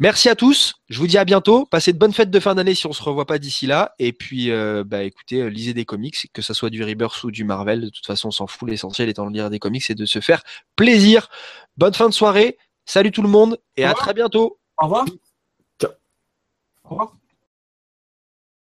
Merci 0.00 0.28
à 0.28 0.34
tous. 0.34 0.74
Je 0.88 0.98
vous 0.98 1.06
dis 1.06 1.18
à 1.18 1.24
bientôt. 1.24 1.66
Passez 1.66 1.92
de 1.92 1.98
bonnes 1.98 2.12
fêtes 2.12 2.30
de 2.30 2.40
fin 2.40 2.56
d'année 2.56 2.74
si 2.74 2.88
on 2.88 2.92
se 2.92 3.02
revoit 3.02 3.26
pas 3.26 3.38
d'ici 3.38 3.68
là. 3.68 3.94
Et 4.00 4.12
puis, 4.12 4.50
bah, 4.86 5.04
écoutez, 5.04 5.48
lisez 5.48 5.72
des 5.72 5.84
comics, 5.84 6.16
que 6.32 6.42
ce 6.42 6.52
soit 6.52 6.68
du 6.68 6.82
Rebirth 6.82 7.22
ou 7.22 7.30
du 7.30 7.44
Marvel. 7.44 7.80
De 7.80 7.90
toute 7.90 8.04
façon, 8.04 8.28
on 8.28 8.32
s'en 8.32 8.48
fout. 8.48 8.68
L'essentiel 8.68 9.08
étant 9.08 9.30
de 9.30 9.32
lire 9.32 9.50
des 9.50 9.60
comics 9.60 9.88
et 9.88 9.94
de 9.94 10.04
se 10.04 10.18
faire 10.18 10.42
plaisir. 10.74 11.28
Bonne 11.76 11.94
fin 11.94 12.08
de 12.08 12.14
soirée. 12.14 12.58
Salut 12.86 13.12
tout 13.12 13.22
le 13.22 13.28
monde 13.28 13.60
et 13.76 13.84
à 13.84 13.94
très 13.94 14.14
bientôt. 14.14 14.58
Au 14.78 14.84
revoir. 14.84 15.06
Ciao. 15.80 15.92
Au 16.84 16.90
revoir. 16.90 17.16